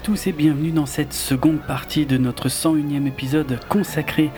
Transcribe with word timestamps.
À 0.00 0.02
tous 0.02 0.28
et 0.28 0.32
bienvenue 0.32 0.70
dans 0.70 0.86
cette 0.86 1.12
seconde 1.12 1.60
partie 1.60 2.06
de 2.06 2.16
notre 2.16 2.48
101e 2.48 3.06
épisode 3.06 3.60
consacré 3.68 4.30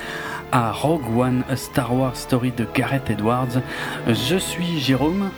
à 0.51 0.73
Rogue 0.73 1.17
One, 1.17 1.45
a 1.49 1.55
Star 1.55 1.95
Wars 1.95 2.17
Story 2.17 2.51
de 2.51 2.67
Gareth 2.75 3.11
Edwards. 3.11 3.61
Je 4.09 4.37
suis 4.39 4.81
Jérôme. 4.81 5.31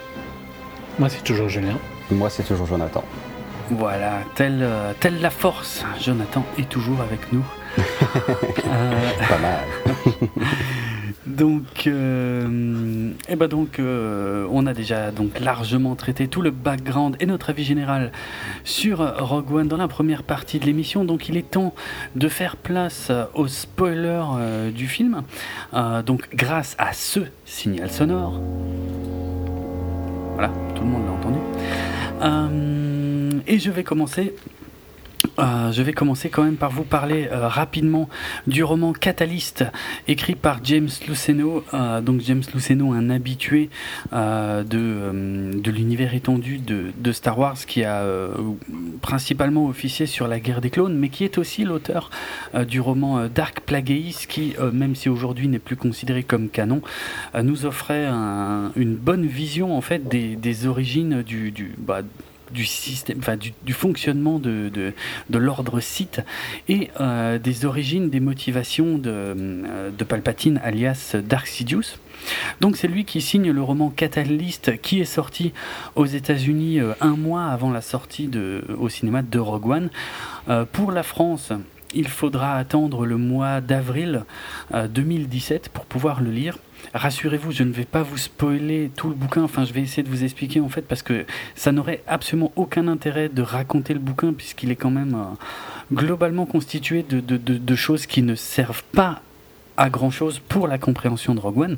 Moi 0.99 1.11
c'est 1.11 1.23
toujours 1.23 1.51
Julien. 1.51 1.77
Moi 2.11 2.31
c'est 2.31 2.43
toujours 2.43 2.67
Jonathan. 2.67 3.05
Voilà, 3.71 4.21
telle, 4.35 4.61
euh, 4.63 4.95
telle 4.99 5.21
la 5.21 5.29
force, 5.29 5.85
Jonathan 6.01 6.43
est 6.59 6.71
toujours 6.71 7.03
avec 7.03 7.31
nous. 7.31 7.45
Euh, 8.67 9.11
Pas 9.29 9.39
mal. 9.39 9.61
Donc, 11.37 11.87
euh, 11.87 13.11
eh 13.29 13.37
ben 13.37 13.49
donc, 13.49 13.79
euh, 13.79 14.47
on 14.51 14.67
a 14.67 14.75
déjà 14.75 15.11
donc 15.11 15.41
largement 15.41 15.97
traité 15.97 16.29
tout 16.29 16.43
le 16.43 16.51
background 16.51 17.17
et 17.19 17.27
notre 17.27 17.51
avis 17.51 17.65
général 17.65 18.13
sur 18.63 18.99
Rogue 19.19 19.51
One 19.53 19.69
dans 19.69 19.77
la 19.77 19.89
première 19.89 20.23
partie 20.23 20.61
de 20.61 20.67
l'émission. 20.67 21.05
Donc, 21.05 21.29
il 21.29 21.37
est 21.37 21.51
temps 21.51 21.75
de 22.15 22.29
faire 22.29 22.57
place 22.57 23.11
aux 23.35 23.49
spoilers 23.49 24.25
euh, 24.39 24.71
du 24.71 24.87
film. 24.87 25.23
Donc, 26.07 26.29
grâce 26.35 26.77
à 26.79 26.93
ce 26.93 27.21
signal 27.45 27.91
sonore. 27.91 28.41
Voilà, 30.35 30.53
tout 30.75 30.83
le 30.83 30.89
monde 30.89 31.05
l'a 31.07 31.13
entendu. 31.13 31.39
Et 33.47 33.59
je 33.59 33.71
vais 33.71 33.83
commencer 33.83 34.35
euh, 35.39 35.73
je 35.73 35.83
vais 35.83 35.93
commencer 35.93 36.29
quand 36.29 36.45
même 36.45 36.57
par 36.57 36.71
vous 36.71 36.85
parler 36.85 37.29
euh, 37.31 37.49
rapidement 37.49 38.09
du 38.47 38.63
roman 38.63 38.93
Catalyst 38.93 39.65
écrit 40.09 40.35
par 40.35 40.61
James 40.65 40.89
Luceno. 41.09 41.65
Euh, 41.75 42.01
donc 42.01 42.21
James 42.21 42.43
Luceno, 42.55 42.93
un 42.93 43.11
habitué 43.11 43.71
de, 44.13 44.63
de 45.61 45.71
l'univers 45.71 46.15
étendu 46.15 46.59
de, 46.59 47.13
Star 47.13 47.39
Wars 47.39 47.57
qui 47.67 47.85
a 47.85 48.05
principalement 49.01 49.67
officié 49.67 50.07
sur 50.07 50.27
la 50.29 50.41
guerre 50.41 50.61
des 50.61 50.71
clones, 50.71 50.97
mais 50.97 51.09
qui 51.09 51.25
est 51.25 51.39
aussi 51.39 51.65
l'auteur 51.65 52.11
du 52.69 52.81
roman 52.81 53.27
Dark 53.33 53.61
Plagueis 53.61 54.15
qui, 54.29 54.55
même 54.73 54.95
si 54.95 55.09
aujourd'hui 55.09 55.49
n'est 55.49 55.59
plus 55.59 55.77
considéré 55.77 56.23
comme 56.23 56.49
canon, 56.49 56.83
nous 57.43 57.67
offrait 57.67 58.07
un- 58.07 58.73
une 58.77 58.95
bonne 58.97 59.27
vision 59.27 59.77
en 59.77 59.81
fait 59.81 60.09
des, 60.09 60.37
des 60.37 60.67
origines 60.67 61.23
du, 61.23 61.51
du, 61.51 61.75
bah, 61.79 62.01
du 62.55 62.65
système, 62.65 63.21
du, 63.65 63.73
fonctionnement 63.73 64.39
de, 64.39 64.93
l'ordre 65.31 65.81
Sith 65.81 66.23
et 66.69 66.91
euh, 67.01 67.39
des 67.39 67.65
origines, 67.67 68.09
des 68.09 68.21
motivations 68.21 68.97
de, 68.97 69.11
euh, 69.11 69.91
de 69.91 70.05
Palpatine 70.05 70.61
alias 70.65 71.17
Dark 71.23 71.47
Sidious. 71.47 71.99
Donc 72.61 72.77
c'est 72.77 72.89
lui 72.89 73.05
qui 73.05 73.21
signe 73.21 73.51
le 73.51 73.63
roman 73.63 73.91
Catalyst 73.91 74.81
qui 74.81 75.01
est 75.01 75.05
sorti 75.05 75.53
aux 75.97 76.07
États-Unis 76.07 76.81
euh, 76.81 76.93
un 77.01 77.17
mois 77.17 77.47
avant 77.47 77.71
la 77.71 77.83
sortie 77.83 78.31
au 78.79 78.89
cinéma 78.89 79.23
de 79.23 79.39
Rogue 79.39 79.67
One. 79.67 79.91
Pour 80.73 80.93
la 80.93 81.03
France, 81.03 81.53
il 81.95 82.09
faudra 82.09 82.57
attendre 82.57 83.07
le 83.07 83.17
mois 83.17 83.61
d'avril 83.61 84.25
euh, 84.75 84.89
2017 84.89 85.69
pour 85.69 85.87
pouvoir 85.87 86.21
le 86.21 86.31
lire. 86.31 86.59
Rassurez-vous, 86.93 87.51
je 87.53 87.63
ne 87.65 87.73
vais 87.73 87.85
pas 87.85 88.03
vous 88.03 88.19
spoiler 88.19 88.91
tout 88.95 89.09
le 89.09 89.15
bouquin, 89.15 89.43
enfin 89.43 89.65
je 89.65 89.73
vais 89.73 89.81
essayer 89.83 90.03
de 90.03 90.09
vous 90.09 90.23
expliquer 90.25 90.61
en 90.61 90.69
fait 90.69 90.83
parce 90.83 91.03
que 91.03 91.25
ça 91.55 91.73
n'aurait 91.73 92.03
absolument 92.07 92.53
aucun 92.57 92.87
intérêt 92.89 93.29
de 93.29 93.43
raconter 93.43 93.95
le 93.95 94.01
bouquin 94.01 94.33
puisqu'il 94.33 94.71
est 94.71 94.77
quand 94.77 94.91
même 94.91 95.15
euh, 95.15 95.35
globalement 95.93 96.47
constitué 96.47 97.03
de, 97.03 97.21
de- 97.21 97.75
choses 97.75 98.07
qui 98.07 98.23
ne 98.23 98.35
servent 98.35 98.85
pas 98.93 99.21
à 99.77 99.91
grand 99.91 100.11
chose 100.11 100.41
pour 100.49 100.69
la 100.69 100.79
compréhension 100.79 101.35
de 101.35 101.41
Rogue 101.41 101.59
One. 101.59 101.77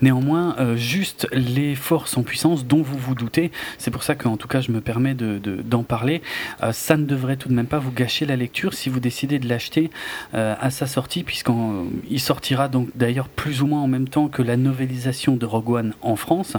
Néanmoins, 0.00 0.56
euh, 0.58 0.76
juste 0.76 1.28
les 1.32 1.74
forces 1.76 2.16
en 2.16 2.22
puissance 2.22 2.66
dont 2.66 2.82
vous 2.82 2.98
vous 2.98 3.14
doutez, 3.14 3.52
c'est 3.78 3.90
pour 3.90 4.02
ça 4.02 4.14
qu'en 4.14 4.36
tout 4.36 4.48
cas 4.48 4.60
je 4.60 4.72
me 4.72 4.80
permets 4.80 5.14
de- 5.14 5.38
de- 5.38 5.62
d'en 5.62 5.82
parler, 5.84 6.22
euh, 6.62 6.72
ça 6.72 6.96
ne 6.96 7.04
devrait 7.04 7.36
tout 7.36 7.48
de 7.48 7.54
même 7.54 7.66
pas 7.66 7.78
vous 7.78 7.92
gâcher 7.92 8.26
la 8.26 8.34
lecture 8.34 8.74
si 8.74 8.88
vous 8.88 8.98
décidez 8.98 9.38
de 9.38 9.48
l'acheter 9.48 9.90
euh, 10.34 10.54
à 10.60 10.70
sa 10.70 10.86
sortie, 10.86 11.22
puisqu'il 11.22 12.20
sortira 12.20 12.68
donc 12.68 12.88
d'ailleurs 12.96 13.28
plus 13.28 13.62
ou 13.62 13.66
moins 13.66 13.82
en 13.82 13.88
même 13.88 14.08
temps 14.08 14.28
que 14.28 14.42
la 14.42 14.56
novélisation 14.56 15.36
de 15.36 15.46
Rogue 15.46 15.70
One 15.70 15.94
en 16.02 16.16
France. 16.16 16.56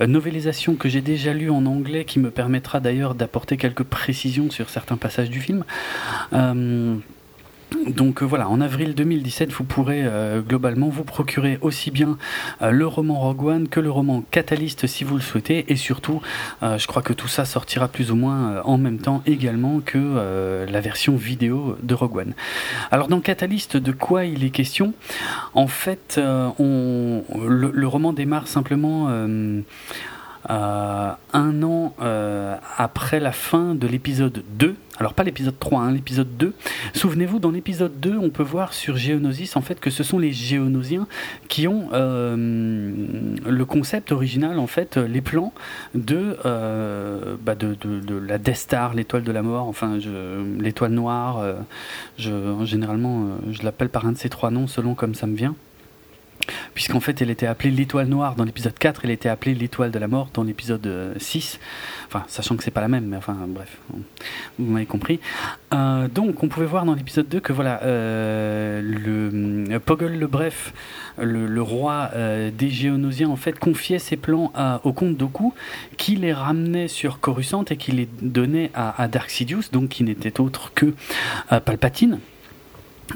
Novélisation 0.00 0.74
que 0.76 0.88
j'ai 0.88 1.02
déjà 1.02 1.34
lue 1.34 1.50
en 1.50 1.66
anglais, 1.66 2.04
qui 2.04 2.18
me 2.18 2.30
permettra 2.30 2.80
d'ailleurs 2.80 3.14
d'apporter 3.14 3.56
quelques 3.56 3.82
précisions 3.82 4.50
sur 4.50 4.70
certains 4.70 4.96
passages 4.96 5.30
du 5.30 5.40
film. 5.40 5.64
Donc 7.86 8.22
euh, 8.22 8.24
voilà, 8.24 8.48
en 8.48 8.60
avril 8.60 8.94
2017, 8.94 9.52
vous 9.52 9.64
pourrez 9.64 10.02
euh, 10.04 10.40
globalement 10.40 10.88
vous 10.88 11.04
procurer 11.04 11.58
aussi 11.60 11.90
bien 11.90 12.16
euh, 12.62 12.70
le 12.70 12.86
roman 12.86 13.20
Rogue 13.20 13.44
One 13.44 13.68
que 13.68 13.80
le 13.80 13.90
roman 13.90 14.22
Catalyst 14.30 14.86
si 14.86 15.04
vous 15.04 15.16
le 15.16 15.20
souhaitez. 15.20 15.66
Et 15.68 15.76
surtout, 15.76 16.20
je 16.62 16.86
crois 16.86 17.02
que 17.02 17.12
tout 17.12 17.28
ça 17.28 17.44
sortira 17.44 17.88
plus 17.88 18.10
ou 18.10 18.16
moins 18.16 18.62
en 18.62 18.78
même 18.78 18.98
temps 18.98 19.22
également 19.26 19.80
que 19.80 20.66
la 20.68 20.80
version 20.80 21.16
vidéo 21.16 21.76
de 21.82 21.94
Rogue 21.94 22.16
One. 22.16 22.34
Alors 22.90 23.08
dans 23.08 23.20
Catalyst, 23.20 23.76
de 23.76 23.92
quoi 23.92 24.24
il 24.24 24.44
est 24.44 24.50
question? 24.50 24.94
En 25.54 25.66
fait, 25.66 26.18
le 26.18 27.84
roman 27.86 28.12
démarre 28.12 28.48
simplement... 28.48 29.08
euh, 30.50 31.12
un 31.32 31.62
an 31.62 31.94
euh, 32.00 32.56
après 32.76 33.20
la 33.20 33.32
fin 33.32 33.74
de 33.74 33.86
l'épisode 33.86 34.42
2, 34.58 34.76
alors 34.98 35.14
pas 35.14 35.22
l'épisode 35.22 35.58
3, 35.58 35.82
hein, 35.82 35.92
l'épisode 35.92 36.36
2, 36.38 36.54
souvenez-vous, 36.94 37.38
dans 37.38 37.50
l'épisode 37.50 38.00
2, 38.00 38.16
on 38.16 38.30
peut 38.30 38.42
voir 38.42 38.72
sur 38.72 38.96
Geonosis 38.96 39.56
en 39.56 39.60
fait 39.60 39.78
que 39.78 39.90
ce 39.90 40.02
sont 40.02 40.18
les 40.18 40.32
Géonosiens 40.32 41.06
qui 41.48 41.68
ont 41.68 41.88
euh, 41.92 42.34
le 42.36 43.64
concept 43.64 44.10
original, 44.10 44.58
en 44.58 44.66
fait, 44.66 44.96
les 44.96 45.20
plans 45.20 45.52
de, 45.94 46.36
bah, 47.44 47.54
de, 47.54 47.76
la 48.26 48.38
Death 48.38 48.56
Star, 48.56 48.94
l'étoile 48.94 49.24
de 49.24 49.32
la 49.32 49.42
mort, 49.42 49.68
enfin 49.68 49.98
l'étoile 50.58 50.92
noire, 50.92 51.44
généralement 52.16 53.38
je 53.50 53.62
l'appelle 53.62 53.88
par 53.90 54.06
un 54.06 54.12
de 54.12 54.18
ces 54.18 54.28
trois 54.28 54.50
noms 54.50 54.66
selon 54.66 54.94
comme 54.94 55.14
ça 55.14 55.26
me 55.26 55.36
vient 55.36 55.54
puisqu'en 56.74 57.00
fait 57.00 57.20
elle 57.22 57.30
était 57.30 57.46
appelée 57.46 57.70
l'étoile 57.70 58.08
noire 58.08 58.34
dans 58.34 58.44
l'épisode 58.44 58.78
4, 58.78 59.02
elle 59.04 59.10
était 59.10 59.28
appelée 59.28 59.54
l'étoile 59.54 59.90
de 59.90 59.98
la 59.98 60.08
mort 60.08 60.30
dans 60.34 60.42
l'épisode 60.42 60.86
euh, 60.86 61.14
6, 61.18 61.58
enfin 62.06 62.24
sachant 62.28 62.56
que 62.56 62.64
c'est 62.64 62.70
pas 62.70 62.80
la 62.80 62.88
même, 62.88 63.06
mais 63.06 63.16
enfin 63.16 63.36
bref, 63.46 63.78
vous 64.58 64.72
m'avez 64.72 64.86
compris. 64.86 65.20
Euh, 65.74 66.08
donc 66.08 66.42
on 66.42 66.48
pouvait 66.48 66.66
voir 66.66 66.84
dans 66.84 66.94
l'épisode 66.94 67.28
2 67.28 67.40
que 67.40 67.52
voilà, 67.52 67.82
euh, 67.82 68.80
le 68.82 69.72
euh, 69.72 69.78
Poggle 69.78 70.12
le 70.18 70.26
Bref, 70.26 70.72
le, 71.18 71.62
roi 71.62 72.10
euh, 72.14 72.50
des 72.50 72.70
Géonosiens 72.70 73.28
en 73.28 73.36
fait 73.36 73.58
confiait 73.58 73.98
ses 73.98 74.16
plans 74.16 74.52
au 74.84 74.92
comte 74.92 75.16
Doku, 75.16 75.54
qui 75.96 76.16
les 76.16 76.32
ramenait 76.32 76.88
sur 76.88 77.20
Coruscant 77.20 77.64
et 77.64 77.76
qui 77.76 77.92
les 77.92 78.08
donnait 78.22 78.70
à, 78.74 79.00
à 79.02 79.08
Dark 79.08 79.30
Sidious, 79.30 79.64
donc 79.72 79.90
qui 79.90 80.04
n'était 80.04 80.40
autre 80.40 80.72
que 80.74 80.94
euh, 81.52 81.60
Palpatine. 81.60 82.18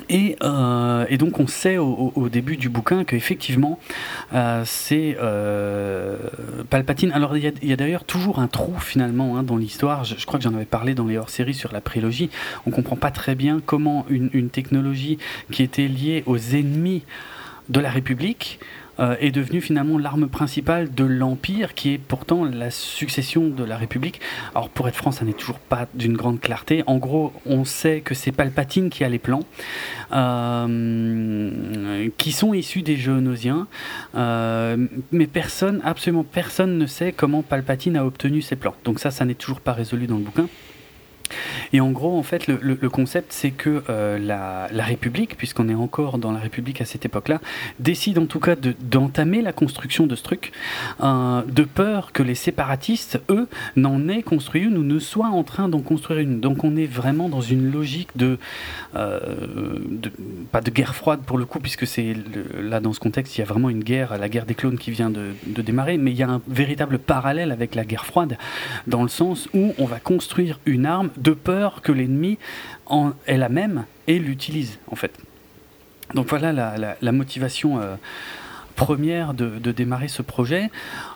Et, 0.08 0.36
euh, 0.42 1.04
et 1.10 1.18
donc 1.18 1.38
on 1.38 1.46
sait 1.46 1.76
au, 1.78 2.12
au- 2.14 2.28
début 2.28 2.56
du 2.56 2.68
bouquin 2.68 3.04
qu'effectivement 3.04 3.78
euh, 4.32 4.62
c'est 4.64 5.16
euh, 5.20 6.16
Palpatine. 6.70 7.12
Alors 7.12 7.36
il 7.36 7.44
y 7.44 7.70
a, 7.70 7.72
a 7.72 7.76
d'ailleurs 7.76 8.04
toujours 8.04 8.38
un 8.38 8.48
trou 8.48 8.78
finalement 8.78 9.36
hein, 9.36 9.42
dans 9.42 9.56
l'histoire. 9.56 10.04
Je, 10.04 10.14
je 10.16 10.24
crois 10.26 10.38
que 10.38 10.44
j'en 10.44 10.54
avais 10.54 10.64
parlé 10.64 10.94
dans 10.94 11.06
les 11.06 11.18
hors-séries 11.18 11.54
sur 11.54 11.72
la 11.72 11.80
prélogie. 11.80 12.30
On 12.66 12.70
comprend 12.70 12.96
pas 12.96 13.10
très 13.10 13.34
bien 13.34 13.60
comment 13.64 14.06
une, 14.08 14.30
une 14.32 14.48
technologie 14.50 15.18
qui 15.50 15.62
était 15.62 15.88
liée 15.88 16.22
aux 16.26 16.38
ennemis 16.38 17.02
de 17.68 17.80
la 17.80 17.90
République 17.90 18.58
euh, 19.00 19.16
est 19.20 19.30
devenue 19.30 19.60
finalement 19.60 19.98
l'arme 19.98 20.28
principale 20.28 20.92
de 20.92 21.04
l'Empire, 21.04 21.74
qui 21.74 21.94
est 21.94 21.98
pourtant 21.98 22.44
la 22.44 22.70
succession 22.70 23.48
de 23.48 23.64
la 23.64 23.76
République. 23.76 24.20
Alors 24.54 24.68
pour 24.68 24.88
être 24.88 24.96
franc, 24.96 25.12
ça 25.12 25.24
n'est 25.24 25.32
toujours 25.32 25.58
pas 25.58 25.86
d'une 25.94 26.16
grande 26.16 26.40
clarté. 26.40 26.82
En 26.86 26.98
gros, 26.98 27.32
on 27.46 27.64
sait 27.64 28.00
que 28.00 28.14
c'est 28.14 28.32
Palpatine 28.32 28.90
qui 28.90 29.04
a 29.04 29.08
les 29.08 29.18
plans, 29.18 29.44
euh, 30.12 32.08
qui 32.18 32.32
sont 32.32 32.54
issus 32.54 32.82
des 32.82 32.96
Géonosiens, 32.96 33.66
euh, 34.14 34.76
mais 35.10 35.26
personne, 35.26 35.80
absolument 35.84 36.24
personne 36.24 36.78
ne 36.78 36.86
sait 36.86 37.12
comment 37.12 37.42
Palpatine 37.42 37.96
a 37.96 38.04
obtenu 38.04 38.42
ces 38.42 38.56
plans. 38.56 38.74
Donc 38.84 39.00
ça, 39.00 39.10
ça 39.10 39.24
n'est 39.24 39.34
toujours 39.34 39.60
pas 39.60 39.72
résolu 39.72 40.06
dans 40.06 40.16
le 40.16 40.24
bouquin. 40.24 40.48
Et 41.72 41.80
en 41.80 41.90
gros, 41.90 42.18
en 42.18 42.22
fait, 42.22 42.46
le, 42.46 42.76
concept, 42.88 43.32
c'est 43.32 43.50
que 43.50 43.82
euh, 43.88 44.18
la, 44.18 44.84
République, 44.84 45.36
puisqu'on 45.36 45.68
est 45.68 45.74
encore 45.74 46.18
dans 46.18 46.32
la 46.32 46.40
République 46.40 46.80
à 46.80 46.84
cette 46.84 47.04
époque-là, 47.04 47.40
décide 47.78 48.18
en 48.18 48.26
tout 48.26 48.40
cas 48.40 48.56
de- 48.56 48.74
d'entamer 48.80 49.42
la 49.42 49.52
construction 49.52 50.06
de 50.06 50.14
ce 50.16 50.22
truc, 50.22 50.52
euh, 51.02 51.42
de 51.46 51.62
peur 51.62 52.12
que 52.12 52.22
les 52.22 52.34
séparatistes, 52.34 53.20
eux, 53.30 53.48
n'en 53.76 54.08
aient 54.08 54.22
construit 54.22 54.62
une 54.62 54.76
ou 54.76 54.82
ne 54.82 54.98
soient 54.98 55.28
en 55.28 55.44
train 55.44 55.68
d'en 55.68 55.80
construire 55.80 56.20
une. 56.20 56.40
Donc 56.40 56.64
on 56.64 56.76
est 56.76 56.86
vraiment 56.86 57.28
dans 57.28 57.40
une 57.40 57.70
logique 57.70 58.10
de, 58.16 58.38
euh, 58.96 59.18
pas 60.50 60.60
de 60.60 60.70
guerre 60.70 60.94
froide 60.94 61.20
pour 61.24 61.38
le 61.38 61.44
coup, 61.44 61.60
puisque 61.60 61.86
c'est 61.86 62.14
là 62.60 62.80
dans 62.80 62.92
ce 62.92 63.00
contexte, 63.00 63.36
il 63.36 63.40
y 63.40 63.44
a 63.44 63.46
vraiment 63.46 63.70
une 63.70 63.84
guerre, 63.84 64.18
la 64.18 64.28
guerre 64.28 64.46
des 64.46 64.54
clones 64.54 64.78
qui 64.78 64.90
vient 64.90 65.10
de 65.10 65.62
démarrer, 65.62 65.96
mais 65.98 66.10
il 66.10 66.16
y 66.16 66.22
a 66.22 66.28
un 66.28 66.42
véritable 66.48 66.98
parallèle 66.98 67.52
avec 67.52 67.74
la 67.74 67.84
guerre 67.84 68.04
froide, 68.04 68.36
dans 68.86 69.02
le 69.02 69.08
sens 69.08 69.48
où 69.54 69.74
on 69.78 69.84
va 69.84 70.00
construire 70.00 70.58
une 70.66 70.86
arme 70.86 71.10
de 71.22 71.32
peur 71.32 71.82
que 71.82 71.92
l'ennemi 71.92 72.38
en 72.86 73.12
est 73.26 73.36
la 73.36 73.48
même 73.48 73.84
et 74.06 74.18
l'utilise 74.18 74.78
en 74.90 74.96
fait. 74.96 75.12
Donc 76.14 76.28
voilà 76.28 76.52
la 77.00 77.12
motivation 77.12 77.80
euh, 77.80 77.96
première 78.84 79.34
de, 79.34 79.72
démarrer 79.72 80.08
ce 80.08 80.22
projet. 80.22 80.70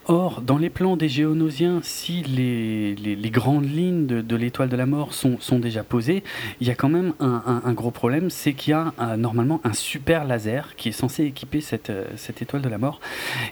Or, 0.06 0.40
dans 0.40 0.58
les 0.58 0.70
plans 0.70 0.96
des 0.96 1.08
géonosiens, 1.08 1.80
si 1.82 2.22
les, 2.22 3.30
grandes 3.30 3.68
lignes 3.68 4.06
de, 4.06 4.36
l'étoile 4.36 4.68
de 4.68 4.76
la 4.76 4.86
mort 4.86 5.12
sont, 5.14 5.58
déjà 5.58 5.82
posées, 5.82 6.22
il 6.60 6.66
y 6.68 6.70
a 6.70 6.74
quand 6.74 6.88
même 6.88 7.12
un, 7.20 7.72
gros 7.72 7.90
problème, 7.90 8.30
c'est 8.30 8.52
qu'il 8.52 8.70
y 8.70 8.74
a 8.74 8.92
normalement 9.16 9.60
un 9.64 9.72
super 9.72 10.24
laser 10.24 10.76
qui 10.76 10.90
est 10.90 10.92
censé 10.92 11.24
équiper 11.24 11.60
cette, 11.60 11.92
cette 12.16 12.40
étoile 12.40 12.62
de 12.62 12.68
la 12.68 12.78
mort. 12.78 13.00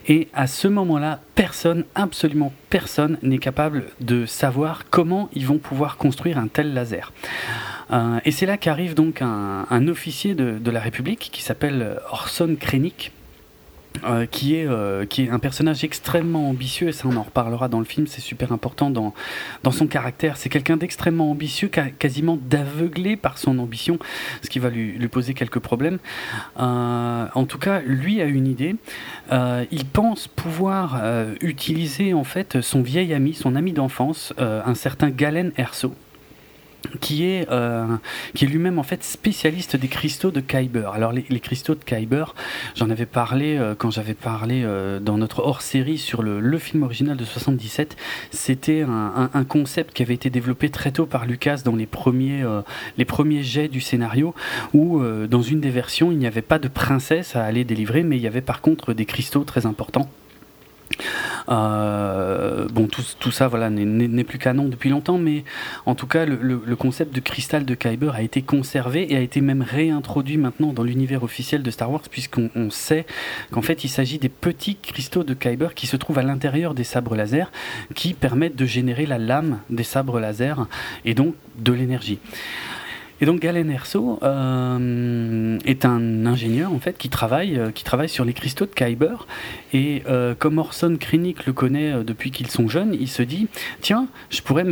Et 0.07 0.29
à 0.33 0.47
ce 0.47 0.67
moment-là, 0.67 1.19
personne, 1.35 1.83
absolument 1.93 2.53
personne, 2.69 3.17
n'est 3.21 3.37
capable 3.37 3.85
de 3.99 4.25
savoir 4.25 4.83
comment 4.89 5.29
ils 5.33 5.45
vont 5.45 5.57
pouvoir 5.57 5.97
construire 5.97 6.37
un 6.37 6.47
tel 6.47 6.73
laser. 6.73 7.11
Euh, 7.91 8.19
et 8.25 8.31
c'est 8.31 8.45
là 8.45 8.57
qu'arrive 8.57 8.95
donc 8.95 9.21
un, 9.21 9.87
officier 9.87 10.35
de, 10.35 10.71
la 10.71 10.79
République 10.79 11.29
qui 11.31 11.41
s'appelle 11.41 11.99
Orson 12.11 12.55
Krennic. 12.59 13.11
Euh, 14.03 14.25
qui, 14.25 14.55
est, 14.55 14.67
euh, 14.67 15.05
qui 15.05 15.23
est 15.23 15.29
un 15.29 15.39
personnage 15.39 15.83
extrêmement 15.83 16.49
ambitieux, 16.49 16.89
et 16.89 16.91
ça 16.91 17.07
on 17.07 17.15
en 17.15 17.23
reparlera 17.23 17.67
dans 17.67 17.79
le 17.79 17.85
film, 17.85 18.07
c'est 18.07 18.21
super 18.21 18.51
important 18.51 18.89
dans, 18.89 19.13
son 19.71 19.87
caractère. 19.87 20.37
C'est 20.37 20.49
quelqu'un 20.49 20.77
d'extrêmement 20.77 21.31
ambitieux, 21.31 21.69
quasiment 21.99 22.37
d'aveuglé 22.49 23.15
par 23.15 23.37
son 23.37 23.59
ambition, 23.59 23.99
ce 24.41 24.49
qui 24.49 24.59
va 24.59 24.69
lui, 24.69 25.07
poser 25.07 25.33
quelques 25.33 25.59
problèmes. 25.59 25.99
en 26.57 27.45
tout 27.47 27.57
cas, 27.57 27.81
lui 27.81 28.21
a 28.21 28.25
une 28.25 28.47
idée. 28.47 28.75
il 29.31 29.85
pense 29.85 30.27
pouvoir 30.27 31.01
utiliser 31.41 32.13
en 32.13 32.23
fait 32.23 32.61
son 32.61 32.81
vieil 32.81 33.13
ami, 33.13 33.33
son 33.33 33.55
ami 33.55 33.73
d'enfance, 33.73 34.33
un 34.37 34.75
certain 34.75 35.09
Galen 35.09 35.51
Erso, 35.57 35.93
qui 36.99 37.25
est, 37.25 37.47
euh, 37.51 37.97
est 38.39 38.45
lui-même 38.45 38.79
en 38.79 38.83
fait 38.83 39.03
spécialiste 39.03 39.75
des 39.75 39.87
cristaux 39.87 40.31
de 40.31 40.39
Kyber. 40.39 40.91
Alors 40.93 41.11
les, 41.11 41.39
cristaux 41.39 41.75
de 41.75 41.83
Kyber, 41.83 42.35
j'en 42.75 42.89
avais 42.89 43.05
parlé 43.05 43.57
euh, 43.57 43.75
quand 43.77 43.91
j'avais 43.91 44.13
parlé 44.13 44.63
euh, 44.63 44.99
dans 44.99 45.17
notre 45.17 45.39
hors-série 45.39 45.97
sur 45.97 46.21
le, 46.21 46.39
le, 46.39 46.57
film 46.57 46.83
original 46.83 47.17
de 47.17 47.25
77. 47.25 47.95
C'était 48.31 48.81
un, 48.81 49.29
un, 49.33 49.43
concept 49.43 49.93
qui 49.93 50.03
avait 50.03 50.13
été 50.13 50.29
développé 50.29 50.69
très 50.69 50.91
tôt 50.91 51.05
par 51.05 51.25
Lucas 51.25 51.61
dans 51.63 51.75
les 51.75 51.85
premiers, 51.85 52.43
les 52.97 53.05
premiers 53.05 53.43
jets 53.43 53.67
du 53.67 53.81
scénario, 53.81 54.33
où 54.73 55.01
dans 55.29 55.41
une 55.41 55.59
des 55.59 55.69
versions 55.69 56.11
il 56.11 56.17
n'y 56.17 56.27
avait 56.27 56.41
pas 56.41 56.57
de 56.57 56.67
princesse 56.67 57.35
à 57.35 57.43
aller 57.43 57.63
délivrer, 57.63 58.03
mais 58.03 58.17
il 58.17 58.23
y 58.23 58.27
avait 58.27 58.41
par 58.41 58.61
contre 58.61 58.93
des 58.93 59.05
cristaux 59.05 59.43
très 59.43 59.65
importants 59.65 60.09
euh, 61.49 62.67
bon, 62.69 62.87
tout, 62.87 63.31
ça 63.31 63.47
voilà, 63.47 63.69
n'est 63.69 64.23
plus 64.23 64.37
canon 64.37 64.65
depuis 64.65 64.89
longtemps, 64.89 65.17
mais 65.17 65.43
en 65.85 65.95
tout 65.95 66.07
cas, 66.07 66.25
le, 66.25 66.75
concept 66.75 67.15
de 67.15 67.19
cristal 67.19 67.65
de 67.65 67.75
Kyber 67.75 68.15
a 68.15 68.21
été 68.21 68.41
conservé 68.41 69.11
et 69.11 69.17
a 69.17 69.21
été 69.21 69.41
même 69.41 69.61
réintroduit 69.61 70.37
maintenant 70.37 70.73
dans 70.73 70.83
l'univers 70.83 71.23
officiel 71.23 71.63
de 71.63 71.71
Star 71.71 71.91
Wars, 71.91 72.01
puisqu'on 72.09 72.69
sait 72.69 73.05
qu'en 73.51 73.61
fait, 73.61 73.83
il 73.83 73.89
s'agit 73.89 74.19
des 74.19 74.29
petits 74.29 74.75
cristaux 74.75 75.23
de 75.23 75.33
Kyber 75.33 75.73
qui 75.73 75.87
se 75.87 75.97
trouvent 75.97 76.19
à 76.19 76.23
l'intérieur 76.23 76.73
des 76.73 76.83
sabres 76.83 77.15
laser, 77.15 77.51
qui 77.93 78.13
permettent 78.13 78.55
de 78.55 78.65
générer 78.65 79.05
la 79.05 79.17
lame 79.17 79.59
des 79.69 79.83
sabres 79.83 80.19
laser 80.19 80.67
et 81.05 81.13
donc 81.13 81.35
de 81.57 81.73
l'énergie. 81.73 82.19
Et 83.21 83.25
donc 83.25 83.39
Galen 83.39 83.69
Erso 83.71 84.19
euh, 84.23 85.57
est 85.65 85.85
un 85.85 86.25
ingénieur 86.25 86.73
en 86.73 86.79
fait 86.79 86.97
qui 86.97 87.09
travaille, 87.09 87.57
euh, 87.57 87.71
qui 87.71 87.85
travaille 87.85 88.09
sur 88.09 88.25
les 88.25 88.33
cristaux 88.33 88.65
de 88.65 88.71
Kyber. 88.71 89.25
Et 89.71 90.03
euh, 90.07 90.35
comme 90.37 90.57
Orson 90.57 90.97
Krennic 90.99 91.45
le 91.45 91.53
connaît 91.53 92.03
depuis 92.03 92.31
qu'ils 92.31 92.49
sont 92.49 92.67
jeunes, 92.67 92.93
il 92.99 93.07
se 93.07 93.23
dit 93.23 93.47
tiens, 93.81 94.07
je 94.29 94.41
pourrais 94.41 94.65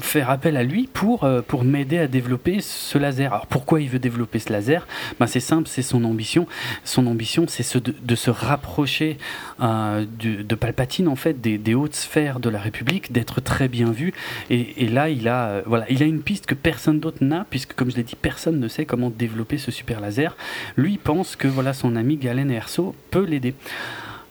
faire 0.00 0.30
appel 0.30 0.56
à 0.56 0.64
lui 0.64 0.88
pour, 0.92 1.28
pour 1.46 1.64
m'aider 1.64 1.98
à 1.98 2.08
développer 2.08 2.60
ce 2.60 2.98
laser. 2.98 3.32
Alors 3.32 3.46
pourquoi 3.46 3.80
il 3.80 3.88
veut 3.88 3.98
développer 3.98 4.38
ce 4.38 4.52
laser? 4.52 4.86
Ben, 5.20 5.26
C'est 5.26 5.40
simple, 5.40 5.68
c'est 5.68 5.82
son 5.82 6.04
ambition. 6.04 6.46
Son 6.84 7.06
ambition, 7.06 7.46
c'est 7.48 7.76
de, 7.78 7.94
de, 8.02 8.14
se 8.14 8.30
rapprocher 8.30 9.18
de, 9.60 10.54
Palpatine 10.54 11.08
en 11.08 11.16
fait, 11.16 11.40
des, 11.40 11.58
des, 11.58 11.74
hautes 11.74 11.94
sphères 11.94 12.40
de 12.40 12.48
la 12.48 12.60
République, 12.60 13.12
d'être 13.12 13.40
très 13.40 13.68
bien 13.68 13.90
vu. 13.90 14.12
Et, 14.50 14.84
et 14.84 14.88
là, 14.88 15.08
il 15.08 15.28
a, 15.28 15.62
voilà, 15.66 15.86
il 15.90 16.02
a 16.02 16.06
une 16.06 16.20
piste 16.20 16.46
que 16.46 16.54
personne 16.54 17.00
d'autre 17.00 17.11
puisque 17.50 17.74
comme 17.74 17.90
je 17.90 17.96
l'ai 17.96 18.02
dit, 18.02 18.16
personne 18.20 18.58
ne 18.60 18.68
sait 18.68 18.84
comment 18.84 19.10
développer 19.10 19.58
ce 19.58 19.70
super 19.70 20.00
laser. 20.00 20.36
Lui 20.76 20.98
pense 20.98 21.36
que 21.36 21.48
voilà 21.48 21.72
son 21.72 21.96
ami 21.96 22.16
Galen 22.16 22.50
Erso 22.50 22.94
peut 23.10 23.24
l'aider. 23.24 23.54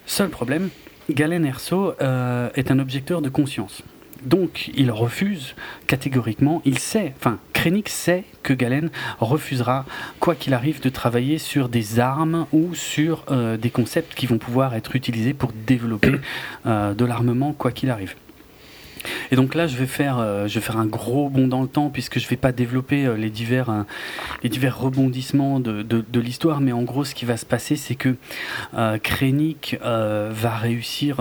Seul 0.05 0.29
problème, 0.29 0.69
Galen 1.09 1.45
Erso 1.45 1.93
euh, 2.01 2.49
est 2.55 2.71
un 2.71 2.79
objecteur 2.79 3.21
de 3.21 3.29
conscience. 3.29 3.83
Donc 4.23 4.69
il 4.75 4.91
refuse 4.91 5.55
catégoriquement, 5.87 6.61
il 6.63 6.77
sait, 6.77 7.13
enfin 7.17 7.39
Krennic 7.53 7.89
sait 7.89 8.23
que 8.43 8.53
Galen 8.53 8.91
refusera, 9.19 9.85
quoi 10.19 10.35
qu'il 10.35 10.53
arrive, 10.53 10.79
de 10.79 10.89
travailler 10.89 11.39
sur 11.39 11.69
des 11.69 11.99
armes 11.99 12.45
ou 12.51 12.75
sur 12.75 13.25
euh, 13.31 13.57
des 13.57 13.71
concepts 13.71 14.13
qui 14.13 14.27
vont 14.27 14.37
pouvoir 14.37 14.75
être 14.75 14.95
utilisés 14.95 15.33
pour 15.33 15.51
développer 15.65 16.13
euh, 16.67 16.93
de 16.93 17.05
l'armement, 17.05 17.53
quoi 17.53 17.71
qu'il 17.71 17.89
arrive. 17.89 18.15
Et 19.31 19.35
donc 19.35 19.55
là, 19.55 19.67
je 19.67 19.77
vais 19.77 19.87
faire, 19.87 20.19
euh, 20.19 20.47
je 20.47 20.55
vais 20.55 20.61
faire 20.61 20.77
un 20.77 20.85
gros 20.85 21.29
bond 21.29 21.47
dans 21.47 21.61
le 21.61 21.67
temps 21.67 21.89
puisque 21.89 22.19
je 22.19 22.27
vais 22.27 22.37
pas 22.37 22.51
développer 22.51 23.05
euh, 23.05 23.15
les 23.15 23.29
divers, 23.29 23.69
euh, 23.69 23.83
les 24.43 24.49
divers 24.49 24.77
rebondissements 24.79 25.59
de, 25.59 25.81
de, 25.81 26.19
l'histoire, 26.19 26.61
mais 26.61 26.71
en 26.71 26.83
gros, 26.83 27.03
ce 27.03 27.15
qui 27.15 27.25
va 27.25 27.37
se 27.37 27.45
passer, 27.45 27.75
c'est 27.75 27.95
que 27.95 28.15
Krennic 29.03 29.77
va 29.81 30.55
réussir 30.55 31.17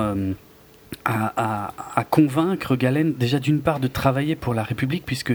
à, 1.05 1.73
convaincre 2.11 2.77
Galen 2.77 3.15
déjà 3.15 3.39
d'une 3.39 3.61
part 3.61 3.81
de 3.81 3.87
travailler 3.87 4.37
pour 4.37 4.55
la 4.55 4.63
République 4.63 5.05
puisque 5.07 5.33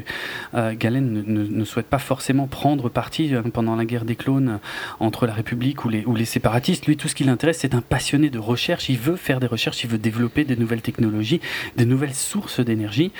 euh, 0.53 0.73
Galen 0.77 1.23
ne, 1.25 1.63
souhaite 1.63 1.87
pas 1.87 1.99
forcément 1.99 2.47
prendre 2.47 2.89
parti 2.89 3.33
euh, 3.33 3.41
pendant 3.41 3.75
la 3.75 3.85
guerre 3.85 4.05
des 4.05 4.15
clones 4.15 4.49
euh, 4.49 4.57
entre 4.99 5.25
la 5.25 5.33
République 5.33 5.85
ou 5.85 5.89
les, 5.89 6.25
séparatistes. 6.25 6.85
Lui, 6.85 6.97
tout 6.97 7.07
ce 7.07 7.15
qui 7.15 7.23
l'intéresse, 7.23 7.59
c'est 7.59 7.75
un 7.75 7.81
passionné 7.81 8.29
de 8.29 8.39
recherche. 8.39 8.89
Il 8.89 8.97
veut 8.97 9.15
faire 9.15 9.39
des 9.39 9.47
recherches, 9.47 9.83
il 9.83 9.89
veut 9.89 9.97
développer 9.97 10.43
des 10.43 10.55
nouvelles 10.55 10.81
technologies, 10.81 11.39
des 11.75 11.85
nouvelles 11.85 12.13
sources 12.13 12.59
d'énergie. 12.59 13.11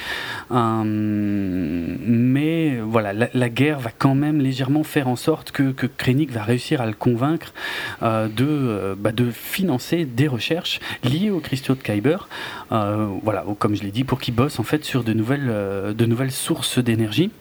mais 0.52 2.80
voilà, 2.82 3.14
la, 3.14 3.50
guerre 3.50 3.80
va 3.80 3.92
quand 3.98 4.16
même 4.16 4.42
légèrement 4.42 4.84
faire 4.84 5.08
en 5.08 5.16
sorte 5.16 5.52
que, 5.52 5.72
que 5.72 5.88
va 6.32 6.44
réussir 6.44 6.82
à 6.82 6.86
le 6.86 6.94
convaincre 6.94 7.54
de, 8.02 8.96
bah, 8.98 9.12
de 9.12 9.32
financer 9.32 10.06
des 10.06 10.28
recherches 10.28 10.80
liées 11.04 11.30
aux 11.30 11.40
cristaux 11.40 11.76
de 11.76 11.82
Kyber. 11.82 12.28
Euh, 12.72 13.08
voilà, 13.24 13.46
comme 13.60 13.76
je 13.76 13.84
l'ai 13.84 13.92
dit, 13.92 14.04
pour 14.04 14.20
qu'ils 14.20 14.34
bossent 14.34 14.60
en 14.60 14.64
fait 14.64 14.84
sur 14.84 15.04
de 15.04 15.14
nouvelles, 15.14 15.50
euh, 15.50 15.94
de 15.94 16.06
nouvelles 16.06 16.32
sources 16.32 16.80
d'énergie. 16.80 17.32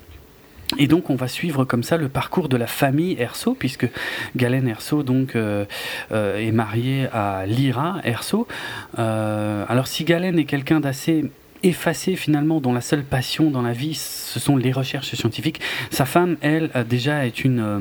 Et 0.79 0.89
donc 0.89 1.11
on 1.11 1.15
va 1.15 1.29
suivre 1.29 1.65
comme 1.65 1.83
ça 1.83 1.99
le 1.99 2.09
parcours 2.09 2.49
de 2.49 2.57
la 2.57 2.67
famille 2.67 3.17
Erso, 3.19 3.55
puisque 3.55 3.89
Galen 4.35 4.67
Erso 4.67 5.03
donc 5.03 5.37
euh, 5.37 5.67
est 6.11 6.53
marié 6.53 7.07
à 7.13 7.45
Lyra 7.47 8.01
Erso. 8.03 8.49
alors 8.97 9.87
si 9.87 10.05
Galen 10.05 10.39
est 10.39 10.47
quelqu'un 10.47 10.81
d'assez 10.81 11.31
effacé 11.65 12.17
finalement, 12.17 12.61
dont 12.61 12.73
la 12.73 12.81
seule 12.81 13.05
passion 13.05 13.51
dans 13.51 13.63
la 13.63 13.73
vie, 13.73 13.95
ce 13.95 14.39
sont 14.39 14.57
les 14.57 14.73
recherches 14.73 15.15
scientifiques. 15.15 15.61
Sa 15.91 16.05
femme, 16.05 16.37
elle, 16.41 16.71
déjà 16.89 17.27
est 17.27 17.45
une, 17.45 17.61
euh, 17.61 17.81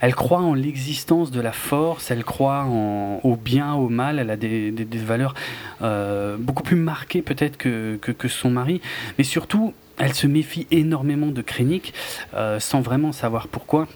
elle 0.00 0.14
croit 0.14 0.40
en 0.40 0.54
l'existence 0.54 1.30
de 1.30 1.40
la 1.40 1.52
force, 1.52 2.10
elle 2.10 2.24
croit 2.24 2.64
en, 2.64 3.20
au 3.22 3.36
bien, 3.36 3.74
au 3.74 3.88
mal. 3.88 4.18
Elle 4.18 4.30
a 4.30 4.36
des, 4.36 4.70
des, 4.70 4.98
valeurs 4.98 5.34
euh, 5.82 6.36
beaucoup 6.38 6.62
plus 6.62 6.76
marquées 6.76 7.22
peut-être 7.22 7.56
que, 7.56 7.96
que, 7.96 8.28
son 8.28 8.50
mari, 8.50 8.80
mais 9.16 9.24
surtout, 9.24 9.74
elle 9.98 10.14
se 10.14 10.26
méfie 10.26 10.66
énormément 10.70 11.28
de 11.28 11.42
Krennic, 11.42 11.94
euh, 12.34 12.60
sans 12.60 12.80
vraiment 12.80 13.12
savoir 13.12 13.48
pourquoi. 13.48 13.88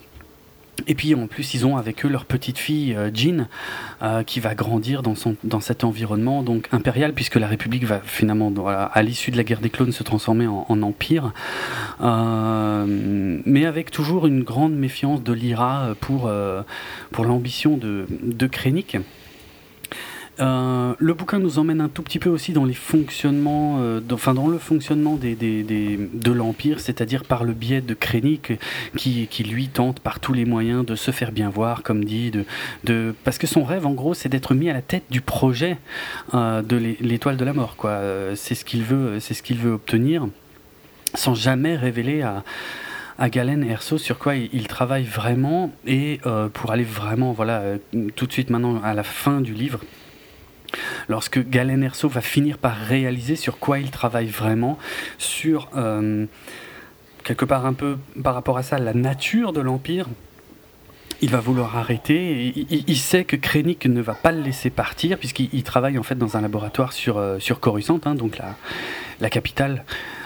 Et 0.87 0.95
puis 0.95 1.15
en 1.15 1.27
plus, 1.27 1.55
ils 1.55 1.67
ont 1.67 1.77
avec 1.77 2.05
eux 2.05 2.09
leur 2.09 2.25
petite 2.25 2.59
fille 2.59 2.95
euh, 2.95 3.11
Jean, 3.13 3.47
euh, 4.03 4.23
qui 4.23 4.41
va 4.41 4.55
grandir 4.55 5.03
dans, 5.03 5.15
son, 5.15 5.37
dans 5.45 5.61
cet 5.61 5.85
environnement 5.85 6.43
donc 6.43 6.69
impérial, 6.73 7.13
puisque 7.13 7.37
la 7.37 7.47
République 7.47 7.85
va 7.85 8.01
finalement, 8.05 8.53
à 8.67 9.03
l'issue 9.03 9.31
de 9.31 9.37
la 9.37 9.45
guerre 9.45 9.61
des 9.61 9.71
clones, 9.71 9.93
se 9.93 10.03
transformer 10.03 10.47
en, 10.47 10.83
empire, 10.83 11.33
euh, 12.01 12.87
mais 13.45 13.67
avec 13.67 13.91
toujours 13.91 14.27
une 14.27 14.43
grande 14.43 14.75
méfiance 14.75 15.23
de 15.23 15.33
l'IRA 15.33 15.95
pour, 16.01 16.31
pour 17.11 17.25
l'ambition 17.25 17.77
de, 17.77 18.07
de 18.23 18.47
Krennic. 18.47 18.97
Euh, 20.43 20.95
le 20.99 21.15
bouquin 21.15 21.39
nous 21.39 21.59
emmène 21.59 21.81
un 21.81 21.89
tout 21.89 22.03
petit 22.03 22.19
peu 22.19 22.29
aussi 22.29 22.53
dans 22.53 22.65
les 22.65 22.75
fonctionnements, 22.75 23.79
euh, 23.81 24.01
dans 24.01 24.49
le 24.49 24.59
fonctionnement 24.59 25.17
de 25.17 26.33
l'Empire, 26.33 26.81
c'est-à-dire 26.81 27.23
par 27.25 27.45
le 27.45 27.53
biais 27.53 27.81
de 27.81 27.95
Krennic, 27.95 28.53
qui, 28.97 29.29
lui 29.45 29.69
tente 29.69 30.01
par 30.01 30.19
tous 30.21 30.33
les 30.33 30.45
moyens 30.45 30.85
de 30.85 30.97
se 30.97 31.11
faire 31.11 31.31
bien 31.33 31.49
voir, 31.49 31.83
comme 31.83 32.05
dit, 32.05 32.33
parce 33.25 33.39
que 33.39 33.47
son 33.47 33.65
rêve 33.65 33.87
en 33.87 33.93
gros 33.93 34.15
c'est 34.15 34.29
d'être 34.29 34.55
mis 34.55 34.71
à 34.71 34.73
la 34.73 34.83
tête 34.83 35.05
du 35.11 35.21
projet 35.21 35.79
euh, 36.35 36.63
de 36.63 36.77
l'étoile 36.77 37.37
de 37.37 37.45
la 37.45 37.53
mort, 37.53 37.77
quoi. 37.77 38.01
c'est 38.35 38.55
ce 38.55 38.65
qu'il 38.65 38.83
veut, 38.83 39.21
c'est 39.21 39.35
ce 39.35 39.43
qu'il 39.43 39.59
veut 39.59 39.73
obtenir, 39.73 40.27
sans 41.15 41.35
jamais 41.35 41.77
révéler 41.77 42.23
à 42.23 42.43
à 43.19 43.29
Galen 43.29 43.63
Erso 43.63 43.99
sur 43.99 44.19
quoi 44.19 44.35
il, 44.37 44.67
travaille 44.67 45.05
vraiment 45.05 45.71
et 45.87 46.19
pour 46.55 46.73
aller 46.73 46.83
vraiment 46.83 47.33
voilà 47.33 47.63
tout 48.17 48.27
de 48.27 48.33
suite 48.33 48.49
maintenant 48.49 48.81
à 48.83 48.95
la 48.95 49.03
fin 49.03 49.43
du 49.43 49.53
livre 49.53 49.81
lorsque 51.09 51.49
Galen 51.49 51.83
Erso 51.83 52.09
va 52.09 52.21
finir 52.21 52.59
par 52.59 52.77
réaliser 52.77 53.37
sur 53.37 53.59
quoi 53.59 53.79
il 53.79 53.91
travaille 53.91 54.29
vraiment, 54.29 54.79
sur 55.19 55.69
euh, 55.77 56.27
quelque 57.25 57.45
part 57.45 57.67
un 57.67 57.73
peu 57.73 57.99
par 58.23 58.35
rapport 58.35 58.59
à 58.59 58.63
ça 58.63 58.79
la 58.79 58.95
nature 58.95 59.53
de 59.53 59.61
l'Empire 59.61 60.09
il 61.21 61.31
va 61.31 61.39
vouloir 61.39 61.77
arrêter. 61.77 62.53
il, 62.69 62.97
sait 62.97 63.23
que 63.23 63.37
Krennic 63.37 63.87
ne 63.87 64.01
va 64.01 64.15
pas 64.15 64.33
le 64.33 64.43
laisser 64.43 64.71
partir, 64.71 65.19
puisqu'il 65.19 65.63
travaille 65.63 65.97
en 65.97 66.03
fait 66.03 66.17
dans 66.17 66.37
un 66.37 66.41
laboratoire 66.41 66.93
sur, 66.93 67.23
sur 67.39 67.61
Coruscant, 67.61 68.01
hein, 68.07 68.17
donc 68.17 68.39
la, 68.39 68.57
la 69.21 69.31
capitale 69.31 69.85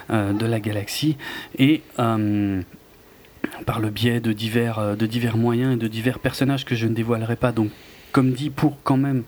de 0.08 0.46
la 0.46 0.58
galaxie. 0.58 1.18
Et 1.58 1.82
par 1.98 3.80
le 3.80 3.90
biais 3.90 4.20
de 4.20 4.32
divers, 4.32 4.96
de 4.96 5.06
divers 5.06 5.36
moyens 5.36 5.74
et 5.74 5.76
de 5.76 5.86
divers 5.86 6.18
personnages 6.18 6.64
que 6.64 6.74
je 6.74 6.86
ne 6.86 6.94
dévoilerai 6.94 7.36
pas, 7.36 7.52
donc 7.52 7.70
comme 8.16 8.32
dit, 8.32 8.48
pour 8.48 8.78
quand 8.82 8.96
même 8.96 9.24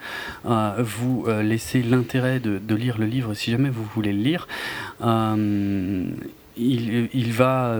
euh, 0.46 0.72
vous 0.78 1.26
euh, 1.28 1.42
laisser 1.42 1.82
l'intérêt 1.82 2.40
de, 2.40 2.74
lire 2.74 2.96
le 2.96 3.04
livre 3.04 3.34
si 3.34 3.50
jamais 3.50 3.68
vous 3.68 3.84
voulez 3.84 4.14
le 4.14 4.22
lire, 4.22 4.48
euh, 5.02 6.06
il, 6.56 7.32
va 7.34 7.76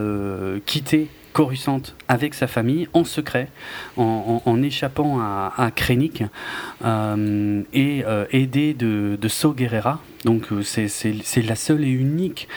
quitter 0.67 1.07
Coruscant 1.33 1.81
avec 2.07 2.35
sa 2.35 2.45
famille 2.45 2.87
en 2.93 3.03
secret, 3.05 3.49
en, 3.97 4.61
échappant 4.61 5.19
à, 5.19 5.51
à 5.57 5.71
et 7.73 8.03
aidé 8.31 8.73
de, 8.75 9.17
de 9.19 9.27
So 9.27 9.53
Guerrera. 9.53 9.99
Donc 10.25 10.49
c'est 10.63 11.41
la 11.41 11.55
seule 11.55 11.85
et 11.85 11.89
unique 11.89 12.47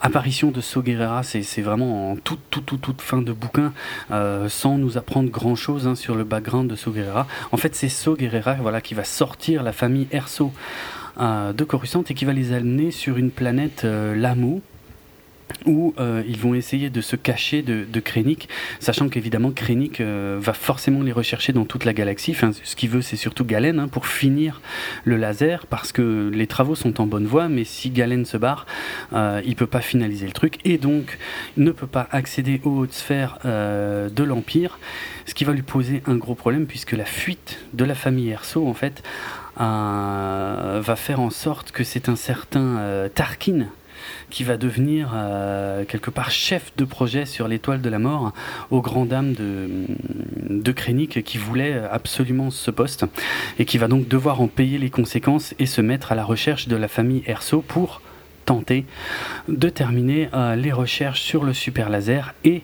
apparition 0.00 0.50
de 0.50 0.60
So 0.60 0.82
Guerrera, 0.82 1.22
c'est 1.22 1.62
vraiment 1.62 2.12
en 2.12 2.16
toute, 2.16 2.40
toute, 2.50 2.80
toute, 2.80 3.00
fin 3.00 3.22
de 3.22 3.32
bouquin, 3.32 3.72
euh, 4.10 4.48
sans 4.48 4.78
nous 4.78 4.98
apprendre 4.98 5.30
grand 5.30 5.54
chose 5.54 5.86
hein, 5.86 5.94
sur 5.94 6.14
le 6.14 6.24
background 6.24 6.70
de 6.70 6.76
So 6.76 6.90
Guerrera. 6.90 7.26
En 7.52 7.56
fait, 7.56 7.74
c'est 7.74 7.88
So 7.88 8.14
Guerrera 8.14 8.54
voilà, 8.54 8.80
qui 8.80 8.94
va 8.94 9.04
sortir 9.04 9.62
la 9.62 9.72
famille 9.72 10.08
Erso 10.12 10.52
euh, 11.20 11.52
de 11.52 11.64
Coruscant 11.64 12.04
et 12.08 12.14
qui 12.14 12.24
va 12.24 12.32
les 12.32 12.52
amener 12.52 12.90
sur 12.90 13.16
une 13.16 13.30
planète 13.30 13.82
euh, 13.84 14.14
Lamu, 14.14 14.60
où 15.66 15.94
euh, 15.98 16.22
ils 16.26 16.38
vont 16.38 16.54
essayer 16.54 16.90
de 16.90 17.00
se 17.00 17.16
cacher 17.16 17.62
de, 17.62 17.84
de 17.90 18.00
Krennic, 18.00 18.48
sachant 18.80 19.08
qu'évidemment 19.08 19.50
Krennic 19.50 20.00
euh, 20.00 20.38
va 20.40 20.52
forcément 20.52 21.02
les 21.02 21.12
rechercher 21.12 21.52
dans 21.52 21.64
toute 21.64 21.84
la 21.84 21.92
galaxie. 21.92 22.32
Enfin, 22.32 22.52
ce 22.62 22.76
qu'il 22.76 22.90
veut, 22.90 23.02
c'est 23.02 23.16
surtout 23.16 23.44
Galen 23.44 23.78
hein, 23.78 23.88
pour 23.88 24.06
finir 24.06 24.60
le 25.04 25.16
laser, 25.16 25.66
parce 25.66 25.92
que 25.92 26.30
les 26.32 26.46
travaux 26.46 26.74
sont 26.74 27.00
en 27.00 27.06
bonne 27.06 27.26
voie, 27.26 27.48
mais 27.48 27.64
si 27.64 27.90
Galen 27.90 28.24
se 28.24 28.36
barre, 28.36 28.66
euh, 29.12 29.40
il 29.44 29.56
peut 29.56 29.66
pas 29.66 29.80
finaliser 29.80 30.26
le 30.26 30.32
truc, 30.32 30.58
et 30.64 30.78
donc 30.78 31.18
ne 31.56 31.70
peut 31.70 31.86
pas 31.86 32.08
accéder 32.10 32.60
aux 32.64 32.78
hautes 32.78 32.92
sphères 32.92 33.38
de 33.44 34.22
l'Empire, 34.22 34.78
ce 35.26 35.34
qui 35.34 35.44
va 35.44 35.52
lui 35.52 35.62
poser 35.62 36.02
un 36.06 36.16
gros 36.16 36.34
problème, 36.34 36.66
puisque 36.66 36.92
la 36.92 37.04
fuite 37.04 37.58
de 37.72 37.84
la 37.84 37.94
famille 37.94 38.30
Erso, 38.30 38.66
en 38.66 38.74
fait, 38.74 39.02
va 39.56 40.96
faire 40.96 41.20
en 41.20 41.30
sorte 41.30 41.72
que 41.72 41.84
c'est 41.84 42.08
un 42.08 42.16
certain 42.16 43.08
Tarkin 43.14 43.66
qui 44.30 44.44
va 44.44 44.56
devenir 44.56 45.12
euh, 45.14 45.84
quelque 45.84 46.10
part 46.10 46.30
chef 46.30 46.72
de 46.76 46.84
projet 46.84 47.26
sur 47.26 47.48
l'étoile 47.48 47.80
de 47.80 47.88
la 47.88 47.98
mort 47.98 48.32
aux 48.70 48.80
grandes 48.80 49.08
dames 49.08 49.32
de, 49.32 49.68
de 50.48 50.72
Krennic 50.72 51.22
qui 51.24 51.38
voulait 51.38 51.80
absolument 51.90 52.50
ce 52.50 52.70
poste 52.70 53.04
et 53.58 53.64
qui 53.64 53.78
va 53.78 53.88
donc 53.88 54.08
devoir 54.08 54.40
en 54.40 54.48
payer 54.48 54.78
les 54.78 54.90
conséquences 54.90 55.54
et 55.58 55.66
se 55.66 55.80
mettre 55.80 56.12
à 56.12 56.14
la 56.14 56.24
recherche 56.24 56.68
de 56.68 56.76
la 56.76 56.88
famille 56.88 57.22
Erso 57.26 57.62
pour 57.62 58.00
tenter 58.48 58.86
de 59.48 59.68
terminer 59.68 60.30
euh, 60.32 60.56
les 60.56 60.72
recherches 60.72 61.20
sur 61.20 61.44
le 61.44 61.52
super 61.52 61.90
laser 61.90 62.34
et 62.44 62.62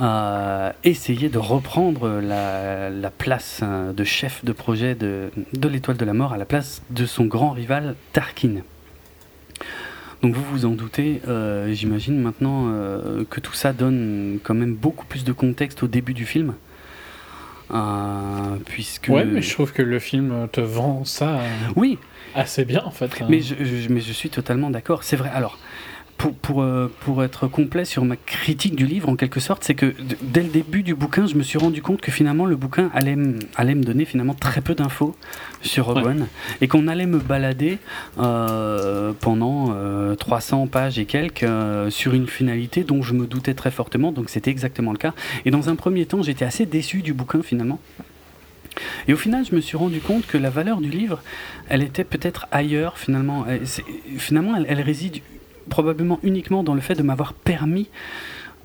euh, 0.00 0.72
essayer 0.82 1.28
de 1.28 1.38
reprendre 1.38 2.20
la, 2.20 2.90
la 2.90 3.10
place 3.10 3.62
de 3.62 4.04
chef 4.04 4.44
de 4.44 4.50
projet 4.50 4.96
de, 4.96 5.30
de 5.52 5.68
l'étoile 5.68 5.96
de 5.96 6.04
la 6.04 6.14
mort 6.14 6.32
à 6.32 6.36
la 6.36 6.46
place 6.46 6.82
de 6.90 7.06
son 7.06 7.26
grand 7.26 7.50
rival 7.50 7.94
Tarkin. 8.12 8.62
Donc 10.22 10.34
vous 10.34 10.44
vous 10.44 10.66
en 10.66 10.70
doutez, 10.70 11.22
euh, 11.28 11.72
j'imagine 11.72 12.20
maintenant 12.20 12.66
euh, 12.68 13.24
que 13.28 13.40
tout 13.40 13.54
ça 13.54 13.72
donne 13.72 14.38
quand 14.42 14.54
même 14.54 14.74
beaucoup 14.74 15.06
plus 15.06 15.24
de 15.24 15.32
contexte 15.32 15.82
au 15.82 15.86
début 15.86 16.12
du 16.12 16.26
film. 16.26 16.54
Euh, 17.72 18.56
puisque... 18.66 19.08
Ouais, 19.08 19.24
mais 19.24 19.42
je 19.42 19.52
trouve 19.52 19.72
que 19.72 19.82
le 19.82 19.98
film 19.98 20.48
te 20.50 20.60
vend 20.60 21.04
ça 21.04 21.38
oui. 21.76 21.98
assez 22.34 22.64
bien 22.64 22.82
en 22.84 22.90
fait. 22.90 23.10
Mais 23.28 23.40
je, 23.40 23.54
mais 23.88 24.00
je 24.00 24.12
suis 24.12 24.28
totalement 24.28 24.70
d'accord. 24.70 25.04
C'est 25.04 25.16
vrai. 25.16 25.30
Alors, 25.32 25.58
pour, 26.20 26.34
pour, 26.34 26.62
euh, 26.62 26.92
pour, 27.00 27.24
être 27.24 27.46
complet 27.46 27.86
sur 27.86 28.04
ma 28.04 28.14
critique 28.14 28.76
du 28.76 28.84
livre, 28.84 29.08
en 29.08 29.16
quelque 29.16 29.40
sorte, 29.40 29.64
c'est 29.64 29.74
que 29.74 29.94
dès 30.20 30.42
le 30.42 30.50
début 30.50 30.82
du 30.82 30.94
bouquin, 30.94 31.26
je 31.26 31.34
me 31.34 31.42
suis 31.42 31.58
rendu 31.58 31.80
compte 31.80 32.02
que 32.02 32.12
finalement 32.12 32.44
le 32.44 32.56
bouquin 32.56 32.90
allait, 32.92 33.16
allait 33.56 33.74
me 33.74 33.82
donner 33.82 34.04
finalement 34.04 34.34
très 34.34 34.60
peu 34.60 34.74
d'infos 34.74 35.16
sur 35.62 35.88
One 35.88 36.26
et 36.60 36.68
qu'on 36.68 36.88
allait 36.88 37.06
me 37.06 37.18
balader 37.18 37.78
euh, 38.18 39.14
pendant 39.18 39.74
300 40.14 40.62
euh, 40.62 40.66
pages 40.66 40.98
et 40.98 41.06
quelques 41.06 41.46
sur 41.90 42.12
une 42.12 42.26
finalité 42.26 42.84
dont 42.84 43.00
je 43.00 43.14
me 43.14 43.26
doutais 43.26 43.54
très 43.54 43.70
fortement, 43.70 44.12
donc 44.12 44.28
c'était 44.28 44.50
exactement 44.50 44.92
le 44.92 44.98
cas. 44.98 45.14
Et 45.46 45.50
dans 45.50 45.70
un 45.70 45.74
premier 45.74 46.04
temps, 46.04 46.20
j'étais 46.20 46.44
assez 46.44 46.66
déçu 46.66 47.00
du 47.00 47.14
bouquin 47.14 47.42
finalement. 47.42 47.80
Et 49.08 49.14
au 49.14 49.16
final, 49.16 49.46
je 49.50 49.54
me 49.54 49.62
suis 49.62 49.78
rendu 49.78 50.00
compte 50.00 50.26
que 50.26 50.36
la 50.36 50.50
valeur 50.50 50.82
du 50.82 50.90
livre, 50.90 51.22
elle 51.70 51.82
était 51.82 52.04
peut-être 52.04 52.46
ailleurs 52.52 52.98
finalement. 52.98 53.46
finalement, 54.18 54.54
elle, 54.54 54.66
elle 54.68 54.82
réside 54.82 55.22
probablement 55.70 56.20
uniquement 56.22 56.62
dans 56.62 56.74
le 56.74 56.82
fait 56.82 56.94
de 56.94 57.02
m'avoir 57.02 57.32
permis 57.32 57.88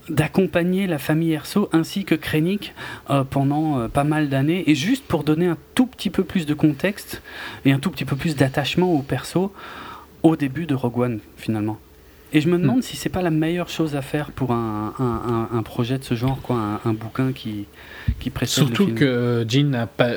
d'accompagner 0.09 0.88
la 0.88 1.00
famille 1.00 1.31
Erso 1.31 1.69
ainsi 1.71 2.05
que 2.05 2.15
Krennic 2.15 2.74
euh, 3.09 3.24
pendant 3.24 3.79
euh, 3.79 3.88
pas 3.88 4.03
mal 4.03 4.29
d'années 4.29 4.69
et 4.69 4.75
juste 4.75 5.05
pour 5.05 5.24
donner 5.24 5.47
un 5.47 5.57
tout 5.74 5.88
petit 5.88 6.09
peu 6.09 6.24
plus 6.24 6.45
de 6.45 6.53
contexte 6.53 7.21
et 7.63 7.71
un 7.71 7.79
tout 7.79 7.89
petit 7.89 8.05
peu 8.05 8.15
plus 8.15 8.35
d'attachement 8.35 8.93
au 8.93 9.01
perso 9.01 9.51
au 10.21 10.35
début 10.35 10.65
de 10.65 10.75
Rogue 10.75 11.00
One 11.00 11.19
finalement. 11.38 11.79
Et 12.33 12.41
je 12.41 12.50
me 12.50 12.57
demande 12.57 12.79
hmm. 12.79 12.81
si 12.81 12.97
c'est 12.97 13.09
pas 13.09 13.21
la 13.21 13.29
meilleure 13.29 13.69
chose 13.69 13.95
à 13.95 14.01
faire 14.01 14.31
pour 14.31 14.51
un, 14.51 14.93
un, 15.53 15.63
projet 15.63 15.97
de 15.97 16.03
ce 16.03 16.15
genre, 16.15 16.41
quoi, 16.41 16.81
un, 16.83 16.93
bouquin 16.93 17.31
qui, 17.31 17.65
qui 18.19 18.29
précède 18.29 18.65
Surtout 18.65 18.88
le 18.88 18.88
film. 18.88 19.00
que 19.00 19.45
Jean 19.47 19.69
n'a 19.69 19.88
pas, 19.88 20.09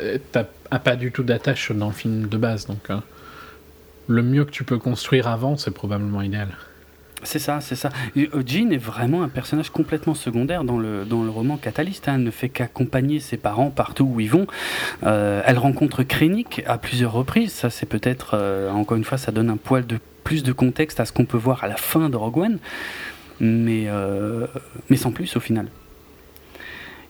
a 0.71 0.79
pas 0.79 0.97
du 0.97 1.13
tout 1.13 1.23
d'attache 1.23 1.71
dans 1.71 1.87
le 1.87 1.93
film 1.93 2.27
de 2.27 2.37
base, 2.37 2.67
donc 2.67 2.91
euh, 2.91 2.97
le 4.09 4.23
mieux 4.23 4.45
que 4.45 4.51
tu 4.51 4.65
peux 4.65 4.79
construire 4.79 5.29
avant, 5.29 5.57
c'est 5.57 5.71
probablement 5.71 6.23
idéal. 6.23 6.49
C'est 7.25 7.39
ça, 7.39 7.61
c'est 7.61 7.75
ça. 7.75 7.91
Euh, 8.17 8.27
Jean 8.47 8.71
est 8.71 8.79
vraiment 8.79 9.23
un 9.23 9.29
personnage 9.29 9.71
complètement 9.71 10.15
secondaire 10.15 10.65
dans 10.65 10.79
le, 10.79 11.05
dans 11.05 11.23
le 11.23 11.31
roman 11.31 11.57
Catalyst. 11.57 12.09
Hein. 12.09 12.15
Elle 12.17 12.23
ne 12.23 12.31
fait 12.31 12.49
qu'accompagner 12.49 13.21
ses 13.21 13.37
parents 13.37 13.71
partout 13.71 14.05
où 14.05 14.21
ils 14.21 14.31
vont. 14.31 14.47
Euh, 15.05 15.43
elle 15.45 15.59
rencontre 15.59 16.03
Krennic 16.03 16.63
à 16.67 16.79
plusieurs 16.79 17.13
reprises. 17.13 17.53
Ça, 17.53 17.71
c'est 17.71 17.87
peut-être, 17.87 18.31
euh, 18.35 18.71
encore 18.71 18.97
une 18.97 19.05
fois, 19.05 19.19
ça 19.19 19.33
donne 19.33 19.51
un 19.51 19.57
poil 19.57 19.87
de 19.87 19.99
plus 20.23 20.43
de 20.43 20.53
contexte 20.53 21.01
à 21.01 21.05
ce 21.05 21.13
qu'on 21.13 21.25
peut 21.25 21.39
voir 21.39 21.65
à 21.65 21.69
la 21.69 21.77
fin 21.77 22.09
de 22.09 22.17
Rogue 22.17 22.39
One. 22.39 22.59
Mais, 23.41 23.87
mais 24.91 24.97
sans 24.97 25.13
plus 25.13 25.37
au 25.37 25.41
final. 25.41 25.69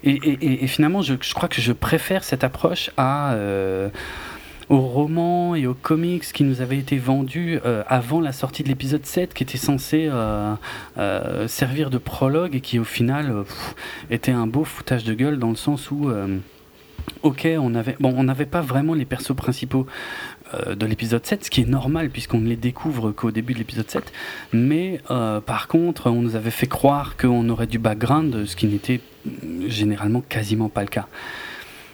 Et, 0.04 0.66
finalement, 0.66 1.00
je, 1.00 1.14
je, 1.18 1.32
crois 1.32 1.48
que 1.48 1.62
je 1.62 1.72
préfère 1.72 2.22
cette 2.22 2.44
approche 2.44 2.90
à 2.98 3.34
aux 4.68 4.80
romans 4.80 5.54
et 5.54 5.66
aux 5.66 5.74
comics 5.74 6.24
qui 6.32 6.44
nous 6.44 6.60
avaient 6.60 6.78
été 6.78 6.98
vendus 6.98 7.58
euh, 7.64 7.82
avant 7.86 8.20
la 8.20 8.32
sortie 8.32 8.62
de 8.62 8.68
l'épisode 8.68 9.04
7, 9.04 9.32
qui 9.32 9.42
était 9.42 9.58
censé 9.58 10.08
euh, 10.10 10.54
euh, 10.98 11.48
servir 11.48 11.90
de 11.90 11.98
prologue 11.98 12.54
et 12.54 12.60
qui 12.60 12.78
au 12.78 12.84
final 12.84 13.44
était 14.10 14.32
un 14.32 14.46
beau 14.46 14.64
foutage 14.64 15.04
de 15.04 15.14
gueule 15.14 15.38
dans 15.38 15.50
le 15.50 15.56
sens 15.56 15.90
où 15.90 16.10
ok, 17.22 17.48
on 17.58 17.74
avait, 17.74 17.96
bon, 18.00 18.14
on 18.16 18.24
n'avait 18.24 18.46
pas 18.46 18.60
vraiment 18.60 18.94
les 18.94 19.04
persos 19.04 19.34
principaux 19.34 19.86
de 20.68 20.86
l'épisode 20.86 21.24
7, 21.24 21.46
ce 21.46 21.50
qui 21.50 21.62
est 21.62 21.68
normal 21.68 22.10
puisqu'on 22.10 22.38
ne 22.38 22.48
les 22.48 22.56
découvre 22.56 23.12
qu'au 23.12 23.30
début 23.30 23.54
de 23.54 23.58
l'épisode 23.58 23.88
7, 23.88 24.12
mais 24.52 25.00
par 25.46 25.68
contre, 25.68 26.10
on 26.10 26.20
nous 26.20 26.36
avait 26.36 26.50
fait 26.50 26.66
croire 26.66 27.16
qu'on 27.16 27.48
aurait 27.48 27.66
du 27.66 27.78
background, 27.78 28.44
ce 28.44 28.56
qui 28.56 28.66
n'était 28.66 29.00
généralement 29.66 30.20
quasiment 30.20 30.68
pas 30.68 30.82
le 30.82 30.88
cas. 30.88 31.08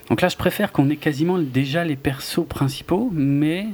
Donc 0.09 0.21
là, 0.21 0.29
je 0.29 0.37
préfère 0.37 0.73
qu'on 0.73 0.91
ait 0.91 0.97
quasiment 0.97 1.39
déjà 1.39 1.85
les 1.85 1.97
persos 1.97 2.47
principaux, 2.47 3.11
mais 3.13 3.69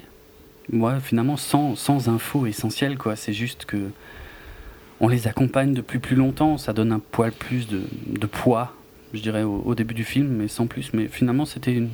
ouais, 0.72 1.00
finalement 1.00 1.36
sans, 1.36 1.74
sans 1.74 2.08
infos 2.08 2.46
essentielles. 2.46 2.96
Quoi. 2.96 3.16
C'est 3.16 3.32
juste 3.32 3.64
que 3.64 3.90
on 5.00 5.08
les 5.08 5.26
accompagne 5.26 5.72
depuis 5.72 5.98
plus 5.98 6.14
longtemps, 6.14 6.58
ça 6.58 6.72
donne 6.72 6.92
un 6.92 6.98
poil 6.98 7.32
plus 7.32 7.66
de, 7.66 7.82
de 8.06 8.26
poids, 8.26 8.74
je 9.14 9.20
dirais, 9.20 9.42
au, 9.42 9.74
début 9.74 9.94
du 9.94 10.04
film, 10.04 10.28
mais 10.28 10.46
sans 10.46 10.66
plus. 10.66 10.92
Mais 10.92 11.08
finalement, 11.08 11.46
c'était 11.46 11.72
une. 11.72 11.90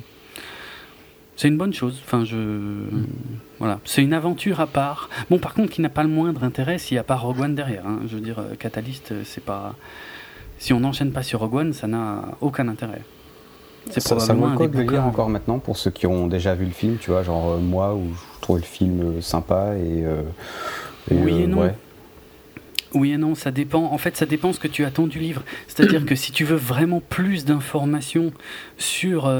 C'est 1.37 1.47
une 1.47 1.57
bonne 1.57 1.73
chose. 1.73 2.01
Enfin, 2.03 2.25
je. 2.25 2.73
Voilà. 3.59 3.79
C'est 3.85 4.03
une 4.03 4.13
aventure 4.13 4.59
à 4.59 4.67
part. 4.67 5.09
Bon, 5.29 5.39
par 5.39 5.53
contre, 5.53 5.71
qui 5.71 5.81
n'a 5.81 5.89
pas 5.89 6.03
le 6.03 6.09
moindre 6.09 6.43
intérêt 6.43 6.77
s'il 6.77 6.95
n'y 6.95 6.99
a 6.99 7.03
pas 7.03 7.15
Rogue 7.15 7.39
One 7.39 7.55
derrière. 7.55 7.87
Hein. 7.87 7.99
Je 8.07 8.15
veux 8.15 8.21
dire, 8.21 8.39
euh, 8.39 8.55
Catalyst, 8.59 9.11
euh, 9.11 9.21
c'est 9.23 9.43
pas. 9.43 9.75
Si 10.59 10.73
on 10.73 10.81
n'enchaîne 10.81 11.11
pas 11.11 11.23
sur 11.23 11.39
Rogue 11.39 11.55
One, 11.55 11.73
ça 11.73 11.87
n'a 11.87 12.37
aucun 12.41 12.67
intérêt. 12.67 13.01
C'est 13.91 13.99
ça, 13.99 14.19
ça 14.19 14.33
vaut 14.33 14.47
le 14.47 14.67
de 14.67 14.81
lire 14.81 15.05
encore 15.05 15.29
maintenant 15.29 15.59
pour 15.59 15.77
ceux 15.77 15.91
qui 15.91 16.07
ont 16.07 16.27
déjà 16.27 16.55
vu 16.55 16.65
le 16.65 16.71
film, 16.71 16.97
tu 16.99 17.11
vois, 17.11 17.23
genre 17.23 17.51
euh, 17.51 17.57
moi 17.59 17.93
où 17.93 18.03
je 18.13 18.41
trouve 18.41 18.57
le 18.57 18.63
film 18.63 19.01
euh, 19.01 19.21
sympa 19.21 19.73
et, 19.75 20.03
euh, 20.03 20.23
oui 21.11 21.43
et 21.43 21.47
non. 21.47 21.71
Oui 22.93 23.11
et 23.11 23.17
non, 23.17 23.35
ça 23.35 23.51
dépend. 23.51 23.83
En 23.91 23.97
fait, 23.97 24.15
ça 24.15 24.25
dépend 24.25 24.53
ce 24.53 24.59
que 24.59 24.67
tu 24.67 24.85
attends 24.85 25.07
du 25.07 25.19
livre. 25.19 25.43
C'est-à-dire 25.67 26.05
que 26.07 26.15
si 26.15 26.31
tu 26.31 26.45
veux 26.45 26.55
vraiment 26.55 27.01
plus 27.01 27.45
d'informations 27.45 28.31
sur 28.77 29.31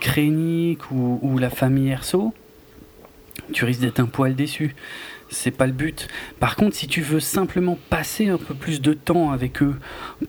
Krennic 0.00 0.90
ou, 0.90 1.38
la 1.38 1.50
famille 1.50 1.90
Erso, 1.90 2.34
tu 3.52 3.64
risques 3.64 3.80
d'être 3.80 4.00
un 4.00 4.06
poil 4.06 4.34
déçu. 4.34 4.74
C'est 5.30 5.50
pas 5.50 5.66
le 5.66 5.72
but. 5.72 6.08
Par 6.40 6.56
contre, 6.56 6.74
si 6.74 6.86
tu 6.86 7.02
veux 7.02 7.20
simplement 7.20 7.78
passer 7.90 8.28
un 8.28 8.38
peu 8.38 8.54
plus 8.54 8.80
de 8.80 8.94
temps 8.94 9.30
avec 9.30 9.62
eux 9.62 9.76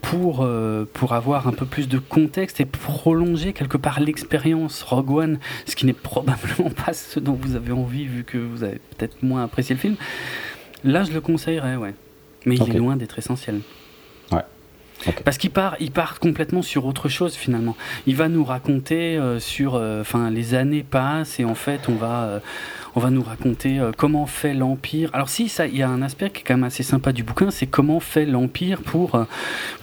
pour, 0.01 0.41
euh, 0.41 0.85
pour 0.93 1.13
avoir 1.13 1.47
un 1.47 1.53
peu 1.53 1.65
plus 1.65 1.87
de 1.87 1.99
contexte 1.99 2.59
et 2.59 2.65
prolonger 2.65 3.53
quelque 3.53 3.77
part 3.77 3.99
l'expérience 3.99 4.83
Rogue 4.83 5.11
One, 5.11 5.39
ce 5.65 5.75
qui 5.75 5.85
n'est 5.85 5.93
probablement 5.93 6.69
pas 6.85 6.93
ce 6.93 7.19
dont 7.19 7.33
vous 7.33 7.55
avez 7.55 7.71
envie 7.71 8.05
vu 8.05 8.23
que 8.23 8.37
vous 8.37 8.63
avez 8.63 8.79
peut-être 8.97 9.23
moins 9.23 9.43
apprécié 9.43 9.75
le 9.75 9.81
film, 9.81 9.95
là 10.83 11.03
je 11.03 11.11
le 11.11 11.21
conseillerais, 11.21 11.77
ouais. 11.77 11.93
Mais 12.45 12.55
il 12.55 12.75
est 12.75 12.79
loin 12.79 12.95
d'être 12.95 13.17
essentiel. 13.19 13.61
Parce 15.23 15.37
qu'il 15.37 15.51
part, 15.51 15.75
il 15.79 15.91
part 15.91 16.19
complètement 16.19 16.61
sur 16.61 16.85
autre 16.85 17.09
chose 17.09 17.35
finalement. 17.35 17.75
Il 18.05 18.15
va 18.15 18.27
nous 18.27 18.43
raconter 18.43 19.17
euh, 19.17 19.39
sur, 19.39 19.75
euh, 19.75 20.01
enfin, 20.01 20.29
les 20.29 20.55
années 20.55 20.83
passent 20.83 21.39
et 21.39 21.45
en 21.45 21.55
fait, 21.55 21.87
on 21.87 21.95
va, 21.95 22.23
euh, 22.23 22.39
on 22.95 22.99
va 22.99 23.09
nous 23.09 23.23
raconter 23.23 23.79
comment 23.97 24.25
fait 24.25 24.53
l'empire. 24.53 25.09
Alors 25.13 25.29
si, 25.29 25.47
ça, 25.47 25.67
il 25.67 25.77
y 25.77 25.83
a 25.83 25.89
un 25.89 26.01
aspect 26.01 26.29
qui 26.29 26.41
est 26.41 26.43
quand 26.43 26.55
même 26.55 26.63
assez 26.63 26.83
sympa 26.83 27.11
du 27.11 27.23
bouquin, 27.23 27.51
c'est 27.51 27.67
comment 27.67 27.99
fait 27.99 28.25
l'empire 28.25 28.81
pour, 28.81 29.25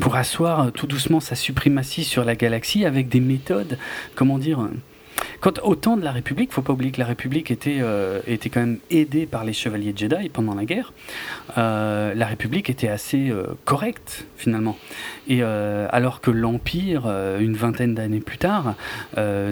pour 0.00 0.16
asseoir 0.16 0.72
tout 0.72 0.86
doucement 0.86 1.20
sa 1.20 1.34
suprématie 1.34 2.04
sur 2.04 2.24
la 2.24 2.34
galaxie 2.34 2.84
avec 2.84 3.08
des 3.08 3.20
méthodes, 3.20 3.78
comment 4.16 4.38
dire 4.38 4.68
quand, 5.40 5.58
au 5.62 5.74
temps 5.74 5.96
de 5.96 6.04
la 6.04 6.12
République, 6.12 6.52
faut 6.52 6.62
pas 6.62 6.72
oublier 6.72 6.92
que 6.92 7.00
la 7.00 7.06
République 7.06 7.50
était, 7.50 7.78
euh, 7.80 8.20
était 8.26 8.48
quand 8.48 8.60
même 8.60 8.78
aidée 8.90 9.26
par 9.26 9.44
les 9.44 9.52
chevaliers 9.52 9.92
Jedi 9.96 10.28
pendant 10.28 10.54
la 10.54 10.64
guerre. 10.64 10.92
Euh, 11.58 12.14
la 12.14 12.26
République 12.26 12.70
était 12.70 12.88
assez 12.88 13.30
euh, 13.30 13.44
correcte 13.64 14.26
finalement. 14.36 14.76
Et 15.28 15.42
alors 15.42 16.20
que 16.20 16.30
l'Empire, 16.30 17.06
une 17.40 17.56
vingtaine 17.56 17.94
d'années 17.94 18.20
plus 18.20 18.38
tard, 18.38 18.74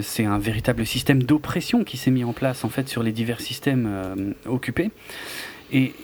c'est 0.02 0.25
un 0.25 0.38
véritable 0.38 0.87
système 0.87 1.23
d'oppression 1.23 1.83
qui 1.83 1.97
s'est 1.97 2.12
mis 2.12 2.23
en 2.23 2.33
place 2.33 2.64
en 2.64 2.68
fait 2.68 2.88
sur 2.88 3.02
les 3.02 3.11
divers 3.11 3.40
systèmes 3.40 4.35
occupés. 4.47 4.90
Et 5.73 5.94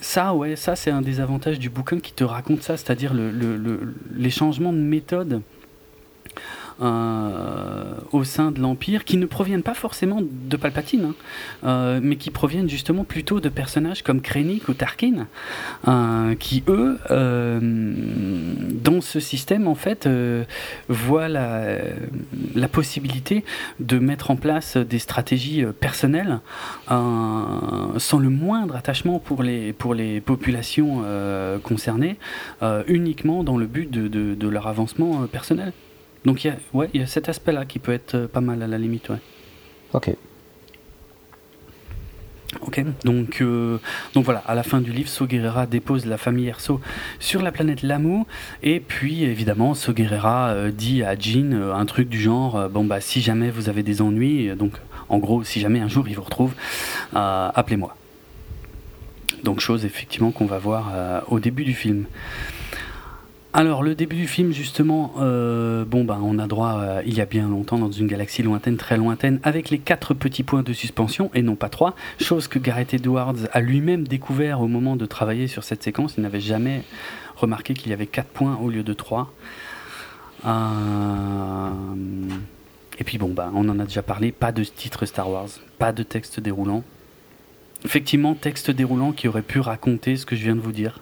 ça, 0.00 0.34
ouais, 0.34 0.56
ça 0.56 0.74
c'est 0.74 0.90
un 0.90 1.00
des 1.00 1.20
avantages 1.20 1.58
du 1.60 1.70
bouquin 1.70 2.00
qui 2.00 2.12
te 2.12 2.24
raconte 2.24 2.62
ça, 2.62 2.76
c'est-à-dire 2.76 3.14
le, 3.14 3.30
le, 3.30 3.94
les 4.14 4.30
changements 4.30 4.72
de 4.72 4.78
méthode 4.78 5.42
au 6.80 8.24
sein 8.24 8.50
de 8.50 8.60
l'Empire 8.60 9.04
qui 9.04 9.16
ne 9.16 9.26
proviennent 9.26 9.62
pas 9.62 9.74
forcément 9.74 10.20
de 10.22 10.56
Palpatine, 10.56 11.04
hein, 11.04 11.14
euh, 11.64 12.00
mais 12.02 12.16
qui 12.16 12.30
proviennent 12.30 12.68
justement 12.68 13.04
plutôt 13.04 13.40
de 13.40 13.48
personnages 13.48 14.02
comme 14.02 14.20
Krennic 14.20 14.68
ou 14.68 14.74
Tarkin, 14.74 15.26
euh, 15.88 16.34
qui 16.34 16.64
eux, 16.68 16.98
dans 18.82 19.00
ce 19.00 19.20
système, 19.20 19.68
en 19.68 19.74
fait, 19.74 20.08
voient 20.88 21.28
la, 21.28 21.78
possibilité 22.72 23.44
de 23.78 23.98
mettre 23.98 24.32
en 24.32 24.36
place 24.36 24.76
des 24.76 24.98
stratégies 24.98 25.64
personnelles 25.78 26.40
sans 26.88 28.18
le 28.18 28.30
moindre 28.30 28.74
attachement 28.74 29.20
pour 29.20 29.42
les, 29.42 29.72
pour 29.72 29.94
les 29.94 30.20
populations 30.20 31.04
concernées, 31.62 32.16
uniquement 32.88 33.44
dans 33.44 33.56
le 33.56 33.66
but 33.66 33.90
de, 33.90 34.08
de 34.08 34.48
leur 34.48 34.66
avancement 34.66 35.26
personnel. 35.26 35.72
Donc 36.24 36.44
il 36.44 36.48
y 36.48 36.50
a, 36.50 36.56
ouais, 36.72 36.88
y 36.94 37.02
a 37.02 37.06
cet 37.06 37.28
aspect-là 37.28 37.66
qui 37.66 37.78
peut 37.78 37.92
être 37.92 38.14
euh, 38.14 38.28
pas 38.28 38.40
mal 38.40 38.62
à 38.62 38.66
la 38.66 38.78
limite, 38.78 39.08
ouais. 39.10 39.18
Ok. 39.92 40.10
Ok, 42.62 42.84
donc, 43.04 43.40
euh, 43.40 43.78
donc 44.14 44.24
voilà, 44.24 44.38
à 44.46 44.54
la 44.54 44.62
fin 44.62 44.80
du 44.80 44.92
livre, 44.92 45.08
So 45.08 45.26
dépose 45.26 46.06
la 46.06 46.16
famille 46.16 46.46
Erso 46.46 46.80
sur 47.18 47.42
la 47.42 47.50
planète 47.50 47.82
Lamu, 47.82 48.22
et 48.62 48.78
puis 48.78 49.24
évidemment, 49.24 49.74
So 49.74 49.92
euh, 49.98 50.70
dit 50.70 51.02
à 51.02 51.18
Jean 51.18 51.52
un 51.52 51.84
truc 51.84 52.08
du 52.08 52.20
genre 52.20 52.68
bon 52.68 52.84
bah 52.84 53.00
si 53.00 53.20
jamais 53.20 53.50
vous 53.50 53.68
avez 53.68 53.82
des 53.82 54.00
ennuis, 54.02 54.54
donc 54.54 54.74
en 55.08 55.18
gros, 55.18 55.42
si 55.42 55.58
jamais 55.58 55.80
un 55.80 55.88
jour 55.88 56.06
il 56.08 56.14
vous 56.14 56.22
retrouve, 56.22 56.54
appelez-moi. 57.12 57.96
Donc 59.42 59.58
chose 59.58 59.84
effectivement 59.84 60.30
qu'on 60.30 60.46
va 60.46 60.58
voir 60.58 61.24
au 61.28 61.40
début 61.40 61.64
du 61.64 61.74
film. 61.74 62.06
Alors 63.56 63.84
le 63.84 63.94
début 63.94 64.16
du 64.16 64.26
film 64.26 64.50
justement, 64.50 65.14
euh, 65.20 65.84
bah 65.84 66.18
on 66.20 66.40
a 66.40 66.48
droit 66.48 66.80
euh, 66.80 67.02
il 67.06 67.14
y 67.14 67.20
a 67.20 67.24
bien 67.24 67.48
longtemps 67.48 67.78
dans 67.78 67.92
une 67.92 68.08
galaxie 68.08 68.42
lointaine, 68.42 68.76
très 68.76 68.96
lointaine, 68.96 69.38
avec 69.44 69.70
les 69.70 69.78
quatre 69.78 70.12
petits 70.12 70.42
points 70.42 70.64
de 70.64 70.72
suspension 70.72 71.30
et 71.34 71.42
non 71.42 71.54
pas 71.54 71.68
trois, 71.68 71.94
chose 72.20 72.48
que 72.48 72.58
Gareth 72.58 72.94
Edwards 72.94 73.36
a 73.52 73.60
lui-même 73.60 74.08
découvert 74.08 74.60
au 74.60 74.66
moment 74.66 74.96
de 74.96 75.06
travailler 75.06 75.46
sur 75.46 75.62
cette 75.62 75.84
séquence. 75.84 76.14
Il 76.18 76.22
n'avait 76.22 76.40
jamais 76.40 76.82
remarqué 77.36 77.74
qu'il 77.74 77.90
y 77.90 77.92
avait 77.92 78.08
quatre 78.08 78.30
points 78.30 78.58
au 78.60 78.70
lieu 78.70 78.82
de 78.82 78.92
trois. 78.92 79.32
Euh, 80.44 81.70
et 82.98 83.04
puis 83.04 83.18
bon 83.18 83.28
bah 83.28 83.52
on 83.54 83.68
en 83.68 83.78
a 83.78 83.84
déjà 83.84 84.02
parlé, 84.02 84.32
pas 84.32 84.50
de 84.50 84.64
titre 84.64 85.06
Star 85.06 85.30
Wars, 85.30 85.50
pas 85.78 85.92
de 85.92 86.02
texte 86.02 86.40
déroulant. 86.40 86.82
Effectivement, 87.84 88.34
texte 88.34 88.72
déroulant 88.72 89.12
qui 89.12 89.28
aurait 89.28 89.42
pu 89.42 89.60
raconter 89.60 90.16
ce 90.16 90.26
que 90.26 90.34
je 90.34 90.42
viens 90.42 90.56
de 90.56 90.60
vous 90.60 90.72
dire. 90.72 90.98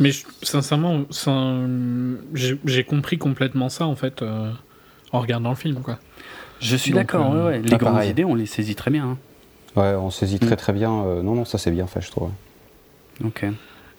Mais 0.00 0.12
sincèrement, 0.42 1.04
j'ai 2.34 2.84
compris 2.84 3.18
complètement 3.18 3.68
ça 3.68 3.86
en 3.86 3.94
fait 3.94 4.22
euh, 4.22 4.50
en 5.12 5.20
regardant 5.20 5.50
le 5.50 5.56
film. 5.56 5.82
Quoi. 5.82 5.98
Je 6.58 6.74
suis 6.74 6.92
d'accord, 6.92 7.34
euh, 7.34 7.58
les 7.58 7.76
grandes 7.76 8.04
idées, 8.04 8.24
on 8.24 8.34
les 8.34 8.46
saisit 8.46 8.74
très 8.74 8.90
bien. 8.90 9.04
Hein. 9.04 9.18
Ouais, 9.76 9.94
on 9.94 10.10
saisit 10.10 10.38
très 10.38 10.54
mm. 10.54 10.56
très 10.56 10.72
bien. 10.72 11.04
Euh, 11.04 11.22
non, 11.22 11.34
non, 11.34 11.44
ça 11.44 11.58
c'est 11.58 11.70
bien 11.70 11.86
fait, 11.86 12.00
je 12.00 12.10
trouve. 12.10 12.30
Ok. 13.22 13.44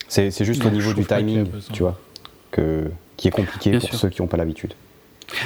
C'est 0.07 0.43
juste 0.43 0.65
au 0.65 0.71
niveau 0.71 0.93
du 0.93 1.05
timing, 1.05 1.47
tu 1.71 1.83
vois, 1.83 1.97
que, 2.49 2.91
qui 3.15 3.27
est 3.29 3.31
compliqué 3.31 3.77
pour 3.77 3.93
ceux 3.93 4.09
qui 4.09 4.21
n'ont 4.21 4.27
pas 4.27 4.37
l'habitude. 4.37 4.73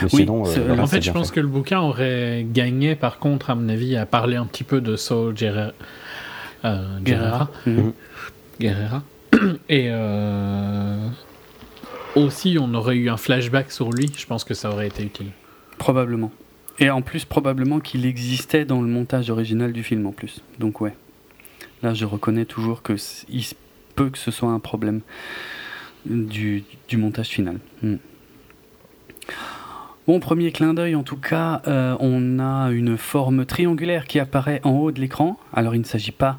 sinon, 0.07 0.43
en 0.43 0.87
fait, 0.87 1.01
je 1.01 1.11
pense 1.11 1.31
que 1.31 1.41
le 1.41 1.47
bouquin 1.47 1.81
aurait 1.81 2.47
gagné, 2.49 2.95
par 2.95 3.19
contre, 3.19 3.49
à 3.49 3.55
mon 3.55 3.67
avis, 3.67 3.97
à 3.97 4.05
parler 4.05 4.37
un 4.37 4.45
petit 4.45 4.63
peu 4.63 4.79
de 4.79 4.95
Saul 4.95 5.33
Guerrera. 5.33 5.73
Guerrera. 6.63 7.49
Guerrera. 8.59 9.03
Et 9.69 9.87
euh, 9.89 11.07
aussi, 12.15 12.57
on 12.59 12.73
aurait 12.73 12.95
eu 12.95 13.09
un 13.09 13.17
flashback 13.17 13.71
sur 13.71 13.91
lui. 13.91 14.11
Je 14.17 14.25
pense 14.25 14.43
que 14.43 14.53
ça 14.53 14.69
aurait 14.69 14.87
été 14.87 15.03
utile. 15.03 15.27
Probablement. 15.77 16.31
Et 16.79 16.89
en 16.89 17.01
plus, 17.01 17.25
probablement 17.25 17.79
qu'il 17.79 18.05
existait 18.05 18.65
dans 18.65 18.81
le 18.81 18.87
montage 18.87 19.29
original 19.29 19.71
du 19.71 19.83
film 19.83 20.05
en 20.05 20.11
plus. 20.11 20.41
Donc 20.59 20.81
ouais. 20.81 20.95
Là, 21.83 21.93
je 21.93 22.05
reconnais 22.05 22.45
toujours 22.45 22.81
que 22.81 22.95
il 23.29 23.45
peut 23.95 24.09
que 24.09 24.17
ce 24.17 24.31
soit 24.31 24.49
un 24.49 24.59
problème 24.59 25.01
du, 26.05 26.63
montage 26.93 27.27
final. 27.27 27.59
Hmm. 27.81 27.95
Bon, 30.07 30.19
premier 30.19 30.51
clin 30.51 30.75
d'œil 30.75 30.93
en 30.93 31.01
tout 31.01 31.17
cas, 31.17 31.63
euh, 31.65 31.97
on 31.99 32.37
a 32.37 32.69
une 32.69 32.95
forme 32.95 33.43
triangulaire 33.43 34.05
qui 34.05 34.19
apparaît 34.19 34.61
en 34.63 34.69
haut 34.73 34.91
de 34.91 35.01
l'écran. 35.01 35.39
Alors 35.51 35.73
il 35.73 35.79
ne 35.79 35.83
s'agit 35.83 36.11
pas 36.11 36.37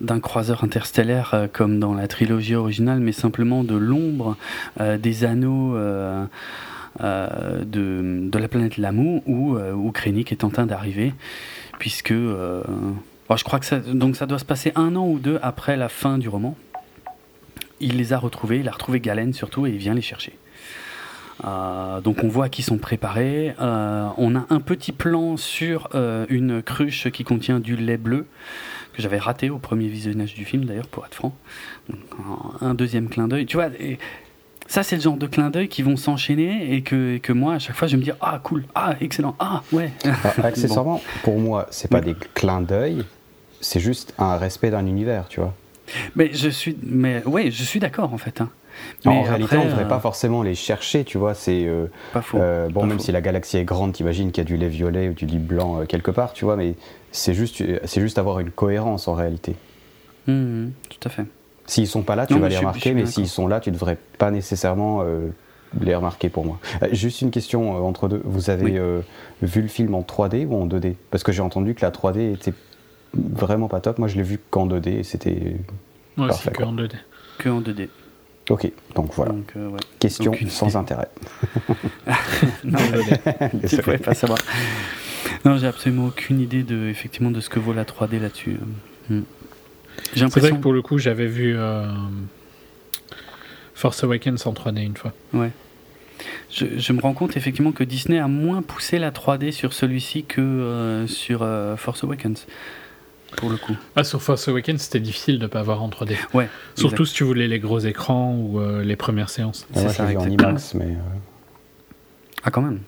d'un 0.00 0.20
croiseur 0.20 0.62
interstellaire 0.62 1.34
euh, 1.34 1.48
comme 1.52 1.80
dans 1.80 1.94
la 1.94 2.06
trilogie 2.06 2.54
originale, 2.54 3.00
mais 3.00 3.10
simplement 3.10 3.64
de 3.64 3.74
l'ombre 3.74 4.36
euh, 4.80 4.98
des 4.98 5.24
anneaux 5.24 5.76
de, 5.76 6.28
la 8.38 8.48
planète 8.48 8.76
Lamu 8.76 9.20
où, 9.26 9.90
Krennic 9.92 10.30
est 10.30 10.44
en 10.44 10.50
train 10.50 10.66
d'arriver, 10.66 11.12
puisque 11.80 12.14
je 12.14 12.62
crois 13.42 13.58
que 13.58 13.66
ça 13.66 13.80
doit 13.80 14.38
se 14.38 14.44
passer 14.44 14.70
un 14.76 14.94
an 14.94 15.08
ou 15.08 15.18
deux 15.18 15.40
après 15.42 15.76
la 15.76 15.88
fin 15.88 16.18
du 16.18 16.28
roman. 16.28 16.56
Il 17.80 17.96
les 17.96 18.12
a 18.12 18.18
retrouvés, 18.18 18.60
il 18.60 18.68
a 18.68 18.72
retrouvé 18.72 19.00
Galen 19.00 19.32
surtout 19.32 19.66
et 19.66 19.70
il 19.70 19.78
vient 19.78 19.94
les 19.94 20.02
chercher. 20.02 20.38
Euh, 21.44 22.00
donc 22.00 22.24
on 22.24 22.28
voit 22.28 22.48
qu'ils 22.48 22.64
sont 22.64 22.78
préparés. 22.78 23.54
Euh, 23.60 24.08
on 24.16 24.34
a 24.36 24.46
un 24.50 24.60
petit 24.60 24.92
plan 24.92 25.36
sur 25.36 25.88
euh, 25.94 26.26
une 26.28 26.62
cruche 26.62 27.10
qui 27.10 27.24
contient 27.24 27.60
du 27.60 27.76
lait 27.76 27.96
bleu 27.96 28.26
que 28.92 29.02
j'avais 29.02 29.18
raté 29.18 29.50
au 29.50 29.58
premier 29.58 29.86
visionnage 29.88 30.34
du 30.34 30.44
film 30.44 30.64
d'ailleurs 30.64 30.88
pour 30.88 31.06
être 31.06 31.14
franc. 31.14 31.34
un 32.60 32.74
deuxième 32.74 33.08
clin 33.08 33.28
d'œil. 33.28 33.46
Tu 33.46 33.56
vois, 33.56 33.68
ça 34.66 34.82
c'est 34.82 34.96
le 34.96 35.02
genre 35.02 35.16
de 35.16 35.26
clin 35.26 35.50
d'œil 35.50 35.68
qui 35.68 35.82
vont 35.82 35.96
s'enchaîner 35.96 36.74
et 36.74 36.82
que, 36.82 37.18
que, 37.18 37.32
moi 37.32 37.54
à 37.54 37.58
chaque 37.60 37.76
fois 37.76 37.86
je 37.86 37.96
me 37.96 38.02
dis 38.02 38.10
ah 38.20 38.40
cool, 38.42 38.64
ah 38.74 38.96
excellent, 39.00 39.36
ah 39.38 39.62
ouais. 39.72 39.92
Ah, 40.04 40.32
accessoirement, 40.42 41.00
pour 41.22 41.38
moi 41.38 41.68
c'est 41.70 41.90
pas 41.90 42.00
des 42.00 42.16
clins 42.34 42.60
d'œil, 42.60 43.04
c'est 43.60 43.80
juste 43.80 44.14
un 44.18 44.36
respect 44.36 44.70
d'un 44.70 44.86
univers, 44.86 45.28
tu 45.28 45.40
vois. 45.40 45.54
Mais 46.16 46.30
je 46.34 46.48
suis, 46.48 46.76
mais 46.82 47.24
ouais, 47.24 47.50
je 47.50 47.62
suis 47.62 47.80
d'accord 47.80 48.12
en 48.12 48.18
fait. 48.18 48.40
Hein 48.40 48.50
en 49.06 49.22
réalité, 49.22 49.56
on 49.56 49.64
ne 49.64 49.70
devrait 49.70 49.88
pas 49.88 49.96
euh, 49.96 50.00
forcément 50.00 50.42
les 50.42 50.54
chercher, 50.54 51.04
tu 51.04 51.18
vois. 51.18 51.34
C'est 51.34 51.64
euh, 51.64 51.86
euh, 52.34 52.68
bon, 52.68 52.86
même 52.86 52.98
si 52.98 53.12
la 53.12 53.20
galaxie 53.20 53.58
est 53.58 53.64
grande, 53.64 53.92
t'imagines 53.92 54.30
qu'il 54.32 54.42
y 54.42 54.46
a 54.46 54.48
du 54.48 54.56
lait 54.56 54.68
violet 54.68 55.08
ou 55.08 55.14
du 55.14 55.26
lait 55.26 55.38
blanc 55.38 55.84
quelque 55.86 56.10
part, 56.10 56.32
tu 56.32 56.44
vois. 56.44 56.56
Mais 56.56 56.74
c'est 57.12 57.34
juste, 57.34 57.62
c'est 57.84 58.00
juste 58.00 58.18
avoir 58.18 58.40
une 58.40 58.50
cohérence 58.50 59.08
en 59.08 59.14
réalité. 59.14 59.54
Mmh, 60.26 60.32
mmh, 60.32 60.72
tout 60.90 61.08
à 61.08 61.10
fait. 61.10 61.24
S'ils 61.66 61.86
sont 61.86 62.02
pas 62.02 62.16
là, 62.16 62.26
tu 62.26 62.38
vas 62.38 62.48
les 62.48 62.58
remarquer, 62.58 62.94
mais 62.94 63.06
s'ils 63.06 63.28
sont 63.28 63.46
là, 63.46 63.60
tu 63.60 63.70
devrais 63.70 63.98
pas 64.18 64.30
nécessairement 64.30 65.04
les 65.80 65.94
remarquer 65.94 66.30
pour 66.30 66.46
moi. 66.46 66.58
juste 66.92 67.20
une 67.20 67.30
question 67.30 67.86
entre 67.86 68.08
deux. 68.08 68.22
Vous 68.24 68.48
avez 68.50 68.80
vu 69.42 69.62
le 69.62 69.68
film 69.68 69.94
en 69.94 70.00
3D 70.00 70.46
ou 70.46 70.62
en 70.62 70.66
2D 70.66 70.94
Parce 71.10 71.22
que 71.22 71.32
j'ai 71.32 71.42
entendu 71.42 71.74
que 71.74 71.82
la 71.82 71.90
3D 71.90 72.32
était 72.32 72.54
vraiment 73.14 73.68
pas 73.68 73.80
top. 73.80 73.98
Moi, 73.98 74.08
je 74.08 74.16
l'ai 74.16 74.22
vu 74.22 74.38
qu'en 74.50 74.66
2D 74.66 74.88
et 74.88 75.02
c'était. 75.02 75.56
Moi 76.16 76.28
aussi, 76.28 76.48
que 76.50 76.62
en 76.62 76.74
2D. 76.74 76.92
Que 77.38 77.48
en 77.48 77.60
2D. 77.60 77.88
Ok, 78.48 78.70
donc 78.94 79.12
voilà. 79.14 79.34
Euh, 79.56 79.70
Question 79.98 80.32
sans 80.48 80.76
intérêt. 80.76 81.08
non, 82.64 82.78
tu 83.68 83.76
ne 83.76 83.82
pouvais 83.82 83.98
pas 83.98 84.14
savoir. 84.14 84.38
Non, 85.44 85.58
j'ai 85.58 85.66
absolument 85.66 86.06
aucune 86.06 86.40
idée 86.40 86.62
de, 86.62 86.88
effectivement, 86.88 87.30
de 87.30 87.40
ce 87.40 87.50
que 87.50 87.58
vaut 87.58 87.72
la 87.72 87.84
3D 87.84 88.20
là-dessus. 88.20 88.56
Hmm. 89.10 89.22
C'est 90.14 90.38
vrai 90.38 90.50
que 90.50 90.56
pour 90.56 90.72
le 90.72 90.82
coup, 90.82 90.98
j'avais 90.98 91.26
vu 91.26 91.54
euh, 91.56 91.86
Force 93.74 94.02
Awakens 94.04 94.46
en 94.46 94.52
3D 94.52 94.82
une 94.82 94.96
fois. 94.96 95.12
Ouais. 95.32 95.50
Je, 96.50 96.92
me 96.92 97.00
rends 97.00 97.14
compte 97.14 97.36
effectivement 97.36 97.72
que 97.72 97.84
Disney 97.84 98.18
a 98.18 98.26
moins 98.26 98.62
poussé 98.62 98.98
la 98.98 99.10
3D 99.10 99.52
sur 99.52 99.72
celui-ci 99.72 100.24
que 100.24 100.40
euh, 100.40 101.06
sur 101.06 101.42
euh, 101.42 101.76
Force 101.76 102.02
Awakens. 102.02 102.46
Pour 103.36 103.50
le 103.50 103.56
coup. 103.56 103.76
Ah, 103.94 104.04
sur 104.04 104.22
Force 104.22 104.48
Awakens, 104.48 104.80
c'était 104.80 105.00
difficile 105.00 105.38
de 105.38 105.44
ne 105.44 105.48
pas 105.48 105.60
avoir 105.60 105.82
en 105.82 105.88
3D. 105.88 106.16
Ouais. 106.34 106.48
Surtout 106.74 107.04
si 107.04 107.14
tu 107.14 107.24
voulais 107.24 107.46
les 107.46 107.58
gros 107.58 107.78
écrans 107.78 108.34
ou 108.34 108.60
les 108.80 108.96
premières 108.96 109.28
séances. 109.30 109.66
c'est 109.74 109.88
ça, 109.90 110.04
en 110.04 110.28
IMAX, 110.28 110.74
mais. 110.74 110.96
Ah, 112.42 112.50
quand 112.50 112.62
même. 112.62 112.80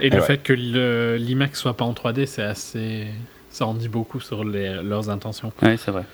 Et 0.00 0.10
le 0.10 0.20
fait 0.20 0.42
que 0.42 0.52
l'IMAX 0.52 1.58
soit 1.60 1.76
pas 1.76 1.84
en 1.84 1.92
3D, 1.92 2.26
c'est 2.26 2.42
assez. 2.42 3.08
Ça 3.50 3.66
en 3.66 3.74
dit 3.74 3.88
beaucoup 3.88 4.20
sur 4.20 4.44
leurs 4.44 5.10
intentions. 5.10 5.52
Oui, 5.62 5.76
c'est 5.78 5.90
vrai. 5.90 6.04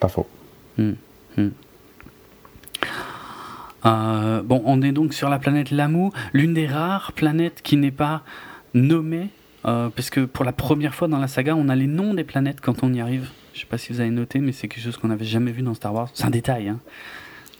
Pas 0.00 0.08
faux. 0.08 0.26
Hmm, 0.76 0.92
hmm. 1.36 1.48
Euh, 3.86 4.42
bon, 4.42 4.62
on 4.64 4.80
est 4.82 4.92
donc 4.92 5.12
sur 5.12 5.28
la 5.28 5.38
planète 5.38 5.70
Lamu, 5.70 6.10
l'une 6.32 6.54
des 6.54 6.66
rares 6.66 7.12
planètes 7.12 7.60
qui 7.62 7.76
n'est 7.76 7.90
pas 7.90 8.22
nommée, 8.72 9.28
euh, 9.66 9.88
parce 9.88 10.10
que 10.10 10.20
pour 10.20 10.44
la 10.44 10.52
première 10.52 10.94
fois 10.94 11.08
dans 11.08 11.18
la 11.18 11.28
saga, 11.28 11.54
on 11.56 11.68
a 11.68 11.76
les 11.76 11.86
noms 11.86 12.14
des 12.14 12.24
planètes 12.24 12.60
quand 12.60 12.82
on 12.82 12.92
y 12.92 13.00
arrive. 13.00 13.28
Je 13.54 13.60
sais 13.60 13.66
pas 13.66 13.78
si 13.78 13.92
vous 13.92 14.00
avez 14.00 14.10
noté, 14.10 14.40
mais 14.40 14.52
c'est 14.52 14.68
quelque 14.68 14.82
chose 14.82 14.96
qu'on 14.96 15.08
n'avait 15.08 15.24
jamais 15.24 15.52
vu 15.52 15.62
dans 15.62 15.74
Star 15.74 15.94
Wars. 15.94 16.10
C'est 16.14 16.24
un 16.24 16.30
détail, 16.30 16.68
hein 16.68 16.80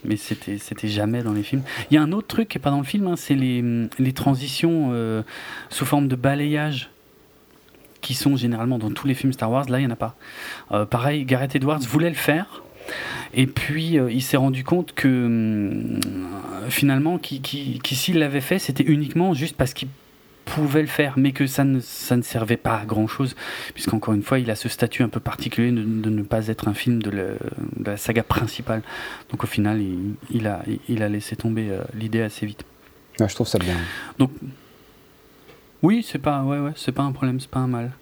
mais 0.05 0.17
c'était 0.17 0.59
c'était 0.59 0.89
jamais 0.89 1.23
dans 1.23 1.33
les 1.33 1.43
films. 1.43 1.63
Il 1.91 1.95
y 1.95 1.97
a 1.97 2.03
un 2.03 2.13
autre 2.13 2.27
truc 2.27 2.49
qui 2.49 2.59
est 2.59 2.61
pas 2.61 2.71
dans 2.71 2.79
le 2.79 2.85
film, 2.85 3.07
hein, 3.07 3.15
c'est 3.17 3.35
les, 3.35 4.13
transitions 4.13 4.91
euh, 4.93 5.23
sous 5.71 5.87
forme 5.87 6.09
de 6.09 6.17
balayage 6.17 6.91
qui 8.01 8.15
sont 8.15 8.37
généralement 8.37 8.79
dans 8.79 8.91
tous 8.91 9.07
les 9.07 9.15
films 9.15 9.33
Star 9.33 9.51
Wars. 9.51 9.69
Là, 9.71 9.81
il 9.81 9.85
y 9.85 9.87
en 9.87 9.91
a 9.91 9.97
pas. 9.97 10.15
Euh, 10.73 10.85
pareil, 10.85 11.25
Gareth 11.25 11.57
Edwards 11.57 11.81
voulait 11.81 12.11
le 12.11 12.15
faire. 12.15 12.63
Et 13.33 13.47
puis 13.47 13.95
il 13.95 14.23
s'est 14.23 14.37
rendu 14.37 14.63
compte 14.63 14.93
que 14.93 15.99
finalement, 16.69 17.17
qui, 17.17 17.41
qui, 17.41 17.81
qui 17.83 17.95
s'il 17.95 18.19
l'avait 18.19 18.43
fait, 18.43 18.59
c'était 18.59 18.85
uniquement 18.85 19.33
juste 19.33 19.57
parce 19.57 19.73
qu'il 19.73 19.89
pouvait 20.45 20.83
le 20.83 20.89
faire, 20.89 21.15
mais 21.17 21.33
que 21.33 21.47
ça 21.47 21.65
ne, 21.65 21.81
ça 21.81 22.17
ne 22.17 22.23
servait 22.23 22.57
pas 22.57 22.79
à 22.79 22.85
grand 22.85 23.07
chose, 23.07 23.35
puisqu'encore 23.75 24.15
une 24.15 24.23
fois, 24.23 24.39
il 24.39 24.51
a 24.51 24.57
ce 24.57 24.69
statut 24.69 25.03
un 25.03 25.09
peu 25.09 25.21
particulier 25.21 25.71
de, 25.71 26.11
ne 26.11 26.23
pas 26.23 26.49
être 26.49 26.69
un 26.69 26.75
film 26.75 27.03
de, 27.03 27.37
la 27.85 27.97
saga 27.97 28.23
principale. 28.23 28.83
Donc 29.31 29.45
au 29.45 29.47
final, 29.47 29.81
il, 30.31 30.47
a, 30.47 30.63
il 30.89 31.03
a 31.03 31.09
laissé 31.09 31.37
tomber 31.37 31.71
euh, 31.71 31.83
l'idée 31.95 32.23
assez 32.23 32.47
vite. 32.47 32.65
je 33.19 33.35
trouve 33.35 33.49
ça 33.49 33.59
bien. 33.59 33.77
Donc, 34.19 34.31
oui, 35.83 36.07
c'est 36.09 36.19
pas, 36.19 36.43
ouais, 36.43 36.59
ouais, 36.59 36.73
c'est 36.77 36.93
pas 36.93 37.03
un 37.03 37.13
problème, 37.13 37.41
c'est 37.41 37.51
pas 37.51 37.61
un 37.61 37.67
mal. 37.67 37.93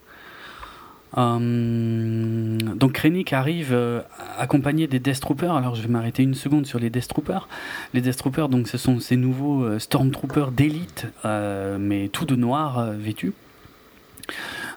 Euh, 1.19 2.57
donc 2.59 2.93
Krennic 2.93 3.33
arrive 3.33 3.71
euh, 3.73 4.01
accompagné 4.39 4.87
des 4.87 4.99
Death 4.99 5.21
Troopers. 5.21 5.55
Alors 5.55 5.75
je 5.75 5.83
vais 5.83 5.89
m'arrêter 5.89 6.23
une 6.23 6.35
seconde 6.35 6.67
sur 6.67 6.79
les 6.79 6.91
Death 6.91 7.09
Troopers. 7.09 7.49
Les 7.95 8.01
Death 8.01 8.17
Troopers, 8.17 8.49
donc 8.49 8.69
ce 8.69 8.79
sont 8.79 9.01
ces 9.01 9.17
nouveaux 9.17 9.65
euh, 9.65 9.79
Stormtroopers 9.79 10.53
d'élite, 10.53 11.07
mais 11.25 12.09
tout 12.09 12.25
de 12.25 12.37
noir 12.37 12.93
vêtus. 12.93 13.33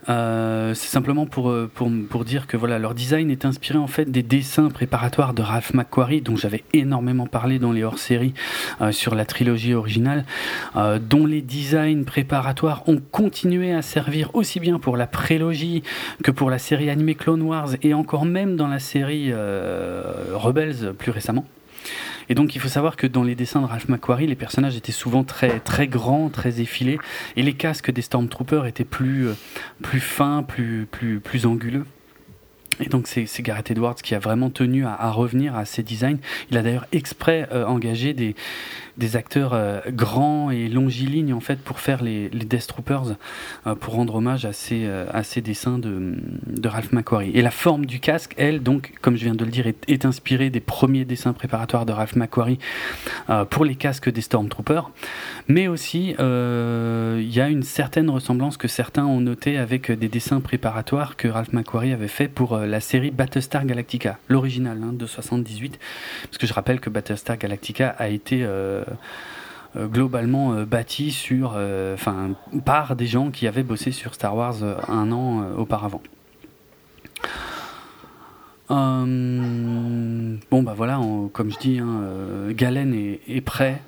Euh, 0.07 0.73
c'est 0.73 0.89
simplement 0.89 1.25
pour, 1.25 1.49
euh, 1.49 1.69
pour, 1.73 2.25
dire 2.25 2.47
que 2.47 2.57
voilà, 2.57 2.77
leur 2.79 2.93
design 2.93 3.31
est 3.31 3.45
inspiré 3.45 3.77
en 3.77 3.87
fait 3.87 4.05
des 4.05 4.23
dessins 4.23 4.69
préparatoires 4.69 5.33
de 5.33 5.41
Ralph 5.41 5.73
McQuarrie, 5.73 6.21
dont 6.21 6.35
j'avais 6.35 6.63
énormément 6.73 7.25
parlé 7.27 7.59
dans 7.59 7.71
les 7.71 7.83
hors-séries 7.83 8.33
euh, 8.81 8.91
sur 8.91 9.15
la 9.15 9.25
trilogie 9.25 9.73
originale, 9.73 10.25
dont 11.01 11.25
les 11.25 11.41
designs 11.41 12.03
préparatoires 12.03 12.87
ont 12.87 13.01
continué 13.11 13.73
à 13.73 13.81
servir 13.81 14.29
aussi 14.33 14.59
bien 14.59 14.79
pour 14.79 14.97
la 14.97 15.07
prélogie 15.07 15.83
que 16.23 16.31
pour 16.31 16.49
la 16.49 16.59
série 16.59 16.89
animée 16.89 17.15
Clone 17.15 17.41
Wars 17.41 17.69
et 17.81 17.93
encore 17.93 18.25
même 18.25 18.55
dans 18.55 18.67
la 18.67 18.79
série 18.79 19.33
Rebels 19.33 20.93
plus 20.97 21.11
récemment. 21.11 21.45
Et 22.29 22.35
donc 22.35 22.55
il 22.55 22.61
faut 22.61 22.67
savoir 22.67 22.95
que 22.95 23.07
dans 23.07 23.23
les 23.23 23.35
dessins 23.35 23.61
de 23.61 23.65
Ralph 23.65 23.89
McQuarrie, 23.89 24.27
les 24.27 24.35
personnages 24.35 24.75
étaient 24.75 24.91
souvent 24.91 25.23
très, 25.23 25.59
très 25.59 25.87
grands, 25.87 26.29
très 26.29 26.61
effilés, 26.61 26.99
et 27.35 27.43
les 27.43 27.53
casques 27.53 27.91
des 27.91 28.01
Stormtroopers 28.01 28.65
étaient 28.65 28.83
plus, 28.83 29.27
euh, 29.27 29.33
plus 29.81 29.99
fins, 29.99 30.43
plus, 30.43 30.87
plus, 30.89 31.19
plus 31.19 31.45
anguleux. 31.45 31.85
Et 32.81 32.89
donc 32.89 33.07
c'est 33.07 33.41
Gareth 33.41 33.71
Edwards 33.71 33.95
qui 33.95 34.15
a 34.15 34.19
vraiment 34.19 34.49
tenu 34.49 34.85
à, 34.85 35.09
revenir 35.11 35.55
à 35.55 35.63
ces 35.63 35.81
designs. 35.81 36.17
Il 36.51 36.57
a 36.57 36.61
d'ailleurs 36.61 36.87
exprès 36.91 37.47
euh, 37.53 37.65
engagé 37.65 38.13
des, 38.13 38.35
des 38.97 39.15
acteurs 39.15 39.53
euh, 39.53 39.81
grands 39.89 40.51
et 40.51 40.69
longilignes 40.69 41.33
en 41.33 41.39
fait 41.39 41.59
pour 41.59 41.79
faire 41.79 42.03
les, 42.03 42.29
les 42.29 42.45
Death 42.45 42.67
Troopers, 42.67 43.15
euh, 43.67 43.75
pour 43.75 43.95
rendre 43.95 44.15
hommage 44.15 44.45
à 44.45 44.53
ces, 44.53 44.85
euh, 44.85 45.05
à 45.11 45.23
ces 45.23 45.41
dessins 45.41 45.77
de, 45.77 46.15
de, 46.47 46.67
Ralph 46.67 46.91
McQuarrie. 46.91 47.31
Et 47.33 47.41
la 47.41 47.51
forme 47.51 47.85
du 47.85 47.99
casque, 47.99 48.33
elle, 48.37 48.63
donc, 48.63 48.93
comme 49.01 49.15
je 49.15 49.23
viens 49.23 49.35
de 49.35 49.43
le 49.43 49.51
dire, 49.51 49.67
est, 49.67 50.05
inspirée 50.05 50.49
des 50.49 50.59
premiers 50.59 51.05
dessins 51.05 51.33
préparatoires 51.33 51.85
de 51.85 51.91
Ralph 51.91 52.15
McQuarrie 52.15 52.59
pour 53.49 53.65
les 53.65 53.75
casques 53.75 54.11
des 54.11 54.21
Stormtroopers. 54.21 54.91
Mais 55.47 55.67
aussi, 55.67 56.15
il 56.19 57.33
y 57.33 57.41
a 57.41 57.49
une 57.49 57.63
certaine 57.63 58.09
ressemblance 58.09 58.57
que 58.57 58.67
certains 58.67 59.05
ont 59.05 59.21
noté 59.21 59.57
avec 59.57 59.91
des 59.91 60.09
dessins 60.09 60.41
préparatoires 60.41 61.15
que 61.15 61.27
Ralph 61.27 61.53
McQuarrie 61.53 61.93
avait 61.93 62.07
fait 62.07 62.27
pour 62.27 62.57
la 62.57 62.79
série 62.81 63.09
Battlestar 63.09 63.65
Galactica, 63.65 64.19
l'original 64.27 64.79
hein, 64.83 64.93
de 64.93 65.07
78. 65.07 65.79
Parce 66.23 66.37
que 66.37 66.45
je 66.45 66.53
rappelle 66.53 66.79
que 66.79 66.89
Battlestar 66.89 67.37
Galactica 67.37 67.95
a 67.97 68.09
été 68.09 68.45
globalement 69.77 70.53
euh, 70.53 70.65
bâti 70.65 71.11
sur, 71.11 71.53
euh, 71.55 71.97
par 72.63 72.95
des 72.95 73.07
gens 73.07 73.31
qui 73.31 73.47
avaient 73.47 73.63
bossé 73.63 73.91
sur 73.91 74.13
Star 74.13 74.35
Wars 74.35 74.55
un 74.87 75.11
an 75.11 75.51
auparavant. 75.57 76.01
bon 78.69 80.39
bah 80.51 80.73
voilà, 80.75 80.99
comme 81.33 81.51
je 81.51 81.57
dis, 81.59 81.79
hein, 81.79 82.01
Galen 82.51 82.93
est, 82.93 83.41
prêt 83.41 83.81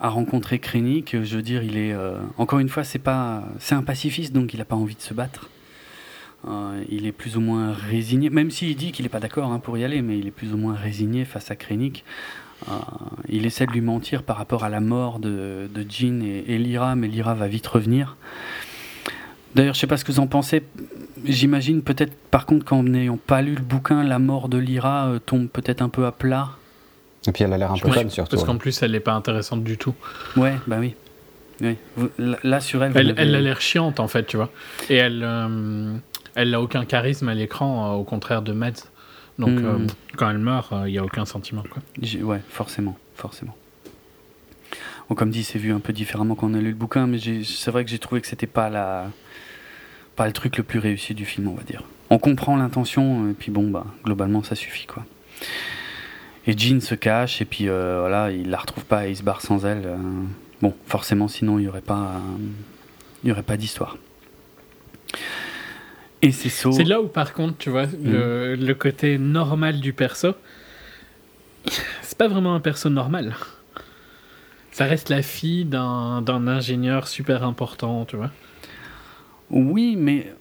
à 0.00 0.08
rencontrer 0.08 0.58
Krennic. 0.58 1.22
Je 1.22 1.36
veux 1.36 1.42
dire, 1.42 1.62
il 1.62 1.76
est 1.78 1.94
encore 2.36 2.58
une 2.58 2.68
fois, 2.68 2.84
c'est 2.84 3.08
un 3.08 3.82
pacifiste, 3.86 4.32
donc 4.32 4.54
il 4.54 4.58
n'a 4.58 4.64
pas 4.64 4.76
envie 4.76 4.96
de 4.96 5.00
se 5.00 5.14
battre. 5.14 5.48
il 6.90 7.06
est 7.06 7.12
plus 7.12 7.36
ou 7.36 7.40
moins 7.40 7.72
résigné, 7.72 8.28
même 8.28 8.50
s'il 8.50 8.76
dit 8.76 8.92
qu'il 8.92 9.04
n'est 9.04 9.10
pas 9.10 9.20
d'accord 9.20 9.50
hein, 9.50 9.60
pour 9.60 9.78
y 9.78 9.84
aller, 9.84 10.02
mais 10.02 10.18
il 10.18 10.26
est 10.26 10.32
plus 10.32 10.52
ou 10.52 10.58
moins 10.58 10.74
résigné 10.74 11.24
face 11.24 11.50
à 11.50 11.56
Krennic. 11.56 12.04
Euh, 12.68 12.72
il 13.28 13.46
essaie 13.46 13.66
de 13.66 13.72
lui 13.72 13.80
mentir 13.80 14.22
par 14.22 14.36
rapport 14.36 14.64
à 14.64 14.68
la 14.68 14.80
mort 14.80 15.18
de, 15.18 15.68
de 15.72 15.86
Jean 15.88 16.22
et, 16.22 16.58
Lyra, 16.58 16.94
mais 16.94 17.08
Lyra 17.08 17.34
va 17.34 17.48
vite 17.48 17.66
revenir. 17.66 18.16
D'ailleurs, 19.54 19.74
je 19.74 19.80
sais 19.80 19.86
pas 19.86 19.96
ce 19.96 20.04
que 20.04 20.12
vous 20.12 20.20
en 20.20 20.26
pensez. 20.26 20.62
J'imagine 21.24 21.82
peut-être, 21.82 22.12
par 22.30 22.46
contre, 22.46 22.64
qu'en 22.64 22.82
n'ayant 22.82 23.16
pas 23.18 23.42
lu 23.42 23.54
le 23.54 23.62
bouquin, 23.62 24.04
la 24.04 24.18
mort 24.18 24.48
de 24.48 24.58
Lyra 24.58 25.08
euh, 25.08 25.18
tombe 25.18 25.48
peut-être 25.48 25.82
un 25.82 25.88
peu 25.88 26.06
à 26.06 26.12
plat. 26.12 26.50
Et 27.26 27.32
puis 27.32 27.44
elle 27.44 27.52
a 27.52 27.58
l'air 27.58 27.72
un 27.72 27.76
peu 27.76 27.90
conne, 27.90 28.10
surtout. 28.10 28.36
Parce 28.36 28.44
qu'en 28.44 28.56
plus, 28.56 28.82
elle 28.82 28.92
n'est 28.92 29.00
pas 29.00 29.12
intéressante 29.12 29.64
du 29.64 29.76
tout. 29.76 29.94
Ouais, 30.36 30.54
bah 30.66 30.76
oui. 30.78 30.94
oui. 31.60 31.76
Là, 32.18 32.60
sur 32.60 32.82
elle. 32.84 32.92
Elle, 32.96 33.34
a 33.34 33.40
l'air 33.40 33.60
chiante, 33.60 34.00
en 34.00 34.08
fait, 34.08 34.24
tu 34.24 34.36
vois. 34.36 34.50
Et 34.88 34.96
elle. 34.96 35.22
Euh, 35.24 35.94
elle 36.34 36.50
n'a 36.50 36.60
aucun 36.60 36.84
charisme 36.84 37.28
à 37.28 37.34
l'écran, 37.34 37.94
au 37.94 38.04
contraire 38.04 38.42
de 38.42 38.52
Mads. 38.52 38.86
Donc 39.40 39.58
hmm. 39.58 39.64
euh, 39.64 39.86
quand 40.16 40.30
elle 40.30 40.38
meurt, 40.38 40.68
il 40.72 40.76
euh, 40.76 40.90
n'y 40.90 40.98
a 40.98 41.04
aucun 41.04 41.24
sentiment. 41.24 41.64
Quoi. 41.68 41.82
Ouais, 42.22 42.40
forcément, 42.48 42.96
forcément. 43.14 43.56
Bon, 45.08 45.14
comme 45.14 45.30
dit, 45.30 45.42
c'est 45.42 45.58
vu 45.58 45.72
un 45.72 45.80
peu 45.80 45.92
différemment 45.92 46.34
quand 46.34 46.48
on 46.48 46.54
a 46.54 46.58
lu 46.58 46.68
le 46.68 46.74
bouquin, 46.74 47.06
mais 47.06 47.18
c'est 47.18 47.70
vrai 47.70 47.84
que 47.84 47.90
j'ai 47.90 47.98
trouvé 47.98 48.20
que 48.20 48.26
c'était 48.26 48.46
pas 48.46 48.68
la, 48.68 49.10
pas 50.14 50.26
le 50.26 50.32
truc 50.32 50.56
le 50.58 50.62
plus 50.62 50.78
réussi 50.78 51.14
du 51.14 51.24
film, 51.24 51.48
on 51.48 51.54
va 51.54 51.62
dire. 51.62 51.82
On 52.10 52.18
comprend 52.18 52.56
l'intention, 52.56 53.28
et 53.30 53.32
puis 53.32 53.50
bon, 53.50 53.70
bah, 53.70 53.86
globalement, 54.04 54.42
ça 54.42 54.54
suffit, 54.54 54.86
quoi. 54.86 55.04
Et 56.46 56.56
Jean 56.56 56.80
se 56.80 56.94
cache, 56.94 57.40
et 57.40 57.44
puis 57.44 57.68
euh, 57.68 58.00
voilà, 58.00 58.30
il 58.30 58.50
la 58.50 58.58
retrouve 58.58 58.84
pas 58.84 59.08
et 59.08 59.10
il 59.10 59.16
se 59.16 59.22
barre 59.22 59.40
sans 59.40 59.64
elle. 59.64 59.88
bon, 60.60 60.74
forcément, 60.86 61.28
sinon, 61.28 61.58
il 61.58 61.62
n'y 61.62 61.68
aurait 61.68 61.80
pas, 61.80 62.20
il 63.24 63.30
y 63.30 63.32
aurait 63.32 63.42
pas 63.42 63.56
d'histoire. 63.56 63.96
Et 66.22 66.32
c'est 66.32 66.48
C'est 66.48 66.84
là 66.84 67.00
où, 67.00 67.08
par 67.08 67.32
contre, 67.32 67.56
tu 67.58 67.70
vois, 67.70 67.86
le, 67.86 68.56
mm. 68.56 68.64
le, 68.64 68.74
côté 68.74 69.18
normal 69.18 69.80
du 69.80 69.92
perso, 69.92 70.34
c'est 72.02 72.18
pas 72.18 72.28
vraiment 72.28 72.54
un 72.54 72.60
perso 72.60 72.90
normal. 72.90 73.34
Ça 74.70 74.84
reste 74.84 75.08
la 75.08 75.22
fille 75.22 75.64
d'un 75.64 76.46
ingénieur 76.46 77.08
super 77.08 77.42
important, 77.42 78.04
tu 78.04 78.16
vois. 78.16 78.30
Oui, 79.50 79.96
mais 79.96 80.32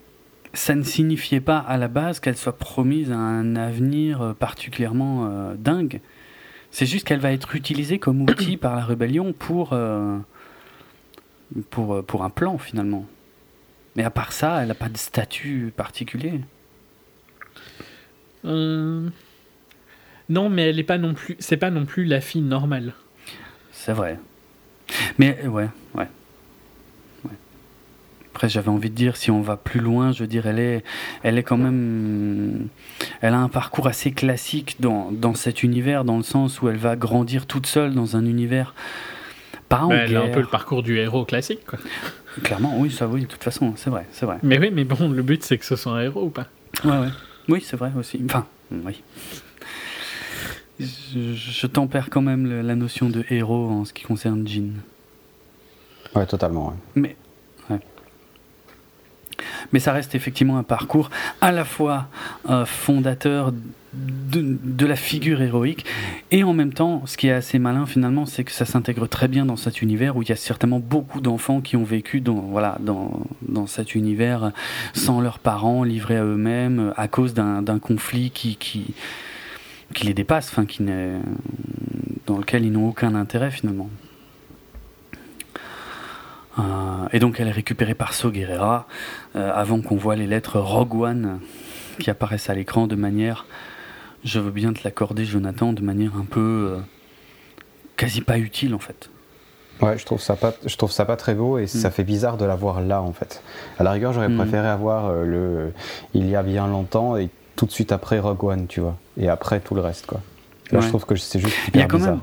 ça 0.54 0.76
ne 0.76 0.84
signifiait 0.84 1.42
pas 1.42 1.58
à 1.58 1.78
la 1.78 1.88
base 1.88 2.20
qu'elle 2.20 2.38
soit 2.38 2.58
promise 2.58 3.12
à 3.12 3.18
un 3.18 3.56
avenir 3.56 4.36
particulièrement 4.40 5.28
euh, 5.28 5.56
dingue. 5.56 6.02
C'est 6.72 6.86
juste 6.86 7.08
qu'elle 7.08 7.20
va 7.20 7.32
être 7.32 7.56
utilisée 7.56 8.00
comme 8.00 8.22
outil 8.22 8.58
par 8.58 8.76
la 8.76 8.86
rébellion 8.86 9.34
pour, 9.34 9.74
euh, 9.74 10.18
pour, 11.70 11.96
euh, 11.96 12.02
pour 12.02 12.24
un 12.24 12.30
plan, 12.30 12.58
finalement. 12.58 13.06
Mais 14.00 14.06
à 14.06 14.12
part 14.12 14.32
ça, 14.32 14.62
elle 14.62 14.70
n'a 14.70 14.76
pas 14.76 14.88
de 14.88 14.96
statut 14.96 15.74
particulier. 15.76 16.40
Euh, 18.46 19.10
non, 20.30 20.48
mais 20.48 20.70
elle 20.70 20.80
est 20.80 20.84
pas 20.84 20.98
non 20.98 21.14
plus. 21.14 21.36
C'est 21.40 21.58
pas 21.58 21.70
non 21.70 21.84
plus 21.84 22.06
la 22.06 22.22
fille 22.22 22.42
normale. 22.42 22.94
C'est 23.74 23.92
vrai. 23.92 24.18
Mais 25.18 25.46
ouais, 25.46 25.68
ouais. 25.96 26.08
après, 28.32 28.48
j'avais 28.48 28.70
envie 28.70 28.90
de 28.90 28.96
dire, 28.96 29.18
si 29.18 29.32
on 29.32 29.42
va 29.42 29.58
plus 29.58 29.82
loin, 29.82 30.14
je 30.14 30.24
veux 30.24 30.28
dire, 30.28 30.48
elle 30.48 30.60
est, 30.60 30.86
elle 31.24 31.38
est 31.38 31.44
quand 31.44 31.58
même, 31.58 32.70
elle 33.20 33.34
a 33.34 33.40
un 33.40 33.50
parcours 33.50 33.88
assez 33.88 34.14
classique 34.14 34.78
dans, 34.80 35.12
dans 35.12 35.34
cet 35.34 35.62
univers, 35.62 36.06
dans 36.06 36.16
le 36.16 36.24
sens 36.24 36.62
où 36.62 36.70
elle 36.70 36.78
va 36.78 36.96
grandir 36.96 37.48
toute 37.48 37.68
seule 37.68 37.94
dans 37.94 38.16
un 38.16 38.26
univers 38.26 38.74
pas 39.70 39.84
en 39.84 39.92
Elle 39.92 40.18
a 40.18 40.24
un 40.24 40.30
peu 40.30 40.42
le 40.42 40.48
parcours 40.48 40.84
du 40.84 40.98
héros 40.98 41.24
classique, 41.24 41.66
quoi. 41.66 41.80
Clairement, 42.44 42.80
oui, 42.80 42.92
ça, 42.92 43.08
oui, 43.08 43.22
de 43.22 43.26
toute 43.28 43.44
façon, 43.44 43.74
c'est 43.76 43.90
vrai, 43.90 44.06
c'est 44.12 44.26
vrai. 44.26 44.38
Mais 44.44 44.60
oui, 44.60 44.72
mais 44.72 44.84
bon, 44.84 45.10
le 45.10 45.22
but, 45.24 45.44
c'est 45.44 45.58
que 45.58 45.66
ce 45.66 45.76
soit 45.76 45.94
un 45.94 46.02
héros 46.02 46.26
ou 46.26 46.30
pas 46.30 46.48
Ouais, 46.84 46.98
ouais. 46.98 47.10
Oui, 47.48 47.64
c'est 47.66 47.78
vrai 47.78 47.92
aussi. 47.98 48.22
Enfin, 48.26 48.46
oui. 48.72 49.02
Je, 50.80 51.34
je 51.34 51.68
tempère 51.68 52.10
quand 52.10 52.22
même 52.22 52.62
la 52.62 52.76
notion 52.76 53.10
de 53.10 53.26
héros 53.30 53.70
en 53.70 53.86
ce 53.86 53.94
qui 53.94 54.04
concerne 54.04 54.48
Jean. 54.48 54.72
Ouais, 56.16 56.26
totalement. 56.26 56.68
Ouais. 56.70 56.76
Mais 56.96 57.16
mais 59.72 59.80
ça 59.80 59.94
reste 59.94 60.16
effectivement 60.16 60.58
un 60.58 60.64
parcours 60.64 61.10
à 61.42 61.52
la 61.52 61.66
fois 61.66 62.08
euh, 62.50 62.66
fondateur 62.66 63.54
de, 63.94 64.86
la 64.86 64.96
figure 64.96 65.42
héroïque 65.42 65.86
et 66.32 66.44
en 66.44 66.54
même 66.54 66.74
temps, 66.74 67.04
ce 67.06 67.18
qui 67.18 67.28
est 67.28 67.32
assez 67.32 67.60
malin 67.60 67.86
finalement, 67.86 68.26
c'est 68.26 68.44
que 68.44 68.52
ça 68.52 68.66
s'intègre 68.66 69.08
très 69.08 69.28
bien 69.28 69.46
dans 69.46 69.56
cet 69.56 69.82
univers 69.82 70.16
où 70.18 70.22
il 70.22 70.30
y 70.30 70.32
a 70.32 70.36
certainement 70.36 70.80
beaucoup 70.80 71.22
d'enfants 71.22 71.62
qui 71.62 71.76
ont 71.76 71.84
vécu 71.84 72.22
dans, 72.22 72.36
voilà, 72.36 72.78
dans, 72.82 73.24
dans 73.48 73.68
cet 73.68 73.96
univers 73.96 74.52
sans 74.94 75.22
leurs 75.22 75.40
parents, 75.40 75.84
livrés 75.84 76.18
à 76.18 76.24
eux-mêmes, 76.24 76.94
à 76.98 77.08
cause 77.08 77.34
d'un 77.34 77.80
conflit 77.80 78.32
qui, 78.32 78.56
qui, 78.58 78.94
qui 79.94 80.06
les 80.06 80.14
dépasse, 80.14 80.50
enfin, 80.50 80.66
qui 80.66 80.84
dans 82.26 82.38
lequel 82.38 82.66
ils 82.66 82.72
n'ont 82.72 82.90
aucun 82.90 83.16
intérêt 83.16 83.52
finalement. 83.52 83.90
Euh, 86.58 87.08
et 87.12 87.20
donc 87.20 87.40
elle 87.40 87.48
est 87.48 87.52
récupérée 87.52 87.94
par 87.96 88.14
So 88.14 88.32
Guerrera 88.32 88.88
euh, 89.36 89.52
avant 89.54 89.82
qu'on 89.82 89.96
voit 89.96 90.16
les 90.16 90.28
lettres 90.28 90.60
Rogue 90.60 90.96
One 90.96 91.40
qui 92.00 92.10
apparaissent 92.10 92.50
à 92.50 92.56
l'écran 92.56 92.88
de 92.88 92.96
manière, 92.96 93.46
je 94.24 94.40
veux 94.40 94.52
bien 94.52 94.74
te 94.74 94.82
l'accorder 94.84 95.26
Jonathan, 95.26 95.74
de 95.74 95.82
manière 95.82 96.16
un 96.16 96.26
peu 96.26 96.74
euh, 96.74 96.80
quasi 97.96 98.22
pas 98.22 98.38
utile 98.38 98.74
en 98.76 98.80
fait. 98.80 99.10
Ouais, 99.82 99.98
je 99.98 100.06
trouve 100.06 100.20
ça 100.20 100.36
pas, 100.36 100.54
je 100.66 100.76
trouve 100.76 100.92
ça 100.92 101.06
pas 101.06 101.16
très 101.16 101.34
beau 101.34 101.58
et 101.58 101.68
ça 101.68 101.88
mm. 101.88 101.92
fait 101.92 102.04
bizarre 102.04 102.38
de 102.38 102.46
l'avoir 102.46 102.82
là 102.82 103.02
en 103.02 103.14
fait. 103.14 103.42
À 103.78 103.84
la 103.84 103.92
rigueur, 103.92 104.12
j'aurais 104.14 104.30
mm. 104.30 104.38
préféré 104.38 104.68
avoir 104.68 105.14
le 105.14 105.72
il 106.14 106.30
y 106.30 106.36
a 106.36 106.44
bien 106.44 106.68
longtemps 106.68 107.16
et 107.16 107.30
tout 107.56 107.66
de 107.66 107.72
suite 107.72 107.92
après 107.92 108.20
Rogue 108.20 108.44
One, 108.44 108.68
tu 108.68 108.82
vois, 108.82 108.98
et 109.18 109.30
après 109.30 109.60
tout 109.60 109.76
le 109.76 109.82
reste 109.82 110.06
quoi. 110.06 110.22
Là, 110.72 110.82
je 110.82 110.88
trouve 110.88 111.06
que 111.06 111.16
c'est 111.16 111.40
juste 111.40 111.56
hyper 111.68 111.88
bizarre. 111.88 112.20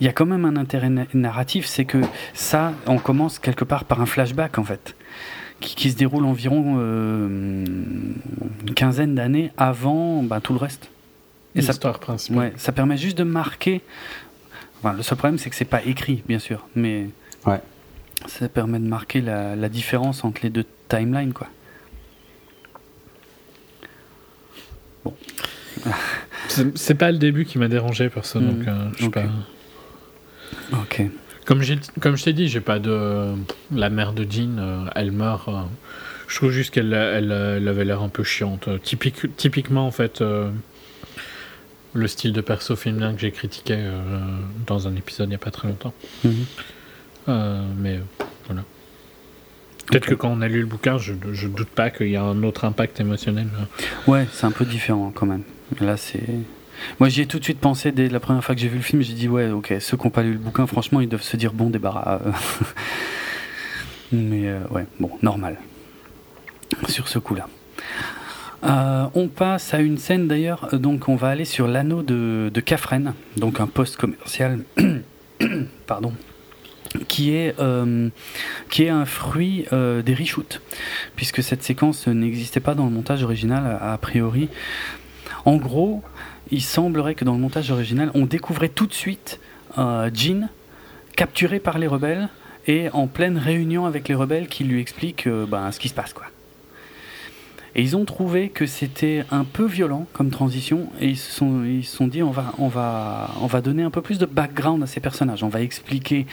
Il 0.00 0.06
y 0.06 0.08
a 0.08 0.12
quand 0.12 0.26
même 0.26 0.44
un 0.44 0.56
intérêt 0.56 0.90
narratif, 1.14 1.66
c'est 1.66 1.84
que 1.84 1.98
ça, 2.34 2.72
on 2.86 2.98
commence 2.98 3.38
quelque 3.38 3.64
part 3.64 3.84
par 3.84 4.00
un 4.00 4.06
flashback 4.06 4.58
en 4.58 4.64
fait, 4.64 4.96
qui, 5.60 5.90
se 5.90 5.96
déroule 5.96 6.24
environ 6.24 6.76
euh, 6.78 7.64
une 7.64 8.74
quinzaine 8.74 9.14
d'années 9.14 9.52
avant 9.56 10.22
bah, 10.22 10.40
tout 10.40 10.52
le 10.52 10.58
reste. 10.58 10.90
Et 11.54 11.60
L'histoire 11.60 11.98
principale. 11.98 12.38
Ouais, 12.38 12.52
ça 12.56 12.72
permet 12.72 12.96
juste 12.96 13.16
de 13.16 13.24
marquer. 13.24 13.80
Enfin, 14.78 14.92
le 14.92 15.02
seul 15.02 15.16
problème, 15.16 15.38
c'est 15.38 15.48
que 15.48 15.56
c'est 15.56 15.64
pas 15.64 15.82
écrit, 15.84 16.22
bien 16.28 16.38
sûr, 16.38 16.66
mais 16.74 17.06
ouais. 17.46 17.60
ça 18.26 18.48
permet 18.48 18.78
de 18.78 18.86
marquer 18.86 19.22
la, 19.22 19.56
la 19.56 19.68
différence 19.68 20.22
entre 20.24 20.42
les 20.42 20.50
deux 20.50 20.66
timelines, 20.88 21.32
quoi. 21.32 21.48
Bon. 25.04 25.14
C'est 26.74 26.94
pas 26.94 27.10
le 27.10 27.18
début 27.18 27.44
qui 27.44 27.58
m'a 27.58 27.68
dérangé, 27.68 28.08
personne. 28.08 28.48
Donc, 28.48 28.68
euh, 28.68 28.88
je 28.98 29.08
pas... 29.08 29.24
Ok. 30.72 31.02
Comme, 31.46 31.62
comme 32.00 32.16
je 32.16 32.24
t'ai 32.24 32.32
dit, 32.32 32.48
j'ai 32.48 32.60
pas 32.60 32.80
de. 32.80 33.32
La 33.72 33.88
mère 33.88 34.12
de 34.12 34.26
Jean, 34.28 34.58
euh, 34.58 34.84
elle 34.96 35.12
meurt. 35.12 35.48
Euh, 35.48 35.62
je 36.26 36.36
trouve 36.36 36.50
juste 36.50 36.74
qu'elle 36.74 36.92
elle, 36.92 37.32
avait 37.68 37.84
l'air 37.84 38.02
un 38.02 38.08
peu 38.08 38.24
chiante. 38.24 38.68
Typique, 38.82 39.36
typiquement, 39.36 39.86
en 39.86 39.92
fait, 39.92 40.20
euh, 40.20 40.50
le 41.94 42.08
style 42.08 42.32
de 42.32 42.40
perso 42.40 42.74
féminin 42.74 43.14
que 43.14 43.20
j'ai 43.20 43.30
critiqué 43.30 43.78
dans 44.66 44.88
un 44.88 44.96
épisode 44.96 45.28
il 45.28 45.30
n'y 45.30 45.34
a 45.36 45.38
pas 45.38 45.52
très 45.52 45.68
longtemps. 45.68 45.94
Mhm. 46.24 46.44
mais 47.78 48.00
voilà. 48.46 48.64
Peut-être 49.86 50.06
que 50.06 50.14
quand 50.14 50.28
on 50.28 50.40
a 50.40 50.48
lu 50.48 50.60
le 50.60 50.66
bouquin, 50.66 50.98
je, 50.98 51.12
je 51.32 51.46
doute 51.46 51.68
pas 51.68 51.90
qu'il 51.90 52.08
y 52.08 52.16
a 52.16 52.22
un 52.24 52.42
autre 52.42 52.64
impact 52.64 52.98
émotionnel. 52.98 53.46
Ouais, 54.08 54.26
c'est 54.32 54.46
un 54.46 54.50
peu 54.50 54.64
différent 54.64 55.12
quand 55.14 55.26
même. 55.26 55.44
Là, 55.80 55.96
c'est. 55.96 56.24
Moi, 57.00 57.08
j'y 57.08 57.22
ai 57.22 57.26
tout 57.26 57.38
de 57.38 57.44
suite 57.44 57.58
pensé 57.58 57.92
dès 57.92 58.08
la 58.08 58.20
première 58.20 58.44
fois 58.44 58.54
que 58.54 58.60
j'ai 58.60 58.68
vu 58.68 58.76
le 58.76 58.82
film. 58.82 59.02
J'ai 59.02 59.14
dit, 59.14 59.28
ouais, 59.28 59.50
ok, 59.50 59.74
ceux 59.80 59.96
qui 59.96 60.04
n'ont 60.04 60.10
pas 60.10 60.22
lu 60.22 60.32
le 60.32 60.38
bouquin, 60.38 60.66
franchement, 60.66 61.00
ils 61.00 61.08
doivent 61.08 61.22
se 61.22 61.36
dire, 61.36 61.52
bon, 61.52 61.70
débarras. 61.70 62.20
Mais 64.12 64.48
euh, 64.48 64.60
ouais, 64.70 64.86
bon, 65.00 65.10
normal. 65.22 65.58
Sur 66.88 67.08
ce 67.08 67.18
coup-là. 67.18 67.48
Euh, 68.64 69.06
on 69.14 69.28
passe 69.28 69.74
à 69.74 69.80
une 69.80 69.98
scène 69.98 70.28
d'ailleurs, 70.28 70.68
donc 70.72 71.08
on 71.08 71.16
va 71.16 71.28
aller 71.28 71.44
sur 71.44 71.68
l'anneau 71.68 72.02
de, 72.02 72.50
de 72.52 72.60
Cafren, 72.60 73.14
donc 73.36 73.60
un 73.60 73.66
poste 73.66 73.96
commercial, 73.96 74.60
pardon, 75.86 76.12
qui 77.06 77.34
est, 77.34 77.54
euh, 77.60 78.08
qui 78.70 78.84
est 78.84 78.88
un 78.88 79.04
fruit 79.04 79.66
des 79.70 80.14
reshoots, 80.14 80.62
puisque 81.14 81.42
cette 81.42 81.62
séquence 81.62 82.08
n'existait 82.08 82.60
pas 82.60 82.74
dans 82.74 82.86
le 82.86 82.90
montage 82.90 83.22
original 83.22 83.78
a 83.80 83.96
priori. 83.98 84.48
En 85.44 85.56
gros, 85.56 86.02
il 86.50 86.62
semblerait 86.62 87.14
que 87.14 87.24
dans 87.24 87.34
le 87.34 87.40
montage 87.40 87.70
original, 87.70 88.10
on 88.14 88.26
découvrait 88.26 88.68
tout 88.68 88.86
de 88.86 88.94
suite 88.94 89.40
euh, 89.78 90.10
Jean 90.12 90.48
capturé 91.16 91.58
par 91.58 91.78
les 91.78 91.86
rebelles 91.86 92.28
et 92.66 92.88
en 92.90 93.06
pleine 93.06 93.38
réunion 93.38 93.86
avec 93.86 94.08
les 94.08 94.14
rebelles 94.14 94.48
qui 94.48 94.64
lui 94.64 94.80
expliquent 94.80 95.26
euh, 95.26 95.46
ben, 95.46 95.72
ce 95.72 95.80
qui 95.80 95.88
se 95.88 95.94
passe. 95.94 96.14
Et 97.76 97.82
ils 97.82 97.94
ont 97.94 98.06
trouvé 98.06 98.48
que 98.48 98.64
c'était 98.64 99.24
un 99.30 99.44
peu 99.44 99.66
violent 99.66 100.06
comme 100.14 100.30
transition 100.30 100.88
et 100.98 101.08
ils 101.10 101.18
se 101.18 101.30
sont, 101.30 101.62
ils 101.62 101.84
se 101.84 101.94
sont 101.94 102.06
dit 102.06 102.22
on 102.22 102.30
va, 102.30 102.54
on, 102.56 102.68
va, 102.68 103.30
on 103.42 103.46
va 103.46 103.60
donner 103.60 103.82
un 103.82 103.90
peu 103.90 104.00
plus 104.00 104.18
de 104.18 104.24
background 104.24 104.82
à 104.82 104.86
ces 104.86 105.00
personnages. 105.00 105.44
On 105.44 105.50
va 105.50 105.60
expliquer 105.60 106.26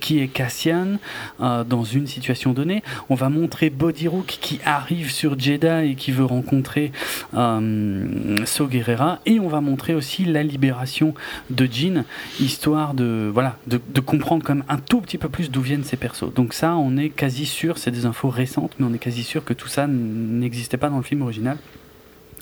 qui 0.00 0.20
est 0.20 0.28
Cassian 0.28 0.98
euh, 1.40 1.64
dans 1.64 1.82
une 1.82 2.06
situation 2.06 2.52
donnée. 2.52 2.84
On 3.10 3.16
va 3.16 3.28
montrer 3.28 3.70
Bodirook 3.70 4.26
qui 4.26 4.60
arrive 4.64 5.10
sur 5.10 5.36
Jeddah 5.36 5.84
et 5.84 5.96
qui 5.96 6.12
veut 6.12 6.24
rencontrer 6.24 6.92
euh, 7.34 8.36
So 8.44 8.68
Guerrera. 8.68 9.18
Et 9.26 9.40
on 9.40 9.48
va 9.48 9.60
montrer 9.60 9.96
aussi 9.96 10.24
la 10.24 10.44
libération 10.44 11.12
de 11.50 11.68
Jean, 11.70 12.04
histoire 12.38 12.94
de, 12.94 13.28
voilà, 13.34 13.56
de, 13.66 13.78
comprendre 14.00 14.44
quand 14.44 14.60
un 14.68 14.78
tout 14.78 15.00
petit 15.00 15.18
peu 15.18 15.28
plus 15.28 15.50
d'où 15.50 15.60
viennent 15.60 15.82
ces 15.82 15.96
persos. 15.96 16.32
Donc 16.32 16.54
ça, 16.54 16.76
on 16.76 16.96
est 16.96 17.10
quasi 17.10 17.46
sûr, 17.46 17.78
c'est 17.78 17.90
des 17.90 18.06
infos 18.06 18.30
récentes, 18.30 18.74
mais 18.78 18.86
on 18.88 18.94
est 18.94 18.98
quasi 18.98 19.24
sûr 19.24 19.44
que 19.44 19.52
tout 19.52 19.66
ça 19.66 19.88
n'existe 19.88 20.67
pas 20.76 20.90
dans 20.90 20.98
le 20.98 21.02
film 21.02 21.22
original. 21.22 21.58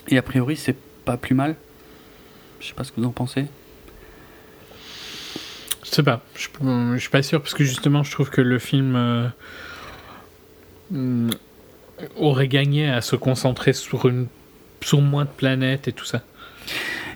Et 0.09 0.19
a 0.19 0.23
priori, 0.23 0.57
c'est 0.57 0.77
pas 1.05 1.17
plus 1.17 1.35
mal. 1.35 1.57
Je 2.61 2.69
sais 2.69 2.75
pas 2.75 2.85
ce 2.85 2.93
que 2.93 3.01
vous 3.01 3.07
en 3.07 3.13
pensez. 3.13 3.47
Je 5.85 5.91
sais 5.91 6.03
pas. 6.03 6.23
Je, 6.35 6.49
je 6.95 6.99
suis 6.99 7.11
pas 7.11 7.23
sûr 7.23 7.41
parce 7.41 7.55
que 7.55 7.65
justement, 7.65 8.03
je 8.03 8.11
trouve 8.11 8.31
que 8.31 8.41
le 8.41 8.59
film 8.59 8.97
euh, 8.97 9.29
mm, 10.91 11.31
aurait 12.17 12.49
gagné 12.49 12.89
à 12.91 13.01
se 13.01 13.17
concentrer 13.17 13.73
sur 13.73 14.07
une 14.09 14.27
sur 14.83 15.01
moins 15.01 15.25
de 15.25 15.31
planètes 15.31 15.89
et 15.89 15.93
tout 15.93 16.05
ça. 16.05 16.23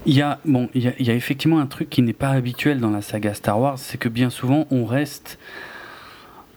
Il 0.07 0.15
y 0.15 0.23
a 0.23 0.41
bon, 0.45 0.71
il 0.75 0.83
y 0.83 0.89
a, 0.89 0.93
il 0.99 1.07
y 1.07 1.11
a 1.11 1.15
effectivement 1.15 1.61
un 1.61 1.67
truc 1.67 1.91
qui 1.91 2.03
n'est 2.03 2.13
pas 2.13 2.31
habituel 2.31 2.81
dans 2.81 2.91
la 2.91 3.03
saga 3.03 3.35
Star 3.35 3.61
Wars, 3.61 3.79
c'est 3.79 3.99
que 3.99 4.09
bien 4.09 4.31
souvent 4.31 4.67
on 4.71 4.87
reste 4.87 5.39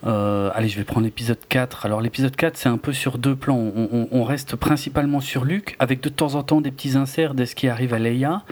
euh, 0.06 0.52
allez, 0.54 0.68
je 0.68 0.78
vais 0.78 0.84
prendre 0.84 1.06
l'épisode 1.06 1.40
4. 1.48 1.86
Alors 1.86 2.02
l'épisode 2.02 2.36
4, 2.36 2.58
c'est 2.58 2.70
un 2.70 2.78
peu 2.78 2.94
sur 2.94 3.18
deux 3.18 3.36
plans. 3.36 3.72
On, 4.12 4.24
reste 4.24 4.56
principalement 4.56 5.22
sur 5.22 5.46
Luke, 5.46 5.76
avec 5.80 6.02
de 6.02 6.10
temps 6.10 6.36
en 6.36 6.44
temps 6.44 6.62
des 6.62 6.72
petits 6.72 6.98
inserts 6.98 7.34
de 7.34 7.46
ce 7.46 7.56
qui 7.56 7.68
arrive 7.68 7.94
à 7.94 8.00
Leia. 8.00 8.44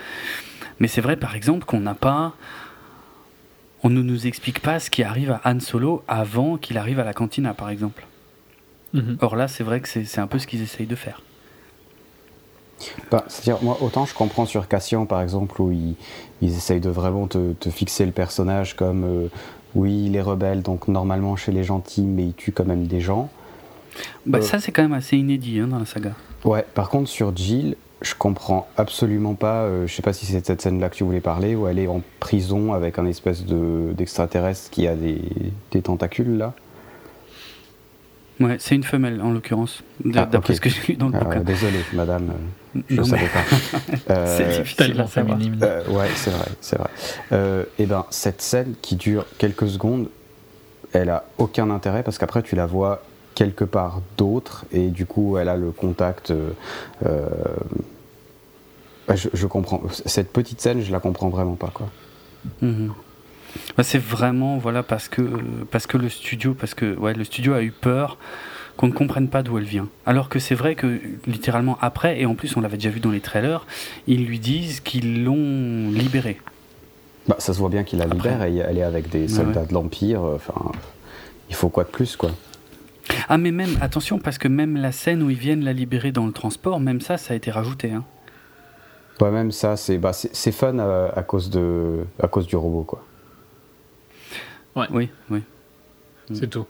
Mais 0.80 0.88
c'est 0.88 1.02
vrai, 1.02 1.18
par 1.18 1.36
exemple, 1.36 1.66
qu'on 1.66 1.80
n'a 1.80 1.96
pas... 1.96 2.34
On 3.84 3.90
ne 3.90 4.02
nous 4.02 4.28
explique 4.28 4.60
pas 4.60 4.80
ce 4.80 4.90
qui 4.92 5.04
arrive 5.04 5.32
à 5.32 5.42
Han 5.44 5.60
Solo 5.60 6.04
avant 6.08 6.58
qu'il 6.58 6.78
arrive 6.78 7.00
à 7.00 7.04
la 7.04 7.14
cantina, 7.14 7.54
par 7.54 7.70
exemple. 7.70 8.06
Mhm. 8.94 9.18
Or 9.22 9.36
là, 9.36 9.48
c'est 9.48 9.64
vrai 9.64 9.82
que 9.82 9.88
c'est 9.88 10.20
un 10.20 10.28
peu 10.28 10.38
ce 10.38 10.46
qu'ils 10.48 10.62
essayent 10.62 10.88
de 10.88 10.96
faire. 10.96 11.22
Bah, 13.10 13.24
C'est-à-dire, 13.28 13.64
moi, 13.64 13.78
autant 13.82 14.06
je 14.06 14.14
comprends 14.14 14.46
sur 14.46 14.68
Cassian, 14.68 15.06
par 15.06 15.22
exemple, 15.22 15.62
où 15.62 15.72
ils, 15.72 15.96
ils 16.42 16.56
essayent 16.56 16.80
de 16.80 16.90
vraiment 16.90 17.28
te, 17.28 17.70
fixer 17.70 18.06
le 18.06 18.12
personnage 18.12 18.76
comme 18.76 19.04
euh, 19.04 19.28
oui, 19.76 20.06
il 20.08 20.16
est 20.16 20.22
rebelle, 20.22 20.62
donc 20.62 20.88
normalement 20.88 21.36
chez 21.36 21.52
les 21.52 21.64
gentils, 21.64 22.02
mais 22.02 22.26
il 22.26 22.34
tue 22.34 22.52
quand 22.52 22.66
même 22.66 22.88
des 22.88 23.02
gens. 23.02 23.30
Bah, 24.26 24.40
euh, 24.40 24.42
Ça, 24.42 24.60
c'est 24.60 24.72
quand 24.72 24.82
même 24.82 24.94
assez 24.94 25.18
inédit 25.18 25.60
hein, 25.60 25.68
dans 25.68 25.80
la 25.80 25.86
saga. 25.86 26.12
Ouais, 26.44 26.66
par 26.74 26.90
contre, 26.90 27.10
sur 27.10 27.36
Jill, 27.36 27.76
je 28.02 28.16
comprends 28.16 28.68
absolument 28.78 29.36
pas. 29.36 29.64
Euh, 29.64 29.88
je 29.88 29.94
sais 29.94 30.02
pas 30.02 30.14
si 30.14 30.26
c'est 30.26 30.46
cette 30.46 30.62
scène-là 30.62 30.90
que 30.90 30.96
tu 30.96 31.04
voulais 31.04 31.22
parler, 31.22 31.56
où 31.56 31.68
elle 31.68 31.80
est 31.80 31.88
en 31.88 32.02
prison 32.20 32.74
avec 32.74 33.00
un 33.00 33.06
espèce 33.06 33.46
d'extraterrestre 33.46 34.70
qui 34.72 34.88
a 34.88 34.96
des, 34.96 35.22
des 35.72 35.82
tentacules 35.82 36.38
là. 36.38 36.54
Ouais, 38.40 38.56
c'est 38.60 38.74
une 38.74 38.84
femelle 38.84 39.22
en 39.22 39.32
l'occurrence, 39.32 39.84
ah, 40.16 40.26
d'après 40.26 40.56
ce 40.56 40.62
que 40.62 40.70
j'ai 40.70 40.82
lu 40.88 40.96
dans 40.96 41.10
le 41.10 41.16
ah, 41.16 41.24
bouquin. 41.24 41.42
Désolé, 41.42 41.78
madame, 41.94 42.32
je 42.90 43.02
ne 43.02 43.04
savais 43.04 43.28
pas. 43.28 43.44
c'est 44.26 44.44
euh, 44.44 44.58
difficilement 44.60 45.08
féminin. 45.08 45.58
Euh, 45.62 45.88
ouais, 45.90 46.10
c'est 46.16 46.32
vrai, 46.32 46.48
c'est 46.62 46.78
vrai. 46.78 46.90
et 47.32 47.66
eh 47.80 47.86
ben, 47.86 48.06
cette 48.10 48.42
scène 48.42 48.76
qui 48.82 48.96
dure 48.96 49.26
quelques 49.38 49.68
secondes, 49.68 50.08
elle 50.94 51.10
a 51.10 51.26
aucun 51.38 51.70
intérêt 51.70 52.04
parce 52.04 52.18
qu'après 52.18 52.42
tu 52.44 52.56
la 52.56 52.66
vois 52.66 53.04
quelque 53.36 53.64
part 53.64 54.02
d'autre 54.18 54.66
et 54.72 54.90
du 54.90 55.06
coup 55.06 55.38
elle 55.38 55.50
a 55.50 55.56
le 55.56 55.72
contact. 55.72 56.34
Je, 59.14 59.46
comprends. 59.48 59.82
Cette 60.06 60.32
petite 60.32 60.62
scène, 60.62 60.82
je 60.82 60.92
la 60.92 61.00
comprends 61.00 61.30
vraiment 61.30 61.56
pas 61.56 61.72
quoi. 61.74 61.90
Mhm. 62.62 62.94
Bah, 63.78 63.84
c'est 63.84 64.00
vraiment 64.00 64.58
voilà 64.58 64.84
parce 64.84 65.08
que 65.08 65.22
parce 65.72 65.88
que 65.88 65.98
le 65.98 66.10
studio 66.10 66.54
parce 66.54 66.74
que 66.74 66.96
ouais 66.96 67.14
le 67.14 67.24
studio 67.24 67.54
a 67.54 67.62
eu 67.62 67.72
peur 67.72 68.18
qu'on 68.82 68.88
ne 68.88 68.94
comprenne 68.94 69.28
pas 69.28 69.44
d'où 69.44 69.60
elle 69.60 69.64
vient. 69.64 69.88
Alors 70.08 70.28
que 70.28 70.40
c'est 70.40 70.56
vrai 70.56 70.74
que 70.74 71.00
littéralement 71.28 71.78
après, 71.82 72.20
et 72.20 72.26
en 72.26 72.34
plus 72.34 72.58
on 72.58 72.62
l'avait 72.62 72.78
déjà 72.78 72.90
vu 72.90 73.00
dans 73.00 73.12
les 73.12 73.20
trailers, 73.20 73.68
ils 74.08 74.26
lui 74.26 74.40
disent 74.40 74.80
qu'ils 74.80 75.24
l'ont 75.24 75.92
libérée. 75.92 76.42
Bah, 77.28 77.36
ça 77.38 77.54
se 77.54 77.60
voit 77.60 77.70
bien 77.70 77.84
qu'il 77.84 78.00
la 78.00 78.08
libère 78.08 78.42
et 78.42 78.58
elle 78.58 78.80
est 78.80 78.84
avec 78.84 79.10
des 79.10 79.28
soldats 79.28 79.66
de 79.66 79.74
l'Empire. 79.76 80.24
Euh, 80.24 80.36
enfin, 80.36 80.72
il 81.48 81.56
faut 81.56 81.70
quoi 81.70 81.84
de 81.84 81.90
plus, 81.90 82.16
quoi? 82.16 82.32
Ah, 83.30 83.38
mais 83.38 83.52
même, 83.52 83.78
attention, 83.82 84.18
parce 84.18 84.40
que 84.40 84.48
même 84.48 84.76
la 84.76 84.92
scène 84.92 85.22
où 85.22 85.30
ils 85.30 85.38
viennent 85.38 85.64
la 85.64 85.74
libérer 85.74 86.12
dans 86.12 86.26
le 86.26 86.32
transport, 86.32 86.80
même 86.80 87.02
ça, 87.02 87.20
ça 87.20 87.36
a 87.36 87.38
été 87.38 87.52
rajouté. 87.52 87.92
Hein. 87.92 88.04
Ouais, 89.20 89.30
même 89.30 89.52
ça, 89.52 89.78
c'est 89.78 90.00
bah, 90.00 90.14
fun 90.14 90.80
à, 90.80 91.22
cause 91.22 91.52
de, 91.52 92.04
à 92.20 92.28
cause 92.28 92.48
du 92.48 92.56
robot, 92.56 92.82
quoi. 92.82 93.06
Ouais. 94.76 94.88
Oui, 94.90 95.10
oui. 95.30 95.44
C'est 96.34 96.50
tout. 96.50 96.66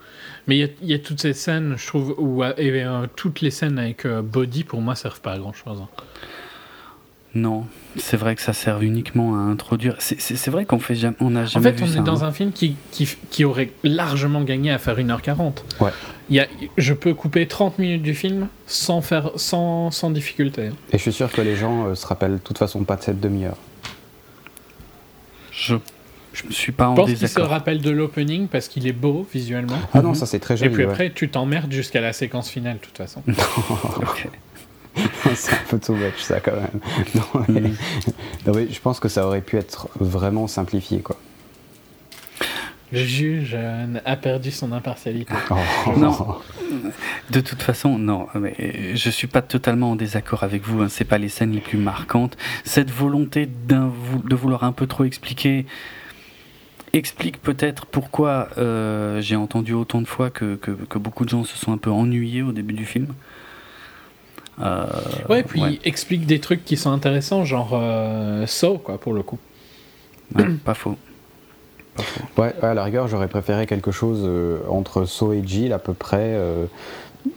Mais 0.52 0.58
il 0.58 0.70
y, 0.84 0.92
y, 0.92 0.94
a 0.94 1.00
toutes 1.00 1.22
ces 1.22 1.32
scènes, 1.32 1.76
je 1.78 1.88
trouve, 1.88 2.14
où 2.18 2.44
et, 2.44 2.52
euh, 2.60 3.08
toutes 3.16 3.40
les 3.40 3.52
scènes 3.52 3.80
avec 3.80 4.06
euh, 4.06 4.22
Body, 4.22 4.66
pour 4.66 4.82
moi, 4.82 4.96
servent 4.96 5.22
pas 5.22 5.32
à 5.32 5.38
grand 5.40 5.54
chose. 5.54 5.78
Hein. 5.82 5.88
Non, 7.36 7.68
c'est 7.96 8.18
vrai 8.18 8.36
que 8.36 8.42
ça 8.42 8.52
sert 8.52 8.82
uniquement 8.82 9.36
à 9.36 9.38
introduire. 9.38 9.96
C'est 10.00 10.50
vrai 10.50 10.66
qu'on 10.66 10.80
fait 10.80 10.96
jamais, 10.96 11.16
on 11.22 11.38
a 11.38 11.46
jamais. 11.46 11.70
En 11.70 11.74
fait, 11.74 11.82
on 11.82 12.02
est 12.02 12.04
dans 12.04 12.26
hein. 12.26 12.28
un 12.28 12.32
film 12.34 12.52
qui, 12.52 12.76
qui, 12.92 13.08
qui, 13.30 13.46
aurait 13.46 13.72
largement 13.86 14.42
gagné 14.42 14.72
à 14.72 14.78
faire 14.78 14.98
1h40. 14.98 15.60
Ouais. 15.80 15.92
Il 16.30 16.36
y 16.36 16.42
a, 16.42 16.48
je 16.78 16.94
peux 16.94 17.14
couper 17.14 17.48
30 17.48 17.80
minutes 17.80 18.04
du 18.04 18.14
film 18.14 18.50
sans, 18.68 19.00
faire, 19.00 19.32
sans, 19.38 19.90
sans 19.90 20.10
difficulté. 20.10 20.72
Et 20.92 20.98
je 20.98 21.02
suis 21.02 21.14
sûr 21.14 21.32
que 21.32 21.40
les 21.40 21.56
gens 21.56 21.86
euh, 21.86 21.96
se 21.96 22.06
rappellent 22.06 22.34
de 22.34 22.40
toute 22.40 22.58
façon 22.58 22.84
pas 22.84 22.98
de 22.98 23.04
cette 23.04 23.22
demi-heure. 23.22 23.56
Je 25.54 25.78
je 26.34 26.46
me 26.46 26.52
suis 26.52 26.72
pas 26.72 26.88
en 26.88 26.96
je 26.96 27.02
pense 27.02 27.14
qu'il 27.14 27.28
se 27.28 27.40
rappelle 27.40 27.82
de 27.82 27.90
l'opening 27.90 28.48
parce 28.48 28.68
qu'il 28.68 28.88
est 28.88 28.94
beau 28.94 29.28
visuellement. 29.34 29.80
Ah 29.94 30.02
non, 30.02 30.14
ça 30.14 30.26
c'est 30.26 30.40
très 30.40 30.58
joli. 30.58 30.72
Et 30.72 30.74
puis 30.74 30.84
après, 30.84 31.12
tu 31.12 31.30
t'emmerdes 31.30 31.72
jusqu'à 31.72 32.02
la 32.02 32.14
séquence 32.14 32.50
finale, 32.50 32.76
de 32.76 32.82
toute 32.82 32.98
façon. 32.98 33.24
c'est 35.36 35.54
un 35.54 35.64
peu 35.70 35.80
too 35.80 35.96
much 35.96 36.20
ça 36.20 36.40
quand 36.40 36.54
même. 36.56 36.80
Non, 38.46 38.54
je 38.70 38.80
pense 38.80 39.00
que 39.00 39.08
ça 39.08 39.26
aurait 39.26 39.42
pu 39.42 39.58
être 39.58 39.88
vraiment 40.00 40.48
simplifié 40.48 41.00
quoi. 41.00 41.18
Le 42.92 43.00
juge 43.00 43.58
a 44.04 44.16
perdu 44.18 44.52
son 44.52 44.74
impartialité. 44.74 45.34
Oh. 45.50 45.56
Non. 45.98 46.36
De 47.30 47.40
toute 47.40 47.62
façon, 47.62 47.98
non. 47.98 48.28
Mais 48.36 48.96
je 48.96 49.10
suis 49.10 49.28
pas 49.28 49.42
totalement 49.42 49.92
en 49.92 49.96
désaccord 49.96 50.44
avec 50.44 50.68
vous. 50.68 50.82
Hein. 50.82 50.88
C'est 50.90 51.06
pas 51.06 51.18
les 51.18 51.30
scènes 51.30 51.54
les 51.54 51.62
plus 51.62 51.78
marquantes. 51.78 52.36
Cette 52.66 52.92
volonté 52.92 53.48
de 53.48 54.36
vouloir 54.36 54.66
un 54.66 54.74
peu 54.74 54.88
trop 54.88 55.06
expliquer 55.06 55.66
explique 56.94 57.42
peut-être 57.42 57.86
pourquoi 57.86 58.50
euh, 58.58 59.22
j'ai 59.22 59.36
entendu 59.36 59.74
autant 59.74 60.02
de 60.02 60.08
fois 60.08 60.30
que, 60.30 60.56
que, 60.56 60.98
beaucoup 60.98 61.26
de 61.26 61.30
gens 61.30 61.44
se 61.44 61.58
sont 61.58 61.72
un 61.72 61.78
peu 61.78 61.90
ennuyés 61.90 62.42
au 62.42 62.52
début 62.52 62.74
du 62.74 62.86
film. 62.86 63.08
Euh, 64.60 64.86
ouais, 65.30 65.44
puis 65.44 65.80
explique 65.84 66.26
des 66.26 66.40
trucs 66.40 66.64
qui 66.66 66.78
sont 66.78 66.92
intéressants, 66.92 67.46
genre 67.46 67.72
euh, 67.74 68.46
Saw, 68.46 68.78
quoi, 68.78 69.00
pour 69.00 69.14
le 69.14 69.24
coup. 69.24 69.40
pas 70.64 70.74
faux. 70.74 70.98
Ouais, 72.38 72.54
à 72.62 72.74
la 72.74 72.84
rigueur, 72.84 73.08
j'aurais 73.08 73.28
préféré 73.28 73.66
quelque 73.66 73.92
chose 73.92 74.22
euh, 74.24 74.60
entre 74.70 75.06
Saw 75.06 75.34
et 75.34 75.44
Jill, 75.46 75.74
à 75.74 75.80
peu 75.80 75.94
près. 75.94 76.38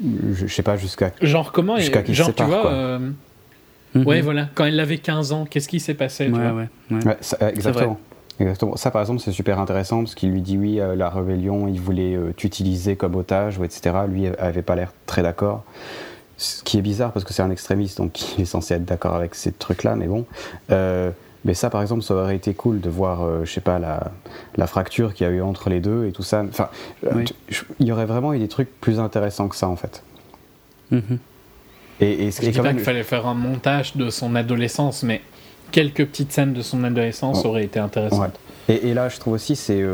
je, 0.02 0.46
sais 0.46 0.62
pas 0.62 0.76
jusqu'à. 0.76 1.12
Genre 1.22 1.52
comment 1.52 1.76
Jusqu'à 1.76 2.04
Genre, 2.04 2.34
tu 2.34 2.42
vois. 2.44 2.98
Ouais, 3.94 4.18
mhm. 4.18 4.24
voilà. 4.24 4.48
Quand 4.54 4.64
elle 4.64 4.80
avait 4.80 4.98
15 4.98 5.30
ans, 5.30 5.44
qu'est-ce 5.48 5.68
qui 5.68 5.78
s'est 5.78 5.94
passé 5.94 6.28
ouais, 6.28 6.50
ouais, 6.50 6.68
ouais. 6.90 7.52
exactement. 7.52 8.00
Exactement. 8.40 8.77
Ça, 8.77 8.90
par 8.90 9.01
exemple, 9.01 9.20
c'est 9.20 9.33
super 9.33 9.61
intéressant 9.61 9.99
parce 9.99 10.14
qu'il 10.14 10.31
lui 10.33 10.42
dit 10.42 10.59
oui, 10.59 10.81
la 10.97 11.09
rébellion, 11.09 11.68
il 11.68 11.81
voulait 11.81 12.18
t'utiliser 12.37 12.97
comme 12.97 13.14
otage, 13.14 13.59
ou 13.59 13.64
etc. 13.64 13.94
Lui 14.09 14.27
avait 14.27 14.62
pas 14.62 14.75
l'air 14.75 14.92
très 15.07 15.23
d'accord. 15.23 15.62
Ce 16.37 16.62
qui 16.64 16.79
est 16.79 16.83
bizarre 16.83 17.12
parce 17.12 17.25
que 17.25 17.33
c'est 17.33 17.42
un 17.42 17.51
extrémiste, 17.51 17.99
donc 17.99 18.20
il 18.38 18.42
est 18.42 18.47
censé 18.47 18.75
être 18.75 18.85
d'accord 18.85 19.14
avec 19.14 19.35
ces 19.35 19.53
trucs-là, 19.53 19.97
mais 19.97 20.07
bon. 20.07 20.27
Euh, 20.70 21.11
mais 21.44 21.55
ça, 21.55 21.68
par 21.68 21.83
exemple, 21.83 22.03
ça 22.03 22.14
aurait 22.14 22.37
été 22.37 22.55
cool 22.55 22.81
de 22.81 22.88
voir, 22.88 23.23
euh, 23.23 23.44
je 23.44 23.53
sais 23.53 23.61
pas, 23.61 23.79
la, 23.79 24.12
la 24.57 24.66
fracture 24.66 25.12
qu'il 25.12 25.27
y 25.27 25.31
a 25.31 25.33
eu 25.33 25.42
entre 25.42 25.68
les 25.68 25.81
deux 25.81 26.07
et 26.07 26.12
tout 26.12 26.23
ça. 26.23 26.42
Enfin, 26.49 26.70
euh, 27.07 27.25
il 27.81 27.87
y 27.87 27.92
aurait 27.92 28.07
vraiment 28.07 28.33
eu 28.33 28.38
des 28.38 28.49
trucs 28.49 28.70
plus 28.81 28.99
intéressants 28.99 29.49
que 29.49 29.57
ça, 29.57 29.68
en 29.68 29.77
fait. 29.77 30.03
Mm-hmm. 30.90 31.18
Et, 32.01 32.27
et, 32.27 32.31
je 32.31 32.51
dis 32.51 32.59
pas 32.59 32.73
qu'il 32.73 32.81
fallait 32.81 33.03
faire 33.03 33.27
un 33.27 33.35
montage 33.35 33.94
de 33.94 34.09
son 34.09 34.35
adolescence, 34.35 35.03
mais 35.03 35.20
quelques 35.74 36.06
petites 36.06 36.32
scènes 36.32 36.54
de 36.54 36.62
son 36.62 36.84
adolescence 36.84 37.44
auraient 37.44 37.64
été 37.64 37.80
intéressantes. 37.80 38.38
Et, 38.68 38.88
et, 38.88 38.94
là, 38.94 39.08
je 39.08 39.18
trouve 39.18 39.34
aussi, 39.34 39.56
c'est 39.56 39.84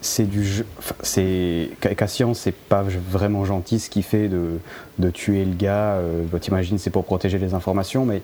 c'est 0.00 0.28
du 0.28 0.44
jeu. 0.44 0.66
C'est 1.02 1.70
Cassian, 1.96 2.34
c'est 2.34 2.54
pas 2.54 2.82
vraiment 2.82 3.44
gentil 3.44 3.80
ce 3.80 3.90
qu'il 3.90 4.02
fait 4.02 4.28
de, 4.28 4.58
de, 4.98 5.10
tuer 5.10 5.44
le 5.44 5.54
gars. 5.54 5.94
Euh, 5.94 6.24
T'imagines, 6.40 6.78
c'est 6.78 6.90
pour 6.90 7.04
protéger 7.04 7.38
les 7.38 7.54
informations, 7.54 8.04
mais 8.04 8.22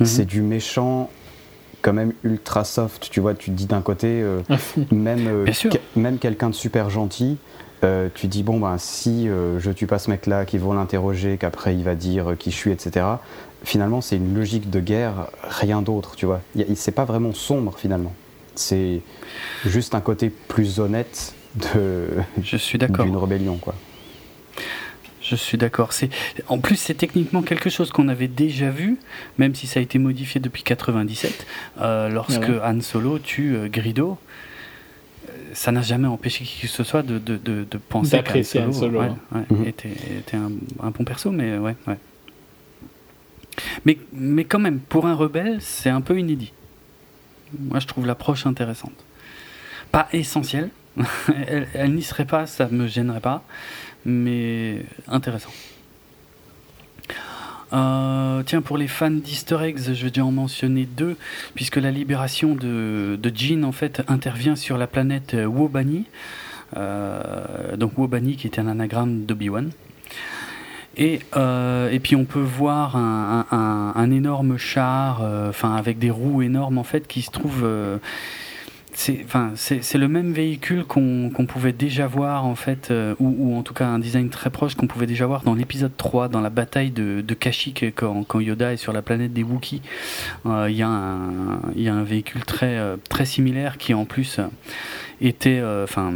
mhm. 0.00 0.06
c'est 0.06 0.24
du 0.24 0.42
méchant 0.42 1.10
quand 1.82 1.92
même 1.92 2.12
ultra 2.24 2.64
soft. 2.64 3.08
Tu 3.10 3.20
vois, 3.20 3.34
tu 3.34 3.50
te 3.50 3.56
dis 3.56 3.66
d'un 3.66 3.80
côté, 3.80 4.08
euh, 4.08 4.40
même, 4.90 5.26
euh, 5.28 5.46
même 5.96 6.18
quelqu'un 6.18 6.50
de 6.50 6.54
super 6.54 6.90
gentil. 6.90 7.38
Euh, 7.82 8.08
tu 8.12 8.26
dis 8.26 8.42
bon 8.42 8.60
ben 8.60 8.76
si 8.76 9.26
je 9.26 9.70
tue 9.70 9.86
pas 9.86 9.98
ce 9.98 10.10
mec 10.10 10.26
là 10.26 10.44
qui 10.44 10.58
vont 10.58 10.74
l'interroger 10.74 11.38
qu'après 11.38 11.74
il 11.74 11.82
va 11.82 11.94
dire 11.94 12.34
qui 12.38 12.50
je 12.50 12.56
suis 12.56 12.70
etc 12.72 13.06
finalement 13.64 14.00
c'est 14.00 14.16
une 14.16 14.34
logique 14.34 14.70
de 14.70 14.80
guerre 14.80 15.28
rien 15.42 15.82
d'autre 15.82 16.16
tu 16.16 16.26
vois 16.26 16.40
c'est 16.74 16.94
pas 16.94 17.04
vraiment 17.04 17.34
sombre 17.34 17.76
finalement 17.78 18.14
c'est 18.54 19.00
juste 19.66 19.94
un 19.94 20.00
côté 20.00 20.30
plus 20.30 20.80
honnête 20.80 21.34
de 21.56 22.08
je 22.42 22.56
suis 22.56 22.78
d'accord 22.78 23.04
d'une 23.04 23.16
rébellion 23.16 23.56
quoi 23.56 23.74
je 25.30 25.36
suis 25.36 25.58
d'accord. 25.58 25.92
C'est 25.92 26.10
en 26.48 26.58
plus 26.58 26.76
c'est 26.76 26.94
techniquement 26.94 27.42
quelque 27.42 27.70
chose 27.70 27.90
qu'on 27.92 28.08
avait 28.08 28.26
déjà 28.26 28.70
vu, 28.70 28.98
même 29.38 29.54
si 29.54 29.68
ça 29.68 29.78
a 29.78 29.82
été 29.82 29.98
modifié 29.98 30.40
depuis 30.40 30.64
97, 30.64 31.46
euh, 31.80 32.08
lorsque 32.08 32.50
Han 32.64 32.80
Solo 32.80 33.18
tue 33.20 33.54
euh, 33.54 33.68
Grido. 33.68 34.18
Euh, 35.28 35.32
ça 35.52 35.70
n'a 35.70 35.82
jamais 35.82 36.08
empêché 36.08 36.44
qui 36.44 36.62
que 36.62 36.68
ce 36.68 36.82
soit 36.82 37.02
de, 37.02 37.18
de, 37.18 37.36
de, 37.36 37.64
de 37.70 37.78
penser 37.78 38.20
qu'Han 38.24 38.42
Solo, 38.42 38.72
Solo 38.72 39.02
mhm. 39.32 39.66
était, 39.66 39.90
était 40.18 40.36
un, 40.36 40.50
un, 40.82 40.90
bon 40.90 41.04
perso, 41.04 41.30
mais 41.30 41.58
ouais, 41.58 41.76
ouais. 41.86 41.98
Mais, 43.84 43.98
mais 44.12 44.44
quand 44.44 44.58
même, 44.58 44.80
pour 44.80 45.06
un 45.06 45.14
rebelle, 45.14 45.58
c'est 45.60 45.90
un 45.90 46.00
peu 46.00 46.18
inédit. 46.18 46.52
Moi, 47.58 47.80
je 47.80 47.86
trouve 47.86 48.06
l'approche 48.06 48.46
intéressante. 48.46 49.04
Pas 49.90 50.08
essentielle, 50.12 50.70
elle, 51.74 51.94
n'y 51.94 52.02
serait 52.02 52.24
pas, 52.24 52.46
ça 52.46 52.68
me 52.68 52.86
gênerait 52.86 53.20
pas, 53.20 53.42
mais 54.04 54.84
intéressant. 55.08 55.50
Euh, 57.72 58.42
tiens, 58.44 58.62
pour 58.62 58.78
les 58.78 58.88
fans 58.88 59.10
d'Easter 59.10 59.58
eggs, 59.62 59.78
je 59.78 60.04
vais 60.04 60.10
déjà 60.10 60.24
en 60.24 60.32
mentionner 60.32 60.86
deux, 60.86 61.16
puisque 61.54 61.76
la 61.76 61.90
libération 61.90 62.54
de, 62.54 63.18
de 63.20 63.32
Jean 63.34 63.64
en 63.64 63.72
fait 63.72 64.02
intervient 64.08 64.56
sur 64.56 64.76
la 64.76 64.86
planète 64.86 65.34
Wobani. 65.34 66.04
Euh, 66.76 67.76
donc 67.76 67.98
Wobani 67.98 68.36
qui 68.36 68.46
était 68.46 68.60
un 68.60 68.68
anagramme 68.68 69.24
d'Obi-Wan. 69.24 69.70
Et, 71.00 71.20
euh, 71.34 71.90
et 71.90 71.98
puis 71.98 72.14
on 72.14 72.26
peut 72.26 72.38
voir 72.38 72.94
un, 72.94 74.10
énorme 74.10 74.58
char, 74.58 75.22
euh, 75.22 75.48
enfin 75.48 75.74
avec 75.74 75.98
des 75.98 76.10
roues 76.10 76.42
énormes 76.42 76.76
en 76.76 76.84
fait, 76.84 77.08
qui 77.08 77.22
se 77.22 77.30
trouve 77.30 77.62
euh, 77.64 77.96
c'est 78.94 79.94
le 79.94 80.08
même 80.08 80.32
véhicule 80.32 80.84
qu'on 80.84 81.46
pouvait 81.48 81.72
déjà 81.72 82.06
voir 82.06 82.44
en 82.44 82.54
fait 82.54 82.90
euh, 82.90 83.14
ou, 83.18 83.56
en 83.56 83.62
tout 83.62 83.72
cas 83.72 83.86
un 83.86 83.98
design 83.98 84.28
très 84.28 84.50
proche 84.50 84.74
qu'on 84.74 84.88
pouvait 84.88 85.06
déjà 85.06 85.24
voir 85.24 85.42
dans 85.42 85.54
l'épisode 85.54 85.96
3 85.96 86.28
dans 86.28 86.42
la 86.42 86.50
bataille 86.50 86.90
de, 86.90 87.22
de 87.22 87.34
Kashyyyk 87.34 87.94
quand, 87.94 88.24
quand, 88.24 88.40
Yoda 88.40 88.74
est 88.74 88.76
sur 88.76 88.92
la 88.92 89.00
planète 89.00 89.32
des 89.32 89.42
Wookiees. 89.42 89.80
Il 90.44 90.68
y, 90.68 90.76
y, 90.76 90.82
a 90.82 91.94
un 91.94 92.04
véhicule 92.04 92.44
très 92.44 92.78
très 93.08 93.24
similaire 93.24 93.78
qui 93.78 93.94
en 93.94 94.04
plus 94.04 94.38
était, 95.20 95.58
euh, 95.60 95.84
enfin, 95.84 96.14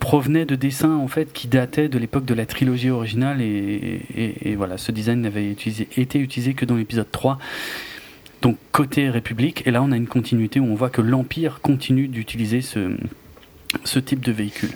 provenait 0.00 0.44
de 0.44 0.54
dessins 0.54 0.96
en 0.96 1.08
fait 1.08 1.32
qui 1.32 1.48
dataient 1.48 1.88
de 1.88 1.98
l'époque 1.98 2.24
de 2.24 2.34
la 2.34 2.46
trilogie 2.46 2.90
originale 2.90 3.40
et, 3.40 4.54
voilà, 4.56 4.78
ce 4.78 4.92
design 4.92 5.20
n'avait 5.22 5.50
été 5.50 6.18
utilisé 6.18 6.54
que 6.54 6.64
dans 6.64 6.76
l'épisode 6.76 7.10
3. 7.10 7.38
Donc 8.42 8.58
côté 8.72 9.08
République, 9.08 9.66
et 9.66 9.70
là 9.70 9.82
on 9.82 9.90
a 9.90 9.96
une 9.96 10.06
continuité 10.06 10.60
où 10.60 10.66
on 10.66 10.74
voit 10.74 10.90
que 10.90 11.00
l'Empire 11.00 11.60
continue 11.62 12.08
d'utiliser 12.08 12.60
ce, 12.60 12.94
ce 13.84 13.98
type 13.98 14.20
de 14.20 14.32
véhicule. 14.32 14.72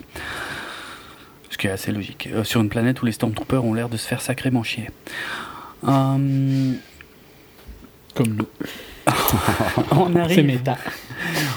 Ce 1.50 1.58
qui 1.58 1.66
est 1.66 1.70
assez 1.70 1.92
logique. 1.92 2.28
Euh, 2.32 2.44
sur 2.44 2.60
une 2.60 2.68
planète 2.70 3.02
où 3.02 3.06
les 3.06 3.12
Stormtroopers 3.12 3.64
ont 3.64 3.74
l'air 3.74 3.88
de 3.88 3.96
se 3.96 4.06
faire 4.06 4.22
sacrément 4.22 4.62
chier. 4.62 4.90
Euh, 5.84 6.72
Comme 8.14 8.34
nous. 8.34 8.46
on 9.92 10.14
arrive. 10.16 10.44
méta. 10.44 10.76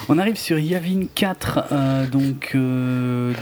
On 0.09 0.17
arrive 0.17 0.37
sur 0.37 0.59
Yavin 0.59 1.05
4, 1.13 2.09
donc, 2.11 2.55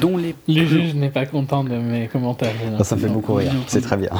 dont 0.01 0.17
les. 0.17 0.35
Le 0.47 0.65
juge 0.65 0.93
n'est 0.93 1.09
pas 1.09 1.25
content 1.25 1.63
de 1.63 1.75
mes 1.77 2.07
commentaires. 2.07 2.53
Ça, 2.83 2.95
me 2.95 3.01
fait 3.01 3.07
beaucoup 3.07 3.33
rire, 3.35 3.53
c'est 3.67 3.81
très 3.81 3.97
bien. 3.97 4.11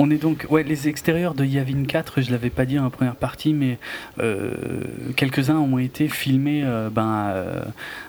On 0.00 0.10
est 0.12 0.18
donc, 0.18 0.46
ouais, 0.48 0.62
les 0.62 0.86
extérieurs 0.86 1.34
de 1.34 1.44
Yavin 1.44 1.82
4, 1.82 2.20
je 2.20 2.30
l'avais 2.30 2.50
pas 2.50 2.64
dit 2.64 2.78
en 2.78 2.88
première 2.88 3.16
partie, 3.16 3.52
mais 3.52 3.78
euh, 4.20 4.54
quelques-uns 5.16 5.58
ont 5.58 5.78
été 5.78 6.06
filmés 6.06 6.62
euh, 6.64 6.88
ben, 6.88 7.30
euh, 7.30 7.64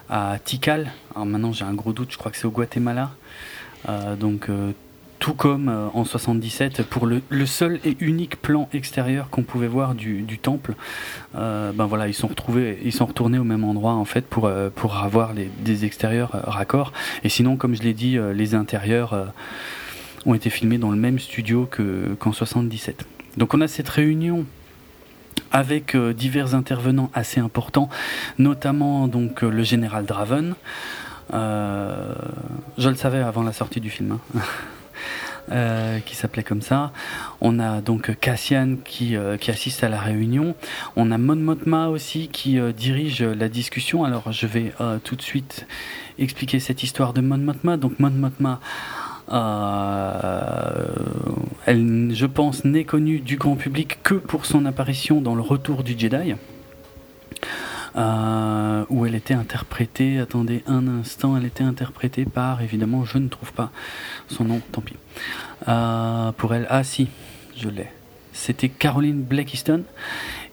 à 0.08 0.38
Tikal. 0.38 0.92
Alors 1.16 1.26
maintenant, 1.26 1.52
j'ai 1.52 1.66
un 1.66 1.74
gros 1.74 1.92
doute, 1.92 2.12
je 2.12 2.20
crois 2.20 2.32
que 2.32 2.38
c'est 2.38 2.46
au 2.46 2.52
Guatemala. 2.52 3.10
donc, 4.20 4.50
tout 5.20 5.34
comme 5.34 5.70
en 5.94 6.06
77, 6.06 6.84
pour 6.84 7.06
le, 7.06 7.46
seul 7.46 7.80
et 7.86 7.98
unique 8.00 8.42
plan 8.42 8.70
extérieur 8.74 9.30
qu'on 9.30 9.44
pouvait 9.44 9.68
voir 9.68 9.94
du, 9.94 10.40
temple, 10.42 10.76
ben 11.34 11.86
voilà, 11.86 12.08
ils 12.08 12.14
sont 12.14 12.28
retrouvés, 12.28 12.80
ils 12.84 12.94
sont 12.94 13.06
retournés 13.06 13.38
au 13.38 13.44
même 13.44 13.64
endroit 13.64 13.94
en 13.94 14.06
fait 14.06 14.26
pour 14.26 14.50
pour 14.76 14.98
avoir 14.98 15.34
des 15.34 15.86
extérieurs 15.86 16.32
raccords. 16.32 16.94
Et 17.24 17.30
sinon, 17.30 17.58
comme 17.58 17.76
je 17.76 17.82
l'ai 17.82 17.94
dit, 17.94 18.18
les 18.34 18.56
intérieurs 18.56 19.34
ont 20.26 20.34
été 20.34 20.50
filmés 20.50 20.78
dans 20.78 20.92
le 20.92 20.98
même 20.98 21.20
studio 21.20 21.70
qu'en 22.20 22.32
77. 22.32 23.06
Donc 23.38 23.54
on 23.54 23.62
a 23.62 23.68
cette 23.68 23.90
réunion 23.90 24.46
avec 25.52 25.96
euh, 25.96 26.14
divers 26.14 26.56
intervenants 26.56 27.10
assez 27.14 27.40
importants, 27.40 27.90
notamment 28.38 29.08
donc 29.08 29.44
euh, 29.44 29.50
le 29.50 29.64
général 29.64 30.06
Draven. 30.06 30.56
Euh, 31.34 32.14
je 32.78 32.90
le 32.90 32.96
savais 32.96 33.20
avant 33.20 33.44
la 33.44 33.54
sortie 33.54 33.80
du 33.80 33.90
film. 33.90 34.20
Hein. 34.36 34.40
qui 36.06 36.16
s'appelait 36.16 36.44
comme 36.44 36.62
ça. 36.62 36.92
On 37.42 37.60
a 37.60 37.82
donc 37.82 38.18
Cassian 38.20 38.76
qui, 38.84 39.16
qui, 39.40 39.52
assiste 39.52 39.84
à 39.84 39.90
la 39.90 40.00
réunion. 40.00 40.56
On 40.96 41.12
a 41.12 41.18
Mon 41.18 41.36
Motma 41.36 41.88
aussi 41.88 42.28
qui 42.28 42.60
dirige 42.78 43.22
la 43.24 43.50
discussion. 43.50 44.04
Alors 44.04 44.32
je 44.32 44.48
vais 44.48 44.74
tout 45.04 45.16
de 45.16 45.22
suite 45.22 45.66
expliquer 46.18 46.60
cette 46.60 46.84
histoire 46.84 47.14
de 47.14 47.22
Mon 47.22 47.38
Motma. 47.38 47.78
Donc 47.78 48.00
Mon 48.00 48.12
Motma 48.12 48.60
euh, 49.32 50.88
elle, 51.66 52.12
je 52.14 52.26
pense, 52.26 52.66
n'est 52.66 52.84
connue 52.84 53.20
du 53.20 53.38
grand 53.38 53.56
public 53.56 54.00
que 54.04 54.16
pour 54.16 54.46
son 54.46 54.66
apparition 54.66 55.22
dans 55.22 55.36
Le 55.36 55.42
Retour 55.42 55.84
du 55.84 55.98
Jedi. 55.98 56.36
Euh, 57.96 58.86
où 58.90 59.06
elle 59.06 59.16
était 59.16 59.34
interprétée, 59.34 60.20
attendez 60.20 60.64
un 60.68 60.88
instant, 60.88 61.38
elle 61.38 61.46
était 61.46 61.64
interprétée 61.64 62.26
par, 62.26 62.62
évidemment, 62.62 63.06
je 63.06 63.18
ne 63.18 63.28
trouve 63.28 63.54
pas 63.54 63.72
son 64.28 64.46
nom, 64.46 64.62
tant 64.72 64.82
pis. 64.82 64.96
Euh, 65.68 66.32
pour 66.34 66.54
elle, 66.54 66.68
ah 66.70 66.84
si, 66.84 67.08
je 67.58 67.70
l'ai. 67.70 67.88
C'était 68.32 68.70
Caroline 68.70 69.22
Blackiston. 69.22 69.84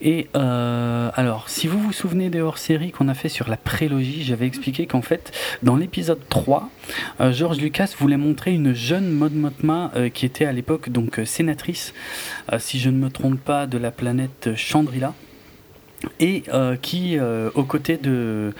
Et 0.00 0.28
euh, 0.34 1.10
alors, 1.14 1.48
si 1.48 1.68
vous 1.68 1.78
vous 1.78 1.92
souvenez 1.92 2.30
des 2.30 2.40
hors-séries 2.40 2.90
qu'on 2.90 3.08
a 3.08 3.14
fait 3.14 3.28
sur 3.28 3.48
la 3.48 3.56
prélogie, 3.56 4.24
j'avais 4.24 4.46
expliqué 4.46 4.86
qu'en 4.86 5.02
fait, 5.02 5.32
dans 5.62 5.76
l'épisode 5.76 6.20
3, 6.28 6.68
euh, 7.20 7.32
George 7.32 7.58
Lucas 7.58 7.94
voulait 7.98 8.16
montrer 8.16 8.52
une 8.52 8.74
jeune 8.74 9.10
Maud 9.10 9.32
qui 10.12 10.26
était 10.26 10.46
à 10.46 10.52
l'époque 10.52 10.90
donc 10.90 11.20
sénatrice, 11.24 11.94
si 12.58 12.78
je 12.78 12.90
ne 12.90 12.98
me 12.98 13.08
trompe 13.08 13.40
pas, 13.40 13.66
de 13.66 13.78
la 13.78 13.90
planète 13.90 14.50
Chandrila, 14.56 15.14
et 16.20 16.44
qui, 16.82 17.18
aux 17.54 17.64
côtés 17.64 17.96
de 17.96 18.52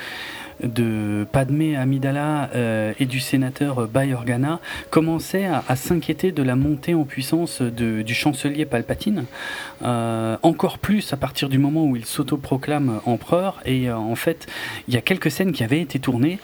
de 0.62 1.26
Padmé 1.30 1.76
Amidala 1.76 2.50
euh, 2.54 2.92
et 2.98 3.06
du 3.06 3.20
sénateur 3.20 3.86
Bayorgana 3.88 4.60
commençait 4.90 5.46
à, 5.46 5.76
s'inquiéter 5.76 6.32
de 6.32 6.42
la 6.42 6.56
montée 6.56 6.94
en 6.94 7.04
puissance 7.04 7.60
du 7.62 8.14
chancelier 8.14 8.64
Palpatine, 8.64 9.24
euh, 9.82 10.36
encore 10.42 10.78
plus 10.78 11.12
à 11.12 11.16
partir 11.16 11.48
du 11.48 11.58
moment 11.58 11.84
où 11.84 11.96
il 11.96 12.04
s'autoproclame 12.04 13.00
empereur. 13.04 13.60
Et 13.66 13.88
euh, 13.88 13.96
en 13.96 14.14
fait, 14.14 14.46
il 14.88 14.94
y 14.94 14.96
a 14.96 15.00
quelques 15.00 15.30
scènes 15.30 15.52
qui 15.52 15.64
avaient 15.64 15.80
été 15.80 15.98
tournées 15.98 16.38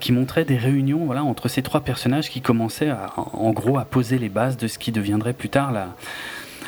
qui 0.00 0.12
montraient 0.12 0.44
des 0.44 0.56
réunions 0.56 1.04
voilà, 1.04 1.24
entre 1.24 1.48
ces 1.48 1.62
trois 1.62 1.80
personnages 1.80 2.30
qui 2.30 2.40
commençaient 2.40 2.92
en 3.16 3.50
gros 3.50 3.78
à 3.78 3.84
poser 3.84 4.18
les 4.18 4.28
bases 4.28 4.56
de 4.56 4.68
ce 4.68 4.78
qui 4.78 4.92
deviendrait 4.92 5.32
plus 5.32 5.48
tard 5.48 5.72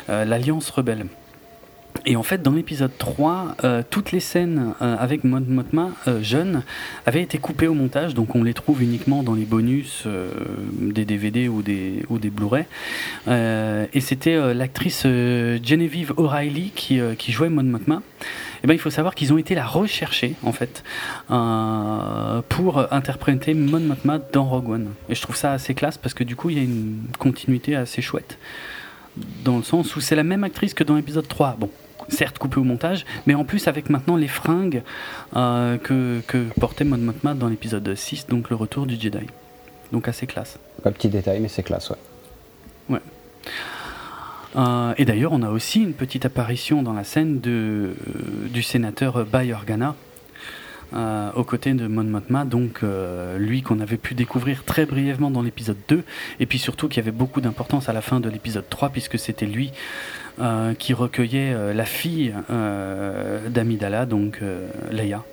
l'Alliance 0.07 0.69
rebelle. 0.69 1.05
Et 2.05 2.15
en 2.17 2.23
fait, 2.23 2.41
dans 2.41 2.51
l'épisode 2.51 2.91
3, 2.97 3.55
euh, 3.63 3.81
toutes 3.89 4.11
les 4.11 4.19
scènes 4.19 4.73
euh, 4.81 4.97
avec 4.99 5.23
Mon 5.23 5.39
Motma 5.39 5.91
euh, 6.07 6.21
jeune 6.21 6.63
avaient 7.05 7.21
été 7.21 7.37
coupées 7.37 7.67
au 7.67 7.73
montage, 7.73 8.13
donc 8.13 8.35
on 8.35 8.43
les 8.43 8.53
trouve 8.53 8.83
uniquement 8.83 9.23
dans 9.23 9.33
les 9.33 9.45
bonus 9.45 10.05
des 10.79 11.05
DVD 11.05 11.47
ou 11.47 11.61
des, 11.61 12.03
ou 12.09 12.19
des 12.19 12.29
Blu-ray. 12.29 12.65
et 13.27 14.01
c'était 14.01 14.53
l'actrice 14.53 15.03
Genevieve 15.03 16.13
O'Reilly 16.17 16.71
qui, 16.75 17.31
jouait 17.31 17.49
Mon 17.49 17.63
Motma. 17.63 18.01
Et 18.63 18.67
ben, 18.67 18.73
il 18.73 18.79
faut 18.79 18.89
savoir 18.89 19.15
qu'ils 19.15 19.33
ont 19.33 19.37
été 19.37 19.55
la 19.55 19.65
rechercher, 19.65 20.35
en 20.43 20.51
fait, 20.51 20.83
pour 22.49 22.93
interpréter 22.93 23.53
Mon 23.53 23.79
Motma 23.79 24.19
dans 24.31 24.45
Rogue 24.45 24.69
One. 24.69 24.89
Et 25.09 25.15
je 25.15 25.21
trouve 25.21 25.35
ça 25.35 25.53
assez 25.53 25.73
classe 25.73 25.97
parce 25.97 26.13
que 26.13 26.23
du 26.23 26.35
coup, 26.35 26.49
il 26.49 26.57
y 26.57 26.59
a 26.59 26.63
une 26.63 27.01
continuité 27.17 27.75
assez 27.75 28.01
chouette 28.01 28.37
dans 29.43 29.57
le 29.57 29.63
sens 29.63 29.95
où 29.95 30.01
c'est 30.01 30.15
la 30.15 30.23
même 30.23 30.43
actrice 30.43 30.73
que 30.73 30.83
dans 30.83 30.95
l'épisode 30.95 31.27
3. 31.27 31.57
Bon, 31.59 31.69
certes 32.09 32.37
coupé 32.37 32.59
au 32.59 32.63
montage, 32.63 33.05
mais 33.25 33.33
en 33.33 33.43
plus 33.43 33.67
avec 33.67 33.89
maintenant 33.89 34.15
les 34.15 34.27
fringues 34.27 34.83
euh, 35.35 35.77
que, 35.77 36.21
que, 36.27 36.47
portait 36.59 36.83
Mon 36.83 36.97
Mothma 36.97 37.33
dans 37.33 37.47
l'épisode 37.47 37.93
6, 37.95 38.27
donc 38.27 38.49
le 38.49 38.55
retour 38.55 38.85
du 38.85 38.99
Jedi. 38.99 39.27
Donc 39.91 40.07
assez 40.07 40.27
classe. 40.27 40.57
Pas 40.83 40.91
petit 40.91 41.09
détail, 41.09 41.39
mais 41.39 41.47
c'est 41.47 41.63
classe, 41.63 41.89
ouais. 41.89 41.97
Ouais. 42.89 43.01
Euh, 44.55 44.93
et 44.97 45.05
d'ailleurs, 45.05 45.31
on 45.33 45.41
a 45.41 45.49
aussi 45.49 45.81
une 45.81 45.93
petite 45.93 46.25
apparition 46.25 46.83
dans 46.83 46.93
la 46.93 47.03
scène 47.03 47.39
de, 47.39 47.51
euh, 47.51 48.47
du 48.49 48.61
sénateur 48.61 49.25
Bay 49.25 49.53
Organa, 49.53 49.95
euh, 50.95 51.31
aux 51.35 51.43
côtés 51.43 51.73
de 51.73 51.87
Mon 51.87 52.03
Mothma, 52.03 52.45
donc 52.45 52.81
euh, 52.83 53.37
lui 53.37 53.61
qu'on 53.63 53.79
avait 53.79 53.97
pu 53.97 54.13
découvrir 54.13 54.63
très 54.63 54.85
brièvement 54.85 55.31
dans 55.31 55.41
l'épisode 55.41 55.77
2, 55.87 56.03
et 56.39 56.45
puis 56.45 56.59
surtout 56.59 56.87
qui 56.87 56.99
avait 56.99 57.11
beaucoup 57.11 57.41
d'importance 57.41 57.89
à 57.89 57.93
la 57.93 58.01
fin 58.01 58.19
de 58.19 58.29
l'épisode 58.29 58.65
3, 58.69 58.89
puisque 58.89 59.17
c'était 59.17 59.45
lui 59.45 59.71
euh, 60.39 60.73
qui 60.73 60.93
recueillait 60.93 61.73
la 61.73 61.85
fille 61.85 62.33
d'Amidala, 63.49 64.05
donc 64.05 64.39
Leia. 64.91 65.23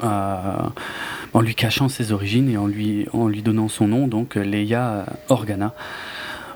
en 0.00 1.40
lui 1.40 1.54
cachant 1.54 1.88
ses 1.88 2.12
origines 2.12 2.48
et 2.48 2.56
en 2.56 2.66
lui, 2.66 3.42
donnant 3.42 3.68
son 3.68 3.88
nom, 3.88 4.08
donc 4.08 4.36
Leia 4.36 5.04
Organa, 5.28 5.74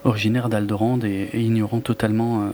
originaire 0.04 0.48
d'Aldorand 0.48 1.00
et, 1.04 1.28
ignorant 1.34 1.80
totalement 1.80 2.50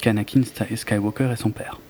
qu'Anakin 0.00 0.42
Skywalker 0.76 1.30
est 1.32 1.36
son 1.36 1.50
père. 1.50 1.80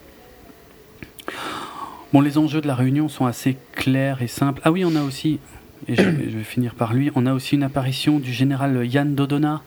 Bon, 2.14 2.20
les 2.20 2.38
enjeux 2.38 2.60
de 2.60 2.68
la 2.68 2.76
réunion 2.76 3.08
sont 3.08 3.26
assez 3.26 3.56
clairs 3.72 4.22
et 4.22 4.28
simples. 4.28 4.60
Ah 4.62 4.70
oui, 4.70 4.84
on 4.84 4.94
a 4.94 5.02
aussi, 5.02 5.40
et 5.88 5.96
je, 5.96 6.02
vais 6.02 6.44
finir 6.44 6.76
par 6.76 6.94
lui, 6.94 7.10
on 7.16 7.26
a 7.26 7.34
aussi 7.34 7.56
une 7.56 7.64
apparition 7.64 8.20
du 8.20 8.32
général 8.32 8.86
Yann 8.86 9.16
Dodona. 9.16 9.62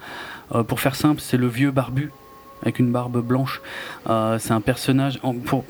Euh, 0.56 0.64
pour 0.64 0.80
faire 0.80 0.96
simple, 0.96 1.20
c'est 1.20 1.36
le 1.36 1.48
vieux 1.48 1.72
barbu 1.72 2.10
avec 2.62 2.80
une 2.80 2.90
barbe 2.90 3.22
blanche. 3.22 3.62
Euh, 4.10 4.40
c'est 4.40 4.54
un 4.54 4.62
personnage. 4.62 5.20
pour, 5.44 5.66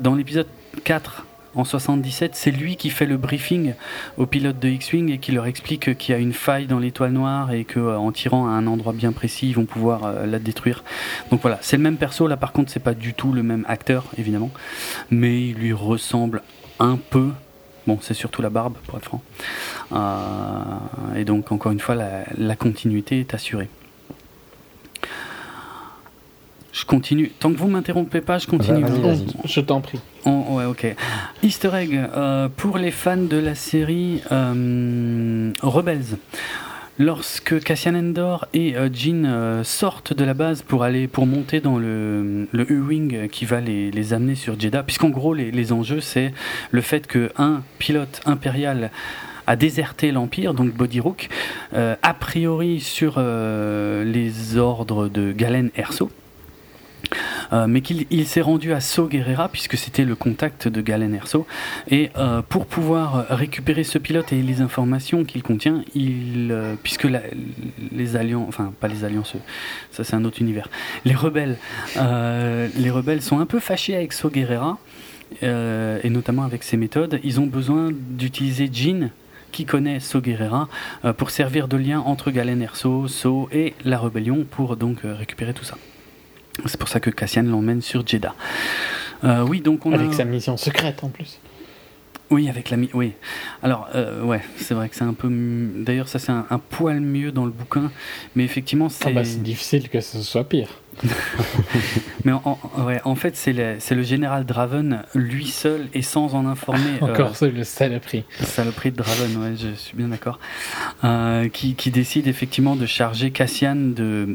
dans 0.00 0.14
l'épisode 0.14 0.46
4, 0.84 1.26
en 1.58 1.64
77, 1.64 2.36
c'est 2.36 2.52
lui 2.52 2.76
qui 2.76 2.88
fait 2.88 3.04
le 3.04 3.16
briefing 3.16 3.74
aux 4.16 4.26
pilotes 4.26 4.60
de 4.60 4.68
X-Wing 4.68 5.10
et 5.10 5.18
qui 5.18 5.32
leur 5.32 5.46
explique 5.46 5.98
qu'il 5.98 6.14
y 6.14 6.16
a 6.16 6.20
une 6.20 6.32
faille 6.32 6.68
dans 6.68 6.78
l'étoile 6.78 7.10
noire 7.10 7.50
et 7.50 7.64
qu'en 7.64 8.12
tirant 8.12 8.46
à 8.46 8.50
un 8.50 8.68
endroit 8.68 8.92
bien 8.92 9.10
précis, 9.10 9.48
ils 9.48 9.56
vont 9.56 9.64
pouvoir 9.64 10.04
euh, 10.04 10.26
la 10.26 10.38
détruire. 10.38 10.84
Donc 11.32 11.42
voilà, 11.42 11.58
c'est 11.60 11.76
le 11.76 11.82
même 11.82 11.96
perso. 11.96 12.28
Là, 12.28 12.36
par 12.36 12.52
contre, 12.52 12.70
c'est 12.70 12.78
pas 12.78 12.94
du 12.94 13.12
tout 13.12 13.32
le 13.32 13.42
même 13.42 13.64
acteur, 13.68 14.04
évidemment, 14.16 14.52
mais 15.10 15.48
il 15.48 15.54
lui 15.54 15.72
ressemble 15.72 16.42
un 16.78 16.96
peu. 16.96 17.30
Bon, 17.88 17.98
c'est 18.00 18.14
surtout 18.14 18.40
la 18.40 18.50
barbe, 18.50 18.74
pour 18.86 18.96
être 18.96 19.06
franc. 19.06 19.22
Euh, 19.92 21.16
et 21.16 21.24
donc, 21.24 21.50
encore 21.50 21.72
une 21.72 21.80
fois, 21.80 21.96
la 21.96 22.56
continuité 22.56 23.18
est 23.18 23.34
assurée. 23.34 23.68
Je 26.78 26.84
continue. 26.84 27.32
Tant 27.40 27.52
que 27.52 27.58
vous 27.58 27.66
m'interrompez 27.66 28.20
pas, 28.20 28.38
je 28.38 28.46
continue. 28.46 28.84
Je 29.44 29.60
t'en 29.60 29.80
prie. 29.80 29.98
Oh, 30.24 30.44
ouais, 30.50 30.64
ok. 30.64 30.94
Easter 31.42 31.70
egg 31.74 31.92
euh, 31.92 32.48
pour 32.56 32.78
les 32.78 32.92
fans 32.92 33.16
de 33.16 33.36
la 33.36 33.56
série 33.56 34.22
euh, 34.30 35.50
Rebels. 35.60 36.18
Lorsque 37.00 37.58
Cassian 37.64 37.96
Endor 37.96 38.46
et 38.54 38.76
euh, 38.76 38.88
Jean 38.92 39.64
sortent 39.64 40.12
de 40.12 40.22
la 40.22 40.34
base 40.34 40.62
pour 40.62 40.84
aller 40.84 41.08
pour 41.08 41.26
monter 41.26 41.60
dans 41.60 41.78
le, 41.78 42.46
le 42.52 42.72
U-wing 42.72 43.28
qui 43.28 43.44
va 43.44 43.60
les, 43.60 43.90
les, 43.90 44.12
amener 44.12 44.36
sur 44.36 44.58
Jeddah, 44.58 44.84
puisqu'en 44.84 45.10
gros 45.10 45.34
les, 45.34 45.50
les 45.50 45.72
enjeux 45.72 46.00
c'est 46.00 46.32
le 46.70 46.80
fait 46.80 47.08
que 47.08 47.32
un 47.38 47.62
pilote 47.78 48.20
impérial 48.24 48.92
a 49.48 49.56
déserté 49.56 50.12
l'Empire, 50.12 50.54
donc 50.54 50.74
Body 50.74 51.00
Rook, 51.00 51.28
a 51.74 52.14
priori 52.14 52.80
sur 52.80 53.18
les 53.18 54.56
ordres 54.58 55.08
de 55.08 55.32
Galen 55.32 55.70
Erso, 55.74 56.10
Euh, 57.52 57.66
mais 57.66 57.80
qu'il 57.80 58.26
s'est 58.26 58.40
rendu 58.40 58.72
à 58.72 58.80
So 58.80 59.06
Guerrera 59.06 59.48
puisque 59.48 59.76
c'était 59.76 60.04
le 60.04 60.14
contact 60.14 60.68
de 60.68 60.80
Galen 60.80 61.14
Erso. 61.14 61.46
Et 61.90 62.10
euh, 62.16 62.42
pour 62.42 62.66
pouvoir 62.66 63.26
récupérer 63.28 63.84
ce 63.84 63.98
pilote 63.98 64.32
et 64.32 64.42
les 64.42 64.60
informations 64.60 65.24
qu'il 65.24 65.42
contient 65.42 65.82
euh, 65.96 66.74
puisque 66.82 67.06
les 67.92 68.16
alliances 68.16 68.48
enfin 68.48 68.72
pas 68.80 68.88
les 68.88 69.04
alliances 69.04 69.34
ça 69.90 70.04
c'est 70.04 70.14
un 70.14 70.24
autre 70.24 70.40
univers. 70.40 70.68
Les 71.04 71.14
rebelles 71.14 71.56
les 71.96 72.90
rebelles 72.90 73.22
sont 73.22 73.40
un 73.40 73.46
peu 73.46 73.60
fâchés 73.60 73.94
avec 73.94 74.12
So 74.12 74.28
Guerrera 74.30 74.78
et 75.42 76.10
notamment 76.10 76.44
avec 76.44 76.62
ses 76.62 76.76
méthodes. 76.76 77.20
Ils 77.22 77.40
ont 77.40 77.46
besoin 77.46 77.90
d'utiliser 77.92 78.68
Jean 78.72 79.10
qui 79.52 79.64
connaît 79.64 80.00
So 80.00 80.20
Guerrera 80.20 80.68
pour 81.16 81.30
servir 81.30 81.68
de 81.68 81.76
lien 81.76 82.00
entre 82.00 82.30
Galen 82.30 82.62
Erso, 82.62 83.08
So 83.08 83.48
et 83.52 83.74
la 83.84 83.98
rébellion 83.98 84.44
pour 84.48 84.76
donc 84.76 84.98
récupérer 85.04 85.54
tout 85.54 85.64
ça. 85.64 85.76
C'est 86.66 86.78
pour 86.78 86.88
ça 86.88 87.00
que 87.00 87.10
Cassian 87.10 87.42
l'emmène 87.42 87.82
sur 87.82 88.06
Jeddah. 88.06 88.34
Euh, 89.24 89.44
oui, 89.46 89.60
donc 89.60 89.86
on 89.86 89.92
avec 89.92 90.14
sa 90.14 90.24
mission 90.24 90.56
secrète 90.56 91.02
en 91.02 91.08
plus. 91.08 91.38
Oui, 92.30 92.48
avec 92.48 92.70
la 92.70 92.76
oui. 92.92 93.12
Alors 93.62 93.88
euh, 93.94 94.22
ouais, 94.22 94.42
c'est 94.56 94.74
vrai 94.74 94.88
que 94.88 94.96
c'est 94.96 95.04
un 95.04 95.14
peu. 95.14 95.28
D'ailleurs, 95.30 96.08
ça 96.08 96.18
c'est 96.18 96.32
un, 96.32 96.60
poil 96.70 97.00
mieux 97.00 97.32
dans 97.32 97.46
le 97.46 97.50
bouquin, 97.50 97.90
mais 98.36 98.44
effectivement 98.44 98.88
c'est. 98.88 99.08
Ah 99.08 99.12
bah, 99.12 99.24
c'est 99.24 99.42
difficile 99.42 99.88
que 99.88 100.00
ce 100.00 100.20
soit 100.22 100.44
pire. 100.44 100.68
mais 102.24 102.32
en, 102.32 102.58
ouais, 102.78 103.00
en 103.04 103.14
fait, 103.14 103.36
c'est 103.36 103.52
le, 103.52 103.76
le, 103.90 104.02
général 104.02 104.44
Draven 104.44 105.04
lui 105.14 105.46
seul 105.46 105.86
et 105.94 106.02
sans 106.02 106.34
en 106.34 106.44
informer. 106.46 106.90
Encore 107.00 107.32
euh, 107.42 107.50
le 107.50 107.64
saloperie. 107.64 108.24
Le 108.40 108.46
saloperie 108.46 108.90
de 108.90 108.96
Draven, 108.96 109.36
ouais, 109.36 109.56
je 109.56 109.74
suis 109.74 109.96
bien 109.96 110.08
d'accord. 110.08 110.38
Euh, 111.04 111.48
qui, 111.48 111.74
qui, 111.76 111.90
décide 111.90 112.26
effectivement 112.26 112.76
de 112.76 112.84
charger 112.84 113.30
Cassian 113.30 113.76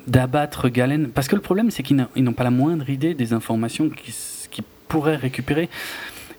d'abattre 0.07 0.69
Galen. 0.69 1.09
Parce 1.09 1.27
que 1.27 1.35
le 1.35 1.41
problème, 1.41 1.69
c'est 1.69 1.83
qu'ils 1.83 1.97
n'ont 2.15 2.33
pas 2.33 2.45
la 2.45 2.51
moindre 2.51 2.89
idée 2.89 3.13
des 3.13 3.33
informations 3.33 3.89
qu'ils 3.89 4.63
pourraient 4.87 5.17
récupérer. 5.17 5.69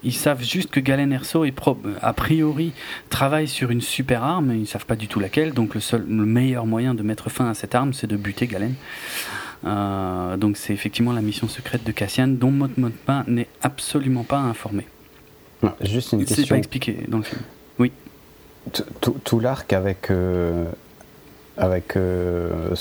Ils 0.05 0.13
savent 0.13 0.43
juste 0.43 0.71
que 0.71 0.81
Galen 0.81 1.13
Erso 1.13 1.45
est 1.45 1.55
a 2.03 2.13
priori 2.13 2.73
travaille 3.09 3.49
sur 3.49 3.71
une 3.71 3.81
super 3.81 4.23
arme, 4.23 4.53
ils 4.53 4.61
ne 4.61 4.67
savent 4.67 4.87
pas 4.87 4.97
du 4.97 5.09
tout 5.09 5.19
laquelle, 5.19 5.53
donc 5.53 5.75
le, 5.75 5.81
seul, 5.81 6.05
le 6.07 6.27
meilleur 6.27 6.67
moyen 6.67 6.95
de 6.95 7.03
mettre 7.03 7.31
fin 7.31 7.49
à 7.49 7.55
cette 7.55 7.75
arme, 7.75 7.93
c'est 7.93 8.07
de 8.07 8.17
buter 8.17 8.47
Galen. 8.47 8.75
Euh, 9.65 10.37
donc 10.37 10.57
c'est 10.57 10.75
effectivement 10.75 11.13
la 11.13 11.23
mission 11.23 11.49
secrète 11.49 11.85
de 11.85 11.93
Cassian, 11.93 12.29
dont 12.29 12.51
Mot 12.51 12.69
n'est 13.27 13.49
absolument 13.63 14.25
pas 14.25 14.39
informé. 14.39 14.87
juste 15.81 16.13
une 16.13 16.21
question. 16.21 16.37
C'est 16.43 16.49
pas 16.49 16.59
expliqué 16.59 16.99
dans 17.09 17.19
le 17.19 17.25
film. 17.25 17.41
Oui. 17.79 17.93
Tout 19.25 19.41
l'arc 19.41 19.73
avec 19.73 20.11
euh, 20.11 20.65
avec 21.57 21.97
euh, 21.97 22.75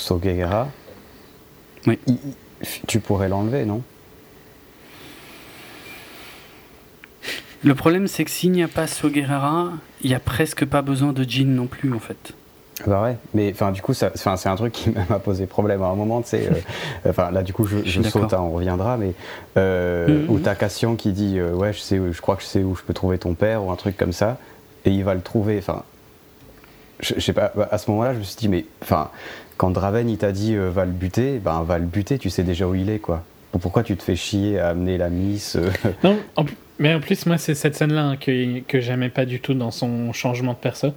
oui. 1.86 1.98
tu 2.86 3.00
pourrais 3.00 3.28
l'enlever, 3.28 3.64
non? 3.64 3.82
Le 7.64 7.74
problème, 7.74 8.06
c'est 8.08 8.24
que 8.24 8.30
s'il 8.30 8.52
n'y 8.52 8.62
a 8.62 8.68
pas 8.68 8.86
Soguerra, 8.86 9.72
il 10.02 10.10
n'y 10.10 10.14
a 10.14 10.20
presque 10.20 10.66
pas 10.66 10.82
besoin 10.82 11.12
de 11.12 11.24
Jean 11.28 11.48
non 11.48 11.66
plus, 11.66 11.92
en 11.94 11.98
fait. 11.98 12.34
Bah 12.86 13.02
ouais, 13.02 13.16
mais 13.32 13.50
enfin 13.52 13.70
du 13.70 13.80
coup, 13.80 13.94
c'est 13.94 14.26
un 14.26 14.56
truc 14.56 14.72
qui 14.72 14.90
m'a 15.08 15.18
posé 15.18 15.46
problème 15.46 15.82
à 15.82 15.86
un 15.86 15.94
moment, 15.94 16.22
tu 16.22 16.30
sais. 16.30 16.48
Euh, 16.48 17.08
enfin 17.10 17.30
là, 17.30 17.42
du 17.42 17.52
coup, 17.52 17.66
je, 17.66 17.78
je 17.84 18.02
saute, 18.02 18.34
hein, 18.34 18.40
on 18.40 18.52
reviendra, 18.52 18.96
mais 18.96 19.14
euh, 19.56 20.26
où 20.28 20.38
t'as 20.38 20.54
Cassian 20.54 20.96
qui 20.96 21.12
dit 21.12 21.38
euh, 21.38 21.54
ouais, 21.54 21.72
je 21.72 21.78
sais, 21.78 22.00
je 22.10 22.20
crois 22.20 22.36
que 22.36 22.42
je 22.42 22.48
sais 22.48 22.62
où 22.62 22.74
je 22.74 22.82
peux 22.82 22.92
trouver 22.92 23.18
ton 23.18 23.34
père 23.34 23.64
ou 23.64 23.70
un 23.70 23.76
truc 23.76 23.96
comme 23.96 24.12
ça, 24.12 24.38
et 24.84 24.90
il 24.90 25.04
va 25.04 25.14
le 25.14 25.20
trouver. 25.20 25.56
Enfin, 25.58 25.84
je, 27.00 27.18
sais 27.20 27.32
pas. 27.32 27.52
À 27.70 27.78
ce 27.78 27.90
moment-là, 27.92 28.12
je 28.12 28.18
me 28.18 28.24
suis 28.24 28.36
dit 28.36 28.48
mais 28.48 28.66
enfin, 28.82 29.08
quand 29.56 29.70
Draven 29.70 30.08
il 30.10 30.18
t'a 30.18 30.32
dit 30.32 30.56
va 30.56 30.84
le 30.84 30.92
buter, 30.92 31.38
ben 31.38 31.62
va 31.62 31.78
le 31.78 31.86
buter, 31.86 32.18
tu 32.18 32.28
sais 32.28 32.42
déjà 32.42 32.66
où 32.66 32.74
il 32.74 32.90
est 32.90 32.98
quoi. 32.98 33.22
Pourquoi 33.60 33.84
tu 33.84 33.96
te 33.96 34.02
fais 34.02 34.16
chier 34.16 34.58
à 34.58 34.70
amener 34.70 34.98
la 34.98 35.10
miss 35.10 35.56
Non, 36.02 36.18
en, 36.34 36.44
mais 36.78 36.94
en 36.94 37.00
plus, 37.00 37.26
moi, 37.26 37.38
c'est 37.38 37.54
cette 37.54 37.76
scène-là 37.76 38.04
hein, 38.04 38.16
que, 38.16 38.60
que 38.60 38.80
j'aimais 38.80 39.10
pas 39.10 39.26
du 39.26 39.40
tout 39.40 39.54
dans 39.54 39.70
son 39.70 40.12
changement 40.12 40.52
de 40.52 40.58
perso. 40.58 40.92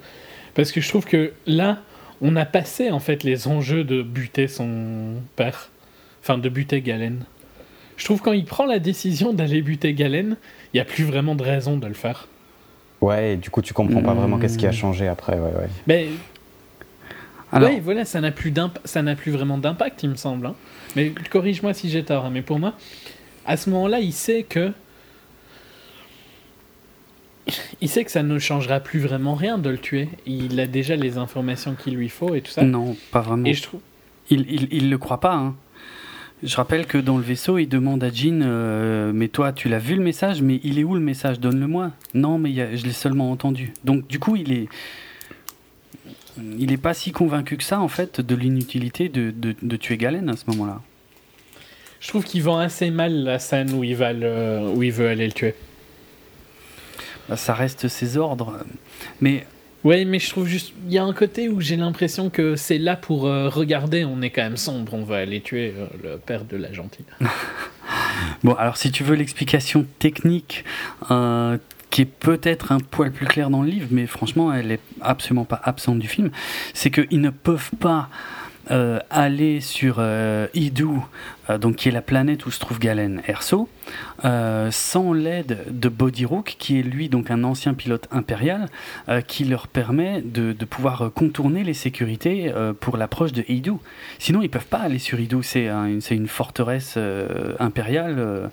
Parce 0.55 0.71
que 0.71 0.81
je 0.81 0.89
trouve 0.89 1.05
que 1.05 1.33
là, 1.45 1.79
on 2.21 2.35
a 2.35 2.45
passé 2.45 2.89
en 2.89 2.99
fait 2.99 3.23
les 3.23 3.47
enjeux 3.47 3.83
de 3.83 4.01
buter 4.01 4.47
son 4.47 5.15
père. 5.35 5.69
Enfin, 6.21 6.37
de 6.37 6.49
buter 6.49 6.81
Galen. 6.81 7.23
Je 7.95 8.05
trouve 8.05 8.21
quand 8.21 8.33
il 8.33 8.45
prend 8.45 8.65
la 8.65 8.79
décision 8.79 9.33
d'aller 9.33 9.61
buter 9.61 9.93
Galen, 9.93 10.37
il 10.73 10.77
n'y 10.77 10.81
a 10.81 10.85
plus 10.85 11.03
vraiment 11.03 11.35
de 11.35 11.43
raison 11.43 11.77
de 11.77 11.87
le 11.87 11.93
faire. 11.93 12.27
Ouais, 13.01 13.33
et 13.33 13.37
du 13.37 13.49
coup, 13.49 13.61
tu 13.61 13.73
comprends 13.73 14.01
pas 14.01 14.13
vraiment 14.13 14.39
qu'est-ce 14.39 14.57
qui 14.57 14.67
a 14.67 14.71
changé 14.71 15.07
après. 15.07 15.33
Ouais, 15.33 15.51
ouais. 15.59 15.69
Mais. 15.85 16.07
Alors... 17.51 17.69
Ouais, 17.69 17.79
voilà, 17.79 18.03
ça 18.03 18.19
n'a 18.19 18.31
plus, 18.31 18.53
ça 18.83 19.01
n'a 19.01 19.15
plus 19.15 19.31
vraiment 19.31 19.57
d'impact, 19.57 20.03
il 20.03 20.09
me 20.09 20.15
semble. 20.15 20.47
Hein. 20.47 20.55
Mais 20.95 21.13
corrige-moi 21.29 21.73
si 21.73 21.89
j'ai 21.89 22.03
tort. 22.03 22.25
Hein. 22.25 22.31
Mais 22.31 22.41
pour 22.41 22.59
moi, 22.59 22.73
à 23.45 23.57
ce 23.57 23.69
moment-là, 23.69 23.99
il 23.99 24.13
sait 24.13 24.43
que 24.43 24.73
il 27.81 27.89
sait 27.89 28.03
que 28.03 28.11
ça 28.11 28.23
ne 28.23 28.39
changera 28.39 28.79
plus 28.79 28.99
vraiment 28.99 29.35
rien 29.35 29.57
de 29.57 29.69
le 29.69 29.77
tuer. 29.77 30.09
Il 30.25 30.59
a 30.59 30.67
déjà 30.67 30.95
les 30.95 31.17
informations 31.17 31.75
qu'il 31.75 31.95
lui 31.95 32.09
faut 32.09 32.35
et 32.35 32.41
tout 32.41 32.51
ça. 32.51 32.63
Non, 32.63 32.95
pas 33.11 33.21
vraiment. 33.21 33.45
Et 33.45 33.53
je 33.53 33.63
trouve. 33.63 33.81
Il, 34.29 34.45
il, 34.49 34.67
il 34.71 34.89
le 34.89 34.97
croit 34.97 35.19
pas. 35.19 35.35
Hein. 35.35 35.55
Je 36.43 36.55
rappelle 36.55 36.85
que 36.85 36.99
dans 36.99 37.17
le 37.17 37.23
vaisseau, 37.23 37.57
il 37.57 37.67
demande 37.67 38.03
à 38.03 38.11
Jean 38.11 38.41
euh, 38.43 39.11
Mais 39.13 39.27
toi, 39.27 39.53
tu 39.53 39.69
l'as 39.69 39.79
vu 39.79 39.95
le 39.95 40.03
message, 40.03 40.41
mais 40.41 40.59
il 40.63 40.77
est 40.77 40.83
où 40.83 40.93
le 40.93 40.99
message? 40.99 41.39
Donne-le-moi. 41.39 41.91
Non, 42.13 42.37
mais 42.37 42.53
je 42.53 42.85
l'ai 42.85 42.91
seulement 42.91 43.31
entendu. 43.31 43.73
Donc, 43.83 44.07
du 44.07 44.19
coup, 44.19 44.35
il 44.35 44.53
est. 44.53 44.67
Il 46.59 46.67
n'est 46.67 46.77
pas 46.77 46.93
si 46.93 47.11
convaincu 47.11 47.57
que 47.57 47.63
ça, 47.63 47.79
en 47.79 47.87
fait, 47.87 48.21
de 48.21 48.35
l'inutilité 48.35 49.09
de, 49.09 49.31
de, 49.31 49.55
de, 49.59 49.75
tuer 49.75 49.97
Galen 49.97 50.29
à 50.29 50.35
ce 50.35 50.43
moment-là. 50.49 50.81
Je 51.99 52.09
trouve 52.09 52.23
qu'il 52.23 52.43
vend 52.43 52.59
assez 52.59 52.91
mal 52.91 53.23
la 53.23 53.39
scène 53.39 53.73
où 53.73 53.83
il, 53.83 53.95
va 53.95 54.13
où 54.13 54.83
il 54.83 54.91
veut 54.91 55.07
aller 55.07 55.25
le 55.25 55.33
tuer. 55.33 55.55
Ça 57.35 57.53
reste 57.53 57.87
ses 57.87 58.17
ordres. 58.17 58.59
Mais 59.21 59.45
Ouais, 59.83 60.05
mais 60.05 60.19
je 60.19 60.29
trouve 60.29 60.47
juste. 60.47 60.73
Il 60.87 60.93
y 60.93 60.97
a 60.97 61.03
un 61.03 61.13
côté 61.13 61.49
où 61.49 61.61
j'ai 61.61 61.77
l'impression 61.77 62.29
que 62.29 62.55
c'est 62.55 62.77
là 62.77 62.95
pour 62.95 63.27
euh, 63.27 63.47
regarder, 63.47 64.05
on 64.05 64.21
est 64.21 64.31
quand 64.31 64.41
même 64.41 64.57
sombre, 64.57 64.93
on 64.93 65.03
va 65.03 65.17
aller 65.17 65.39
tuer 65.39 65.73
euh, 65.77 65.85
le 66.03 66.17
père 66.17 66.45
de 66.45 66.57
la 66.57 66.73
gentille. 66.73 67.05
bon, 68.43 68.53
alors 68.55 68.75
si 68.75 68.91
tu 68.91 69.03
veux 69.03 69.15
l'explication 69.15 69.85
technique, 69.99 70.65
euh, 71.11 71.57
qui 71.89 72.01
est 72.01 72.05
peut-être 72.05 72.71
un 72.71 72.79
poil 72.79 73.11
plus 73.11 73.27
claire 73.27 73.49
dans 73.49 73.61
le 73.61 73.69
livre, 73.69 73.87
mais 73.91 74.07
franchement, 74.07 74.51
elle 74.51 74.71
est 74.71 74.81
absolument 74.99 75.45
pas 75.45 75.61
absente 75.63 75.99
du 75.99 76.07
film, 76.07 76.31
c'est 76.73 76.89
qu'ils 76.89 77.21
ne 77.21 77.29
peuvent 77.29 77.71
pas 77.79 78.09
euh, 78.69 78.99
aller 79.09 79.61
sur 79.61 79.97
euh, 79.99 80.47
euh, 81.49 81.57
donc 81.57 81.77
qui 81.77 81.87
est 81.87 81.91
la 81.91 82.01
planète 82.01 82.45
où 82.45 82.51
se 82.51 82.59
trouve 82.59 82.79
Galen 82.79 83.21
Erso, 83.27 83.69
sans 84.71 85.13
l'aide 85.13 85.65
de 85.69 85.89
Bodirook, 85.89 86.55
qui 86.59 86.79
est 86.79 86.83
lui 86.83 87.07
donc 87.07 87.31
un 87.31 87.43
ancien 87.43 87.73
pilote 87.73 88.07
impérial, 88.11 88.67
qui 89.27 89.45
leur 89.45 89.67
permet 89.67 90.21
de, 90.21 90.53
pouvoir 90.65 91.11
contourner 91.13 91.63
les 91.63 91.73
sécurités 91.73 92.51
pour 92.81 92.97
l'approche 92.97 93.31
de 93.31 93.45
Idou. 93.47 93.79
Sinon, 94.19 94.41
ils 94.41 94.49
peuvent 94.49 94.65
pas 94.65 94.79
aller 94.79 94.99
sur 94.99 95.19
Idou. 95.19 95.41
C'est 95.41 95.69
une 96.11 96.27
forteresse 96.27 96.97
impériale 97.59 98.49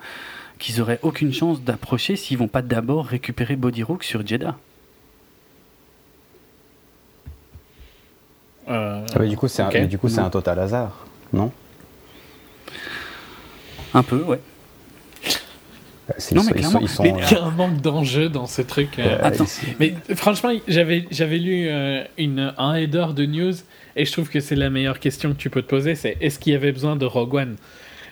qu'ils 0.58 0.80
auraient 0.80 1.00
aucune 1.02 1.32
chance 1.32 1.62
d'approcher 1.62 2.14
s'ils 2.14 2.38
vont 2.38 2.48
pas 2.48 2.62
d'abord 2.62 3.06
récupérer 3.06 3.56
Bodirook 3.56 4.04
sur 4.04 4.24
Jeddah. 4.24 4.56
Euh, 8.68 9.04
ah, 9.14 9.26
du 9.26 9.36
coup, 9.36 9.48
c'est 9.48 9.62
un, 9.62 9.86
du 9.86 9.98
coup, 9.98 10.08
c'est 10.08 10.20
un 10.20 10.30
total 10.30 10.58
hasard, 10.58 11.06
non? 11.32 11.52
Un 13.92 14.02
peu, 14.02 14.22
ouais. 14.22 14.40
non, 16.32 16.42
mais 16.44 16.52
clairement, 16.52 16.80
il 16.80 17.06
y 17.06 17.34
a 17.34 17.44
un 17.44 17.50
manque 17.50 17.80
d'enjeu 17.80 18.28
dans 18.28 18.46
ce 18.46 18.62
truc. 18.62 18.98
Euh. 18.98 19.18
Attends, 19.22 19.44
mais 19.78 19.94
franchement, 20.14 20.50
j'avais, 20.66 21.06
j'avais 21.10 21.38
lu 21.38 21.68
euh, 21.68 22.02
une, 22.18 22.52
un 22.58 22.74
header 22.74 23.08
de 23.14 23.26
news 23.26 23.54
et 23.96 24.04
je 24.04 24.12
trouve 24.12 24.28
que 24.28 24.40
c'est 24.40 24.56
la 24.56 24.70
meilleure 24.70 24.98
question 24.98 25.32
que 25.32 25.38
tu 25.38 25.50
peux 25.50 25.62
te 25.62 25.68
poser 25.68 25.94
c'est 25.94 26.16
est-ce 26.20 26.38
qu'il 26.38 26.52
y 26.52 26.56
avait 26.56 26.72
besoin 26.72 26.96
de 26.96 27.06
Rogue 27.06 27.34
One? 27.34 27.56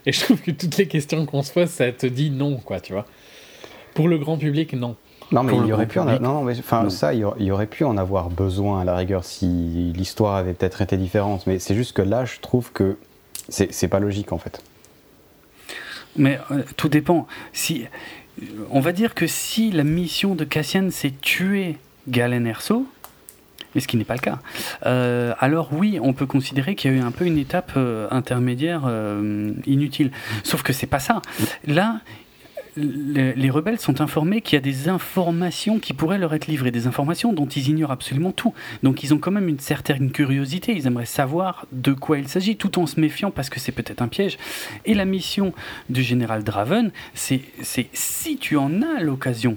Et 0.07 0.13
je 0.13 0.21
trouve 0.21 0.41
que 0.41 0.51
toutes 0.51 0.77
les 0.77 0.87
questions 0.87 1.27
qu'on 1.27 1.43
se 1.43 1.53
pose, 1.53 1.69
ça 1.69 1.91
te 1.93 2.07
dit 2.07 2.31
non, 2.31 2.57
quoi, 2.57 2.81
tu 2.81 2.93
vois. 2.93 3.07
Pour 3.95 4.09
le 4.09 4.19
grand 4.19 4.37
public, 4.37 4.73
non. 4.73 4.97
Non, 5.33 5.43
mais 5.43 5.57
il 5.57 5.67
y 5.67 5.73
aurait 5.73 5.87
pu 5.87 5.99
en 5.99 6.05
non, 6.21 6.43
mais 6.43 6.59
enfin 6.59 6.89
ça, 6.91 7.15
il 7.15 7.21
y 7.39 7.51
aurait 7.51 7.67
pu 7.67 7.85
en 7.85 7.97
avoir 7.97 8.29
besoin 8.29 8.83
à 8.83 8.85
la 8.85 8.95
rigueur 8.95 9.25
si 9.25 9.93
l'histoire 9.97 10.37
avait 10.37 10.53
peut-être 10.53 10.83
été 10.83 10.97
différente. 10.97 11.47
Mais 11.47 11.59
c'est 11.59 11.75
juste 11.75 11.95
que 11.95 12.03
là, 12.03 12.25
je 12.25 12.39
trouve 12.41 12.71
que 12.73 12.97
c'est 13.49 13.89
pas 13.89 14.01
logique 14.01 14.33
en 14.33 14.39
fait. 14.39 14.63
Mais 16.17 16.39
euh, 16.51 16.63
tout 16.77 16.89
dépend. 16.89 17.27
Si 17.53 17.87
on 18.71 18.81
va 18.81 18.93
dire 18.93 19.15
que 19.15 19.27
si 19.27 19.71
la 19.71 19.85
mission 19.85 20.35
de 20.35 20.45
Cassian 20.45 20.89
c'est 20.91 21.21
tuer 21.21 21.79
Galen 22.09 22.47
Erso, 22.47 22.87
mais 23.75 23.81
ce 23.81 23.89
qui 23.89 23.97
n'est 23.97 24.05
pas 24.05 24.15
le 24.15 24.21
cas. 24.21 24.39
Euh, 24.85 25.35
alors 25.39 25.71
oui, 25.73 25.99
on 26.03 26.13
peut 26.13 26.27
considérer 26.27 26.75
qu'il 26.75 26.91
y 26.91 26.95
a 26.95 26.99
eu 26.99 27.01
un 27.01 27.11
peu 27.11 27.25
une 27.25 27.39
étape 27.39 27.73
euh, 27.77 28.07
intermédiaire 28.11 28.83
inutile. 29.67 30.11
Sauf 30.45 30.63
que 30.63 30.75
c'est 30.75 30.87
pas 30.87 31.01
ça. 31.01 31.23
Là, 31.67 32.01
les, 32.77 33.51
rebelles 33.51 33.79
sont 33.79 34.01
informés 34.01 34.41
qu'il 34.41 34.55
y 34.55 34.59
a 34.59 34.61
des 34.61 34.89
informations 34.89 35.79
qui 35.79 35.93
pourraient 35.93 36.19
leur 36.19 36.33
être 36.35 36.47
livrées, 36.47 36.71
des 36.71 36.87
informations 36.87 37.33
dont 37.33 37.47
ils 37.47 37.69
ignorent 37.69 37.91
absolument 37.91 38.33
tout. 38.33 38.55
Donc 38.83 39.03
ils 39.03 39.13
ont 39.13 39.19
quand 39.19 39.31
même 39.31 39.49
une 39.49 39.59
certaine 39.59 40.11
curiosité, 40.11 40.75
ils 40.75 40.87
aimeraient 40.87 41.05
savoir 41.05 41.67
de 41.73 41.93
quoi 41.93 42.19
il 42.19 42.29
s'agit, 42.29 42.57
tout 42.57 42.79
en 42.79 42.87
se 42.87 42.99
méfiant 42.99 43.31
parce 43.31 43.51
que 43.51 43.61
c'est 43.61 43.73
peut-être 43.73 44.03
un 44.03 44.09
piège. 44.09 44.39
Et 44.85 44.95
la 44.95 45.05
mission 45.05 45.53
du 45.91 46.03
général 46.03 46.45
Draven, 46.45 46.91
c'est 47.15 47.43
si 47.93 48.39
tu 48.39 48.57
en 48.57 48.83
as 48.83 49.01
l'occasion, 49.03 49.57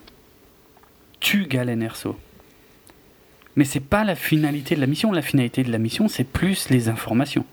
tue 1.19 1.45
Galen 1.45 1.81
Erso. 1.81 2.17
Mais 3.55 3.63
c'est 3.63 3.79
pas 3.79 4.03
la 4.03 4.15
finalité 4.15 4.75
de 4.75 4.81
la 4.81 4.87
mission. 4.87 5.13
La 5.13 5.21
finalité 5.21 5.63
de 5.63 5.71
la 5.71 5.77
mission, 5.77 6.09
c'est 6.09 6.25
plus 6.25 6.69
les 6.69 6.89
informations. 6.89 7.45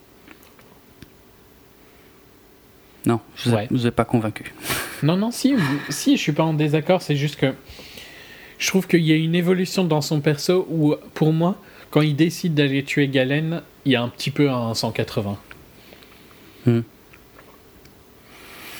Non, 3.06 3.20
je 3.36 3.50
ne 3.50 3.66
vous 3.70 3.86
ai 3.86 3.90
pas 3.92 4.04
convaincu. 4.04 4.52
Non, 5.02 5.16
non, 5.16 5.30
si, 5.30 5.54
si, 5.88 6.16
je 6.16 6.22
suis 6.22 6.32
pas 6.32 6.44
en 6.44 6.54
désaccord, 6.54 7.02
c'est 7.02 7.16
juste 7.16 7.36
que 7.36 7.54
je 8.58 8.68
trouve 8.68 8.86
qu'il 8.86 9.00
y 9.00 9.12
a 9.12 9.16
une 9.16 9.34
évolution 9.34 9.84
dans 9.84 10.00
son 10.00 10.20
perso 10.20 10.66
où, 10.70 10.94
pour 11.14 11.32
moi, 11.32 11.56
quand 11.90 12.00
il 12.00 12.14
décide 12.14 12.54
d'aller 12.54 12.84
tuer 12.84 13.08
Galen, 13.08 13.62
il 13.84 13.92
y 13.92 13.96
a 13.96 14.02
un 14.02 14.08
petit 14.08 14.30
peu 14.30 14.50
un 14.50 14.74
180. 14.74 15.38
Hmm. 16.66 16.80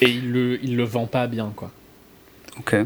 Et 0.01 0.09
il 0.09 0.31
le, 0.31 0.59
il 0.63 0.77
le 0.77 0.85
vend 0.85 1.07
pas 1.07 1.27
bien, 1.27 1.53
quoi. 1.55 1.71
Ok. 2.59 2.77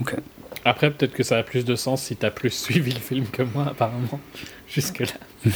Ok. 0.00 0.16
Après, 0.64 0.90
peut-être 0.90 1.14
que 1.14 1.22
ça 1.22 1.38
a 1.38 1.42
plus 1.42 1.64
de 1.64 1.76
sens 1.76 2.02
si 2.02 2.16
tu 2.16 2.26
as 2.26 2.30
plus 2.30 2.50
suivi 2.50 2.92
le 2.92 3.00
film 3.00 3.26
que 3.26 3.42
moi, 3.42 3.68
apparemment, 3.68 4.20
jusque-là. 4.68 5.06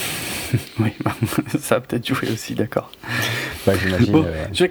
oui, 0.81 0.93
ça 1.61 1.77
a 1.77 1.81
peut-être 1.81 2.07
joué 2.07 2.31
aussi, 2.31 2.55
d'accord. 2.55 2.91
Bah, 3.67 3.73
j'imagine. 3.77 4.17
Euh, 4.17 4.47
je 4.53 4.67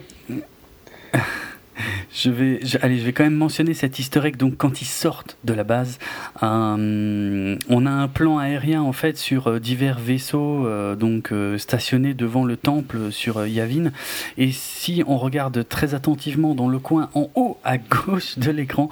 vais, 2.29 2.59
allez, 2.81 2.99
je 2.99 3.05
vais 3.05 3.13
quand 3.13 3.23
même 3.23 3.35
mentionner 3.35 3.73
cette 3.73 3.99
historique. 3.99 4.37
Donc, 4.37 4.57
quand 4.57 4.81
ils 4.81 4.85
sortent 4.85 5.37
de 5.43 5.53
la 5.53 5.63
base, 5.63 5.99
euh, 6.43 7.55
on 7.69 7.85
a 7.85 7.91
un 7.91 8.07
plan 8.07 8.37
aérien 8.37 8.81
en 8.81 8.93
fait 8.93 9.17
sur 9.17 9.47
euh, 9.47 9.59
divers 9.59 9.99
vaisseaux 9.99 10.65
euh, 10.67 10.95
donc 10.95 11.33
stationnés 11.57 12.13
devant 12.13 12.43
le 12.43 12.57
temple 12.57 13.11
sur 13.11 13.45
Yavin. 13.45 13.91
Et 14.37 14.51
si 14.51 15.03
on 15.07 15.17
regarde 15.17 15.67
très 15.67 15.93
attentivement 15.93 16.55
dans 16.55 16.69
le 16.69 16.79
coin 16.79 17.09
en 17.13 17.29
haut 17.35 17.57
à 17.63 17.77
gauche 17.77 18.37
de 18.37 18.51
l'écran, 18.51 18.89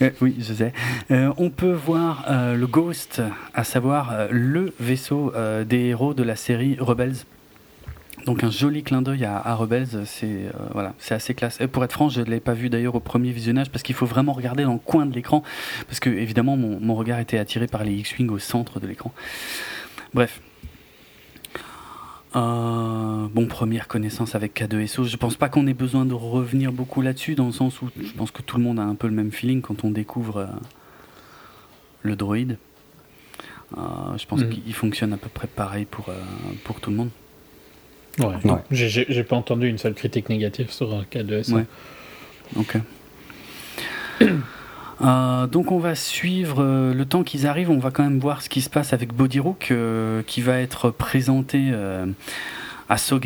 je 0.00 0.10
on 1.10 1.50
peut 1.50 1.72
voir 1.72 2.26
le 2.28 2.66
Ghost, 2.66 3.22
à 3.54 3.64
savoir 3.64 4.28
le 4.30 4.72
vaisseau 4.78 5.32
des 5.66 5.86
héros 5.86 6.14
de 6.14 6.22
la 6.22 6.36
série 6.36 6.76
Rebels. 6.78 7.24
Donc 8.26 8.44
un 8.44 8.50
joli 8.50 8.82
clin 8.82 9.02
d'œil 9.02 9.24
à, 9.24 9.54
Rebels, 9.54 10.04
c'est 10.04 10.26
euh, 10.26 10.50
voilà, 10.72 10.94
c'est 10.98 11.14
assez 11.14 11.34
classe. 11.34 11.60
Et 11.60 11.66
pour 11.66 11.84
être 11.84 11.92
franc, 11.92 12.08
je 12.08 12.20
ne 12.20 12.26
l'ai 12.26 12.40
pas 12.40 12.54
vu 12.54 12.68
d'ailleurs 12.68 12.94
au 12.94 13.00
premier 13.00 13.32
visionnage 13.32 13.70
parce 13.70 13.82
qu'il 13.82 13.94
faut 13.94 14.06
vraiment 14.06 14.32
regarder 14.32 14.64
dans 14.64 14.74
le 14.74 14.78
coin 14.78 15.06
de 15.06 15.14
l'écran 15.14 15.42
parce 15.86 16.00
que 16.00 16.10
évidemment 16.10 16.56
mon, 16.56 16.94
regard 16.94 17.18
était 17.18 17.38
attiré 17.38 17.66
par 17.66 17.84
les 17.84 17.92
X-wing 17.92 18.28
au 18.30 18.38
centre 18.38 18.80
de 18.80 18.86
l'écran. 18.86 19.12
Bref. 20.12 20.40
Euh, 22.36 23.26
bon, 23.32 23.46
première 23.46 23.88
connaissance 23.88 24.34
avec 24.34 24.60
K2SO. 24.60 25.04
Je 25.04 25.16
pense 25.16 25.36
pas 25.36 25.48
qu'on 25.48 25.66
ait 25.66 25.74
besoin 25.74 26.04
de 26.04 26.14
revenir 26.14 26.72
beaucoup 26.72 27.02
là-dessus, 27.02 27.34
dans 27.34 27.46
le 27.46 27.52
sens 27.52 27.82
où 27.82 27.88
je 28.00 28.12
pense 28.12 28.30
que 28.30 28.42
tout 28.42 28.56
le 28.56 28.62
monde 28.62 28.78
a 28.78 28.84
un 28.84 28.94
peu 28.94 29.08
le 29.08 29.14
même 29.14 29.32
feeling 29.32 29.62
quand 29.62 29.82
on 29.84 29.90
découvre 29.90 30.36
euh, 30.36 30.46
le 32.02 32.16
droïde. 32.16 32.58
je 33.76 34.26
pense 34.26 34.42
mm. 34.42 34.48
qu'il 34.48 34.74
fonctionne 34.74 35.12
à 35.12 35.16
peu 35.16 35.28
près 35.28 35.48
pareil 35.48 35.86
pour, 35.86 36.10
pour 36.64 36.80
tout 36.80 36.90
le 36.90 36.96
monde. 36.96 37.10
Ouais. 38.18 38.58
J'ai 38.70 39.24
pas 39.24 39.36
entendu 39.36 39.68
une 39.68 39.78
seule 39.78 39.94
critique 39.94 40.28
négative 40.28 40.70
sur 40.70 41.04
K2S. 41.10 41.52
Ouais. 41.52 41.64
Ok. 42.56 42.76
Euh, 45.02 45.46
donc 45.46 45.72
on 45.72 45.78
va 45.78 45.94
suivre 45.94 46.62
euh, 46.62 46.92
le 46.92 47.06
temps 47.06 47.22
qu'ils 47.22 47.46
arrivent, 47.46 47.70
on 47.70 47.78
va 47.78 47.90
quand 47.90 48.02
même 48.02 48.18
voir 48.18 48.42
ce 48.42 48.50
qui 48.50 48.60
se 48.60 48.68
passe 48.68 48.92
avec 48.92 49.14
Bodirook 49.14 49.70
euh, 49.70 50.22
qui 50.26 50.42
va 50.42 50.58
être 50.58 50.90
présenté 50.90 51.72
à 52.90 52.98
So 52.98 53.18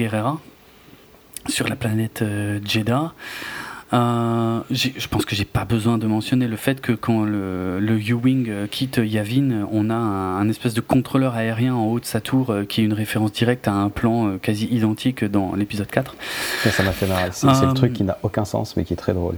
sur 1.48 1.68
la 1.68 1.74
planète 1.74 2.22
Jeddah. 2.64 3.12
Euh, 3.92 4.60
je 4.70 5.08
pense 5.08 5.24
que 5.24 5.36
j'ai 5.36 5.44
pas 5.44 5.64
besoin 5.64 5.98
de 5.98 6.06
mentionner 6.06 6.48
le 6.48 6.56
fait 6.56 6.80
que 6.80 6.92
quand 6.92 7.24
le, 7.24 7.78
le 7.78 8.00
U-Wing 8.00 8.46
euh, 8.48 8.66
quitte 8.66 9.00
Yavin, 9.02 9.66
on 9.70 9.90
a 9.90 9.94
un, 9.94 10.48
espèce 10.48 10.74
de 10.74 10.80
contrôleur 10.80 11.34
aérien 11.34 11.74
en 11.74 11.86
haut 11.86 12.00
de 12.00 12.04
sa 12.04 12.20
tour 12.20 12.50
euh, 12.50 12.64
qui 12.64 12.80
est 12.80 12.84
une 12.84 12.94
référence 12.94 13.32
directe 13.32 13.68
à 13.68 13.72
un 13.72 13.90
plan 13.90 14.38
quasi 14.38 14.66
identique 14.66 15.24
dans 15.24 15.54
l'épisode 15.54 15.88
4. 15.88 16.16
Ça 16.70 16.82
m'a 16.82 16.92
fait 16.92 17.06
marrer. 17.06 17.30
C'est 17.32 17.46
le 17.46 17.74
truc 17.74 17.92
qui 17.92 18.04
n'a 18.04 18.18
aucun 18.22 18.44
sens 18.44 18.76
mais 18.76 18.84
qui 18.84 18.94
est 18.94 18.96
très 18.96 19.12
drôle. 19.12 19.36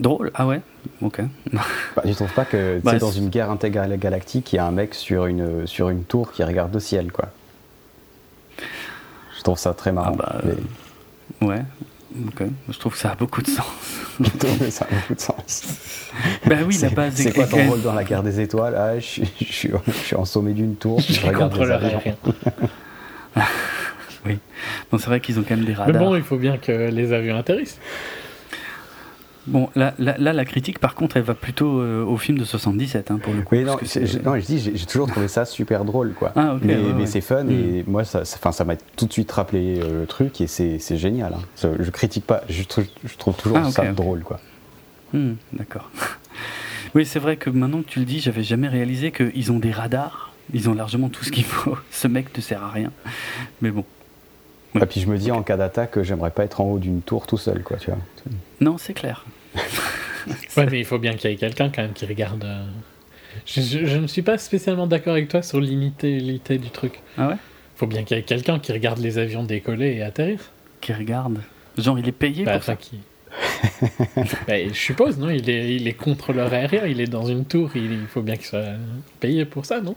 Drôle? 0.00 0.32
Ah 0.34 0.46
ouais? 0.46 0.60
Ok. 1.02 1.20
bah, 1.52 1.62
tu 2.04 2.14
trouves 2.14 2.32
pas 2.32 2.44
que 2.44 2.80
bah, 2.82 2.98
dans 2.98 3.12
une 3.12 3.28
guerre 3.28 3.50
intégrale 3.50 3.96
galactique, 3.98 4.52
il 4.52 4.56
y 4.56 4.58
a 4.58 4.66
un 4.66 4.72
mec 4.72 4.94
sur 4.94 5.26
une, 5.26 5.66
sur 5.66 5.88
une 5.90 6.02
tour 6.02 6.32
qui 6.32 6.42
regarde 6.42 6.74
le 6.74 6.80
ciel, 6.80 7.12
quoi 7.12 7.28
Je 8.58 9.42
trouve 9.42 9.58
ça 9.58 9.72
très 9.74 9.92
marrant. 9.92 10.16
Ah 10.18 10.40
bah, 10.42 11.46
Ouais, 11.46 11.62
Je 12.68 12.78
trouve 12.78 12.92
que 12.92 12.98
ça 12.98 13.12
a 13.12 13.14
beaucoup 13.16 13.42
de 13.42 13.48
sens. 13.48 13.66
ça 14.70 14.84
a 14.84 14.94
beaucoup 14.94 15.14
de 15.14 15.20
sens. 15.20 16.10
Ben 16.46 16.64
oui, 16.66 16.78
la 16.80 16.90
base 16.90 17.14
C'est 17.14 17.32
quoi 17.32 17.46
ton 17.46 17.68
rôle 17.68 17.82
dans 17.82 17.92
la 17.92 18.04
guerre 18.04 18.22
des 18.22 18.40
étoiles? 18.40 18.74
Ah, 18.76 18.98
je, 18.98 19.04
suis, 19.04 19.32
je, 19.40 19.52
suis, 19.52 19.70
je, 19.86 19.92
suis, 19.92 20.16
en 20.16 20.24
sommet 20.24 20.52
d'une 20.52 20.76
tour, 20.76 21.00
je, 21.00 21.26
regarde 21.26 21.56
les 21.56 21.70
avions. 21.70 22.02
oui, 24.26 24.38
bon, 24.90 24.98
c'est 24.98 25.06
vrai 25.06 25.20
qu'ils 25.20 25.40
ont 25.40 25.42
quand 25.42 25.56
même 25.56 25.64
des 25.64 25.74
radars. 25.74 25.92
Mais 25.92 25.98
bon, 25.98 26.14
il 26.14 26.22
faut 26.22 26.36
bien 26.36 26.56
que 26.56 26.90
les 26.90 27.12
avions 27.12 27.36
atterrissent. 27.36 27.80
Bon, 29.46 29.68
là, 29.76 29.94
là, 29.98 30.32
la 30.32 30.44
critique, 30.44 30.78
par 30.78 30.94
contre, 30.94 31.18
elle 31.18 31.22
va 31.22 31.34
plutôt 31.34 31.80
euh, 31.80 32.02
au 32.02 32.16
film 32.16 32.38
de 32.38 32.44
77, 32.44 33.10
hein, 33.10 33.18
pour 33.22 33.34
le 33.34 33.42
coup. 33.42 33.54
Oui, 33.54 33.64
non, 33.64 33.76
je, 33.82 34.46
dis, 34.46 34.72
j'ai 34.74 34.86
toujours 34.86 35.06
trouvé 35.06 35.28
ça 35.28 35.44
super 35.44 35.84
drôle, 35.84 36.14
quoi. 36.14 36.32
Ah, 36.34 36.56
mais, 36.62 37.06
c'est 37.06 37.20
fun, 37.20 37.46
et 37.48 37.82
mm. 37.82 37.84
moi, 37.86 38.04
ça, 38.04 38.24
ça 38.24 38.64
m'a 38.64 38.76
tout 38.96 39.06
de 39.06 39.12
suite 39.12 39.30
rappelé 39.30 39.78
euh, 39.78 40.00
le 40.00 40.06
truc, 40.06 40.40
et 40.40 40.46
c'est 40.46 40.96
génial. 40.96 41.34
Hein. 41.34 41.72
Je 41.78 41.90
critique 41.90 42.26
pas, 42.26 42.42
je, 42.48 42.62
je 42.62 43.16
trouve 43.16 43.36
toujours 43.36 43.58
ah, 43.58 43.70
ça 43.70 43.84
drôle, 43.92 44.22
quoi. 44.22 44.40
Hmm, 45.12 45.34
d'accord. 45.52 45.90
oui, 46.94 47.04
c'est 47.04 47.20
vrai 47.20 47.36
que 47.36 47.50
maintenant 47.50 47.82
que 47.82 47.88
tu 47.88 48.00
le 48.00 48.04
dis, 48.04 48.20
j'avais 48.20 48.42
jamais 48.42 48.68
réalisé 48.68 49.12
qu'ils 49.12 49.52
ont 49.52 49.58
des 49.58 49.70
radars. 49.70 50.32
Ils 50.52 50.68
ont 50.68 50.74
largement 50.74 51.08
tout 51.08 51.24
ce 51.24 51.30
qu'il 51.30 51.44
faut. 51.44 51.76
Ce 51.90 52.08
mec 52.08 52.36
ne 52.36 52.42
sert 52.42 52.62
à 52.62 52.70
rien. 52.70 52.90
Mais 53.62 53.70
bon. 53.70 53.84
Et 54.74 54.86
puis 54.86 55.00
je 55.00 55.06
me 55.06 55.16
dis 55.16 55.30
en 55.30 55.42
cas 55.42 55.56
d'attaque, 55.56 56.02
j'aimerais 56.02 56.30
pas 56.30 56.44
être 56.44 56.60
en 56.60 56.64
haut 56.64 56.78
d'une 56.78 57.00
tour 57.00 57.26
tout 57.26 57.38
seul, 57.38 57.62
quoi, 57.62 57.76
tu 57.76 57.90
vois. 57.90 57.98
Non, 58.60 58.76
c'est 58.78 58.94
clair. 58.94 59.24
ouais, 60.56 60.66
mais 60.70 60.80
il 60.80 60.84
faut 60.84 60.98
bien 60.98 61.14
qu'il 61.14 61.30
y 61.30 61.34
ait 61.34 61.36
quelqu'un 61.36 61.70
quand 61.70 61.82
même 61.82 61.92
qui 61.92 62.06
regarde. 62.06 62.44
Euh, 62.44 62.64
je, 63.46 63.96
ne 63.98 64.06
suis 64.06 64.22
pas 64.22 64.38
spécialement 64.38 64.86
d'accord 64.86 65.12
avec 65.12 65.28
toi 65.28 65.42
sur 65.42 65.60
l'inutilité 65.60 66.58
du 66.58 66.70
truc. 66.70 67.00
Ah 67.16 67.28
ouais? 67.28 67.36
Faut 67.76 67.86
bien 67.86 68.04
qu'il 68.04 68.16
y 68.16 68.20
ait 68.20 68.24
quelqu'un 68.24 68.58
qui 68.58 68.72
regarde 68.72 68.98
les 68.98 69.18
avions 69.18 69.42
décoller 69.42 69.94
et 69.94 70.02
atterrir. 70.02 70.40
Qui 70.80 70.92
regarde 70.92 71.40
Genre, 71.76 71.98
il 71.98 72.08
est 72.08 72.12
payé 72.12 72.44
bah, 72.44 72.54
pour 72.54 72.62
ça 72.62 72.76
qui... 72.76 73.00
bah, 74.46 74.68
Je 74.68 74.72
suppose, 74.72 75.18
non? 75.18 75.30
Il 75.30 75.50
est, 75.50 75.74
il 75.74 75.88
est 75.88 75.94
contrôleur 75.94 76.52
aérien, 76.52 76.86
il 76.86 77.00
est 77.00 77.08
dans 77.08 77.26
une 77.26 77.44
tour, 77.44 77.70
il, 77.74 78.06
faut 78.08 78.22
bien 78.22 78.36
qu'il 78.36 78.46
soit 78.46 78.74
payé 79.18 79.44
pour 79.44 79.66
ça, 79.66 79.80
non? 79.80 79.96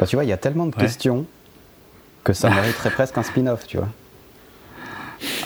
Bah, 0.00 0.06
Tu 0.06 0.16
vois, 0.16 0.24
il 0.24 0.28
y 0.28 0.32
a 0.32 0.36
tellement 0.36 0.66
de 0.66 0.74
questions 0.74 1.26
que 2.24 2.32
ça 2.32 2.50
mériterait 2.50 2.90
presque 2.90 3.18
un 3.18 3.22
spin-off, 3.22 3.66
tu 3.66 3.76
vois. 3.76 3.88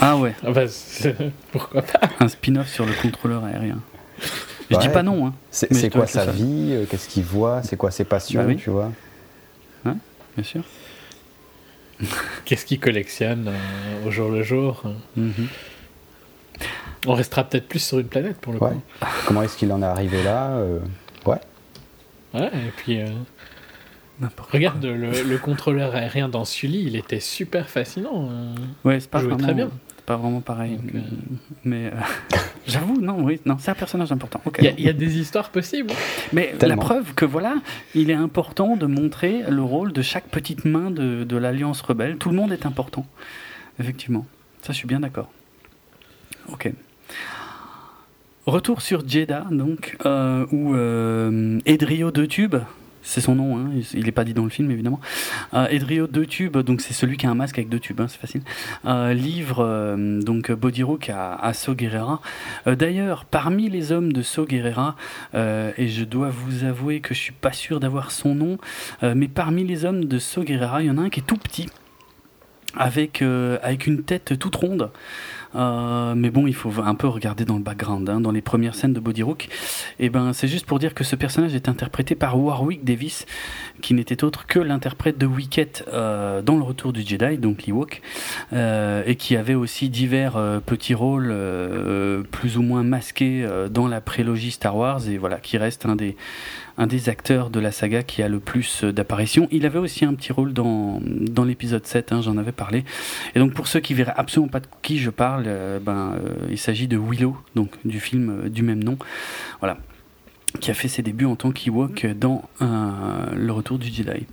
Ah 0.01 0.17
ouais. 0.17 0.35
Ah 0.45 0.53
bah, 0.53 0.65
pourquoi 1.53 1.83
pas 1.83 2.09
Un 2.21 2.29
spin-off 2.29 2.69
sur 2.69 2.87
le 2.87 2.93
contrôleur 3.01 3.45
aérien. 3.45 3.81
Je 4.71 4.77
dis 4.79 4.89
pas 4.89 5.03
non. 5.03 5.29
Hein, 5.29 5.35
c'est 5.51 5.91
quoi 5.91 6.07
sa 6.07 6.27
vie 6.27 6.71
euh, 6.73 6.85
Qu'est-ce 6.89 7.09
qu'il 7.09 7.25
voit 7.25 7.63
C'est 7.63 7.77
quoi 7.77 7.91
ses 7.91 8.05
passions 8.05 8.45
bah 8.45 8.55
Tu 8.55 8.71
vois? 8.71 8.93
Ouais, 9.85 9.93
Bien 10.37 10.45
sûr. 10.45 10.63
Qu'est-ce 12.45 12.67
qu'il 12.67 12.81
collectionne 12.81 13.49
euh, 13.49 14.07
au 14.07 14.11
jour 14.11 14.31
le 14.31 14.43
jour? 14.43 14.83
Mhm. 15.17 15.49
On 17.07 17.15
restera 17.15 17.45
peut-être 17.45 17.69
plus 17.69 17.79
sur 17.79 17.99
une 17.99 18.09
planète 18.09 18.39
pour 18.39 18.53
le 18.53 18.59
coup. 18.59 18.83
Comment 19.27 19.43
est-ce 19.43 19.57
qu'il 19.57 19.73
en 19.73 19.81
est 19.83 19.87
arrivé 19.87 20.23
là 20.23 20.51
euh, 20.57 20.81
Ouais. 21.25 21.39
Ouais, 22.35 22.51
et 22.53 22.73
puis. 22.77 23.01
Regarde 24.53 24.85
le, 24.85 25.37
contrôleur 25.39 25.95
aérien 25.95 26.29
dans 26.29 26.45
Sully, 26.45 26.85
il 26.87 26.97
était 26.97 27.21
super 27.21 27.69
fascinant. 27.69 28.31
ouais, 28.85 29.01
c'est 29.01 29.11
pas 29.11 29.19
vraiment, 29.19 29.37
très 29.37 29.55
bien. 29.55 29.71
Pas 30.07 30.17
vraiment 30.17 30.41
pareil. 30.41 30.79
Euh, 30.95 31.01
mais 31.65 31.87
euh, 31.87 31.91
j'avoue, 32.67 33.01
non, 33.01 33.23
oui, 33.23 33.41
non, 33.45 33.57
c'est 33.59 33.73
un 33.73 33.75
personnage 33.75 34.13
important. 34.13 34.41
Il 34.61 34.81
y, 34.81 34.89
a 34.89 34.93
des 34.93 35.19
histoires 35.19 35.51
possibles. 35.51 35.93
Mais 36.33 36.55
la 36.61 36.77
preuve 36.77 37.15
que 37.15 37.25
voilà, 37.25 37.57
il 37.95 38.11
est 38.11 38.15
important 38.15 38.77
de 38.77 38.87
montrer 38.87 39.43
le 39.49 39.63
rôle 39.63 39.93
de 39.93 40.03
chaque 40.03 40.29
petite 40.29 40.65
main 40.65 40.93
de, 40.93 41.25
de 41.25 41.37
l'Alliance 41.37 41.83
rebelle. 41.83 42.19
Tout 42.19 42.31
le 42.31 42.37
monde 42.37 42.53
est 42.53 42.67
important, 42.67 43.05
effectivement. 43.81 44.27
Ça, 44.63 44.73
je 44.73 44.79
suis 44.79 44.87
bien 44.87 45.01
d'accord. 45.01 45.31
Ok. 46.53 46.73
Retour 48.47 48.83
sur 48.83 49.07
Jeddah, 49.07 49.47
donc, 49.51 49.97
euh, 50.07 50.47
où 50.53 50.77
Edrio 51.67 52.13
de 52.13 52.27
Tube 52.27 52.57
c'est 53.07 53.21
son 53.21 53.37
nom, 53.37 53.57
hein, 53.57 53.71
il 53.95 54.05
n'est 54.05 54.13
pas 54.13 54.25
dit 54.25 54.35
dans 54.35 54.43
le 54.43 54.51
film 54.51 54.71
évidemment. 54.71 55.01
Euh, 55.55 55.69
Edrio 55.69 56.09
deux 56.09 56.27
tubes, 56.27 56.59
donc 56.59 56.81
c'est 56.81 56.93
celui 56.93 57.17
qui 57.17 57.27
a 57.27 57.31
un 57.31 57.35
masque 57.35 57.57
avec 57.57 57.69
deux 57.69 57.79
tubes, 57.79 58.01
hein, 58.01 58.09
c'est 58.09 58.19
facile. 58.19 58.43
Euh, 58.85 59.15
livre 59.15 59.65
euh, 59.65 60.21
donc 60.21 60.51
Body 60.51 60.83
Rook 60.83 61.09
à, 61.09 61.35
à 61.35 61.53
Guerrera. 61.69 62.21
D'ailleurs, 62.67 63.25
parmi 63.25 63.71
les 63.71 63.93
hommes 63.93 64.13
de 64.13 64.23
So 64.23 64.45
Guerrera, 64.45 64.97
et 65.35 65.89
je 65.89 66.05
dois 66.05 66.31
vous 66.31 66.65
avouer 66.65 67.01
que 67.01 67.15
je 67.15 67.21
suis 67.21 67.33
pas 67.33 67.53
sûr 67.53 67.81
d'avoir 67.81 68.11
son 68.11 68.35
nom, 68.35 68.59
mais 69.03 69.29
parmi 69.29 69.65
les 69.65 69.85
hommes 69.85 70.05
de 70.05 70.19
So 70.19 70.43
Guerrera, 70.43 70.83
il 70.83 70.87
y 70.87 70.91
en 70.91 70.99
a 70.99 71.03
un 71.03 71.11
qui 71.11 71.21
est 71.21 71.27
tout 71.27 71.37
petit, 71.37 71.69
avec 72.77 73.23
avec 73.23 73.87
une 73.87 74.03
tête 74.03 74.39
toute 74.39 74.57
ronde. 74.57 74.91
Euh, 75.57 76.15
mais 76.15 76.31
bon, 76.31 76.47
il 76.47 76.55
faut 76.55 76.73
un 76.83 76.95
peu 76.95 77.09
regarder 77.09 77.45
dans 77.45 77.57
le 77.57 77.63
background, 77.63 78.09
hein, 78.09 78.21
dans 78.21 78.33
les 78.33 78.43
premières 78.43 78.75
scènes 78.75 78.93
de 78.93 79.01
Body 79.01 79.23
Rook. 79.23 79.49
Et 79.99 80.11
ben, 80.11 80.33
c'est 80.33 80.49
juste 80.49 80.67
pour 80.67 80.79
dire 80.79 80.95
que 80.95 81.05
ce 81.05 81.17
personnage 81.17 81.55
est 81.55 81.69
interprété 81.69 82.15
par 82.15 82.39
Warwick 82.39 82.85
Davis, 82.85 83.27
qui 83.81 83.95
n'était 83.95 84.25
autre 84.25 84.47
que 84.47 84.59
l'interprète 84.59 85.19
de 85.19 85.27
Wicket 85.27 85.85
euh, 85.93 86.43
dans 86.43 86.57
le 86.57 86.63
Retour 86.63 86.93
du 86.93 87.03
Jedi, 87.03 87.39
donc 87.39 87.67
l'Ewok, 87.67 88.03
euh, 88.53 89.03
et 89.07 89.17
qui 89.17 89.37
avait 89.37 89.55
aussi 89.55 89.89
divers 89.89 90.39
petits 90.67 90.95
rôles 90.95 91.35
plus 92.31 92.57
ou 92.57 92.63
moins 92.63 92.83
masqués 92.83 93.47
dans 93.71 93.89
la 93.89 94.01
prélogie 94.01 94.51
Star 94.51 94.77
Wars, 94.77 95.09
et 95.09 95.19
voilà, 95.19 95.39
qui 95.39 95.59
reste 95.59 95.87
un 95.87 95.97
des 95.97 96.17
un 96.79 96.87
des 96.87 97.09
acteurs 97.09 97.51
de 97.51 97.61
la 97.61 97.73
saga 97.73 98.03
qui 98.03 98.23
a 98.23 98.29
le 98.29 98.41
plus 98.41 98.85
d'apparitions. 98.85 99.49
Il 99.51 99.67
avait 99.67 99.79
aussi 99.79 100.05
un 100.05 100.15
petit 100.15 100.33
rôle 100.33 100.53
dans, 100.53 101.01
dans 101.03 101.45
l'épisode 101.45 101.87
7, 101.87 102.13
hein, 102.13 102.21
j'en 102.23 102.37
avais 102.37 102.53
parlé. 102.53 102.85
Et 103.35 103.39
donc 103.39 103.55
pour 103.55 103.67
ceux 103.67 103.81
qui 103.81 103.95
verraient 103.95 104.15
absolument 104.17 104.51
pas 104.51 104.61
de 104.61 104.67
qui 104.83 104.99
je 104.99 105.11
parle, 105.11 105.45
euh, 105.47 105.79
ben, 105.81 106.15
euh, 106.15 106.35
il 106.51 106.59
s'agit 106.59 106.89
de 106.89 106.99
Willow, 106.99 107.37
donc 107.55 107.71
du 107.85 108.01
film 108.01 108.31
euh, 108.45 108.49
du 108.49 108.63
même 108.63 108.83
nom. 108.83 108.99
Voilà 109.61 109.79
qui 110.61 110.71
a 110.71 110.75
fait 110.75 110.89
ses 110.89 111.03
débuts 111.03 111.27
en 111.27 111.37
tant 111.37 111.53
qu'Ewok 111.53 112.07
dans 112.19 112.49
Le 112.61 113.51
Retour 113.51 113.79
du 113.79 113.89
Jedi. 113.89 114.25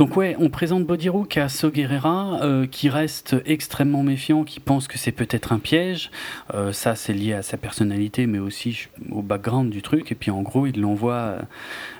Donc 0.00 0.16
ouais, 0.16 0.34
on 0.38 0.48
présente 0.48 0.86
Body 0.86 1.10
Rook 1.10 1.36
à 1.36 1.50
So 1.50 1.70
euh, 1.76 2.66
qui 2.66 2.88
reste 2.88 3.36
extrêmement 3.44 4.02
méfiant, 4.02 4.44
qui 4.44 4.58
pense 4.58 4.88
que 4.88 4.96
c'est 4.96 5.12
peut-être 5.12 5.52
un 5.52 5.58
piège. 5.58 6.10
Euh, 6.54 6.72
ça, 6.72 6.94
c'est 6.94 7.12
lié 7.12 7.34
à 7.34 7.42
sa 7.42 7.58
personnalité, 7.58 8.26
mais 8.26 8.38
aussi 8.38 8.88
au 9.10 9.20
background 9.20 9.68
du 9.68 9.82
truc. 9.82 10.10
Et 10.10 10.14
puis 10.14 10.30
en 10.30 10.40
gros, 10.40 10.66
il 10.66 10.80
l'envoie 10.80 11.12
euh, 11.12 11.42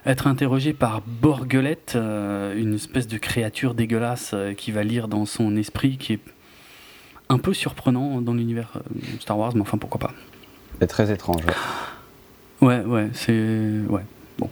être 0.06 0.28
interrogé 0.28 0.72
par 0.72 1.02
Borgelette, 1.02 1.94
une 1.94 2.72
espèce 2.72 3.06
de 3.06 3.18
créature 3.18 3.74
dégueulasse 3.74 4.34
qui 4.56 4.72
va 4.72 4.82
lire 4.82 5.06
dans 5.06 5.26
son 5.26 5.54
esprit, 5.58 5.98
qui 5.98 6.14
est 6.14 6.20
un 7.28 7.36
peu 7.36 7.52
surprenant 7.52 8.22
dans 8.22 8.32
l'univers 8.32 8.72
Star 9.20 9.38
Wars, 9.38 9.52
mais 9.54 9.60
enfin 9.60 9.76
pourquoi 9.76 10.00
pas. 10.00 10.14
C'est 10.80 10.86
très 10.86 11.12
étrange. 11.12 11.42
Ouais, 12.62 12.80
ouais, 12.80 13.10
c'est... 13.12 13.82
Ouais, 13.90 14.06
bon. 14.38 14.48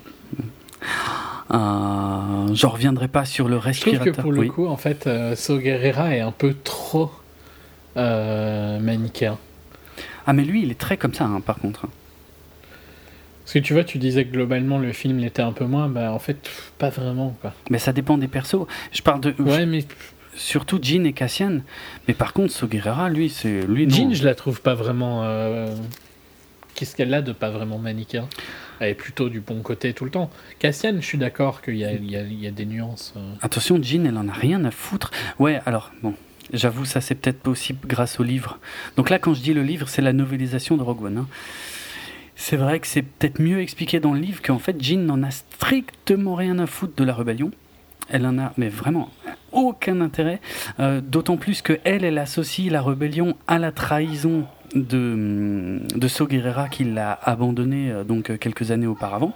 Euh, 1.50 2.54
J'en 2.54 2.68
reviendrai 2.68 3.08
pas 3.08 3.24
sur 3.24 3.48
le 3.48 3.56
respirateur. 3.56 4.04
Je 4.04 4.10
trouve 4.10 4.16
que 4.16 4.20
pour 4.22 4.32
le 4.32 4.48
coup, 4.48 4.66
en 4.66 4.76
fait, 4.76 5.06
euh, 5.06 5.34
So 5.34 5.58
Guerrera 5.58 6.14
est 6.14 6.20
un 6.20 6.32
peu 6.32 6.54
trop 6.62 7.10
euh, 7.96 8.78
manichéen. 8.78 9.38
Ah, 10.26 10.32
mais 10.32 10.44
lui, 10.44 10.62
il 10.62 10.70
est 10.70 10.78
très 10.78 10.96
comme 10.96 11.14
ça, 11.14 11.24
hein, 11.24 11.40
par 11.40 11.56
contre. 11.56 11.86
Parce 13.44 13.54
que 13.54 13.58
tu 13.60 13.72
vois, 13.72 13.84
tu 13.84 13.96
disais 13.96 14.26
que 14.26 14.32
globalement 14.32 14.78
le 14.78 14.92
film 14.92 15.18
l'était 15.18 15.40
un 15.40 15.52
peu 15.52 15.64
moins, 15.64 15.88
bah 15.88 16.12
en 16.12 16.18
fait, 16.18 16.50
pas 16.76 16.90
vraiment. 16.90 17.34
Quoi. 17.40 17.54
Mais 17.70 17.78
ça 17.78 17.94
dépend 17.94 18.18
des 18.18 18.28
persos. 18.28 18.66
Je 18.92 19.00
parle 19.02 19.20
de. 19.20 19.34
Ouais, 19.38 19.64
mais. 19.64 19.84
Surtout 20.36 20.78
Jean 20.80 21.04
et 21.04 21.14
Cassian. 21.14 21.62
Mais 22.06 22.14
par 22.14 22.32
contre, 22.32 22.52
So 22.52 22.68
Guerrera, 22.68 23.08
lui, 23.08 23.28
c'est. 23.30 23.62
lui 23.62 23.88
Jean, 23.90 24.14
je 24.14 24.24
la 24.24 24.34
trouve 24.34 24.60
pas 24.60 24.74
vraiment. 24.74 25.24
Euh, 25.24 25.66
qu'est-ce 26.78 26.94
qu'elle 26.94 27.12
a 27.12 27.22
de 27.22 27.32
pas 27.32 27.50
vraiment 27.50 27.78
manichéen? 27.78 28.28
Elle 28.78 28.90
est 28.90 28.94
plutôt 28.94 29.28
du 29.28 29.40
bon 29.40 29.62
côté 29.62 29.92
tout 29.94 30.04
le 30.04 30.12
temps. 30.12 30.30
Cassian, 30.60 30.94
je 30.96 31.04
suis 31.04 31.18
d'accord 31.18 31.60
qu'il 31.60 31.74
y, 31.74 31.80
y, 31.80 32.46
a 32.46 32.50
des 32.52 32.66
nuances. 32.66 33.14
Euh. 33.16 33.34
Attention, 33.42 33.82
Jean, 33.82 34.06
elle 34.06 34.16
en 34.16 34.28
a 34.28 34.32
rien 34.32 34.64
à 34.64 34.70
foutre. 34.70 35.10
Ouais, 35.40 35.60
alors, 35.66 35.90
bon, 36.02 36.14
j'avoue, 36.52 36.84
ça 36.84 37.00
c'est 37.00 37.16
peut-être 37.16 37.40
possible 37.40 37.80
grâce 37.88 38.20
au 38.20 38.22
livre. 38.22 38.60
Donc 38.96 39.10
là, 39.10 39.18
quand 39.18 39.34
je 39.34 39.42
dis 39.42 39.54
le 39.54 39.64
livre, 39.64 39.88
c'est 39.88 40.02
la 40.02 40.12
novélisation 40.12 40.76
de 40.76 40.82
Rogue 40.84 41.02
One. 41.02 41.18
Hein. 41.18 41.28
C'est 42.36 42.56
vrai 42.56 42.78
que 42.78 42.86
c'est 42.86 43.02
peut-être 43.02 43.40
mieux 43.40 43.60
expliqué 43.60 43.98
dans 43.98 44.12
le 44.12 44.20
livre 44.20 44.40
qu'en 44.40 44.60
fait, 44.60 44.80
Jean 44.80 45.04
n'en 45.04 45.24
a 45.24 45.32
strictement 45.32 46.36
rien 46.36 46.60
à 46.60 46.68
foutre 46.68 46.94
de 46.94 47.02
la 47.02 47.14
rébellion. 47.14 47.50
Elle 48.08 48.24
en 48.24 48.38
a, 48.38 48.52
mais 48.56 48.68
vraiment, 48.68 49.10
aucun 49.50 50.00
intérêt. 50.00 50.40
Euh, 50.78 51.00
d'autant 51.00 51.36
plus 51.36 51.60
que 51.60 51.80
elle, 51.82 52.04
elle 52.04 52.18
associe 52.18 52.70
la 52.70 52.82
rébellion 52.82 53.36
à 53.48 53.58
la 53.58 53.72
trahison 53.72 54.46
de, 54.74 55.80
de 55.94 56.08
So 56.08 56.26
Guerrera 56.26 56.68
qui 56.68 56.84
l'a 56.84 57.12
abandonné 57.22 57.90
euh, 57.90 58.04
donc 58.04 58.38
quelques 58.38 58.70
années 58.70 58.86
auparavant 58.86 59.34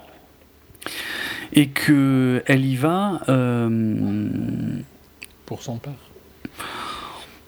et 1.53 1.69
que 1.69 2.43
elle 2.45 2.65
y 2.65 2.75
va 2.75 3.21
euh, 3.29 4.79
pour 5.45 5.61
son 5.61 5.77
père. 5.77 5.93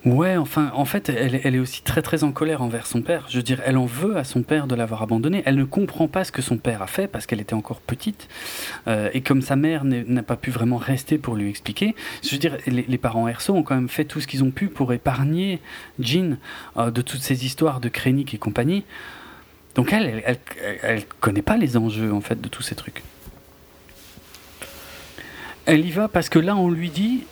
Ouais, 0.06 0.36
enfin, 0.36 0.70
en 0.72 0.84
fait, 0.84 1.08
elle, 1.08 1.40
elle, 1.42 1.56
est 1.56 1.58
aussi 1.58 1.82
très 1.82 2.00
très 2.00 2.22
en 2.22 2.30
colère 2.30 2.62
envers 2.62 2.86
son 2.86 3.02
père. 3.02 3.26
Je 3.28 3.38
veux 3.38 3.42
dire, 3.42 3.60
elle 3.66 3.76
en 3.76 3.86
veut 3.86 4.16
à 4.16 4.22
son 4.22 4.44
père 4.44 4.68
de 4.68 4.76
l'avoir 4.76 5.02
abandonné. 5.02 5.42
Elle 5.46 5.56
ne 5.56 5.64
comprend 5.64 6.06
pas 6.06 6.22
ce 6.22 6.30
que 6.30 6.42
son 6.42 6.58
père 6.58 6.80
a 6.80 6.86
fait 6.86 7.08
parce 7.08 7.26
qu'elle 7.26 7.40
était 7.40 7.54
encore 7.54 7.80
petite. 7.80 8.28
Euh, 8.86 9.10
et 9.14 9.20
comme 9.20 9.42
sa 9.42 9.56
mère 9.56 9.84
n'a 9.84 10.22
pas 10.22 10.36
pu 10.36 10.52
vraiment 10.52 10.76
rester 10.76 11.18
pour 11.18 11.34
lui 11.34 11.50
expliquer, 11.50 11.96
je 12.22 12.30
veux 12.30 12.38
dire, 12.38 12.56
les, 12.68 12.98
parents 12.98 13.26
Erso 13.26 13.52
ont 13.52 13.64
quand 13.64 13.74
même 13.74 13.88
fait 13.88 14.04
tout 14.04 14.20
ce 14.20 14.28
qu'ils 14.28 14.44
ont 14.44 14.52
pu 14.52 14.68
pour 14.68 14.92
épargner 14.92 15.60
Jean 15.98 16.36
euh, 16.76 16.92
de 16.92 17.02
toutes 17.02 17.22
ces 17.22 17.44
histoires 17.44 17.80
de 17.80 17.88
Krennic 17.88 18.32
et 18.32 18.38
compagnie. 18.38 18.84
Donc 19.74 19.92
elle, 19.92 20.22
elle, 20.24 20.38
elle, 20.84 21.04
connaît 21.18 21.42
pas 21.42 21.56
les 21.56 21.76
enjeux 21.76 22.12
en 22.12 22.20
fait 22.20 22.40
de 22.40 22.48
tous 22.48 22.62
ces 22.62 22.76
trucs. 22.76 23.02
Elle 25.64 25.84
y 25.84 25.90
va 25.90 26.06
parce 26.06 26.28
que 26.28 26.38
là 26.38 26.54
on 26.54 26.70
lui 26.70 26.90
dit 26.90 27.24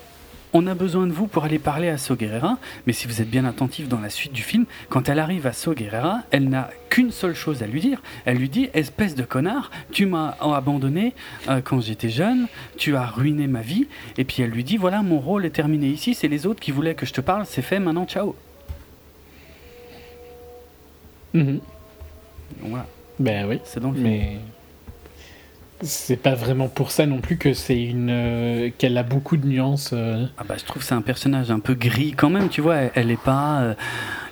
on 0.55 0.68
a 0.68 0.74
besoin 0.74 1.09
de 1.09 1.12
vous 1.12 1.26
pour 1.26 1.44
aller 1.44 1.59
parler 1.59 1.88
à 1.88 1.98
So 1.98 2.14
Guerrera, 2.14 2.59
mais 2.86 2.92
si 2.92 3.09
vous 3.09 3.20
êtes 3.20 3.28
bien 3.28 3.44
attentif 3.44 3.88
dans 3.88 4.00
la 4.00 4.09
suite 4.09 4.32
du 4.32 4.42
film, 4.42 4.66
quand 4.88 5.09
elle 5.09 5.18
arrive 5.18 5.48
à 5.48 5.52
So 5.52 5.74
Guerrera, 5.74 6.22
elle 6.30 6.48
n'a 6.48 6.70
qu'une 6.88 7.11
seule 7.11 7.34
chose 7.34 7.64
à 7.64 7.66
lui 7.66 7.80
dire. 7.80 8.00
Elle 8.24 8.38
lui 8.38 8.48
dit 8.48 8.70
Espèce 8.72 9.16
de 9.16 9.24
connard, 9.24 9.72
tu 9.90 10.07
m'as 10.07 10.36
abandonné 10.40 11.12
euh, 11.48 11.61
quand 11.61 11.80
j'étais 11.80 12.09
jeune, 12.09 12.46
tu 12.76 12.94
as 12.94 13.05
ruiné 13.05 13.48
ma 13.48 13.62
vie, 13.62 13.88
et 14.16 14.24
puis 14.24 14.42
elle 14.42 14.50
lui 14.50 14.62
dit 14.62 14.76
Voilà, 14.76 15.02
mon 15.02 15.18
rôle 15.18 15.44
est 15.44 15.50
terminé 15.50 15.88
ici, 15.88 16.14
c'est 16.14 16.28
les 16.28 16.46
autres 16.46 16.61
qui 16.61 16.70
voulaient 16.70 16.94
que 16.94 17.05
je 17.05 17.12
te 17.12 17.20
parle, 17.20 17.44
c'est 17.46 17.62
fait, 17.62 17.80
maintenant 17.80 18.07
ciao. 18.07 18.36
Mhm. 21.34 21.61
Voilà. 22.61 22.86
Ben 23.18 23.46
oui. 23.48 23.61
C'est 23.64 23.82
le 23.82 23.88
mais 23.90 24.38
c'est 25.85 26.16
pas 26.16 26.35
vraiment 26.35 26.68
pour 26.68 26.91
ça 26.91 27.07
non 27.07 27.20
plus 27.20 27.37
que 27.37 27.53
c'est 27.53 27.82
une 27.82 28.11
euh, 28.11 28.70
qu'elle 28.76 28.97
a 28.99 29.03
beaucoup 29.03 29.37
de 29.37 29.47
nuances. 29.47 29.91
Euh. 29.93 30.26
Ah 30.39 30.45
bah 30.49 30.55
je 30.59 30.64
trouve 30.64 30.82
c'est 30.82 30.95
un 30.95 31.03
personnage 31.03 31.51
un 31.51 31.61
peu 31.61 31.74
gris 31.74 32.12
quand 32.12 32.30
même, 32.30 32.49
tu 32.49 32.61
vois. 32.61 32.76
Elle, 32.95 33.09
n'est 33.09 33.14
est 33.14 33.22
pas 33.22 33.61
euh, 33.61 33.74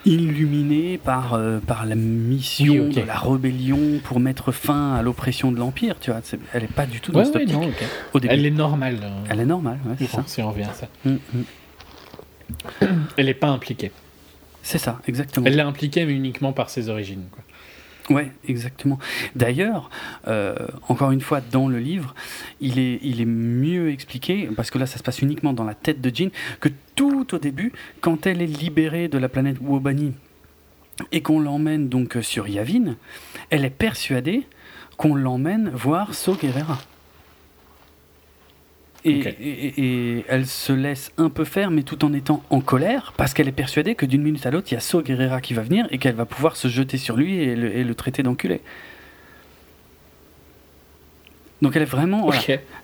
illuminée 0.04 0.98
par 0.98 1.38
par 1.66 1.86
la 1.86 1.94
mission 1.94 2.88
de 2.88 3.00
la 3.00 3.14
rébellion 3.14 4.00
pour 4.02 4.20
mettre 4.20 4.52
fin 4.52 4.94
à 4.94 5.02
l'oppression 5.02 5.52
de 5.52 5.58
l'empire, 5.58 5.96
tu 6.00 6.10
vois. 6.10 6.20
elle 6.52 6.64
est 6.64 6.72
pas 6.72 6.86
du 6.86 7.00
tout 7.00 7.12
dans 7.12 7.24
cette 7.24 7.48
non, 7.52 7.70
Au 8.12 8.20
début. 8.20 8.34
Elle 8.34 8.46
est 8.46 8.50
normale. 8.50 8.98
Elle 9.28 9.40
est 9.40 9.46
normale, 9.46 9.78
ouais, 9.86 9.94
c'est 9.98 10.06
ça. 10.06 10.24
Si 10.26 10.42
on 10.42 10.50
revient 10.50 10.64
à 10.64 10.74
ça. 10.74 10.88
Mm, 11.04 11.16
mm. 11.34 12.86
Elle 13.16 13.28
est 13.28 13.34
pas 13.34 13.48
impliquée. 13.48 13.92
C'est 14.62 14.78
ça, 14.78 15.00
exactement. 15.06 15.46
Elle 15.46 15.58
est 15.58 15.62
impliquée 15.62 16.04
mais 16.06 16.12
uniquement 16.12 16.52
par 16.52 16.70
ses 16.70 16.88
origines. 16.88 17.24
Quoi. 17.30 17.42
Ouais, 18.10 18.30
exactement. 18.48 18.98
D'ailleurs, 19.36 19.90
euh, 20.26 20.54
encore 20.88 21.12
une 21.12 21.20
fois, 21.20 21.40
dans 21.40 21.68
le 21.68 21.78
livre, 21.78 22.14
il 22.60 22.78
est, 22.78 23.24
mieux 23.24 23.90
expliqué, 23.90 24.48
parce 24.56 24.70
que 24.70 24.78
là, 24.78 24.86
ça 24.86 24.98
se 24.98 25.02
passe 25.02 25.22
uniquement 25.22 25.52
dans 25.52 25.64
la 25.64 25.74
tête 25.74 26.00
de 26.00 26.14
Jean, 26.14 26.30
que 26.60 26.68
tout 26.96 27.34
au 27.34 27.38
début, 27.38 27.72
quand 28.00 28.26
elle 28.26 28.42
est 28.42 28.46
libérée 28.46 29.08
de 29.08 29.18
la 29.18 29.28
planète 29.28 29.58
Wobani 29.60 30.12
et 31.10 31.22
qu'on 31.22 31.40
l'emmène 31.40 31.88
donc 31.88 32.18
sur 32.22 32.48
Yavin, 32.48 32.96
elle 33.50 33.64
est 33.64 33.70
persuadée 33.70 34.46
qu'on 34.96 35.14
l'emmène 35.14 35.70
voir 35.70 36.14
So 36.14 36.34
Guerrera. 36.34 36.78
Et, 39.04 40.24
elle 40.28 40.46
se 40.46 40.72
laisse 40.72 41.12
un 41.18 41.28
peu 41.28 41.44
faire, 41.44 41.70
mais 41.70 41.82
tout 41.82 42.04
en 42.04 42.12
étant 42.12 42.42
en 42.50 42.60
colère, 42.60 43.12
parce 43.16 43.34
qu'elle 43.34 43.48
est 43.48 43.52
persuadée 43.52 43.94
que 43.94 44.06
d'une 44.06 44.22
minute 44.22 44.46
à 44.46 44.50
l'autre, 44.50 44.68
il 44.70 44.74
y 44.74 44.76
a 44.76 44.80
So 44.80 45.02
Guerrera 45.02 45.40
qui 45.40 45.54
va 45.54 45.62
venir 45.62 45.86
et 45.90 45.98
qu'elle 45.98 46.14
va 46.14 46.24
pouvoir 46.24 46.56
se 46.56 46.68
jeter 46.68 46.98
sur 46.98 47.16
lui 47.16 47.34
et 47.36 47.54
le, 47.56 47.94
traiter 47.94 48.22
d'enculé. 48.22 48.60
Donc 51.60 51.76
elle 51.76 51.82
est 51.82 51.86
vraiment. 51.86 52.30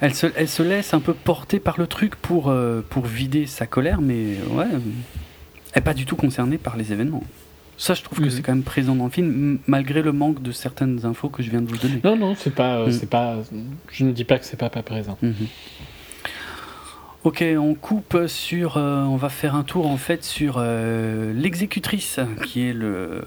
elle, 0.00 0.14
se, 0.14 0.26
elle 0.36 0.48
se 0.48 0.62
laisse 0.62 0.94
un 0.94 1.00
peu 1.00 1.14
porter 1.14 1.58
par 1.58 1.78
le 1.78 1.86
truc 1.86 2.14
pour, 2.16 2.48
euh, 2.48 2.84
pour 2.88 3.06
vider 3.06 3.46
sa 3.46 3.66
colère, 3.66 4.00
mais 4.00 4.36
ouais. 4.50 4.66
Elle 5.72 5.82
n'est 5.82 5.84
pas 5.84 5.94
du 5.94 6.06
tout 6.06 6.16
concernée 6.16 6.58
par 6.58 6.76
les 6.76 6.92
événements. 6.92 7.24
Ça, 7.76 7.94
je 7.94 8.02
trouve 8.02 8.18
que 8.18 8.24
mhm. 8.24 8.30
c'est 8.30 8.42
quand 8.42 8.52
même 8.52 8.64
présent 8.64 8.96
dans 8.96 9.04
le 9.04 9.10
film, 9.10 9.60
malgré 9.68 10.02
le 10.02 10.10
manque 10.10 10.42
de 10.42 10.50
certaines 10.50 11.06
infos 11.06 11.28
que 11.28 11.44
je 11.44 11.50
viens 11.50 11.62
de 11.62 11.68
vous 11.68 11.76
donner. 11.76 12.00
Non, 12.02 12.16
non, 12.16 12.34
c'est 12.34 12.54
pas, 12.54 12.78
euh, 12.78 12.86
mhm. 12.86 12.92
c'est 12.92 13.08
pas. 13.08 13.36
Je 13.92 14.04
ne 14.04 14.10
dis 14.10 14.24
pas 14.24 14.38
que 14.38 14.44
c'est 14.44 14.56
pas, 14.56 14.68
pas 14.68 14.82
présent. 14.82 15.16
Mhm. 15.22 15.34
Ok, 17.24 17.44
on 17.58 17.74
coupe 17.74 18.16
sur. 18.28 18.76
Euh, 18.76 19.02
on 19.02 19.16
va 19.16 19.28
faire 19.28 19.56
un 19.56 19.64
tour 19.64 19.88
en 19.88 19.96
fait 19.96 20.22
sur 20.22 20.54
euh, 20.58 21.32
l'exécutrice, 21.32 22.20
qui 22.46 22.68
est 22.68 22.72
le 22.72 22.86
euh, 22.86 23.20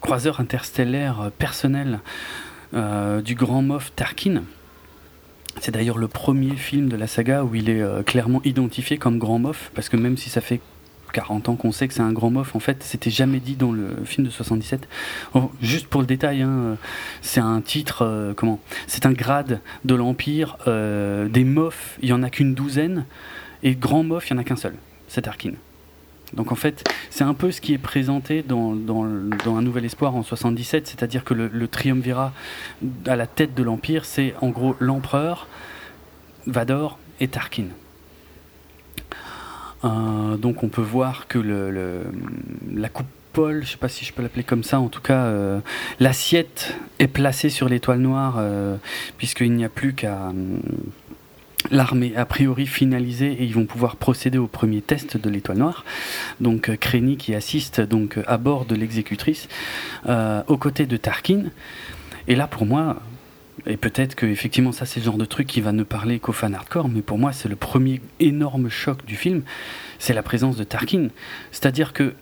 croiseur 0.00 0.40
interstellaire 0.40 1.30
personnel 1.38 2.00
du 3.24 3.34
grand 3.34 3.62
Moff 3.62 3.94
Tarkin. 3.96 4.42
C'est 5.62 5.72
d'ailleurs 5.72 5.96
le 5.96 6.08
premier 6.08 6.54
film 6.56 6.90
de 6.90 6.96
la 6.96 7.06
saga 7.06 7.42
où 7.44 7.54
il 7.54 7.70
est 7.70 8.04
clairement 8.04 8.42
identifié 8.44 8.98
comme 8.98 9.18
Grand 9.18 9.38
Moff, 9.38 9.70
parce 9.74 9.88
que 9.88 9.96
même 9.96 10.18
si 10.18 10.28
ça 10.28 10.42
fait 10.42 10.60
40 11.16 11.48
ans 11.48 11.56
qu'on 11.56 11.72
sait 11.72 11.88
que 11.88 11.94
c'est 11.94 12.02
un 12.02 12.12
Grand 12.12 12.30
Moff, 12.30 12.54
en 12.54 12.58
fait, 12.58 12.82
c'était 12.82 13.08
jamais 13.08 13.40
dit 13.40 13.56
dans 13.56 13.72
le 13.72 13.88
film 14.04 14.26
de 14.26 14.30
77. 14.30 14.86
juste 15.62 15.86
pour 15.86 16.02
le 16.02 16.06
détail, 16.06 16.42
hein, 16.42 16.76
c'est 17.22 17.40
un 17.40 17.62
titre, 17.62 18.02
euh, 18.02 18.34
comment 18.34 18.60
C'est 18.86 19.06
un 19.06 19.12
grade 19.12 19.60
de 19.86 19.94
l'Empire. 19.94 20.58
Euh, 20.66 21.26
des 21.30 21.44
Moffs, 21.44 21.96
il 22.02 22.10
y 22.10 22.12
en 22.12 22.22
a 22.22 22.28
qu'une 22.28 22.52
douzaine, 22.52 23.06
et 23.62 23.74
Grand 23.74 24.02
Moff, 24.02 24.28
il 24.28 24.34
y 24.34 24.36
en 24.36 24.38
a 24.38 24.44
qu'un 24.44 24.56
seul. 24.56 24.74
C'est 25.08 25.22
Tarkin. 25.22 25.52
Donc 26.34 26.52
en 26.52 26.54
fait, 26.54 26.84
c'est 27.08 27.24
un 27.24 27.32
peu 27.32 27.50
ce 27.50 27.62
qui 27.62 27.72
est 27.72 27.78
présenté 27.78 28.42
dans, 28.42 28.74
dans, 28.74 29.04
Un 29.06 29.62
Nouvel 29.62 29.86
Espoir 29.86 30.14
en 30.16 30.22
77, 30.22 30.86
c'est-à-dire 30.86 31.24
que 31.24 31.32
le, 31.32 31.48
le, 31.48 31.66
triumvirat 31.66 32.34
à 33.06 33.16
la 33.16 33.26
tête 33.26 33.54
de 33.54 33.62
l'Empire, 33.62 34.04
c'est 34.04 34.34
en 34.42 34.50
gros 34.50 34.76
l'empereur, 34.80 35.48
Vador 36.46 36.98
et 37.20 37.28
Tarkin. 37.28 37.68
Euh, 39.86 40.36
donc 40.36 40.62
on 40.62 40.68
peut 40.68 40.82
voir 40.82 41.26
que 41.28 41.38
la 42.72 42.88
coupole, 42.88 43.60
je 43.60 43.66
ne 43.66 43.70
sais 43.72 43.76
pas 43.76 43.88
si 43.88 44.04
je 44.04 44.12
peux 44.12 44.22
l'appeler 44.22 44.44
comme 44.44 44.62
ça, 44.62 44.80
en 44.80 44.88
tout 44.88 45.00
cas 45.00 45.24
euh, 45.24 45.60
l'assiette 46.00 46.74
est 46.98 47.08
placée 47.08 47.50
sur 47.50 47.68
l'étoile 47.68 48.00
noire, 48.00 48.36
euh, 48.38 48.76
puisqu'il 49.18 49.52
n'y 49.52 49.64
a 49.64 49.68
plus 49.68 49.94
qu'à 49.94 50.32
l'armée 51.70 52.14
a 52.16 52.24
priori 52.24 52.66
finalisée 52.66 53.32
et 53.32 53.44
ils 53.44 53.54
vont 53.54 53.66
pouvoir 53.66 53.96
procéder 53.96 54.38
au 54.38 54.46
premier 54.46 54.80
test 54.82 55.16
de 55.16 55.30
l'étoile 55.30 55.58
noire. 55.58 55.84
Donc 56.40 56.76
Krenny 56.76 57.16
qui 57.16 57.34
assiste 57.34 57.80
donc 57.80 58.18
à 58.26 58.38
bord 58.38 58.66
de 58.66 58.76
l'exécutrice 58.76 59.48
aux 60.06 60.56
côtés 60.58 60.86
de 60.86 60.96
Tarkin. 60.96 61.44
Et 62.28 62.36
là 62.36 62.46
pour 62.46 62.66
moi, 62.66 63.02
et 63.66 63.76
peut-être 63.76 64.14
que 64.14 64.26
effectivement 64.26 64.72
ça 64.72 64.86
c'est 64.86 65.00
le 65.00 65.04
genre 65.04 65.18
de 65.18 65.24
truc 65.24 65.46
qui 65.46 65.60
va 65.60 65.72
ne 65.72 65.82
parler 65.82 66.18
qu'aux 66.18 66.32
fans 66.32 66.52
hardcore, 66.52 66.88
mais 66.88 67.02
pour 67.02 67.18
moi 67.18 67.32
c'est 67.32 67.48
le 67.48 67.56
premier 67.56 68.00
énorme 68.20 68.68
choc 68.68 69.04
du 69.04 69.16
film, 69.16 69.42
c'est 69.98 70.14
la 70.14 70.22
présence 70.22 70.56
de 70.56 70.64
Tarkin. 70.64 71.08
C'est-à-dire 71.50 71.92
que 71.92 72.14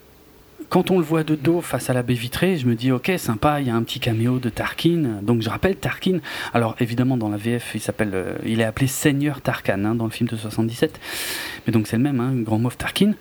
quand 0.71 0.91
on 0.91 0.99
le 0.99 1.05
voit 1.05 1.25
de 1.25 1.35
dos 1.35 1.61
face 1.61 1.91
à 1.91 1.93
la 1.93 2.03
baie 2.03 2.15
vitrée, 2.15 2.57
je 2.57 2.67
me 2.67 2.75
dis 2.75 2.91
ok 2.91 3.13
sympa, 3.19 3.61
il 3.61 3.69
y 3.69 3.71
a 3.71 3.77
un 3.77 3.83
petit 3.83 4.01
caméo 4.01 4.39
de 4.39 4.49
Tarkin. 4.49 5.21
Donc 5.23 5.43
je 5.43 5.51
rappelle 5.51 5.77
Tarkin. 5.77 6.19
Alors 6.53 6.75
évidemment 6.81 7.17
dans 7.17 7.29
la 7.29 7.37
VF 7.37 7.73
il 7.75 7.81
s'appelle, 7.81 8.11
euh, 8.15 8.37
il 8.45 8.61
est 8.61 8.65
appelé 8.65 8.87
Seigneur 8.87 9.41
Tarkan 9.41 9.85
hein, 9.85 9.95
dans 9.95 10.05
le 10.05 10.11
film 10.11 10.29
de 10.29 10.37
77. 10.37 10.99
Mais 11.67 11.73
donc 11.73 11.87
c'est 11.87 11.97
le 11.97 12.03
même, 12.03 12.21
hein, 12.21 12.33
grand 12.35 12.59
mauve 12.59 12.77
Tarkin. 12.77 13.13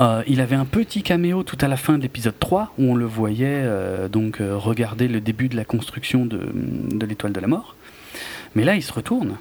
Euh, 0.00 0.22
il 0.26 0.40
avait 0.40 0.56
un 0.56 0.64
petit 0.64 1.02
caméo 1.02 1.42
tout 1.42 1.58
à 1.60 1.68
la 1.68 1.76
fin 1.76 1.98
de 1.98 2.02
l'épisode 2.02 2.38
3 2.38 2.72
où 2.78 2.90
on 2.90 2.94
le 2.94 3.04
voyait 3.04 3.46
euh, 3.48 4.08
donc 4.08 4.38
regarder 4.40 5.08
le 5.08 5.20
début 5.20 5.48
de 5.48 5.56
la 5.56 5.64
construction 5.64 6.24
de, 6.24 6.50
de 6.54 7.06
l'étoile 7.06 7.32
de 7.32 7.40
la 7.40 7.48
mort. 7.48 7.76
Mais 8.54 8.64
là 8.64 8.74
il 8.76 8.82
se 8.82 8.92
retourne 8.92 9.36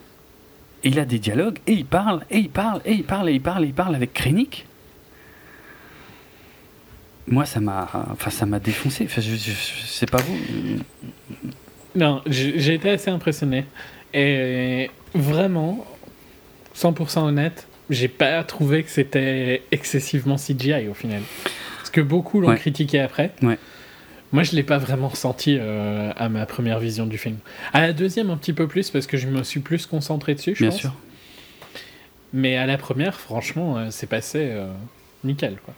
et 0.84 0.90
il 0.90 1.00
a 1.00 1.06
des 1.06 1.20
dialogues 1.20 1.60
et 1.66 1.74
il 1.74 1.86
parle 1.86 2.26
et 2.30 2.40
il 2.40 2.50
parle 2.50 2.82
et 2.86 2.94
il 2.94 3.04
parle 3.04 3.30
et 3.30 3.34
il 3.34 3.42
parle 3.42 3.64
et 3.64 3.68
il 3.68 3.74
parle 3.74 3.96
avec 3.96 4.14
Krennic 4.14 4.66
moi, 7.30 7.46
ça 7.46 7.60
m'a, 7.60 7.88
enfin, 8.12 8.32
ça 8.32 8.46
m'a 8.46 8.60
défoncé. 8.60 9.06
Enfin, 9.06 9.22
je, 9.22 9.36
sais 9.36 10.08
pas 10.08 10.18
vous. 10.18 10.38
Non, 11.96 12.22
j'ai 12.26 12.74
été 12.74 12.90
assez 12.90 13.12
impressionné. 13.12 13.66
Et 14.14 14.90
vraiment, 15.14 15.86
100% 16.76 17.20
honnête, 17.20 17.68
j'ai 17.90 18.08
pas 18.08 18.44
trouvé 18.44 18.84
que 18.84 18.90
c'était 18.90 19.64
excessivement 19.72 20.36
CGI 20.36 20.88
au 20.90 20.94
final. 20.94 21.22
Parce 21.78 21.90
que 21.90 22.02
beaucoup 22.02 22.40
l'ont 22.42 22.56
critiqué 22.56 23.00
après. 23.00 23.32
Ouais. 23.42 23.58
Moi, 24.32 24.44
je 24.44 24.56
l'ai 24.56 24.64
pas 24.64 24.78
vraiment 24.78 25.08
ressenti 25.08 25.58
euh, 25.60 26.12
à 26.16 26.30
ma 26.30 26.46
première 26.46 26.80
vision 26.80 27.08
du 27.08 27.18
film. 27.18 27.38
À 27.74 27.82
la 27.82 27.94
deuxième, 27.94 28.30
un 28.30 28.38
petit 28.38 28.54
peu 28.54 28.68
plus, 28.68 28.92
parce 28.92 29.08
que 29.08 29.18
je 29.18 29.28
me 29.28 29.42
suis 29.44 29.60
plus 29.60 29.88
concentré 29.88 30.36
dessus, 30.36 30.54
je 30.56 30.64
Bien 30.64 30.70
pense. 30.70 30.80
sûr. 30.80 30.94
Mais 32.32 32.56
à 32.56 32.68
la 32.68 32.78
première, 32.78 33.20
franchement, 33.20 33.78
euh, 33.78 33.88
c'est 33.90 34.06
passé 34.06 34.50
euh, 34.52 34.68
nickel, 35.24 35.58
quoi. 35.66 35.74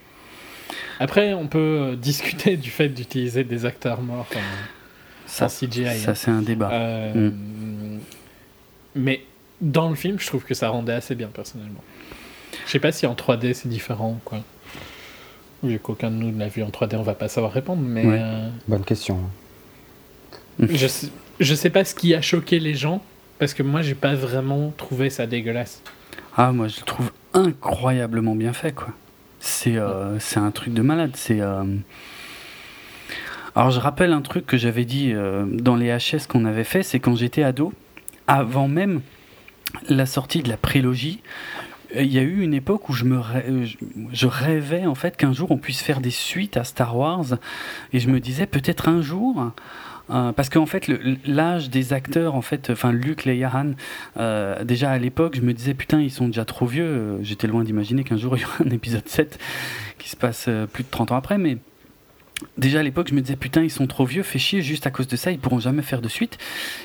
Après, 1.00 1.34
on 1.34 1.48
peut 1.48 1.98
discuter 2.02 2.58
du 2.58 2.70
fait 2.70 2.90
d'utiliser 2.90 3.46
des 3.46 3.66
acteurs 3.66 4.02
morts 4.02 4.28
ça, 5.28 5.48
CGI. 5.48 6.00
Ça, 6.00 6.14
c'est 6.14 6.32
un 6.32 6.42
débat. 6.42 7.14
Mm. 7.16 8.00
Mais 8.96 9.24
dans 9.62 9.88
le 9.88 9.96
film, 9.96 10.20
je 10.20 10.28
trouve 10.28 10.44
que 10.44 10.54
ça 10.54 10.68
rendait 10.68 10.92
assez 10.92 11.16
bien, 11.16 11.30
personnellement. 11.34 11.84
Je 12.66 12.72
sais 12.72 12.80
pas 12.80 12.92
si 12.92 13.06
en 13.06 13.14
3D 13.14 13.54
c'est 13.54 13.70
différent 13.70 14.20
quoi. 14.26 14.40
Vu 15.64 15.78
qu'aucun 15.80 16.10
de 16.10 16.16
nous 16.16 16.32
ne 16.32 16.40
l'a 16.40 16.48
vu 16.48 16.64
en 16.64 16.70
3D, 16.70 16.96
on 16.96 17.04
va 17.04 17.14
pas 17.14 17.28
savoir 17.28 17.52
répondre. 17.54 17.84
Mais 17.86 18.06
Bonne 18.68 18.84
question. 18.84 19.20
je, 20.60 20.88
sais, 20.88 21.08
je 21.40 21.56
sais 21.56 21.70
pas 21.70 21.86
ce 21.86 21.94
qui 21.94 22.16
a 22.16 22.22
choqué 22.22 22.60
les 22.60 22.74
gens, 22.74 23.02
parce 23.40 23.54
que 23.54 23.64
moi 23.64 23.82
j'ai 23.82 23.96
pas 23.96 24.16
vraiment 24.16 24.74
trouvé 24.78 25.10
ça 25.10 25.28
dégueulasse. 25.28 25.82
Ah, 26.36 26.52
moi 26.52 26.68
je 26.68 26.80
le 26.80 26.86
trouve 26.86 27.12
incroyablement 27.34 28.36
bien 28.36 28.54
fait 28.54 28.74
quoi. 28.74 28.90
Euh, 29.68 30.18
c'est 30.20 30.40
un 30.40 30.52
truc 30.52 30.74
de 30.74 30.82
malade. 30.82 31.12
C'est. 31.16 31.42
Euh, 31.42 31.64
alors 33.56 33.72
je 33.72 33.80
rappelle 33.80 34.14
un 34.14 34.22
truc 34.22 34.46
que 34.46 34.58
j'avais 34.58 34.86
dit 34.86 35.12
euh, 35.14 35.46
dans 35.46 35.76
les 35.76 35.96
HS 35.96 36.28
qu'on 36.28 36.46
avait 36.46 36.64
fait, 36.64 36.84
c'est 36.84 37.00
quand 37.00 37.16
j'étais 37.16 37.44
ado, 37.44 37.74
avant 38.28 38.68
même 38.68 39.02
la 39.90 40.06
sortie 40.06 40.42
de 40.42 40.50
la 40.50 40.58
prélogie, 40.58 41.22
il 41.96 42.12
y 42.12 42.20
a 42.20 42.22
eu 42.22 42.42
une 42.42 42.54
époque 42.54 42.90
où 42.90 42.94
je 42.94 43.06
me 43.06 43.20
je 44.12 44.28
rêvais 44.28 44.86
en 44.86 44.96
fait 44.96 45.18
qu'un 45.18 45.34
jour 45.34 45.52
on 45.52 45.58
puisse 45.58 45.82
faire 45.82 46.02
des 46.02 46.12
suites 46.12 46.58
à 46.58 46.64
Star 46.64 46.98
Wars 46.98 47.26
et 47.94 48.00
je 48.00 48.10
me 48.10 48.20
disais 48.20 48.46
peut-être 48.46 48.88
un 48.88 49.02
jour 49.02 49.52
euh, 50.12 50.32
parce 50.32 50.50
qu'en 50.50 50.66
fait, 50.66 50.90
l'âge 51.26 51.70
des 51.70 51.94
acteurs, 51.94 52.36
en 52.36 52.42
fait, 52.42 52.70
enfin, 52.70 52.92
Luc, 52.92 53.26
Leia 53.26 53.50
Han, 53.54 53.72
euh, 54.18 54.64
déjà 54.64 54.92
à 54.92 54.98
l'époque, 54.98 55.36
je 55.36 55.42
me 55.42 55.54
disais, 55.54 55.74
putain, 55.74 56.02
ils 56.02 56.12
sont 56.12 56.28
déjà 56.28 56.44
trop 56.44 56.66
vieux. 56.66 56.84
Euh, 56.84 57.24
j'étais 57.24 57.48
loin 57.48 57.64
d'imaginer 57.64 58.04
qu'un 58.04 58.18
jour 58.18 58.36
il 58.38 58.42
y 58.42 58.46
aura 58.46 58.64
un 58.66 58.70
épisode 58.72 59.08
7 59.08 59.40
qui 59.98 60.10
se 60.10 60.16
passe 60.16 60.50
plus 60.74 60.84
de 60.84 60.90
30 60.90 61.12
ans 61.12 61.16
après, 61.16 61.38
mais 61.38 61.58
déjà 62.58 62.80
à 62.80 62.84
l'époque, 62.84 63.08
je 63.10 63.14
me 63.14 63.22
disais, 63.22 63.36
putain, 63.36 63.64
ils 63.64 63.72
sont 63.72 63.88
trop 63.88 64.06
vieux, 64.06 64.24
fait 64.24 64.40
chier, 64.40 64.62
juste 64.62 64.88
à 64.88 64.92
cause 64.92 65.08
de 65.08 65.16
ça, 65.16 65.32
ils 65.32 65.40
pourront 65.40 65.60
jamais 65.60 65.82
faire 65.82 66.02
de 66.02 66.10
suite. 66.10 66.38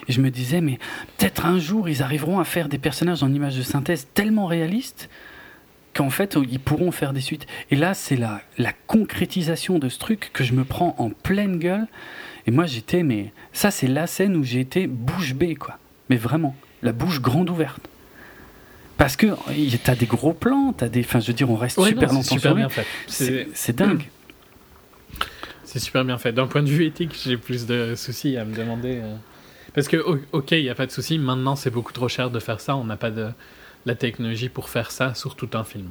Et 0.09 0.13
je 0.13 0.21
me 0.21 0.31
disais, 0.31 0.61
mais 0.61 0.79
peut-être 1.17 1.47
un 1.47 1.59
jour, 1.59 1.89
ils 1.89 2.03
arriveront 2.03 2.39
à 2.39 2.45
faire 2.45 2.69
des 2.69 2.79
personnages 2.79 3.23
en 3.23 3.33
images 3.33 3.57
de 3.57 3.63
synthèse 3.63 4.07
tellement 4.15 4.47
réalistes 4.47 5.09
qu'en 5.95 6.11
fait, 6.11 6.37
ils 6.51 6.61
pourront 6.61 6.91
faire 6.91 7.13
des 7.13 7.21
suites. 7.21 7.47
Et 7.71 7.77
là, 7.77 7.95
c'est 7.95 8.17
la, 8.17 8.43
la 8.59 8.73
concrétisation 8.87 9.79
de 9.79 9.89
ce 9.89 9.99
truc 9.99 10.31
que 10.33 10.45
je 10.45 10.53
me 10.53 10.65
prends 10.65 10.95
en 10.99 11.11
pleine 11.11 11.59
gueule. 11.59 11.87
Et 12.47 12.51
moi, 12.51 12.67
j'étais, 12.67 13.03
mais 13.03 13.33
ça, 13.53 13.71
c'est 13.71 13.89
la 13.89 14.07
scène 14.07 14.37
où 14.37 14.45
j'ai 14.45 14.61
été 14.61 14.87
bouche 14.87 15.35
bée, 15.35 15.55
quoi. 15.55 15.79
Mais 16.11 16.17
vraiment, 16.17 16.55
la 16.83 16.93
bouche 16.93 17.21
grande 17.21 17.51
ouverte. 17.51 17.89
Parce 18.99 19.17
que 19.17 19.27
t'as 19.85 19.95
des 19.95 20.07
gros 20.07 20.33
plans, 20.33 20.73
t'as 20.77 20.89
des. 20.89 21.01
Enfin, 21.01 21.21
je 21.21 21.27
veux 21.27 21.33
dire, 21.35 21.51
on 21.51 21.57
reste 21.57 21.83
super 21.83 22.13
longtemps 22.13 22.35
super 22.35 22.55
bien 22.55 22.69
fait. 22.69 22.87
C'est 23.07 23.77
dingue. 23.77 24.05
C'est 25.77 25.85
super 25.85 26.07
bien 26.07 26.17
fait. 26.17 26.33
D'un 26.33 26.47
point 26.47 26.63
de 26.63 26.71
vue 26.71 26.87
éthique, 26.87 27.15
j'ai 27.23 27.37
plus 27.37 27.67
de 27.67 27.95
soucis 27.97 28.39
à 28.39 28.47
me 28.47 28.57
demander. 28.57 28.99
Euh. 29.03 29.15
Parce 29.75 29.89
que, 29.89 29.99
ok, 30.33 30.53
il 30.53 30.63
n'y 30.63 30.71
a 30.71 30.75
pas 30.75 30.87
de 30.87 30.91
souci. 30.91 31.19
Maintenant, 31.19 31.55
c'est 31.55 31.69
beaucoup 31.69 31.93
trop 31.93 32.09
cher 32.09 32.31
de 32.31 32.39
faire 32.39 32.61
ça. 32.61 32.77
On 32.77 32.85
n'a 32.85 32.97
pas 32.97 33.11
de 33.11 33.29
la 33.85 33.95
technologie 33.95 34.49
pour 34.49 34.71
faire 34.71 34.91
ça 34.91 35.13
sur 35.13 35.35
tout 35.35 35.51
un 35.53 35.65
film. 35.65 35.89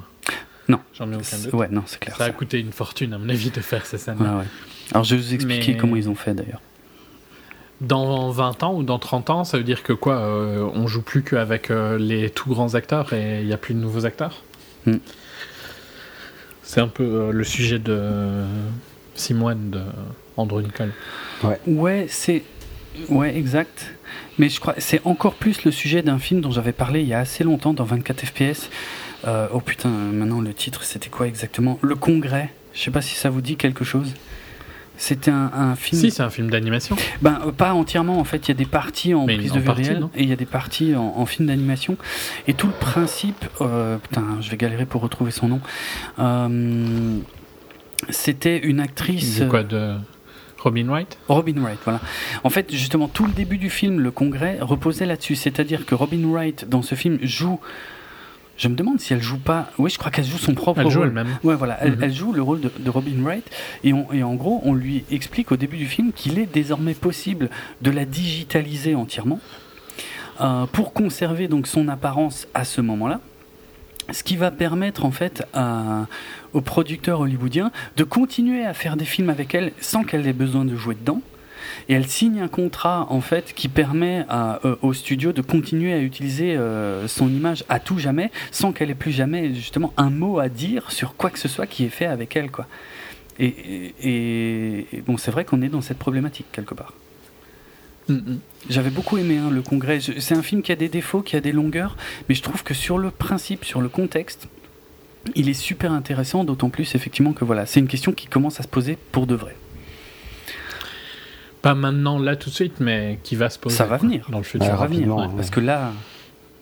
Non. 0.69 0.79
J'en 0.95 1.11
ai 1.11 1.15
aucun 1.15 1.38
doute. 1.38 1.53
Ouais, 1.53 1.67
non, 1.69 1.83
c'est 1.86 1.99
clair. 1.99 2.15
Ça, 2.17 2.23
a 2.23 2.31
coûté 2.31 2.59
une 2.59 2.71
fortune, 2.71 3.13
à 3.13 3.19
mon 3.19 3.29
avis, 3.29 3.51
de 3.51 3.61
faire 3.61 3.86
ces 3.86 3.99
scènes. 3.99 4.17
Ouais, 4.17 4.27
ouais. 4.27 4.45
Alors 4.91 5.03
je 5.03 5.13
vais 5.13 5.21
vous 5.21 5.36
expliquer 5.36 5.77
comment 5.77 5.97
ils 5.97 6.09
ont 6.09 6.15
fait 6.15 6.33
d'ailleurs. 6.33 6.61
Dans 7.81 8.31
20 8.31 8.63
ans 8.63 8.73
ou 8.73 8.81
dans 8.81 8.97
30 8.97 9.29
ans, 9.29 9.43
ça 9.43 9.59
veut 9.59 9.63
dire 9.63 9.83
que 9.83 9.93
quoi 9.93 10.15
euh, 10.15 10.67
On 10.73 10.88
joue 10.88 11.03
plus 11.03 11.21
qu'avec 11.21 11.69
euh, 11.69 11.99
les 11.99 12.31
tout 12.31 12.49
grands 12.49 12.73
acteurs 12.73 13.13
et 13.13 13.41
il 13.41 13.45
n'y 13.45 13.53
a 13.53 13.57
plus 13.57 13.75
de 13.75 13.79
nouveaux 13.79 14.07
acteurs? 14.07 14.41
Hmm. 14.88 14.97
C'est 16.63 16.81
un 16.81 16.88
peu 16.88 17.03
euh, 17.03 17.31
le 17.31 17.43
sujet 17.43 17.77
de 17.77 18.43
Simone 19.16 19.72
de 19.72 19.82
Andrew 20.38 20.61
Nicole. 20.61 20.93
Ouais, 21.43 21.59
ouais 21.68 22.05
c'est. 22.09 22.43
Ouais, 23.09 23.36
exact. 23.38 23.93
Mais 24.38 24.47
je 24.47 24.59
crois 24.59 24.76
c'est 24.78 25.01
encore 25.03 25.34
plus 25.34 25.66
le 25.66 25.72
sujet 25.72 26.01
d'un 26.01 26.20
film 26.20 26.39
dont 26.41 26.51
j'avais 26.51 26.72
parlé 26.72 27.01
il 27.01 27.07
y 27.07 27.13
a 27.13 27.20
assez 27.20 27.43
longtemps 27.43 27.74
dans 27.74 27.84
24 27.84 28.26
FPS. 28.26 28.70
oh 29.26 29.59
putain, 29.59 29.89
maintenant 29.89 30.39
le 30.39 30.53
titre 30.53 30.84
c'était 30.84 31.09
quoi 31.09 31.28
exactement? 31.28 31.80
Le 31.82 31.95
Congrès. 31.95 32.51
Je 32.74 32.82
sais 32.82 32.91
pas 32.91 33.01
si 33.01 33.16
ça 33.16 33.30
vous 33.30 33.41
dit 33.41 33.55
quelque 33.55 33.84
chose. 33.84 34.13
C'était 34.97 35.32
un, 35.32 35.76
film. 35.76 35.99
Si, 35.99 36.11
c'est 36.11 36.24
un 36.24 36.30
film 36.30 36.49
d'animation. 36.49 36.95
Ben, 37.22 37.41
euh, 37.45 37.51
pas 37.51 37.74
entièrement, 37.74 38.20
en 38.20 38.24
fait. 38.24 38.47
Il 38.47 38.49
y 38.49 38.51
a 38.51 38.55
des 38.55 38.66
parties 38.66 39.13
en 39.13 39.26
prise 39.26 39.51
de 39.51 39.59
vue 39.59 39.70
réelle 39.70 40.07
et 40.16 40.24
il 40.24 40.30
y 40.30 40.34
a 40.34 40.38
des 40.38 40.45
parties 40.45 40.95
en, 40.95 41.26
film 41.26 41.47
d'animation. 41.47 41.97
Et 42.47 42.53
tout 42.53 42.68
le 42.68 42.74
principe. 42.74 43.45
Euh, 43.61 43.97
putain, 43.97 44.24
je 44.41 44.49
vais 44.49 44.57
galérer 44.57 44.86
pour 44.86 45.01
retrouver 45.01 45.32
son 45.32 45.47
nom. 45.47 45.61
Euh, 46.20 47.20
c'était 48.10 48.58
une 48.60 48.80
actrice. 48.80 49.39
De 49.39 49.47
quoi 49.47 49.64
de. 49.64 49.95
Robin 50.60 50.88
Wright? 50.88 51.20
Robin 51.28 51.62
Wright, 51.62 51.80
voilà. 51.84 52.01
En 52.43 52.49
fait, 52.49 52.72
justement, 52.74 53.08
tout 53.08 53.26
le 53.26 53.32
début 53.32 53.58
du 53.58 53.70
film, 53.70 53.99
le 53.99 54.10
congrès, 54.10 54.58
reposait 54.62 55.06
là-dessus. 55.06 55.36
C'est-à-dire 55.36 55.86
que 55.86 55.93
Robin 55.93 56.28
Wright, 56.28 56.68
dans 56.68 56.82
ce 56.82 56.95
film, 56.95 57.20
joue 57.22 57.60
je 58.58 58.70
me 58.70 58.76
demande 58.76 58.99
si 58.99 59.14
elle 59.14 59.22
joue 59.22 59.38
pas. 59.38 59.70
Oui, 59.78 59.89
je 59.89 59.97
crois 59.97 60.12
qu'elle 60.12 60.26
joue 60.26 60.38
son 60.38 60.53
propre 60.53 60.80
elle 60.80 60.86
rôle. 60.86 60.93
Joue 60.93 61.03
elle-même. 61.03 61.28
Ouais, 61.43 61.56
voilà. 61.56 61.78
Elle, 61.82 61.97
mhm. 61.97 62.14
joue 62.14 62.32
le 62.32 62.41
rôle 62.41 62.62
de, 62.62 62.89
Robin 62.89 63.22
Wright. 63.22 63.45
Et, 63.84 63.93
et, 64.14 64.24
en 64.24 64.36
gros, 64.36 64.62
on 64.64 64.74
lui 64.74 65.03
explique 65.12 65.51
au 65.51 65.58
début 65.58 65.78
du 65.78 65.86
film 65.86 66.14
qu'il 66.14 66.39
est 66.39 66.51
désormais 66.51 66.93
possible 66.93 67.49
de 67.82 67.91
la 67.91 68.06
digitaliser 68.06 68.95
entièrement. 68.95 69.39
pour 70.72 70.93
conserver 70.93 71.47
donc 71.47 71.68
son 71.68 71.89
apparence 71.89 72.47
à 72.53 72.64
ce 72.64 72.82
moment-là 72.82 73.20
ce 74.12 74.24
qui 74.24 74.38
va 74.38 74.51
permettre 74.51 75.06
en 75.06 75.12
fait 75.12 75.43
aux 76.53 76.62
producteurs 76.62 77.22
hollywoodiens 77.22 77.72
de 77.97 78.03
continuer 78.03 78.66
à 78.66 78.74
faire 78.74 78.97
des 78.97 79.06
films 79.06 79.30
avec 79.30 79.56
elle 79.56 79.72
sans 79.80 80.03
qu'elle 80.03 80.28
ait 80.28 80.34
besoin 80.34 80.66
de 80.66 80.76
jouer 80.76 80.95
dedans. 80.95 81.22
Et 81.89 81.93
elle 81.93 82.08
signe 82.08 82.41
un 82.41 82.47
contrat 82.47 83.08
en 83.10 83.22
fait 83.22 83.53
qui 83.53 83.68
permet 83.68 84.26
euh, 84.32 84.76
au 84.82 84.93
studio 84.93 85.34
de 85.34 85.41
continuer 85.41 85.93
à 85.93 85.99
utiliser 85.99 86.56
euh, 86.56 87.08
son 87.08 87.28
image 87.28 87.64
à 87.70 87.80
tout 87.80 87.99
jamais 87.99 88.32
sans 88.51 88.72
qu'elle 88.72 88.89
ait 88.89 88.95
plus 88.95 89.12
jamais 89.12 89.53
justement 89.53 89.93
un 89.97 90.10
mot 90.10 90.39
à 90.39 90.49
dire 90.49 90.91
sur 90.91 91.16
quoi 91.16 91.30
que 91.30 91.39
ce 91.39 91.47
soit 91.47 91.68
qui 91.68 91.86
est 91.86 91.89
fait 91.89 92.06
avec 92.06 92.36
elle 92.36 92.51
quoi. 92.51 92.68
Et, 93.38 94.86
bon, 95.06 95.18
c'est 95.18 95.32
vrai 95.32 95.43
qu'on 95.43 95.62
est 95.62 95.68
dans 95.68 95.82
cette 95.82 95.99
problématique 95.99 96.45
quelque 96.53 96.74
part. 96.74 96.93
Mm, 98.08 98.14
mm. 98.14 98.39
J'avais 98.70 98.89
beaucoup 98.89 99.18
aimé 99.18 99.38
hein, 99.38 99.49
le 99.49 99.62
Congrès. 99.62 99.99
C'est 99.99 100.36
un 100.36 100.43
film 100.43 100.62
qui 100.62 100.72
a 100.72 100.76
des 100.76 100.89
défauts, 100.89 101.22
qui 101.22 101.36
a 101.36 101.41
des 101.41 101.51
longueurs, 101.51 101.97
mais 102.28 102.36
je 102.36 102.41
trouve 102.41 102.64
que 102.64 102.74
sur 102.74 102.97
le 102.97 103.12
principe, 103.12 103.66
sur 103.66 103.82
le 103.82 103.89
contexte, 103.89 104.47
il 105.36 105.49
est 105.49 105.53
super 105.53 105.91
intéressant, 105.91 106.43
d'autant 106.43 106.70
plus 106.70 106.95
effectivement 106.95 107.34
que 107.34 107.45
voilà, 107.45 107.66
c'est 107.66 107.80
une 107.80 107.88
question 107.88 108.12
qui 108.12 108.28
commence 108.28 108.60
à 108.60 108.64
se 108.64 108.68
poser 108.68 108.97
pour 109.12 109.28
de 109.28 109.36
vrai. 109.36 109.56
Pas 111.62 111.74
maintenant, 111.74 112.20
là 112.20 112.36
tout 112.36 112.49
de 112.49 112.56
suite, 112.56 112.80
mais 112.80 113.20
qui 113.24 113.36
va 113.36 113.49
se 113.49 113.58
poser. 113.58 113.76
Ça 113.76 113.86
va 113.86 113.97
venir. 113.97 114.28
Dans 114.30 114.38
le 114.38 114.43
futur. 114.43 114.68
Ça 114.68 114.76
va 114.76 114.86
venir, 114.86 115.32
parce 115.36 115.49
que 115.49 115.60
là. 115.60 115.93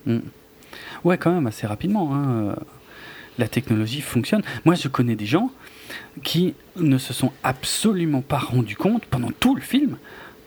Hmm. 0.05 0.19
Ouais, 1.03 1.17
quand 1.17 1.31
même, 1.31 1.47
assez 1.47 1.67
rapidement. 1.67 2.15
Hein, 2.15 2.55
la 3.37 3.47
technologie 3.47 4.01
fonctionne. 4.01 4.43
Moi, 4.63 4.75
je 4.75 4.87
connais 4.87 5.15
des 5.15 5.25
gens 5.25 5.51
qui 6.23 6.53
ne 6.77 6.97
se 6.97 7.13
sont 7.13 7.31
absolument 7.43 8.21
pas 8.21 8.37
rendus 8.37 8.75
compte 8.75 9.05
pendant 9.05 9.31
tout 9.39 9.55
le 9.55 9.61
film 9.61 9.97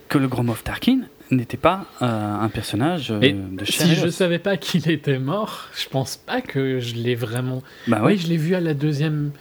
que 0.09 0.19
le 0.19 0.29
Grand 0.29 0.45
Moff 0.45 0.65
Tarkin 0.65 1.01
n'était 1.31 1.57
pas 1.57 1.87
euh, 2.03 2.41
un 2.41 2.49
personnage 2.49 3.11
euh, 3.11 3.21
de 3.21 3.65
Si 3.65 3.95
je 3.95 4.09
savais 4.09 4.39
pas 4.39 4.57
qu'il 4.57 4.89
était 4.91 5.19
mort, 5.19 5.69
je 5.77 5.89
pense 5.89 6.17
pas 6.17 6.41
que 6.41 6.81
je 6.81 6.95
l'ai 6.95 7.15
vraiment. 7.15 7.63
Bah 7.89 8.01
oui, 8.05 8.17
je 8.17 8.29
l'ai 8.29 8.37
vu 8.37 8.55
à 8.55 8.61
la 8.61 8.75
deuxième, 8.75 9.33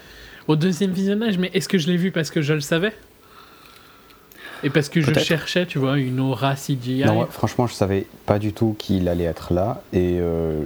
au 0.48 0.56
deuxième 0.56 0.92
visionnage, 0.92 1.38
mais 1.38 1.52
est-ce 1.54 1.70
que 1.70 1.78
je 1.78 1.88
l'ai 1.88 1.98
vu 1.98 2.12
parce 2.12 2.32
que 2.32 2.42
je 2.42 2.54
le 2.54 2.62
savais? 2.62 2.94
Et 4.64 4.70
parce 4.70 4.90
que 4.90 5.00
je 5.02 5.14
cherchais, 5.20 5.66
tu 5.68 5.78
vois, 5.78 6.00
une 6.00 6.20
aura 6.20 6.56
CGI. 6.56 7.04
Non, 7.06 7.28
franchement, 7.28 7.68
je 7.68 7.74
savais 7.74 8.08
pas 8.26 8.40
du 8.40 8.54
tout 8.54 8.76
qu'il 8.80 9.08
allait 9.10 9.26
être 9.26 9.54
là, 9.54 9.84
et 9.94 10.18
euh, 10.20 10.64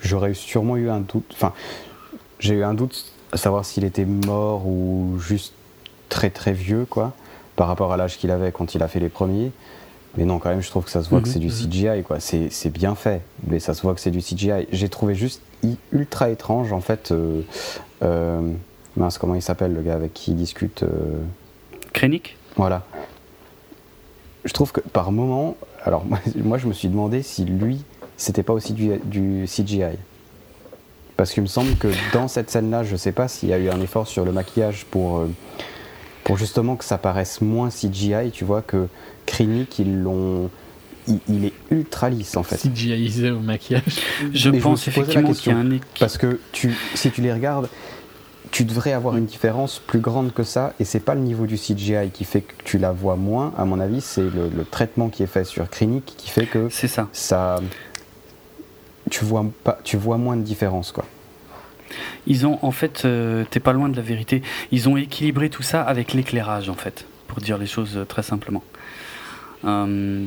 j'aurais 0.00 0.34
sûrement 0.34 0.76
eu 0.76 0.90
un 0.90 1.00
doute. 1.00 1.24
Enfin, 1.32 1.52
j'ai 2.38 2.54
eu 2.54 2.62
un 2.62 2.74
doute 2.74 3.12
à 3.32 3.36
savoir 3.36 3.64
s'il 3.64 3.84
était 3.84 4.04
mort 4.04 4.66
ou 4.66 5.18
juste 5.18 5.54
très 6.08 6.30
très 6.30 6.52
vieux, 6.52 6.86
quoi, 6.88 7.14
par 7.56 7.68
rapport 7.68 7.92
à 7.92 7.96
l'âge 7.96 8.18
qu'il 8.18 8.30
avait 8.30 8.52
quand 8.52 8.74
il 8.74 8.82
a 8.82 8.88
fait 8.88 9.00
les 9.00 9.08
premiers. 9.08 9.52
Mais 10.16 10.24
non, 10.24 10.38
quand 10.38 10.50
même, 10.50 10.62
je 10.62 10.70
trouve 10.70 10.84
que 10.84 10.90
ça 10.90 11.02
se 11.02 11.10
voit 11.10 11.20
que 11.20 11.28
c'est 11.28 11.40
du 11.40 11.48
mhm. 11.48 11.70
CGI, 11.70 12.02
quoi. 12.04 12.20
C'est 12.20 12.70
bien 12.70 12.94
fait, 12.94 13.22
mais 13.46 13.58
ça 13.58 13.74
se 13.74 13.82
voit 13.82 13.94
que 13.94 14.00
c'est 14.00 14.12
du 14.12 14.20
CGI. 14.20 14.68
J'ai 14.70 14.88
trouvé 14.88 15.14
juste 15.14 15.42
ultra 15.92 16.30
étrange, 16.30 16.72
en 16.72 16.80
fait. 16.80 17.10
Euh, 17.10 17.40
euh, 18.02 18.40
mince, 18.96 19.18
comment 19.18 19.34
il 19.34 19.42
s'appelle, 19.42 19.74
le 19.74 19.82
gars 19.82 19.94
avec 19.94 20.14
qui 20.14 20.30
il 20.32 20.36
discute 20.36 20.84
euh... 20.84 21.20
Krennic? 21.92 22.36
Voilà. 22.56 22.84
Je 24.44 24.52
trouve 24.52 24.72
que 24.72 24.80
par 24.80 25.10
moment, 25.10 25.56
alors 25.82 26.04
moi, 26.36 26.58
je 26.58 26.68
me 26.68 26.72
suis 26.72 26.88
demandé 26.88 27.22
si 27.22 27.44
lui, 27.44 27.84
c'était 28.16 28.44
pas 28.44 28.52
aussi 28.52 28.72
du, 28.72 28.96
du 29.04 29.46
CGI. 29.46 29.96
Parce 31.16 31.32
qu'il 31.32 31.42
me 31.42 31.48
semble 31.48 31.76
que 31.76 31.88
dans 32.12 32.28
cette 32.28 32.50
scène-là, 32.50 32.82
je 32.82 32.96
sais 32.96 33.12
pas 33.12 33.28
s'il 33.28 33.48
y 33.48 33.52
a 33.52 33.58
eu 33.58 33.68
un 33.68 33.80
effort 33.80 34.06
sur 34.06 34.24
le 34.24 34.32
maquillage 34.32 34.84
pour, 34.84 35.18
euh, 35.18 35.30
pour 36.24 36.38
justement 36.38 36.76
que 36.76 36.84
ça 36.84 36.98
paraisse 36.98 37.40
moins 37.40 37.68
CGI, 37.68 38.30
tu 38.32 38.44
vois, 38.44 38.62
que 38.62 38.88
Krennic, 39.26 39.78
ils 39.78 40.02
l'ont. 40.02 40.50
Il, 41.28 41.44
est 41.44 41.52
ultra 41.70 42.08
lisse 42.08 42.34
en 42.34 42.42
fait. 42.42 42.56
CGIisé 42.56 43.30
au 43.30 43.38
maquillage. 43.38 43.82
Je 44.32 44.48
pense 44.48 44.88
effectivement 44.88 45.32
qu'il 45.32 45.52
y 45.52 45.54
a 45.54 45.58
un 45.58 45.78
Parce 46.00 46.16
que 46.16 46.40
tu, 46.52 46.74
si 46.94 47.10
tu 47.10 47.20
les 47.20 47.30
regardes, 47.30 47.68
tu 48.50 48.64
devrais 48.64 48.92
avoir 48.92 49.16
une 49.18 49.26
différence 49.26 49.82
plus 49.86 49.98
grande 49.98 50.32
que 50.32 50.44
ça, 50.44 50.72
et 50.80 50.84
c'est 50.84 51.00
pas 51.00 51.14
le 51.14 51.20
niveau 51.20 51.44
du 51.44 51.56
CGI 51.56 52.10
qui 52.10 52.24
fait 52.24 52.40
que 52.40 52.54
tu 52.64 52.78
la 52.78 52.92
vois 52.92 53.16
moins. 53.16 53.52
À 53.58 53.66
mon 53.66 53.80
avis, 53.80 54.00
c'est 54.00 54.22
le, 54.22 54.64
traitement 54.70 55.10
qui 55.10 55.22
est 55.22 55.26
fait 55.26 55.44
sur 55.44 55.68
Krennic 55.68 56.06
qui 56.16 56.30
fait 56.30 56.46
que 56.46 56.68
c'est 56.70 56.88
ça. 56.88 57.08
Ça, 57.12 57.60
tu 59.10 59.26
vois 59.26 59.44
pas, 59.62 59.78
tu 59.84 59.98
vois 59.98 60.16
moins 60.16 60.36
de 60.36 60.42
différence 60.42 60.90
quoi. 60.90 61.04
Ils 62.26 62.46
ont 62.46 62.58
en 62.62 62.70
fait, 62.70 63.04
euh, 63.04 63.44
t'es 63.50 63.60
pas 63.60 63.72
loin 63.72 63.88
de 63.88 63.96
la 63.96 64.02
vérité. 64.02 64.42
Ils 64.72 64.88
ont 64.88 64.96
équilibré 64.96 65.50
tout 65.50 65.62
ça 65.62 65.82
avec 65.82 66.12
l'éclairage 66.12 66.68
en 66.68 66.74
fait, 66.74 67.06
pour 67.28 67.40
dire 67.40 67.58
les 67.58 67.66
choses 67.66 67.96
euh, 67.96 68.04
très 68.04 68.22
simplement. 68.22 68.62
Euh, 69.64 70.26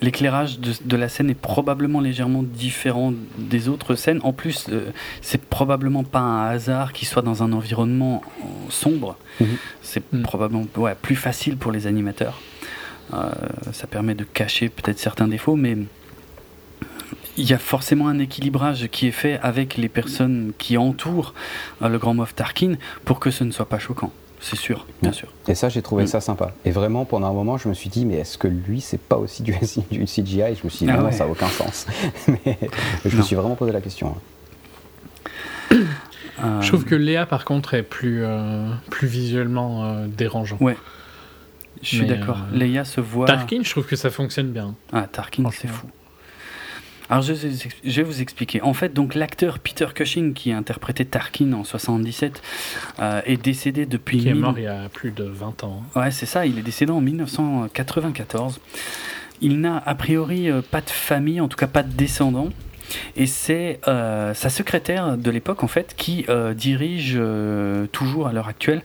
l'éclairage 0.00 0.58
de, 0.60 0.96
la 0.96 1.08
scène 1.08 1.30
est 1.30 1.40
probablement 1.40 2.00
légèrement 2.00 2.42
différent 2.42 3.12
des 3.38 3.68
autres 3.68 3.94
scènes. 3.94 4.20
En 4.22 4.32
plus, 4.32 4.66
euh, 4.68 4.90
c'est 5.22 5.42
probablement 5.42 6.04
pas 6.04 6.20
un 6.20 6.46
hasard 6.48 6.92
qu'il 6.92 7.08
soit 7.08 7.22
dans 7.22 7.42
un 7.42 7.52
environnement 7.52 8.22
sombre. 8.68 9.16
Mhm. 9.40 9.46
C'est 9.82 10.12
mhm. 10.12 10.22
probablement 10.22 10.66
ouais, 10.76 10.94
plus 11.00 11.16
facile 11.16 11.56
pour 11.56 11.72
les 11.72 11.86
animateurs. 11.86 12.40
Euh, 13.12 13.30
ça 13.72 13.86
permet 13.86 14.14
de 14.14 14.24
cacher 14.24 14.68
peut-être 14.68 14.98
certains 14.98 15.28
défauts, 15.28 15.56
mais 15.56 15.76
il 17.36 17.48
y 17.48 17.52
a 17.52 17.58
forcément 17.58 18.08
un 18.08 18.18
équilibrage 18.18 18.88
qui 18.88 19.08
est 19.08 19.12
fait 19.12 19.38
avec 19.42 19.76
les 19.76 19.88
personnes 19.88 20.52
qui 20.58 20.76
entourent 20.76 21.34
le 21.80 21.98
grand 21.98 22.14
Moff 22.14 22.34
Tarkin 22.34 22.74
pour 23.04 23.20
que 23.20 23.30
ce 23.30 23.44
ne 23.44 23.50
soit 23.50 23.68
pas 23.68 23.78
choquant 23.78 24.12
c'est 24.44 24.56
sûr, 24.56 24.86
bien 25.00 25.12
sûr. 25.12 25.28
Et 25.48 25.54
ça, 25.54 25.70
j'ai 25.70 25.80
trouvé 25.80 26.04
mm. 26.04 26.08
ça 26.08 26.20
sympa. 26.20 26.52
Et 26.66 26.70
vraiment, 26.70 27.06
pendant 27.06 27.28
un 27.28 27.32
moment, 27.32 27.56
je 27.56 27.66
me 27.66 27.72
suis 27.72 27.88
dit, 27.88 28.04
mais 28.04 28.16
est-ce 28.16 28.36
que 28.36 28.46
lui, 28.46 28.82
c'est 28.82 29.00
pas 29.00 29.16
aussi 29.16 29.42
du, 29.42 29.52
du 29.90 30.04
CGI 30.04 30.54
Je 30.54 30.64
me 30.64 30.68
suis 30.68 30.84
dit, 30.84 30.90
ah 30.90 30.98
non, 30.98 31.10
ça 31.10 31.24
n'a 31.24 31.30
aucun 31.30 31.48
sens. 31.48 31.86
mais 32.28 32.58
je 33.06 33.16
me 33.16 33.22
suis 33.22 33.36
vraiment 33.36 33.54
posé 33.54 33.72
la 33.72 33.80
question. 33.80 34.14
Hein. 35.72 35.76
Euh, 36.42 36.60
je 36.60 36.68
trouve 36.68 36.84
que 36.84 36.94
Léa, 36.94 37.24
par 37.24 37.46
contre, 37.46 37.72
est 37.72 37.82
plus, 37.82 38.22
euh, 38.22 38.68
plus 38.90 39.08
visuellement 39.08 39.84
euh, 39.84 40.06
dérangeant. 40.08 40.58
Ouais. 40.60 40.76
Je 41.80 41.96
suis 41.96 42.06
d'accord. 42.06 42.38
Léa 42.52 42.84
se 42.84 43.00
voit. 43.00 43.26
Tarkin, 43.26 43.60
je 43.62 43.70
trouve 43.70 43.86
que 43.86 43.96
ça 43.96 44.10
fonctionne 44.10 44.50
bien. 44.50 44.74
Ah, 44.92 45.06
Tarkin, 45.10 45.44
c'est 45.52 45.68
fou. 45.68 45.86
Alors 47.10 47.22
je, 47.22 47.32
vais 47.32 48.02
vous 48.02 48.22
expliquer. 48.22 48.62
En 48.62 48.72
fait, 48.72 48.94
donc 48.94 49.14
l'acteur 49.14 49.58
Peter 49.58 49.86
Cushing 49.94 50.32
qui 50.32 50.52
a 50.52 50.56
interprété 50.56 51.04
Tarkin 51.04 51.52
en 51.52 51.64
77 51.64 52.42
euh, 52.98 53.20
est 53.26 53.36
décédé 53.36 53.86
depuis. 53.86 54.18
Qui 54.18 54.28
est 54.28 54.34
mort 54.34 54.58
il 54.58 54.64
y 54.64 54.66
a 54.66 54.88
plus 54.88 55.10
de 55.10 55.24
20 55.24 55.64
ans. 55.64 55.82
Ouais, 55.96 56.10
c'est 56.10 56.26
ça. 56.26 56.46
Il 56.46 56.58
est 56.58 56.62
décédé 56.62 56.92
en 56.92 57.00
1994. 57.00 58.60
Il 59.40 59.60
n'a 59.60 59.82
a 59.84 59.94
priori 59.94 60.50
euh, 60.50 60.62
pas 60.62 60.80
de 60.80 60.90
famille, 60.90 61.40
en 61.40 61.48
tout 61.48 61.58
cas 61.58 61.66
pas 61.66 61.82
de 61.82 61.92
descendants. 61.92 62.50
Et 63.16 63.26
c'est 63.26 63.80
euh, 63.88 64.34
sa 64.34 64.50
secrétaire 64.50 65.16
de 65.16 65.30
l'époque, 65.30 65.62
en 65.62 65.68
fait, 65.68 65.94
qui 65.96 66.24
euh, 66.28 66.54
dirige 66.54 67.14
euh, 67.16 67.86
toujours 67.86 68.26
à 68.26 68.32
l'heure 68.32 68.48
actuelle 68.48 68.82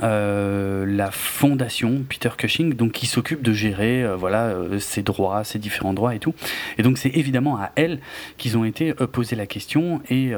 la 0.00 1.10
fondation 1.10 2.02
Peter 2.08 2.30
Cushing, 2.36 2.74
donc 2.74 2.92
qui 2.92 3.06
s'occupe 3.06 3.42
de 3.42 3.52
gérer 3.52 4.04
voilà, 4.16 4.54
ses 4.78 5.02
droits, 5.02 5.44
ses 5.44 5.58
différents 5.58 5.94
droits 5.94 6.14
et 6.14 6.18
tout. 6.18 6.34
Et 6.78 6.82
donc 6.82 6.98
c'est 6.98 7.10
évidemment 7.10 7.56
à 7.56 7.70
elle 7.76 8.00
qu'ils 8.36 8.56
ont 8.58 8.64
été 8.64 8.92
posés 8.94 9.36
la 9.36 9.46
question 9.46 10.00
et 10.10 10.32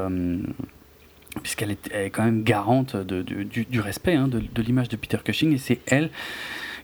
puisqu'elle 1.43 1.73
est, 1.73 2.11
quand 2.11 2.25
même 2.25 2.43
garante 2.43 2.97
du, 2.97 3.81
respect 3.81 4.15
hein, 4.15 4.29
de 4.29 4.63
l'image 4.63 4.89
de 4.89 4.97
Peter 4.97 5.19
Cushing, 5.23 5.55
et 5.55 5.59
c'est 5.59 5.81
elle 5.87 6.11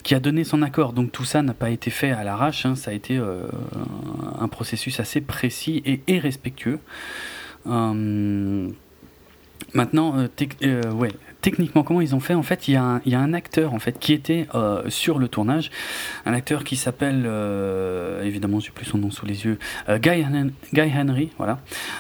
qui 0.03 0.14
a 0.14 0.20
donné 0.20 0.44
son 0.44 0.62
accord. 0.62 0.92
Donc 0.92 1.12
tout 1.12 1.24
ça 1.24 1.42
n'a 1.42 1.55
pas 1.55 1.70
été 1.70 1.90
fait 1.90 2.11
à 2.11 2.24
l'arrache, 2.24 2.66
hein. 2.66 2.74
ça 2.74 2.90
a 2.90 2.94
été 2.94 3.18
euh, 3.18 3.42
un 4.38 4.48
processus 4.48 5.01
assez 5.01 5.20
précis 5.20 5.82
et, 6.07 6.18
respectueux. 6.18 6.78
Euh, 7.66 8.68
maintenant, 9.74 10.14
euh, 10.62 10.92
ouais, 10.92 11.11
techniquement, 11.41 11.82
comment 11.82 12.01
ils 12.01 12.14
ont 12.14 12.20
fait 12.20 12.34
En 12.34 12.43
fait, 12.43 12.68
il 12.68 12.74
y, 12.74 12.76
a 12.76 13.01
un, 13.20 13.32
acteur 13.32 13.74
en 13.74 13.78
fait 13.78 13.99
qui 13.99 14.12
était 14.12 14.47
sur 14.88 15.18
le 15.18 15.28
tournage, 15.28 15.70
un 16.26 16.32
acteur 16.32 16.64
qui 16.64 16.76
s'appelle, 16.76 17.28
évidemment, 18.22 18.61
j'ai 18.61 18.70
plus 18.70 18.86
son 18.86 18.99
nom 18.99 19.11
sous 19.11 19.26
les 19.26 19.45
yeux, 19.45 19.59
Guy, 19.88 20.24
Guy, 20.72 20.93
Henry, 20.97 21.30
voilà, 21.38 21.59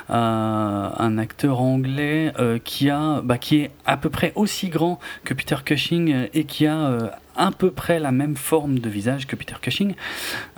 un 0.08 1.18
acteur 1.18 1.60
anglais 1.60 2.32
qui 2.64 2.90
a, 2.90 3.20
bah, 3.22 3.38
qui 3.38 3.58
est 3.58 3.70
à 3.86 3.96
peu 3.96 4.10
près 4.10 4.32
aussi 4.34 4.68
grand 4.68 4.98
que 5.24 5.34
Peter 5.34 5.56
Cushing 5.64 6.28
et 6.34 6.44
qui 6.44 6.66
a 6.66 7.12
à 7.40 7.50
peu 7.50 7.70
près 7.70 7.98
la 7.98 8.12
même 8.12 8.36
forme 8.36 8.78
de 8.78 8.88
visage 8.90 9.26
que 9.26 9.34
Peter 9.34 9.54
Cushing. 9.60 9.94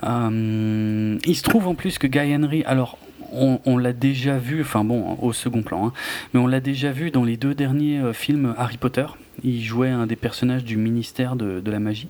Euh, 0.03 1.17
il 1.25 1.35
se 1.35 1.43
trouve 1.43 1.67
en 1.67 1.75
plus 1.75 1.97
que 1.97 2.07
Guy 2.07 2.35
Henry, 2.35 2.63
alors 2.65 2.97
on, 3.33 3.77
l'a 3.77 3.93
déjà 3.93 4.37
vu, 4.37 4.61
enfin 4.61 4.83
bon, 4.83 5.17
au 5.21 5.33
second 5.33 5.61
plan, 5.61 5.87
hein, 5.87 5.93
mais 6.33 6.39
on 6.39 6.47
l'a 6.47 6.59
déjà 6.59 6.91
vu 6.91 7.11
dans 7.11 7.23
les 7.23 7.37
deux 7.37 7.53
derniers 7.53 7.99
euh, 7.99 8.13
films 8.13 8.53
Harry 8.57 8.77
Potter. 8.77 9.05
Il 9.43 9.61
jouait 9.61 9.89
un 9.89 10.05
des 10.07 10.15
personnages 10.15 10.63
du 10.63 10.77
ministère 10.77 11.35
de, 11.35 11.61
la 11.69 11.79
magie. 11.79 12.07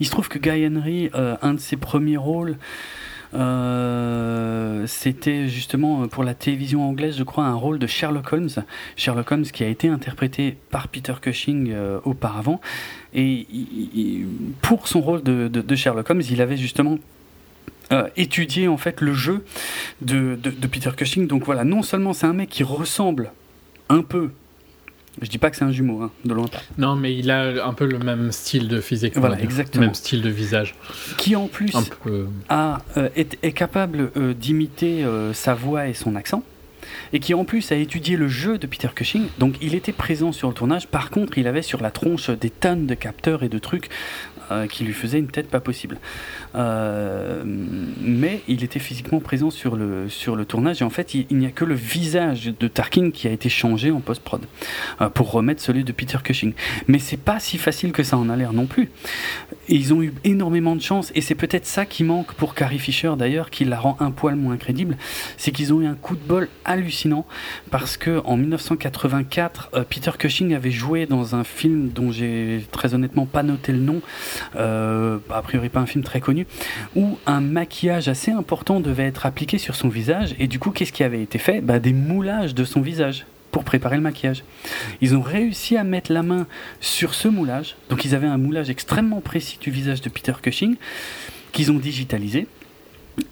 Il 0.00 0.06
se 0.06 0.10
trouve 0.10 0.28
que 0.28 0.38
Guy 0.38 0.66
Henry, 0.66 1.10
euh, 1.14 1.36
un 1.42 1.54
de 1.54 1.60
ses 1.60 1.76
premiers 1.76 2.16
rôles, 2.16 2.56
euh, 3.34 4.84
c'était 4.86 5.48
justement 5.48 6.06
pour 6.08 6.24
la 6.24 6.34
télévision 6.34 6.86
anglaise, 6.86 7.16
je 7.16 7.22
crois, 7.22 7.44
un 7.44 7.54
rôle 7.54 7.78
de 7.78 7.86
Sherlock 7.86 8.32
Holmes. 8.32 8.50
Sherlock 8.96 9.30
Holmes 9.30 9.44
qui 9.44 9.62
a 9.62 9.68
été 9.68 9.88
interprété 9.88 10.58
par 10.70 10.88
Peter 10.88 11.14
Cushing 11.20 11.72
auparavant. 12.04 12.60
Et 13.14 13.46
pour 14.60 14.88
son 14.88 15.00
rôle 15.00 15.22
de, 15.22 15.74
Sherlock 15.76 16.10
Holmes, 16.10 16.22
il 16.28 16.42
avait 16.42 16.56
justement 16.56 16.98
étudié 18.16 18.68
en 18.68 18.76
fait 18.76 19.00
le 19.00 19.12
jeu 19.12 19.44
de, 20.00 20.38
de 20.42 20.66
Peter 20.66 20.90
Cushing. 20.96 21.26
Donc 21.26 21.44
voilà, 21.44 21.64
non 21.64 21.82
seulement 21.82 22.12
c'est 22.12 22.26
un 22.26 22.32
mec 22.32 22.48
qui 22.48 22.62
ressemble 22.62 23.32
un 23.88 24.02
peu 24.02 24.30
je 25.20 25.28
dis 25.28 25.38
pas 25.38 25.50
que 25.50 25.56
c'est 25.56 25.64
un 25.64 25.72
jumeau, 25.72 26.00
hein, 26.02 26.10
de 26.24 26.32
loin 26.32 26.46
pas. 26.46 26.62
Non, 26.78 26.96
mais 26.96 27.14
il 27.14 27.30
a 27.30 27.66
un 27.66 27.74
peu 27.74 27.84
le 27.84 27.98
même 27.98 28.32
style 28.32 28.68
de 28.68 28.80
physique. 28.80 29.16
Voilà, 29.16 29.40
exactement. 29.40 29.84
Même 29.84 29.94
style 29.94 30.22
de 30.22 30.30
visage. 30.30 30.74
Qui 31.18 31.36
en 31.36 31.48
plus 31.48 31.72
a, 32.48 32.80
euh, 32.96 33.08
est, 33.14 33.52
capable 33.52 34.10
euh, 34.16 34.32
d'imiter 34.32 35.04
euh, 35.04 35.34
sa 35.34 35.54
voix 35.54 35.88
et 35.88 35.94
son 35.94 36.16
accent. 36.16 36.42
Et 37.12 37.20
qui 37.20 37.34
en 37.34 37.44
plus 37.44 37.70
a 37.72 37.76
étudié 37.76 38.16
le 38.16 38.26
jeu 38.26 38.58
de 38.58 38.66
Peter 38.66 38.88
Cushing. 38.94 39.26
Donc 39.38 39.56
il 39.60 39.74
était 39.74 39.92
présent 39.92 40.32
sur 40.32 40.48
le 40.48 40.54
tournage. 40.54 40.88
Par 40.88 41.10
contre, 41.10 41.36
il 41.38 41.46
avait 41.46 41.62
sur 41.62 41.82
la 41.82 41.90
tronche 41.90 42.30
des 42.30 42.50
tonnes 42.50 42.86
de 42.86 42.94
capteurs 42.94 43.42
et 43.42 43.48
de 43.48 43.58
trucs 43.58 43.90
qui 44.68 44.84
lui 44.84 44.92
faisaient 44.92 45.18
une 45.18 45.28
tête 45.28 45.48
pas 45.48 45.60
possible. 45.60 45.98
Euh, 46.54 47.42
mais 47.46 48.42
il 48.48 48.62
était 48.62 48.78
physiquement 48.78 49.20
présent 49.20 49.50
sur 49.50 49.76
le, 49.76 50.08
sur 50.08 50.36
le 50.36 50.44
tournage 50.44 50.82
et 50.82 50.84
en 50.84 50.90
fait 50.90 51.14
il, 51.14 51.26
n'y 51.30 51.46
a 51.46 51.50
que 51.50 51.64
le 51.64 51.74
visage 51.74 52.52
de 52.58 52.68
Tarkin 52.68 53.10
qui 53.10 53.26
a 53.26 53.30
été 53.30 53.48
changé 53.48 53.90
en 53.90 54.00
post-prod 54.00 54.42
euh, 55.00 55.08
pour 55.08 55.30
remettre 55.30 55.62
celui 55.62 55.84
de 55.84 55.92
Peter 55.92 56.18
Cushing. 56.22 56.52
Mais 56.88 56.98
c'est 56.98 57.16
pas 57.16 57.40
si 57.40 57.56
facile 57.56 57.92
que 57.92 58.02
ça 58.02 58.18
en 58.18 58.28
a 58.28 58.36
l'air 58.36 58.52
non 58.52 58.66
plus. 58.66 58.90
Ils 59.68 59.94
ont 59.94 60.02
eu 60.02 60.12
énormément 60.24 60.76
de 60.76 60.82
chance 60.82 61.10
et 61.14 61.20
c'est 61.20 61.34
peut-être 61.34 61.66
ça 61.66 61.86
qui 61.86 62.04
manque 62.04 62.34
pour 62.34 62.54
Carrie 62.54 62.78
Fisher 62.78 63.12
d'ailleurs 63.16 63.50
qui 63.50 63.64
la 63.64 63.78
rend 63.78 63.96
un 64.00 64.10
poil 64.10 64.36
moins 64.36 64.56
crédible, 64.56 64.96
c'est 65.36 65.52
qu'ils 65.52 65.72
ont 65.72 65.80
eu 65.80 65.86
un 65.86 65.94
coup 65.94 66.16
de 66.16 66.22
bol 66.22 66.48
hallucinant 66.64 67.26
parce 67.70 67.96
que 67.96 68.20
en 68.24 68.36
1984 68.36 69.70
euh, 69.74 69.84
Peter 69.88 70.10
Cushing 70.18 70.54
avait 70.54 70.70
joué 70.70 71.06
dans 71.06 71.34
un 71.34 71.44
film 71.44 71.88
dont 71.88 72.12
j'ai 72.12 72.66
très 72.72 72.94
honnêtement 72.94 73.26
pas 73.26 73.42
noté 73.42 73.72
le 73.72 73.78
nom, 73.78 74.02
a 74.54 75.42
priori 75.42 75.68
pas 75.68 75.80
un 75.80 75.86
film 75.86 76.04
très 76.04 76.20
connu 76.20 76.46
où 76.96 77.18
un 77.26 77.40
maquillage 77.40 78.08
assez 78.08 78.30
important 78.30 78.80
devait 78.80 79.06
être 79.06 79.26
appliqué 79.26 79.58
sur 79.58 79.74
son 79.74 79.88
visage. 79.88 80.34
Et 80.38 80.46
du 80.46 80.58
coup, 80.58 80.70
qu'est-ce 80.70 80.92
qui 80.92 81.04
avait 81.04 81.22
été 81.22 81.38
fait? 81.38 81.60
Bah, 81.60 81.78
Des 81.78 81.92
moulages 81.92 82.54
de 82.54 82.64
son 82.64 82.80
visage 82.80 83.26
pour 83.50 83.64
préparer 83.64 83.96
le 83.96 84.02
maquillage. 84.02 84.44
Ils 85.00 85.14
ont 85.14 85.20
réussi 85.20 85.76
à 85.76 85.84
mettre 85.84 86.10
la 86.10 86.22
main 86.22 86.46
sur 86.80 87.14
ce 87.14 87.28
moulage. 87.28 87.76
Donc 87.90 88.04
ils 88.04 88.14
avaient 88.14 88.26
un 88.26 88.38
moulage 88.38 88.70
extrêmement 88.70 89.20
précis 89.20 89.58
du 89.60 89.70
visage 89.70 90.00
de 90.00 90.08
Peter 90.08 90.32
Cushing 90.40 90.76
qu'ils 91.52 91.70
ont 91.70 91.78
digitalisé 91.78 92.46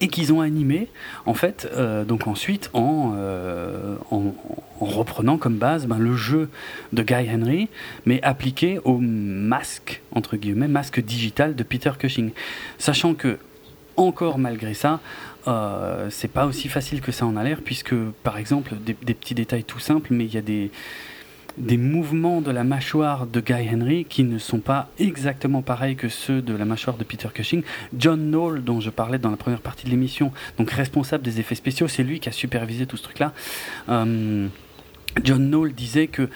et 0.01 0.09
qu'ils 0.09 0.33
ont 0.33 0.41
animé 0.41 0.89
en 1.27 1.35
fait 1.35 1.69
euh, 1.73 2.05
donc 2.05 2.27
ensuite 2.27 2.71
euh, 2.75 3.97
en, 4.11 4.35
en, 4.81 4.85
reprenant 4.85 5.39
comme 5.39 5.57
base 5.57 5.87
ben, 5.87 5.99
le 5.99 6.17
jeu 6.17 6.49
de 6.93 7.03
Guy 7.03 7.29
Henry 7.31 7.69
mais 8.07 8.23
appliqué 8.23 8.79
au 8.85 8.99
masque 8.99 10.03
entre 10.13 10.37
guillemets 10.37 10.69
masque 10.69 11.01
digital 11.01 11.55
de 11.55 11.63
Peter 11.63 11.93
Cushing. 11.99 12.31
Sachant 12.79 13.15
que 13.15 13.39
encore 13.97 14.39
malgré 14.39 14.75
ça 14.75 15.01
euh, 15.49 16.09
c'est 16.11 16.31
pas 16.31 16.47
aussi 16.47 16.69
facile 16.69 17.01
que 17.01 17.13
ça 17.13 17.25
en 17.25 17.37
a 17.37 17.45
l'air 17.45 17.61
puisque 17.65 17.95
par 18.23 18.37
exemple 18.37 18.75
des 18.85 19.15
petits 19.15 19.35
détails 19.35 19.65
tout 19.65 19.79
simples 19.79 20.09
mais 20.13 20.25
il 20.25 20.35
y 20.35 20.39
a 20.39 20.43
des 20.43 20.71
des 21.59 21.77
mouvements 21.77 22.41
de 22.41 22.51
la 22.51 22.65
mâchoire 22.65 23.27
de 23.27 23.41
Guy 23.41 23.69
Henry 23.73 24.05
qui 24.05 24.25
ne 24.25 24.39
sont 24.39 24.61
pas 24.61 24.89
exactement 24.99 25.63
pareils 25.63 25.97
que 25.97 26.09
ceux 26.09 26.43
de 26.43 26.55
la 26.55 26.65
mâchoire 26.65 26.97
de 26.97 27.05
Peter 27.05 27.29
Cushing. 27.33 27.63
John 27.97 28.31
Knoll, 28.31 28.63
dont 28.63 28.81
je 28.81 28.91
parlais 28.91 29.19
dans 29.19 29.31
la 29.31 29.37
première 29.37 29.61
partie 29.61 29.87
de 29.87 29.91
l'émission, 29.91 30.33
donc 30.59 30.71
responsable 30.71 31.25
des 31.25 31.41
effets 31.41 31.55
spéciaux, 31.55 31.89
c'est 31.89 32.03
lui 32.03 32.21
qui 32.21 32.29
a 32.29 32.33
supervisé 32.33 32.87
tout 32.87 32.97
ce 32.97 33.03
truc-là. 33.05 33.33
Euh, 33.89 34.49
John 35.25 35.51
Knoll 35.51 35.73
disait 35.73 36.07
que 36.07 36.29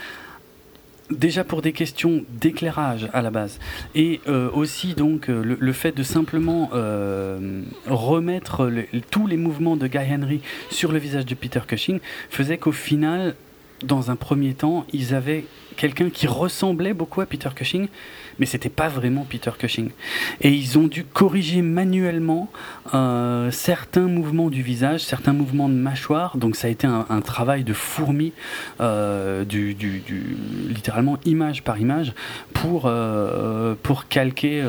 déjà 1.10 1.44
pour 1.44 1.62
des 1.62 1.72
questions 1.72 2.24
d'éclairage 2.30 3.08
à 3.12 3.20
la 3.20 3.30
base 3.30 3.60
et 3.94 4.22
euh, 4.26 4.50
aussi 4.52 4.94
donc 4.94 5.28
euh, 5.28 5.56
le, 5.58 5.72
fait 5.74 5.92
de 5.92 6.02
simplement 6.02 6.70
remettre 7.86 8.70
tous 9.10 9.26
les 9.26 9.36
mouvements 9.36 9.76
de 9.76 9.86
Guy 9.86 10.12
Henry 10.12 10.40
sur 10.70 10.92
le 10.92 10.98
visage 10.98 11.26
de 11.26 11.34
Peter 11.34 11.60
Cushing 11.66 12.00
faisait 12.30 12.56
qu'au 12.56 12.72
final 12.72 13.34
dans 13.82 14.10
un 14.10 14.16
premier 14.16 14.54
temps, 14.54 14.86
ils 14.92 15.14
avaient 15.14 15.44
quelqu'un 15.76 16.10
qui 16.10 16.26
ressemblait 16.26 16.94
beaucoup 16.94 17.20
à 17.20 17.26
Peter 17.26 17.48
Cushing, 17.54 17.88
mais 18.38 18.46
c'était 18.46 18.68
pas 18.68 18.88
vraiment 18.88 19.26
Peter 19.28 19.50
Cushing. 19.58 19.90
Et 20.40 20.50
ils 20.50 20.78
ont 20.78 20.86
dû 20.86 21.04
corriger 21.04 21.62
manuellement 21.62 22.50
euh, 22.94 23.50
certains 23.50 24.06
mouvements 24.06 24.50
du 24.50 24.62
visage, 24.62 25.00
certains 25.00 25.32
mouvements 25.32 25.68
de 25.68 25.74
mâchoire. 25.74 26.36
Donc 26.36 26.56
ça 26.56 26.68
a 26.68 26.70
été 26.70 26.86
un, 26.86 27.20
travail 27.20 27.64
de 27.64 27.72
fourmi, 27.72 28.32
euh, 28.80 29.44
littéralement 30.68 31.18
image 31.24 31.62
par 31.62 31.78
image, 31.78 32.12
pour, 32.52 32.84
euh, 32.86 33.74
pour 33.82 34.08
calquer 34.08 34.64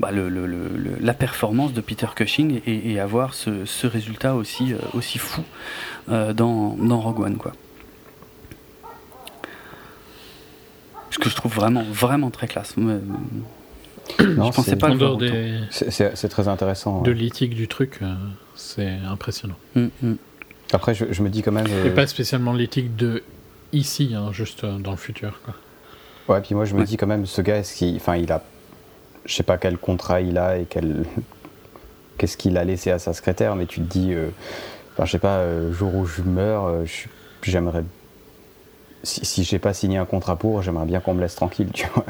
bah, 0.00 0.10
la 0.12 1.14
performance 1.14 1.72
de 1.72 1.80
Peter 1.80 2.06
Cushing 2.14 2.60
et, 2.66 2.92
et 2.92 3.00
avoir 3.00 3.34
ce, 3.34 3.64
ce, 3.64 3.86
résultat 3.86 4.34
aussi, 4.34 4.74
aussi 4.94 5.18
fou 5.18 5.42
dans, 6.08 6.76
dans 6.76 7.00
Rogue 7.00 7.20
One. 7.20 7.36
Quoi. 7.36 7.52
Ce 11.12 11.18
que 11.18 11.28
je 11.28 11.36
trouve 11.36 11.52
vraiment, 11.52 11.84
vraiment 11.90 12.30
très 12.30 12.48
classe. 12.48 12.76
non, 12.78 13.00
je 14.18 14.56
pensais 14.56 14.76
pas 14.76 14.88
le 14.88 15.16
des... 15.16 15.60
C'est 15.70 16.28
très 16.28 16.48
intéressant. 16.48 17.02
De 17.02 17.12
l'éthique 17.12 17.54
du 17.54 17.68
truc, 17.68 17.98
euh, 18.00 18.14
c'est 18.56 18.96
impressionnant. 19.06 19.56
Mm, 19.74 19.86
mm. 20.02 20.14
Après, 20.72 20.94
je, 20.94 21.22
me 21.22 21.28
dis 21.28 21.42
quand 21.42 21.52
même. 21.52 21.66
Et 21.66 21.90
euh, 21.90 21.94
pas 21.94 22.06
spécialement 22.06 22.54
l'éthique 22.54 22.96
de 22.96 23.22
ici, 23.72 24.14
hein, 24.16 24.32
juste 24.32 24.64
euh, 24.64 24.78
dans 24.78 24.92
le 24.92 24.96
futur. 24.96 25.38
Quoi. 25.44 25.54
Ouais, 26.34 26.40
puis 26.40 26.54
moi 26.54 26.64
je 26.64 26.74
me 26.74 26.84
dis 26.84 26.96
quand 26.96 27.06
même, 27.06 27.26
ce 27.26 27.42
gars, 27.42 27.58
est-ce 27.58 27.74
qu'il, 27.76 27.96
enfin, 27.96 28.16
il 28.16 28.32
a, 28.32 28.42
je 29.26 29.34
sais 29.34 29.42
pas 29.42 29.58
quel 29.58 29.76
contrat 29.76 30.22
il 30.22 30.38
a 30.38 30.56
et 30.56 30.66
quel, 30.68 31.04
qu'est-ce 32.16 32.38
qu'il 32.38 32.56
a 32.56 32.64
laissé 32.64 32.90
à 32.90 32.98
sa 32.98 33.12
secrétaire, 33.12 33.54
mais 33.54 33.66
tu 33.66 33.80
te 33.80 33.92
dis, 33.92 34.14
enfin, 34.94 35.04
je 35.04 35.12
sais 35.12 35.18
pas, 35.18 35.44
jour 35.72 35.94
où 35.94 36.06
je 36.06 36.22
meurs, 36.22 36.84
j'aimerais 37.42 37.84
si, 39.02 39.24
si 39.24 39.44
j'ai 39.44 39.58
pas 39.58 39.74
signé 39.74 39.98
un 39.98 40.04
contrat 40.04 40.36
pour, 40.36 40.62
j'aimerais 40.62 40.86
bien 40.86 41.00
qu'on 41.00 41.14
me 41.14 41.20
laisse 41.20 41.34
tranquille, 41.34 41.68
tu 41.72 41.86
vois. 41.94 42.04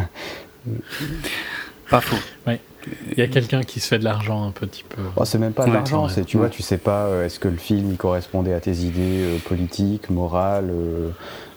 Pas 1.91 2.01
faux. 2.01 2.17
Oui. 2.47 2.55
Il 3.13 3.19
y 3.19 3.23
a 3.23 3.29
quelqu'un 3.29 3.63
qui 3.63 3.81
se 3.81 3.89
fait 3.89 3.99
de 3.99 4.05
l'argent 4.05 4.47
un 4.47 4.51
petit 4.51 4.85
peu. 4.89 5.03
Oh, 5.17 5.25
c'est 5.25 5.39
même 5.39 5.53
pas 5.53 5.67
de 5.67 5.73
l'argent, 5.73 6.09
c'est 6.09 6.25
tu 6.25 6.37
vois, 6.37 6.49
tu 6.49 6.63
sais 6.63 6.79
pas 6.79 7.07
euh, 7.07 7.27
est-ce 7.27 7.39
que 7.39 7.49
le 7.49 7.57
film 7.57 7.91
il 7.91 7.97
correspondait 7.97 8.55
à 8.55 8.61
tes 8.61 8.73
idées 8.73 9.23
euh, 9.23 9.39
politiques, 9.39 10.11
morales, 10.11 10.73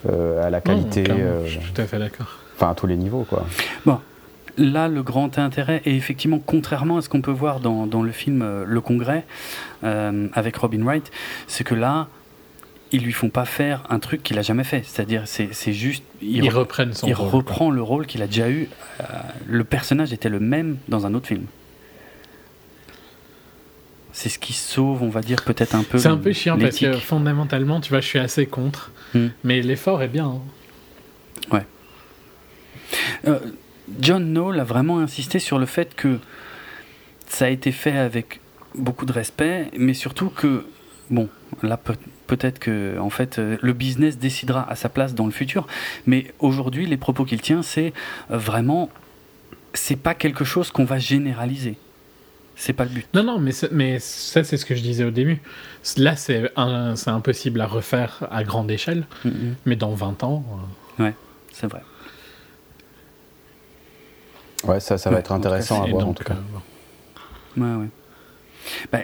euh, 0.07 0.45
à 0.45 0.49
la 0.49 0.61
qualité. 0.61 1.03
je 1.45 1.49
suis 1.49 1.59
tout 1.59 1.81
à 1.81 1.85
fait 1.85 1.99
d'accord. 1.99 2.27
Enfin, 2.55 2.71
à 2.71 2.75
tous 2.75 2.87
les 2.87 2.97
niveaux, 2.97 3.25
quoi. 3.27 3.45
Bon. 3.85 3.99
Là, 4.57 4.87
le 4.87 5.03
grand 5.03 5.37
intérêt, 5.37 5.81
et 5.83 5.95
effectivement, 5.97 6.39
contrairement 6.39 6.97
à 6.97 7.01
ce 7.01 7.09
qu'on 7.09 7.19
peut 7.19 7.31
voir 7.31 7.59
dans, 7.59 7.87
dans 7.87 8.01
le 8.01 8.11
film 8.13 8.63
Le 8.65 8.81
Congrès 8.81 9.25
avec 9.83 10.55
Robin 10.55 10.81
Wright, 10.83 11.11
c'est 11.47 11.65
que 11.65 11.75
là, 11.75 12.07
ils 12.91 13.03
lui 13.03 13.11
font 13.11 13.29
pas 13.29 13.45
faire 13.45 13.83
un 13.89 13.99
truc 13.99 14.23
qu'il 14.23 14.37
a 14.37 14.41
jamais 14.41 14.63
fait. 14.63 14.83
C'est-à-dire, 14.85 15.23
c'est 15.25 15.73
juste. 15.73 16.03
Il, 16.21 16.45
il 16.45 16.51
son 16.51 17.07
il 17.07 17.13
reprend 17.13 17.71
le 17.71 17.81
rôle 17.81 18.05
qu'il 18.05 18.21
a 18.21 18.27
déjà 18.27 18.49
eu. 18.49 18.69
Euh, 18.99 19.03
le 19.47 19.63
personnage 19.63 20.13
était 20.13 20.29
le 20.29 20.39
même 20.39 20.77
dans 20.87 21.05
un 21.05 21.13
autre 21.13 21.27
film. 21.27 21.45
C'est 24.11 24.29
ce 24.29 24.39
qui 24.39 24.53
sauve, 24.53 25.03
on 25.03 25.09
va 25.09 25.21
dire, 25.21 25.43
peut-être 25.43 25.75
un 25.75 25.83
peu. 25.83 25.97
C'est 25.97 26.07
un 26.07 26.17
peu 26.17 26.31
chiant 26.31 26.57
parce 26.57 26.79
que 26.79 26.93
fondamentalement, 26.93 27.81
tu 27.81 27.89
vois, 27.89 27.99
je 27.99 28.07
suis 28.07 28.19
assez 28.19 28.45
contre. 28.45 28.91
Hmm. 29.13 29.27
Mais 29.43 29.61
l'effort 29.61 30.01
est 30.01 30.07
bien. 30.07 30.27
Hein. 30.27 30.41
Ouais. 31.51 31.65
Euh, 33.27 33.39
John 33.99 34.31
Knoll 34.31 34.59
a 34.59 34.63
vraiment 34.63 34.99
insisté 34.99 35.39
sur 35.39 35.59
le 35.59 35.65
fait 35.65 35.95
que 35.95 36.19
ça 37.27 37.45
a 37.45 37.49
été 37.49 37.71
fait 37.71 37.97
avec 37.97 38.39
beaucoup 38.73 39.05
de 39.05 39.11
respect, 39.11 39.69
mais 39.77 39.93
surtout 39.93 40.29
que, 40.29 40.65
bon, 41.09 41.27
là 41.61 41.77
peut 41.77 41.95
peut-être 42.27 42.59
que 42.59 42.97
en 42.99 43.09
fait 43.09 43.39
euh, 43.39 43.57
le 43.61 43.73
business 43.73 44.17
décidera 44.17 44.69
à 44.69 44.75
sa 44.75 44.89
place 44.89 45.13
dans 45.13 45.25
le 45.25 45.31
futur. 45.31 45.67
Mais 46.05 46.33
aujourd'hui, 46.39 46.85
les 46.85 46.97
propos 46.97 47.25
qu'il 47.25 47.41
tient, 47.41 47.61
c'est 47.61 47.93
euh, 48.31 48.37
vraiment, 48.37 48.89
c'est 49.73 49.95
pas 49.95 50.13
quelque 50.13 50.43
chose 50.43 50.71
qu'on 50.71 50.85
va 50.85 50.99
généraliser. 50.99 51.77
C'est 52.55 52.73
pas 52.73 52.85
le 52.85 52.89
but. 52.89 53.05
Non, 53.13 53.23
non, 53.23 53.39
mais, 53.39 53.51
mais 53.71 53.99
ça, 53.99 54.43
c'est 54.45 54.55
ce 54.55 54.65
que 54.65 54.75
je 54.75 54.81
disais 54.81 55.03
au 55.03 55.11
début. 55.11 55.41
Là, 55.97 56.15
c'est 56.15 56.51
c'est 56.95 57.09
impossible 57.09 57.59
à 57.59 57.67
refaire 57.67 58.25
à 58.31 58.43
grande 58.45 58.71
échelle, 58.71 59.05
mm-hmm. 59.25 59.53
mais 59.65 59.75
dans 59.75 59.93
20 59.93 60.23
ans. 60.23 60.45
Euh, 60.99 61.03
ouais, 61.03 61.13
c'est 61.51 61.67
vrai. 61.67 61.81
Ouais, 64.63 64.79
ça, 64.79 64.97
ça 64.97 65.09
va 65.09 65.19
être 65.19 65.31
intéressant 65.31 65.83
à 65.83 65.87
voir 65.87 66.07
en 66.07 66.13
tout 66.13 66.23
cas. 66.23 66.37
Ouais, 67.57 67.75
ouais. 67.75 67.89
Ben, 68.91 69.03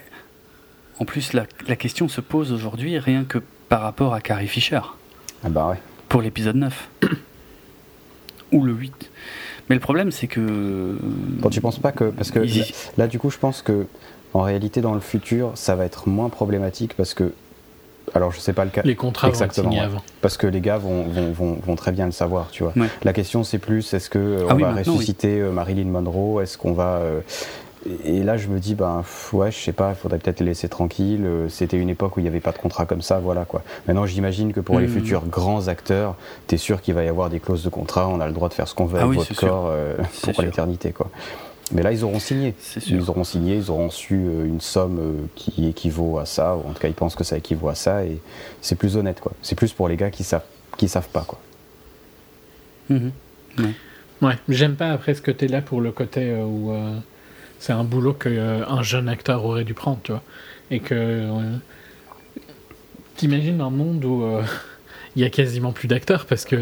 en 1.01 1.05
plus, 1.05 1.33
la, 1.33 1.75
question 1.75 2.07
se 2.07 2.21
pose 2.21 2.53
aujourd'hui 2.53 2.99
rien 2.99 3.23
que 3.23 3.39
par 3.69 3.81
rapport 3.81 4.13
à 4.13 4.21
Carrie 4.21 4.47
Fisher. 4.47 4.81
Ah 5.43 5.49
bah 5.49 5.69
ouais. 5.71 5.79
Pour 6.09 6.21
l'épisode 6.21 6.57
9. 6.57 6.89
Ou 8.51 8.63
le 8.63 8.73
8. 8.73 8.93
Mais 9.67 9.75
le 9.75 9.81
problème, 9.81 10.11
c'est 10.11 10.27
que. 10.27 10.95
Bon, 11.01 11.49
tu 11.49 11.59
penses 11.59 11.79
pas 11.79 11.91
que. 11.91 12.03
Parce 12.03 12.29
que 12.29 12.45
là, 12.99 13.07
du 13.07 13.17
coup, 13.17 13.31
je 13.31 13.39
pense 13.39 13.63
que 13.63 13.87
en 14.35 14.41
réalité, 14.41 14.81
dans 14.81 14.93
le 14.93 14.99
futur, 14.99 15.53
ça 15.55 15.75
va 15.75 15.85
être 15.85 16.07
moins 16.07 16.29
problématique 16.29 16.93
parce 16.95 17.15
que. 17.15 17.33
Alors, 18.13 18.31
je 18.31 18.39
sais 18.39 18.53
pas 18.53 18.65
le 18.65 18.71
cas. 18.71 18.83
Les 18.83 18.95
contrats 18.95 19.29
exactement. 19.29 19.71
Vont 19.71 19.81
avant. 19.81 20.03
Parce 20.21 20.37
que 20.37 20.45
les 20.45 20.61
gars 20.61 20.77
vont, 20.77 21.03
vont, 21.03 21.57
vont, 21.65 21.75
très 21.75 21.91
bien 21.91 22.05
le 22.05 22.11
savoir, 22.11 22.49
tu 22.51 22.61
vois. 22.61 22.73
La 23.03 23.13
question, 23.13 23.43
c'est 23.43 23.57
plus 23.57 23.91
est-ce 23.95 24.09
qu'on 24.09 24.19
euh, 24.19 24.47
ah 24.49 24.53
va 24.53 24.73
ressusciter 24.73 25.39
euh, 25.39 25.51
Marilyn 25.51 25.85
Monroe? 25.85 26.41
Est-ce 26.43 26.59
qu'on 26.59 26.73
va. 26.73 26.97
Euh, 26.97 27.21
et, 28.05 28.23
là, 28.23 28.37
je 28.37 28.47
me 28.47 28.59
dis, 28.59 28.75
ben, 28.75 29.03
ouais, 29.33 29.51
je 29.51 29.57
sais 29.57 29.73
pas, 29.73 29.89
il 29.89 29.95
faudrait 29.95 30.19
peut-être 30.19 30.39
les 30.39 30.47
laisser 30.47 30.69
tranquilles. 30.69 31.27
C'était 31.49 31.77
une 31.77 31.89
époque 31.89 32.17
où 32.17 32.19
il 32.19 32.23
n'y 32.23 32.29
avait 32.29 32.39
pas 32.39 32.51
de 32.51 32.57
contrat 32.57 32.85
comme 32.85 33.01
ça, 33.01 33.19
voilà 33.19 33.45
quoi. 33.45 33.63
Maintenant, 33.87 34.05
j'imagine 34.05 34.53
que 34.53 34.59
pour 34.59 34.79
les 34.79 34.87
hmm. 34.87 34.91
futurs 34.91 35.25
grands 35.25 35.67
acteurs, 35.67 36.15
tu 36.47 36.55
es 36.55 36.57
sûr 36.57 36.81
qu'il 36.81 36.93
va 36.93 37.03
y 37.03 37.07
avoir 37.07 37.29
des 37.29 37.39
clauses 37.39 37.63
de 37.63 37.69
contrat, 37.69 38.07
on 38.07 38.19
a 38.19 38.27
le 38.27 38.33
droit 38.33 38.49
de 38.49 38.53
faire 38.53 38.67
ce 38.67 38.75
qu'on 38.75 38.85
veut 38.85 38.99
ah 38.99 39.05
avec 39.05 39.17
votre 39.17 39.35
corps 39.35 39.73
pour 40.33 40.43
l'éternité, 40.43 40.91
quoi. 40.91 41.09
Mais 41.73 41.83
là, 41.83 41.91
ils 41.91 42.03
auront 42.03 42.19
signé. 42.19 42.53
Ils 42.87 43.09
auront 43.09 43.23
signé, 43.23 43.55
ils 43.55 43.71
auront 43.71 43.89
su 43.89 44.15
une 44.15 44.59
somme 44.59 45.27
qui 45.35 45.67
équivaut 45.67 46.19
à 46.19 46.25
ça, 46.25 46.55
ou 46.55 46.69
en 46.69 46.73
tout 46.73 46.81
cas, 46.81 46.87
ils 46.87 46.93
pensent 46.93 47.15
que 47.15 47.23
ça 47.23 47.37
équivaut 47.37 47.69
à 47.69 47.75
ça, 47.75 48.03
et 48.03 48.19
c'est 48.61 48.75
plus 48.75 48.97
honnête, 48.97 49.21
quoi. 49.21 49.31
C'est 49.41 49.55
plus 49.55 49.71
pour 49.71 49.87
les 49.87 49.95
gars 49.95 50.11
qui 50.11 50.23
savent, 50.23 50.43
qui 50.77 50.87
savent 50.87 51.09
pas, 51.09 51.23
quoi. 51.25 51.39
Mhm. 52.89 53.11
Ouais. 54.21 54.37
j'aime 54.49 54.75
pas 54.75 54.91
après 54.91 55.13
ce 55.13 55.21
côté-là 55.21 55.61
pour 55.61 55.81
le 55.81 55.91
côté 55.91 56.29
euh, 56.29 56.43
où 56.43 56.71
euh, 56.71 56.97
c'est 57.61 57.73
un 57.73 57.83
boulot 57.83 58.13
qu'un 58.13 58.29
euh, 58.29 58.83
jeune 58.83 59.07
acteur 59.07 59.45
aurait 59.45 59.63
dû 59.63 59.73
prendre, 59.73 59.99
tu 60.03 60.11
vois. 60.11 60.23
Et 60.71 60.79
que. 60.79 61.27
T'imagines 63.15 63.61
un 63.61 63.69
monde 63.69 64.03
où 64.03 64.25
il 65.15 65.21
y 65.21 65.25
a 65.25 65.29
quasiment 65.29 65.71
plus 65.71 65.87
d'acteurs 65.87 66.25
parce 66.25 66.43
que 66.43 66.57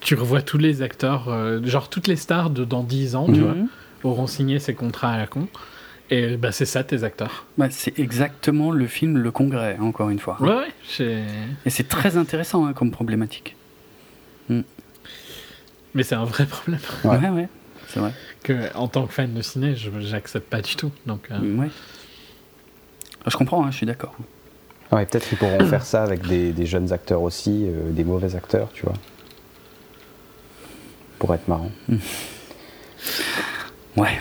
tu 0.00 0.14
revois 0.14 0.42
tous 0.42 0.58
les 0.58 0.82
acteurs, 0.82 1.30
genre 1.64 1.88
toutes 1.88 2.08
les 2.08 2.16
stars 2.16 2.50
de 2.50 2.64
dans 2.64 2.82
10 2.82 3.16
ans, 3.16 3.24
tu 3.24 3.40
mhm. 3.40 3.68
vois, 4.02 4.10
auront 4.10 4.26
signé 4.26 4.58
ces 4.58 4.74
contrats 4.74 5.12
à 5.12 5.16
la 5.16 5.26
con. 5.26 5.48
Et 6.10 6.36
bah, 6.36 6.52
c'est 6.52 6.66
ça, 6.66 6.84
tes 6.84 7.02
acteurs. 7.02 7.46
Bah, 7.58 7.66
c'est 7.70 7.98
exactement 7.98 8.70
le 8.70 8.86
film 8.86 9.18
Le 9.18 9.30
Congrès, 9.30 9.76
encore 9.80 10.10
une 10.10 10.18
fois. 10.18 10.36
Ouais, 10.40 10.54
ouais. 11.00 11.24
Et 11.64 11.70
c'est 11.70 11.88
très 11.88 12.16
intéressant 12.16 12.66
hein, 12.66 12.72
comme 12.72 12.90
problématique. 12.90 13.56
Mm. 14.48 14.60
Mais 15.94 16.02
c'est 16.02 16.14
un 16.14 16.24
vrai 16.24 16.46
problème. 16.46 16.80
Ouais, 17.04 17.28
ouais, 17.28 17.48
c'est 17.88 18.00
vrai. 18.00 18.12
Que, 18.42 18.74
en 18.76 18.88
tant 18.88 19.06
que 19.06 19.12
fan 19.12 19.32
de 19.32 19.42
ciné, 19.42 19.74
je 19.76 19.90
n'accepte 19.90 20.48
pas 20.48 20.62
du 20.62 20.76
tout. 20.76 20.92
Donc, 21.06 21.28
euh... 21.30 21.56
ouais. 21.56 21.70
Je 23.26 23.36
comprends, 23.36 23.64
hein, 23.64 23.70
je 23.70 23.76
suis 23.76 23.86
d'accord. 23.86 24.14
Ouais, 24.92 25.04
peut-être 25.04 25.28
qu'ils 25.28 25.38
pourront 25.38 25.64
faire 25.66 25.84
ça 25.84 26.02
avec 26.02 26.26
des, 26.26 26.52
des, 26.52 26.66
jeunes 26.66 26.92
acteurs 26.92 27.22
aussi, 27.22 27.64
euh, 27.66 27.90
des 27.90 28.04
mauvais 28.04 28.36
acteurs, 28.36 28.68
tu 28.72 28.84
vois. 28.84 28.94
Pour 31.18 31.34
être 31.34 31.48
marrant. 31.48 31.72
Hmm. 31.88 31.96
Ouais. 33.96 34.20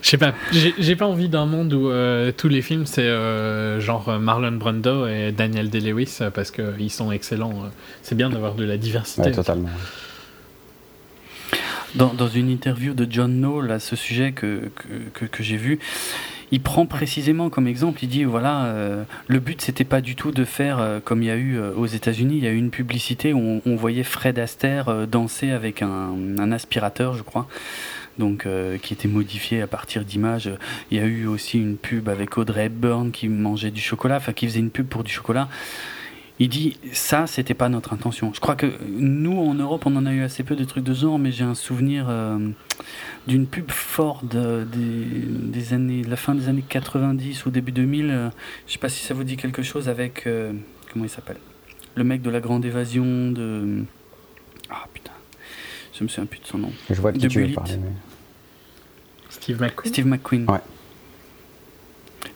Je 0.00 0.10
sais 0.10 0.18
pas, 0.18 0.34
j'ai 0.52 0.96
pas 0.96 1.06
envie 1.06 1.30
d'un 1.30 1.46
monde 1.46 1.72
où 1.72 1.88
euh, 1.88 2.30
tous 2.30 2.48
les 2.48 2.60
films 2.60 2.84
c'est 2.84 3.08
euh, 3.08 3.80
genre 3.80 4.20
Marlon 4.20 4.52
Brando 4.52 5.06
et 5.06 5.32
Daniel 5.32 5.70
Day-Lewis 5.70 6.18
parce 6.34 6.50
qu'ils 6.50 6.90
sont 6.90 7.10
excellents. 7.10 7.70
C'est 8.02 8.14
bien 8.14 8.28
d'avoir 8.28 8.54
de 8.54 8.64
la 8.64 8.76
diversité. 8.76 9.22
Ouais, 9.22 9.32
totalement. 9.32 9.70
Dans, 11.94 12.12
dans, 12.12 12.28
une 12.28 12.50
interview 12.50 12.92
de 12.92 13.06
John 13.08 13.40
Knoll 13.40 13.70
à 13.70 13.78
ce 13.78 13.94
sujet 13.94 14.32
que, 14.32 14.70
que, 15.12 15.26
que, 15.26 15.42
j'ai 15.44 15.56
vu, 15.56 15.78
il 16.50 16.60
prend 16.60 16.86
précisément 16.86 17.50
comme 17.50 17.68
exemple, 17.68 18.00
il 18.02 18.08
dit 18.08 18.24
voilà, 18.24 18.64
euh, 18.64 19.04
le 19.28 19.38
but 19.38 19.60
c'était 19.60 19.84
pas 19.84 20.00
du 20.00 20.16
tout 20.16 20.32
de 20.32 20.44
faire 20.44 20.80
euh, 20.80 20.98
comme 20.98 21.22
il 21.22 21.26
y 21.26 21.30
a 21.30 21.36
eu 21.36 21.56
euh, 21.56 21.72
aux 21.74 21.86
États-Unis, 21.86 22.38
il 22.38 22.44
y 22.44 22.48
a 22.48 22.50
eu 22.50 22.56
une 22.56 22.70
publicité 22.70 23.32
où 23.32 23.60
on, 23.64 23.76
voyait 23.76 24.02
Fred 24.02 24.38
Astaire 24.38 25.06
danser 25.06 25.52
avec 25.52 25.82
un, 25.82 26.14
un, 26.38 26.52
aspirateur, 26.52 27.14
je 27.14 27.22
crois. 27.22 27.46
Donc, 28.16 28.46
qui 28.80 28.92
était 28.92 29.08
modifié 29.08 29.60
à 29.60 29.66
partir 29.66 30.04
d'images. 30.04 30.48
Il 30.92 30.98
y 30.98 31.00
a 31.00 31.04
eu 31.04 31.26
aussi 31.26 31.58
une 31.58 31.76
pub 31.76 32.08
avec 32.08 32.38
Audrey 32.38 32.66
Hepburn 32.66 33.10
qui 33.10 33.28
mangeait 33.28 33.72
du 33.72 33.80
chocolat, 33.80 34.18
enfin 34.18 34.32
qui 34.32 34.46
faisait 34.46 34.60
une 34.60 34.70
pub 34.70 34.86
pour 34.86 35.02
du 35.02 35.10
chocolat. 35.10 35.48
Il 36.40 36.48
dit 36.48 36.76
ça, 36.92 37.28
c'était 37.28 37.54
pas 37.54 37.68
notre 37.68 37.92
intention. 37.92 38.32
Je 38.34 38.40
crois 38.40 38.56
que 38.56 38.72
nous 38.88 39.38
en 39.38 39.54
Europe, 39.54 39.84
on 39.86 39.94
en 39.94 40.04
a 40.04 40.12
eu 40.12 40.22
assez 40.22 40.42
peu 40.42 40.56
de 40.56 40.64
trucs 40.64 40.82
de 40.82 40.92
genre, 40.92 41.18
mais 41.18 41.30
j'ai 41.30 41.44
un 41.44 41.54
souvenir 41.54 42.06
euh, 42.08 42.38
d'une 43.28 43.46
pub 43.46 43.70
Ford 43.70 44.22
des, 44.24 45.72
années, 45.72 46.02
la 46.02 46.16
fin 46.16 46.34
des 46.34 46.48
années 46.48 46.64
90 46.68 47.46
ou 47.46 47.50
début 47.50 47.70
2000. 47.70 48.10
Euh, 48.10 48.30
je 48.66 48.72
sais 48.72 48.78
pas 48.78 48.88
si 48.88 49.04
ça 49.04 49.14
vous 49.14 49.22
dit 49.22 49.36
quelque 49.36 49.62
chose 49.62 49.88
avec 49.88 50.26
euh, 50.26 50.52
comment 50.92 51.04
il 51.04 51.10
s'appelle, 51.10 51.38
le 51.94 52.02
mec 52.02 52.20
de 52.20 52.30
la 52.30 52.40
Grande 52.40 52.64
Évasion 52.64 53.30
de 53.30 53.84
ah 54.70 54.86
putain, 54.92 55.12
je 55.96 56.02
me 56.02 56.08
souviens 56.08 56.26
plus 56.26 56.40
de 56.40 56.46
son 56.46 56.58
nom. 56.58 56.72
Je 56.90 57.00
vois 57.00 57.12
de 57.12 57.18
qui 57.18 57.28
tu 57.28 57.44
veux 57.44 57.52
parler. 57.52 57.78
Steve 59.28 59.60
McQueen. 59.60 59.92
Steve 59.92 60.06
McQueen. 60.06 60.50
Ouais. 60.50 60.58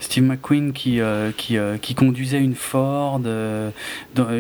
Steve 0.01 0.25
McQueen 0.25 0.73
qui, 0.73 1.01
euh, 1.01 1.33
qui, 1.37 1.57
euh, 1.59 1.77
qui, 1.77 1.95
conduisait 1.95 2.39
une 2.39 2.55
Ford, 2.55 3.21
euh, 3.27 3.71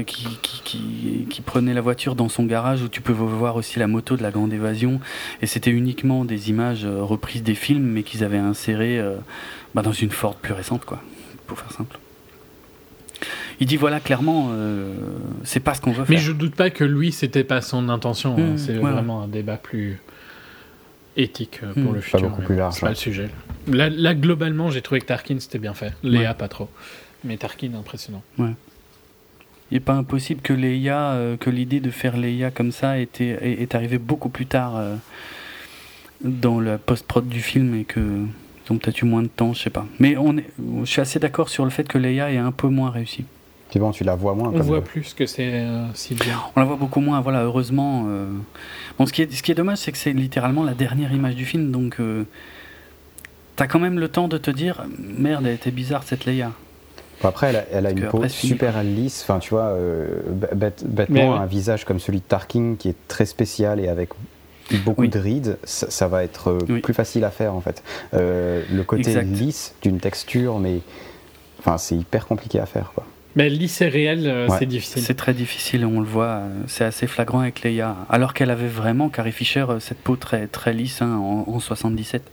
qui, 0.06 0.26
qui, 0.42 1.26
qui, 1.28 1.40
prenait 1.42 1.74
la 1.74 1.80
voiture 1.80 2.14
dans 2.14 2.28
son 2.28 2.44
garage 2.44 2.82
où 2.82 2.88
tu 2.88 3.00
peux 3.00 3.12
voir 3.12 3.56
aussi 3.56 3.78
la 3.78 3.86
moto 3.86 4.16
de 4.16 4.22
la 4.22 4.30
Grande 4.30 4.52
Évasion. 4.52 5.00
Et 5.42 5.46
c'était 5.46 5.70
uniquement 5.70 6.24
des 6.24 6.50
images 6.50 6.86
reprises 6.86 7.42
des 7.42 7.54
films, 7.54 7.84
mais 7.84 8.02
qu'ils 8.02 8.24
avaient 8.24 8.38
insérées 8.38 9.02
bah, 9.74 9.82
dans 9.82 9.92
une 9.92 10.10
Ford 10.10 10.36
plus 10.36 10.52
récente, 10.52 10.84
quoi, 10.84 11.02
pour 11.46 11.58
faire 11.58 11.72
simple. 11.72 11.98
Il 13.60 13.66
dit 13.66 13.76
voilà 13.76 13.98
clairement, 13.98 14.52
c'est 15.42 15.58
pas 15.58 15.74
ce 15.74 15.80
qu'on 15.80 15.90
veut 15.90 16.04
faire. 16.04 16.16
Mais 16.16 16.22
je 16.22 16.30
doute 16.30 16.54
pas 16.54 16.70
que 16.70 16.84
lui, 16.84 17.10
c'était 17.10 17.42
pas 17.42 17.60
son 17.60 17.88
intention. 17.88 18.36
Hein. 18.38 18.52
Mmh, 18.52 18.58
c'est 18.58 18.74
vraiment 18.74 19.22
un 19.22 19.26
débat 19.26 19.56
plus 19.56 20.00
éthique 21.16 21.60
euh, 21.62 21.72
pour 21.72 21.92
hmm. 21.92 21.94
le 21.94 22.00
futur. 22.00 22.38
C'est 22.72 22.80
pas 22.80 22.88
le 22.88 22.94
sujet. 22.94 23.28
Là, 23.66 24.14
globalement, 24.14 24.70
j'ai 24.70 24.82
trouvé 24.82 25.00
que 25.00 25.06
Tarkin 25.06 25.38
c'était 25.40 25.58
bien 25.58 25.74
fait. 25.74 25.92
Léa, 26.02 26.34
pas 26.34 26.48
trop. 26.48 26.68
Mais 27.24 27.36
Tarkin, 27.36 27.74
impressionnant. 27.74 28.22
Ouais. 28.38 28.52
Il 29.70 29.74
n'est 29.74 29.80
pas 29.80 29.94
impossible 29.94 30.40
que 30.40 30.54
Leia, 30.54 31.10
euh, 31.12 31.36
que 31.36 31.50
l'idée 31.50 31.80
de 31.80 31.90
faire 31.90 32.16
Leia 32.16 32.50
comme 32.50 32.72
ça 32.72 32.98
était, 32.98 33.60
est, 33.60 33.74
arrivée 33.74 33.98
beaucoup 33.98 34.30
plus 34.30 34.46
tard 34.46 34.76
euh, 34.76 34.96
dans 36.22 36.58
la 36.58 36.78
post-prod 36.78 37.28
du 37.28 37.40
film 37.40 37.74
et 37.74 37.84
que 37.84 38.00
ils 38.00 38.72
ont 38.72 38.78
peut-être 38.78 39.00
eu 39.00 39.06
moins 39.06 39.22
de 39.22 39.28
temps, 39.28 39.52
je 39.52 39.62
sais 39.62 39.70
pas. 39.70 39.86
Mais 39.98 40.16
on 40.16 40.36
est, 40.36 40.46
je 40.80 40.90
suis 40.90 41.00
assez 41.00 41.18
d'accord 41.18 41.48
sur 41.48 41.64
le 41.64 41.70
fait 41.70 41.84
que 41.84 41.98
Leia 41.98 42.32
est 42.32 42.38
un 42.38 42.52
peu 42.52 42.68
moins 42.68 42.90
réussie. 42.90 43.24
C'est 43.70 43.78
bon, 43.78 43.90
tu 43.90 44.04
la 44.04 44.14
vois 44.14 44.34
moins. 44.34 44.50
On 44.54 44.60
voit 44.60 44.82
plus 44.82 45.14
que 45.14 45.26
c'est 45.26 45.64
si 45.94 46.14
bien. 46.14 46.38
On 46.56 46.60
la 46.60 46.66
voit 46.66 46.76
beaucoup 46.76 47.00
moins, 47.00 47.20
voilà, 47.20 47.42
heureusement 47.42 48.06
ce 49.06 49.12
qui 49.12 49.22
est, 49.22 49.32
ce 49.32 49.42
qui 49.42 49.52
est 49.52 49.54
dommage, 49.54 49.78
c'est 49.78 49.92
que 49.92 49.98
c'est 49.98 50.12
littéralement 50.12 50.64
la 50.64 50.74
dernière 50.74 51.12
image 51.12 51.34
du 51.34 51.44
film, 51.44 51.70
donc 51.70 52.00
euh, 52.00 52.24
t'as 53.56 53.66
quand 53.66 53.78
même 53.78 53.98
le 53.98 54.08
temps 54.08 54.28
de 54.28 54.38
te 54.38 54.50
dire 54.50 54.84
merde, 54.98 55.46
elle 55.46 55.54
était 55.54 55.70
bizarre 55.70 56.02
cette 56.02 56.24
Leia. 56.24 56.52
après, 57.22 57.66
elle 57.70 57.86
a, 57.86 57.90
une 57.90 58.06
peau 58.08 58.26
super 58.28 58.82
lisse. 58.82 59.22
Enfin, 59.22 59.38
tu 59.38 59.50
vois, 59.50 59.68
euh, 59.70 60.20
bêtement, 60.84 61.36
un 61.36 61.46
visage 61.46 61.84
comme 61.84 62.00
celui 62.00 62.18
de 62.18 62.24
Tarkin 62.24 62.74
qui 62.78 62.88
est 62.88 63.08
très 63.08 63.26
spécial 63.26 63.80
et 63.80 63.88
avec 63.88 64.10
beaucoup 64.84 65.06
de 65.06 65.18
rides, 65.18 65.58
ça, 65.64 66.08
va 66.08 66.24
être 66.24 66.50
euh, 66.50 66.80
plus 66.80 66.94
facile 66.94 67.24
à 67.24 67.30
faire 67.30 67.54
en 67.54 67.60
fait. 67.60 67.82
le 68.12 68.82
côté 68.82 69.20
lisse 69.22 69.74
d'une 69.82 70.00
texture, 70.00 70.58
mais 70.58 70.80
enfin, 71.60 71.78
c'est 71.78 71.96
hyper 71.96 72.26
compliqué 72.26 72.58
à 72.58 72.66
faire 72.66 72.92
quoi. 72.94 73.06
Mais 73.36 73.48
lycée 73.48 73.88
réel, 73.88 74.26
euh, 74.26 74.48
c'est 74.58 74.66
difficile. 74.66 75.02
C'est 75.02 75.14
très 75.14 75.34
difficile, 75.34 75.84
on 75.84 76.00
le 76.00 76.06
voit. 76.06 76.24
Euh, 76.24 76.62
c'est 76.66 76.84
assez 76.84 77.06
flagrant 77.06 77.40
avec 77.40 77.62
Leia. 77.62 77.96
Alors 78.08 78.34
qu'elle 78.34 78.50
avait 78.50 78.68
vraiment, 78.68 79.08
Carrie 79.10 79.32
Fisher, 79.32 79.66
euh, 79.68 79.80
cette 79.80 79.98
peau 79.98 80.16
très, 80.16 80.46
très 80.46 80.72
lisse 80.72 81.02
hein, 81.02 81.16
en, 81.16 81.60
77. 81.60 82.30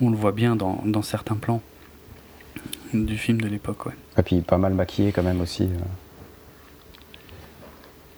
On 0.00 0.10
le 0.10 0.16
voit 0.16 0.32
bien 0.32 0.56
dans, 0.56 0.82
dans, 0.84 1.02
certains 1.02 1.34
plans 1.34 1.60
du 2.94 3.18
film 3.18 3.40
de 3.40 3.48
l'époque. 3.48 3.86
Ouais. 3.86 3.92
Et 4.18 4.22
puis 4.22 4.40
pas 4.40 4.58
mal 4.58 4.72
maquillée 4.74 5.12
quand 5.12 5.22
même 5.22 5.40
aussi. 5.40 5.68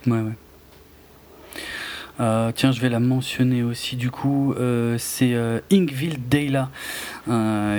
Ouais, 0.06 0.20
ouais. 0.20 0.32
tiens, 2.54 2.72
je 2.72 2.80
vais 2.80 2.88
la 2.88 3.00
mentionner 3.00 3.62
aussi 3.62 3.96
du 3.96 4.10
coup. 4.10 4.54
c'est 4.98 5.34
Inkville 5.72 6.18
Dayla 6.28 6.70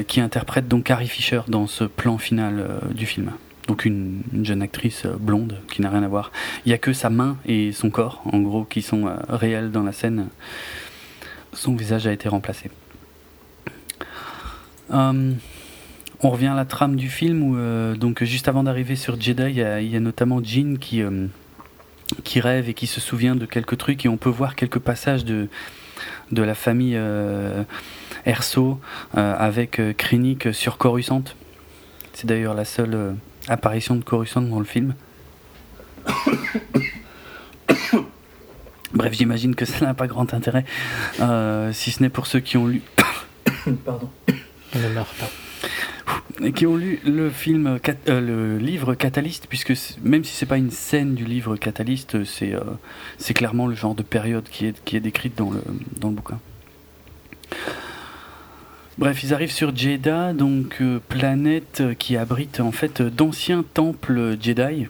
qui 0.07 0.19
interprète 0.19 0.67
donc 0.67 0.83
Carrie 0.83 1.07
Fisher 1.07 1.41
dans 1.47 1.67
ce 1.67 1.85
plan 1.85 2.17
final 2.17 2.81
du 2.93 3.05
film 3.05 3.31
donc 3.67 3.85
une, 3.85 4.21
jeune 4.43 4.61
actrice 4.61 5.05
euh, 5.05 5.15
blonde 5.19 5.59
qui 5.71 5.81
n'a 5.81 5.89
rien 5.89 6.03
à 6.03 6.07
voir. 6.07 6.31
Il 6.65 6.69
n'y 6.69 6.73
a 6.73 6.77
que 6.77 6.93
sa 6.93 7.09
main 7.09 7.37
et 7.45 7.71
son 7.71 7.89
corps, 7.89 8.21
en 8.25 8.39
gros, 8.39 8.63
qui 8.63 8.81
sont 8.81 9.07
euh, 9.07 9.15
réels 9.29 9.71
dans 9.71 9.83
la 9.83 9.91
scène. 9.91 10.27
Son 11.53 11.75
visage 11.75 12.07
a 12.07 12.13
été 12.13 12.29
remplacé. 12.29 12.71
Euh, 14.91 15.33
on 16.23 16.29
revient 16.29 16.47
à 16.47 16.55
la 16.55 16.65
trame 16.65 16.95
du 16.95 17.09
film 17.09 17.43
où, 17.43 17.95
donc, 17.95 18.23
juste 18.23 18.47
avant 18.47 18.63
d'arriver 18.63 18.95
sur 18.95 19.19
Jedi, 19.19 19.43
il 19.49 19.55
y, 19.91 19.95
a, 19.95 19.99
notamment 19.99 20.39
Jean 20.43 20.77
qui, 20.77 21.01
qui 22.23 22.39
rêve 22.39 22.69
et 22.69 22.75
qui 22.75 22.85
se 22.85 23.01
souvient 23.01 23.35
de 23.35 23.47
quelques 23.47 23.77
trucs 23.79 24.05
et 24.05 24.09
on 24.09 24.17
peut 24.17 24.29
voir 24.29 24.55
quelques 24.55 24.77
passages 24.77 25.25
de, 25.25 25.49
de 26.31 26.43
la 26.43 26.53
famille 26.53 26.95
Erso 28.27 28.79
avec 29.13 29.81
Krennic 29.97 30.53
sur 30.53 30.77
Coruscant. 30.77 31.23
C'est 32.13 32.27
d'ailleurs 32.27 32.53
la 32.53 32.65
seule 32.65 33.15
apparition 33.47 33.95
de 33.95 34.03
Coruscant 34.03 34.41
dans 34.41 34.59
le 34.59 34.65
film. 34.65 34.95
Bref, 38.93 39.13
j'imagine 39.13 39.55
que 39.55 39.65
ça 39.65 39.85
n'a 39.85 39.93
pas 39.93 40.07
grand 40.07 40.33
intérêt, 40.33 40.65
euh, 41.21 41.71
si 41.71 41.91
ce 41.91 42.03
n'est 42.03 42.09
pour 42.09 42.27
ceux 42.27 42.41
qui 42.41 42.57
ont 42.57 42.67
lu. 42.67 42.81
Pardon. 43.85 44.09
Ne 44.75 44.89
meurs 44.89 45.13
pas. 45.19 45.29
Et 46.43 46.51
qui 46.51 46.65
ont 46.65 46.75
lu 46.75 46.99
le 47.05 47.29
film, 47.29 47.67
euh, 47.67 48.21
le 48.21 48.57
livre 48.57 48.95
Catalyst, 48.95 49.47
puisque 49.47 49.73
même 50.01 50.23
si 50.23 50.33
c'est 50.33 50.45
pas 50.45 50.57
une 50.57 50.71
scène 50.71 51.13
du 51.13 51.23
livre 51.25 51.55
Catalyst, 51.55 52.23
c'est 52.23 52.53
euh, 52.53 52.61
c'est 53.17 53.33
clairement 53.33 53.67
le 53.67 53.75
genre 53.75 53.95
de 53.95 54.03
période 54.03 54.47
qui 54.49 54.65
est, 54.65 54.83
qui 54.83 54.97
est 54.97 55.01
décrite 55.01 55.37
dans 55.37 55.51
le, 55.51 55.61
dans 55.97 56.09
le 56.09 56.15
bouquin. 56.15 56.39
Bref, 58.97 59.23
ils 59.23 59.33
arrivent 59.33 59.51
sur 59.51 59.75
Jeddah, 59.75 60.33
donc 60.33 60.81
planète 61.07 61.83
qui 61.97 62.17
abrite 62.17 62.59
en 62.59 62.71
fait 62.71 63.01
d'anciens 63.01 63.63
temples 63.73 64.37
Jedi. 64.39 64.87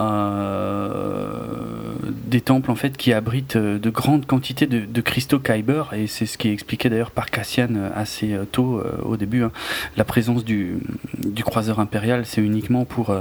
Euh, 0.00 1.94
des 2.04 2.40
temples 2.40 2.70
en 2.70 2.76
fait 2.76 2.96
qui 2.96 3.12
abritent 3.12 3.56
euh, 3.56 3.78
de 3.78 3.90
grandes 3.90 4.26
quantités 4.26 4.66
de, 4.66 5.00
cristaux 5.00 5.40
Kyber 5.40 5.92
et 5.92 6.06
c'est 6.06 6.26
ce 6.26 6.38
qui 6.38 6.48
est 6.48 6.52
expliqué 6.52 6.88
d'ailleurs 6.88 7.10
par 7.10 7.30
Cassian 7.30 7.68
euh, 7.74 7.90
assez 7.94 8.38
tôt 8.52 8.82
au 9.02 9.16
début. 9.16 9.42
Hein. 9.42 9.50
La 9.96 10.04
présence 10.04 10.44
du, 10.44 10.76
du 11.18 11.42
croiseur 11.42 11.80
impérial, 11.80 12.26
c'est 12.26 12.40
uniquement 12.40 12.84
pour, 12.84 13.14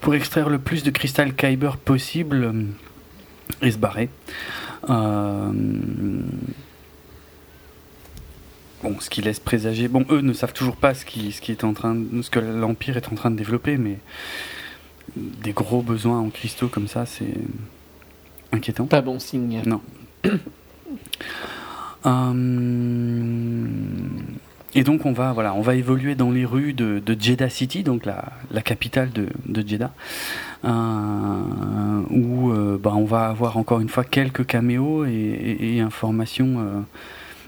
pour 0.00 0.14
extraire 0.14 0.48
le 0.48 0.58
plus 0.58 0.82
de 0.82 0.90
cristal 0.90 1.34
Kyber 1.34 1.76
possible 1.76 2.54
et 3.62 3.70
se 3.70 3.78
barrer. 3.78 4.08
Bon, 8.82 8.96
ce 8.98 9.10
qui 9.10 9.20
laisse 9.20 9.40
présager. 9.40 9.88
Bon, 9.88 10.06
eux 10.10 10.20
ne 10.20 10.32
savent 10.32 10.52
toujours 10.54 10.76
pas 10.76 10.94
ce 10.94 11.04
qui, 11.04 11.32
ce 11.32 11.40
qui 11.40 11.52
est 11.52 11.64
en 11.64 11.74
train, 11.74 11.96
ce 12.22 12.30
que 12.30 12.38
l'empire 12.38 12.96
est 12.96 13.12
en 13.12 13.14
train 13.14 13.30
de 13.30 13.36
développer, 13.36 13.76
mais 13.76 13.98
des 15.16 15.52
gros 15.52 15.82
besoins 15.82 16.18
en 16.20 16.30
cristaux 16.30 16.68
comme 16.68 16.88
ça, 16.88 17.04
c'est 17.06 17.34
inquiétant. 18.52 18.86
Pas 18.86 19.02
bon 19.02 19.18
signe. 19.18 19.62
Non. 19.66 19.80
Hum, 22.04 23.68
et 24.74 24.82
donc 24.84 25.04
on 25.04 25.12
va 25.12 25.32
voilà, 25.32 25.54
on 25.54 25.60
va 25.60 25.74
évoluer 25.74 26.14
dans 26.14 26.30
les 26.30 26.44
rues 26.44 26.72
de, 26.72 27.02
Jeddah 27.18 27.50
City, 27.50 27.82
donc 27.82 28.06
la, 28.06 28.32
la 28.50 28.62
capitale 28.62 29.10
de, 29.10 29.28
de 29.46 29.66
Jeddah, 29.66 29.92
euh, 30.64 32.02
où 32.10 32.52
euh, 32.52 32.78
bah, 32.78 32.92
on 32.94 33.04
va 33.04 33.26
avoir 33.28 33.56
encore 33.56 33.80
une 33.80 33.88
fois 33.88 34.04
quelques 34.04 34.46
caméos 34.46 35.04
et, 35.04 35.80
informations 35.80 36.60
euh, 36.60 36.80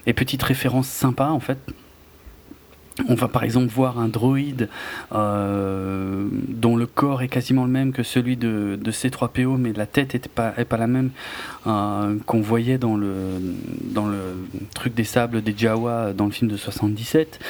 et 0.07 0.13
petites 0.13 0.43
références 0.43 0.89
sympas 0.89 1.31
en 1.31 1.41
fait 1.41 1.59
on 3.09 3.15
va 3.15 3.29
par 3.29 3.45
exemple 3.45 3.69
voir 3.69 3.99
un 3.99 4.09
droïde 4.09 4.69
euh, 5.13 6.27
dont 6.49 6.77
le 6.77 6.87
corps 6.87 7.23
est 7.23 7.29
quasiment 7.29 7.65
le 7.65 7.71
même 7.71 7.93
que 7.93 8.03
celui 8.03 8.37
de, 8.37 8.79
C3PO, 8.85 9.57
mais 9.57 9.73
la 9.73 9.87
tête 9.87 10.15
n'est 10.15 10.21
pas, 10.21 10.55
la 10.71 10.87
même 10.87 11.11
euh, 11.67 12.17
qu'on 12.27 12.41
voyait 12.41 12.79
dans 12.79 12.97
le, 12.97 13.41
truc 14.75 14.95
des 14.95 15.05
sables 15.05 15.43
des 15.43 15.55
Jawa 15.57 16.13
dans 16.13 16.27
le 16.27 16.33
film 16.33 16.51
de 16.51 16.57
77. 16.57 17.41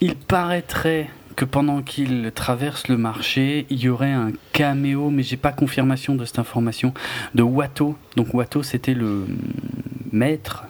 Il 0.00 0.14
paraîtrait 0.14 1.10
que 1.34 1.44
pendant 1.44 1.82
qu'il 1.82 2.30
traverse 2.34 2.88
le 2.88 2.96
marché, 2.96 3.66
il 3.68 3.78
y 3.80 3.88
aurait 3.88 4.12
un 4.12 4.32
caméo, 4.52 5.10
mais 5.10 5.22
j'ai 5.22 5.36
pas 5.36 5.52
confirmation 5.52 6.14
de 6.14 6.24
cette 6.24 6.38
information, 6.38 6.94
de 7.34 7.42
Watto. 7.42 7.96
Donc 8.16 8.32
Watto, 8.32 8.62
c'était 8.62 8.94
le 8.94 9.26
maître 10.12 10.64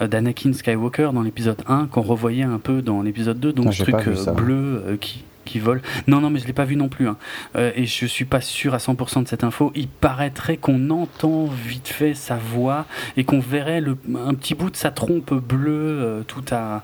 d'Anakin 0.00 0.52
Skywalker 0.52 1.10
dans 1.12 1.22
l'épisode 1.22 1.62
1 1.66 1.86
qu'on 1.86 2.02
revoyait 2.02 2.42
un 2.42 2.58
peu 2.58 2.82
dans 2.82 3.02
l'épisode 3.02 3.40
2, 3.40 3.52
donc 3.52 3.74
ce 3.74 3.82
truc 3.82 4.06
euh, 4.06 4.32
bleu 4.32 4.82
euh, 4.86 4.96
qui, 4.96 5.24
qui 5.44 5.58
vole. 5.58 5.82
Non, 6.06 6.20
non, 6.20 6.30
mais 6.30 6.38
je 6.38 6.46
l'ai 6.46 6.52
pas 6.52 6.64
vu 6.64 6.76
non 6.76 6.88
plus. 6.88 7.08
Hein. 7.08 7.16
et 7.54 7.86
je 7.86 8.06
suis 8.06 8.24
pas 8.24 8.40
sûr 8.40 8.74
à 8.74 8.78
100% 8.78 9.24
de 9.24 9.28
cette 9.28 9.44
info. 9.44 9.72
Il 9.74 9.88
paraîtrait 9.88 10.56
qu'on 10.56 10.90
entend 10.90 11.46
vite 11.46 11.88
fait 11.88 12.14
sa 12.14 12.36
voix 12.36 12.86
et 13.16 13.24
qu'on 13.24 13.40
verrait 13.40 13.80
le, 13.80 13.96
un 14.14 14.34
petit 14.34 14.54
bout 14.54 14.70
de 14.70 14.76
sa 14.76 14.90
trompe 14.90 15.32
bleue 15.34 16.24
tout 16.26 16.44
à, 16.50 16.82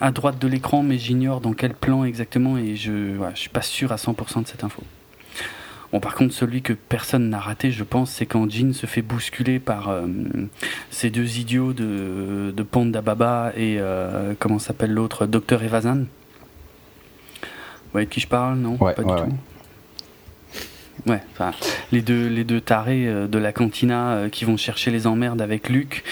à 0.00 0.10
droite 0.10 0.38
de 0.38 0.48
l'écran, 0.48 0.82
mais 0.82 0.98
j'ignore 0.98 1.40
dans 1.40 1.52
quel 1.52 1.74
plan 1.74 2.04
exactement 2.04 2.56
et 2.56 2.76
je 2.76 2.92
ne 2.92 3.30
je 3.34 3.40
suis 3.40 3.48
pas 3.48 3.62
sûr 3.62 3.92
à 3.92 3.96
100% 3.96 4.42
de 4.42 4.48
cette 4.48 4.64
info. 4.64 4.82
Bon, 5.94 6.00
par 6.00 6.16
contre, 6.16 6.34
celui 6.34 6.60
que 6.60 6.72
personne 6.72 7.30
n'a 7.30 7.38
raté, 7.38 7.70
je 7.70 7.84
pense, 7.84 8.10
c'est 8.10 8.26
quand 8.26 8.50
Jean 8.50 8.74
se 8.74 8.84
fait 8.84 9.00
bousculer 9.00 9.60
par 9.60 9.90
euh, 9.90 10.08
ces 10.90 11.08
deux 11.08 11.38
idiots 11.38 11.72
de, 11.72 12.52
de 12.52 12.62
Panda 12.64 13.00
Baba 13.00 13.52
et 13.56 13.76
euh, 13.78 14.34
comment 14.40 14.58
s'appelle 14.58 14.92
l'autre, 14.92 15.26
Docteur 15.26 15.62
Evazan. 15.62 15.98
Vous 15.98 17.46
voyez 17.92 18.08
de 18.08 18.10
qui 18.10 18.18
je 18.18 18.26
parle, 18.26 18.58
non? 18.58 18.76
Pas 18.76 18.92
du 18.94 19.04
tout. 19.04 19.36
Ouais, 21.06 21.22
enfin, 21.30 21.52
les 21.92 22.02
deux, 22.02 22.26
les 22.26 22.42
deux 22.42 22.60
tarés 22.60 23.06
euh, 23.06 23.28
de 23.28 23.38
la 23.38 23.52
cantina 23.52 24.24
qui 24.32 24.44
vont 24.44 24.56
chercher 24.56 24.90
les 24.90 25.06
emmerdes 25.06 25.40
avec 25.40 25.68
Luke 25.68 26.02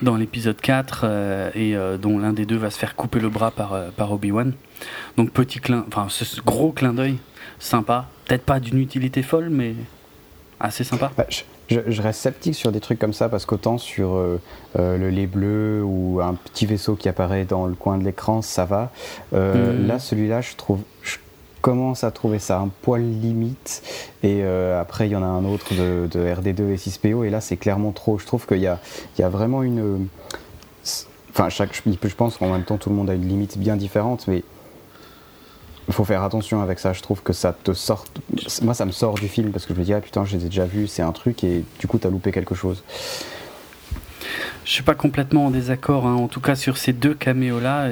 dans 0.00 0.16
l'épisode 0.16 0.58
4 0.58 1.52
et 1.54 1.76
dont 2.00 2.18
l'un 2.18 2.32
des 2.32 2.46
deux 2.46 2.56
va 2.56 2.70
se 2.70 2.78
faire 2.78 2.96
couper 2.96 3.20
le 3.20 3.28
bras 3.28 3.50
par, 3.50 3.78
par 3.98 4.12
Obi-Wan. 4.12 4.54
Donc 5.18 5.30
petit 5.32 5.60
clin, 5.60 5.84
enfin 5.88 6.06
ce 6.08 6.40
gros 6.40 6.72
clin 6.72 6.94
d'œil 6.94 7.18
sympa. 7.58 8.08
Peut-être 8.26 8.44
pas 8.44 8.60
d'une 8.60 8.78
utilité 8.78 9.22
folle, 9.22 9.48
mais 9.50 9.74
assez 10.60 10.84
sympa. 10.84 11.12
Bah, 11.16 11.26
je, 11.68 12.02
reste 12.02 12.20
sceptique 12.20 12.54
sur 12.54 12.72
des 12.72 12.80
trucs 12.80 12.98
comme 12.98 13.12
ça 13.12 13.28
parce 13.28 13.44
qu'autant 13.44 13.78
sur 13.78 14.14
euh, 14.14 14.40
euh, 14.78 14.96
le 14.96 15.10
lait 15.10 15.26
bleu 15.26 15.82
ou 15.84 16.20
un 16.20 16.34
petit 16.34 16.66
vaisseau 16.66 16.94
qui 16.94 17.08
apparaît 17.08 17.44
dans 17.44 17.66
le 17.66 17.74
coin 17.74 17.98
de 17.98 18.04
l'écran, 18.04 18.42
ça 18.42 18.64
va. 18.64 18.90
Euh, 19.32 19.72
hmm. 19.72 19.86
Là, 19.86 19.98
celui-là, 19.98 20.40
je 20.40 20.54
trouve. 20.56 20.80
Je 21.02 21.16
commence 21.60 22.04
à 22.04 22.12
trouver 22.12 22.38
ça 22.38 22.60
un 22.60 22.68
poil 22.68 23.02
limite. 23.02 23.82
Et 24.22 24.44
après, 24.44 25.08
il 25.08 25.12
y 25.12 25.16
en 25.16 25.22
a 25.22 25.26
un 25.26 25.44
autre 25.44 25.74
de, 25.74 26.08
RD2 26.14 26.70
et 26.70 26.76
6PO. 26.76 27.26
Et 27.26 27.30
là, 27.30 27.40
c'est 27.40 27.56
clairement 27.56 27.90
trop. 27.90 28.18
Je 28.18 28.26
trouve 28.26 28.46
qu'il 28.46 28.60
y 28.60 28.68
a, 28.68 28.78
il 29.18 29.22
y 29.22 29.24
a 29.24 29.28
vraiment 29.28 29.64
une. 29.64 30.06
Enfin, 31.30 31.48
chaque, 31.48 31.74
je 31.74 32.14
pense 32.14 32.36
qu'en 32.36 32.52
même 32.52 32.62
temps, 32.62 32.76
tout 32.76 32.88
le 32.88 32.94
monde 32.94 33.10
a 33.10 33.14
une 33.14 33.26
limite 33.26 33.58
bien 33.58 33.74
différente, 33.74 34.28
mais 34.28 34.44
il 35.88 35.94
faut 35.94 36.04
faire 36.04 36.22
attention 36.22 36.60
avec 36.60 36.78
ça. 36.78 36.92
Je 36.92 37.02
trouve 37.02 37.22
que 37.22 37.32
ça 37.32 37.52
te 37.52 37.72
sort. 37.72 38.04
Moi, 38.62 38.74
ça 38.74 38.84
me 38.84 38.92
sort 38.92 39.14
du 39.14 39.28
film 39.28 39.50
parce 39.50 39.66
que 39.66 39.74
je 39.74 39.78
me 39.78 39.84
dis, 39.84 39.92
ah 39.92 40.00
putain, 40.00 40.24
je 40.24 40.36
les 40.36 40.46
ai 40.46 40.48
déjà 40.48 40.64
vus, 40.64 40.86
c'est 40.86 41.02
un 41.02 41.12
truc, 41.12 41.44
et 41.44 41.64
du 41.78 41.86
coup, 41.86 41.98
t'as 41.98 42.10
loupé 42.10 42.32
quelque 42.32 42.54
chose. 42.54 42.82
Je 44.64 44.72
suis 44.72 44.82
pas 44.82 44.96
complètement 44.96 45.46
en 45.46 45.50
désaccord, 45.50 46.08
hein. 46.08 46.14
en 46.14 46.26
tout 46.26 46.40
cas 46.40 46.56
sur 46.56 46.76
ces 46.76 46.92
deux 46.92 47.14
caméos-là, 47.14 47.90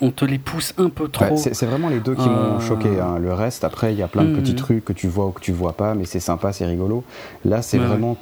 on 0.00 0.12
te 0.12 0.24
les 0.24 0.38
pousse 0.38 0.72
un 0.78 0.88
peu 0.88 1.08
trop. 1.08 1.36
c'est 1.36 1.66
vraiment 1.66 1.88
les 1.88 1.98
deux 1.98 2.14
qui 2.14 2.28
m'ont 2.28 2.58
euh. 2.58 2.60
choqué. 2.60 3.00
Hein. 3.00 3.18
Le 3.18 3.34
reste, 3.34 3.64
après, 3.64 3.92
il 3.92 3.98
y 3.98 4.02
a 4.02 4.08
plein 4.08 4.24
de 4.24 4.36
petits 4.36 4.52
mhm. 4.52 4.58
trucs 4.58 4.84
que 4.84 4.92
tu 4.92 5.08
vois 5.08 5.26
ou 5.26 5.30
que 5.32 5.40
tu 5.40 5.50
vois 5.50 5.72
pas, 5.72 5.94
mais 5.94 6.04
c'est 6.04 6.20
sympa, 6.20 6.52
c'est 6.52 6.66
rigolo. 6.66 7.02
Là, 7.44 7.60
c'est 7.60 7.78
vraiment 7.78 8.16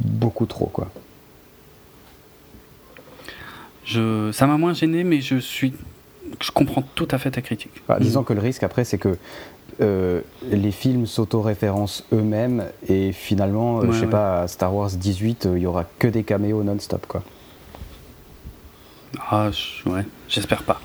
beaucoup 0.00 0.44
trop, 0.44 0.66
quoi. 0.66 0.90
Je... 3.86 4.30
Ça 4.32 4.46
m'a 4.46 4.58
moins 4.58 4.74
gêné, 4.74 5.04
mais 5.04 5.22
je 5.22 5.36
suis 5.36 5.72
je 6.40 6.50
comprends 6.50 6.82
tout 6.94 7.08
à 7.10 7.18
fait 7.18 7.30
ta 7.30 7.40
critique. 7.40 7.82
Bah, 7.88 7.98
disons 8.00 8.22
que 8.22 8.32
le 8.32 8.40
risque 8.40 8.62
après, 8.62 8.84
c'est 8.84 8.98
que 8.98 9.16
euh, 9.80 10.22
les 10.50 10.70
films 10.70 11.06
s'auto-référencent 11.06 12.04
eux-mêmes 12.12 12.64
et 12.88 13.12
finalement, 13.12 13.80
euh, 13.80 13.92
je 13.92 14.00
sais 14.00 14.06
pas, 14.06 14.42
à 14.42 14.48
Star 14.48 14.74
Wars 14.74 14.90
18, 14.90 15.46
euh, 15.46 15.58
il 15.58 15.62
y 15.62 15.66
aura 15.66 15.84
que 15.98 16.08
des 16.08 16.22
caméos 16.22 16.62
non-stop, 16.62 17.06
quoi. 17.06 17.22
Ah, 19.30 19.50
ouais, 19.86 20.02
j'espère 20.28 20.62
pas. 20.62 20.80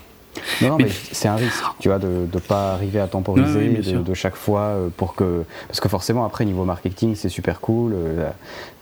Non, 0.60 0.76
mais, 0.78 0.88
c'est 0.88 1.28
un 1.28 1.36
risque, 1.36 1.62
tu 1.78 1.88
vois, 1.88 1.98
de 1.98 2.26
ne 2.32 2.38
pas 2.40 2.72
arriver 2.72 3.00
à 3.00 3.06
temporiser 3.06 3.68
de, 3.68 4.14
chaque 4.14 4.36
fois 4.36 4.76
pour 4.96 5.14
que. 5.14 5.44
Parce 5.68 5.80
que 5.80 5.88
forcément, 5.88 6.24
après, 6.24 6.44
niveau 6.44 6.64
marketing, 6.64 7.14
c'est 7.14 7.28
super 7.28 7.60
cool. 7.60 7.94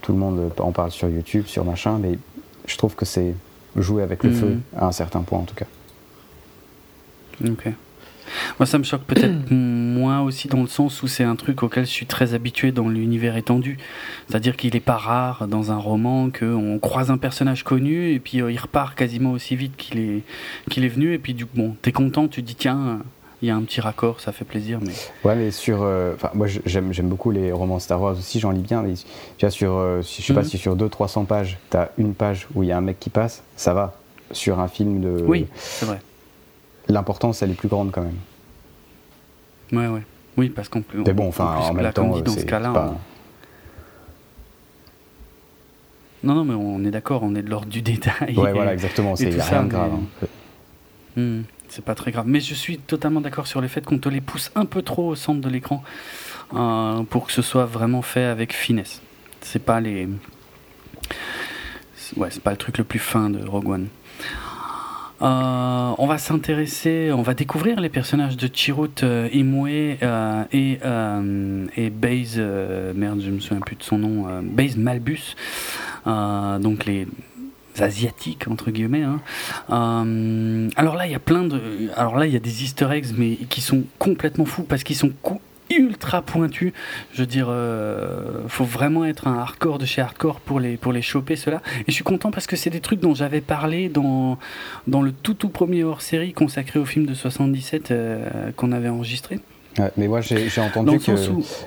tout 0.00 0.12
le 0.12 0.18
monde 0.18 0.52
en 0.58 0.70
parle 0.70 0.92
sur 0.92 1.08
YouTube, 1.08 1.46
sur 1.46 1.64
machin, 1.64 1.98
mais 2.00 2.18
je 2.66 2.76
trouve 2.76 2.94
que 2.94 3.04
c'est 3.04 3.34
jouer 3.76 4.02
avec 4.02 4.22
le 4.22 4.30
mm. 4.30 4.34
feu 4.34 4.58
à 4.76 4.86
un 4.86 4.92
certain 4.92 5.22
point, 5.22 5.40
en 5.40 5.44
tout 5.44 5.56
cas. 5.56 5.66
Ok. 7.48 7.72
Moi, 8.58 8.66
ça 8.66 8.78
me 8.78 8.84
choque 8.84 9.02
peut-être 9.02 9.50
moins 9.50 10.20
aussi 10.20 10.48
dans 10.48 10.60
le 10.60 10.68
sens 10.68 11.02
où 11.02 11.08
c'est 11.08 11.24
un 11.24 11.36
truc 11.36 11.62
auquel 11.62 11.84
je 11.84 11.90
suis 11.90 12.06
très 12.06 12.34
habitué 12.34 12.72
dans 12.72 12.88
l'univers 12.88 13.36
étendu. 13.36 13.78
C'est-à-dire 14.28 14.56
qu'il 14.56 14.74
n'est 14.74 14.80
pas 14.80 14.96
rare 14.96 15.48
dans 15.48 15.72
un 15.72 15.78
roman 15.78 16.30
qu'on 16.30 16.78
croise 16.78 17.10
un 17.10 17.18
personnage 17.18 17.64
connu 17.64 18.12
et 18.12 18.20
puis 18.20 18.40
euh, 18.40 18.52
il 18.52 18.58
repart 18.58 18.94
quasiment 18.94 19.32
aussi 19.32 19.56
vite 19.56 19.76
qu'il 19.76 19.98
est, 19.98 20.22
qu'il 20.70 20.84
est 20.84 20.88
venu. 20.88 21.14
Et 21.14 21.18
puis, 21.18 21.34
du 21.34 21.44
bon, 21.44 21.74
t'es 21.82 21.92
content, 21.92 22.28
tu 22.28 22.42
te 22.42 22.46
dis 22.46 22.54
tiens, 22.54 23.00
il 23.42 23.48
y 23.48 23.50
a 23.50 23.56
un 23.56 23.62
petit 23.62 23.80
raccord, 23.80 24.20
ça 24.20 24.32
fait 24.32 24.44
plaisir. 24.44 24.80
Mais... 24.82 24.92
Ouais, 25.24 25.34
mais 25.34 25.50
sur. 25.50 25.82
Euh, 25.82 26.14
enfin, 26.14 26.30
moi, 26.34 26.46
j'aime, 26.66 26.92
j'aime 26.92 27.08
beaucoup 27.08 27.30
les 27.30 27.52
romans 27.52 27.78
Star 27.78 28.00
Wars 28.00 28.12
aussi, 28.12 28.38
j'en 28.38 28.50
lis 28.50 28.60
bien. 28.60 28.82
Mais 28.82 28.94
tu 28.94 29.46
vois, 29.46 29.50
sur. 29.50 29.76
Euh, 29.76 30.02
je 30.02 30.22
sais 30.22 30.34
pas 30.34 30.42
mhm. 30.42 30.46
si 30.46 30.58
sur 30.58 30.76
200-300 30.76 31.26
pages, 31.26 31.58
t'as 31.70 31.88
une 31.98 32.14
page 32.14 32.46
où 32.54 32.62
il 32.62 32.68
y 32.68 32.72
a 32.72 32.76
un 32.76 32.82
mec 32.82 33.00
qui 33.00 33.10
passe, 33.10 33.42
ça 33.56 33.74
va. 33.74 33.94
Sur 34.32 34.60
un 34.60 34.68
film 34.68 35.00
de. 35.00 35.24
Oui, 35.26 35.46
c'est 35.56 35.86
vrai 35.86 36.00
l'importance 36.92 37.42
elle 37.42 37.50
est 37.50 37.54
plus 37.54 37.68
grande 37.68 37.90
quand 37.90 38.02
même. 38.02 38.18
Ouais, 39.72 39.86
ouais. 39.86 40.02
Oui, 40.36 40.48
parce 40.48 40.68
qu'on 40.68 40.82
peut. 40.82 41.02
Mais 41.06 41.12
bon, 41.12 41.28
enfin, 41.28 41.56
en 41.56 41.74
même 41.74 41.92
temps, 41.92 42.18
dans 42.18 42.32
ce 42.32 42.44
cas-là. 42.44 42.94
Non, 46.22 46.34
non, 46.34 46.44
mais 46.44 46.54
on 46.54 46.84
est 46.84 46.90
d'accord, 46.90 47.22
on 47.22 47.34
est 47.34 47.42
de 47.42 47.48
l'ordre 47.48 47.68
du 47.68 47.80
détail. 47.80 48.36
Ouais, 48.36 48.52
voilà, 48.52 48.74
exactement, 48.74 49.16
c'est 49.16 49.30
rien 49.30 49.64
de 49.64 49.68
grave. 49.68 49.92
Hein. 49.94 50.26
Hmm, 51.16 51.42
c'est 51.68 51.84
pas 51.84 51.94
très 51.94 52.10
grave. 52.10 52.26
Mais 52.28 52.40
je 52.40 52.54
suis 52.54 52.78
totalement 52.78 53.20
d'accord 53.20 53.46
sur 53.46 53.60
le 53.60 53.68
fait 53.68 53.84
qu'on 53.84 53.98
te 53.98 54.08
les 54.08 54.20
pousse 54.20 54.50
un 54.54 54.66
peu 54.66 54.82
trop 54.82 55.08
au 55.08 55.14
centre 55.14 55.40
de 55.40 55.48
l'écran 55.48 55.82
euh, 56.54 57.02
pour 57.04 57.26
que 57.26 57.32
ce 57.32 57.42
soit 57.42 57.64
vraiment 57.64 58.02
fait 58.02 58.24
avec 58.24 58.52
finesse. 58.52 59.00
C'est 59.40 59.64
pas 59.64 59.80
les. 59.80 60.08
Ouais, 62.16 62.28
c'est 62.30 62.42
pas 62.42 62.50
le 62.50 62.56
truc 62.56 62.78
le 62.78 62.84
plus 62.84 62.98
fin 62.98 63.30
de 63.30 63.44
Rogue 63.46 63.68
One. 63.68 63.88
Euh, 65.22 65.94
on 65.98 66.06
va 66.06 66.16
s'intéresser, 66.16 67.10
on 67.12 67.22
va 67.22 67.34
découvrir 67.34 67.80
les 67.80 67.90
personnages 67.90 68.36
de 68.36 68.48
Chirut 68.52 68.88
euh, 69.02 69.28
Imwe 69.32 69.98
euh, 70.02 70.44
et, 70.52 70.78
et 71.76 71.90
merde, 72.94 73.20
je 73.20 73.30
me 73.30 73.40
souviens 73.40 73.60
plus 73.60 73.76
de 73.76 73.82
son 73.82 73.98
nom, 73.98 74.42
Baze 74.42 74.76
Malbus. 74.76 75.36
donc 76.06 76.86
les 76.86 77.06
asiatiques 77.78 78.48
entre 78.48 78.70
guillemets. 78.70 79.04
Hein. 79.04 79.20
alors 80.76 80.96
là, 80.96 81.06
il 81.06 81.12
y 81.12 81.14
a 81.14 81.20
plein 81.20 81.44
de, 81.44 81.60
alors 81.96 82.16
là, 82.16 82.26
il 82.26 82.32
y 82.32 82.36
a 82.36 82.40
des 82.40 82.62
Easter 82.62 82.88
eggs, 82.90 83.12
mais 83.16 83.36
qui 83.36 83.60
sont 83.60 83.84
complètement 83.98 84.46
fous 84.46 84.64
parce 84.64 84.84
qu'ils 84.84 84.96
sont 84.96 85.12
ultra 85.70 86.22
pointus. 86.22 86.72
Je 87.12 87.20
veux 87.20 87.26
dire, 87.26 87.46
euh, 87.48 88.46
faut 88.48 88.64
vraiment 88.64 89.04
être 89.04 89.26
un 89.26 89.38
hardcore 89.38 89.78
de 89.78 89.86
chez 89.86 90.00
hardcore 90.02 90.40
pour 90.40 90.60
les, 90.60 90.76
pour 90.76 90.92
les 90.92 91.02
choper, 91.02 91.36
cela. 91.36 91.62
Et 91.80 91.84
je 91.88 91.92
suis 91.92 92.04
content 92.04 92.30
parce 92.30 92.46
que 92.46 92.56
c'est 92.56 92.70
des 92.70 92.80
trucs 92.80 93.00
dont 93.00 93.14
j'avais 93.14 93.40
parlé 93.40 93.88
dans, 93.88 94.38
dans 94.86 95.02
le 95.02 95.12
tout 95.12 95.34
tout 95.34 95.48
premier 95.48 95.84
hors-série 95.84 96.32
consacré 96.32 96.78
au 96.78 96.84
film 96.84 97.06
de 97.06 97.14
77 97.14 97.90
euh, 97.90 98.50
qu'on 98.56 98.72
avait 98.72 98.88
enregistré. 98.88 99.40
mais 99.96 100.08
moi 100.08 100.20
j'ai 100.20 100.60
entendu, 100.60 100.98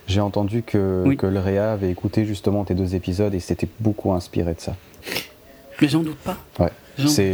j'ai 0.08 0.20
entendu 0.20 0.64
que, 0.64 1.16
que 1.16 1.26
le 1.26 1.40
Réa 1.40 1.72
avait 1.74 1.90
écouté 1.90 2.26
justement 2.26 2.64
tes 2.64 2.74
deux 2.74 2.96
épisodes 2.96 3.34
et 3.34 3.40
c'était 3.40 3.70
beaucoup 3.80 4.14
inspiré 4.14 4.54
de 4.54 4.60
ça. 4.60 4.76
Mais 5.82 5.88
j'en 5.88 6.02
doute 6.02 6.18
pas. 6.18 6.38
Ouais. 6.60 6.72
C'est 7.08 7.34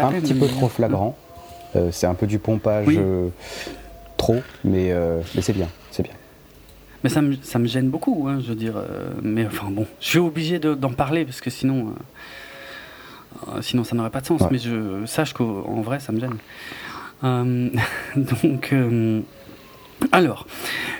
un 0.00 0.12
petit 0.12 0.34
peu 0.34 0.46
trop 0.46 0.68
flagrant. 0.68 1.16
Euh, 1.76 1.90
c'est 1.92 2.06
un 2.06 2.14
peu 2.14 2.26
du 2.26 2.38
pompage 2.38 2.86
trop, 4.18 4.42
mais, 4.64 4.92
mais 5.34 5.40
c'est 5.40 5.54
bien. 5.54 5.68
Mais 7.04 7.10
ça 7.10 7.22
me, 7.22 7.36
ça 7.42 7.58
me 7.58 7.66
gêne 7.66 7.90
beaucoup, 7.90 8.26
hein, 8.28 8.40
je 8.40 8.48
veux 8.48 8.54
dire. 8.54 8.76
Euh, 8.76 9.10
mais 9.22 9.46
enfin 9.46 9.70
bon, 9.70 9.86
je 10.00 10.08
suis 10.08 10.18
obligé 10.18 10.58
d'en 10.58 10.92
parler 10.92 11.24
parce 11.24 11.40
que 11.40 11.50
sinon, 11.50 11.88
euh, 11.88 13.50
euh, 13.56 13.62
sinon 13.62 13.84
ça 13.84 13.94
n'aurait 13.94 14.10
pas 14.10 14.20
de 14.20 14.26
sens. 14.26 14.42
Mais 14.50 14.58
je 14.58 15.06
sache 15.06 15.32
qu'en 15.32 15.80
vrai, 15.80 16.00
ça 16.00 16.12
me 16.12 16.20
gêne. 16.20 16.38
donc. 18.16 18.74
Alors, 20.12 20.46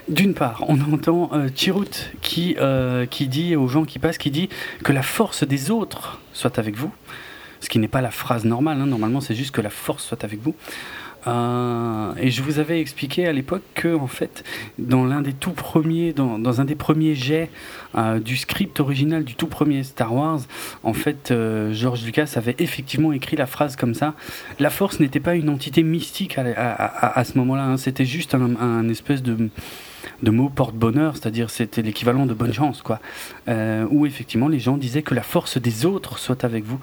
d'une 0.09 0.35
part, 0.35 0.65
on 0.66 0.81
entend 0.93 1.31
Chirut 1.55 2.12
qui, 2.20 2.57
qui 3.11 3.28
dit 3.28 3.55
aux 3.55 3.69
gens 3.69 3.85
qui 3.85 4.01
passent, 4.01 4.19
qui 4.19 4.32
dit 4.32 4.49
que 4.82 4.93
la 4.93 5.03
force 5.03 5.45
des 5.45 5.70
autres 5.70 6.19
soit 6.32 6.59
avec 6.59 6.77
vous, 6.77 6.90
ce 7.61 7.69
qui 7.69 7.78
n'est 7.78 7.86
pas 7.86 8.01
la 8.01 8.11
phrase 8.11 8.45
normale, 8.45 8.81
hein. 8.81 8.86
normalement 8.86 9.20
c'est 9.20 9.36
juste 9.36 9.53
que 9.53 9.61
la 9.61 9.70
force 9.70 10.05
soit 10.05 10.24
avec 10.24 10.43
vous. 10.43 10.57
Euh, 11.27 12.12
et 12.19 12.31
je 12.31 12.43
vous 12.43 12.59
avais 12.59 12.81
expliqué 12.81 13.27
à 13.27 13.32
l'époque 13.32 13.62
que, 13.74 13.95
en 13.95 14.07
fait, 14.07 14.45
dans 14.78 15.05
l'un 15.05 15.20
des 15.20 15.32
tout 15.32 15.53
premiers, 15.53 16.12
dans, 16.12 16.61
un 16.61 16.65
des 16.65 16.74
premiers 16.74 17.15
jets 17.15 17.51
euh, 17.97 18.20
du 18.20 18.36
script 18.36 18.81
original 18.81 19.24
du 19.24 19.35
tout 19.35 19.47
premier 19.47 19.82
Star 19.82 20.15
Wars, 20.15 20.40
en 20.82 20.93
fait, 20.93 21.31
euh, 21.31 21.73
George 21.73 22.05
Lucas 22.05 22.32
avait 22.36 22.57
effectivement 22.59 23.12
écrit 23.12 23.36
la 23.36 23.47
phrase 23.47 23.77
comme 23.77 23.95
ça. 23.95 24.15
La 24.59 24.70
Force 24.70 25.01
n'était 25.01 25.20
pas 25.20 25.35
une 25.35 25.49
entité 25.49 25.82
mystique 25.82 26.39
à, 26.39 27.24
ce 27.24 27.36
moment-là, 27.39 27.65
hein. 27.65 27.77
c'était 27.77 28.05
juste 28.05 28.35
un, 28.35 28.89
espèce 28.89 29.23
de 29.23 29.49
de 30.23 30.31
mot 30.31 30.49
porte-bonheur, 30.49 31.16
c'est-à-dire 31.16 31.49
c'était 31.49 31.82
l'équivalent 31.82 32.27
de 32.27 32.35
bonne 32.35 32.53
chance, 32.53 32.82
quoi. 32.82 32.99
où 33.47 34.07
effectivement 34.07 34.49
les 34.49 34.59
gens 34.59 34.77
disaient 34.77 35.03
que 35.03 35.15
la 35.15 35.23
force 35.23 35.59
des 35.59 35.86
autres 35.86 36.19
soit 36.19 36.45
avec 36.45 36.65
vous. 36.65 36.81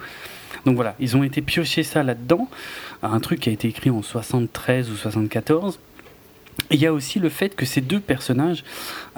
Donc 0.66 0.74
voilà, 0.74 0.94
ils 0.98 1.16
ont 1.16 1.22
été 1.22 1.42
piochés 1.42 1.84
ça 1.84 2.02
là-dedans 2.02 2.48
un 3.02 3.20
truc 3.20 3.40
qui 3.40 3.48
a 3.48 3.52
été 3.52 3.68
écrit 3.68 3.90
en 3.90 4.02
73 4.02 4.90
ou 4.90 4.96
74. 4.96 5.78
il 6.70 6.80
y 6.80 6.86
a 6.86 6.92
aussi 6.92 7.18
le 7.18 7.28
fait 7.28 7.54
que 7.54 7.66
ces 7.66 7.80
deux 7.80 8.00
personnages 8.00 8.64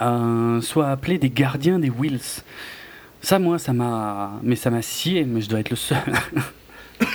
euh, 0.00 0.60
soient 0.60 0.90
appelés 0.90 1.18
des 1.18 1.30
gardiens 1.30 1.78
des 1.78 1.90
Wills. 1.90 2.42
Ça, 3.20 3.38
moi, 3.38 3.58
ça 3.58 3.72
m'a. 3.72 4.32
Mais 4.42 4.56
ça 4.56 4.70
m'a 4.70 4.82
scié, 4.82 5.24
mais 5.24 5.40
je 5.40 5.48
dois 5.48 5.60
être 5.60 5.70
le 5.70 5.76
seul. 5.76 5.98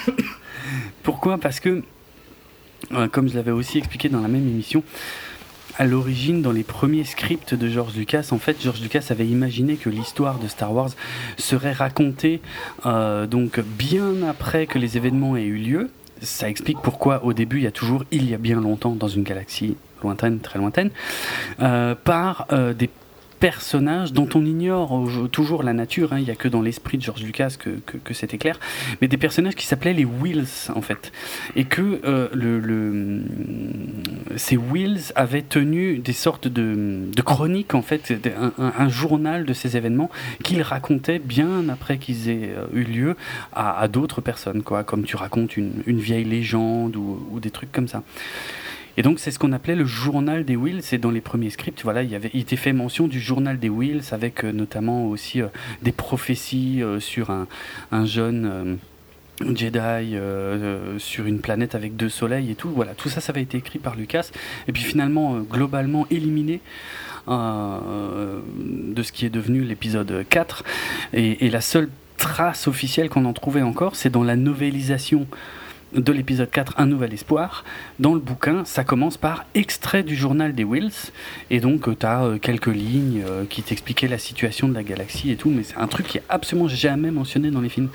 Pourquoi? 1.04 1.38
Parce 1.38 1.60
que, 1.60 1.82
euh, 2.92 3.08
comme 3.08 3.30
je 3.30 3.36
l'avais 3.36 3.52
aussi 3.52 3.78
expliqué 3.78 4.10
dans 4.10 4.22
la 4.22 4.28
même 4.28 4.48
émission, 4.48 4.84
à 5.78 5.86
l'origine, 5.86 6.42
dans 6.42 6.52
les 6.52 6.64
premiers 6.64 7.04
scripts 7.04 7.54
de 7.54 7.68
George 7.68 7.96
Lucas, 7.96 8.28
en 8.32 8.38
fait, 8.38 8.62
George 8.62 8.82
Lucas 8.82 9.08
avait 9.10 9.26
imaginé 9.26 9.76
que 9.76 9.90
l'histoire 9.90 10.38
de 10.40 10.48
Star 10.48 10.74
Wars 10.74 10.92
serait 11.38 11.72
racontée 11.72 12.42
euh, 12.86 13.26
donc 13.26 13.60
bien 13.60 14.24
après 14.28 14.68
que 14.68 14.78
les 14.78 14.98
événements 14.98 15.36
aient 15.36 15.46
eu 15.46 15.58
lieu, 15.58 15.90
ça 16.24 16.50
explique 16.50 16.78
pourquoi 16.82 17.24
au 17.24 17.34
début 17.34 17.58
il 17.58 17.64
y 17.64 17.68
a 17.68 17.72
toujours 17.72 18.04
il 18.12 18.30
y 18.30 18.34
a 18.34 18.38
bien 18.38 18.60
longtemps 18.60 18.92
dans 18.92 19.08
une 19.08 19.24
galaxie 19.24 19.76
lointaine, 20.04 20.40
très 20.40 20.60
lointaine, 20.60 20.90
euh, 21.62 21.96
par 21.96 22.48
euh, 22.52 22.74
des 22.74 22.90
personnages 23.44 24.14
dont 24.14 24.30
on 24.36 24.46
ignore 24.46 25.04
toujours 25.30 25.64
la 25.64 25.74
nature, 25.74 26.14
hein. 26.14 26.20
il 26.20 26.24
n'y 26.24 26.32
a 26.32 26.36
que 26.36 26.48
dans 26.48 26.62
l'esprit 26.62 26.98
de 26.98 27.04
George 27.04 27.24
Lucas 27.24 27.58
que, 27.60 28.14
c'était 28.14 28.38
clair, 28.38 28.58
mais 29.02 29.10
des 29.10 29.18
personnages 29.18 29.56
qui 29.56 29.66
s'appelaient 29.66 29.92
les 29.92 30.06
Wills 30.06 30.72
en 30.74 30.82
fait, 30.82 31.12
et 31.58 31.66
que 31.66 32.00
euh, 32.06 33.20
ces 34.38 34.56
Wills 34.56 35.12
avaient 35.16 35.42
tenu 35.42 35.98
des 35.98 36.14
sortes 36.14 36.48
de, 36.48 37.10
chroniques 37.26 37.76
en 37.76 37.82
fait, 37.82 38.14
un, 38.58 38.88
journal 38.88 39.44
de 39.44 39.52
ces 39.52 39.76
événements 39.76 40.10
qu'ils 40.42 40.62
racontaient 40.62 41.20
bien 41.20 41.68
après 41.68 41.98
qu'ils 41.98 42.30
aient 42.30 42.54
euh, 42.56 42.68
eu 42.74 42.84
lieu 42.84 43.18
à, 43.52 43.90
d'autres 43.90 44.22
personnes, 44.22 44.64
quoi, 44.64 44.86
comme 44.86 45.04
tu 45.04 45.18
racontes 45.18 45.58
une, 45.58 45.84
vieille 45.86 46.24
légende 46.24 46.96
ou 46.96 47.42
des 47.42 47.52
trucs 47.52 47.74
comme 47.74 47.90
ça. 47.90 48.04
Et 48.98 49.02
donc 49.02 49.20
c'est 49.20 49.32
ce 49.32 49.40
qu'on 49.40 49.52
appelait 49.54 49.76
le 49.76 49.86
journal 49.86 50.46
des 50.46 50.56
Wills. 50.56 50.84
C'est 50.84 50.98
dans 50.98 51.12
les 51.12 51.22
premiers 51.22 51.50
scripts, 51.50 51.82
voilà, 51.84 52.04
il 52.04 52.10
y 52.10 52.16
avait, 52.16 52.30
il 52.34 52.42
était 52.42 52.56
fait 52.56 52.74
mention 52.74 53.08
du 53.08 53.20
journal 53.20 53.60
des 53.60 53.70
Wills 53.70 54.04
avec 54.12 54.44
euh, 54.44 54.52
notamment 54.52 55.06
aussi 55.08 55.42
euh, 55.42 55.48
des 55.82 55.92
prophéties 55.92 56.82
euh, 56.84 57.00
sur 57.00 57.30
un, 57.30 57.48
un 57.92 58.06
jeune. 58.06 58.78
Jedi 59.42 60.16
sur 61.00 61.26
une 61.26 61.40
planète 61.40 61.74
avec 61.74 61.96
deux 61.96 62.08
soleils 62.08 62.52
et 62.52 62.56
tout. 62.56 62.70
Voilà, 62.70 62.94
tout 62.94 63.10
ça, 63.10 63.20
ça 63.20 63.32
avait 63.32 63.42
été 63.42 63.58
écrit 63.58 63.80
par 63.80 63.96
Lucas. 63.96 64.30
Et 64.68 64.72
puis 64.72 64.84
finalement, 64.84 65.40
globalement 65.40 66.06
éliminé 66.12 66.62
de 67.28 69.04
ce 69.04 69.12
qui 69.12 69.26
est 69.26 69.32
devenu 69.32 69.64
l'épisode 69.64 70.24
4. 70.30 70.64
Et, 71.14 71.46
et, 71.46 71.50
la 71.50 71.62
seule 71.62 71.90
trace 72.18 72.68
officielle 72.68 73.10
qu'on 73.10 73.26
en 73.26 73.34
trouvait 73.34 73.64
encore, 73.64 73.96
c'est 73.96 74.12
dans 74.12 74.24
la 74.24 74.36
novélisation 74.36 75.28
de 75.94 76.12
l'épisode 76.12 76.50
4, 76.50 76.76
Un 76.78 76.88
Nouvel 76.88 77.14
Espoir. 77.14 77.64
Dans 78.00 78.14
le 78.14 78.20
bouquin, 78.20 78.66
ça 78.66 78.84
commence 78.84 79.18
par 79.18 79.46
extrait 79.54 80.04
du 80.04 80.16
journal 80.16 80.54
des 80.54 80.64
Wills. 80.64 81.12
Et 81.50 81.60
donc, 81.60 81.88
euh, 81.88 81.96
tu 82.00 82.06
as 82.06 82.24
euh, 82.24 82.38
quelques 82.38 82.68
lignes 82.68 83.24
euh, 83.28 83.46
qui 83.50 83.62
t'expliquaient 83.62 84.08
la 84.08 84.18
situation 84.18 84.68
de 84.68 84.74
la 84.74 84.84
galaxie 84.84 85.32
et 85.32 85.36
tout. 85.36 85.50
Mais 85.50 85.64
c'est 85.64 85.78
un 85.78 85.88
truc 85.88 86.08
qui 86.08 86.18
est 86.18 86.24
absolument 86.30 86.68
jamais 86.68 87.12
mentionné 87.12 87.52
dans 87.52 87.62
les 87.62 87.70
films. 87.70 87.90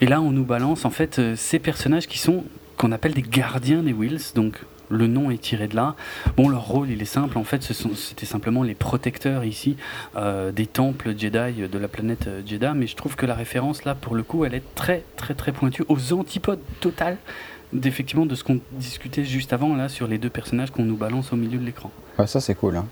Et 0.00 0.06
là, 0.06 0.20
on 0.20 0.30
nous 0.30 0.44
balance 0.44 0.84
en 0.84 0.90
fait 0.90 1.20
ces 1.36 1.58
personnages 1.58 2.08
qui 2.08 2.18
sont 2.18 2.44
qu'on 2.76 2.90
appelle 2.90 3.14
des 3.14 3.22
gardiens 3.22 3.82
des 3.82 3.92
Wills. 3.92 4.32
Donc, 4.34 4.56
le 4.92 5.06
nom 5.06 5.30
est 5.30 5.40
tiré 5.40 5.68
de 5.68 5.76
là. 5.76 5.94
Bon, 6.36 6.48
leur 6.48 6.66
rôle, 6.66 6.90
il 6.90 7.00
est 7.02 7.06
simple. 7.06 7.38
En 7.38 7.44
fait, 7.44 7.62
c'était 7.62 8.26
simplement 8.26 8.62
les 8.62 8.74
protecteurs 8.74 9.44
ici 9.44 9.76
euh, 10.16 10.52
des 10.52 10.66
temples 10.66 11.16
Jedi 11.16 11.68
de 11.68 11.78
la 11.78 11.88
planète 11.88 12.26
euh, 12.28 12.42
Jeddah. 12.44 12.74
Mais 12.74 12.86
je 12.86 12.96
trouve 12.96 13.16
que 13.16 13.26
la 13.26 13.34
référence, 13.34 13.84
là, 13.84 13.94
pour 13.94 14.14
le 14.14 14.22
coup, 14.22 14.44
elle 14.44 14.54
est 14.54 14.74
très, 14.74 15.04
très, 15.16 15.34
très 15.34 15.52
pointue 15.52 15.84
aux 15.88 16.12
antipodes 16.12 16.60
totales 16.80 17.18
d'effectivement 17.72 18.26
de 18.26 18.34
ce 18.34 18.44
qu'on 18.44 18.60
discutait 18.72 19.24
juste 19.24 19.52
avant, 19.52 19.74
là, 19.74 19.88
sur 19.88 20.06
les 20.06 20.18
deux 20.18 20.28
personnages 20.28 20.70
qu'on 20.70 20.84
nous 20.84 20.96
balance 20.96 21.32
au 21.32 21.36
milieu 21.36 21.58
de 21.58 21.64
l'écran. 21.64 21.90
ça, 22.26 22.40
c'est 22.40 22.54
cool. 22.54 22.76
Hein. 22.76 22.86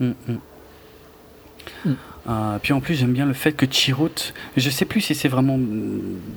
Hum, 0.00 0.14
hum. 0.28 0.38
Mm. 1.84 1.92
Euh, 2.28 2.58
puis 2.62 2.72
en 2.72 2.80
plus, 2.80 2.94
j'aime 2.94 3.12
bien 3.12 3.24
le 3.24 3.32
fait 3.32 3.52
que 3.52 3.64
Chirrut, 3.70 4.34
je 4.56 4.70
sais 4.70 4.84
plus 4.84 5.00
si 5.00 5.14
c'est 5.14 5.28
vraiment 5.28 5.58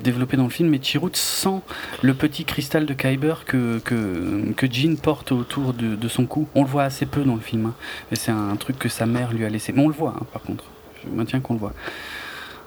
développé 0.04 0.38
dans 0.38 0.46
le 0.46 0.50
film, 0.50 0.70
mais 0.70 0.80
Chirrut 0.82 1.16
sent 1.16 1.62
le 2.02 2.14
petit 2.14 2.46
cristal 2.46 2.86
de 2.86 2.94
Kyber 2.94 3.44
que, 3.46 3.80
que, 3.80 4.68
Jean 4.72 4.96
porte 4.96 5.34
autour 5.34 5.74
de, 5.74 6.08
son 6.08 6.26
cou. 6.26 6.48
On 6.56 6.64
le 6.64 6.70
voit 6.70 6.84
assez 6.84 7.06
peu 7.06 7.24
dans 7.24 7.36
le 7.36 7.42
film, 7.42 7.68
hein. 7.68 7.74
c'est 8.14 8.32
un 8.32 8.56
truc 8.56 8.80
que 8.80 8.88
sa 8.88 9.06
mère 9.06 9.34
lui 9.34 9.44
a 9.44 9.50
laissé. 9.50 9.74
On 9.76 9.88
le 9.88 9.94
voit, 9.94 10.16
hein, 10.18 10.26
par 10.32 10.44
contre. 10.44 10.64
Je 11.04 11.10
maintiens 11.10 11.40
qu'on 11.40 11.54
le 11.54 11.60
voit. 11.60 11.74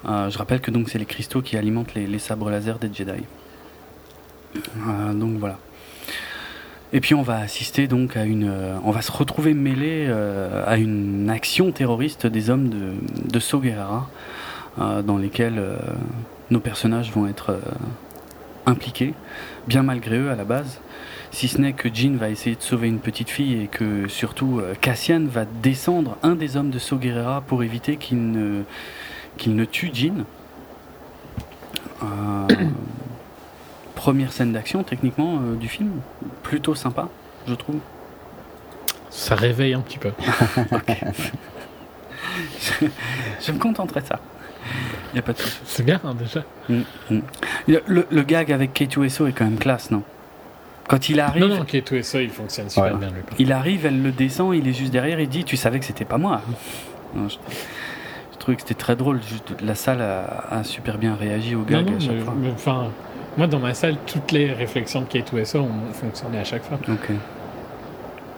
Euh, 0.06 0.28
je 0.28 0.36
rappelle 0.36 0.60
que 0.60 0.70
donc 0.70 0.90
c'est 0.90 0.98
les 0.98 1.06
cristaux 1.06 1.40
qui 1.40 1.56
alimentent 1.56 1.94
les, 1.94 2.18
sabres 2.18 2.50
laser 2.50 2.78
des 2.78 2.92
Jedi. 2.92 3.22
Euh, 4.56 5.12
donc 5.14 5.38
voilà. 5.38 5.58
Et 6.94 7.00
puis 7.00 7.12
on 7.16 7.22
va 7.22 7.38
assister 7.38 7.88
donc 7.88 8.16
à 8.16 8.22
une, 8.24 8.48
euh, 8.48 8.76
on 8.84 8.92
va 8.92 9.02
se 9.02 9.10
retrouver 9.10 9.52
mêlé 9.52 10.06
euh, 10.08 10.62
à 10.64 10.76
une 10.76 11.28
action 11.28 11.72
terroriste 11.72 12.28
des 12.28 12.50
hommes 12.50 12.68
de, 12.68 12.92
de 13.28 13.38
Soguerra, 13.40 14.08
euh, 14.78 15.02
dans 15.02 15.18
lesquels 15.18 15.60
nos 16.50 16.60
personnages 16.60 17.10
vont 17.10 17.26
être 17.26 17.58
impliqués, 18.64 19.12
bien 19.66 19.82
malgré 19.82 20.18
eux 20.18 20.30
à 20.30 20.36
la 20.36 20.44
base. 20.44 20.78
Si 21.32 21.48
ce 21.48 21.60
n'est 21.60 21.72
que 21.72 21.92
Jean 21.92 22.16
va 22.16 22.30
essayer 22.30 22.54
de 22.54 22.62
sauver 22.62 22.86
une 22.86 23.00
petite 23.00 23.28
fille 23.28 23.60
et 23.60 23.66
que 23.66 24.06
surtout 24.06 24.62
Cassian 24.80 25.26
va 25.26 25.46
descendre 25.46 26.16
un 26.22 26.36
des 26.36 26.56
hommes 26.56 26.70
de 26.70 26.78
Soguerra 26.78 27.40
pour 27.44 27.64
éviter 27.64 27.96
qu'il 27.96 28.30
ne, 28.30 28.62
qu'il 29.36 29.56
ne 29.56 29.64
tue 29.64 29.90
Jean 29.92 30.24
première 34.04 34.32
scène 34.32 34.52
d'action, 34.52 34.82
techniquement, 34.82 35.36
euh, 35.36 35.54
du 35.56 35.66
film. 35.66 35.92
Plutôt 36.42 36.74
sympa, 36.74 37.08
je 37.48 37.54
trouve. 37.54 37.78
Ça 39.08 39.34
réveille 39.34 39.72
un 39.72 39.80
petit 39.80 39.96
peu. 39.96 40.10
je, 43.40 43.50
me 43.50 43.58
contenterai 43.58 44.02
de 44.02 44.06
ça. 44.06 44.20
Il 45.14 45.20
a 45.20 45.22
pas 45.22 45.32
de 45.32 45.38
C'est 45.64 45.84
bien, 45.84 46.02
hein, 46.04 46.14
déjà. 46.14 46.44
Mm, 46.68 46.82
mm. 47.12 47.22
Le, 48.10 48.22
gag 48.24 48.52
avec 48.52 48.78
K2SO 48.78 49.26
est 49.26 49.32
quand 49.32 49.46
même 49.46 49.56
classe, 49.56 49.90
non? 49.90 50.02
Quand 50.86 51.08
il 51.08 51.18
arrive. 51.18 51.42
Non, 51.42 51.56
non, 51.56 51.62
K2SO, 51.62 52.22
il 52.22 52.28
fonctionne 52.28 52.68
super 52.68 52.98
bien, 52.98 53.08
lui. 53.08 53.22
Il 53.38 53.52
arrive, 53.52 53.86
elle 53.86 54.02
le 54.02 54.12
descend, 54.12 54.54
il 54.54 54.68
est 54.68 54.74
juste 54.74 54.92
derrière, 54.92 55.18
il 55.18 55.30
dit 55.30 55.44
Tu 55.44 55.56
savais 55.56 55.78
que 55.78 55.86
c'était 55.86 56.04
pas 56.04 56.18
moi. 56.18 56.42
je 57.16 57.36
trouvé 58.38 58.56
que 58.56 58.60
c'était 58.60 58.74
très 58.74 58.96
drôle. 58.96 59.22
Juste, 59.22 59.54
la 59.62 59.74
salle 59.74 60.02
a, 60.02 60.62
super 60.62 60.98
bien 60.98 61.14
réagi 61.14 61.54
au 61.54 61.62
gag 61.62 61.88
à 61.88 61.98
chaque 61.98 62.20
fois. 62.20 62.34
enfin, 62.52 62.90
moi, 63.36 63.46
dans 63.46 63.58
ma 63.58 63.74
salle, 63.74 63.96
toutes 64.06 64.32
les 64.32 64.52
réflexions 64.52 65.02
de 65.02 65.06
K2SO 65.06 65.58
ont 65.58 65.92
fonctionné 65.92 66.38
à 66.38 66.44
chaque 66.44 66.64
fois. 66.64 66.78
Ok. 66.88 67.10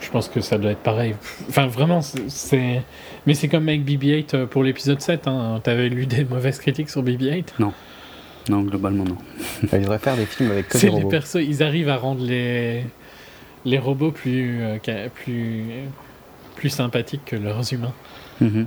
Je 0.00 0.10
pense 0.10 0.28
que 0.28 0.40
ça 0.40 0.58
doit 0.58 0.72
être 0.72 0.82
pareil. 0.82 1.14
Enfin, 1.48 1.66
vraiment, 1.66 2.00
c'est. 2.02 2.82
Mais 3.26 3.34
c'est 3.34 3.48
comme 3.48 3.68
avec 3.68 3.82
BB-8 3.84 4.34
euh, 4.34 4.46
pour 4.46 4.62
l'épisode 4.62 5.00
7. 5.00 5.26
Hein. 5.26 5.60
T'avais 5.62 5.88
lu 5.88 6.06
des 6.06 6.24
mauvaises 6.24 6.58
critiques 6.58 6.90
sur 6.90 7.02
BB-8 7.02 7.44
Non. 7.58 7.72
Non, 8.48 8.62
globalement, 8.62 9.04
non. 9.04 9.16
Ils 9.72 9.80
devraient 9.80 9.98
faire 9.98 10.16
des 10.16 10.26
films 10.26 10.50
avec 10.52 10.68
que 10.68 10.78
des 10.78 10.88
robots. 10.88 11.04
Les 11.04 11.10
persos, 11.10 11.40
ils 11.42 11.62
arrivent 11.62 11.88
à 11.88 11.96
rendre 11.96 12.24
les, 12.24 12.84
les 13.64 13.78
robots 13.78 14.12
plus, 14.12 14.60
euh, 14.62 15.08
plus, 15.14 15.64
plus 16.54 16.70
sympathiques 16.70 17.24
que 17.24 17.36
leurs 17.36 17.72
humains. 17.72 17.94
Mhm. 18.40 18.66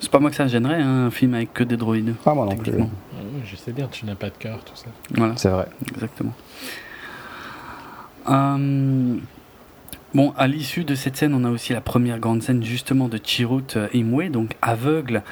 C'est 0.00 0.10
pas 0.10 0.18
moi 0.18 0.30
que 0.30 0.36
ça 0.36 0.46
gênerait, 0.46 0.80
hein, 0.80 1.06
un 1.06 1.10
film 1.10 1.34
avec 1.34 1.52
que 1.52 1.64
des 1.64 1.76
droïdes. 1.76 2.14
Pas 2.24 2.34
moi 2.34 2.46
non 2.46 2.56
plus. 2.56 2.72
Je 3.44 3.56
sais 3.56 3.72
bien, 3.72 3.88
tu 3.88 4.06
n'as 4.06 4.14
pas 4.14 4.30
de 4.30 4.36
cœur, 4.36 4.62
tout 4.64 4.76
ça. 4.76 4.86
Voilà. 5.14 5.34
C'est 5.36 5.48
vrai. 5.48 5.68
Exactement. 5.94 6.32
Euh, 8.28 9.16
bon, 10.14 10.34
à 10.36 10.46
l'issue 10.46 10.84
de 10.84 10.94
cette 10.94 11.16
scène, 11.16 11.34
on 11.34 11.44
a 11.44 11.50
aussi 11.50 11.72
la 11.72 11.80
première 11.80 12.18
grande 12.18 12.42
scène 12.42 12.62
justement 12.62 13.08
de 13.08 13.18
Chirrut 13.22 13.76
euh, 13.76 13.88
Imwe, 13.94 14.30
donc 14.30 14.56
aveugle, 14.62 15.22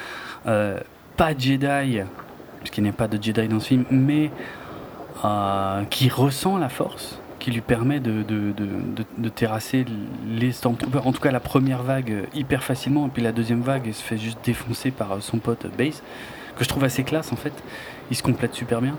euh, 0.47 0.79
pas 1.17 1.37
Jedi, 1.37 1.99
puisqu'il 2.59 2.83
n'y 2.83 2.89
a 2.89 2.93
pas 2.93 3.07
de 3.07 3.21
Jedi 3.21 3.47
dans 3.47 3.59
ce 3.59 3.67
film, 3.67 3.85
mais 3.91 4.31
qui 5.89 6.07
ressent 6.07 6.57
la 6.57 6.69
force, 6.69 7.19
qui 7.39 7.51
lui 7.51 7.59
permet 7.59 7.99
de, 7.99 8.23
de, 8.23 8.53
de, 8.53 9.03
de, 9.17 9.29
terrasser 9.29 9.85
les 10.29 10.53
Stormtroopers, 10.53 11.05
en 11.05 11.11
tout 11.11 11.19
cas 11.19 11.31
la 11.31 11.41
première 11.41 11.83
vague 11.83 12.23
hyper 12.33 12.63
facilement, 12.63 13.07
et 13.07 13.09
puis 13.09 13.21
la 13.21 13.33
deuxième 13.33 13.59
vague 13.59 13.83
elle 13.85 13.93
se 13.93 14.01
fait 14.01 14.17
juste 14.17 14.39
défoncer 14.45 14.91
par 14.91 15.21
son 15.21 15.39
pote 15.39 15.67
Base, 15.77 16.01
que 16.59 16.65
je 16.65 16.69
trouve 16.69 16.83
assez 16.83 17.03
classe 17.03 17.31
en 17.31 17.37
fait, 17.37 17.53
il 18.11 18.17
se 18.17 18.21
complète 18.21 18.53
super 18.53 18.81
bien. 18.81 18.95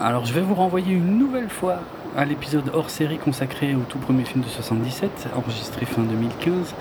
Alors 0.00 0.24
je 0.24 0.32
vais 0.32 0.40
vous 0.40 0.54
renvoyer 0.54 0.94
une 0.94 1.18
nouvelle 1.18 1.50
fois 1.50 1.80
à 2.16 2.24
l'épisode 2.24 2.70
hors 2.72 2.88
série 2.88 3.18
consacré 3.18 3.74
au 3.74 3.80
tout 3.80 3.98
premier 3.98 4.24
film 4.24 4.42
de 4.42 4.48
77, 4.48 5.28
enregistré 5.36 5.84
fin 5.84 6.00
2015, 6.02 6.74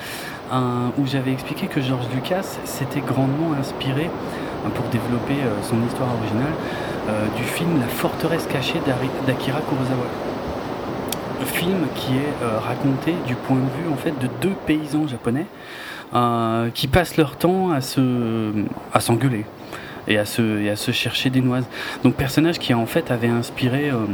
où 0.97 1.05
j'avais 1.05 1.33
expliqué 1.33 1.67
que 1.67 1.81
George 1.81 2.05
Lucas 2.15 2.57
s'était 2.63 3.01
grandement 3.01 3.53
inspiré 3.59 4.09
hein, 4.65 4.69
pour 4.73 4.85
développer 4.85 5.33
euh, 5.33 5.61
son 5.61 5.85
histoire 5.85 6.09
originale 6.15 6.53
euh, 7.09 7.27
du 7.35 7.43
film 7.43 7.79
La 7.81 7.87
forteresse 7.87 8.47
cachée 8.47 8.79
d'Akira 9.27 9.59
Kurosawa. 9.59 10.05
Film 11.45 11.87
qui 11.95 12.13
est 12.13 12.43
euh, 12.43 12.59
raconté 12.59 13.13
du 13.27 13.35
point 13.35 13.57
de 13.57 13.61
vue 13.61 13.91
en 13.91 13.97
fait 13.97 14.17
de 14.17 14.29
deux 14.41 14.55
paysans 14.65 15.07
japonais 15.07 15.45
qui 16.73 16.87
passent 16.87 17.17
leur 17.17 17.35
temps 17.35 17.71
à 17.71 17.81
se 17.81 18.51
à 18.93 18.99
s'engueuler 18.99 19.45
et 20.09 20.17
à 20.17 20.25
se, 20.25 20.91
chercher 20.91 21.29
des 21.29 21.41
noises. 21.41 21.65
Donc 22.03 22.15
personnage 22.15 22.59
qui 22.59 22.73
en 22.73 22.85
fait 22.85 23.11
avait 23.11 23.27
inspiré 23.27 23.91
euh, 23.91 24.05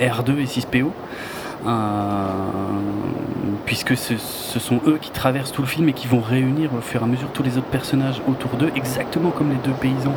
R2 0.00 0.38
et 0.38 0.44
6PO. 0.44 0.90
Euh, 1.66 2.28
puisque 3.64 3.96
ce, 3.96 4.18
sont 4.58 4.80
eux 4.86 4.98
qui 5.00 5.10
traversent 5.10 5.52
tout 5.52 5.62
le 5.62 5.66
film 5.68 5.88
et 5.88 5.94
qui 5.94 6.06
vont 6.06 6.20
réunir 6.20 6.74
au 6.74 6.82
fur 6.82 7.00
et 7.00 7.04
à 7.04 7.06
mesure 7.06 7.28
tous 7.32 7.42
les 7.42 7.56
autres 7.56 7.68
personnages 7.68 8.20
autour 8.28 8.50
d'eux, 8.58 8.70
exactement 8.76 9.30
comme 9.30 9.48
les 9.48 9.56
deux 9.64 9.72
paysans 9.72 10.12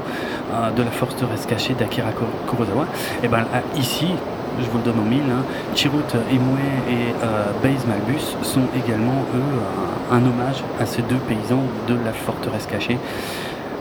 euh, 0.52 0.72
de 0.72 0.84
la 0.84 0.90
reste 1.30 1.48
cachée 1.48 1.74
d'Akira 1.74 2.10
Kurosawa. 2.50 2.86
Et 3.24 3.30
ben 3.30 3.46
ici, 3.78 4.08
je 4.60 4.70
vous 4.70 4.78
le 4.78 4.84
donne 4.84 5.00
en 5.00 5.04
mille, 5.04 5.30
hein, 5.32 5.44
Chirut 5.76 6.04
Imwe 6.32 6.60
et 6.90 7.14
Base 7.64 7.86
Malbus 7.86 8.36
sont 8.44 8.68
également 8.76 9.26
eux 9.36 10.12
un 10.12 10.26
hommage 10.26 10.64
à 10.80 10.86
ces 10.86 11.02
deux 11.02 11.18
paysans 11.28 11.64
de 11.88 11.96
la 12.06 12.14
forteresse 12.14 12.66
cachée 12.66 12.98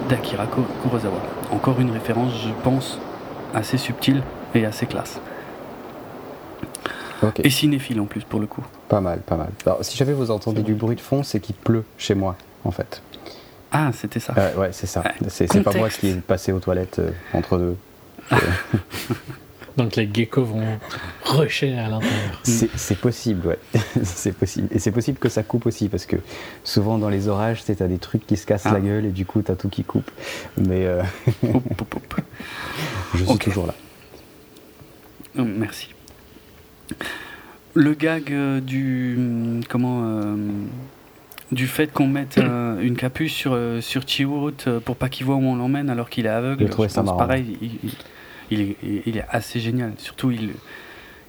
d'Akira 0.09 0.47
Kurosawa. 0.83 1.21
Encore 1.51 1.81
une 1.81 1.91
référence, 1.91 2.33
je 2.45 2.51
pense, 2.63 2.99
assez 3.55 3.79
subtile 3.79 4.23
et 4.55 4.65
assez 4.65 4.87
classe. 4.87 5.21
Et 7.43 7.51
cinéphile 7.51 8.01
en 8.01 8.05
plus 8.05 8.23
pour 8.23 8.41
le 8.41 8.47
coup. 8.47 8.65
Pas 8.89 9.01
mal, 9.01 9.21
pas 9.21 9.37
mal. 9.37 9.49
Alors, 9.65 9.79
si 9.83 9.97
j'avais 9.97 10.13
vous 10.13 10.31
entendu 10.31 10.63
du 10.63 10.75
bruit 10.75 10.97
de 10.97 11.01
fond, 11.01 11.23
c'est 11.23 11.41
qu'il 11.41 11.55
pleut 11.55 11.85
chez 11.99 12.15
moi 12.15 12.37
en 12.65 12.71
fait. 12.71 13.03
Ah, 13.73 13.91
c'était 13.93 14.21
ça. 14.21 14.35
Euh, 14.37 14.55
ouais, 14.57 14.69
c'est 14.73 14.87
ça. 14.87 15.03
c'est 15.29 15.63
pas 15.63 15.73
moi 15.73 15.89
qui 15.89 16.11
est 16.11 16.21
passé 16.21 16.53
aux 16.53 16.61
toilettes 16.61 16.99
euh, 16.99 17.11
entre 17.33 17.59
deux. 17.59 17.77
Donc 19.77 19.97
les 19.97 20.09
geckos 20.13 20.45
vont 20.45 20.79
rusher 21.25 21.77
à 21.79 21.89
l'intérieur. 21.89 22.41
C'est 22.45 22.99
possible, 22.99 23.49
ouais. 23.49 23.59
c'est 24.03 24.33
possible. 24.33 24.69
Et 24.71 24.79
c'est 24.79 24.91
possible 24.91 25.19
que 25.19 25.29
ça 25.29 25.43
coupe 25.43 25.67
aussi, 25.67 25.89
parce 25.89 26.07
que 26.07 26.17
souvent 26.65 26.99
dans 26.99 27.11
les 27.11 27.29
orages, 27.29 27.63
tu 27.65 27.73
as 27.73 27.89
des 27.89 27.99
trucs 27.99 28.27
qui 28.27 28.37
se 28.37 28.47
cassent 28.47 28.65
la 28.65 28.75
ah. 28.77 28.81
gueule 28.81 29.05
et 29.05 29.11
du 29.11 29.27
coup, 29.27 29.43
tu 29.43 29.53
as 29.53 29.57
tout 29.57 29.69
qui 29.69 29.85
coupe. 29.85 30.11
Mais 30.57 30.87
euh, 30.87 31.03
je 33.15 33.25
suis 33.25 33.39
toujours 33.39 33.67
là. 33.67 33.75
Oh, 35.39 35.45
merci. 35.45 35.91
Le 37.75 37.93
gag 37.93 38.33
euh, 38.33 38.61
du 38.61 39.61
comment 39.69 40.05
euh, 40.05 40.37
du 41.53 41.67
fait 41.67 41.93
qu'on 41.93 42.07
mette 42.07 42.39
une 42.39 42.97
capuche 42.97 43.35
sur 43.35 43.59
sur 43.81 44.05
pour 44.83 44.97
pas 44.97 45.11
qu'il 45.11 45.27
voit 45.27 45.35
où 45.35 45.45
on 45.45 45.57
l'emmène 45.57 45.91
alors 45.91 46.09
qu'il 46.09 46.25
est 46.25 46.31
aveugle. 46.31 46.67
Je, 46.67 46.89
ça 46.89 47.03
pareil. 47.03 47.59
Il, 47.61 47.91
est, 48.51 48.77
il, 49.07 49.17
est, 49.17 49.25
assez 49.29 49.61
génial. 49.61 49.93
Surtout 49.99 50.31
il 50.31 50.53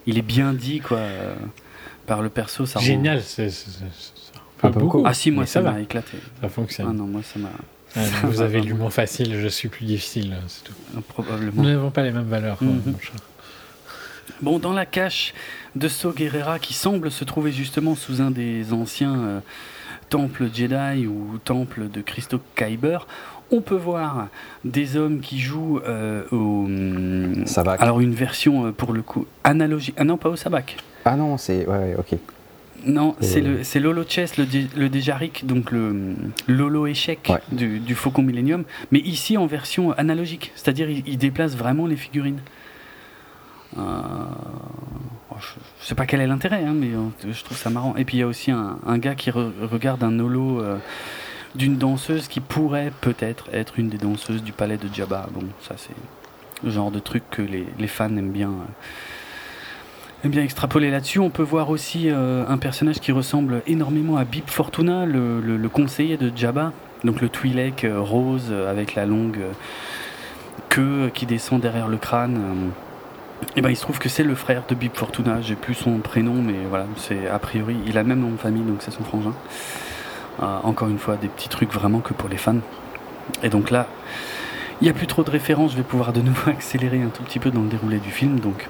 il 0.05 0.17
est 0.17 0.23
bien 0.23 0.53
dit 0.53 0.79
quoi 0.79 1.01
par 2.05 2.21
le 2.21 2.29
perso. 2.29 2.65
Ça 2.65 2.79
génial, 2.79 3.21
c'est 3.21 3.49
un 4.63 4.71
peu 4.71 4.79
beaucoup. 4.79 5.03
Ah 5.05 5.13
si, 5.13 5.29
moi 5.31 5.45
ça 5.45 5.61
m'a 5.61 5.79
éclaté. 5.79 6.17
Ça 6.41 6.49
fonctionne. 6.49 6.87
Ah 6.89 6.93
non, 6.93 7.05
moi 7.05 7.21
ça 7.23 7.39
m'a. 7.39 7.49
vous 8.23 8.41
avez 8.41 8.61
l'humour 8.61 8.91
facile, 8.91 9.39
je 9.39 9.47
suis 9.47 9.69
plus 9.69 9.85
difficile, 9.85 10.37
c'est 10.47 10.63
tout. 10.63 10.73
Ah, 10.95 11.01
probablement. 11.07 11.63
Nous 11.63 11.69
n'avons 11.69 11.89
pas 11.89 12.03
les 12.03 12.11
mêmes 12.11 12.27
valeurs, 12.27 12.57
mhm. 12.61 12.81
mon 12.85 12.99
chat. 12.99 13.13
Bon, 14.41 14.59
dans 14.59 14.73
la 14.73 14.85
cache 14.85 15.33
de 15.75 15.87
So 15.87 16.11
Guerrera, 16.11 16.59
qui 16.59 16.73
semble 16.73 17.09
se 17.09 17.23
trouver 17.23 17.51
justement 17.51 17.95
sous 17.95 18.21
un 18.21 18.29
des 18.29 18.71
anciens 18.71 19.19
euh, 19.19 19.39
temples 20.09 20.49
Jedi 20.53 21.07
ou 21.07 21.39
temples 21.43 21.89
de 21.89 22.01
Christo 22.01 22.39
Kyber, 22.55 23.07
on 23.51 23.61
peut 23.61 23.75
voir 23.75 24.27
des 24.65 24.97
hommes 24.97 25.19
qui 25.19 25.39
jouent 25.39 25.79
euh, 25.87 26.23
au. 26.31 26.67
Sabac. 27.45 27.81
Alors, 27.81 27.99
une 27.99 28.13
version 28.13 28.67
euh, 28.67 28.71
pour 28.71 28.93
le 28.93 29.01
coup 29.01 29.25
analogique. 29.43 29.95
Ah 29.97 30.03
non, 30.03 30.17
pas 30.17 30.29
au 30.29 30.35
Sabac. 30.35 30.77
Ah 31.05 31.15
non, 31.15 31.37
c'est. 31.37 31.65
Ouais, 31.65 31.95
ok. 31.97 32.17
Non, 32.85 33.15
c'est 33.21 33.41
le 33.41 33.63
c'est 33.63 33.79
Lolo 33.79 34.03
Chess, 34.07 34.37
le, 34.37 34.45
le 34.75 34.87
Déjaric, 34.87 35.45
donc 35.47 35.71
le 35.71 36.15
Lolo 36.47 36.85
échec 36.85 37.31
du, 37.51 37.79
du, 37.79 37.95
Faucon 37.95 38.21
Millennium, 38.21 38.63
mais 38.91 38.99
ici 38.99 39.35
en 39.35 39.47
version 39.47 39.93
analogique, 39.93 40.51
c'est-à-dire 40.55 40.87
il, 40.89 41.17
déplace 41.17 41.55
vraiment 41.55 41.87
les 41.87 41.95
figurines. 41.95 42.39
Euh, 43.77 43.81
je 45.39 45.85
sais 45.87 45.95
pas 45.95 46.05
quel 46.05 46.21
est 46.21 46.27
l'intérêt, 46.27 46.63
hein, 46.63 46.75
mais 46.75 46.91
je 47.29 47.43
trouve 47.43 47.57
ça 47.57 47.71
marrant. 47.71 47.95
Et 47.97 48.05
puis 48.05 48.17
il 48.17 48.19
y 48.19 48.23
a 48.23 48.27
aussi 48.27 48.51
un, 48.51 48.97
gars 48.99 49.15
qui 49.15 49.31
regarde 49.31 50.03
un 50.03 50.11
Lolo 50.11 50.61
d'une 51.57 51.77
danseuse 51.77 52.27
qui 52.27 52.39
pourrait 52.39 52.91
peut-être 53.01 53.47
être 53.51 53.79
une 53.79 53.89
des 53.89 53.97
danseuses 53.97 54.43
du 54.43 54.53
palais 54.53 54.77
de 54.77 54.87
Jabba. 54.93 55.27
Bon, 55.33 55.43
ça 55.61 55.75
c'est 55.77 55.95
le 56.63 56.71
genre 56.71 56.91
de 56.91 56.99
truc 56.99 57.23
que 57.29 57.41
les, 57.41 57.87
fans 57.87 58.15
aiment 58.15 58.31
bien, 58.31 58.49
euh, 58.49 60.23
aiment 60.23 60.31
bien 60.31 60.43
extrapoler 60.43 60.89
là-dessus. 60.91 61.19
On 61.19 61.29
peut 61.29 61.43
voir 61.43 61.69
aussi 61.69 62.09
euh, 62.09 62.45
un 62.47 62.57
personnage 62.57 62.99
qui 62.99 63.11
ressemble 63.11 63.61
énormément 63.67 64.17
à 64.17 64.23
Bib 64.23 64.47
Fortuna, 64.47 65.05
le, 65.05 65.69
conseiller 65.69 66.17
de 66.17 66.31
Jabba, 66.35 66.71
donc 67.03 67.21
le 67.21 67.29
Twi'lek 67.29 67.83
euh, 67.83 67.99
rose 67.99 68.51
avec 68.67 68.95
la 68.95 69.05
longue 69.05 69.39
queue 70.69 71.11
qui 71.13 71.25
descend 71.25 71.61
derrière 71.61 71.87
le 71.87 71.97
crâne. 71.97 72.71
Et 73.55 73.61
ben, 73.61 73.69
il 73.69 73.75
se 73.75 73.81
trouve 73.81 73.99
que 73.99 74.09
c'est 74.09 74.23
le 74.23 74.33
frère 74.33 74.63
de 74.67 74.73
Bib 74.73 74.93
Fortuna. 74.95 75.41
J'ai 75.41 75.55
plus 75.55 75.75
son 75.75 75.99
prénom, 75.99 76.41
mais 76.41 76.55
voilà, 76.69 76.87
c'est 76.97 77.27
a 77.27 77.37
priori, 77.37 77.75
il 77.85 77.97
a 77.97 78.03
même 78.03 78.19
nom 78.19 78.31
de 78.31 78.37
famille, 78.37 78.63
donc 78.63 78.77
c'est 78.79 78.91
son 78.91 79.03
frangin. 79.03 79.33
Euh, 80.41 80.59
encore 80.63 80.87
une 80.87 80.99
fois, 80.99 81.15
des 81.15 81.27
petits 81.27 81.49
trucs 81.49 81.73
vraiment 81.73 81.99
que 81.99 82.13
pour 82.13 82.29
les 82.29 82.37
fans. 82.37 82.59
Et 83.43 83.49
donc 83.49 83.71
là, 83.71 83.87
il 84.81 84.83
n'y 84.83 84.89
a 84.89 84.93
plus 84.93 85.07
trop 85.07 85.23
de 85.23 85.31
références, 85.31 85.71
je 85.71 85.77
vais 85.77 85.83
pouvoir 85.83 86.13
de 86.13 86.21
nouveau 86.21 86.49
accélérer 86.51 87.01
un 87.01 87.09
tout 87.09 87.23
petit 87.23 87.39
peu 87.39 87.51
dans 87.51 87.61
le 87.61 87.67
déroulé 87.67 87.97
du 87.97 88.11
film. 88.11 88.39
Donc, 88.39 88.69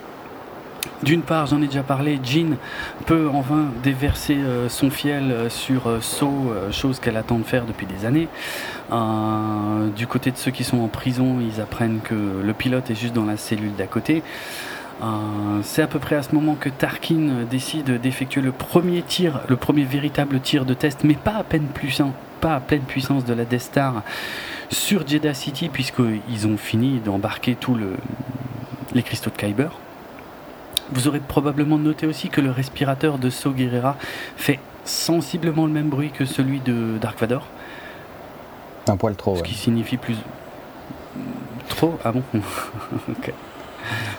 d'une 1.03 1.21
part, 1.21 1.45
j'en 1.45 1.61
ai 1.61 1.67
déjà 1.67 1.83
parlé, 1.83 2.19
Jean 2.23 2.57
peut 3.05 3.29
enfin 3.31 3.65
déverser 3.83 4.35
euh, 4.35 4.69
son 4.69 4.89
fiel 4.89 5.31
euh, 5.31 5.49
sur 5.49 6.01
Saw, 6.01 6.53
chose 6.71 6.99
qu'elle 6.99 7.17
attend 7.17 7.37
de 7.37 7.43
faire 7.43 7.65
depuis 7.65 7.85
des 7.85 8.05
années. 8.05 8.29
du 9.95 10.07
côté 10.07 10.31
de 10.31 10.37
ceux 10.37 10.51
qui 10.51 10.63
sont 10.63 10.79
en 10.79 10.87
prison, 10.87 11.37
ils 11.41 11.61
apprennent 11.61 11.99
que 12.01 12.15
le 12.15 12.53
pilote 12.53 12.89
est 12.89 12.95
juste 12.95 13.13
dans 13.13 13.25
la 13.25 13.37
cellule 13.37 13.75
d'à 13.75 13.87
côté. 13.87 14.23
Euh, 15.01 15.61
c'est 15.63 15.81
à 15.81 15.87
peu 15.87 15.99
près 15.99 16.15
à 16.15 16.23
ce 16.23 16.33
moment 16.33 16.55
que 16.55 16.69
Tarkin 16.69 17.45
décide 17.49 18.01
d'effectuer 18.01 18.41
le 18.41 18.51
premier 18.51 19.03
tir, 19.03 19.41
le 19.47 19.55
premier 19.55 19.83
véritable 19.83 20.39
tir 20.39 20.65
de 20.65 20.73
test, 20.73 21.03
mais 21.03 21.13
pas 21.13 21.35
à 21.35 21.43
peine 21.43 21.67
puissant, 21.67 22.13
pas 22.41 22.55
à 22.55 22.59
pleine 22.59 22.81
puissance 22.81 23.23
de 23.25 23.33
la 23.33 23.45
Death 23.45 23.61
Star 23.61 24.03
sur 24.69 25.07
Jeddah 25.07 25.33
City, 25.33 25.69
puisqu'ils 25.69 26.47
ont 26.47 26.57
fini 26.57 26.99
d'embarquer 26.99 27.55
tous 27.55 27.75
le, 27.75 27.95
les 28.93 29.03
cristaux 29.03 29.29
de 29.29 29.35
Kyber. 29.37 29.69
Vous 30.91 31.07
aurez 31.07 31.19
probablement 31.19 31.77
noté 31.77 32.07
aussi 32.07 32.29
que 32.29 32.41
le 32.41 32.49
respirateur 32.49 33.17
de 33.17 33.29
So 33.29 33.51
Guerrera 33.51 33.97
fait 34.37 34.59
sensiblement 34.85 35.65
le 35.65 35.73
même 35.73 35.89
bruit 35.89 36.11
que 36.11 36.25
celui 36.25 36.59
de 36.59 36.97
Dark 36.99 37.19
Vador. 37.19 37.45
Un 38.87 38.95
poil 38.95 39.15
trop. 39.15 39.35
Ce 39.35 39.43
qui 39.43 39.53
signifie 39.53 39.97
plus. 39.97 40.15
Trop 41.67 41.99
Ah 42.05 42.11
bon? 42.11 42.23
Ok. 43.09 43.33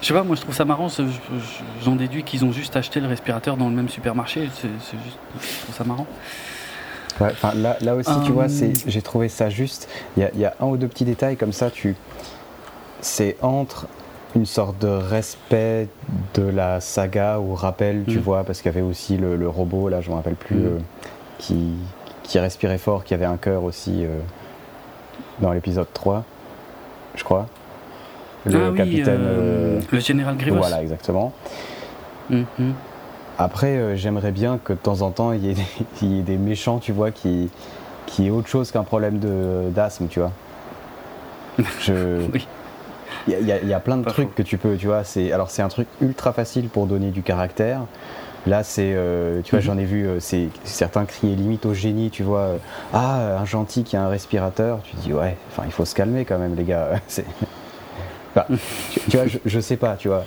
Je 0.00 0.06
sais 0.06 0.14
pas, 0.14 0.22
moi 0.22 0.36
je 0.36 0.42
trouve 0.42 0.54
ça 0.54 0.64
marrant. 0.64 0.88
J'en 1.82 1.96
déduis 1.96 2.22
qu'ils 2.22 2.44
ont 2.44 2.52
juste 2.52 2.76
acheté 2.76 3.00
le 3.00 3.08
respirateur 3.08 3.56
dans 3.56 3.68
le 3.68 3.74
même 3.74 3.88
supermarché. 3.88 4.48
C'est 4.60 4.68
juste, 5.04 5.18
je 5.40 5.62
trouve 5.62 5.74
ça 5.74 5.84
marrant. 5.84 6.06
Ouais, 7.20 7.32
là, 7.56 7.76
là 7.80 7.96
aussi, 7.96 8.12
tu 8.24 8.30
vois, 8.30 8.44
euh. 8.44 8.72
j'ai 8.86 9.02
trouvé 9.02 9.28
ça 9.28 9.50
juste. 9.50 9.88
Il 10.16 10.30
y, 10.36 10.38
y 10.38 10.44
a, 10.44 10.54
un 10.60 10.66
ou 10.66 10.76
deux 10.76 10.86
petits 10.86 11.04
détails 11.04 11.36
comme 11.36 11.52
ça. 11.52 11.68
Tu, 11.70 11.96
c'est 13.00 13.36
entre 13.42 13.88
une 14.34 14.46
sorte 14.46 14.78
de 14.78 14.88
respect 14.88 15.88
de 16.34 16.42
la 16.42 16.80
saga 16.80 17.38
ou 17.40 17.54
rappel, 17.54 18.04
tu 18.06 18.18
mm. 18.18 18.22
vois, 18.22 18.44
parce 18.44 18.60
qu'il 18.60 18.70
y 18.72 18.74
avait 18.74 18.86
aussi 18.86 19.16
le, 19.16 19.48
robot, 19.48 19.88
là, 19.88 20.00
je 20.00 20.10
me 20.10 20.14
rappelle 20.14 20.34
plus, 20.34 20.56
mm. 20.56 20.66
euh, 20.66 20.78
qui, 21.38 21.72
qui 22.22 22.38
respirait 22.38 22.78
fort, 22.78 23.04
qui 23.04 23.14
avait 23.14 23.24
un 23.24 23.36
cœur 23.36 23.64
aussi 23.64 24.04
euh, 24.04 24.18
dans 25.40 25.52
l'épisode 25.52 25.88
3, 25.92 26.24
je 27.14 27.24
crois. 27.24 27.46
Le 28.52 28.72
ah 28.72 28.76
capitaine. 28.76 29.20
Euh, 29.20 29.80
le 29.90 30.00
général 30.00 30.36
Grievous. 30.36 30.58
Voilà, 30.58 30.82
exactement. 30.82 31.32
Mm-hmm. 32.30 32.72
Après, 33.38 33.96
j'aimerais 33.96 34.32
bien 34.32 34.58
que 34.62 34.72
de 34.72 34.78
temps 34.78 35.02
en 35.02 35.10
temps, 35.10 35.32
il 35.32 35.44
y, 35.44 35.50
ait 36.18 36.22
des, 36.22 36.36
méchants, 36.36 36.78
tu 36.78 36.92
vois, 36.92 37.10
qui, 37.10 37.50
qui 38.06 38.26
aient 38.26 38.30
autre 38.30 38.48
chose 38.48 38.70
qu'un 38.70 38.84
problème 38.84 39.20
d'asthme, 39.74 40.06
tu 40.08 40.20
vois. 40.20 40.32
Je... 41.80 42.26
oui. 42.32 42.46
Il 43.26 43.46
y, 43.46 43.74
a 43.74 43.80
plein 43.80 43.98
de 43.98 44.04
trucs 44.04 44.34
que 44.34 44.42
tu 44.42 44.56
peux, 44.56 44.76
tu 44.76 44.86
vois. 44.86 45.04
C'est 45.04 45.32
alors 45.32 45.50
c'est 45.50 45.60
un 45.60 45.68
truc 45.68 45.86
ultra 46.00 46.32
facile 46.32 46.68
pour 46.68 46.86
donner 46.86 47.10
du 47.10 47.22
caractère. 47.22 47.82
Là, 48.46 48.62
c'est, 48.62 48.92
euh, 48.94 49.42
tu 49.42 49.50
vois, 49.50 49.60
mhm. 49.60 49.66
j'en 49.66 49.78
ai 49.78 49.84
vu, 49.84 50.06
euh, 50.06 50.20
c'est 50.20 50.48
certains 50.64 51.04
crier 51.04 51.36
limite 51.36 51.66
au 51.66 51.74
génie, 51.74 52.10
tu 52.10 52.22
vois. 52.22 52.40
Euh, 52.40 52.58
ah, 52.94 53.38
un 53.40 53.44
gentil 53.44 53.82
qui 53.82 53.96
a 53.96 54.02
un 54.02 54.08
respirateur. 54.08 54.80
Tu 54.84 54.96
dis 54.96 55.12
ouais, 55.12 55.36
enfin, 55.50 55.64
il 55.66 55.72
faut 55.72 55.84
se 55.84 55.94
calmer 55.94 56.24
quand 56.24 56.38
même, 56.38 56.54
les 56.54 56.64
gars. 56.64 56.92
tu, 59.08 59.16
vois, 59.16 59.26
je, 59.44 59.60
sais 59.60 59.76
pas, 59.76 59.96
tu 59.96 60.08
vois. 60.08 60.24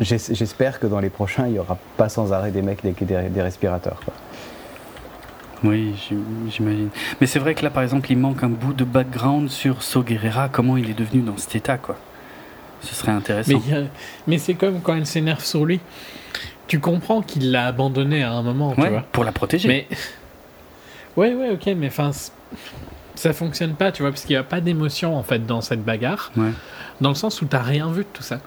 J'espère 0.00 0.80
que 0.80 0.86
dans 0.86 1.00
les 1.00 1.10
prochains, 1.10 1.46
il 1.48 1.54
y 1.54 1.58
aura 1.58 1.78
pas 1.96 2.08
sans 2.08 2.32
arrêt 2.32 2.50
des 2.50 2.62
mecs 2.62 2.84
avec 2.84 3.04
des, 3.04 3.28
des 3.28 3.42
respirateurs. 3.42 4.00
Quoi. 4.04 4.14
Oui, 5.64 5.94
j'imagine. 6.50 6.90
Mais 7.20 7.26
c'est 7.26 7.38
vrai 7.38 7.54
que 7.54 7.64
là, 7.64 7.70
par 7.70 7.82
exemple, 7.82 8.10
il 8.10 8.18
manque 8.18 8.42
un 8.42 8.48
bout 8.48 8.72
de 8.72 8.84
background 8.84 9.50
sur 9.50 9.82
So 9.82 10.04
comment 10.52 10.76
il 10.76 10.90
est 10.90 10.98
devenu 10.98 11.22
dans 11.22 11.36
cet 11.36 11.56
état, 11.56 11.78
quoi. 11.78 11.96
Ce 12.80 12.94
serait 12.94 13.12
intéressant. 13.12 13.60
Mais, 14.26 14.38
c'est 14.38 14.54
comme 14.54 14.80
quand 14.80 14.94
elle 14.94 15.06
s'énerve 15.06 15.44
sur 15.44 15.64
lui. 15.64 15.80
Tu 16.68 16.78
comprends 16.78 17.22
qu'il 17.22 17.50
l'a 17.50 17.66
abandonné 17.66 18.22
à 18.22 18.32
un 18.32 18.42
moment, 18.42 18.74
tu 18.74 18.86
vois. 18.86 19.02
Pour 19.10 19.24
la 19.24 19.32
protéger. 19.32 19.68
Mais... 19.68 19.86
Ouais, 21.16 21.34
ouais, 21.34 21.50
ok, 21.50 21.66
mais 21.76 21.88
enfin, 21.88 22.12
ça 23.18 23.32
fonctionne 23.32 23.74
pas, 23.74 23.90
tu 23.90 24.02
vois, 24.02 24.12
parce 24.12 24.22
qu'il 24.22 24.34
n'y 24.34 24.38
a 24.38 24.44
pas 24.44 24.60
d'émotion, 24.60 25.16
en 25.16 25.24
fait, 25.24 25.44
dans 25.44 25.60
cette 25.60 25.84
bagarre. 25.84 26.30
Ouais. 26.36 26.52
Dans 27.00 27.08
le 27.08 27.16
sens 27.16 27.42
où 27.42 27.46
t'as 27.46 27.62
rien 27.62 27.90
vu 27.90 28.04
de 28.04 28.08
tout 28.12 28.22
ça. 28.22 28.38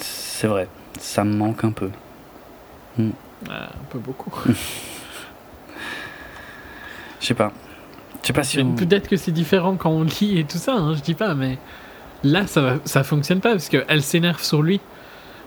C'est 0.00 0.46
vrai, 0.46 0.68
ça 1.00 1.24
me 1.24 1.34
manque 1.34 1.64
un 1.64 1.72
peu. 1.72 1.90
Hmm. 2.96 3.10
Ah, 3.50 3.70
un 3.74 3.84
peu 3.90 3.98
beaucoup. 3.98 4.32
Je 7.20 7.26
sais 7.26 7.34
pas. 7.34 7.52
Je 8.22 8.28
sais 8.28 8.32
pas 8.32 8.44
si. 8.44 8.62
Peut-être 8.62 9.08
que 9.08 9.16
c'est 9.16 9.32
différent 9.32 9.74
quand 9.74 9.90
on 9.90 10.04
lit 10.04 10.38
et 10.38 10.44
tout 10.44 10.58
ça, 10.58 10.74
hein, 10.74 10.94
je 10.94 11.00
dis 11.00 11.14
pas, 11.14 11.34
mais 11.34 11.58
là, 12.22 12.46
ça, 12.46 12.60
va, 12.60 12.76
ça 12.84 13.02
fonctionne 13.02 13.40
pas 13.40 13.50
parce 13.50 13.68
qu'elle 13.68 14.02
s'énerve 14.02 14.42
sur 14.42 14.62
lui 14.62 14.80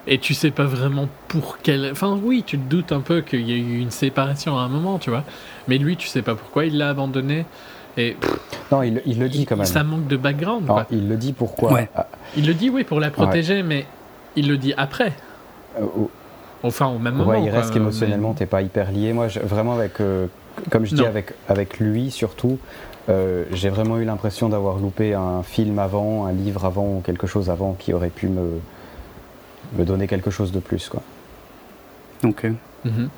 et 0.07 0.17
tu 0.17 0.33
sais 0.33 0.51
pas 0.51 0.65
vraiment 0.65 1.07
pour 1.27 1.59
quelle. 1.59 1.89
Enfin, 1.91 2.19
oui, 2.21 2.43
tu 2.45 2.57
te 2.57 2.69
doutes 2.69 2.91
un 2.91 3.01
peu 3.01 3.21
qu'il 3.21 3.47
y 3.47 3.53
a 3.53 3.55
eu 3.55 3.79
une 3.79 3.91
séparation 3.91 4.57
à 4.57 4.61
un 4.63 4.67
moment, 4.67 4.99
tu 4.99 5.09
vois, 5.09 5.23
mais 5.67 5.77
lui, 5.77 5.97
tu 5.97 6.07
sais 6.07 6.21
pas 6.21 6.35
pourquoi 6.35 6.65
il 6.65 6.77
l'a 6.77 6.89
abandonné. 6.89 7.45
Et 7.97 8.15
non, 8.71 8.83
il, 8.83 9.01
il, 9.05 9.19
le 9.19 9.27
dit 9.27 9.45
quand 9.45 9.55
même. 9.55 9.65
Ça 9.65 9.83
manque 9.83 10.07
de 10.07 10.17
background. 10.17 10.67
quoi. 10.67 10.85
Il 10.91 11.09
le 11.09 11.17
dit 11.17 11.33
pourquoi? 11.33 11.73
Ouais. 11.73 11.89
Ah. 11.95 12.07
Il 12.35 12.45
le 12.45 12.53
dit, 12.53 12.69
oui, 12.69 12.83
pour 12.83 12.99
la 12.99 13.09
protéger, 13.09 13.63
mais 13.63 13.85
il 14.35 14.47
le 14.47 14.57
dit 14.57 14.73
après. 14.77 15.13
Euh, 15.79 15.85
enfin, 16.63 16.87
au 16.87 16.99
même 16.99 17.15
moment. 17.15 17.31
Ouais, 17.31 17.43
il 17.43 17.49
reste 17.49 17.73
qu'émotionnellement, 17.73 18.33
t'es 18.33 18.45
pas 18.45 18.61
hyper 18.61 18.91
lié. 18.91 19.13
Moi, 19.13 19.27
vraiment, 19.43 19.73
avec. 19.73 19.99
Euh, 19.99 20.27
comme 20.69 20.85
je 20.85 20.95
dis 20.95 21.05
avec, 21.05 21.33
avec 21.47 21.79
lui 21.79 22.09
surtout, 22.09 22.57
euh, 23.09 23.45
j'ai 23.51 23.69
vraiment 23.69 23.99
eu 23.99 24.05
l'impression 24.05 24.49
d'avoir 24.49 24.77
loupé 24.77 25.13
un 25.13 25.43
film 25.43 25.77
avant, 25.79 26.25
un 26.25 26.31
livre 26.31 26.65
avant, 26.65 26.97
ou 26.97 27.01
quelque 27.01 27.27
chose 27.27 27.49
avant 27.49 27.73
qui 27.73 27.93
aurait 27.93 28.09
pu 28.09 28.27
me, 28.27 28.59
me 29.77 29.85
donner 29.85 30.07
quelque 30.07 30.31
chose 30.31 30.51
de 30.51 30.59
plus. 30.59 30.89
Quoi. 30.89 31.01
Ok. 32.23 32.47
Mhm. 32.85 33.09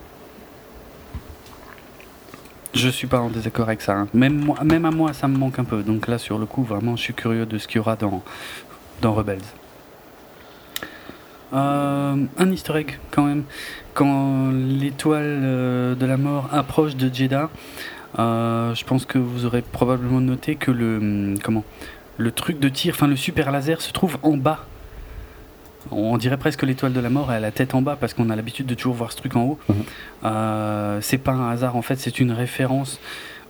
Je 2.73 2.89
suis 2.89 3.07
pas 3.07 3.19
en 3.19 3.29
désaccord 3.29 3.67
avec 3.67 3.81
ça. 3.81 3.95
Hein. 3.95 4.07
Même, 4.13 4.85
à 4.85 4.91
moi, 4.91 5.13
ça 5.13 5.27
me 5.27 5.37
manque 5.37 5.59
un 5.59 5.63
peu. 5.63 5.81
Donc 5.81 6.07
là, 6.07 6.17
sur 6.17 6.37
le 6.37 6.45
coup, 6.45 6.63
vraiment, 6.63 6.95
je 6.95 7.01
suis 7.01 7.13
curieux 7.13 7.45
de 7.45 7.57
ce 7.57 7.67
qu'il 7.67 7.77
y 7.77 7.79
aura 7.79 7.95
dans, 7.95 8.23
dans 9.01 9.13
Rebels. 9.13 9.39
Euh, 11.53 12.15
un 12.37 12.51
easter 12.51 12.75
egg 12.77 12.99
quand 13.11 13.23
même. 13.23 13.43
Quand 13.95 14.51
l'étoile 14.51 15.39
euh, 15.43 15.95
de 15.95 16.05
la 16.05 16.17
mort 16.17 16.47
approche 16.51 16.95
de 16.95 17.13
Jeddah, 17.13 17.49
euh, 18.19 18.75
je 18.75 18.85
pense 18.85 19.05
que 19.05 19.17
vous 19.17 19.45
aurez 19.45 19.63
probablement 19.63 20.21
noté 20.21 20.55
que 20.55 20.69
le 20.69 20.97
hum, 20.97 21.39
comment 21.43 21.63
le 22.17 22.31
truc 22.31 22.59
de 22.59 22.69
tir, 22.69 22.93
enfin 22.93 23.07
le 23.07 23.15
super 23.15 23.51
laser 23.51 23.81
se 23.81 23.91
trouve 23.91 24.17
en 24.21 24.37
bas. 24.37 24.65
On 25.91 26.17
dirait 26.17 26.37
presque 26.37 26.63
l'étoile 26.63 26.93
de 26.93 26.99
la 26.99 27.09
mort, 27.09 27.31
elle 27.31 27.37
a 27.37 27.39
la 27.39 27.51
tête 27.51 27.73
en 27.73 27.81
bas 27.81 27.95
parce 27.95 28.13
qu'on 28.13 28.29
a 28.29 28.35
l'habitude 28.35 28.65
de 28.65 28.75
toujours 28.75 28.95
voir 28.95 29.11
ce 29.11 29.17
truc 29.17 29.35
en 29.35 29.43
haut. 29.43 29.59
Mhm. 29.69 31.01
c'est 31.01 31.17
pas 31.17 31.31
un 31.31 31.49
hasard 31.49 31.75
en 31.75 31.81
fait, 31.81 31.95
c'est 31.95 32.19
une 32.19 32.31
référence 32.31 32.99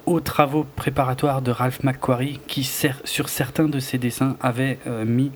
aux 0.06 0.20
travaux 0.20 0.66
préparatoires 0.76 1.42
de 1.42 1.52
Ralph 1.52 1.84
McQuarrie 1.84 2.40
qui, 2.48 2.64
sur 2.64 3.30
certains 3.30 3.68
de 3.68 3.80
ses 3.80 3.98
dessins, 3.98 4.38
avait 4.42 4.80
mis 5.06 5.32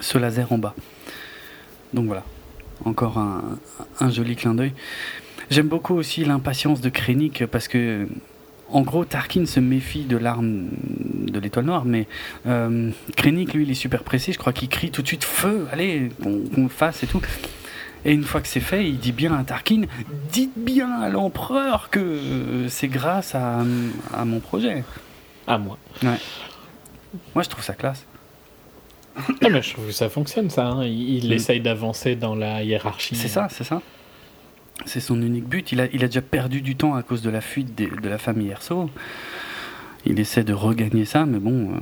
ce 0.00 0.18
laser 0.18 0.52
en 0.52 0.58
bas. 0.58 0.74
Donc 1.92 2.06
voilà, 2.06 2.24
encore 2.84 3.18
un, 3.18 4.10
joli 4.10 4.36
clin 4.36 4.54
d'œil. 4.54 4.72
J'aime 5.50 5.68
beaucoup 5.68 5.94
aussi 5.94 6.24
l'impatience 6.24 6.80
de 6.80 6.88
Krennic 6.88 7.46
parce 7.46 7.68
que, 7.68 8.08
en 8.68 8.80
gros, 8.82 9.04
Tarkin 9.04 9.46
se 9.46 9.60
méfie 9.60 10.04
de 10.04 10.16
l'arme 10.16 10.68
de 11.14 11.38
l'étoile 11.38 11.66
noire, 11.66 11.84
mais 11.84 12.06
euh, 12.46 12.90
Krennic, 13.16 13.54
lui, 13.54 13.64
il 13.64 13.70
est 13.70 13.74
super 13.74 14.02
précis. 14.02 14.32
Je 14.32 14.38
crois 14.38 14.52
qu'il 14.52 14.68
crie 14.68 14.90
tout 14.90 15.02
de 15.02 15.06
suite 15.06 15.24
feu, 15.24 15.66
allez, 15.72 16.10
qu'on 16.22 16.68
fasse 16.68 17.02
et 17.02 17.06
tout. 17.06 17.22
Et 18.04 18.12
une 18.12 18.24
fois 18.24 18.40
que 18.40 18.48
c'est 18.48 18.60
fait, 18.60 18.88
il 18.88 18.98
dit 18.98 19.12
bien 19.12 19.34
à 19.34 19.42
Tarkin 19.42 19.82
Dites 20.30 20.56
bien 20.56 20.92
à 21.00 21.08
l'empereur 21.08 21.90
que 21.90 22.66
c'est 22.68 22.88
grâce 22.88 23.34
à, 23.34 23.64
à, 24.14 24.24
mon 24.24 24.40
projet. 24.40 24.84
À 25.46 25.58
moi. 25.58 25.78
Ouais. 26.02 26.18
Moi, 27.34 27.42
je 27.42 27.48
trouve 27.48 27.64
ça 27.64 27.74
classe. 27.74 28.04
Ah, 29.16 29.48
mais 29.50 29.62
je 29.62 29.72
trouve 29.72 29.86
que 29.86 29.92
ça 29.92 30.08
fonctionne, 30.08 30.50
ça. 30.50 30.66
Hein. 30.66 30.84
Il, 30.84 31.28
mm. 31.30 31.32
essaye 31.32 31.60
d'avancer 31.60 32.16
dans 32.16 32.34
la 32.34 32.62
hiérarchie. 32.62 33.16
C'est 33.16 33.28
ça, 33.28 33.48
c'est 33.50 33.64
ça. 33.64 33.80
C'est 34.84 35.00
son 35.00 35.20
unique 35.22 35.48
but. 35.48 35.72
Il 35.72 35.80
a, 35.80 35.86
il 35.92 36.04
a 36.04 36.06
déjà 36.06 36.22
perdu 36.22 36.60
du 36.60 36.76
temps 36.76 36.94
à 36.94 37.02
cause 37.02 37.22
de 37.22 37.30
la 37.30 37.40
fuite 37.40 37.74
de, 37.76 38.08
la 38.08 38.18
famille 38.18 38.50
Erso. 38.50 38.90
Il 40.04 40.20
essaie 40.20 40.44
de 40.44 40.52
regagner 40.52 41.04
ça, 41.04 41.26
mais 41.26 41.38
bon. 41.38 41.70
Euh, 41.70 41.78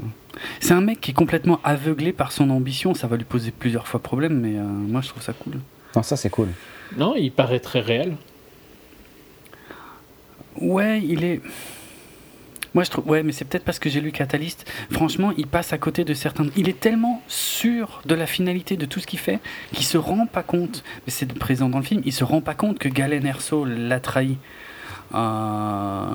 c'est 0.61 0.73
un 0.73 0.81
mec 0.81 1.01
qui 1.01 1.11
est 1.11 1.15
complètement 1.15 1.61
aveuglé 1.65 2.13
par 2.13 2.33
son 2.33 2.51
ambition. 2.51 2.95
Ça 2.95 3.07
va 3.07 3.17
lui 3.17 3.25
poser 3.25 3.51
plusieurs 3.51 3.87
fois 3.87 4.01
problème, 4.01 4.41
mais 4.41 4.57
euh, 4.59 4.63
moi 4.63 5.01
je 5.01 5.09
trouve 5.09 5.23
ça 5.23 5.33
cool. 5.33 5.55
Non, 5.95 6.03
ça 6.03 6.17
c'est 6.17 6.31
cool. 6.31 6.49
Non, 6.97 7.15
il 7.17 7.31
paraît 7.31 7.61
très 7.61 7.81
réel. 7.81 8.17
Ouais, 10.61 11.03
il 11.03 11.25
est. 11.25 11.41
Moi, 12.75 12.83
je 12.83 12.91
trouve, 12.91 13.09
ouais, 13.09 13.23
mais 13.23 13.33
c'est 13.33 13.45
peut-être 13.45 13.65
parce 13.65 13.79
que 13.79 13.89
j'ai 13.89 14.01
lu 14.01 14.11
Catalyst. 14.11 14.71
Franchement, 14.91 15.33
il 15.37 15.47
passe 15.47 15.73
à 15.73 15.79
côté 15.79 16.05
de 16.05 16.13
certains. 16.13 16.47
Il 16.57 16.69
est 16.69 16.79
tellement 16.79 17.23
sûr 17.29 18.03
de 18.05 18.15
la 18.15 18.27
finalité 18.27 18.77
de 18.77 18.85
tout 18.85 19.01
ce 19.01 19.07
qu'il 19.07 19.21
fait 19.21 19.39
qu'il 19.73 19.85
se 19.85 19.97
rend 19.97 20.27
pas 20.27 20.43
compte. 20.43 20.83
Mais 21.07 21.13
c'est 21.13 21.33
présent 21.33 21.69
dans 21.69 21.79
le 21.79 21.85
film. 21.85 22.03
Il 22.05 22.13
se 22.13 22.25
rend 22.25 22.41
pas 22.41 22.55
compte 22.55 22.79
que 22.79 22.89
Galen 22.89 23.25
Erso 23.25 23.65
l'a 23.65 24.01
trahi. 24.01 24.39
Euh, 25.15 26.15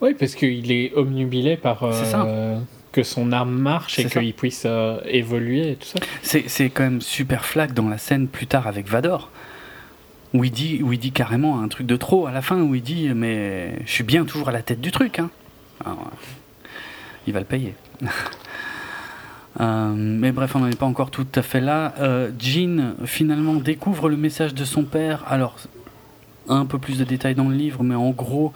oui, 0.00 0.14
parce 0.18 0.34
qu'il 0.34 0.72
est 0.72 0.92
omnubilé 0.94 1.56
par. 1.56 1.84
Euh, 1.84 2.58
que 2.90 3.02
son 3.02 3.32
arme 3.32 3.52
marche 3.52 3.98
et 3.98 4.06
qu'il 4.06 4.32
puisse 4.32 4.62
euh, 4.66 4.98
évoluer 5.04 5.72
et 5.72 5.76
tout 5.76 5.86
ça. 5.86 6.00
C'est 6.22 6.70
quand 6.70 6.84
même 6.84 7.00
super 7.00 7.44
flag 7.44 7.72
dans 7.72 7.88
la 7.88 7.98
scène 7.98 8.28
plus 8.28 8.46
tard 8.46 8.66
avec 8.66 8.88
Vador 8.88 9.30
où 10.34 10.44
il 10.44 10.50
dit, 10.50 10.82
dit 10.98 11.12
carrément 11.12 11.60
un 11.60 11.68
truc 11.68 11.86
de 11.86 11.96
trop 11.96 12.26
à 12.26 12.32
la 12.32 12.42
fin, 12.42 12.60
où 12.60 12.74
il 12.74 12.82
dit 12.82 13.08
mais 13.14 13.78
je 13.84 13.90
suis 13.90 14.04
bien 14.04 14.24
toujours 14.24 14.48
à 14.48 14.52
la 14.52 14.62
tête 14.62 14.80
du 14.80 14.92
truc. 14.92 15.18
Hein. 15.18 15.30
il 17.26 17.32
va 17.32 17.40
le 17.40 17.46
payer. 17.46 17.74
Euh, 19.60 19.92
mais 19.96 20.30
bref, 20.30 20.54
on 20.54 20.60
n'en 20.60 20.68
est 20.68 20.78
pas 20.78 20.86
encore 20.86 21.10
tout 21.10 21.26
à 21.34 21.42
fait 21.42 21.60
là. 21.60 21.92
Euh, 21.98 22.30
Jean 22.38 22.94
finalement 23.04 23.54
découvre 23.54 24.08
le 24.08 24.16
message 24.16 24.54
de 24.54 24.64
son 24.64 24.84
père. 24.84 25.24
Alors, 25.26 25.56
un 26.48 26.64
peu 26.64 26.78
plus 26.78 26.98
de 26.98 27.04
détails 27.04 27.34
dans 27.34 27.48
le 27.48 27.56
livre, 27.56 27.82
mais 27.82 27.96
en 27.96 28.10
gros, 28.10 28.52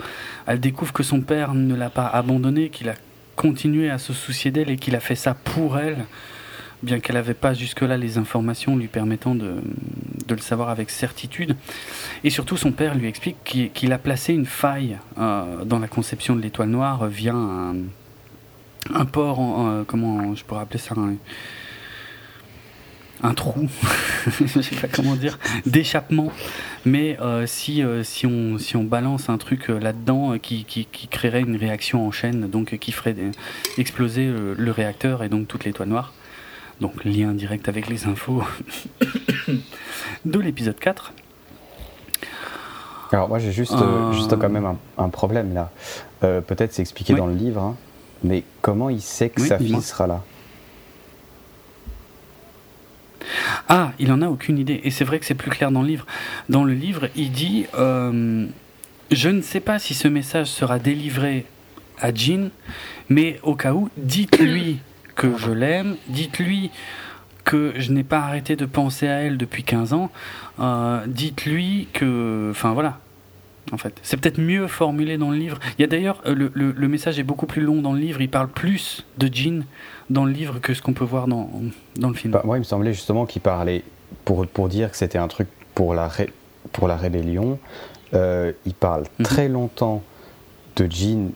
elle 0.46 0.60
découvre 0.60 0.92
que 0.92 1.02
son 1.02 1.20
père 1.20 1.54
ne 1.54 1.74
l'a 1.74 1.90
pas 1.90 2.06
abandonnée, 2.06 2.68
qu'il 2.68 2.88
a 2.88 2.94
continué 3.36 3.90
à 3.90 3.98
se 3.98 4.12
soucier 4.12 4.50
d'elle 4.50 4.70
et 4.70 4.76
qu'il 4.76 4.94
a 4.94 5.00
fait 5.00 5.16
ça 5.16 5.34
pour 5.34 5.78
elle 5.78 6.04
bien 6.82 7.00
qu'elle 7.00 7.16
n'avait 7.16 7.34
pas 7.34 7.54
jusque-là 7.54 7.96
les 7.96 8.18
informations 8.18 8.76
lui 8.76 8.88
permettant 8.88 9.34
de, 9.34 9.56
de 10.26 10.34
le 10.34 10.40
savoir 10.40 10.68
avec 10.68 10.90
certitude. 10.90 11.56
Et 12.24 12.30
surtout, 12.30 12.56
son 12.56 12.72
père 12.72 12.94
lui 12.94 13.06
explique 13.06 13.36
qu'il 13.74 13.92
a 13.92 13.98
placé 13.98 14.34
une 14.34 14.46
faille 14.46 14.98
dans 15.16 15.78
la 15.78 15.88
conception 15.88 16.36
de 16.36 16.40
l'étoile 16.40 16.68
noire 16.68 17.06
via 17.06 17.34
un, 17.34 19.04
port, 19.04 19.84
comment 19.86 20.34
je 20.34 20.44
pourrais 20.44 20.62
appeler 20.62 20.80
ça 20.80 20.94
un 23.22 23.34
trou, 23.34 23.68
je 24.40 24.60
sais 24.60 24.76
pas 24.76 24.88
comment 24.88 25.14
dire, 25.14 25.38
d'échappement. 25.64 26.32
Mais 26.84 27.18
euh, 27.20 27.46
si, 27.46 27.82
euh, 27.82 28.02
si, 28.02 28.26
on, 28.26 28.58
si 28.58 28.76
on 28.76 28.84
balance 28.84 29.28
un 29.28 29.38
truc 29.38 29.70
euh, 29.70 29.78
là-dedans 29.78 30.38
qui, 30.38 30.64
qui, 30.64 30.86
créerait 31.08 31.42
une 31.42 31.56
réaction 31.56 32.06
en 32.06 32.10
chaîne, 32.10 32.48
donc 32.48 32.76
qui 32.78 32.92
ferait 32.92 33.14
exploser 33.78 34.26
le, 34.26 34.70
réacteur 34.72 35.22
et 35.22 35.28
donc 35.28 35.46
toute 35.48 35.64
l'étoile 35.64 35.88
noire. 35.88 36.12
Donc 36.82 37.04
lien 37.04 37.32
direct 37.32 37.68
avec 37.68 37.88
les 37.88 38.08
infos 38.08 38.42
de 40.24 40.40
l'épisode 40.40 40.76
4. 40.80 41.12
Alors 43.12 43.28
moi 43.28 43.38
j'ai 43.38 43.52
juste, 43.52 43.76
juste 44.10 44.36
quand 44.36 44.48
même 44.48 44.76
un, 44.98 45.08
problème 45.08 45.54
là. 45.54 45.70
Peut-être 46.20 46.72
c'est 46.72 46.82
expliqué 46.82 47.14
dans 47.14 47.26
le 47.26 47.34
livre, 47.34 47.62
hein, 47.62 47.76
mais 48.24 48.42
comment 48.62 48.90
il 48.90 49.00
sait 49.00 49.28
que 49.28 49.42
sa 49.42 49.58
fille 49.58 49.80
sera 49.80 50.08
là? 50.08 50.24
Ah, 53.68 53.92
il 54.00 54.10
en 54.10 54.20
a 54.20 54.26
aucune 54.26 54.58
idée. 54.58 54.80
Et 54.82 54.90
c'est 54.90 55.04
vrai 55.04 55.20
que 55.20 55.24
c'est 55.24 55.36
plus 55.36 55.52
clair 55.52 55.70
dans 55.70 55.82
le 55.82 55.88
livre. 55.88 56.06
Dans 56.48 56.64
le 56.64 56.74
livre, 56.74 57.10
il 57.14 57.30
dit 57.30 57.66
euh, 57.78 58.44
Je 59.12 59.28
ne 59.28 59.40
sais 59.40 59.60
pas 59.60 59.78
si 59.78 59.94
ce 59.94 60.08
message 60.08 60.48
sera 60.48 60.80
délivré 60.80 61.46
à 62.00 62.12
Jean, 62.12 62.50
mais 63.08 63.38
au 63.44 63.54
cas 63.54 63.72
où, 63.72 63.88
dites-lui 63.96 64.80
que 65.14 65.36
je 65.36 65.50
l'aime, 65.50 65.96
dites-lui 66.08 66.70
que 67.44 67.72
je 67.76 67.92
n'ai 67.92 68.04
pas 68.04 68.20
arrêté 68.20 68.56
de 68.56 68.66
penser 68.66 69.08
à 69.08 69.20
elle 69.20 69.36
depuis 69.36 69.64
15 69.64 69.92
ans, 69.94 70.10
euh, 70.60 71.00
dites-lui 71.06 71.88
que. 71.92 72.48
Enfin 72.50 72.72
voilà, 72.72 73.00
en 73.72 73.78
fait. 73.78 73.94
C'est 74.02 74.16
peut-être 74.16 74.40
mieux 74.40 74.66
formulé 74.68 75.18
dans 75.18 75.30
le 75.30 75.36
livre. 75.36 75.58
Il 75.78 75.82
y 75.82 75.84
a 75.84 75.88
d'ailleurs, 75.88 76.22
euh, 76.26 76.34
le, 76.34 76.50
le, 76.54 76.88
message 76.88 77.18
est 77.18 77.24
beaucoup 77.24 77.46
plus 77.46 77.62
long 77.62 77.80
dans 77.80 77.92
le 77.92 78.00
livre, 78.00 78.20
il 78.20 78.28
parle 78.28 78.48
plus 78.48 79.04
de 79.18 79.28
Jean 79.32 79.64
dans 80.10 80.24
le 80.24 80.32
livre 80.32 80.60
que 80.60 80.74
ce 80.74 80.82
qu'on 80.82 80.92
peut 80.92 81.04
voir 81.04 81.26
dans, 81.26 81.50
dans 81.96 82.08
le 82.08 82.14
film. 82.14 82.32
Bah, 82.32 82.42
moi, 82.44 82.56
il 82.56 82.60
me 82.60 82.64
semblait 82.64 82.92
justement 82.92 83.26
qu'il 83.26 83.42
parlait, 83.42 83.82
pour, 84.24 84.46
pour 84.46 84.68
dire 84.68 84.90
que 84.90 84.96
c'était 84.96 85.18
un 85.18 85.28
truc 85.28 85.48
pour 85.74 85.94
la, 85.94 86.10
pour 86.72 86.88
la 86.88 86.96
rébellion, 86.96 87.58
euh, 88.14 88.52
il 88.66 88.74
parle 88.74 89.04
mhm. 89.18 89.24
très 89.24 89.48
longtemps 89.48 90.02
de 90.76 90.86
Jean 90.90 91.30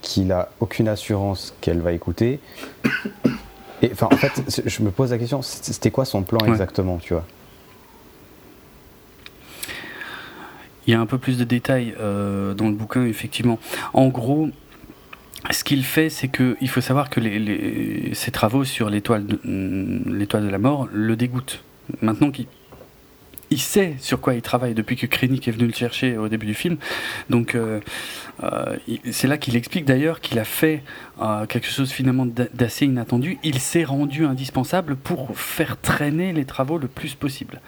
qu'il 0.00 0.26
n'a 0.26 0.48
aucune 0.60 0.88
assurance 0.88 1.54
qu'elle 1.60 1.80
va 1.80 1.92
écouter. 1.92 2.40
Et 3.82 3.90
enfin, 3.92 4.08
en 4.12 4.16
fait, 4.16 4.62
je 4.64 4.82
me 4.82 4.90
pose 4.90 5.10
la 5.10 5.18
question, 5.18 5.42
c'était 5.42 5.90
quoi 5.90 6.04
son 6.04 6.22
plan 6.22 6.38
exactement, 6.46 6.98
tu 6.98 7.14
vois? 7.14 7.26
Il 10.86 10.92
y 10.92 10.94
a 10.94 11.00
un 11.00 11.06
peu 11.06 11.18
plus 11.18 11.38
de 11.38 11.44
détails 11.44 11.94
euh, 12.00 12.54
dans 12.54 12.68
le 12.68 12.74
bouquin, 12.74 13.04
effectivement. 13.04 13.58
En 13.92 14.08
gros, 14.08 14.48
ce 15.50 15.64
qu'il 15.64 15.84
fait, 15.84 16.10
c'est 16.10 16.28
qu'il 16.28 16.68
faut 16.68 16.80
savoir 16.80 17.10
que 17.10 17.20
les, 17.20 18.14
ses 18.14 18.30
travaux 18.30 18.64
sur 18.64 18.88
l'étoile 18.88 19.26
de, 19.26 19.38
de 19.44 20.48
la 20.48 20.58
mort 20.58 20.88
le 20.92 21.16
dégoûtent. 21.16 21.62
Maintenant 22.00 22.30
qu'il 22.30 22.46
il 23.52 23.60
sait 23.60 23.96
sur 24.00 24.18
quoi 24.18 24.34
il 24.34 24.40
travaille 24.40 24.72
depuis 24.72 24.96
que 24.96 25.04
Krennic 25.04 25.46
est 25.46 25.50
venu 25.50 25.66
le 25.66 25.74
chercher 25.74 26.16
au 26.16 26.28
début 26.28 26.46
du 26.46 26.54
film. 26.54 26.78
Donc 27.28 27.54
euh, 27.54 27.80
euh, 28.42 28.76
c'est 29.10 29.28
là 29.28 29.36
qu'il 29.36 29.56
explique 29.56 29.84
d'ailleurs 29.84 30.20
qu'il 30.20 30.38
a 30.38 30.44
fait 30.44 30.82
euh, 31.20 31.44
quelque 31.44 31.66
chose 31.66 31.92
finalement 31.92 32.24
d'assez 32.24 32.86
inattendu. 32.86 33.38
Il 33.44 33.58
s'est 33.58 33.84
rendu 33.84 34.24
indispensable 34.24 34.96
pour 34.96 35.38
faire 35.38 35.78
traîner 35.78 36.32
les 36.32 36.46
travaux 36.46 36.78
le 36.78 36.88
plus 36.88 37.14
possible. 37.14 37.60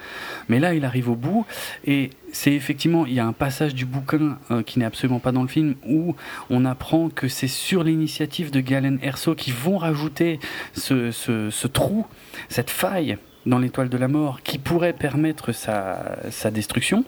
Mais 0.48 0.58
là, 0.58 0.72
il 0.72 0.86
arrive 0.86 1.10
au 1.10 1.16
bout 1.16 1.44
et 1.84 2.10
c'est 2.32 2.54
effectivement, 2.54 3.04
il 3.04 3.12
y 3.12 3.20
a 3.20 3.26
un 3.26 3.34
passage 3.34 3.74
du 3.74 3.84
bouquin 3.84 4.38
qui 4.64 4.78
n'est 4.78 4.86
absolument 4.86 5.20
pas 5.20 5.32
dans 5.32 5.42
le 5.42 5.48
film 5.48 5.74
où 5.86 6.16
on 6.48 6.64
apprend 6.64 7.10
que 7.10 7.28
c'est 7.28 7.46
sur 7.46 7.84
l'initiative 7.84 8.50
de 8.50 8.60
Galen 8.60 8.98
Erso 9.02 9.34
qui 9.34 9.52
vont 9.52 9.76
rajouter 9.76 10.40
ce, 10.72 11.10
ce 11.10 11.66
trou, 11.66 12.06
cette 12.48 12.70
faille 12.70 13.18
dans 13.46 13.58
l'étoile 13.58 13.88
de 13.88 13.96
la 13.96 14.08
mort 14.08 14.40
qui 14.42 14.58
pourrait 14.58 14.92
permettre 14.92 15.52
sa, 15.52 16.50
destruction. 16.50 17.04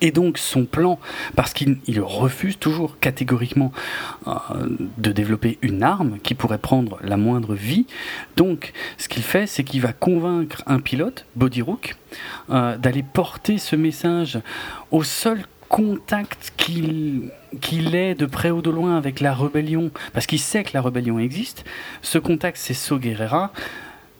Et 0.00 0.12
donc 0.12 0.38
son 0.38 0.64
plan, 0.64 0.98
parce 1.34 1.52
qu'il 1.52 1.78
refuse 2.00 2.58
toujours 2.58 2.98
catégoriquement 3.00 3.72
euh, 4.26 4.32
de 4.96 5.10
développer 5.12 5.58
une 5.62 5.82
arme 5.82 6.18
qui 6.22 6.34
pourrait 6.34 6.58
prendre 6.58 6.98
la 7.02 7.16
moindre 7.16 7.54
vie, 7.54 7.86
donc 8.36 8.72
ce 8.96 9.08
qu'il 9.08 9.22
fait, 9.22 9.46
c'est 9.46 9.64
qu'il 9.64 9.80
va 9.80 9.92
convaincre 9.92 10.62
un 10.66 10.78
pilote, 10.78 11.26
Bodyrook, 11.36 11.96
euh, 12.50 12.76
d'aller 12.76 13.02
porter 13.02 13.58
ce 13.58 13.76
message 13.76 14.40
au 14.90 15.02
seul 15.02 15.44
contact 15.68 16.52
qu'il 16.56 17.30
qu'il 17.60 17.94
ait 17.94 18.14
de 18.14 18.26
près 18.26 18.50
ou 18.50 18.60
de 18.62 18.70
loin 18.70 18.96
avec 18.96 19.20
la 19.20 19.32
rébellion, 19.32 19.90
parce 20.12 20.26
qu'il 20.26 20.38
sait 20.38 20.64
que 20.64 20.70
la 20.74 20.82
rébellion 20.82 21.18
existe. 21.18 21.64
Ce 22.02 22.18
contact, 22.18 22.58
c'est 22.58 22.74
So 22.74 22.98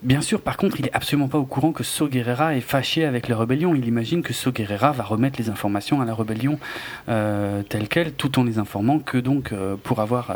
Bien 0.02 0.20
sûr, 0.20 0.40
par 0.40 0.56
contre, 0.56 0.78
il 0.78 0.86
est 0.86 0.94
absolument 0.94 1.26
pas 1.26 1.38
au 1.38 1.44
courant 1.44 1.72
que 1.72 1.82
So 1.82 2.06
Guerrera 2.06 2.54
est 2.54 2.60
fâché 2.60 3.04
avec 3.04 3.26
la 3.26 3.36
rébellion. 3.36 3.74
Il 3.74 3.88
imagine 3.88 4.22
que 4.22 4.32
So 4.32 4.52
Guerrera 4.52 4.92
va 4.92 5.02
remettre 5.02 5.40
les 5.40 5.50
informations 5.50 6.00
à 6.00 6.04
la 6.04 6.14
rébellion 6.14 6.60
euh, 7.08 7.62
telles 7.64 7.88
quelles, 7.88 8.12
tout 8.12 8.38
en 8.38 8.44
les 8.44 8.58
informant 8.60 9.00
que 9.00 9.18
donc, 9.18 9.52
euh, 9.52 9.74
pour 9.82 9.98
avoir 9.98 10.30
euh, 10.30 10.34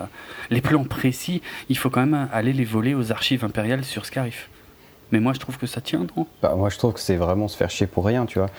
les 0.50 0.60
plans 0.60 0.82
précis, 0.82 1.42
il 1.68 1.78
faut 1.78 1.90
quand 1.90 2.04
même 2.04 2.28
aller 2.32 2.52
les 2.52 2.64
voler 2.64 2.94
aux 2.94 3.12
archives 3.12 3.44
impériales 3.44 3.84
sur 3.84 4.04
Scarif. 4.04 4.50
Mais 5.12 5.20
moi, 5.20 5.32
je 5.32 5.38
trouve 5.38 5.58
que 5.58 5.66
ça 5.66 5.80
tient, 5.80 6.06
non? 6.16 6.26
Bah, 6.42 6.54
Moi, 6.56 6.68
je 6.68 6.78
trouve 6.78 6.94
que 6.94 7.00
c'est 7.00 7.16
vraiment 7.16 7.46
se 7.46 7.56
faire 7.56 7.70
chier 7.70 7.86
pour 7.86 8.04
rien, 8.04 8.26
tu 8.26 8.40
vois. 8.40 8.50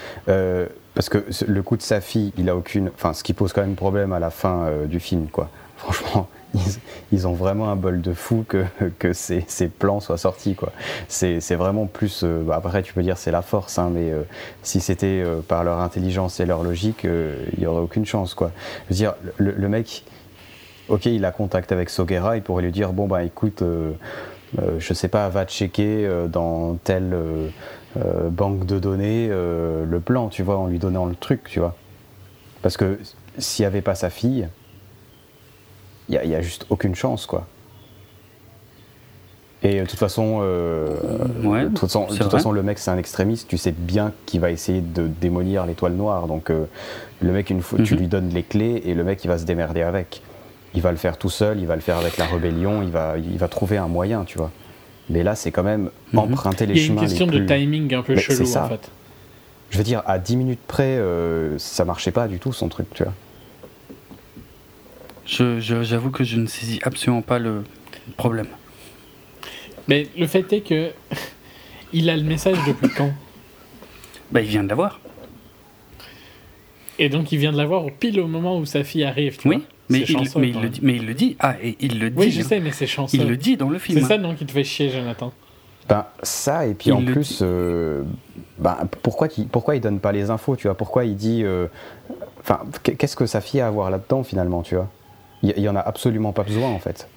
parce 0.96 1.10
que 1.10 1.26
le 1.46 1.64
coup 1.64 1.76
de 1.76 1.82
sa 1.82 2.00
fille, 2.00 2.32
il 2.38 2.48
a 2.48 2.56
aucune. 2.56 2.92
Enfin, 2.96 3.12
ce 3.12 3.24
qui 3.24 3.34
pose 3.34 3.52
quand 3.52 3.62
même 3.62 3.76
problème 3.76 4.14
à 4.14 4.20
la 4.20 4.30
fin 4.30 4.70
du 4.88 5.02
film, 5.02 5.28
quoi. 5.28 5.50
Franchement, 5.76 6.30
ils, 7.12 7.28
ont 7.28 7.34
vraiment 7.34 7.70
un 7.70 7.76
bol 7.76 8.02
de 8.02 8.14
fou 8.14 8.46
que, 8.48 9.14
ces, 9.14 9.68
plans 9.68 10.00
soient 10.00 10.18
sortis. 10.18 10.56
C'est, 11.08 11.56
vraiment 11.56 11.86
plus. 11.86 12.22
Euh, 12.24 12.44
bah, 12.44 12.56
après, 12.56 12.84
tu 12.84 12.94
peux 12.94 13.04
dire 13.04 13.18
c'est 13.18 13.32
la 13.32 13.42
force, 13.42 13.78
hein, 13.80 13.90
mais 13.94 14.12
euh, 14.12 14.24
si 14.62 14.80
c'était 14.80 15.22
euh, 15.24 15.42
par 15.42 15.64
leur 15.64 15.80
intelligence 15.80 16.40
et 16.40 16.46
leur 16.46 16.64
logique, 16.64 17.04
il 17.04 17.60
n'y 17.60 17.66
aurait 17.66 17.82
aucune 17.82 18.06
chance. 18.06 18.36
Je 18.40 18.46
veux 18.46 18.96
dire, 18.96 19.14
le, 19.38 19.68
mec, 19.68 20.04
ok, 20.90 21.06
il 21.06 21.26
a 21.26 21.32
contact 21.32 21.72
avec 21.72 21.90
Sogera, 21.90 22.38
il 22.38 22.44
pourrait 22.44 22.64
lui 22.64 22.72
dire 22.72 22.94
bon, 22.94 23.08
bah 23.08 23.24
écoute, 23.24 23.64
je 24.78 24.94
sais 24.94 25.08
pas, 25.08 25.30
va 25.30 25.46
checker 25.46 26.08
dans 26.30 26.76
telle 26.84 27.16
banque 28.30 28.66
de 28.66 28.80
données 28.80 29.28
le 29.30 30.00
plan, 30.00 30.30
tu 30.30 30.44
vois, 30.44 30.58
en 30.58 30.68
lui 30.68 30.80
donnant 30.80 31.06
le 31.06 31.16
truc, 31.16 31.44
tu 31.46 31.60
vois. 31.60 31.76
Parce 32.62 32.78
que 32.78 33.00
s'il 33.38 33.64
n'y 33.64 33.68
avait 33.68 33.82
pas 33.82 33.96
sa 33.96 34.10
fille, 34.10 34.48
il 36.10 36.20
n'y 36.26 36.36
a, 36.36 36.42
juste 36.42 36.66
aucune 36.70 36.96
chance, 36.96 37.26
quoi. 37.26 37.48
Et 39.66 39.80
de 39.80 39.86
toute 39.86 40.00
façon, 40.00 40.40
euh, 40.42 40.90
de 41.42 41.68
toute 41.70 41.80
façon, 41.80 42.08
de 42.08 42.18
toute 42.18 42.32
façon 42.32 42.52
le 42.52 42.62
mec 42.64 42.80
c'est 42.80 42.92
un 42.92 42.98
extrémiste, 42.98 43.48
tu 43.48 43.58
sais 43.58 43.72
bien 43.72 44.12
qu'il 44.26 44.42
va 44.42 44.52
essayer 44.52 44.82
de 44.82 45.08
démolir 45.08 45.66
l'étoile 45.66 45.94
noire. 45.94 46.28
Donc 46.28 46.50
euh, 46.50 46.66
le 47.22 47.32
mec, 47.32 47.50
une 47.50 47.62
fois, 47.62 47.80
tu 47.82 47.94
mhm. 47.94 48.00
lui 48.02 48.08
donnes 48.08 48.30
les 48.30 48.44
clés 48.44 48.82
et 48.86 48.94
le 48.94 49.06
mec 49.06 49.24
il 49.24 49.30
va 49.30 49.38
se 49.38 49.46
démerder 49.46 49.82
avec. 49.82 50.22
Il 50.76 50.82
va 50.82 50.92
le 50.92 50.98
faire 50.98 51.18
tout 51.18 51.30
seul, 51.30 51.60
il 51.60 51.66
va 51.66 51.76
le 51.76 51.82
faire 51.82 51.98
avec 51.98 52.18
la 52.18 52.26
rébellion, 52.26 52.82
il 52.84 52.90
va, 52.90 53.18
il 53.18 53.38
va 53.38 53.48
trouver 53.48 53.78
un 53.78 53.88
moyen, 53.88 54.26
tu 54.26 54.38
vois. 54.38 54.52
Mais 55.10 55.24
là, 55.24 55.36
c'est 55.36 55.52
quand 55.52 55.64
même 55.64 55.92
mhm. 56.12 56.20
emprunter 56.20 56.66
les 56.66 56.76
chemins. 56.76 56.84
Il 56.84 56.88
y 56.96 57.00
a 57.00 57.04
une 57.04 57.08
question 57.08 57.28
de 57.28 57.46
timing 57.46 57.94
un 57.94 58.02
peu 58.02 58.18
chelou 58.18 58.44
en 58.58 58.68
fait. 58.68 58.92
Je 59.70 59.78
veux 59.78 59.84
dire, 59.84 60.04
à 60.06 60.20
10 60.20 60.36
minutes 60.36 60.60
près, 60.68 60.98
euh, 60.98 61.58
ça 61.58 61.86
marchait 61.86 62.12
pas 62.12 62.28
du 62.28 62.38
tout 62.38 62.52
son 62.54 62.68
truc, 62.68 62.88
tu 62.94 63.04
vois. 63.04 63.14
J'avoue 65.26 66.12
que 66.12 66.24
je 66.24 66.38
ne 66.38 66.48
saisis 66.48 66.80
absolument 66.84 67.22
pas 67.22 67.40
le 67.40 67.64
problème. 68.18 68.48
Mais 69.88 70.08
le 70.18 70.28
fait 70.28 70.52
est 70.54 70.62
que 70.62 70.92
il 71.94 72.10
a 72.10 72.18
le 72.18 72.24
message 72.24 72.58
depuis 72.68 72.90
quand? 72.90 73.12
Bah, 74.32 74.42
il 74.42 74.48
vient 74.48 74.64
de 74.64 74.70
l'avoir. 74.70 75.00
Et 77.00 77.10
donc 77.10 77.32
il 77.32 77.38
vient 77.38 77.52
de 77.52 77.58
l'avoir 77.58 77.86
pile 78.00 78.20
au 78.20 78.28
moment 78.28 78.58
où 78.58 78.66
sa 78.66 78.84
fille 78.84 79.04
arrive. 79.04 79.38
Tu 79.38 79.48
oui, 79.48 79.58
vois 79.58 79.66
mais, 79.90 80.00
il, 80.00 80.18
mais, 80.38 80.50
il 80.50 80.62
le 80.62 80.70
dit, 80.70 80.80
mais 80.82 80.96
il 80.96 81.06
le 81.06 81.14
dit. 81.14 81.36
Ah, 81.40 81.56
et 81.62 81.76
il 81.80 82.00
le 82.00 82.10
dit. 82.10 82.18
Oui, 82.18 82.32
je 82.32 82.42
sais, 82.42 82.60
mais 82.60 82.72
c'est 82.72 82.88
chanceux. 82.88 83.18
Il 83.18 83.28
le 83.28 83.38
dit 83.38 83.58
dans 83.58 83.70
le 83.70 83.80
film. 83.80 84.00
C'est 84.00 84.08
ça 84.08 84.18
donc 84.18 84.38
qui 84.38 84.46
te 84.46 84.52
fait 84.52 84.64
chier, 84.64 84.90
Jonathan? 84.90 85.34
Ben, 85.90 86.06
ça, 86.22 86.66
et 86.66 86.74
puis 86.74 86.92
en 86.92 87.04
plus, 87.04 87.40
euh, 87.42 88.04
ben, 88.58 88.78
pourquoi, 89.02 89.28
il, 89.38 89.48
pourquoi 89.48 89.76
il 89.76 89.82
donne 89.82 90.00
pas 90.00 90.14
les 90.14 90.30
infos, 90.30 90.56
tu 90.56 90.68
vois? 90.68 90.78
Pourquoi 90.78 91.04
il 91.04 91.16
dit. 91.16 91.44
Euh, 91.44 91.68
enfin, 92.40 92.62
qu'est-ce 92.84 93.18
que 93.18 93.26
sa 93.26 93.42
fille 93.42 93.60
a 93.60 93.68
à 93.68 93.70
voir 93.70 93.90
là-dedans 93.90 94.24
finalement, 94.24 94.62
tu 94.62 94.76
vois? 94.76 94.90
Il 95.44 95.54
n'y 95.62 95.70
en 95.70 95.76
a 95.76 95.82
absolument 95.82 96.34
pas 96.34 96.44
besoin 96.44 96.70
en 96.70 96.80
fait. 96.80 97.08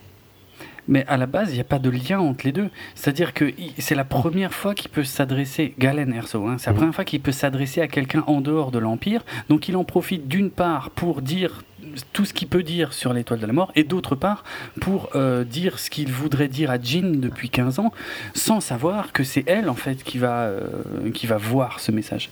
Mais 0.89 1.05
à 1.09 1.17
la 1.17 1.27
base, 1.27 1.51
il 1.51 1.55
n'y 1.55 1.61
a 1.61 1.65
pas 1.65 1.79
de 1.79 1.91
lien 1.91 2.21
entre 2.21 2.45
les 2.45 2.53
deux. 2.53 2.71
C'est-à-dire 2.95 3.35
que 3.35 3.53
c'est 3.79 3.95
la 3.95 4.05
première 4.05 4.53
fois 4.53 4.75
qu'il 4.75 4.91
peut 4.91 5.05
s'adresser, 5.05 5.75
Galen 5.79 6.13
Erso, 6.13 6.47
hein, 6.47 6.57
c'est 6.59 6.67
la 6.67 6.73
mhm. 6.73 6.79
première 6.79 6.95
fois 6.95 7.05
qu'il 7.05 7.21
peut 7.21 7.33
s'adresser 7.33 7.81
à 7.81 7.89
quelqu'un 7.89 8.23
en 8.27 8.41
dehors 8.41 8.71
de 8.71 8.79
l'Empire. 8.79 9.25
Donc 9.49 9.69
il 9.69 9.77
en 9.77 9.85
profite 9.85 10.29
d'une 10.29 10.51
part 10.51 10.91
pour 10.91 11.23
dire 11.23 11.65
tout 12.13 12.25
ce 12.25 12.33
qu'il 12.33 12.49
peut 12.49 12.63
dire 12.63 12.93
sur 12.93 13.13
l'étoile 13.13 13.41
de 13.41 13.47
la 13.47 13.53
mort, 13.53 13.73
et 13.75 13.85
d'autre 13.85 14.15
part 14.15 14.45
pour 14.81 15.11
euh, 15.15 15.45
dire 15.45 15.79
ce 15.79 15.89
qu'il 15.91 16.13
voudrait 16.13 16.49
dire 16.49 16.71
à 16.71 16.79
Jean 16.81 17.21
depuis 17.21 17.49
15 17.49 17.79
ans, 17.79 17.93
sans 18.35 18.61
savoir 18.61 19.13
que 19.13 19.25
c'est 19.25 19.45
elle 19.47 19.69
en 19.69 19.75
fait 19.75 20.03
qui 20.03 20.19
va, 20.19 20.43
euh, 20.43 20.69
qui 21.15 21.27
va 21.27 21.37
voir 21.37 21.81
ce 21.81 21.93
message. 21.93 22.31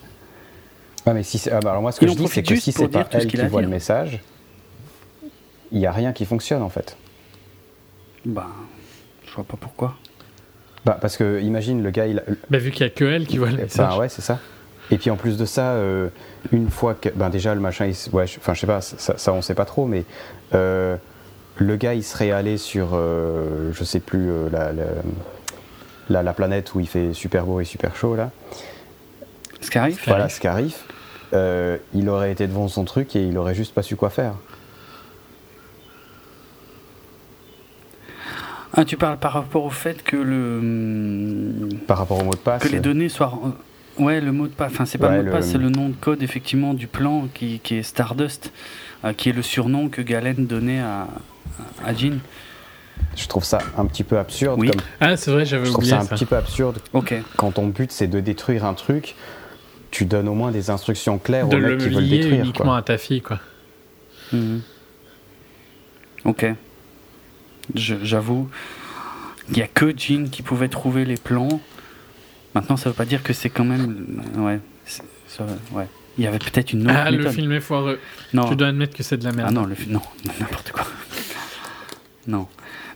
mais 1.06 1.22
si 1.22 1.40
ah, 1.50 1.60
bah, 1.60 1.70
alors 1.70 1.82
moi 1.82 1.92
ce 1.92 2.00
que 2.00 2.06
je 2.06 2.14
dis 2.14 2.28
c'est 2.28 2.42
que 2.42 2.56
si 2.56 2.72
c'est 2.72 2.88
pas 2.88 3.08
elle 3.12 3.26
qui 3.26 3.36
voit 3.36 3.62
le 3.62 3.68
message, 3.68 4.20
il 5.72 5.78
n'y 5.78 5.86
a 5.86 5.92
rien 5.92 6.12
qui 6.12 6.24
fonctionne 6.24 6.62
en 6.62 6.68
fait. 6.68 6.96
Bah, 8.24 8.48
je 9.26 9.34
vois 9.34 9.44
pas 9.44 9.56
pourquoi. 9.60 9.94
Bah, 10.84 10.98
parce 11.00 11.16
que 11.16 11.40
imagine 11.40 11.82
le 11.82 11.90
gars, 11.90 12.06
il. 12.06 12.22
Bah, 12.50 12.58
vu 12.58 12.70
qu'il 12.70 12.86
n'y 12.86 12.92
a 12.92 12.94
que 12.94 13.04
elle 13.04 13.26
qui 13.26 13.38
voit 13.38 13.50
le 13.50 13.56
message. 13.56 13.96
ouais, 13.98 14.08
c'est 14.08 14.22
ça. 14.22 14.38
Et 14.90 14.98
puis 14.98 15.10
en 15.10 15.16
plus 15.16 15.38
de 15.38 15.46
ça, 15.46 15.72
euh, 15.72 16.08
une 16.52 16.70
fois 16.70 16.94
que. 16.94 17.08
Ben 17.08 17.30
déjà, 17.30 17.54
le 17.54 17.60
machin, 17.60 17.90
ouais, 18.12 18.24
enfin, 18.24 18.54
je 18.54 18.60
sais 18.60 18.66
pas, 18.66 18.80
ça, 18.80 19.16
ça, 19.16 19.32
on 19.32 19.40
sait 19.40 19.54
pas 19.54 19.64
trop, 19.64 19.86
mais 19.86 20.04
euh, 20.54 20.96
le 21.56 21.76
gars, 21.76 21.94
il 21.94 22.04
serait 22.04 22.32
allé 22.32 22.58
sur, 22.58 22.90
euh, 22.92 23.70
je 23.72 23.84
sais 23.84 24.00
plus, 24.00 24.28
la, 24.50 24.72
la, 26.10 26.22
la, 26.22 26.32
planète 26.34 26.74
où 26.74 26.80
il 26.80 26.88
fait 26.88 27.14
super 27.14 27.46
beau 27.46 27.60
et 27.60 27.64
super 27.64 27.96
chaud, 27.96 28.14
là. 28.14 28.30
Scarif? 29.62 30.06
Voilà, 30.06 30.28
Scarif. 30.28 30.84
il 31.32 32.08
aurait 32.10 32.32
été 32.32 32.46
devant 32.46 32.68
son 32.68 32.84
truc 32.84 33.16
et 33.16 33.22
il 33.22 33.38
aurait 33.38 33.54
juste 33.54 33.72
pas 33.72 33.82
su 33.82 33.96
quoi 33.96 34.10
faire. 34.10 34.34
Ah, 38.76 38.84
tu 38.84 38.96
parles 38.96 39.18
par 39.18 39.32
rapport 39.32 39.64
au 39.64 39.70
fait 39.70 40.02
que 40.02 40.16
le. 40.16 41.68
Par 41.86 41.98
rapport 41.98 42.20
au 42.20 42.24
mot 42.24 42.32
de 42.32 42.36
passe. 42.38 42.62
Que 42.62 42.68
les 42.68 42.80
données 42.80 43.08
soient. 43.08 43.32
Ouais, 43.98 44.20
le 44.20 44.32
mot 44.32 44.46
de 44.48 44.52
passe. 44.52 44.72
Enfin, 44.72 44.84
c'est 44.84 44.98
pas 44.98 45.10
le 45.10 45.18
mot 45.22 45.28
de 45.28 45.30
passe, 45.30 45.50
c'est 45.50 45.58
le 45.58 45.68
nom 45.70 45.88
de 45.88 45.94
code 45.94 46.22
effectivement 46.22 46.74
du 46.74 46.86
plan 46.88 47.28
qui, 47.32 47.60
qui 47.60 47.76
est 47.76 47.82
Stardust, 47.84 48.52
euh, 49.04 49.12
qui 49.12 49.28
est 49.28 49.32
le 49.32 49.42
surnom 49.42 49.88
que 49.88 50.02
Galen 50.02 50.46
donnait 50.46 50.80
à, 50.80 51.06
à 51.84 51.94
Jean. 51.94 52.18
Je 53.16 53.26
trouve 53.28 53.44
ça 53.44 53.58
un 53.76 53.86
petit 53.86 54.02
peu 54.02 54.18
absurde. 54.18 54.58
Oui. 54.58 54.70
Ah, 55.00 55.16
c'est 55.16 55.30
vrai, 55.30 55.44
j'avais 55.44 55.68
oublié. 55.68 55.84
Je 55.86 55.90
trouve 55.94 56.06
ça 56.06 56.12
un 56.12 56.16
petit 56.16 56.26
peu 56.26 56.36
absurde. 56.36 56.78
Ok. 56.92 57.14
Quand 57.36 57.52
ton 57.52 57.68
but 57.68 57.92
c'est 57.92 58.08
de 58.08 58.18
détruire 58.18 58.64
un 58.64 58.74
truc, 58.74 59.14
tu 59.92 60.04
donnes 60.06 60.28
au 60.28 60.34
moins 60.34 60.50
des 60.50 60.70
instructions 60.70 61.18
claires 61.18 61.48
aux 61.48 61.52
mecs 61.56 61.78
qui 61.78 61.88
veulent 61.88 62.02
le 62.02 62.08
détruire. 62.08 62.40
uniquement 62.40 62.74
à 62.74 62.82
ta 62.82 62.98
fille, 62.98 63.20
quoi. 63.20 63.38
Mhm. 64.32 64.60
Ok. 66.24 66.46
J'avoue, 67.74 68.48
il 69.48 69.54
n'y 69.54 69.62
a 69.62 69.68
que 69.68 69.96
Jean 69.96 70.28
qui 70.30 70.42
pouvait 70.42 70.68
trouver 70.68 71.04
les 71.04 71.16
plans. 71.16 71.60
Maintenant, 72.54 72.76
ça 72.76 72.90
veut 72.90 72.94
pas 72.94 73.04
dire 73.04 73.22
que 73.22 73.32
c'est 73.32 73.50
quand 73.50 73.64
même. 73.64 74.22
Ouais. 74.36 74.60
ouais. 75.72 75.88
Il 76.16 76.24
y 76.24 76.26
avait 76.26 76.38
peut-être 76.38 76.72
une 76.72 76.84
autre. 76.84 76.94
Ah, 76.96 77.10
le 77.10 77.28
film 77.30 77.52
est 77.52 77.60
foireux. 77.60 77.98
Non. 78.32 78.48
Tu 78.48 78.56
dois 78.56 78.68
admettre 78.68 78.96
que 78.96 79.02
c'est 79.02 79.16
de 79.16 79.24
la 79.24 79.32
merde. 79.32 79.48
Ah 79.50 79.52
non, 79.52 79.64
le 79.64 79.74
non, 79.88 80.02
n'importe 80.40 80.72
quoi. 80.72 80.86
non. 82.26 82.46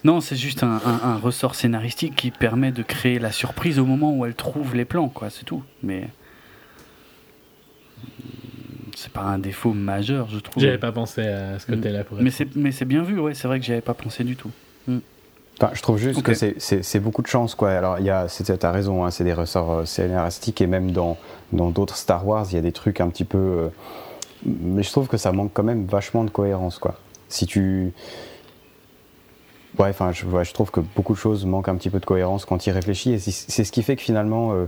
Non, 0.04 0.20
c'est 0.20 0.36
juste 0.36 0.62
un, 0.62 0.80
un, 0.84 1.16
ressort 1.16 1.56
scénaristique 1.56 2.14
qui 2.14 2.30
permet 2.30 2.70
de 2.70 2.84
créer 2.84 3.18
la 3.18 3.32
surprise 3.32 3.80
au 3.80 3.84
moment 3.84 4.16
où 4.16 4.24
elle 4.24 4.34
trouve 4.34 4.76
les 4.76 4.84
plans, 4.84 5.08
quoi, 5.08 5.28
c'est 5.28 5.44
tout. 5.44 5.64
Mais. 5.82 6.08
C'est 9.00 9.12
pas 9.12 9.22
un 9.22 9.38
défaut 9.38 9.72
majeur, 9.72 10.28
je 10.28 10.38
trouve. 10.38 10.62
J'avais 10.62 10.78
pas 10.78 10.92
pensé 10.92 11.22
à 11.22 11.58
ce 11.58 11.66
côté-là 11.66 12.04
pour 12.04 12.18
Mais 12.20 12.30
c'est 12.72 12.84
bien 12.84 13.02
vu, 13.02 13.20
ouais, 13.20 13.34
c'est 13.34 13.46
vrai 13.46 13.60
que 13.60 13.66
j'avais 13.66 13.80
pas 13.80 13.94
pensé 13.94 14.24
du 14.24 14.36
tout. 14.36 14.50
Mm 14.86 14.98
je 15.74 15.82
trouve 15.82 15.98
juste 15.98 16.22
que 16.22 16.32
c'est 16.34 17.00
beaucoup 17.00 17.22
de 17.22 17.26
chance, 17.26 17.54
quoi. 17.54 17.70
Alors, 17.72 17.98
il 17.98 18.04
y 18.06 18.10
a, 18.10 18.26
as 18.26 18.70
raison, 18.70 19.04
hein, 19.04 19.10
c'est 19.10 19.24
des 19.24 19.32
ressorts 19.32 19.72
euh, 19.72 19.84
scénaristiques 19.84 20.60
et 20.60 20.66
même 20.66 20.92
dans 20.92 21.16
d'autres 21.52 21.96
Star 21.96 22.26
Wars, 22.26 22.46
il 22.50 22.54
y 22.54 22.58
a 22.58 22.62
des 22.62 22.72
trucs 22.72 23.00
un 23.00 23.08
petit 23.08 23.24
peu. 23.24 23.38
Euh, 23.38 23.68
mais 24.44 24.82
je 24.82 24.90
trouve 24.90 25.08
que 25.08 25.16
ça 25.16 25.32
manque 25.32 25.50
quand 25.52 25.64
même 25.64 25.86
vachement 25.86 26.24
de 26.24 26.30
cohérence, 26.30 26.78
quoi. 26.78 26.94
Si 27.28 27.46
tu. 27.46 27.92
Ouais, 29.78 29.88
enfin, 29.90 30.12
je, 30.12 30.24
je 30.42 30.52
trouve 30.52 30.70
que 30.70 30.80
beaucoup 30.80 31.12
de 31.12 31.18
choses 31.18 31.44
manquent 31.44 31.68
un 31.68 31.76
petit 31.76 31.90
peu 31.90 32.00
de 32.00 32.06
cohérence 32.06 32.44
quand 32.44 32.66
il 32.66 32.70
réfléchit 32.70 33.12
et 33.12 33.18
c'est 33.18 33.64
ce 33.64 33.72
qui 33.72 33.82
fait 33.82 33.96
que 33.96 34.02
finalement. 34.02 34.52
Euh, 34.52 34.66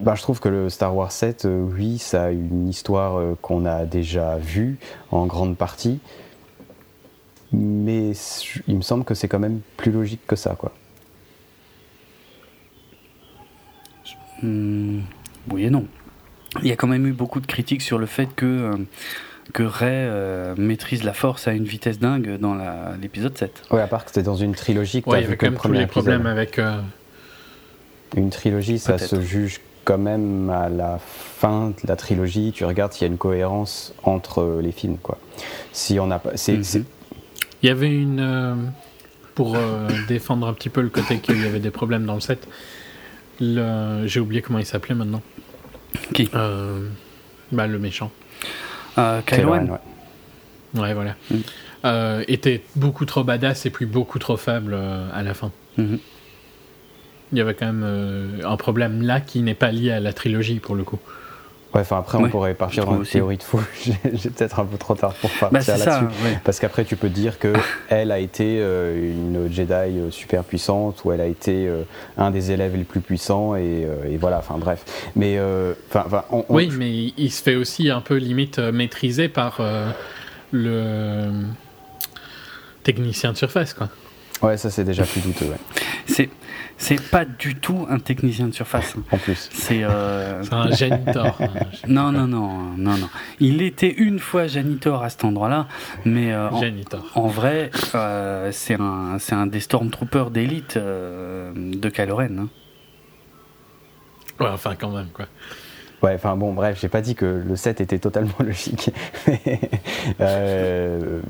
bah, 0.00 0.14
je 0.14 0.22
trouve 0.22 0.40
que 0.40 0.48
le 0.48 0.68
Star 0.70 0.94
Wars 0.94 1.12
7, 1.12 1.46
oui, 1.48 1.98
ça 1.98 2.24
a 2.24 2.30
une 2.30 2.68
histoire 2.68 3.36
qu'on 3.42 3.64
a 3.64 3.84
déjà 3.84 4.36
vue 4.36 4.78
en 5.10 5.26
grande 5.26 5.56
partie, 5.56 6.00
mais 7.52 8.12
il 8.66 8.76
me 8.76 8.82
semble 8.82 9.04
que 9.04 9.14
c'est 9.14 9.28
quand 9.28 9.38
même 9.38 9.60
plus 9.76 9.92
logique 9.92 10.26
que 10.26 10.36
ça, 10.36 10.54
quoi. 10.56 10.72
Hmm, 14.42 15.00
oui 15.50 15.64
et 15.64 15.70
non. 15.70 15.86
Il 16.62 16.68
y 16.68 16.72
a 16.72 16.76
quand 16.76 16.86
même 16.86 17.06
eu 17.06 17.12
beaucoup 17.12 17.40
de 17.40 17.46
critiques 17.46 17.82
sur 17.82 17.98
le 17.98 18.06
fait 18.06 18.28
que, 18.34 18.46
euh, 18.46 18.76
que 19.52 19.62
Ray 19.62 19.90
euh, 19.90 20.54
maîtrise 20.56 21.04
la 21.04 21.12
force 21.12 21.48
à 21.48 21.52
une 21.52 21.64
vitesse 21.64 21.98
dingue 21.98 22.38
dans 22.38 22.56
l'épisode 23.00 23.36
7. 23.36 23.62
Oui, 23.70 23.80
à 23.80 23.86
part 23.86 24.04
que 24.04 24.10
c'était 24.10 24.22
dans 24.22 24.36
une 24.36 24.54
trilogie. 24.54 25.02
Que 25.02 25.10
ouais, 25.10 25.20
il 25.20 25.22
y 25.22 25.26
avait 25.26 25.36
quand 25.36 25.50
même 25.50 25.58
tous 25.58 25.72
les 25.72 25.86
problèmes 25.86 26.26
avec. 26.26 26.58
Euh, 26.58 26.80
une 28.16 28.30
trilogie, 28.30 28.78
ça 28.78 28.98
se 28.98 29.20
juge 29.20 29.60
quand 29.86 29.98
même 29.98 30.50
à 30.50 30.68
la 30.68 30.98
fin 30.98 31.68
de 31.68 31.88
la 31.88 31.96
trilogie. 31.96 32.52
Tu 32.52 32.64
regardes 32.64 32.92
s'il 32.92 33.02
y 33.02 33.08
a 33.08 33.12
une 33.12 33.18
cohérence 33.18 33.94
entre 34.02 34.58
les 34.60 34.72
films, 34.72 34.98
quoi. 34.98 35.16
Si 35.72 35.98
on 36.00 36.10
a 36.10 36.18
pas, 36.18 36.32
c'est 36.34 36.56
mhm. 36.56 36.84
Il 37.62 37.68
y 37.68 37.70
avait 37.70 37.94
une. 37.94 38.20
Euh, 38.20 38.54
pour 39.34 39.54
euh, 39.56 39.88
défendre 40.08 40.48
un 40.48 40.52
petit 40.52 40.68
peu 40.68 40.82
le 40.82 40.88
côté 40.88 41.18
qu'il 41.18 41.40
y 41.40 41.46
avait 41.46 41.60
des 41.60 41.70
problèmes 41.70 42.04
dans 42.04 42.14
le 42.14 42.20
set, 42.20 42.46
j'ai 43.40 44.20
oublié 44.20 44.42
comment 44.42 44.58
il 44.58 44.66
s'appelait 44.66 44.94
maintenant. 44.94 45.22
Qui? 46.12 46.28
Euh, 46.34 46.88
bah, 47.52 47.66
Le 47.66 47.78
méchant. 47.78 48.10
Kylo 48.96 49.52
Ren. 49.52 49.78
Ouais. 50.74 50.94
voilà. 50.94 51.14
Mm. 51.30 52.22
était 52.26 52.64
beaucoup 52.74 53.04
trop 53.04 53.22
badass 53.22 53.66
et 53.66 53.70
puis 53.70 53.86
beaucoup 53.86 54.18
trop 54.18 54.36
faible 54.36 54.76
à 55.14 55.22
la 55.22 55.32
fin. 55.32 55.52
Mm-hmm. 55.78 55.98
Il 57.32 57.38
y 57.38 57.40
avait 57.40 57.54
quand 57.54 57.66
même 57.66 58.40
un 58.44 58.56
problème 58.56 59.02
là 59.02 59.20
qui 59.20 59.42
n'est 59.42 59.54
pas 59.54 59.72
lié 59.72 59.90
à 59.90 60.00
la 60.00 60.12
trilogie 60.12 60.60
pour 60.60 60.76
le 60.76 60.84
coup 60.84 61.00
enfin 61.80 61.98
après, 61.98 62.18
on 62.18 62.28
pourrait 62.28 62.54
partir 62.54 62.84
dans 62.84 62.98
une 62.98 63.06
théorie 63.06 63.36
de 63.36 63.42
fou. 63.42 63.60
J'ai 63.84 64.30
peut-être 64.30 64.60
un 64.60 64.64
peu 64.64 64.76
trop 64.76 64.94
tard 64.94 65.14
pour 65.14 65.30
partir 65.30 65.74
bah, 65.74 65.84
là-dessus. 65.84 66.38
Parce 66.44 66.60
qu'après, 66.60 66.84
tu 66.84 66.96
peux 66.96 67.08
dire 67.08 67.38
que 67.38 67.52
elle 67.88 68.12
a 68.12 68.18
été 68.18 68.58
euh, 68.60 69.12
une 69.12 69.52
Jedi 69.52 69.72
euh, 69.72 70.10
super 70.10 70.44
puissante 70.44 71.04
ou 71.04 71.12
elle 71.12 71.20
a 71.20 71.26
été 71.26 71.66
euh, 71.66 71.82
un 72.18 72.30
des 72.30 72.52
élèves 72.52 72.76
les 72.76 72.84
plus 72.84 73.00
puissants 73.00 73.56
et, 73.56 73.86
voilà. 74.18 74.38
Enfin 74.38 74.56
bref. 74.58 74.84
Mais 75.14 75.38
enfin, 75.92 76.24
oui, 76.48 76.70
mais 76.76 77.12
il 77.16 77.30
se 77.30 77.42
fait 77.42 77.56
aussi 77.56 77.90
un 77.90 78.00
peu 78.00 78.16
limite 78.16 78.58
maîtrisé 78.58 79.28
par 79.28 79.60
le 80.52 81.30
technicien 82.82 83.32
de 83.32 83.36
surface, 83.36 83.74
quoi. 83.74 83.88
Ouais, 84.42 84.56
ça 84.56 84.70
c'est 84.70 84.84
déjà 84.84 85.04
plus 85.04 85.20
douteux. 85.20 85.52
C'est 86.06 86.28
c'est 86.78 87.00
pas 87.10 87.24
du 87.24 87.54
tout 87.54 87.86
un 87.88 87.98
technicien 87.98 88.48
de 88.48 88.52
surface. 88.52 88.96
En 89.10 89.16
plus. 89.16 89.48
C'est 89.52 89.80
euh... 89.82 90.42
un 90.50 90.70
janitor. 90.70 91.38
non, 91.88 92.12
non, 92.12 92.26
non, 92.26 92.74
non, 92.76 92.96
non. 92.98 93.08
Il 93.40 93.62
était 93.62 93.90
une 93.90 94.18
fois 94.18 94.46
janitor 94.46 95.02
à 95.02 95.08
cet 95.08 95.24
endroit-là, 95.24 95.68
mais 96.04 96.32
euh, 96.32 96.50
en, 97.14 97.28
vrai, 97.28 97.70
euh, 97.94 98.50
c'est 98.52 98.78
un, 98.78 99.18
c'est 99.18 99.34
un 99.34 99.46
des 99.46 99.60
Stormtroopers 99.60 100.30
d'élite 100.30 100.76
euh, 100.76 101.52
de 101.54 101.88
Kylo 101.88 102.20
Hein. 102.20 102.48
Ouais, 104.38 104.48
enfin 104.48 104.74
quand 104.78 104.90
même 104.90 105.08
quoi. 105.12 105.26
Ouais, 106.02 106.14
enfin 106.14 106.36
bon, 106.36 106.52
bref, 106.52 106.78
j'ai 106.80 106.88
pas 106.88 107.00
dit 107.00 107.14
que 107.14 107.24
le 107.46 107.56
set 107.56 107.80
était 107.80 107.98
totalement 107.98 108.34
logique. 108.40 108.90
euh, 110.20 111.20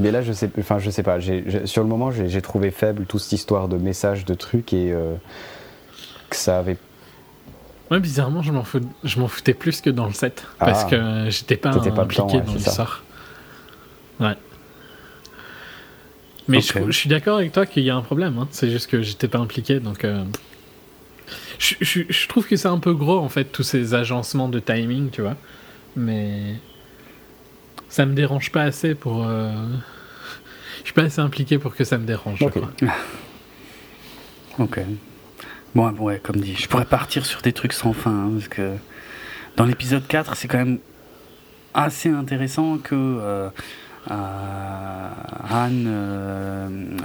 mais 0.00 0.10
là, 0.10 0.22
je 0.22 0.32
sais, 0.32 0.50
enfin, 0.58 0.78
je 0.78 0.90
sais 0.90 1.02
pas. 1.02 1.18
sur 1.20 1.82
le 1.82 1.88
moment, 1.88 2.10
j'ai 2.10 2.42
trouvé 2.42 2.70
faible 2.70 3.04
toute 3.06 3.20
cette 3.20 3.32
histoire 3.32 3.68
de 3.68 3.76
messages, 3.76 4.24
de 4.24 4.34
trucs 4.34 4.72
et 4.72 4.92
euh, 4.92 5.14
que 6.28 6.36
ça 6.36 6.58
avait. 6.58 6.76
Ouais, 7.90 8.00
bizarrement, 8.00 8.42
je 8.42 8.52
m'en 8.52 8.64
je 9.04 9.20
m'en 9.20 9.28
foutais 9.28 9.54
plus 9.54 9.80
que 9.80 9.90
dans 9.90 10.06
le 10.06 10.12
set 10.12 10.46
parce 10.58 10.84
ah. 10.84 10.90
que 10.90 11.30
j'étais 11.30 11.56
pas 11.56 11.70
impliqué 11.70 12.40
dans 12.40 12.52
l'histoire. 12.52 13.02
Ouais. 14.20 14.36
Mais 16.48 16.60
je, 16.60 16.90
suis 16.90 17.08
d'accord 17.08 17.38
avec 17.38 17.52
toi 17.52 17.66
qu'il 17.66 17.84
y 17.84 17.90
a 17.90 17.96
un 17.96 18.02
problème. 18.02 18.38
Hein. 18.38 18.48
C'est 18.50 18.70
juste 18.70 18.90
que 18.90 19.02
j'étais 19.02 19.28
pas 19.28 19.38
impliqué, 19.38 19.80
donc. 19.80 20.04
Euh, 20.04 20.24
je, 21.58 21.74
je, 21.80 22.28
trouve 22.28 22.46
que 22.46 22.56
c'est 22.56 22.68
un 22.68 22.78
peu 22.78 22.94
gros 22.94 23.18
en 23.18 23.28
fait 23.28 23.44
tous 23.44 23.62
ces 23.62 23.94
agencements 23.94 24.48
de 24.48 24.58
timing, 24.58 25.10
tu 25.10 25.22
vois. 25.22 25.36
Mais 25.94 26.56
ça 27.90 28.06
me 28.06 28.14
dérange 28.14 28.50
pas 28.50 28.62
assez 28.62 28.94
pour. 28.94 29.26
Euh, 29.26 29.52
je 30.78 30.84
suis 30.84 30.94
pas 30.94 31.02
assez 31.02 31.20
impliqué 31.20 31.58
pour 31.58 31.74
que 31.74 31.84
ça 31.84 31.98
me 31.98 32.06
dérange. 32.06 32.40
Ok. 32.40 32.58
ok. 34.58 34.80
Bon, 35.74 35.90
ouais, 35.90 36.20
comme 36.22 36.36
dit, 36.36 36.54
je 36.56 36.68
pourrais 36.68 36.84
partir 36.84 37.26
sur 37.26 37.42
des 37.42 37.52
trucs 37.52 37.72
sans 37.72 37.92
fin, 37.92 38.10
hein, 38.10 38.30
parce 38.34 38.48
que 38.48 38.76
dans 39.56 39.66
l'épisode 39.66 40.06
4, 40.06 40.34
c'est 40.36 40.48
quand 40.48 40.58
même 40.58 40.78
assez 41.74 42.08
intéressant 42.08 42.78
que 42.78 42.94
euh, 42.94 43.48
Han, 44.08 45.70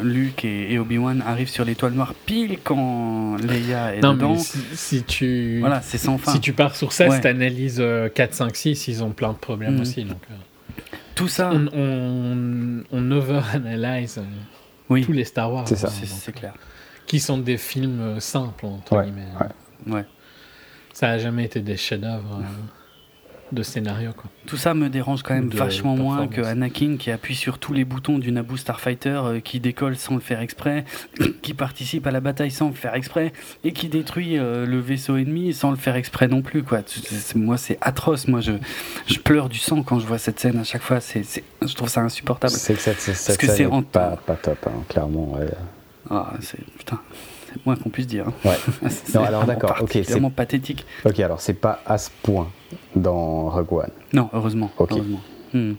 Luke 0.01 0.45
et, 0.45 0.79
Obi-Wan 0.79 1.23
arrivent 1.27 1.49
sur 1.49 1.65
l'étoile 1.65 1.93
noire 1.93 2.15
pile 2.25 2.57
quand 2.63 3.37
Leia 3.37 3.95
est 3.95 4.01
non, 4.01 4.13
dedans. 4.13 4.33
Mais 4.33 4.75
si, 4.75 5.03
tu 5.03 5.59
voilà, 5.59 5.81
c'est 5.81 5.99
sans 5.99 6.17
fin. 6.17 6.31
Si 6.31 6.39
tu 6.39 6.53
pars 6.53 6.75
sur 6.75 6.91
ça, 6.91 7.07
ouais. 7.07 7.15
si 7.15 7.21
tu 7.21 7.27
analyses 7.27 7.83
4, 8.15 8.33
5, 8.33 8.55
6, 8.55 8.87
ils 8.87 9.03
ont 9.03 9.11
plein 9.11 9.33
de 9.33 9.37
problèmes 9.37 9.77
mm. 9.77 9.81
aussi. 9.81 10.05
Donc, 10.05 10.17
Tout 11.15 11.27
ça. 11.27 11.51
On, 11.53 11.67
on, 11.73 12.83
on 12.91 13.11
over-analyse 13.11 14.21
oui. 14.89 15.03
tous 15.05 15.13
les 15.13 15.23
Star 15.23 15.51
Wars. 15.51 15.67
C'est 15.67 15.75
ça. 15.75 15.89
C'est 15.89 16.33
clair. 16.33 16.53
Qui 17.07 17.19
sont 17.19 17.37
des 17.37 17.57
films 17.57 18.19
simples, 18.19 18.65
entre 18.65 18.97
ouais, 18.97 19.05
guillemets. 19.05 19.27
Ouais. 19.87 19.93
ouais. 19.93 20.05
Ça 20.93 21.07
n'a 21.07 21.17
jamais 21.17 21.45
été 21.45 21.59
des 21.61 21.77
chefs-d'œuvre 21.77 22.41
de 23.51 23.63
scénario. 23.63 24.11
Quoi. 24.15 24.29
Tout 24.45 24.57
ça 24.57 24.73
me 24.73 24.89
dérange 24.89 25.23
quand 25.23 25.33
même 25.33 25.49
vachement 25.49 25.95
moins 25.95 26.27
que 26.27 26.41
Anakin 26.41 26.97
qui 26.97 27.11
appuie 27.11 27.35
sur 27.35 27.59
tous 27.59 27.73
les 27.73 27.85
boutons 27.85 28.17
du 28.17 28.31
Naboo 28.31 28.57
Starfighter, 28.57 29.21
euh, 29.23 29.39
qui 29.39 29.59
décolle 29.59 29.95
sans 29.95 30.15
le 30.15 30.19
faire 30.19 30.39
exprès, 30.39 30.85
qui 31.41 31.53
participe 31.53 32.07
à 32.07 32.11
la 32.11 32.19
bataille 32.19 32.51
sans 32.51 32.67
le 32.67 32.73
faire 32.73 32.95
exprès, 32.95 33.33
et 33.63 33.71
qui 33.71 33.87
détruit 33.87 34.37
euh, 34.37 34.65
le 34.65 34.79
vaisseau 34.79 35.17
ennemi 35.17 35.53
sans 35.53 35.71
le 35.71 35.77
faire 35.77 35.95
exprès 35.95 36.27
non 36.27 36.41
plus. 36.41 36.63
Quoi. 36.63 36.79
Moi, 37.35 37.57
c'est 37.57 37.77
atroce. 37.81 38.27
Moi, 38.27 38.41
je, 38.41 38.53
je 39.07 39.19
pleure 39.19 39.49
du 39.49 39.59
sang 39.59 39.83
quand 39.83 39.99
je 39.99 40.07
vois 40.07 40.17
cette 40.17 40.39
scène 40.39 40.57
à 40.57 40.63
chaque 40.63 40.83
fois. 40.83 40.99
C'est, 40.99 41.23
je 41.61 41.73
trouve 41.75 41.89
ça 41.89 42.01
insupportable. 42.01 42.53
C'est 42.53 42.73
que 42.73 42.79
cette, 42.79 42.99
cette 42.99 43.37
Parce 43.37 43.57
que 43.57 43.81
pas, 43.91 44.17
pas 44.25 44.35
top, 44.35 44.67
hein, 44.67 44.83
clairement. 44.89 45.37
Ah, 46.09 46.33
c'est 46.41 46.59
putain 46.77 46.99
moins 47.65 47.75
qu'on 47.75 47.89
puisse 47.89 48.07
dire. 48.07 48.25
Ouais. 48.43 48.57
non, 49.13 49.23
alors 49.23 49.45
d'accord. 49.45 49.77
Ok, 49.81 49.91
c'est 49.93 50.11
vraiment 50.11 50.29
pathétique. 50.29 50.85
Ok, 51.05 51.19
alors 51.19 51.41
c'est 51.41 51.53
pas 51.53 51.81
à 51.85 51.97
ce 51.97 52.09
point 52.23 52.49
dans 52.95 53.49
Rogue 53.49 53.73
One. 53.73 53.91
Non, 54.13 54.29
heureusement. 54.33 54.71
Ok. 54.77 54.91
Heureusement. 54.91 55.21
Hmm. 55.53 55.73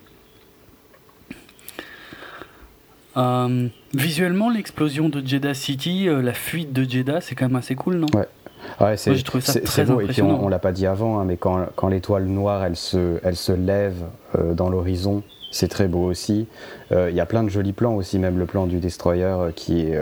Euh, 3.16 3.68
visuellement, 3.94 4.50
l'explosion 4.50 5.08
de 5.08 5.26
Jeddah 5.26 5.54
City, 5.54 6.08
euh, 6.08 6.20
la 6.20 6.34
fuite 6.34 6.72
de 6.72 6.82
Jeddah, 6.88 7.20
c'est 7.20 7.34
quand 7.34 7.46
même 7.46 7.56
assez 7.56 7.74
cool, 7.74 7.96
non? 7.96 8.06
Ouais. 8.14 8.26
Ouais, 8.80 8.96
c'est, 8.96 9.14
j'ai 9.14 9.22
trouvé 9.22 9.42
ça 9.42 9.58
très 9.60 9.84
beau. 9.84 10.00
impressionnant. 10.00 10.30
Et 10.30 10.34
puis 10.34 10.42
on, 10.42 10.46
on 10.46 10.48
l'a 10.48 10.58
pas 10.58 10.72
dit 10.72 10.86
avant, 10.86 11.18
hein, 11.20 11.24
mais 11.24 11.36
quand, 11.36 11.66
quand 11.76 11.88
l'étoile 11.88 12.26
noire, 12.26 12.64
elle 12.64 12.76
se, 12.76 13.18
elle 13.22 13.36
se 13.36 13.52
lève 13.52 14.04
euh, 14.36 14.54
dans 14.54 14.68
l'horizon, 14.68 15.22
c'est 15.50 15.68
très 15.68 15.86
beau 15.88 16.04
aussi. 16.04 16.46
Il 16.92 17.14
y 17.14 17.20
a 17.20 17.26
plein 17.26 17.42
de 17.42 17.48
jolis 17.48 17.72
plans 17.72 17.94
aussi, 17.94 18.18
même 18.18 18.38
le 18.38 18.46
plan 18.46 18.66
du 18.66 18.78
destroyer 18.78 19.34
qui 19.54 19.80
est 19.82 19.98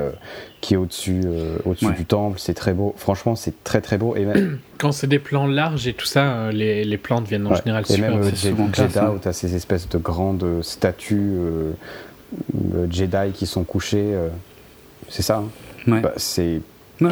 qui 0.60 0.74
est 0.74 0.76
au-dessus 0.76 1.22
au-dessus 1.64 1.86
Ouais. 1.86 1.92
du 1.94 2.04
temple, 2.06 2.38
c'est 2.38 2.54
très 2.54 2.72
beau. 2.72 2.94
Franchement, 2.96 3.36
c'est 3.36 3.62
très 3.64 3.80
très 3.80 3.96
beau. 3.98 4.16
Et 4.16 4.24
même, 4.24 4.58
Quand 4.78 4.92
c'est 4.92 5.06
des 5.06 5.18
plans 5.18 5.46
larges 5.46 5.86
et 5.86 5.92
tout 5.94 6.06
ça, 6.06 6.24
euh, 6.24 6.52
les, 6.52 6.84
les 6.84 6.98
plans 6.98 7.20
deviennent 7.20 7.46
en 7.46 7.50
Ouais. 7.50 7.56
général 7.58 7.84
et 7.88 7.92
super. 7.92 8.10
même 8.10 8.20
euh, 8.22 8.30
Jeddah, 8.74 9.06
hein. 9.06 9.12
où 9.14 9.18
tu 9.18 9.28
as 9.28 9.32
ces 9.32 9.54
espèces 9.54 9.88
de 9.88 9.98
grandes 9.98 10.62
statues 10.62 11.16
euh, 11.36 11.72
euh, 12.74 12.86
Jedi 12.90 13.32
qui 13.32 13.46
sont 13.46 13.64
couchées. 13.64 14.12
euh, 14.14 14.28
c'est 15.08 15.22
ça. 15.22 15.38
hein. 15.38 15.90
Ouais. 15.90 16.00
Bah, 16.00 16.12
c'est 16.16 16.60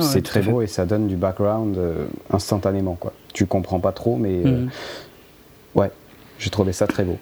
c'est 0.01 0.23
très 0.23 0.43
fait. 0.43 0.51
beau 0.51 0.63
et 0.63 0.67
ça 0.67 0.87
donne 0.87 1.07
du 1.09 1.17
background 1.17 1.77
euh, 1.77 2.07
instantanément. 2.31 2.95
Quoi. 2.95 3.13
Tu 3.35 3.47
comprends 3.47 3.81
pas 3.81 3.93
trop, 3.93 4.17
mais 4.17 4.43
euh, 4.47 4.51
Mhm. 4.63 4.71
ouais, 5.75 5.91
j'ai 6.39 6.51
trouvé 6.51 6.73
ça 6.73 6.87
très 6.87 7.05
beau. 7.05 7.19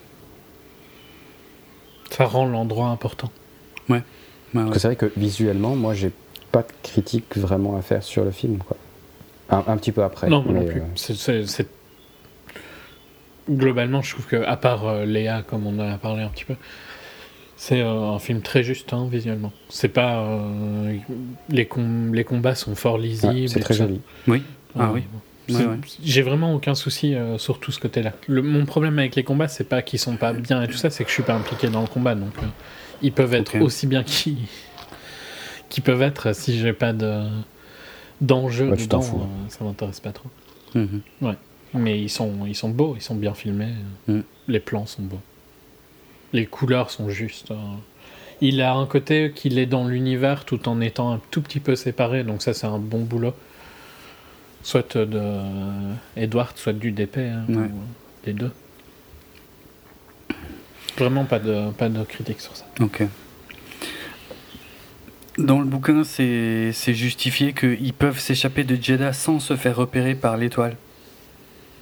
Ça 2.11 2.25
rend 2.27 2.47
l'endroit 2.47 2.89
important. 2.89 3.31
Ouais, 3.89 3.97
ouais. 3.97 4.03
Parce 4.53 4.71
que 4.71 4.79
c'est 4.79 4.89
vrai 4.89 4.97
que 4.97 5.13
visuellement, 5.17 5.75
moi, 5.77 5.95
j'ai 5.95 6.11
pas 6.53 6.63
de 6.63 6.69
critique 6.83 7.37
vraiment 7.37 7.77
à 7.77 7.83
faire 7.83 8.03
sur 8.03 8.25
le 8.25 8.31
film. 8.31 8.59
Quoi. 8.59 8.77
Un, 9.51 9.65
un 9.67 9.77
petit 9.77 9.93
peu 9.93 10.03
après. 10.05 10.29
non, 10.29 10.43
moi 10.43 10.55
non 10.55 10.61
mais, 10.61 10.67
plus. 10.67 10.81
euh, 10.81 10.85
Globalement, 13.49 14.01
je 14.03 14.13
trouve 14.15 14.27
que, 14.27 14.37
à 14.45 14.57
part 14.57 14.87
euh, 14.87 15.05
Léa, 15.05 15.43
comme 15.43 15.67
on 15.67 15.79
en 15.81 15.91
a 15.93 15.97
parlé 15.99 16.23
un 16.23 16.29
petit 16.29 16.45
peu, 16.45 16.55
c'est 17.57 17.81
euh, 17.81 18.11
un 18.11 18.19
film 18.21 18.43
très 18.43 18.63
juste 18.63 18.93
hein, 18.93 19.09
visuellement. 19.11 19.53
C'est 19.69 19.89
pas. 19.89 20.21
euh, 20.21 20.97
les, 21.49 21.67
com- 21.67 22.15
les 22.15 22.23
combats 22.25 22.55
sont 22.55 22.75
fort 22.77 22.97
lisibles. 22.99 23.33
ouais, 23.35 23.49
c'est 23.49 23.61
très 23.61 23.75
joli. 23.75 24.01
Oui. 24.29 24.43
Ah 24.79 24.91
oui. 24.95 25.03
Ouais, 25.49 25.57
ouais. 25.65 25.77
J'ai 26.05 26.23
vraiment 26.23 26.55
aucun 26.55 26.75
souci 26.75 27.15
euh, 27.15 27.39
sur 27.39 27.59
tout 27.59 27.73
ce 27.73 27.81
côté-là. 27.81 28.13
Mon 28.29 28.67
problème 28.67 28.99
avec 28.99 29.17
les 29.17 29.25
combats, 29.25 29.49
c'est 29.49 29.65
pas 29.65 29.83
qu'ils 29.83 29.99
sont 29.99 30.17
pas 30.17 30.33
bien 30.33 30.63
et 30.63 30.69
tout 30.69 30.77
ça, 30.77 30.91
c'est 30.91 31.03
que 31.05 31.11
je 31.11 31.15
suis 31.15 31.23
pas 31.25 31.35
impliqué 31.35 31.69
dans 31.69 31.81
le 31.81 31.89
combat. 31.89 32.15
Donc, 32.15 32.33
euh, 32.43 32.47
ils 33.03 33.13
peuvent 33.13 33.35
être 33.35 33.59
aussi 33.61 33.87
bien 33.87 34.03
qu'ils 34.05 34.37
qu'ils 35.69 35.83
peuvent 35.83 36.03
être 36.03 36.35
si 36.35 36.59
j'ai 36.59 36.73
pas 36.73 36.93
de 36.93 37.25
d'enjeu 38.21 38.69
Ouais, 38.71 38.77
dedans. 38.77 39.01
fous. 39.01 39.21
euh, 39.23 39.49
ça 39.49 39.65
m'intéresse 39.65 40.01
pas 40.01 40.13
trop. 40.13 40.29
Mhm. 40.75 41.01
Mais 41.75 42.01
ils 42.01 42.11
sont, 42.11 42.33
ils 42.47 42.55
sont 42.57 42.69
beaux, 42.69 42.95
ils 42.97 43.03
sont 43.03 43.15
bien 43.15 43.33
filmés. 43.33 43.73
Mm. 44.09 44.21
Les 44.49 44.59
plans 44.61 44.87
sont 44.87 45.03
beaux. 45.03 45.21
Les 46.33 46.45
couleurs 46.47 46.91
sont 46.91 47.09
justes. 47.11 47.53
hein. 47.53 47.79
Il 48.41 48.61
a 48.63 48.75
un 48.75 48.87
côté 48.87 49.33
qu'il 49.35 49.59
est 49.59 49.67
dans 49.67 49.87
l'univers 49.87 50.45
tout 50.45 50.69
en 50.69 50.81
étant 50.81 51.13
un 51.13 51.21
tout 51.31 51.43
petit 51.43 51.61
peu 51.61 51.77
séparé, 51.77 52.25
donc 52.25 52.43
ça 52.43 52.55
c'est 52.55 52.67
un 52.67 52.79
bon 52.79 53.01
boulot. 53.01 53.35
Soit 54.63 54.97
de 54.97 55.21
Edward, 56.17 56.57
soit 56.57 56.73
du 56.73 56.93
DP, 56.93 57.19
hein, 57.19 57.45
Ouais. 57.49 57.71
les 58.27 58.33
deux. 58.35 58.51
Vraiment 60.99 61.25
pas 61.25 61.39
de, 61.39 61.71
pas 61.71 61.89
de 61.89 62.03
critique 62.05 62.41
sur 62.41 62.55
ça. 62.57 62.67
Ok. 62.81 63.03
Dans 65.39 65.61
le 65.61 65.65
bouquin, 65.65 66.05
c'est 66.05 66.73
c'est 66.75 66.93
justifié 66.93 67.55
qu'ils 67.55 67.95
peuvent 67.95 68.19
s'échapper 68.19 68.65
de 68.65 68.77
Jeddah 68.81 69.15
sans 69.15 69.41
se 69.41 69.57
faire 69.57 69.77
repérer 69.77 70.15
par 70.15 70.37
l'étoile. 70.37 70.77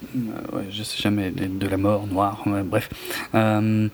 Euh, 0.03 0.57
ouais, 0.57 0.65
je 0.71 0.83
sais 0.83 1.01
jamais, 1.01 1.31
de 1.31 1.67
la 1.67 1.77
mort 1.77 2.07
noire, 2.07 2.43
bref. 2.65 2.89
Euh, 3.35 3.87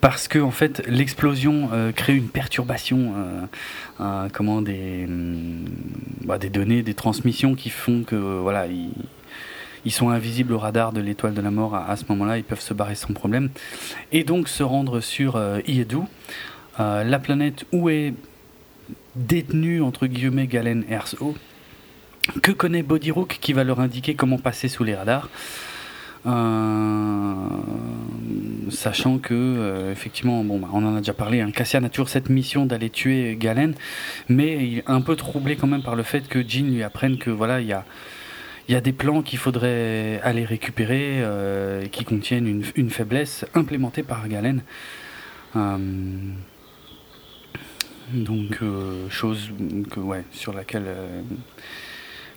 parce 0.00 0.28
que 0.28 0.38
en 0.38 0.50
fait, 0.50 0.82
l'explosion 0.86 1.70
euh, 1.72 1.92
crée 1.92 2.14
une 2.14 2.28
perturbation, 2.28 3.14
comment 4.32 4.62
des, 4.62 5.04
hum, 5.06 5.64
bah, 6.24 6.38
des 6.38 6.50
données, 6.50 6.82
des 6.82 6.94
transmissions 6.94 7.54
qui 7.54 7.70
font 7.70 8.02
que 8.02 8.16
voilà, 8.16 8.66
ils, 8.66 9.92
sont 9.92 10.10
invisibles 10.10 10.52
au 10.52 10.58
radar 10.58 10.92
de 10.92 11.00
l'étoile 11.00 11.34
de 11.34 11.40
la 11.40 11.50
mort 11.50 11.74
à, 11.74 11.96
ce 11.96 12.04
moment-là, 12.10 12.38
ils 12.38 12.44
peuvent 12.44 12.60
se 12.60 12.74
barrer 12.74 12.94
sans 12.94 13.12
problème 13.12 13.50
et 14.12 14.24
donc 14.24 14.48
se 14.48 14.62
rendre 14.62 15.00
sur 15.00 15.40
Iedu, 15.66 15.98
la 16.78 17.18
planète 17.18 17.64
où 17.72 17.88
est 17.88 18.14
détenu 19.16 19.82
entre 19.82 20.06
guillemets 20.06 20.46
Galen 20.46 20.84
Erso. 20.88 21.36
Que 22.42 22.52
connaît 22.52 22.82
Bodyrook 22.82 23.38
qui 23.40 23.52
va 23.52 23.64
leur 23.64 23.80
indiquer 23.80 24.14
comment 24.14 24.38
passer 24.38 24.68
sous 24.68 24.84
les 24.84 24.94
radars 24.94 25.28
Euh, 26.24 27.34
sachant 28.70 29.18
que 29.18 29.34
euh, 29.34 29.90
effectivement 29.90 30.44
bon 30.44 30.60
bah, 30.60 30.68
on 30.72 30.84
en 30.84 30.94
a 30.94 30.98
déjà 30.98 31.14
parlé 31.14 31.40
hein, 31.40 31.50
Cassian 31.50 31.82
a 31.82 31.88
toujours 31.88 32.08
cette 32.08 32.28
mission 32.30 32.64
d'aller 32.64 32.90
tuer 32.90 33.34
Galen 33.36 33.74
mais 34.28 34.64
il 34.64 34.78
est 34.78 34.84
un 34.88 35.00
peu 35.00 35.16
troublé 35.16 35.56
quand 35.56 35.66
même 35.66 35.82
par 35.82 35.96
le 35.96 36.04
fait 36.04 36.28
que 36.28 36.48
Jean 36.48 36.70
lui 36.70 36.84
apprenne 36.84 37.18
que 37.18 37.28
voilà 37.28 37.60
il 37.60 37.66
y 37.66 37.72
a 38.76 38.80
des 38.80 38.92
plans 38.92 39.22
qu'il 39.22 39.40
faudrait 39.40 40.20
aller 40.22 40.44
récupérer 40.44 41.22
euh, 41.22 41.86
qui 41.86 42.04
contiennent 42.04 42.62
une, 42.76 42.90
faiblesse 42.90 43.44
implémentée 43.54 44.04
par 44.04 44.28
Galen. 44.28 44.62
Euh, 45.56 45.76
donc 48.14 48.60
chose 49.10 49.50
sur 50.30 50.52
laquelle 50.52 50.86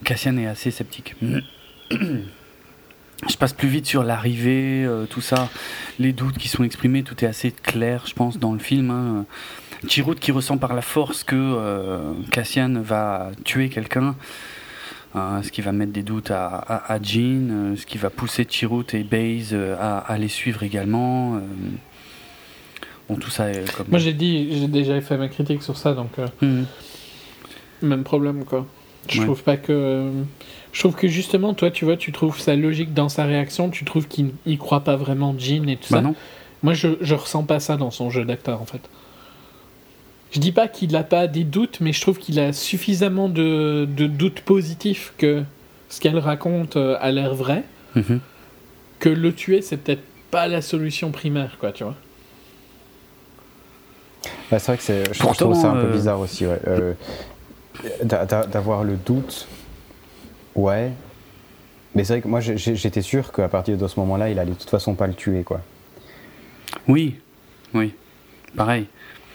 Cassian 0.04 0.36
est 0.38 0.46
assez 0.46 0.70
sceptique. 0.70 1.14
Je 1.90 3.36
passe 3.38 3.54
plus 3.54 3.68
vite 3.68 3.86
sur 3.86 4.04
l'arrivée, 4.04 4.84
euh, 4.84 5.06
tout 5.06 5.22
ça, 5.22 5.48
les 5.98 6.12
doutes 6.12 6.36
qui 6.36 6.48
sont 6.48 6.64
exprimés, 6.64 7.02
tout 7.02 7.24
est 7.24 7.28
assez 7.28 7.50
clair, 7.50 8.02
je 8.06 8.12
pense, 8.12 8.38
dans 8.38 8.52
le 8.52 8.58
film. 8.58 8.90
Hein. 8.90 9.24
Chirrut 9.88 10.16
qui 10.20 10.32
ressent 10.32 10.58
par 10.58 10.74
la 10.74 10.82
force 10.82 11.24
que 11.24 11.34
euh, 11.34 12.12
Cassian 12.30 12.80
va 12.82 13.30
tuer 13.44 13.70
quelqu'un, 13.70 14.16
euh, 15.16 15.40
ce 15.42 15.50
qui 15.50 15.62
va 15.62 15.72
mettre 15.72 15.92
des 15.92 16.02
doutes 16.02 16.30
à, 16.30 16.46
à, 16.46 16.92
à 16.92 17.02
Jean, 17.02 17.48
euh, 17.50 17.76
ce 17.76 17.86
qui 17.86 17.96
va 17.96 18.10
pousser 18.10 18.44
Chirrut 18.48 18.92
et 18.92 19.02
Baze 19.02 19.50
euh, 19.52 19.76
à, 19.80 19.96
à 19.98 20.18
les 20.18 20.28
suivre 20.28 20.62
également. 20.62 21.40
Bon, 23.08 23.16
tout 23.16 23.30
ça 23.30 23.50
est 23.50 23.64
comme. 23.74 23.86
Moi 23.88 23.98
j'ai 23.98 24.12
dit, 24.12 24.58
j'ai 24.58 24.68
déjà 24.68 25.00
fait 25.00 25.16
ma 25.16 25.28
critique 25.28 25.62
sur 25.62 25.78
ça, 25.78 25.94
donc 25.94 26.10
Mhm. 26.42 26.66
même 27.82 28.04
problème 28.04 28.44
quoi. 28.44 28.66
Je 29.08 29.20
Ouais. 29.20 29.24
trouve 29.26 29.42
pas 29.42 29.56
que. 29.56 30.10
Je 30.72 30.80
trouve 30.80 30.94
que 30.94 31.08
justement, 31.08 31.54
toi, 31.54 31.70
tu 31.70 31.84
vois, 31.86 31.96
tu 31.96 32.12
trouves 32.12 32.38
ça 32.38 32.54
logique 32.54 32.92
dans 32.92 33.08
sa 33.08 33.24
réaction, 33.24 33.70
tu 33.70 33.84
trouves 33.84 34.06
qu'il 34.08 34.30
y 34.44 34.58
croit 34.58 34.80
pas 34.84 34.96
vraiment 34.96 35.34
Jean 35.38 35.68
et 35.68 35.76
tout 35.76 35.86
Bah 35.90 35.98
ça. 35.98 36.02
non. 36.02 36.14
Moi, 36.62 36.74
je, 36.74 36.88
je 37.00 37.14
ressens 37.14 37.44
pas 37.44 37.60
ça 37.60 37.76
dans 37.76 37.90
son 37.90 38.10
jeu 38.10 38.24
d'acteur, 38.24 38.60
en 38.60 38.66
fait. 38.66 38.80
Je 40.32 40.40
dis 40.40 40.52
pas 40.52 40.68
qu'il 40.68 40.94
a 40.96 41.02
pas 41.04 41.28
des 41.28 41.44
doutes, 41.44 41.78
mais 41.80 41.92
je 41.92 42.00
trouve 42.00 42.18
qu'il 42.18 42.38
a 42.40 42.52
suffisamment 42.52 43.28
de, 43.28 43.86
de 43.96 44.06
doutes 44.06 44.40
positifs 44.40 45.12
que 45.18 45.42
ce 45.88 46.00
qu'elle 46.00 46.18
raconte 46.18 46.76
euh, 46.76 46.96
a 47.00 47.10
l'air 47.12 47.34
vrai, 47.34 47.62
Mhm. 47.94 48.20
que 48.98 49.08
le 49.08 49.32
tuer, 49.34 49.62
c'est 49.62 49.76
peut-être 49.78 50.02
pas 50.30 50.48
la 50.48 50.60
solution 50.60 51.10
primaire, 51.12 51.56
quoi, 51.58 51.72
tu 51.72 51.84
vois. 51.84 51.94
Ouais, 54.52 54.58
c'est 54.58 54.66
vrai 54.66 54.76
que 54.76 54.82
c'est, 54.82 55.14
je, 55.14 55.18
Pourtant, 55.20 55.50
trouve 55.50 55.60
ça 55.60 55.70
un 55.70 55.76
peu 55.80 55.86
euh, 55.86 55.92
bizarre 55.92 56.20
aussi. 56.20 56.46
Ouais. 56.46 56.58
Euh, 56.66 56.92
d'avoir 58.02 58.84
le 58.84 58.96
doute, 58.96 59.48
ouais. 60.54 60.92
Mais 61.94 62.04
c'est 62.04 62.14
vrai 62.14 62.22
que 62.22 62.28
moi 62.28 62.40
j'étais 62.40 63.02
sûr 63.02 63.32
qu'à 63.32 63.48
partir 63.48 63.76
de 63.78 63.88
ce 63.88 63.98
moment-là, 64.00 64.28
il 64.28 64.38
allait 64.38 64.52
de 64.52 64.56
toute 64.56 64.70
façon 64.70 64.94
pas 64.94 65.06
le 65.06 65.14
tuer, 65.14 65.42
quoi. 65.42 65.60
Oui, 66.88 67.18
oui, 67.72 67.94
pareil. 68.54 68.86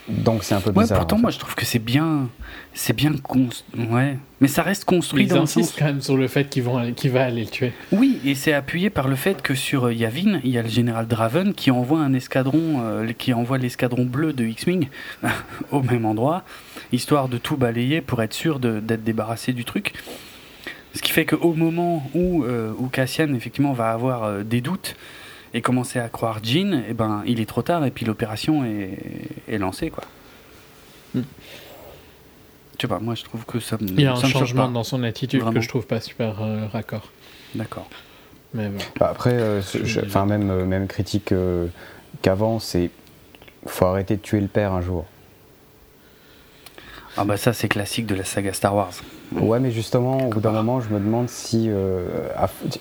Donc 0.08 0.44
c'est 0.44 0.56
un 0.56 0.62
peu 0.62 0.72
bizarre. 0.72 0.90
Ouais, 0.90 0.96
pourtant, 0.98 1.18
moi 1.18 1.30
je 1.30 1.38
trouve 1.38 1.56
que 1.56 1.66
c'est 1.66 1.80
bien, 1.80 2.28
c'est 2.74 2.96
bien 2.96 3.14
ouais, 3.78 4.18
mais 4.40 4.48
ça 4.48 4.64
reste 4.64 4.86
construit 4.86 5.28
dans 5.28 5.42
le 5.42 5.46
sens. 5.46 5.74
quand 5.78 5.86
même 5.86 6.02
sur 6.02 6.18
le 6.18 6.28
fait 6.28 6.50
qu'il 6.50 6.64
va 6.64 7.24
aller 7.24 7.44
le 7.44 7.50
tuer. 7.50 7.72
Oui, 7.92 8.20
et 8.26 8.34
c'est 8.34 8.54
appuyé 8.54 8.90
par 8.90 9.08
le 9.08 9.16
fait 9.16 9.42
que 9.42 9.54
sur 9.54 9.86
euh, 9.86 9.94
Yavin, 9.94 10.40
il 10.44 10.50
y 10.50 10.58
a 10.58 10.64
le 10.64 10.70
général 10.70 11.08
Draven 11.08 11.54
qui 11.54 11.70
envoie 11.70 12.00
un 12.00 12.14
escadron, 12.14 12.82
euh, 12.82 13.12
qui 13.14 13.34
envoie 13.34 13.58
l'escadron 13.58 14.06
bleu 14.06 14.34
de 14.34 14.46
X-wing 14.46 14.88
au 15.72 15.82
même 15.84 16.06
endroit, 16.06 16.44
histoire 16.92 17.30
de 17.30 17.38
tout 17.38 17.58
balayer 17.58 18.02
pour 18.02 18.22
être 18.24 18.34
sûr 18.34 18.60
d'être 18.60 19.04
débarrassé 19.04 19.54
du 19.54 19.66
truc. 19.66 19.94
Ce 20.94 21.02
qui 21.02 21.12
fait 21.12 21.26
qu'au 21.26 21.54
moment 21.54 22.10
où, 22.16 22.44
euh, 22.44 22.74
où 22.78 22.88
Cassian 22.88 23.34
effectivement 23.34 23.74
va 23.74 23.92
avoir 23.92 24.44
des 24.44 24.60
doutes 24.60 24.96
et 25.54 25.62
commencer 25.62 26.00
à 26.00 26.10
croire 26.10 26.40
Jean, 26.44 26.74
et 26.74 26.86
eh 26.90 26.94
ben 26.94 27.24
il 27.26 27.40
est 27.40 27.46
trop 27.46 27.62
tard 27.62 27.86
et 27.86 27.92
puis 27.92 28.06
l'opération 28.06 28.64
est, 28.64 28.98
est, 29.48 29.58
lancée 29.58 29.90
quoi. 29.90 30.04
Hmm. 31.14 31.22
Je 32.78 32.82
sais 32.82 32.88
pas, 32.88 33.00
moi 33.00 33.16
je 33.16 33.24
trouve 33.24 33.46
que 33.46 33.60
ça. 33.60 33.78
Il 33.80 34.00
y 34.00 34.06
a 34.06 34.14
un 34.14 34.16
changement 34.16 34.70
dans 34.70 34.84
son 34.84 35.04
attitude 35.04 35.44
que 35.54 35.62
je 35.62 35.70
trouve 35.70 35.86
pas 35.86 36.00
super 36.00 36.42
euh, 36.42 36.68
raccord. 36.68 37.12
D'accord. 37.54 37.88
Mais 38.54 38.70
bah, 39.00 39.10
après, 39.12 39.34
euh, 39.34 39.62
enfin 40.06 40.26
même 40.26 40.50
euh, 40.50 40.66
même 40.66 40.88
critique 40.88 41.34
qu'avant, 42.22 42.60
c'est 42.60 42.90
faut 43.68 43.86
arrêter 43.86 44.16
de 44.16 44.22
tuer 44.22 44.42
le 44.42 44.48
père 44.48 44.74
un 44.74 44.82
jour. 44.82 45.06
Ah 47.18 47.26
bah 47.26 47.38
ça 47.38 47.54
c'est 47.54 47.68
classique 47.68 48.06
de 48.06 48.16
la 48.16 48.24
saga 48.24 48.54
Star 48.54 48.76
Wars. 48.76 48.94
Ouais 49.34 49.60
mais 49.60 49.72
justement 49.72 50.28
au 50.28 50.30
bout 50.30 50.40
d'un 50.40 50.52
moment 50.52 50.82
je 50.82 50.90
me 50.90 51.00
demande 51.00 51.30
si... 51.30 51.68
Euh, 51.70 52.08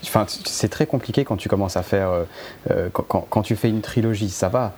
enfin 0.03 0.27
c'est 0.29 0.69
très 0.69 0.87
compliqué 0.87 1.25
quand 1.25 1.37
tu 1.37 1.49
commences 1.49 1.77
à 1.77 1.83
faire... 1.83 2.11
Euh, 2.11 2.25
euh, 2.71 2.89
quand, 2.93 3.27
quand, 3.29 3.43
tu 3.43 3.57
fais 3.57 3.69
une 3.69 3.81
trilogie 3.81 4.31
ça 4.31 4.49
va. 4.49 4.73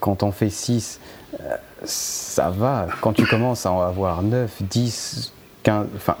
Quand 0.00 0.22
on 0.22 0.32
fait 0.32 0.50
6 0.50 1.00
ça 1.84 2.50
va. 2.50 2.86
Quand 3.00 3.12
tu 3.12 3.26
commences 3.26 3.66
à 3.66 3.72
en 3.72 3.82
avoir 3.82 4.22
9, 4.22 4.62
10, 4.62 5.32
15... 5.62 5.86
Enfin 5.96 6.16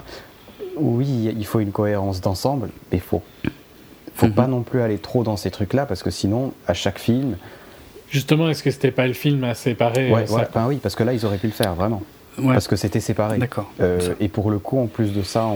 oui 0.76 1.34
il 1.36 1.46
faut 1.46 1.60
une 1.60 1.72
cohérence 1.72 2.20
d'ensemble 2.20 2.68
mais 2.92 2.98
faut... 2.98 3.22
Faut 4.14 4.28
mhm. 4.28 4.34
pas 4.34 4.46
non 4.46 4.62
plus 4.62 4.80
aller 4.80 4.98
trop 4.98 5.24
dans 5.24 5.36
ces 5.36 5.50
trucs 5.50 5.72
là 5.72 5.86
parce 5.86 6.02
que 6.02 6.10
sinon 6.10 6.52
à 6.66 6.74
chaque 6.74 6.98
film... 6.98 7.36
Justement, 8.08 8.48
est-ce 8.48 8.62
que 8.62 8.70
c'était 8.70 8.92
pas 8.92 9.06
le 9.06 9.14
film 9.14 9.42
à 9.44 9.54
séparer 9.54 10.12
Ouais, 10.12 10.30
ouais 10.30 10.48
ben 10.54 10.66
oui, 10.68 10.76
parce 10.80 10.94
que 10.94 11.02
là, 11.02 11.12
ils 11.12 11.26
auraient 11.26 11.38
pu 11.38 11.48
le 11.48 11.52
faire, 11.52 11.74
vraiment 11.74 12.02
parce 12.44 12.68
que 12.68 12.76
c'était 12.76 13.00
séparé. 13.00 13.38
D'accord. 13.38 13.70
Euh, 13.80 14.14
et 14.20 14.28
pour 14.28 14.50
le 14.50 14.58
coup, 14.58 14.78
en 14.78 14.86
plus 14.86 15.12
de 15.12 15.22
ça, 15.22 15.46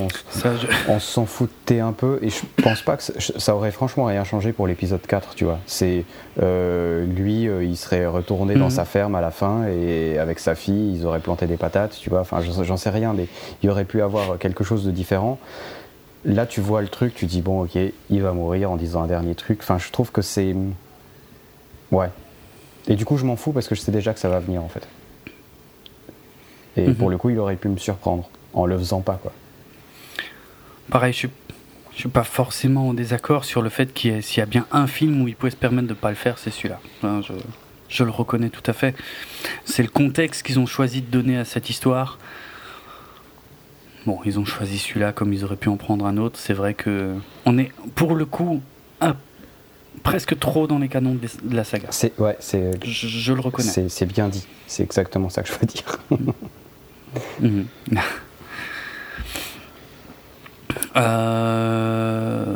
on, 0.89 0.99
s'en 0.99 1.27
foutait 1.27 1.81
un 1.81 1.93
peu. 1.93 2.19
Et 2.23 2.31
je 2.31 2.41
pense 2.63 2.83
pas 2.83 2.97
que 2.97 3.03
ça 3.03 3.55
aurait 3.55 3.71
franchement 3.71 4.05
rien 4.05 4.25
changé 4.25 4.53
pour 4.53 4.67
l'épisode 4.67 5.01
4, 5.07 5.35
tu 5.35 5.45
vois. 5.45 5.59
C'est 5.67 6.05
euh, 6.43 7.05
lui, 7.05 7.49
euh, 7.49 7.65
il 7.65 7.77
serait 7.77 8.07
retourné 8.07 8.55
dans 8.55 8.67
mhm. 8.67 8.71
sa 8.71 8.85
ferme 8.85 9.15
à 9.15 9.21
la 9.21 9.31
fin 9.31 9.67
et 9.67 10.19
avec 10.19 10.39
sa 10.39 10.55
fille, 10.55 10.95
ils 10.97 11.07
auraient 11.07 11.21
planté 11.21 11.47
des 11.47 11.57
patates, 11.57 11.97
tu 12.01 12.11
vois. 12.11 12.21
Enfin, 12.21 12.41
j'en 12.41 12.77
sais 12.77 12.91
rien, 12.91 13.13
mais 13.13 13.27
il 13.63 13.71
aurait 13.71 13.85
pu 13.85 14.03
avoir 14.03 14.39
quelque 14.39 14.65
chose 14.65 14.85
de 14.85 14.91
différent. 14.91 15.39
Là, 16.25 16.45
tu 16.45 16.61
vois 16.61 16.83
le 16.83 16.89
truc, 16.89 17.15
tu 17.15 17.27
dis 17.27 17.41
bon, 17.41 17.65
ok, 17.65 17.79
il 18.11 18.23
va 18.23 18.33
mourir 18.33 18.71
en 18.71 18.77
disant 18.77 19.03
un 19.03 19.07
dernier 19.07 19.35
truc. 19.35 19.61
Enfin, 19.63 19.79
je 19.79 19.91
trouve 19.91 20.13
que 20.13 20.23
c'est 20.23 20.55
ouais. 21.93 22.11
Et 22.89 22.97
du 22.97 23.05
coup, 23.05 23.17
je 23.17 23.25
m'en 23.25 23.37
fous 23.37 23.53
parce 23.53 23.69
que 23.69 23.75
je 23.75 23.81
sais 23.81 23.93
déjà 23.93 24.13
que 24.13 24.21
ça 24.21 24.29
va 24.29 24.39
venir 24.39 24.63
en 24.63 24.69
fait. 24.69 24.87
Et 26.77 26.87
mhm. 26.89 26.95
pour 26.95 27.11
le 27.11 27.19
coup, 27.19 27.31
il 27.31 27.39
aurait 27.39 27.57
pu 27.57 27.69
me 27.69 27.77
surprendre 27.77 28.29
en 28.55 28.67
le 28.67 28.79
faisant 28.79 29.01
pas. 29.01 29.19
Quoi. 29.21 29.33
Pareil, 30.91 31.13
je 31.13 31.19
suis, 31.19 31.31
suis 31.95 32.09
pas 32.09 32.25
forcément 32.25 32.89
en 32.89 32.95
désaccord 32.95 33.45
sur 33.45 33.63
le 33.63 33.69
fait 33.69 33.93
qu'il 33.93 34.21
y 34.37 34.41
a 34.41 34.47
bien 34.47 34.67
un 34.73 34.87
film 34.87 35.23
où 35.23 35.29
il 35.29 35.37
pouvait 35.37 35.51
se 35.51 35.57
permettre 35.57 35.89
de 35.89 35.93
ne 35.93 35.99
pas 35.99 36.11
le 36.11 36.17
faire, 36.17 36.39
c'est 36.39 36.51
celui-là. 36.51 36.81
je, 37.03 37.33
je, 37.89 38.05
le 38.05 38.11
reconnais 38.11 38.51
tout 38.51 38.69
à 38.69 38.73
fait. 38.73 38.95
C'est 39.65 39.83
le 39.83 39.89
contexte 39.89 40.43
qu'ils 40.43 40.59
ont 40.59 40.67
choisi 40.67 41.03
de 41.03 41.07
donner 41.07 41.37
à 41.39 41.45
cette 41.45 41.71
histoire. 41.71 42.19
Bon, 44.07 44.19
ils 44.25 44.39
ont 44.39 44.45
choisi 44.45 44.79
celui-là 44.79 45.13
comme 45.13 45.33
ils 45.33 45.45
auraient 45.45 45.57
pu 45.57 45.69
en 45.69 45.77
prendre 45.77 46.07
un 46.07 46.17
autre. 46.17 46.39
C'est 46.39 46.55
vrai 46.55 46.75
que 46.75 47.15
on 47.45 47.59
est, 47.59 47.71
pour 47.95 48.15
le 48.15 48.25
coup, 48.25 48.63
presque 50.03 50.39
trop 50.39 50.67
dans 50.67 50.79
les 50.79 50.89
canons 50.89 51.15
de 51.15 51.55
la 51.55 51.65
saga. 51.65 51.89
C'est 51.91 52.19
ouais, 52.19 52.37
c'est. 52.41 52.73
Je, 52.85 53.07
je, 53.07 53.33
le 53.33 53.41
reconnais. 53.41 53.89
C'est 53.89 54.07
bien 54.07 54.29
dit. 54.29 54.47
C'est 54.67 54.83
exactement 54.83 55.29
ça 55.29 55.43
que 55.43 55.49
je 55.49 55.55
veux 55.55 55.67
dire. 55.67 55.99
Euh, 60.97 62.55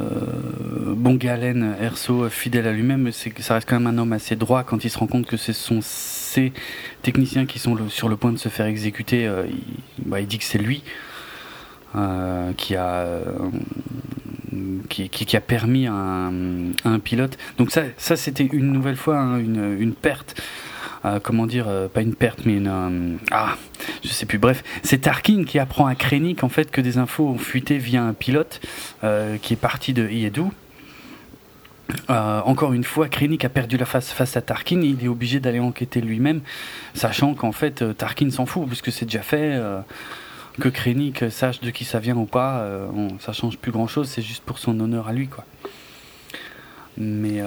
bon, 0.96 1.14
Galen, 1.14 1.76
Erso, 1.80 2.28
fidèle 2.28 2.66
à 2.66 2.72
lui-même, 2.72 3.10
ça 3.12 3.54
reste 3.54 3.68
quand 3.68 3.78
même 3.78 3.86
un 3.86 3.98
homme 3.98 4.12
assez 4.12 4.36
droit 4.36 4.64
quand 4.64 4.84
il 4.84 4.90
se 4.90 4.98
rend 4.98 5.06
compte 5.06 5.26
que 5.26 5.36
ce 5.36 5.52
sont 5.52 5.78
ces 5.82 6.52
techniciens 7.02 7.46
qui 7.46 7.58
sont 7.58 7.76
sur 7.88 8.08
le 8.08 8.16
point 8.16 8.32
de 8.32 8.38
se 8.38 8.48
faire 8.48 8.66
exécuter. 8.66 9.26
Euh, 9.26 9.44
bah, 10.04 10.20
il, 10.20 10.26
dit 10.26 10.38
que 10.38 10.44
c'est 10.44 10.58
lui 10.58 10.82
euh, 11.94 12.52
qui 12.56 12.74
a. 12.76 13.20
Permis 15.46 15.86
à 15.86 15.92
un, 15.92 16.98
pilote. 16.98 17.38
Donc 17.58 17.70
ça, 17.70 18.16
c'était 18.16 18.44
une 18.44 18.72
nouvelle 18.72 18.96
fois 18.96 19.18
hein, 19.18 19.38
une, 19.38 19.92
perte 19.94 20.40
comment 21.22 21.46
dire, 21.46 21.66
euh, 21.68 21.88
pas 21.88 22.00
une 22.00 22.14
perte, 22.14 22.40
mais 22.46 22.54
une. 22.54 22.68
Euh, 22.68 23.16
ah, 23.30 23.56
je 24.02 24.08
sais 24.08 24.26
plus. 24.26 24.38
Bref, 24.38 24.64
c'est 24.82 25.02
Tarkin 25.02 25.44
qui 25.44 25.58
apprend 25.58 25.86
à 25.86 25.94
Krennic 25.94 26.44
en 26.44 26.48
fait 26.48 26.70
que 26.70 26.80
des 26.80 26.98
infos 26.98 27.28
ont 27.28 27.38
fuité 27.38 27.78
via 27.78 28.02
un 28.02 28.14
pilote 28.14 28.60
euh, 29.04 29.36
qui 29.38 29.52
est 29.52 29.58
parti 29.58 29.92
de 29.92 30.08
Iedu. 30.08 30.44
encore 32.08 32.72
une 32.72 32.84
fois, 32.84 33.08
Krennic 33.08 33.44
a 33.44 33.50
perdu 33.50 33.76
la 33.76 33.84
face 33.84 34.10
face 34.12 34.36
à 34.36 34.42
Tarkin. 34.42 34.80
Il 34.80 35.04
est 35.04 35.08
obligé 35.08 35.40
d'aller 35.40 35.60
enquêter 35.60 36.00
lui-même, 36.00 36.40
sachant 36.94 37.34
qu'en 37.34 37.52
fait 37.52 37.84
Tarkin 37.96 38.30
s'en 38.30 38.46
fout 38.46 38.66
puisque 38.66 38.90
c'est 38.90 39.04
déjà 39.04 39.22
fait. 39.22 39.60
que 40.58 40.68
Krennic 40.68 41.30
sache 41.30 41.60
de 41.60 41.70
qui 41.70 41.84
ça 41.84 41.98
vient 41.98 42.16
ou 42.16 42.26
pas, 42.26 42.66
ça 43.20 43.32
change 43.32 43.58
plus 43.58 43.72
grand 43.72 43.86
chose. 43.86 44.08
C'est 44.08 44.22
juste 44.22 44.42
pour 44.44 44.58
son 44.58 44.80
honneur 44.80 45.08
à 45.08 45.12
lui, 45.12 45.28
quoi. 45.28 45.44
Mais 46.96 47.42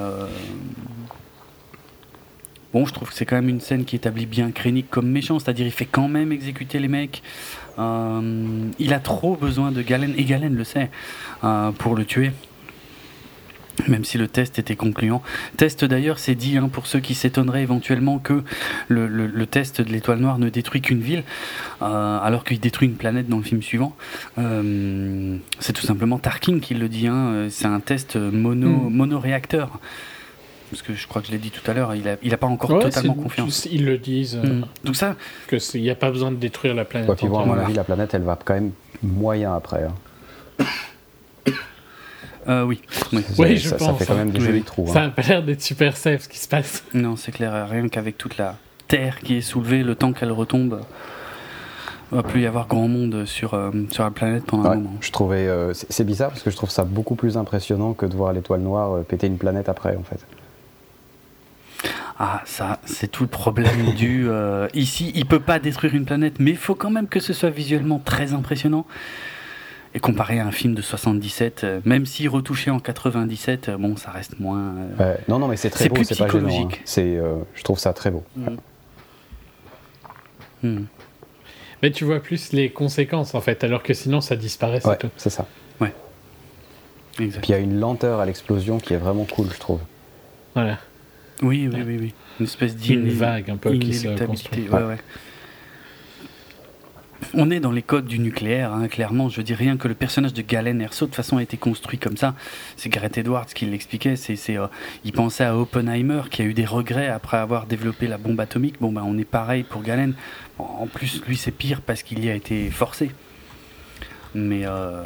Bon, 2.78 2.86
je 2.86 2.94
trouve 2.94 3.10
que 3.10 3.16
c'est 3.16 3.26
quand 3.26 3.38
même 3.38 3.50
une 3.50 3.60
scène 3.60 3.86
qui 3.86 3.96
établit 3.96 4.28
bien 4.28 4.52
Krennic 4.52 4.88
comme 4.92 5.10
méchant, 5.10 5.40
c'est-à-dire 5.40 5.66
il 5.66 5.72
fait 5.72 5.88
quand 5.88 6.08
même 6.08 6.32
exécuter 6.32 6.78
les 6.78 6.88
mecs. 6.88 7.24
Euh, 7.80 8.68
il 8.78 8.94
a 8.94 9.00
trop 9.00 9.36
besoin 9.36 9.72
de 9.72 9.82
Galen, 9.82 10.14
et 10.16 10.24
Galen 10.26 10.56
le 10.56 10.64
sait, 10.64 10.92
euh, 11.44 11.72
pour 11.72 11.96
le 11.96 12.06
tuer. 12.06 12.30
Même 13.88 14.06
si 14.06 14.20
le 14.20 14.28
test 14.28 14.60
était 14.60 14.76
concluant. 14.76 15.24
Test 15.58 15.86
d'ailleurs, 15.86 16.20
c'est 16.20 16.36
dit 16.36 16.56
hein, 16.56 16.70
pour 16.72 16.86
ceux 16.86 17.00
qui 17.00 17.16
s'étonneraient 17.16 17.64
éventuellement 17.64 18.20
que 18.20 18.44
le, 18.90 19.46
test 19.48 19.82
de 19.82 19.92
l'étoile 19.92 20.20
noire 20.20 20.38
ne 20.38 20.50
détruit 20.50 20.82
qu'une 20.82 21.02
ville, 21.02 21.24
euh, 21.82 22.20
alors 22.20 22.44
qu'il 22.44 22.60
détruit 22.60 22.88
une 22.88 22.98
planète 22.98 23.28
dans 23.28 23.38
le 23.38 23.44
film 23.44 23.64
suivant. 23.64 23.96
c'est 24.38 25.74
tout 25.74 25.86
simplement 25.88 26.20
Tarkin 26.20 26.60
qui 26.60 26.76
le 26.76 26.90
dit. 26.90 27.08
Hein, 27.08 27.48
c'est 27.50 27.66
un 27.66 27.80
test 27.80 28.18
mono, 28.18 28.70
hmm. 28.70 28.94
monoréacteur 28.94 29.80
parce 30.70 30.82
que 30.82 30.94
je 30.94 31.08
crois 31.08 31.22
que 31.22 31.28
je 31.28 31.32
l'ai 31.32 31.38
dit 31.38 31.52
tout 31.52 31.70
à 31.70 31.74
l'heure, 31.74 31.96
il 31.96 32.04
n'a 32.04 32.16
il 32.22 32.34
a 32.34 32.38
pas 32.38 32.48
encore 32.48 32.80
totalement 32.80 33.14
confiance. 33.14 33.68
Ils 33.72 33.86
le 33.86 33.98
disent. 33.98 34.36
Euh, 34.36 34.48
mm. 34.48 34.66
Donc 34.84 34.96
ça, 34.96 35.16
que 35.48 35.58
il 35.76 35.82
n'y 35.82 35.90
a 35.90 35.96
pas 35.96 36.12
besoin 36.12 36.32
de 36.32 36.36
détruire 36.36 36.74
la 36.74 36.86
planète. 36.86 37.10
puis 37.18 37.28
bon, 37.28 37.40
à 37.40 37.46
mon 37.46 37.58
avis, 37.58 37.74
la 37.74 37.84
planète, 37.84 38.14
elle 38.14 38.24
va 38.24 38.38
quand 38.44 38.54
même 38.54 38.72
moyen 39.02 39.56
après. 39.56 39.84
Hein. 39.84 40.66
Euh, 42.50 42.64
oui, 42.64 42.82
oui. 43.12 43.58
je 43.58 43.68
ça, 43.68 43.76
pense. 43.76 43.88
Ça 43.88 43.94
fait 43.96 44.06
quand 44.06 44.16
même 44.16 44.32
des 44.32 44.40
jolis 44.40 44.64
trous. 44.64 44.88
Ça 44.88 45.02
n'a 45.02 45.10
pas 45.10 45.22
l'air 45.22 45.44
d'être 45.44 45.62
super 45.62 45.98
safe 45.98 46.22
ce 46.22 46.30
qui 46.30 46.38
se 46.38 46.48
passe. 46.48 46.82
Non, 46.94 47.18
c'est 47.18 47.34
clair. 47.34 47.68
Rien 47.70 47.90
qu'avec 47.90 48.18
toute 48.18 48.38
la 48.38 48.56
terre 48.88 49.20
qui 49.20 49.36
est 49.36 49.42
soulevée, 49.42 49.84
le 49.84 49.96
temps 49.96 50.14
qu'elle 50.14 50.32
retombe, 50.32 50.80
il 52.10 52.16
va 52.16 52.24
plus 52.24 52.44
y 52.44 52.46
avoir 52.46 52.68
grand 52.68 52.88
monde 52.88 53.26
sur, 53.26 53.54
euh, 53.54 53.72
sur 53.92 54.06
la 54.06 54.12
planète 54.12 54.46
pendant 54.46 54.70
un 54.70 54.76
moment. 54.76 54.94
Je 55.02 55.12
trouvais, 55.12 55.50
c'est 55.74 56.06
bizarre 56.06 56.30
parce 56.30 56.42
que 56.42 56.50
je 56.50 56.56
trouve 56.56 56.70
ça 56.70 56.86
beaucoup 56.86 57.16
plus 57.16 57.36
impressionnant 57.36 57.92
que 57.92 58.06
de 58.06 58.16
voir 58.16 58.32
l'étoile 58.32 58.62
noire 58.62 59.04
péter 59.04 59.28
une 59.28 59.38
planète 59.38 59.68
après, 59.68 59.98
en 59.98 60.04
fait. 60.04 60.26
Ah, 62.20 62.42
ça, 62.46 62.80
c'est 62.86 63.12
tout 63.12 63.24
le 63.24 63.30
problème 63.30 63.92
du. 63.96 64.28
Euh, 64.28 64.68
ici, 64.74 65.12
il 65.16 65.26
peut 65.26 65.40
pas 65.40 65.60
détruire 65.60 65.96
une 65.96 66.06
planète, 66.06 66.40
mais 66.40 66.52
il 66.52 66.58
faut 66.58 66.76
quand 66.76 66.90
même 66.90 67.08
que 67.08 67.20
ce 67.20 67.34
soit 67.34 67.50
visuellement 67.50 68.00
très 68.00 68.34
impressionnant. 68.34 68.86
Et 69.94 70.00
comparé 70.00 70.40
à 70.40 70.46
un 70.46 70.52
film 70.52 70.76
de 70.76 70.82
77, 70.82 71.64
euh, 71.64 71.82
même 71.86 72.06
si 72.06 72.28
retouché 72.28 72.70
en 72.70 72.80
97, 72.80 73.70
euh, 73.70 73.78
bon, 73.78 73.96
ça 73.96 74.12
reste 74.12 74.40
moins. 74.40 74.76
non, 75.28 75.40
non, 75.40 75.48
mais 75.48 75.58
c'est 75.58 75.70
très 75.70 75.90
beau, 75.90 76.04
c'est 76.04 76.18
pas 76.18 76.28
gênant. 76.28 76.68
Hein. 76.68 76.76
C'est, 76.86 77.20
je 77.56 77.64
trouve 77.64 77.80
ça 77.80 77.94
très 77.94 78.12
beau. 78.12 78.24
Mm. 78.36 78.48
Mm. 80.64 80.86
Mais 81.82 81.92
tu 81.92 82.06
vois 82.06 82.20
plus 82.20 82.54
les 82.54 82.72
conséquences 82.72 83.36
en 83.36 83.42
fait, 83.42 83.64
alors 83.64 83.84
que 83.84 83.94
sinon 83.94 84.20
ça 84.20 84.36
disparaît. 84.36 84.86
Ouais, 84.86 84.98
c'est 85.16 85.30
ça. 85.30 85.46
Ouais. 85.80 85.94
Puis 87.16 87.32
il 87.44 87.52
y 87.52 87.54
a 87.54 87.60
une 87.60 87.80
lenteur 87.80 88.20
à 88.20 88.26
l'explosion 88.26 88.80
qui 88.80 88.94
est 88.94 88.98
vraiment 88.98 89.26
cool, 89.26 89.48
je 89.54 89.60
trouve. 89.60 89.80
Voilà. 90.56 90.80
Oui, 91.42 91.70
oui, 91.72 91.82
oui, 91.86 91.98
oui. 92.00 92.14
Une 92.40 92.46
espèce 92.46 92.76
d'une 92.76 93.10
vague 93.10 93.50
un 93.50 93.58
peu 93.58 93.74
qui 93.78 93.94
se 93.94 94.08
construit. 94.26 94.68
Ouais, 94.70 94.84
ouais. 94.84 94.98
on 97.34 97.52
est 97.52 97.60
dans 97.60 97.72
les 97.72 97.82
codes 97.82 98.06
du 98.06 98.20
nucléaire, 98.20 98.74
hein, 98.74 98.88
clairement. 98.88 99.30
Je 99.30 99.42
dis 99.42 99.54
rien 99.54 99.78
que 99.78 99.88
le 99.88 99.94
personnage 99.94 100.34
de 100.34 100.42
Galen 100.42 100.82
Erso, 100.82 101.06
de 101.06 101.10
toute 101.10 101.16
façon, 101.16 101.38
a 101.38 101.44
été 101.44 101.58
construit 101.58 102.00
comme 102.00 102.18
ça. 102.18 102.36
C'est 102.76 102.90
Gareth 102.90 103.18
Edwards 103.18 103.46
qui 103.46 103.66
l'expliquait. 103.66 104.16
C'est, 104.16 104.58
euh, 104.58 104.68
il 105.04 105.14
pensait 105.14 105.44
à 105.44 105.56
Oppenheimer, 105.56 106.24
qui 106.32 106.42
a 106.42 106.46
eu 106.46 106.54
des 106.54 106.66
regrets 106.66 107.08
après 107.08 107.38
avoir 107.38 107.66
développé 107.68 108.08
la 108.08 108.18
bombe 108.18 108.40
atomique. 108.40 108.76
Bon, 108.80 108.92
ben, 108.92 109.04
on 109.06 109.18
est 109.18 109.26
pareil 109.26 109.64
pour 109.64 109.84
Galen. 109.84 110.14
en 110.58 110.88
plus, 110.88 111.22
lui, 111.28 111.38
c'est 111.38 111.52
pire 111.52 111.82
parce 111.82 112.04
qu'il 112.04 112.24
y 112.24 112.30
a 112.30 112.36
été 112.36 112.70
forcé. 112.72 113.12
Mais 114.34 114.66
euh, 114.66 115.04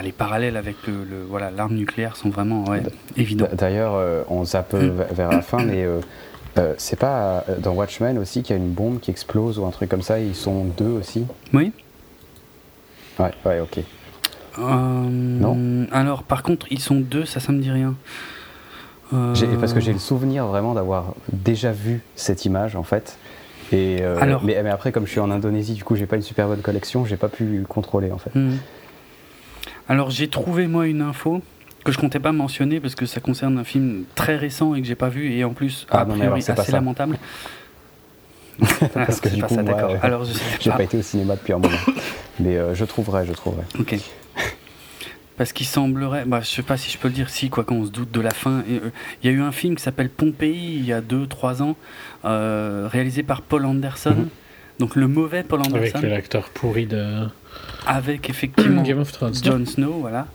les 0.00 0.12
parallèles 0.12 0.56
avec 0.56 0.76
le, 0.86 1.24
voilà, 1.28 1.50
l'arme 1.50 1.74
nucléaire 1.74 2.16
sont 2.16 2.30
vraiment 2.30 2.64
évidents. 3.16 3.48
D'ailleurs, 3.52 3.94
euh, 3.96 4.22
on 4.28 4.44
zappe 4.44 4.72
hum. 4.74 5.04
vers 5.10 5.30
la 5.30 5.42
fin, 5.42 5.62
mais 5.64 5.86
euh, 6.58 6.74
c'est 6.76 6.98
pas 6.98 7.44
euh, 7.48 7.56
dans 7.58 7.72
Watchmen 7.72 8.18
aussi 8.18 8.42
qu'il 8.42 8.54
y 8.54 8.58
a 8.58 8.62
une 8.62 8.72
bombe 8.72 9.00
qui 9.00 9.10
explose 9.10 9.58
ou 9.58 9.64
un 9.64 9.70
truc 9.70 9.88
comme 9.88 10.02
ça, 10.02 10.20
ils 10.20 10.34
sont 10.34 10.64
deux 10.64 10.90
aussi? 10.90 11.24
Oui. 11.54 11.72
Ouais, 13.18 13.30
ouais, 13.46 13.60
ok. 13.60 13.78
Euh, 14.58 14.62
non 14.62 15.86
Alors, 15.92 16.24
par 16.24 16.42
contre, 16.42 16.66
ils 16.70 16.80
sont 16.80 16.96
deux, 16.96 17.24
ça, 17.24 17.40
ça 17.40 17.52
me 17.52 17.60
dit 17.60 17.70
rien. 17.70 17.94
Parce 19.10 19.74
que 19.74 19.80
j'ai 19.80 19.92
le 19.92 19.98
souvenir 19.98 20.46
vraiment 20.46 20.72
d'avoir 20.72 21.14
déjà 21.32 21.70
vu 21.70 22.00
cette 22.16 22.46
image 22.46 22.76
en 22.76 22.82
fait. 22.82 23.18
Et, 23.70 24.02
mais, 24.42 24.56
après, 24.70 24.90
comme 24.90 25.04
je 25.06 25.10
suis 25.10 25.20
en 25.20 25.30
Indonésie, 25.30 25.74
du 25.74 25.84
coup, 25.84 25.96
j'ai 25.96 26.06
pas 26.06 26.16
une 26.16 26.22
super 26.22 26.48
bonne 26.48 26.62
collection, 26.62 27.04
j'ai 27.04 27.18
pas 27.18 27.28
pu 27.28 27.64
contrôler 27.68 28.10
en 28.10 28.16
fait. 28.16 28.34
Hmm. 28.34 28.56
Alors, 29.88 30.10
j'ai 30.10 30.28
trouvé 30.28 30.66
moi 30.66 30.86
une 30.86 31.02
info 31.02 31.42
que 31.84 31.92
je 31.92 31.98
comptais 31.98 32.20
pas 32.20 32.32
mentionner 32.32 32.80
parce 32.80 32.94
que 32.94 33.06
ça 33.06 33.20
concerne 33.20 33.58
un 33.58 33.64
film 33.64 34.04
très 34.14 34.36
récent 34.36 34.74
et 34.74 34.80
que 34.80 34.86
j'ai 34.86 34.94
pas 34.94 35.08
vu 35.08 35.32
et 35.32 35.44
en 35.44 35.52
plus 35.52 35.86
ah, 35.90 36.00
a 36.00 36.04
priori 36.04 36.44
assez 36.46 36.72
lamentable. 36.72 37.18
parce 38.94 39.20
que 39.20 39.28
du 39.28 39.42
coup, 39.42 39.54
ça, 39.54 39.62
moi, 39.62 39.98
alors 40.02 40.24
je 40.24 40.32
j'ai 40.60 40.70
pas. 40.70 40.82
été 40.82 40.98
au 40.98 41.02
cinéma 41.02 41.36
depuis 41.36 41.52
un 41.52 41.58
moment, 41.58 41.76
mais 42.38 42.56
euh, 42.56 42.74
je 42.74 42.84
trouverai, 42.84 43.26
je 43.26 43.32
trouverai. 43.32 43.62
Ok. 43.78 43.96
Parce 45.36 45.52
qu'il 45.52 45.66
semblerait, 45.66 46.24
bah, 46.26 46.40
je 46.42 46.46
sais 46.46 46.62
pas 46.62 46.76
si 46.76 46.90
je 46.90 46.98
peux 46.98 47.08
le 47.08 47.14
dire, 47.14 47.30
si 47.30 47.48
quoi 47.48 47.64
qu'on 47.64 47.84
se 47.84 47.90
doute 47.90 48.12
de 48.12 48.20
la 48.20 48.30
fin. 48.30 48.62
Euh, 48.68 48.90
il 49.22 49.30
y 49.30 49.32
a 49.32 49.36
eu 49.36 49.40
un 49.40 49.50
film 49.50 49.74
qui 49.74 49.82
s'appelle 49.82 50.10
Pompéi 50.10 50.76
il 50.76 50.84
y 50.84 50.92
a 50.92 51.00
2-3 51.00 51.62
ans, 51.62 51.76
euh, 52.24 52.86
réalisé 52.90 53.22
par 53.22 53.42
Paul 53.42 53.64
Anderson. 53.64 54.10
Mhm. 54.10 54.28
Donc 54.78 54.96
le 54.96 55.06
mauvais 55.08 55.42
Paul 55.42 55.60
Anderson. 55.60 55.98
Avec 55.98 56.10
l'acteur 56.10 56.48
pourri 56.50 56.86
de 56.86 57.26
avec 57.86 58.30
effectivement 58.30 58.82
Game 58.84 58.98
of 58.98 59.12
Thrones, 59.12 59.34
Jon 59.42 59.64
Snow, 59.66 59.92
voilà. 59.92 60.26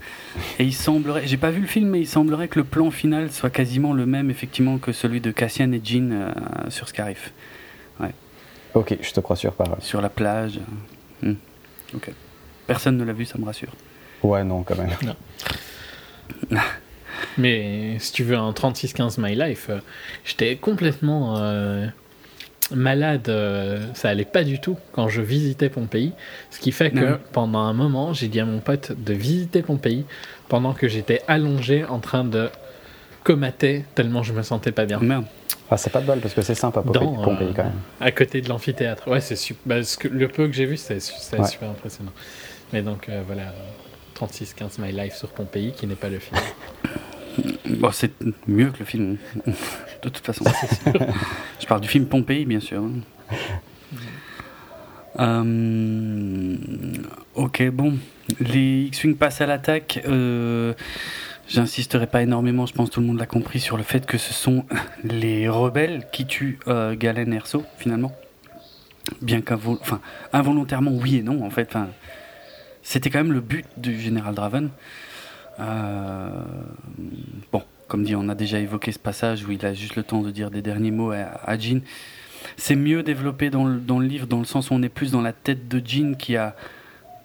Et 0.59 0.63
il 0.63 0.73
semblerait, 0.73 1.25
j'ai 1.25 1.37
pas 1.37 1.49
vu 1.49 1.61
le 1.61 1.67
film, 1.67 1.89
mais 1.89 2.01
il 2.01 2.07
semblerait 2.07 2.47
que 2.47 2.59
le 2.59 2.65
plan 2.65 2.91
final 2.91 3.31
soit 3.31 3.49
quasiment 3.49 3.93
le 3.93 4.05
même 4.05 4.29
effectivement 4.29 4.77
que 4.77 4.91
celui 4.91 5.21
de 5.21 5.31
Cassian 5.31 5.71
et 5.71 5.81
Jean 5.83 6.11
euh, 6.11 6.31
sur 6.69 6.87
Scarif. 6.87 7.33
Ouais. 7.99 8.11
Ok, 8.73 8.97
je 9.01 9.11
te 9.11 9.19
crois 9.19 9.35
sur 9.35 9.53
parole. 9.53 9.81
Sur 9.81 10.01
la 10.01 10.09
plage. 10.09 10.59
Hmm. 11.21 11.33
Ok. 11.95 12.11
Personne 12.67 12.97
ne 12.97 13.03
l'a 13.03 13.13
vu, 13.13 13.25
ça 13.25 13.37
me 13.37 13.45
rassure. 13.45 13.71
Ouais, 14.23 14.43
non, 14.43 14.63
quand 14.63 14.75
même. 14.75 14.89
Non. 16.49 16.59
mais 17.37 17.97
si 17.99 18.11
tu 18.11 18.23
veux 18.23 18.35
un 18.35 18.51
36-15 18.51 19.19
My 19.19 19.35
Life, 19.35 19.67
euh, 19.69 19.79
j'étais 20.25 20.57
complètement 20.57 21.37
euh, 21.37 21.87
malade, 22.71 23.29
euh, 23.29 23.85
ça 23.93 24.09
allait 24.09 24.25
pas 24.25 24.43
du 24.43 24.59
tout 24.59 24.77
quand 24.91 25.07
je 25.07 25.21
visitais 25.21 25.69
Pompéi. 25.69 26.13
Ce 26.51 26.59
qui 26.59 26.71
fait 26.71 26.91
que 26.91 27.17
pendant 27.31 27.59
un 27.59 27.73
moment, 27.73 28.13
j'ai 28.13 28.27
dit 28.27 28.39
à 28.39 28.45
mon 28.45 28.59
pote 28.59 28.91
de 28.91 29.13
visiter 29.13 29.61
Pompéi 29.61 30.05
pendant 30.49 30.73
que 30.73 30.87
j'étais 30.87 31.21
allongé 31.27 31.85
en 31.85 31.99
train 31.99 32.23
de 32.23 32.49
comater 33.23 33.83
tellement 33.95 34.23
je 34.23 34.33
me 34.33 34.41
sentais 34.41 34.71
pas 34.71 34.85
bien. 34.85 34.99
Merde. 34.99 35.25
Ah, 35.69 35.75
c'est 35.75 35.89
pas 35.89 35.99
de 35.99 36.05
bol 36.05 36.19
parce 36.19 36.33
que 36.33 36.41
c'est 36.41 36.55
sympa 36.55 36.81
Pompéi, 36.81 37.07
Pompéi 37.23 37.53
quand 37.53 37.65
même. 37.65 37.81
À 37.99 38.11
côté 38.11 38.41
de 38.41 38.47
l'amphithéâtre. 38.47 39.07
Ouais, 39.09 39.19
c'est 39.19 39.35
super. 39.35 39.61
Bah, 39.65 39.85
que, 39.99 40.07
le 40.07 40.27
peu 40.27 40.47
que 40.47 40.53
j'ai 40.53 40.65
vu, 40.65 40.77
c'est 40.77 41.01
super 41.01 41.69
impressionnant. 41.69 42.13
Mais 42.71 42.81
donc 42.81 43.09
euh, 43.09 43.21
voilà, 43.25 43.53
36-15 44.17 44.81
My 44.81 44.91
Life 44.91 45.15
sur 45.15 45.29
Pompéi 45.29 45.73
qui 45.73 45.87
n'est 45.87 45.95
pas 45.95 46.09
le 46.09 46.19
film. 46.19 46.39
Bon, 47.69 47.91
c'est 47.91 48.11
mieux 48.47 48.71
que 48.71 48.79
le 48.79 48.85
film, 48.85 49.17
de 49.45 50.09
toute 50.09 50.25
façon. 50.25 50.45
Je 51.59 51.65
parle 51.65 51.81
du 51.81 51.87
film 51.87 52.05
Pompéi, 52.05 52.45
bien 52.45 52.59
sûr. 52.59 52.83
Euh, 55.19 56.55
ok, 57.35 57.69
bon. 57.71 57.97
Les 58.39 58.83
X-Wing 58.83 59.15
passent 59.15 59.41
à 59.41 59.45
l'attaque. 59.45 60.01
Euh, 60.07 60.73
J'insisterai 61.47 62.07
pas 62.07 62.21
énormément, 62.21 62.65
je 62.65 62.73
pense 62.73 62.89
que 62.89 62.95
tout 62.95 62.99
le 62.99 63.07
monde 63.07 63.19
l'a 63.19 63.25
compris, 63.25 63.61
sur 63.61 63.77
le 63.77 63.83
fait 63.83 64.05
que 64.05 64.17
ce 64.17 64.33
sont 64.33 64.65
les 65.03 65.47
rebelles 65.47 66.05
qui 66.11 66.25
tuent 66.25 66.59
euh, 66.67 66.93
Galen 66.95 67.31
Erso, 67.31 67.63
finalement. 67.77 68.13
Bien 69.21 69.39
qu'involontairement, 69.39 70.91
enfin, 70.91 71.01
oui 71.01 71.15
et 71.15 71.23
non, 71.23 71.45
en 71.45 71.49
fait. 71.49 71.77
C'était 72.83 73.09
quand 73.09 73.19
même 73.19 73.31
le 73.31 73.39
but 73.39 73.65
du 73.77 73.97
général 73.97 74.35
Draven. 74.35 74.69
Euh, 75.59 76.29
bon, 77.51 77.63
comme 77.87 78.03
dit, 78.03 78.15
on 78.15 78.29
a 78.29 78.35
déjà 78.35 78.59
évoqué 78.59 78.91
ce 78.91 78.99
passage 78.99 79.45
où 79.45 79.51
il 79.51 79.65
a 79.65 79.73
juste 79.73 79.95
le 79.95 80.03
temps 80.03 80.21
de 80.21 80.31
dire 80.31 80.51
des 80.51 80.61
derniers 80.61 80.91
mots 80.91 81.11
à, 81.11 81.57
Jean. 81.57 81.81
C'est 82.55 82.75
mieux 82.75 83.03
développé 83.03 83.49
dans 83.49 83.65
le, 83.65 83.79
livre, 84.05 84.27
dans 84.27 84.39
le 84.39 84.45
sens 84.45 84.69
où 84.69 84.73
on 84.73 84.83
est 84.83 84.89
plus 84.89 85.11
dans 85.11 85.21
la 85.21 85.33
tête 85.33 85.67
de 85.67 85.81
Jean 85.85 86.15
qui 86.15 86.35
a 86.37 86.55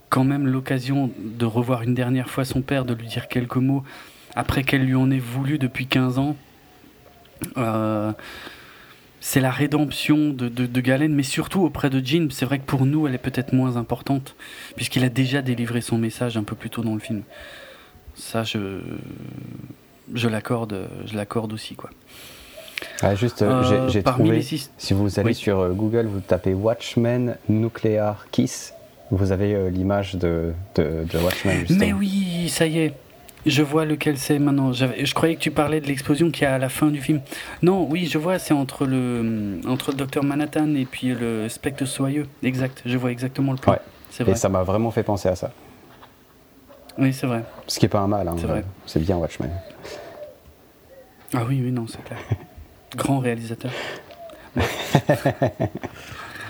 quand 0.08 0.24
même 0.24 0.46
l'occasion 0.46 1.10
de 1.18 1.46
revoir 1.46 1.82
une 1.82 1.94
dernière 1.94 2.28
fois 2.28 2.44
son 2.44 2.60
père, 2.60 2.84
de 2.84 2.94
lui 2.94 3.06
dire 3.06 3.28
quelques 3.28 3.56
mots, 3.56 3.82
après 4.34 4.62
qu'elle 4.62 4.84
lui 4.84 4.94
en 4.94 5.10
ait 5.10 5.18
voulu 5.18 5.58
depuis 5.58 5.86
15 5.86 6.18
ans. 6.18 6.36
Euh, 7.56 8.12
c'est 9.20 9.40
la 9.40 9.50
rédemption 9.50 10.30
de, 10.30 10.48
de, 10.48 10.66
de, 10.66 10.80
Galen, 10.80 11.14
mais 11.14 11.22
surtout 11.22 11.62
auprès 11.62 11.90
de 11.90 12.04
Jean. 12.04 12.28
C'est 12.30 12.44
vrai 12.44 12.58
que 12.58 12.64
pour 12.64 12.84
nous, 12.86 13.06
elle 13.06 13.14
est 13.14 13.18
peut-être 13.18 13.52
moins 13.52 13.76
importante, 13.76 14.34
puisqu'il 14.74 15.04
a 15.04 15.08
déjà 15.08 15.42
délivré 15.42 15.80
son 15.80 15.96
message 15.96 16.36
un 16.36 16.42
peu 16.42 16.56
plus 16.56 16.70
tôt 16.70 16.82
dans 16.82 16.94
le 16.94 17.00
film. 17.00 17.22
Ça, 18.14 18.44
je, 18.44 18.80
je 20.14 20.28
l'accorde, 20.28 20.88
je 21.06 21.16
l'accorde 21.16 21.52
aussi, 21.52 21.74
quoi. 21.74 21.90
Ah, 23.00 23.14
juste, 23.14 23.42
euh, 23.42 23.88
j'ai 23.88 24.02
trouvé. 24.02 24.42
Si 24.42 24.94
vous 24.94 25.20
allez 25.20 25.34
sur 25.34 25.60
euh, 25.60 25.70
Google, 25.70 26.06
vous 26.06 26.20
tapez 26.20 26.54
Watchmen 26.54 27.36
Nuclear 27.48 28.26
Kiss, 28.30 28.74
vous 29.10 29.32
avez 29.32 29.54
euh, 29.54 29.70
l'image 29.70 30.14
de, 30.14 30.52
de, 30.74 31.04
Watchmen. 31.22 31.60
Justement. 31.60 31.78
Mais 31.80 31.92
oui, 31.92 32.48
ça 32.48 32.66
y 32.66 32.78
est. 32.78 32.94
Je 33.44 33.62
vois 33.62 33.84
lequel 33.84 34.18
c'est 34.18 34.38
maintenant. 34.38 34.72
Je 34.72 35.14
croyais 35.14 35.34
que 35.34 35.40
tu 35.40 35.50
parlais 35.50 35.80
de 35.80 35.88
l'explosion 35.88 36.30
qui 36.30 36.44
a 36.44 36.54
à 36.54 36.58
la 36.58 36.68
fin 36.68 36.88
du 36.88 37.00
film. 37.00 37.20
Non, 37.60 37.88
oui, 37.90 38.06
je 38.06 38.16
vois, 38.16 38.38
c'est 38.38 38.54
entre 38.54 38.86
le, 38.86 39.58
entre 39.66 39.90
le 39.90 39.96
docteur 39.96 40.22
Manhattan 40.22 40.76
et 40.76 40.84
puis 40.84 41.08
le 41.08 41.48
spectre 41.48 41.84
soyeux. 41.84 42.28
Exact, 42.44 42.82
je 42.86 42.96
vois 42.96 43.10
exactement 43.10 43.50
le 43.50 43.58
plan. 43.58 43.72
Ouais. 43.72 44.28
Et 44.28 44.36
ça 44.36 44.48
m'a 44.48 44.62
vraiment 44.62 44.92
fait 44.92 45.02
penser 45.02 45.28
à 45.28 45.34
ça. 45.34 45.50
Oui, 46.98 47.12
c'est 47.12 47.26
vrai. 47.26 47.42
Ce 47.66 47.78
qui 47.78 47.86
est 47.86 47.88
pas 47.88 48.00
un 48.00 48.08
mal, 48.08 48.28
hein, 48.28 48.34
c'est 48.38 48.46
vrai. 48.46 48.64
C'est 48.86 49.00
bien 49.00 49.16
Watchmen. 49.16 49.50
Ah 51.34 51.44
oui, 51.48 51.60
oui, 51.64 51.72
non, 51.72 51.86
c'est 51.86 52.02
clair. 52.04 52.18
Grand 52.96 53.18
réalisateur. 53.18 53.70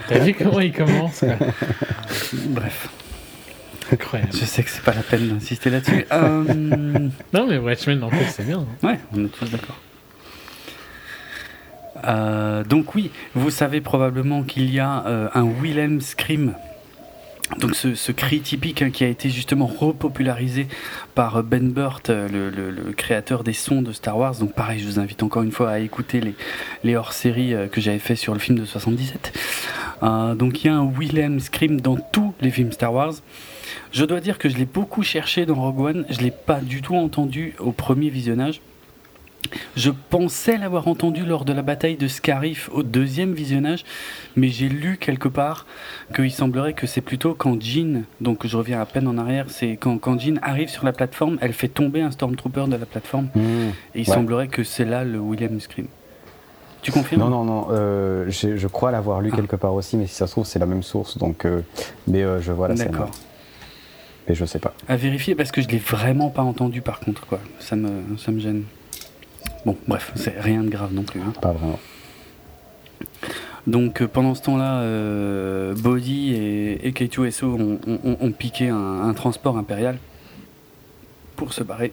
T'as 0.08 0.18
vu 0.18 0.34
comment 0.34 0.58
il 0.60 0.72
commence 0.72 1.24
Bref. 2.32 2.88
Incroyable. 3.92 4.32
Je 4.32 4.44
sais 4.44 4.62
que 4.62 4.70
c'est 4.70 4.82
pas 4.82 4.94
la 4.94 5.02
peine 5.02 5.28
d'insister 5.28 5.70
là-dessus. 5.70 6.04
Euh, 6.12 6.42
non, 7.32 7.46
mais 7.46 7.58
Watchmen, 7.58 8.02
en 8.02 8.10
fait, 8.10 8.24
c'est 8.24 8.44
bien. 8.44 8.66
Ouais, 8.82 8.98
on 9.14 9.24
est 9.24 9.28
tous 9.28 9.50
d'accord. 9.50 9.76
Euh, 12.04 12.64
donc 12.64 12.94
oui, 12.94 13.10
vous 13.34 13.50
savez 13.50 13.80
probablement 13.80 14.42
qu'il 14.42 14.72
y 14.72 14.80
a 14.80 15.06
euh, 15.06 15.28
un 15.34 15.44
Wilhelm 15.44 16.00
Scream 16.00 16.54
donc 17.58 17.74
ce, 17.74 18.12
cri 18.12 18.40
typique 18.40 18.82
hein, 18.82 18.90
qui 18.90 19.04
a 19.04 19.08
été 19.08 19.30
justement 19.30 19.66
repopularisé 19.66 20.66
par 21.14 21.42
Ben 21.42 21.70
Burt, 21.70 22.10
euh, 22.10 22.28
le, 22.28 22.92
créateur 22.92 23.44
des 23.44 23.52
sons 23.52 23.82
de 23.82 23.92
Star 23.92 24.16
Wars. 24.16 24.36
Donc 24.36 24.54
pareil, 24.54 24.80
je 24.80 24.86
vous 24.86 24.98
invite 24.98 25.22
encore 25.22 25.42
une 25.42 25.52
fois 25.52 25.70
à 25.70 25.78
écouter 25.78 26.20
les, 26.82 26.96
hors-séries 26.96 27.54
euh, 27.54 27.66
que 27.68 27.80
j'avais 27.80 27.98
fait 27.98 28.16
sur 28.16 28.32
le 28.32 28.40
film 28.40 28.58
de 28.58 28.64
77. 28.64 29.32
Euh, 30.02 30.34
donc 30.34 30.64
il 30.64 30.68
y 30.68 30.70
a 30.70 30.76
un 30.76 30.84
Wilhelm 30.84 31.40
Scream 31.40 31.80
dans 31.80 31.96
tous 31.96 32.34
les 32.40 32.50
films 32.50 32.72
Star 32.72 32.92
Wars. 32.92 33.14
Je 33.92 34.04
dois 34.04 34.20
dire 34.20 34.38
que 34.38 34.48
je 34.48 34.56
l'ai 34.56 34.64
beaucoup 34.64 35.02
cherché 35.02 35.46
dans 35.46 35.54
Rogue 35.54 35.80
One, 35.80 36.06
je 36.10 36.20
l'ai 36.20 36.30
pas 36.30 36.60
du 36.60 36.82
tout 36.82 36.96
entendu 36.96 37.54
au 37.58 37.72
premier 37.72 38.08
visionnage. 38.08 38.60
Je 39.76 39.90
pensais 39.90 40.56
l'avoir 40.56 40.88
entendu 40.88 41.24
lors 41.24 41.44
de 41.44 41.52
la 41.52 41.62
bataille 41.62 41.96
de 41.96 42.08
Scarif 42.08 42.70
au 42.72 42.82
deuxième 42.82 43.32
visionnage, 43.32 43.84
mais 44.36 44.48
j'ai 44.48 44.68
lu 44.68 44.98
quelque 44.98 45.28
part 45.28 45.66
qu'il 46.14 46.30
semblerait 46.30 46.74
que 46.74 46.86
c'est 46.86 47.00
plutôt 47.00 47.34
quand 47.34 47.60
Jean, 47.60 48.04
donc 48.20 48.46
je 48.46 48.56
reviens 48.56 48.80
à 48.80 48.86
peine 48.86 49.08
en 49.08 49.18
arrière, 49.18 49.46
c'est 49.48 49.76
quand, 49.76 49.98
quand 49.98 50.18
Jean 50.20 50.38
arrive 50.42 50.68
sur 50.68 50.84
la 50.84 50.92
plateforme, 50.92 51.38
elle 51.40 51.52
fait 51.52 51.68
tomber 51.68 52.02
un 52.02 52.10
Stormtrooper 52.10 52.64
de 52.68 52.76
la 52.76 52.86
plateforme, 52.86 53.28
mmh. 53.34 53.40
et 53.94 54.00
il 54.00 54.06
semblerait 54.06 54.48
que 54.48 54.64
c'est 54.64 54.84
là 54.84 55.04
le 55.04 55.18
William 55.18 55.58
Scream. 55.60 55.86
Tu 56.82 56.90
confirmes 56.90 57.22
Non, 57.22 57.30
non, 57.30 57.44
non. 57.44 57.68
Euh, 57.70 58.28
je 58.28 58.66
crois 58.66 58.90
l'avoir 58.90 59.20
lu 59.20 59.30
ah. 59.32 59.36
quelque 59.36 59.54
part 59.54 59.72
aussi, 59.72 59.96
mais 59.96 60.06
si 60.08 60.14
ça 60.14 60.26
se 60.26 60.32
trouve, 60.32 60.44
c'est 60.44 60.58
la 60.58 60.66
même 60.66 60.82
source. 60.82 61.16
Donc, 61.16 61.44
euh, 61.44 61.62
mais 62.08 62.22
euh, 62.22 62.40
je 62.40 62.50
vois 62.50 62.66
la 62.66 62.76
scène. 62.76 62.90
D'accord. 62.90 63.10
Mais 64.28 64.34
je 64.34 64.44
sais 64.44 64.58
pas. 64.58 64.74
À 64.88 64.96
vérifier 64.96 65.34
parce 65.36 65.52
que 65.52 65.62
je 65.62 65.68
l'ai 65.68 65.78
vraiment 65.78 66.30
pas 66.30 66.42
entendu 66.42 66.80
par 66.80 67.00
contre, 67.00 67.26
quoi. 67.26 67.38
Ça 67.60 67.76
me, 67.76 68.16
ça 68.18 68.32
me 68.32 68.40
gêne. 68.40 68.64
Bon, 69.64 69.76
bref, 69.86 70.12
c'est 70.16 70.38
rien 70.38 70.62
de 70.62 70.68
grave 70.68 70.92
non 70.92 71.02
plus. 71.02 71.20
Hein. 71.20 71.32
Pas 71.40 71.52
vraiment. 71.52 71.78
Donc 73.66 74.04
pendant 74.06 74.34
ce 74.34 74.42
temps-là, 74.42 75.74
Body 75.74 76.34
et, 76.34 76.88
et 76.88 76.90
K2SO 76.90 77.44
ont, 77.44 78.32
piqué 78.32 78.68
un, 78.68 79.12
transport 79.14 79.56
impérial 79.56 79.98
pour 81.36 81.52
se 81.52 81.62
barrer. 81.62 81.92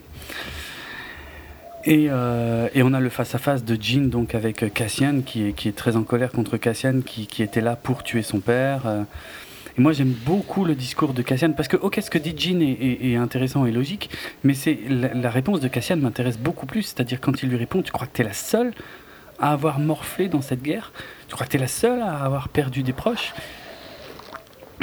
Et, 1.84 2.10
on 2.10 2.92
a 2.92 3.00
le 3.00 3.08
face-à-face 3.08 3.64
de 3.64 3.80
Jean 3.80 4.08
donc 4.08 4.34
avec 4.34 4.74
Cassian 4.74 5.20
qui 5.24 5.48
est, 5.48 5.52
qui 5.52 5.68
est, 5.68 5.76
très 5.76 5.96
en 5.96 6.02
colère 6.02 6.32
contre 6.32 6.56
Cassian 6.56 7.02
qui, 7.06 7.28
qui 7.28 7.42
était 7.42 7.60
là 7.60 7.76
pour 7.76 8.02
tuer 8.02 8.22
son 8.22 8.40
père. 8.40 8.82
Et 9.78 9.80
moi, 9.80 9.92
j'aime 9.92 10.12
beaucoup 10.24 10.64
le 10.64 10.74
discours 10.74 11.12
de 11.12 11.22
Cassian 11.22 11.52
parce 11.52 11.68
que, 11.68 11.76
ok, 11.76 11.98
ce 12.02 12.10
que 12.10 12.18
dit 12.18 12.34
Jean 12.36 12.60
est, 12.60 13.16
intéressant 13.16 13.66
et 13.66 13.72
logique, 13.72 14.10
mais 14.44 14.54
c'est 14.54 14.78
la, 14.88 15.30
réponse 15.30 15.60
de 15.60 15.68
Cassian 15.68 15.96
m'intéresse 15.96 16.38
beaucoup 16.38 16.66
plus. 16.66 16.82
C'est-à-dire, 16.82 17.20
quand 17.20 17.42
il 17.42 17.48
lui 17.48 17.56
répond, 17.56 17.82
tu 17.82 17.92
crois 17.92 18.06
que 18.06 18.14
tu 18.14 18.22
es 18.22 18.24
la 18.24 18.32
seule 18.32 18.72
à 19.38 19.52
avoir 19.52 19.78
morflé 19.78 20.28
dans 20.28 20.42
cette 20.42 20.62
guerre? 20.62 20.92
Tu 21.28 21.34
crois 21.34 21.46
que 21.46 21.52
tu 21.52 21.56
es 21.56 21.60
la 21.60 21.68
seule 21.68 22.00
à 22.00 22.24
avoir 22.24 22.48
perdu 22.48 22.82
des 22.82 22.92
proches? 22.92 23.32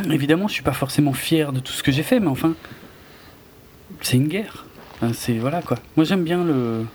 Évidemment, 0.10 0.48
je 0.48 0.54
suis 0.54 0.64
pas 0.64 0.74
forcément 0.74 1.14
fier 1.14 1.52
de 1.52 1.60
tout 1.60 1.74
ce 1.74 1.84
que 1.84 1.92
j'ai 1.92 2.04
fait, 2.04 2.20
mais 2.20 2.28
enfin, 2.28 2.54
c'est 4.02 4.18
une 4.18 4.28
guerre. 4.28 4.66
c'est 5.14 5.38
voilà 5.38 5.62
quoi. 5.62 5.78
Moi, 5.96 6.06
j'aime 6.06 6.24
bien 6.24 6.44
le 6.44 6.86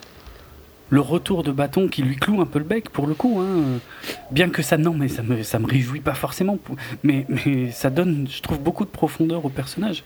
le 0.92 1.00
retour 1.00 1.42
de 1.42 1.52
bâton 1.52 1.88
qui 1.88 2.02
lui 2.02 2.16
cloue 2.16 2.42
un 2.42 2.46
peu 2.46 2.58
le 2.58 2.66
bec 2.66 2.90
pour 2.90 3.06
le 3.06 3.14
coup. 3.14 3.40
Hein. 3.40 3.80
Bien 4.30 4.50
que 4.50 4.60
ça, 4.60 4.76
non, 4.76 4.92
mais 4.92 5.08
ça 5.08 5.22
me, 5.22 5.42
ça 5.42 5.58
me 5.58 5.66
réjouit 5.66 6.00
pas 6.00 6.12
forcément. 6.12 6.58
Mais, 7.02 7.24
mais 7.30 7.70
ça 7.70 7.88
donne, 7.88 8.28
je 8.30 8.42
trouve, 8.42 8.58
beaucoup 8.58 8.84
de 8.84 8.90
profondeur 8.90 9.42
au 9.42 9.48
personnage. 9.48 10.04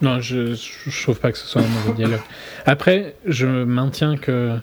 Non, 0.00 0.20
je, 0.20 0.54
je 0.54 1.02
trouve 1.02 1.18
pas 1.18 1.32
que 1.32 1.38
ce 1.38 1.46
soit 1.48 1.60
un 1.60 1.66
mauvais 1.66 1.94
dialogue. 1.94 2.20
Après, 2.64 3.16
je 3.26 3.48
maintiens 3.64 4.16
que 4.16 4.56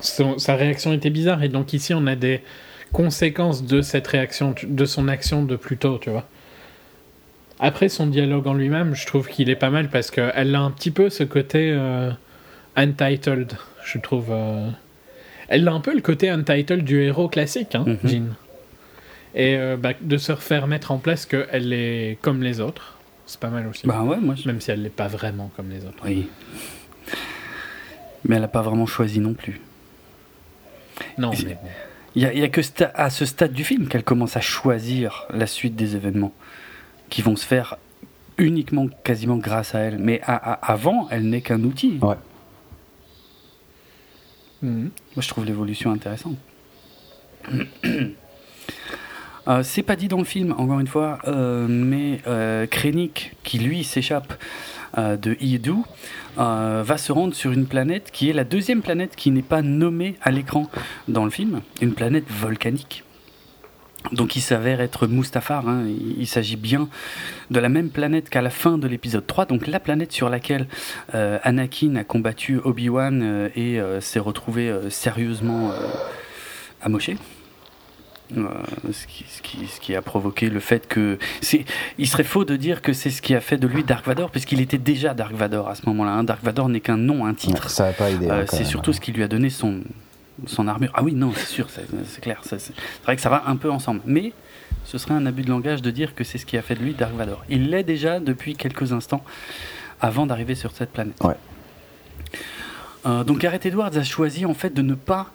sa 0.00 0.56
réaction 0.56 0.94
était 0.94 1.10
bizarre 1.10 1.42
et 1.42 1.50
donc 1.50 1.74
ici 1.74 1.92
on 1.92 2.06
a 2.06 2.16
des 2.16 2.42
conséquences 2.92 3.62
de 3.62 3.82
cette 3.82 4.06
réaction, 4.06 4.54
de 4.62 4.84
son 4.86 5.08
action 5.08 5.42
de 5.42 5.56
plus 5.56 5.76
tôt, 5.76 5.98
tu 5.98 6.08
vois. 6.08 6.26
Après 7.58 7.88
son 7.88 8.06
dialogue 8.06 8.46
en 8.46 8.54
lui-même, 8.54 8.94
je 8.94 9.06
trouve 9.06 9.28
qu'il 9.28 9.48
est 9.48 9.56
pas 9.56 9.70
mal 9.70 9.88
parce 9.88 10.10
qu'elle 10.10 10.54
a 10.54 10.60
un 10.60 10.70
petit 10.70 10.90
peu 10.90 11.08
ce 11.08 11.24
côté 11.24 11.70
euh, 11.72 12.10
untitled, 12.76 13.52
je 13.84 13.98
trouve. 13.98 14.26
Euh. 14.30 14.68
Elle 15.48 15.66
a 15.66 15.72
un 15.72 15.80
peu 15.80 15.94
le 15.94 16.02
côté 16.02 16.28
untitled 16.28 16.84
du 16.84 17.02
héros 17.02 17.28
classique, 17.28 17.74
hein, 17.74 17.84
mhm. 17.86 17.98
Jean. 18.04 18.28
Et 19.34 19.56
euh, 19.56 19.76
bah, 19.76 19.92
de 20.00 20.16
se 20.16 20.32
refaire 20.32 20.66
mettre 20.66 20.92
en 20.92 20.98
place 20.98 21.24
qu'elle 21.24 21.72
est 21.72 22.18
comme 22.20 22.42
les 22.42 22.60
autres, 22.60 22.98
c'est 23.26 23.40
pas 23.40 23.50
mal 23.50 23.66
aussi. 23.66 23.86
Bah 23.86 24.02
ouais, 24.02 24.18
moi 24.18 24.34
Même 24.44 24.60
si 24.60 24.70
elle 24.70 24.82
n'est 24.82 24.88
pas 24.88 25.08
vraiment 25.08 25.50
comme 25.56 25.70
les 25.70 25.84
autres. 25.84 26.02
Oui. 26.04 26.28
Mais 28.24 28.36
elle 28.36 28.42
n'a 28.42 28.48
pas 28.48 28.62
vraiment 28.62 28.86
choisi 28.86 29.20
non 29.20 29.34
plus. 29.34 29.60
Non, 31.18 31.30
mais 31.30 31.56
Il 32.14 32.22
n'y 32.22 32.42
a, 32.42 32.44
a, 32.44 32.48
que 32.48 32.62
à 32.94 33.10
ce 33.10 33.24
stade 33.24 33.52
du 33.52 33.64
film 33.64 33.88
qu'elle 33.88 34.04
commence 34.04 34.36
à 34.36 34.40
choisir 34.40 35.26
la 35.30 35.46
suite 35.46 35.76
des 35.76 35.96
événements 35.96 36.32
qui 37.08 37.22
vont 37.22 37.36
se 37.36 37.46
faire 37.46 37.76
uniquement, 38.38 38.88
quasiment 39.04 39.36
grâce 39.36 39.74
à 39.74 39.80
elle. 39.80 39.98
Mais 39.98 40.20
avant, 40.24 41.08
elle 41.10 41.28
n'est 41.28 41.40
qu'un 41.40 41.62
outil. 41.62 41.98
Ouais. 42.02 42.16
Mhm. 44.62 44.90
Moi, 45.14 45.22
je 45.22 45.28
trouve 45.28 45.44
l'évolution 45.44 45.92
intéressante. 45.92 46.36
Euh, 49.48 49.62
c'est 49.62 49.84
pas 49.84 49.94
dit 49.94 50.08
dans 50.08 50.18
le 50.18 50.24
film, 50.24 50.52
encore 50.58 50.80
une 50.80 50.88
fois, 50.88 51.20
euh, 51.28 51.68
mais 51.68 52.20
euh, 52.26 52.66
Krennic, 52.66 53.36
qui 53.44 53.60
lui 53.60 53.84
s'échappe 53.84 54.34
euh, 54.98 55.16
de 55.16 55.36
Idu, 55.40 55.74
va 56.36 56.98
se 56.98 57.12
rendre 57.12 57.32
sur 57.32 57.52
une 57.52 57.66
planète 57.66 58.10
qui 58.12 58.28
est 58.28 58.32
la 58.32 58.42
deuxième 58.42 58.82
planète 58.82 59.14
qui 59.14 59.30
n'est 59.30 59.42
pas 59.42 59.62
nommée 59.62 60.16
à 60.20 60.32
l'écran 60.32 60.68
dans 61.06 61.24
le 61.24 61.30
film, 61.30 61.60
une 61.80 61.94
planète 61.94 62.24
volcanique. 62.28 63.04
Donc 64.12 64.36
il 64.36 64.40
s'avère 64.40 64.80
être 64.80 65.06
Mustafar, 65.06 65.68
hein. 65.68 65.84
il, 66.18 66.26
s'agit 66.26 66.56
bien 66.56 66.88
de 67.50 67.60
la 67.60 67.68
même 67.68 67.90
planète 67.90 68.28
qu'à 68.28 68.42
la 68.42 68.50
fin 68.50 68.78
de 68.78 68.86
l'épisode 68.86 69.26
3, 69.26 69.46
donc 69.46 69.66
la 69.66 69.80
planète 69.80 70.12
sur 70.12 70.28
laquelle 70.28 70.66
euh, 71.14 71.38
Anakin 71.42 71.96
a 71.96 72.04
combattu 72.04 72.58
Obi-Wan 72.62 73.22
euh, 73.22 73.48
et 73.56 73.80
euh, 73.80 74.00
s'est 74.00 74.20
retrouvé 74.20 74.72
sérieusement 74.90 75.72
amoché. 76.82 77.16
Ce 78.28 79.06
qui, 79.06 79.24
ce, 79.28 79.40
qui, 79.40 79.66
ce, 79.68 79.78
qui, 79.78 79.94
a 79.94 80.02
provoqué 80.02 80.50
le 80.50 80.58
fait 80.58 80.88
que 80.88 81.16
il 81.98 82.08
serait 82.08 82.24
faux 82.24 82.44
de 82.44 82.56
dire 82.56 82.82
que 82.82 82.92
c'est 82.92 83.10
ce 83.10 83.22
qui 83.22 83.36
a 83.36 83.40
fait 83.40 83.56
de 83.56 83.68
lui 83.68 83.84
Dark 83.84 84.04
Vador 84.04 84.32
puisqu'il 84.32 84.60
était 84.60 84.78
déjà 84.78 85.14
Dark 85.14 85.32
Vador 85.32 85.68
à 85.68 85.76
ce 85.76 85.82
moment-là 85.86 86.10
hein. 86.10 86.24
Dark 86.24 86.42
Vador 86.42 86.68
n'est 86.68 86.80
qu'un 86.80 86.96
nom 86.96 87.24
un 87.24 87.34
titre 87.34 87.70
ça 87.70 87.92
pas 87.92 88.08
hein, 88.08 88.44
c'est 88.48 88.64
surtout 88.64 88.92
ce 88.92 89.00
qui 89.00 89.12
lui 89.12 89.22
a 89.22 89.28
donné 89.28 89.48
son 89.48 89.80
son 90.46 90.68
armure. 90.68 90.90
Ah 90.94 91.02
oui, 91.02 91.14
non, 91.14 91.32
c'est 91.34 91.46
sûr, 91.46 91.68
c'est 91.70 92.20
clair. 92.20 92.40
C'est 92.42 92.72
vrai 93.04 93.16
que 93.16 93.22
ça 93.22 93.30
va 93.30 93.44
un 93.46 93.56
peu 93.56 93.70
ensemble. 93.70 94.00
Mais 94.04 94.32
ce 94.84 94.98
serait 94.98 95.14
un 95.14 95.26
abus 95.26 95.42
de 95.42 95.50
langage 95.50 95.82
de 95.82 95.90
dire 95.90 96.14
que 96.14 96.24
c'est 96.24 96.38
ce 96.38 96.46
qui 96.46 96.56
a 96.56 96.62
fait 96.62 96.74
de 96.74 96.80
lui 96.80 96.94
Dark 96.94 97.14
Vador. 97.14 97.44
Il 97.48 97.70
l'est 97.70 97.84
déjà 97.84 98.20
depuis 98.20 98.54
quelques 98.54 98.92
instants 98.92 99.22
avant 100.00 100.26
d'arriver 100.26 100.54
sur 100.54 100.72
cette 100.72 100.90
planète. 100.90 101.18
Ouais. 101.22 101.34
Euh, 103.06 103.24
donc 103.24 103.38
Gareth 103.38 103.66
Edwards 103.66 103.96
a 103.96 104.02
choisi 104.02 104.44
en 104.44 104.54
fait 104.54 104.74
de 104.74 104.82
ne 104.82 104.94
pas 104.94 105.30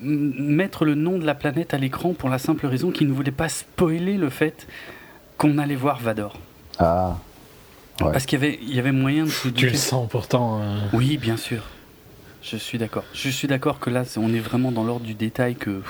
mettre 0.00 0.84
le 0.84 0.94
nom 0.94 1.18
de 1.18 1.24
la 1.24 1.34
planète 1.34 1.72
à 1.72 1.78
l'écran 1.78 2.12
pour 2.14 2.28
la 2.28 2.38
simple 2.38 2.66
raison 2.66 2.90
qu'il 2.90 3.08
ne 3.08 3.12
voulait 3.12 3.30
pas 3.30 3.48
spoiler 3.48 4.16
le 4.16 4.28
fait 4.28 4.66
qu'on 5.38 5.58
allait 5.58 5.76
voir 5.76 6.00
Vador. 6.00 6.38
Ah. 6.78 7.16
Parce 7.98 8.26
qu'il 8.26 8.40
y 8.40 8.44
avait, 8.44 8.58
il 8.62 8.74
y 8.74 8.78
avait 8.78 8.92
moyen 8.92 9.24
de 9.24 9.30
se 9.30 9.48
Tu 9.48 9.68
le 9.68 9.76
sens 9.76 10.08
pourtant. 10.10 10.60
Euh. 10.60 10.78
Oui, 10.92 11.16
bien 11.16 11.36
sûr. 11.36 11.62
Je 12.44 12.56
suis 12.56 12.78
d'accord. 12.78 13.04
Je 13.14 13.30
suis 13.30 13.48
d'accord 13.48 13.80
que 13.80 13.90
là, 13.90 14.04
on 14.16 14.32
est 14.34 14.40
vraiment 14.40 14.70
dans 14.70 14.84
l'ordre 14.84 15.06
du 15.06 15.14
détail 15.14 15.54
que. 15.54 15.80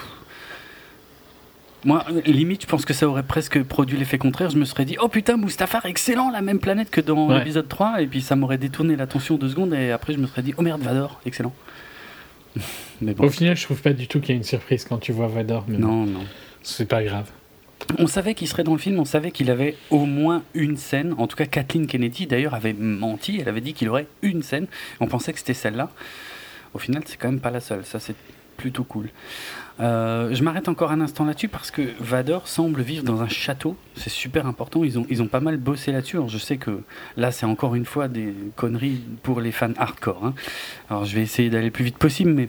Moi, 1.85 2.05
limite, 2.25 2.63
je 2.63 2.67
pense 2.67 2.87
que 2.87 2.95
ça 2.95 3.07
aurait 3.07 3.25
presque 3.25 3.63
produit 3.63 3.99
l'effet 3.99 4.17
contraire. 4.17 4.49
Je 4.49 4.57
me 4.57 4.65
serais 4.65 4.87
dit, 4.87 4.97
oh 5.03 5.09
putain, 5.09 5.37
Mustafar, 5.37 5.85
excellent, 5.85 6.31
la 6.31 6.41
même 6.41 6.59
planète 6.59 6.89
que 6.89 7.03
dans 7.03 7.31
l'épisode 7.31 7.69
3. 7.69 8.01
Et 8.01 8.07
puis 8.07 8.23
ça 8.23 8.37
m'aurait 8.37 8.57
détourné 8.57 8.97
l'attention 8.97 9.37
deux 9.37 9.51
secondes. 9.51 9.75
Et 9.75 9.91
après, 9.91 10.15
je 10.15 10.19
me 10.19 10.27
serais 10.27 10.43
dit, 10.43 10.55
oh 10.57 10.63
merde, 10.63 10.81
Vador, 10.81 11.21
excellent. 11.27 11.53
Mais 13.03 13.15
Au 13.19 13.29
final, 13.29 13.57
je 13.57 13.65
trouve 13.65 13.83
pas 13.83 13.93
du 13.93 14.07
tout 14.07 14.21
qu'il 14.21 14.31
y 14.31 14.33
ait 14.33 14.39
une 14.39 14.45
surprise 14.45 14.87
quand 14.89 14.99
tu 14.99 15.13
vois 15.13 15.27
Vador. 15.27 15.65
Mais 15.69 15.77
non, 15.77 16.07
non. 16.07 16.25
C'est 16.63 16.89
pas 16.89 17.03
grave. 17.03 17.31
On 17.99 18.07
savait 18.07 18.35
qu'il 18.35 18.49
serait 18.49 18.65
dans 18.65 18.73
le 18.73 18.79
film, 18.79 18.99
on 18.99 19.05
savait 19.05 19.31
qu'il 19.31 19.51
avait 19.51 19.77
au 19.91 20.07
moins 20.07 20.43
une 20.55 20.79
scène. 20.79 21.15
En 21.19 21.27
tout 21.27 21.37
cas, 21.37 21.45
Kathleen 21.45 21.87
Kennedy, 21.87 22.27
d'ailleurs, 22.27 22.55
avait 22.55 22.73
menti. 22.73 23.39
Elle 23.41 23.49
avait 23.49 23.61
dit 23.61 23.75
qu'il 23.75 23.91
aurait 23.91 24.07
une 24.23 24.43
scène. 24.43 24.69
On 25.01 25.07
pensait 25.07 25.33
que 25.35 25.39
c'était 25.39 25.53
celle-là. 25.53 25.91
Au 26.75 26.79
final, 26.79 27.03
c'est 27.07 27.17
quand 27.17 27.29
même 27.29 27.41
pas 27.41 27.51
la 27.51 27.61
seule. 27.61 27.85
Ça, 27.85 28.01
c'est 28.01 28.17
plutôt 28.57 28.85
cool. 28.85 29.11
Euh, 29.81 30.33
je 30.33 30.43
m'arrête 30.43 30.69
encore 30.69 30.93
un 30.93 31.01
instant 31.01 31.25
là-dessus 31.25 31.49
parce 31.49 31.71
que 31.71 31.83
Vador 32.01 32.47
semble 32.47 32.83
vivre 32.83 33.03
dans 33.03 33.23
un 33.23 33.29
château. 33.29 33.77
C'est 33.97 34.11
super 34.11 34.47
important. 34.47 34.85
Ils 34.85 34.99
ont, 34.99 35.07
ils 35.11 35.23
ont 35.23 35.27
pas 35.27 35.41
mal 35.41 35.57
bossé 35.57 35.93
là-dessus. 35.93 36.19
je 36.29 36.39
sais 36.39 36.57
que 36.57 36.83
là, 37.17 37.33
c'est 37.33 37.47
encore 37.47 37.75
une 37.75 37.85
fois 37.85 38.09
des 38.09 38.35
conneries 38.57 39.03
pour 39.23 39.41
les 39.41 39.53
fans 39.53 39.73
hardcore. 39.77 40.25
Hein. 40.25 40.35
Alors, 40.91 41.05
je 41.05 41.17
vais 41.17 41.23
essayer 41.23 41.51
d'aller 41.51 41.67
le 41.67 41.71
plus 41.73 41.85
vite 41.85 41.99
possible, 41.99 42.33
mais 42.33 42.49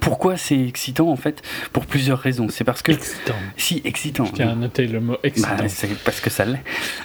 pourquoi 0.00 0.36
c'est 0.36 0.60
excitant 0.66 1.08
en 1.10 1.16
fait 1.16 1.42
Pour 1.72 1.86
plusieurs 1.86 2.18
raisons? 2.18 2.48
C'est 2.48 2.64
parce 2.64 2.82
que. 2.82 2.92
Excitant. 2.92 3.34
Si, 3.56 3.82
excitant. 3.84 4.24
Je 4.24 4.32
tiens 4.32 4.50
à 4.50 4.54
noter 4.54 4.86
le 4.86 5.00
mot 5.00 5.16
excitant. 5.22 5.56
Bah, 5.58 5.68
c'est 5.68 5.96
parce 6.02 6.20
que 6.20 6.30
ça 6.30 6.44
l'est. 6.44 6.62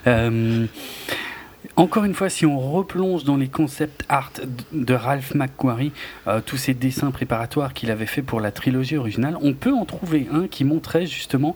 Euh, 0.07 0.65
encore 1.75 2.05
une 2.05 2.13
fois, 2.13 2.29
si 2.29 2.45
on 2.45 2.59
replonge 2.59 3.23
dans 3.23 3.37
les 3.37 3.47
concepts 3.47 4.03
art 4.09 4.31
de 4.71 4.93
Ralph 4.93 5.35
McQuarrie, 5.35 5.91
euh, 6.27 6.41
tous 6.43 6.57
ces 6.57 6.73
dessins 6.73 7.11
préparatoires 7.11 7.73
qu'il 7.73 7.91
avait 7.91 8.05
fait 8.05 8.21
pour 8.21 8.41
la 8.41 8.51
trilogie 8.51 8.97
originale, 8.97 9.37
on 9.41 9.53
peut 9.53 9.73
en 9.73 9.85
trouver 9.85 10.27
un 10.31 10.47
qui 10.47 10.63
montrait 10.63 11.05
justement 11.05 11.55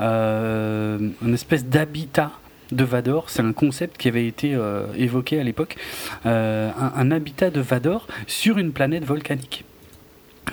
euh, 0.00 0.98
une 1.22 1.34
espèce 1.34 1.66
d'habitat 1.66 2.32
de 2.70 2.84
Vador. 2.84 3.28
C'est 3.28 3.42
un 3.42 3.52
concept 3.52 3.96
qui 3.98 4.08
avait 4.08 4.26
été 4.26 4.54
euh, 4.54 4.86
évoqué 4.96 5.40
à 5.40 5.44
l'époque, 5.44 5.76
un, 6.24 7.10
habitat 7.10 7.50
de 7.50 7.60
Vador 7.60 8.06
sur 8.26 8.58
une 8.58 8.72
planète 8.72 9.04
volcanique. 9.04 9.64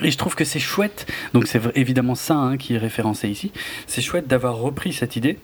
Et 0.02 0.12
je 0.12 0.18
trouve 0.18 0.36
que 0.36 0.44
c'est 0.44 0.60
chouette, 0.60 1.08
donc 1.34 1.48
c'est 1.48 1.62
évidemment 1.76 2.16
ça 2.16 2.36
hein, 2.36 2.58
qui 2.58 2.76
est 2.76 2.78
référencé 2.78 3.30
ici, 3.30 3.52
c'est 3.88 4.02
chouette 4.02 4.28
d'avoir 4.28 4.58
repris 4.58 4.94
cette 4.94 5.16
idée 5.16 5.40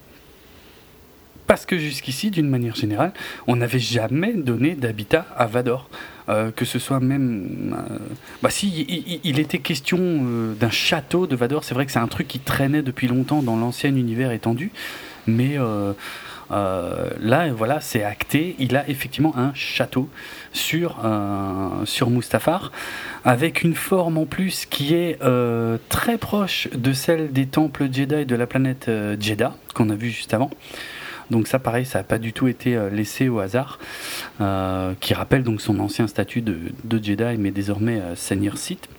parce 1.47 1.65
que 1.65 1.77
jusqu'ici, 1.77 2.31
d'une 2.31 2.49
manière 2.49 2.75
générale, 2.75 3.13
on 3.47 3.55
n'avait 3.55 3.79
jamais 3.79 4.33
donné 4.33 4.75
d'habitat 4.75 5.25
à 5.35 5.45
Vador. 5.45 5.89
Euh, 6.29 6.51
que 6.51 6.63
ce 6.63 6.79
soit 6.79 7.01
même. 7.01 7.75
Euh, 7.77 7.97
bah, 8.41 8.49
si, 8.49 9.19
il, 9.25 9.39
était 9.39 9.59
question 9.59 9.99
euh, 9.99 10.53
d'un 10.53 10.69
château 10.69 11.27
de 11.27 11.35
Vador, 11.35 11.65
c'est 11.65 11.73
vrai 11.73 11.85
que 11.85 11.91
c'est 11.91 11.99
un 11.99 12.07
truc 12.07 12.29
qui 12.29 12.39
traînait 12.39 12.81
depuis 12.81 13.09
longtemps 13.09 13.41
dans 13.41 13.57
l'ancien 13.57 13.93
univers 13.93 14.31
étendu, 14.31 14.71
mais 15.27 15.57
là, 16.49 17.51
voilà, 17.53 17.81
c'est 17.81 18.03
acté. 18.03 18.55
Il 18.59 18.77
a 18.77 18.87
effectivement 18.87 19.37
un 19.37 19.53
château 19.53 20.07
sur, 20.53 21.01
sur 21.85 22.09
Mustafar, 22.09 22.71
avec 23.25 23.63
une 23.63 23.75
forme 23.75 24.17
en 24.17 24.25
plus 24.25 24.65
qui 24.65 24.93
est 24.93 25.19
très 25.89 26.17
proche 26.17 26.69
de 26.73 26.93
celle 26.93 27.33
des 27.33 27.47
temples 27.47 27.89
Jedi 27.91 28.25
de 28.25 28.35
la 28.35 28.47
planète 28.47 28.89
Jeddah, 29.19 29.55
qu'on 29.73 29.89
a 29.89 29.95
vu 29.95 30.09
juste 30.09 30.33
avant. 30.33 30.51
Donc 31.29 31.47
ça, 31.47 31.59
pareil, 31.59 31.85
ça 31.85 31.99
n'a 31.99 32.03
pas 32.03 32.17
du 32.17 32.33
tout 32.33 32.47
été 32.47 32.75
euh, 32.75 32.89
laissé 32.89 33.29
au 33.29 33.39
hasard, 33.39 33.79
euh, 34.41 34.93
qui 34.99 35.13
rappelle 35.13 35.43
donc 35.43 35.61
son 35.61 35.79
ancien 35.79 36.07
statut 36.07 36.41
de, 36.41 36.73
Jedi, 36.91 37.37
mais 37.37 37.51
désormais 37.51 37.99
euh, 37.99 38.15
Seigneur 38.15 38.57
Sith. 38.57 38.89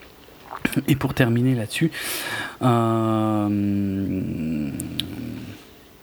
Et 0.89 0.97
pour 0.97 1.15
terminer 1.15 1.55
là-dessus, 1.55 1.91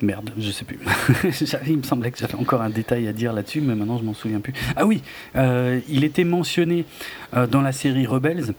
Merde, 0.01 0.31
je 0.37 0.49
sais 0.49 0.65
plus. 0.65 0.79
il 1.67 1.77
me 1.77 1.83
semblait 1.83 2.11
que 2.11 2.17
j'avais 2.17 2.35
encore 2.35 2.61
un 2.61 2.69
détail 2.69 3.07
à 3.07 3.13
dire 3.13 3.33
là-dessus, 3.33 3.61
mais 3.61 3.75
maintenant 3.75 3.97
je 3.99 4.03
m'en 4.03 4.13
souviens 4.13 4.39
plus. 4.39 4.53
Ah 4.75 4.85
oui, 4.85 5.01
euh, 5.35 5.79
il 5.89 6.03
était 6.03 6.23
mentionné 6.23 6.85
euh, 7.35 7.45
dans 7.45 7.61
la 7.61 7.71
série 7.71 8.07
Rebels 8.07 8.53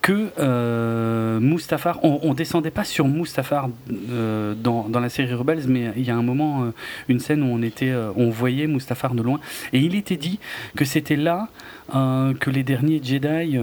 que 0.00 0.30
euh, 0.38 1.38
Mustafar, 1.40 1.98
on, 2.02 2.30
ne 2.30 2.34
descendait 2.34 2.70
pas 2.70 2.84
sur 2.84 3.08
Mustafar 3.08 3.68
dans, 3.88 4.88
dans, 4.88 5.00
la 5.00 5.08
série 5.08 5.34
Rebels, 5.34 5.64
mais 5.66 5.92
il 5.96 6.04
y 6.04 6.10
a 6.10 6.16
un 6.16 6.22
moment, 6.22 6.72
une 7.08 7.20
scène 7.20 7.42
où 7.42 7.46
on 7.46 7.60
était, 7.60 7.92
on 8.14 8.30
voyait 8.30 8.66
Mustafar 8.66 9.14
de 9.14 9.22
loin, 9.22 9.40
et 9.72 9.80
il 9.80 9.96
était 9.96 10.16
dit 10.16 10.38
que 10.76 10.84
c'était 10.84 11.16
là 11.16 11.48
que 11.92 12.50
les 12.50 12.62
derniers 12.62 13.00
Jedi 13.02 13.58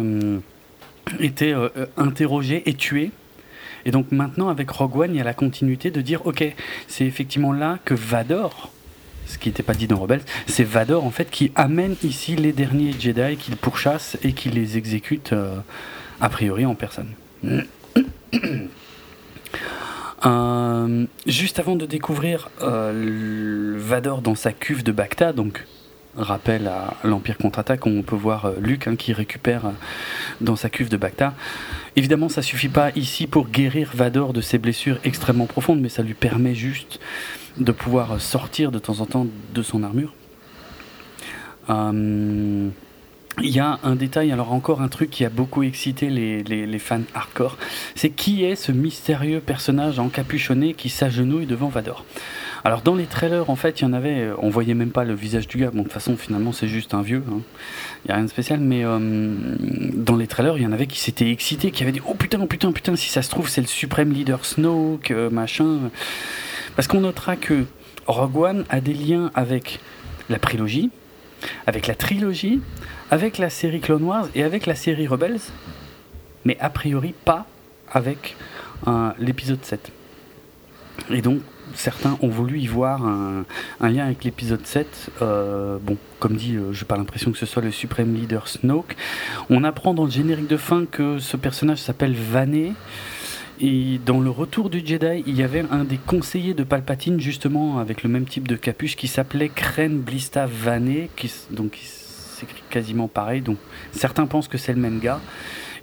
étaient 1.19 1.55
interrogés 1.97 2.63
et 2.65 2.73
tués 2.73 3.11
et 3.85 3.91
donc 3.91 4.11
maintenant, 4.11 4.49
avec 4.49 4.69
Rogue 4.69 4.97
One, 4.97 5.13
il 5.13 5.17
y 5.17 5.21
a 5.21 5.23
la 5.23 5.33
continuité 5.33 5.91
de 5.91 6.01
dire, 6.01 6.25
ok, 6.25 6.43
c'est 6.87 7.05
effectivement 7.05 7.51
là 7.53 7.79
que 7.83 7.93
Vador, 7.93 8.71
ce 9.25 9.37
qui 9.37 9.49
n'était 9.49 9.63
pas 9.63 9.73
dit 9.73 9.87
dans 9.87 9.97
Rebels, 9.99 10.21
c'est 10.47 10.63
Vador 10.63 11.05
en 11.05 11.11
fait 11.11 11.29
qui 11.29 11.51
amène 11.55 11.95
ici 12.03 12.35
les 12.35 12.53
derniers 12.53 12.93
Jedi 12.97 13.37
qu'il 13.37 13.55
pourchasse 13.57 14.17
et 14.23 14.33
qui 14.33 14.49
les 14.49 14.77
exécute 14.77 15.33
euh, 15.33 15.57
a 16.21 16.29
priori 16.29 16.65
en 16.65 16.75
personne. 16.75 17.09
Euh, 20.25 21.05
juste 21.27 21.59
avant 21.59 21.75
de 21.75 21.85
découvrir 21.85 22.49
euh, 22.61 23.75
Vador 23.77 24.21
dans 24.21 24.35
sa 24.35 24.53
cuve 24.53 24.81
de 24.81 24.93
Bacta, 24.93 25.33
donc 25.33 25.65
rappel 26.17 26.67
à 26.67 26.95
l'Empire 27.03 27.37
contre-attaque, 27.37 27.85
on 27.85 28.01
peut 28.01 28.15
voir 28.15 28.45
euh, 28.45 28.53
Luke 28.59 28.87
hein, 28.87 28.95
qui 28.95 29.13
récupère 29.13 29.65
euh, 29.65 29.71
dans 30.41 30.55
sa 30.55 30.69
cuve 30.69 30.89
de 30.89 30.97
Bacta. 30.97 31.33
Évidemment, 31.95 32.29
ça 32.29 32.41
suffit 32.41 32.69
pas 32.69 32.91
ici 32.95 33.27
pour 33.27 33.47
guérir 33.49 33.91
Vador 33.93 34.33
de 34.33 34.41
ses 34.41 34.57
blessures 34.57 34.99
extrêmement 35.03 35.45
profondes, 35.45 35.81
mais 35.81 35.89
ça 35.89 36.03
lui 36.03 36.13
permet 36.13 36.55
juste 36.55 36.99
de 37.57 37.71
pouvoir 37.71 38.19
sortir 38.21 38.71
de 38.71 38.79
temps 38.79 38.99
en 38.99 39.05
temps 39.05 39.27
de 39.53 39.61
son 39.61 39.83
armure. 39.83 40.13
Euh, 41.69 42.69
il 43.41 43.49
y 43.49 43.59
a 43.59 43.79
un 43.83 43.95
détail, 43.95 44.31
alors 44.31 44.53
encore 44.53 44.81
un 44.81 44.87
truc 44.87 45.09
qui 45.09 45.25
a 45.25 45.29
beaucoup 45.29 45.63
excité 45.63 46.09
les, 46.09 46.43
les 46.43 46.79
fans 46.79 47.01
hardcore, 47.15 47.57
c'est 47.95 48.09
qui 48.09 48.43
est 48.43 48.55
ce 48.55 48.71
mystérieux 48.71 49.39
personnage 49.39 49.99
encapuchonné 49.99 50.73
qui 50.73 50.89
s'agenouille 50.89 51.45
devant 51.45 51.69
Vador 51.69 52.05
alors 52.65 52.81
dans 52.81 52.95
les 52.95 53.05
trailers, 53.05 53.49
en 53.49 53.57
fait, 53.57 53.81
il 53.81 53.83
y 53.83 53.85
en 53.85 53.91
avait, 53.91 54.29
on 54.37 54.49
voyait 54.49 54.73
même 54.73 54.91
pas 54.91 55.03
le 55.03 55.13
visage 55.13 55.47
du 55.47 55.57
gars. 55.57 55.71
Bon, 55.71 55.79
de 55.79 55.83
toute 55.83 55.91
façon, 55.91 56.15
finalement, 56.15 56.53
c'est 56.53 56.69
juste 56.69 56.93
un 56.93 57.01
vieux. 57.01 57.21
Il 57.27 57.33
hein. 57.33 57.41
n'y 58.05 58.11
a 58.11 58.15
rien 58.15 58.23
de 58.23 58.29
spécial. 58.29 58.61
Mais 58.61 58.85
euh, 58.85 58.99
dans 59.93 60.15
les 60.15 60.27
trailers, 60.27 60.57
il 60.57 60.63
y 60.63 60.65
en 60.65 60.71
avait 60.71 60.87
qui 60.87 60.99
s'étaient 60.99 61.29
excités, 61.29 61.71
qui 61.71 61.83
avaient 61.83 61.91
dit 61.91 62.01
Oh 62.07 62.13
putain, 62.13 62.45
putain, 62.47 62.71
putain, 62.71 62.95
si 62.95 63.09
ça 63.09 63.21
se 63.21 63.29
trouve, 63.29 63.49
c'est 63.49 63.59
le 63.59 63.67
suprême 63.67 64.13
leader 64.13 64.45
Snoke, 64.45 65.11
euh, 65.11 65.29
machin. 65.29 65.91
Parce 66.77 66.87
qu'on 66.87 67.01
notera 67.01 67.35
que 67.35 67.65
Rogue 68.07 68.37
One 68.37 68.65
a 68.69 68.79
des 68.79 68.93
liens 68.93 69.29
avec 69.35 69.79
la 70.29 70.39
prélogie, 70.39 70.89
avec 71.67 71.87
la 71.87 71.95
trilogie, 71.95 72.61
avec 73.13 73.37
la 73.37 73.51
série 73.51 73.79
Clone 73.79 74.05
Wars 74.05 74.27
et 74.33 74.41
avec 74.41 74.65
la 74.65 74.73
série 74.73 75.05
Rebels, 75.05 75.39
mais 76.45 76.57
a 76.59 76.71
priori 76.71 77.13
pas 77.13 77.45
avec 77.91 78.35
euh, 78.87 79.11
l'épisode 79.19 79.63
7. 79.63 79.91
Et 81.11 81.21
donc, 81.21 81.41
certains 81.75 82.17
ont 82.23 82.27
voulu 82.27 82.59
y 82.59 82.65
voir 82.65 83.05
un, 83.05 83.45
lien 83.79 84.05
avec 84.05 84.23
l'épisode 84.23 84.65
7. 84.65 85.11
Euh, 85.21 85.77
bon, 85.79 85.95
comme 86.17 86.35
dit, 86.35 86.55
euh, 86.55 86.73
je 86.73 86.81
n'ai 86.81 86.87
pas 86.87 86.97
l'impression 86.97 87.31
que 87.31 87.37
ce 87.37 87.45
soit 87.45 87.61
le 87.61 87.69
suprême 87.69 88.15
leader 88.15 88.47
Snoke. 88.47 88.95
On 89.51 89.63
apprend 89.63 89.93
dans 89.93 90.05
le 90.05 90.11
générique 90.11 90.47
de 90.47 90.57
fin 90.57 90.87
que 90.89 91.19
ce 91.19 91.37
personnage 91.37 91.77
s'appelle 91.77 92.15
Vané. 92.15 92.73
Et 93.61 93.99
dans 94.03 94.21
le 94.21 94.31
retour 94.31 94.71
du 94.71 94.83
Jedi, 94.83 95.23
il 95.27 95.35
y 95.35 95.43
avait 95.43 95.65
un 95.69 95.83
des 95.83 95.97
conseillers 95.97 96.55
de 96.55 96.63
Palpatine, 96.63 97.19
justement, 97.19 97.77
avec 97.77 98.01
le 98.01 98.09
même 98.09 98.25
type 98.25 98.47
de 98.47 98.55
capuche, 98.55 98.95
qui 98.95 99.07
s'appelait 99.07 99.49
Kren 99.49 99.99
Blista 99.99 100.47
Vané, 100.47 101.11
qui, 101.15 101.31
s'écrit 102.47 102.63
quasiment 102.69 103.07
pareil. 103.07 103.41
Donc 103.41 103.57
certains 103.91 104.25
pensent 104.25 104.47
que 104.47 104.57
c'est 104.57 104.73
le 104.73 104.79
même 104.79 104.99
gars. 104.99 105.19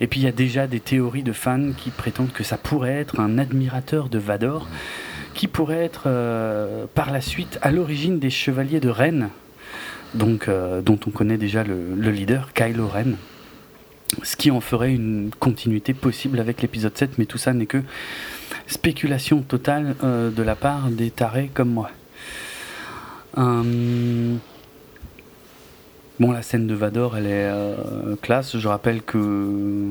Et 0.01 0.07
puis 0.07 0.21
il 0.21 0.25
y 0.25 0.29
a 0.29 0.33
déjà 0.33 0.67
des 0.67 0.81
théories 0.81 1.23
de 1.23 1.33
fans 1.33 1.73
qui 1.77 1.91
prétendent 1.91 2.33
que 2.33 2.45
ça 2.45 2.57
pourrait 2.57 2.95
être 2.95 3.21
un 3.21 3.39
admirateur 3.39 4.09
de 4.09 4.19
Vador 4.19 4.67
qui 5.35 5.47
pourrait 5.47 5.85
être 5.85 6.03
euh, 6.07 6.87
par 6.95 7.11
la 7.11 7.21
suite 7.21 7.59
à 7.63 7.71
l'origine 7.71 8.19
des 8.19 8.31
Chevaliers 8.31 8.81
de 8.81 8.89
Rennes, 8.89 9.31
euh, 10.21 10.83
dont 10.83 10.99
on 11.07 11.11
connaît 11.11 11.39
déjà 11.39 11.65
le, 11.65 12.11
leader, 12.11 12.53
Kylo 12.53 12.89
Ren. 12.89 13.13
Ce 14.23 14.37
qui 14.37 14.51
en 14.51 14.61
ferait 14.61 14.93
une 14.93 15.31
continuité 15.39 15.95
possible 15.95 16.41
avec 16.41 16.63
l'épisode 16.63 16.97
7, 16.97 17.17
mais 17.19 17.27
tout 17.27 17.39
ça 17.39 17.53
n'est 17.53 17.67
que 17.67 17.83
spéculation 18.67 19.43
totale 19.43 19.95
euh, 20.03 20.31
de 20.31 20.43
la 20.43 20.57
part 20.57 20.91
des 20.91 21.11
tarés 21.11 21.51
comme 21.55 21.71
moi. 21.71 21.91
Bon, 26.21 26.31
la 26.33 26.43
scène 26.43 26.67
de 26.67 26.75
Vador, 26.75 27.17
elle 27.17 27.27
est 27.27 27.51
classe. 28.21 28.59
Je 28.59 28.69
rappelle 28.69 29.03
que 29.03 29.89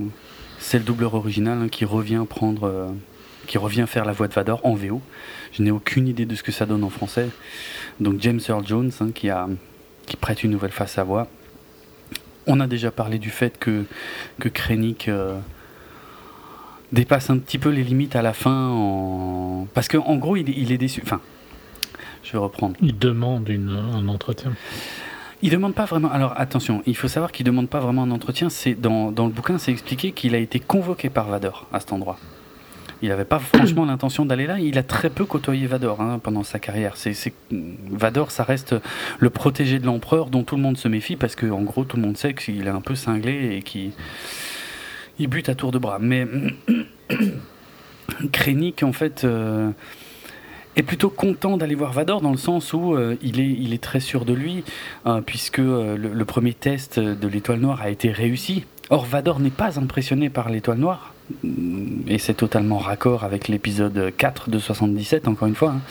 c'est 0.60 0.78
le 0.78 0.86
doubleur 0.86 1.16
original 1.16 1.58
hein, 1.62 1.68
qui 1.70 1.86
revient 1.86 2.24
prendre 2.30 2.94
qui 3.50 3.58
revient 3.58 3.86
faire 3.88 4.06
la 4.06 4.14
voix 4.14 4.28
de 4.28 4.34
Vador 4.34 4.64
en 4.64 4.76
VO. 4.76 5.02
Je 5.54 5.64
n'ai 5.64 5.72
aucune 5.72 6.08
idée 6.08 6.26
de 6.28 6.36
ce 6.36 6.44
que 6.44 6.52
ça 6.52 6.68
donne 6.68 6.84
en 6.84 6.90
français. 6.90 7.30
Donc 8.00 8.22
James 8.22 8.40
Earl 8.48 8.66
Jones 8.66 8.92
hein, 9.02 9.10
qui, 9.14 9.30
a, 9.30 9.48
qui 10.06 10.16
prête 10.18 10.44
une 10.44 10.52
nouvelle 10.52 10.72
face 10.72 11.00
à 11.00 11.04
voix. 11.04 11.28
On 12.46 12.60
a 12.60 12.68
déjà 12.68 12.92
parlé 12.92 13.18
du 13.18 13.32
fait 13.32 13.58
que, 13.58 13.86
que 14.40 14.50
Krennic 14.50 15.08
euh, 15.08 15.40
dépasse 16.92 17.32
un 17.32 17.40
petit 17.40 17.58
peu 17.58 17.70
les 17.70 17.84
limites 17.84 18.16
à 18.16 18.22
la 18.22 18.34
fin. 18.34 18.70
En... 18.70 19.68
Parce 19.74 19.88
qu'en 19.88 20.16
gros, 20.18 20.36
il, 20.38 20.72
est 20.72 20.78
déçu. 20.78 21.02
Enfin, 21.04 21.22
je 22.24 22.32
vais 22.32 22.38
reprendre. 22.38 22.76
Il 22.82 23.00
demande 23.00 23.50
un 23.50 24.08
entretien. 24.08 24.54
Il 25.42 25.52
demande 25.52 25.74
pas 25.74 25.86
vraiment. 25.86 26.12
Alors 26.12 26.34
attention, 26.38 26.84
il 26.86 26.98
faut 26.98 27.08
savoir 27.08 27.32
qu'il 27.32 27.46
demande 27.46 27.70
pas 27.70 27.80
vraiment 27.80 28.04
un 28.04 28.12
entretien. 28.12 28.50
C'est 28.50 28.76
dans, 28.76 29.12
dans 29.12 29.26
le 29.26 29.32
bouquin, 29.32 29.58
c'est 29.58 29.72
expliqué 29.72 30.12
qu'il 30.12 30.36
a 30.36 30.38
été 30.38 30.60
convoqué 30.60 31.10
par 31.10 31.30
Vador 31.30 31.68
à 31.72 31.80
cet 31.80 31.94
endroit. 31.94 32.18
Il 33.02 33.10
n'avait 33.10 33.26
pas 33.26 33.40
franchement 33.40 33.86
l'intention 33.86 34.26
d'aller 34.26 34.48
là. 34.48 34.60
Il 34.60 34.78
a 34.78 34.84
très 34.84 35.10
peu 35.10 35.26
côtoyé 35.26 35.68
Vador 35.68 36.02
hein, 36.02 36.20
pendant 36.22 36.44
sa 36.44 36.60
carrière. 36.60 36.98
C'est, 36.98 37.16
Vador, 37.52 38.32
ça 38.32 38.44
reste 38.44 38.76
le 39.20 39.30
protégé 39.30 39.80
de 39.80 39.86
l'empereur 39.86 40.30
dont 40.30 40.44
tout 40.44 40.58
le 40.58 40.62
monde 40.62 40.78
se 40.78 40.90
méfie 40.90 41.16
parce 41.16 41.36
que, 41.36 41.46
en 41.46 41.62
gros, 41.62 41.86
tout 41.86 41.96
le 41.96 42.04
monde 42.04 42.18
sait 42.18 42.34
qu'il 42.34 42.68
est 42.68 42.72
un 42.72 42.82
peu 42.82 42.96
cinglé 42.96 43.56
et 43.56 43.62
qu'il 43.62 43.92
il 45.20 45.28
bute 45.28 45.48
à 45.48 45.56
tour 45.56 45.72
de 45.72 45.80
bras. 45.80 46.00
Mais 46.02 46.28
Krennic, 48.34 48.84
en 48.84 48.94
fait. 48.94 49.24
Euh, 49.24 49.72
est 50.80 50.84
plutôt 50.84 51.10
content 51.10 51.58
d'aller 51.58 51.76
voir 51.76 51.94
Vador 51.94 52.22
dans 52.22 52.32
le 52.32 52.38
sens 52.38 52.74
où 52.74 52.94
euh, 52.94 53.16
il, 53.22 53.40
est, 53.40 53.52
il 53.52 53.74
est 53.74 53.82
très 53.82 54.00
sûr 54.00 54.26
de 54.26 54.34
lui, 54.34 54.64
euh, 55.06 55.22
puisque 55.22 55.58
le, 55.60 56.24
premier 56.24 56.54
test 56.54 57.00
de 57.00 57.28
l'étoile 57.28 57.60
noire 57.60 57.82
a 57.82 57.90
été 57.90 58.12
réussi. 58.12 58.66
Or, 58.90 59.06
Vador 59.06 59.40
n'est 59.40 59.50
pas 59.50 59.80
impressionné 59.80 60.30
par 60.30 60.50
l'étoile 60.50 60.78
noire 60.78 61.14
et 62.08 62.18
c'est 62.18 62.34
totalement 62.34 62.78
raccord 62.78 63.24
avec 63.24 63.48
l'épisode 63.48 64.12
4 64.18 64.50
de 64.50 64.60
77, 64.60 65.28
encore 65.28 65.48
une 65.48 65.56
fois, 65.56 65.72
hein. 65.72 65.82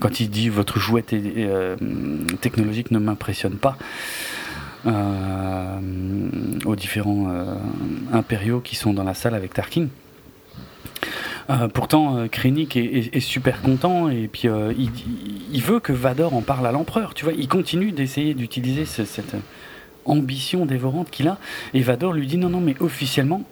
quand 0.00 0.20
il 0.20 0.30
dit 0.30 0.48
votre 0.48 0.78
jouet 0.78 1.04
euh, 1.12 1.76
technologique 2.40 2.90
ne 2.90 2.98
m'impressionne 2.98 3.56
pas. 3.56 3.76
Euh, 4.86 5.78
aux 6.66 6.76
différents 6.76 7.30
euh, 7.30 7.54
impériaux 8.12 8.60
qui 8.60 8.76
sont 8.76 8.92
dans 8.92 9.02
la 9.02 9.14
salle 9.14 9.34
avec 9.34 9.54
Tarkin. 9.54 9.86
Pourtant, 11.72 12.26
Krennic 12.28 12.76
est, 12.76 13.20
super 13.20 13.62
content 13.62 14.08
et 14.08 14.28
puis 14.28 14.48
il, 14.48 15.62
veut 15.62 15.80
que 15.80 15.92
Vador 15.92 16.34
en 16.34 16.42
parle 16.42 16.66
à 16.66 16.72
l'empereur. 16.72 17.14
Tu 17.14 17.24
vois, 17.24 17.34
il 17.34 17.48
continue 17.48 17.92
d'essayer 17.92 18.34
d'utiliser 18.34 18.84
cette 18.84 19.36
ambition 20.04 20.66
dévorante 20.66 21.10
qu'il 21.10 21.28
a. 21.28 21.38
Et 21.72 21.82
Vador 21.82 22.12
lui 22.12 22.26
dit 22.26 22.36
non, 22.36 22.48
non, 22.48 22.60
mais 22.60 22.74
officiellement, 22.80 23.44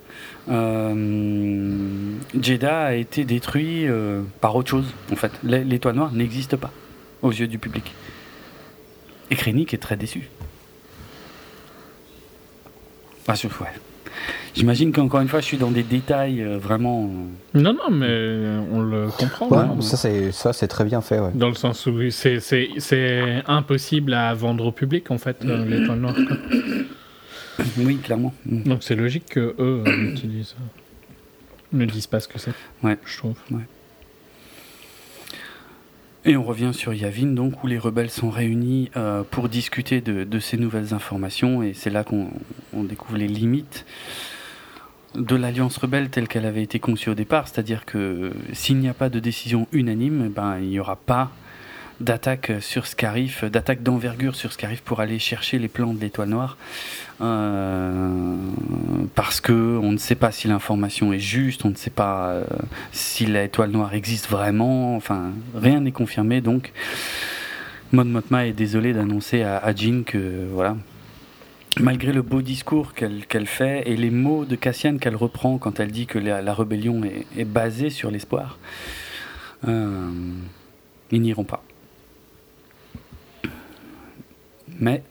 euh, 0.48 2.14
Jeddah 2.40 2.86
a 2.86 2.94
été 2.94 3.24
détruit 3.24 3.86
euh, 3.86 4.22
par 4.40 4.54
autre 4.56 4.70
chose. 4.70 4.94
En 5.10 5.16
fait, 5.16 5.32
l'étoile 5.42 5.96
noire 5.96 6.12
n'existe 6.12 6.56
pas 6.56 6.72
aux 7.22 7.30
yeux 7.30 7.46
du 7.46 7.58
public. 7.58 7.94
Et 9.30 9.36
Krennic 9.36 9.72
est 9.74 9.78
très 9.78 9.96
déçu. 9.96 10.28
Ah, 13.28 13.34
ouais. 13.34 13.91
J'imagine 14.54 14.92
qu'encore 14.92 15.20
une 15.20 15.28
fois, 15.28 15.40
je 15.40 15.46
suis 15.46 15.56
dans 15.56 15.70
des 15.70 15.82
détails 15.82 16.42
euh, 16.42 16.58
vraiment. 16.58 17.08
Non, 17.54 17.72
non, 17.72 17.90
mais 17.90 18.44
on 18.70 18.82
le 18.82 19.08
comprend. 19.08 19.48
Ouais, 19.48 19.82
ça, 19.82 19.96
c'est, 19.96 20.30
ça, 20.32 20.52
c'est 20.52 20.68
très 20.68 20.84
bien 20.84 21.00
fait. 21.00 21.20
Ouais. 21.20 21.30
Dans 21.34 21.48
le 21.48 21.54
sens 21.54 21.86
où 21.86 22.10
c'est, 22.10 22.40
c'est, 22.40 22.68
c'est 22.78 23.42
impossible 23.46 24.12
à 24.12 24.34
vendre 24.34 24.66
au 24.66 24.72
public, 24.72 25.10
en 25.10 25.18
fait, 25.18 25.42
l'étoile 25.44 25.98
noire. 25.98 26.16
Oui, 27.78 27.98
clairement. 27.98 28.32
Mm. 28.46 28.62
Donc 28.62 28.82
c'est 28.82 28.96
logique 28.96 29.26
que 29.26 29.54
eux 29.58 29.84
euh, 29.86 30.10
utilisent, 30.12 30.56
ne 31.72 31.84
disent 31.84 32.06
pas 32.06 32.18
ce 32.18 32.26
que 32.26 32.38
c'est. 32.38 32.52
Ouais. 32.82 32.98
Je 33.04 33.18
trouve. 33.18 33.36
Ouais. 33.50 33.60
Et 36.24 36.36
on 36.36 36.44
revient 36.44 36.70
sur 36.72 36.94
Yavin, 36.94 37.26
donc, 37.26 37.64
où 37.64 37.66
les 37.66 37.78
rebelles 37.78 38.10
sont 38.10 38.30
réunis 38.30 38.90
euh, 38.96 39.24
pour 39.28 39.48
discuter 39.48 40.00
de, 40.00 40.22
de, 40.22 40.38
ces 40.38 40.56
nouvelles 40.56 40.94
informations, 40.94 41.64
et 41.64 41.74
c'est 41.74 41.90
là 41.90 42.04
qu'on 42.04 42.30
découvre 42.84 43.18
les 43.18 43.26
limites 43.26 43.84
de 45.14 45.36
l'Alliance 45.36 45.76
rebelle 45.76 46.08
telle 46.08 46.28
qu'elle 46.28 46.46
avait 46.46 46.62
été 46.62 46.78
conçue 46.78 47.10
au 47.10 47.14
départ, 47.14 47.48
c'est-à-dire 47.48 47.84
que 47.84 48.32
s'il 48.52 48.78
n'y 48.78 48.88
a 48.88 48.94
pas 48.94 49.08
de 49.08 49.18
décision 49.18 49.66
unanime, 49.72 50.24
eh 50.26 50.28
ben, 50.28 50.58
il 50.58 50.68
n'y 50.68 50.80
aura 50.80 50.96
pas 50.96 51.30
d'attaque 52.00 52.52
sur 52.60 52.86
Scarif, 52.86 53.44
d'attaque 53.44 53.82
d'envergure 53.82 54.34
sur 54.34 54.52
Scarif 54.52 54.80
pour 54.80 55.00
aller 55.00 55.18
chercher 55.18 55.58
les 55.58 55.68
plans 55.68 55.94
de 55.94 56.00
l'étoile 56.00 56.28
noire. 56.28 56.56
Euh, 57.20 58.36
parce 59.14 59.40
que 59.40 59.78
on 59.80 59.92
ne 59.92 59.98
sait 59.98 60.16
pas 60.16 60.32
si 60.32 60.48
l'information 60.48 61.12
est 61.12 61.20
juste, 61.20 61.64
on 61.64 61.70
ne 61.70 61.76
sait 61.76 61.90
pas 61.90 62.30
euh, 62.30 62.44
si 62.90 63.26
l'étoile 63.26 63.70
noire 63.70 63.94
existe 63.94 64.28
vraiment, 64.28 64.96
enfin 64.96 65.30
rien 65.54 65.80
n'est 65.80 65.92
confirmé 65.92 66.40
donc 66.40 66.72
Mon 67.92 68.04
Motma 68.04 68.46
est 68.46 68.52
désolé 68.52 68.92
d'annoncer 68.92 69.42
à, 69.42 69.58
à, 69.58 69.72
que 69.72 70.48
voilà 70.50 70.76
malgré 71.80 72.12
le 72.12 72.22
beau 72.22 72.42
discours 72.42 72.94
qu'elle 72.94 73.46
fait 73.46 73.88
et 73.88 73.96
les 73.96 74.10
mots 74.10 74.44
de 74.44 74.56
Cassian 74.56 74.98
qu'elle 74.98 75.16
reprend 75.16 75.58
quand 75.58 75.80
elle 75.80 75.90
dit 75.90 76.06
que 76.06 76.18
la, 76.18 76.54
rébellion 76.54 77.02
est, 77.04 77.44
basée 77.44 77.90
sur 77.90 78.10
l'espoir, 78.10 78.58
euh, 79.68 80.10
ils 81.10 81.20
n'iront 81.20 81.44
pas. 81.44 81.62
Mais. 84.78 85.02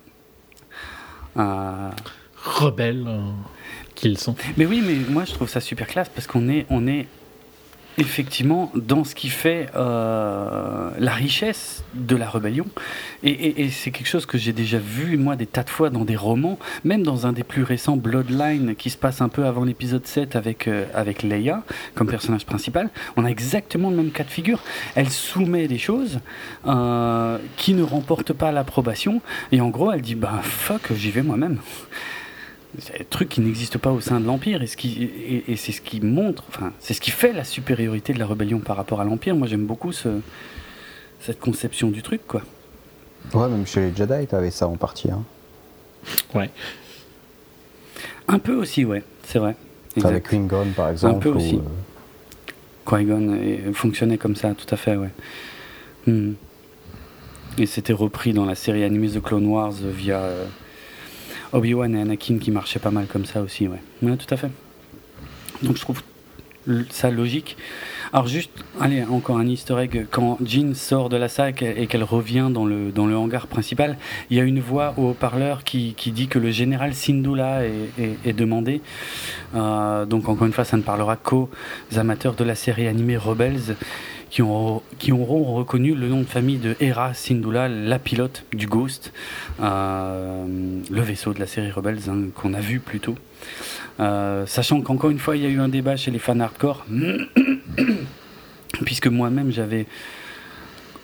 Euh, 1.38 1.90
Rebelles 2.44 3.06
euh, 3.08 3.32
qu'ils 3.94 4.18
sont. 4.18 4.36
Mais 4.58 4.66
oui, 4.66 4.82
mais 4.86 4.96
moi 5.12 5.26
je 5.26 5.34
trouve 5.34 5.48
ça 5.48 5.62
super 5.62 5.88
classe 5.88 6.10
parce 6.10 6.26
qu'on 6.28 6.50
est, 6.50 6.66
on 6.70 6.88
est 6.88 7.08
effectivement 7.98 8.72
dans 8.76 9.04
ce 9.04 9.16
qui 9.16 9.30
fait 9.30 9.68
euh, 9.76 10.90
la 10.98 11.12
richesse 11.12 11.84
de 11.94 12.16
la 12.16 12.30
rébellion. 12.30 12.66
Et, 13.24 13.70
c'est 13.70 13.92
quelque 13.92 14.08
chose 14.08 14.26
que 14.26 14.38
j'ai 14.38 14.54
déjà 14.54 14.80
vu, 14.80 15.18
moi, 15.18 15.36
des 15.36 15.46
tas 15.46 15.64
de 15.64 15.70
fois 15.70 15.90
dans 15.90 16.06
des 16.06 16.16
romans, 16.16 16.58
même 16.84 17.04
dans 17.04 17.28
un 17.28 17.34
des 17.34 17.44
plus 17.44 17.64
récents, 17.64 17.98
Bloodline, 17.98 18.76
qui 18.76 18.90
se 18.90 18.98
passe 18.98 19.22
un 19.22 19.30
peu 19.30 19.46
avant 19.46 19.64
l'épisode 19.64 20.06
7 20.06 20.36
avec, 20.36 20.68
euh, 20.68 20.86
avec 20.94 21.24
Leia 21.24 21.64
comme 21.96 22.08
personnage 22.08 22.46
principal. 22.46 22.90
On 23.18 23.26
a 23.26 23.30
exactement 23.30 23.90
le 23.90 23.98
même 23.98 24.12
cas 24.12 24.24
de 24.24 24.30
figure. 24.30 24.62
Elle 24.96 25.10
soumet 25.10 25.68
des 25.68 25.78
choses 25.78 26.20
euh, 26.66 27.38
qui 27.58 27.74
ne 27.74 27.84
remportent 27.84 28.34
pas 28.34 28.52
l'approbation. 28.52 29.22
Et 29.52 29.62
en 29.62 29.70
gros, 29.70 29.92
elle 29.92 30.02
dit, 30.02 30.16
bah 30.16 30.40
fuck, 30.44 30.94
j'y 30.94 31.12
vais 31.12 31.24
moi-même 31.24 31.60
c'est 32.80 33.02
un 33.02 33.04
truc 33.10 33.30
qui 33.30 33.42
n'existe 33.42 33.78
pas 33.78 33.92
au 33.92 34.00
sein 34.00 34.20
de 34.20 34.26
l'Empire 34.26 34.62
et, 34.62 34.68
ce 34.68 34.78
qui, 34.78 35.10
et, 35.48 35.56
c'est 35.58 35.72
ce 35.72 35.82
qui 35.82 36.00
montre, 36.00 36.44
enfin, 36.48 36.72
c'est 36.80 36.94
ce 36.94 37.02
qui 37.02 37.12
fait 37.12 37.34
la 37.34 37.44
supériorité 37.44 38.14
de 38.14 38.20
la 38.20 38.26
rébellion 38.26 38.60
par 38.60 38.78
rapport 38.78 39.02
à 39.02 39.04
l'Empire. 39.04 39.36
Moi, 39.36 39.48
j'aime 39.48 39.66
beaucoup 39.66 39.92
ce, 39.92 40.22
cette 41.20 41.40
conception 41.40 41.90
du 41.90 42.02
truc, 42.02 42.22
quoi. 42.28 42.42
Ouais, 43.34 43.50
même 43.50 43.68
chez 43.68 43.82
les 43.82 43.96
Jedi, 43.96 44.28
t'avais 44.28 44.52
ça 44.52 44.68
en 44.68 44.78
partie. 44.78 45.12
Hein. 45.12 45.24
Ouais. 46.34 46.50
Un 48.28 48.40
peu 48.40 48.56
aussi, 48.56 48.86
ouais, 48.86 49.04
c'est 49.24 49.40
vrai. 49.40 49.56
Avec 50.04 50.30
Qui-Gon, 50.30 50.68
par 50.76 50.90
exemple. 50.90 51.16
Un 51.16 51.20
peu 51.20 51.30
aussi. 51.30 51.60
Euh, 51.60 52.98
Qui-Gon 52.98 53.74
fonctionnait 53.74 54.18
comme 54.18 54.36
ça, 54.36 54.54
tout 54.54 54.74
à 54.74 54.78
fait, 54.78 54.96
ouais. 54.96 55.12
Hmm. 56.08 56.34
Et 57.58 57.66
c'était 57.66 57.94
repris 57.94 58.32
dans 58.32 58.46
la 58.46 58.56
série 58.56 58.86
animée 58.86 59.10
The 59.10 59.22
Clone 59.22 59.46
Wars 59.48 59.74
via. 59.74 60.20
Euh, 60.20 60.46
Obi-Wan 61.54 61.96
et 61.96 62.02
Anakin 62.02 62.38
qui 62.38 62.52
marchaient 62.52 62.80
pas 62.80 62.92
mal 62.92 63.08
comme 63.08 63.26
ça 63.26 63.42
aussi, 63.42 63.68
ouais. 63.68 63.82
Ouais, 64.02 64.16
tout 64.18 64.34
à 64.34 64.38
fait. 64.38 64.50
Donc 65.64 65.76
je 65.76 65.82
trouve 65.82 66.02
ça 66.90 67.10
logique. 67.10 67.58
Alors 68.14 68.28
juste, 68.28 68.52
allez, 68.80 69.04
encore 69.04 69.38
un 69.38 69.48
easter 69.48 69.78
egg, 69.80 70.06
quand 70.12 70.38
Jean 70.44 70.76
sort 70.76 71.08
de 71.08 71.16
la 71.16 71.30
sac 71.30 71.62
et 71.62 71.88
qu'elle 71.88 72.04
revient 72.04 72.50
dans 72.52 72.66
le, 72.66 72.92
dans 72.92 73.06
le 73.06 73.16
hangar 73.16 73.48
principal, 73.48 73.98
il 74.30 74.38
y 74.38 74.40
a 74.40 74.44
une 74.44 74.60
voix 74.60 74.94
au 74.98 75.12
haut-parleur 75.12 75.64
qui, 75.64 75.94
qui, 75.96 76.12
dit 76.12 76.28
que 76.28 76.38
le 76.38 76.52
général 76.52 76.94
Syndulla 76.94 77.64
est, 77.64 78.18
est, 78.26 78.34
demandé. 78.34 78.82
Euh, 79.56 80.06
donc 80.06 80.28
encore 80.28 80.46
une 80.46 80.54
fois, 80.54 80.66
ça 80.66 80.76
ne 80.76 80.82
parlera 80.82 81.16
qu'aux 81.16 81.50
amateurs 81.96 82.34
de 82.34 82.44
la 82.44 82.56
série 82.56 82.88
animée 82.88 83.16
Rebels 83.16 83.76
qui, 84.32 84.42
ont, 84.42 84.82
qui 84.98 85.12
auront 85.12 85.44
reconnu 85.54 85.94
le 85.94 86.08
nom 86.08 86.22
de 86.22 86.26
famille 86.26 86.58
de 86.58 86.76
Hera 86.80 87.14
Syndulla, 87.14 87.68
la 87.68 88.00
pilote 88.00 88.46
du 88.54 88.66
Ghost, 88.66 89.12
euh, 89.62 90.46
le 90.90 91.02
vaisseau 91.02 91.34
de 91.34 91.40
la 91.40 91.48
série 91.48 91.70
Rebels 91.70 92.10
hein, 92.10 92.30
qu'on 92.34 92.54
a 92.54 92.62
vu 92.62 92.80
plus 92.80 93.02
tôt. 93.02 93.16
Euh, 94.00 94.46
sachant 94.46 94.82
qu'encore 94.82 95.10
une 95.10 95.20
fois, 95.20 95.36
il 95.36 95.44
y 95.44 95.46
a 95.46 95.50
eu 95.50 95.60
un 95.60 95.68
débat 95.68 95.98
chez 95.98 96.12
les 96.12 96.20
fans 96.20 96.40
hardcore, 96.40 96.86
puisque 98.86 99.08
moi-même 99.08 99.52
j'avais. 99.52 99.86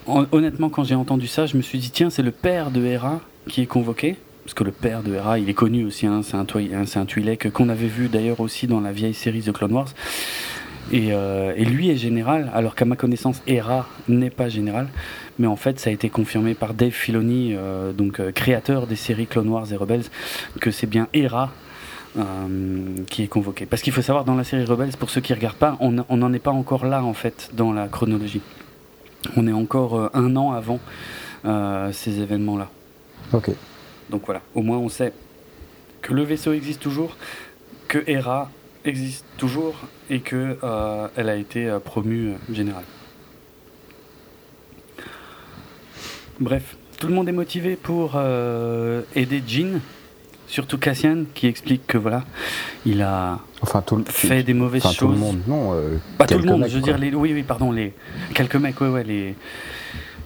Honnêtement, 0.06 0.70
quand 0.70 0.84
j'ai 0.84 0.94
entendu 0.94 1.26
ça, 1.26 1.44
je 1.44 1.58
me 1.58 1.62
suis 1.62 1.78
dit 1.78 1.90
tiens, 1.90 2.08
c'est 2.08 2.22
le 2.22 2.30
père 2.30 2.70
de 2.70 2.82
Hera 2.82 3.20
qui 3.46 3.60
est 3.60 3.66
convoqué 3.66 4.16
parce 4.48 4.54
que 4.54 4.64
le 4.64 4.72
père 4.72 5.02
de 5.02 5.12
Hera, 5.12 5.38
il 5.38 5.50
est 5.50 5.54
connu 5.54 5.84
aussi, 5.84 6.06
hein, 6.06 6.22
c'est 6.22 6.34
un, 6.34 6.46
un 6.46 7.50
qu'on 7.50 7.68
avait 7.68 7.86
vu 7.86 8.08
d'ailleurs 8.08 8.40
aussi 8.40 8.66
dans 8.66 8.80
la 8.80 8.92
vieille 8.92 9.12
série 9.12 9.42
The 9.42 9.52
Clone 9.52 9.74
Wars. 9.74 9.88
Euh, 10.92 11.52
et, 11.56 11.64
lui 11.64 11.90
est 11.90 11.96
général, 11.96 12.50
alors 12.54 12.74
qu'à 12.74 12.84
ma 12.84 12.96
connaissance, 12.96 13.42
Hera 13.46 13.86
n'est 14.08 14.30
pas 14.30 14.48
général. 14.48 14.88
Mais 15.38 15.46
en 15.46 15.56
fait, 15.56 15.78
ça 15.78 15.90
a 15.90 15.92
été 15.92 16.08
confirmé 16.08 16.54
par 16.54 16.74
Dave 16.74 16.90
Filoni, 16.90 17.54
euh, 17.54 17.92
donc 17.92 18.20
euh, 18.20 18.32
créateur 18.32 18.86
des 18.86 18.96
séries 18.96 19.26
Clone 19.26 19.48
Wars 19.48 19.72
et 19.72 19.76
Rebels, 19.76 20.04
que 20.60 20.70
c'est 20.70 20.86
bien 20.86 21.08
Hera 21.12 21.50
qui 23.10 23.22
est 23.22 23.28
convoqué. 23.28 23.64
Parce 23.64 23.80
qu'il 23.80 23.92
faut 23.92 24.02
savoir, 24.02 24.24
dans 24.24 24.34
la 24.34 24.42
série 24.42 24.64
Rebels, 24.64 24.90
pour 24.98 25.08
ceux 25.08 25.20
qui 25.20 25.30
ne 25.30 25.36
regardent 25.36 25.54
pas, 25.54 25.76
on 25.78 25.92
n'en 25.92 26.32
est 26.32 26.40
pas 26.40 26.50
encore 26.50 26.84
là, 26.84 27.04
en 27.04 27.12
fait, 27.12 27.50
dans 27.52 27.72
la 27.72 27.86
chronologie. 27.86 28.40
On 29.36 29.46
est 29.46 29.52
encore 29.52 30.10
un 30.14 30.34
an 30.34 30.50
avant 30.50 30.80
ces 31.92 32.18
événements-là. 32.18 32.70
Ok. 33.32 33.50
Donc 34.10 34.22
voilà, 34.24 34.40
au 34.56 34.62
moins 34.62 34.78
on 34.78 34.88
sait 34.88 35.12
que 36.02 36.12
le 36.12 36.24
vaisseau 36.24 36.52
existe 36.52 36.80
toujours, 36.80 37.16
que 37.86 38.02
Hera 38.08 38.50
existe 38.84 39.24
toujours 39.36 39.74
et 40.10 40.20
que 40.20 40.58
euh, 40.62 41.08
elle 41.16 41.28
a 41.28 41.36
été 41.36 41.68
euh, 41.68 41.78
promue 41.78 42.30
euh, 42.30 42.54
générale. 42.54 42.84
Bref, 46.40 46.76
tout 46.98 47.08
le 47.08 47.14
monde 47.14 47.28
est 47.28 47.32
motivé 47.32 47.74
pour 47.74 48.16
aider 49.16 49.42
Jean, 49.44 49.80
surtout 50.46 50.78
Cassian 50.78 51.24
qui 51.34 51.48
explique 51.48 51.84
que 51.88 51.98
voilà, 51.98 52.24
il 52.86 53.02
a 53.02 53.40
enfin, 53.60 53.82
tout, 53.82 54.04
fait 54.06 54.44
des 54.44 54.54
mauvaises 54.54 54.84
choses. 54.84 54.96
Tout 54.98 55.08
le 55.08 55.16
monde, 55.16 55.40
non. 55.48 55.76
pas 56.16 56.26
tout 56.26 56.38
le 56.38 56.44
monde, 56.44 56.66
je 56.68 56.76
veux 56.76 56.80
dire 56.80 56.96
les, 56.96 57.12
oui, 57.12 57.32
oui, 57.34 57.42
pardon, 57.42 57.72
les 57.72 57.92
quelques 58.34 58.54
mecs, 58.54 58.80
ouais, 58.80 58.88
ouais, 58.88 59.02
les 59.02 59.34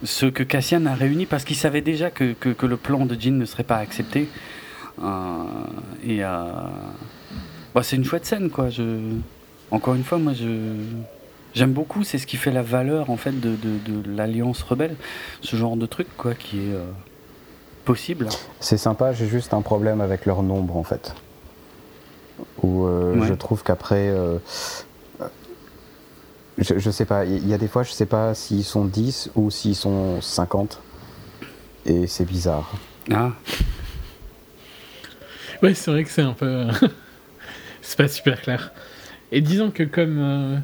ceux 0.05 0.31
que 0.31 0.43
Cassian 0.43 0.85
a 0.85 0.95
réunis 0.95 1.25
parce 1.25 1.45
qu'il 1.45 1.57
savait 1.57 1.81
déjà 1.81 2.11
que, 2.11 2.35
que, 2.35 2.51
que, 2.51 2.67
le 2.67 2.77
plan 2.77 3.07
de 3.07 3.19
Jean 3.19 3.39
ne 3.39 3.47
serait 3.47 3.65
pas 3.65 3.79
accepté. 3.79 4.29
et 6.05 6.23
bah, 7.75 7.83
c'est 7.83 7.97
une 7.97 8.05
chouette 8.05 8.27
scène, 8.27 8.51
quoi. 8.51 8.71
Je... 8.71 8.99
Encore 9.71 9.95
une 9.95 10.05
fois, 10.05 10.19
moi, 10.19 10.33
je... 10.35 10.75
J'aime 11.55 11.73
beaucoup, 11.73 12.03
c'est 12.03 12.19
ce 12.19 12.27
qui 12.27 12.37
fait 12.39 12.51
la 12.51 12.63
valeur 12.63 13.11
en 13.11 13.19
fait 13.19 13.39
de, 13.39 13.57
de, 13.57 14.11
l'alliance 14.11 14.63
rebelle, 14.63 14.97
ce 15.43 15.55
genre 15.57 15.77
de 15.77 15.85
truc 15.85 16.07
quoi, 16.17 16.35
qui 16.35 16.57
est 16.57 16.73
euh, 16.73 16.85
possible. 17.85 18.29
C'est 18.59 18.79
sympa, 18.79 19.13
j'ai 19.13 19.27
juste 19.27 19.53
un 19.53 19.61
problème 19.61 20.01
avec 20.01 20.25
leur 20.25 20.43
nombre 20.43 20.79
en 20.79 20.83
fait. 20.83 21.15
Où 22.63 22.87
euh, 22.87 23.23
je 23.25 23.35
trouve 23.35 23.63
qu'après, 23.63 24.09
euh, 24.09 24.39
je, 26.57 26.79
je, 26.79 26.91
sais 26.91 27.05
pas, 27.05 27.27
il 27.27 27.47
y 27.47 27.53
a 27.53 27.59
des 27.59 27.69
fois 27.69 27.83
je 27.83 27.93
sais 27.93 28.07
pas 28.07 28.35
s'ils 28.35 28.65
sont 28.65 28.87
10 28.87 29.33
ou 29.35 29.51
s'ils 29.51 29.77
sont 29.77 30.23
50. 30.23 30.81
Et 31.85 32.07
c'est 32.07 32.25
bizarre. 32.25 32.73
Ah. 33.13 33.33
Oui, 35.63 35.75
c'est 35.75 35.91
vrai 35.91 36.05
que 36.05 36.11
c'est 36.11 36.23
un 36.23 36.33
peu. 36.33 36.67
C'est 37.83 37.99
pas 37.99 38.09
super 38.09 38.41
clair. 38.41 38.73
Et 39.33 39.41
disons 39.41 39.71
que 39.71 39.83
comme 39.83 40.19
euh, 40.19 40.59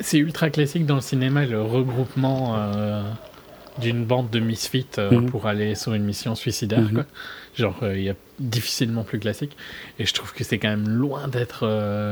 c'est 0.00 0.18
ultra 0.18 0.50
classique 0.50 0.86
dans 0.86 0.96
le 0.96 1.00
cinéma 1.00 1.46
le 1.46 1.62
regroupement 1.62 2.54
euh, 2.56 3.02
d'une 3.78 4.04
bande 4.04 4.30
de 4.30 4.40
misfits 4.40 4.86
euh, 4.98 5.10
mhm. 5.10 5.30
pour 5.30 5.46
aller 5.46 5.74
sur 5.74 5.94
une 5.94 6.04
mission 6.04 6.34
suicidaire, 6.34 6.82
mhm. 6.82 6.92
quoi. 6.92 7.06
Genre, 7.56 7.78
il 7.82 8.02
y 8.02 8.10
a 8.10 8.14
difficilement 8.38 9.02
plus 9.02 9.18
classique. 9.18 9.56
Et 9.98 10.06
je 10.06 10.14
trouve 10.14 10.32
que 10.32 10.44
c'est 10.44 10.58
quand 10.58 10.68
même 10.68 10.88
loin 10.88 11.26
d'être 11.26 11.66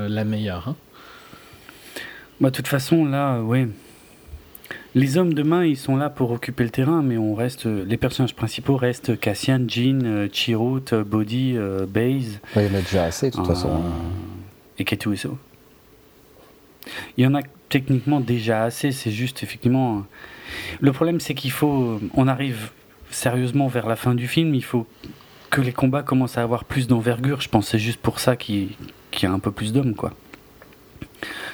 la 0.08 0.24
meilleure. 0.24 0.68
Hein. 0.68 0.76
Bah, 2.40 2.50
de 2.50 2.56
toute 2.56 2.66
façon, 2.66 3.04
là, 3.04 3.40
ouais 3.40 3.68
les 4.98 5.16
hommes 5.16 5.32
de 5.32 5.44
main, 5.44 5.64
ils 5.64 5.76
sont 5.76 5.96
là 5.96 6.10
pour 6.10 6.32
occuper 6.32 6.64
le 6.64 6.70
terrain, 6.70 7.02
mais 7.02 7.16
on 7.16 7.34
reste, 7.34 7.66
les 7.66 7.96
personnages 7.96 8.34
principaux 8.34 8.76
restent 8.76 9.18
Cassian, 9.18 9.60
Jean, 9.68 10.00
euh, 10.04 10.28
Chirrut, 10.32 10.92
euh, 10.92 11.04
Body, 11.04 11.54
euh, 11.56 11.86
Baze. 11.86 12.40
il 12.56 12.62
y 12.62 12.66
en 12.66 12.74
a 12.74 12.80
déjà 12.80 13.04
assez, 13.04 13.30
de 13.30 13.36
toute 13.36 13.46
façon. 13.46 13.80
Et 14.78 14.84
Ketuiso. 14.84 15.38
Il 17.16 17.24
y 17.24 17.26
en 17.28 17.34
a 17.34 17.42
techniquement 17.68 18.18
déjà 18.18 18.64
assez, 18.64 18.90
c'est 18.90 19.12
juste 19.12 19.44
effectivement. 19.44 20.04
Le 20.80 20.92
problème, 20.92 21.20
c'est 21.20 21.34
qu'il 21.34 21.52
faut. 21.52 22.00
On 22.14 22.26
arrive 22.26 22.70
sérieusement 23.10 23.68
vers 23.68 23.86
la 23.86 23.96
fin 23.96 24.14
du 24.14 24.26
film, 24.26 24.54
il 24.54 24.64
faut 24.64 24.86
que 25.50 25.60
les 25.60 25.72
combats 25.72 26.02
commencent 26.02 26.38
à 26.38 26.42
avoir 26.42 26.64
plus 26.64 26.88
d'envergure. 26.88 27.40
Je 27.40 27.48
pense 27.48 27.68
c'est 27.68 27.78
juste 27.78 28.00
pour 28.00 28.18
ça 28.18 28.36
qu'il 28.36 28.70
y 29.22 29.26
a 29.26 29.30
un 29.30 29.38
peu 29.38 29.52
plus 29.52 29.72
d'hommes, 29.72 29.94
quoi. 29.94 30.12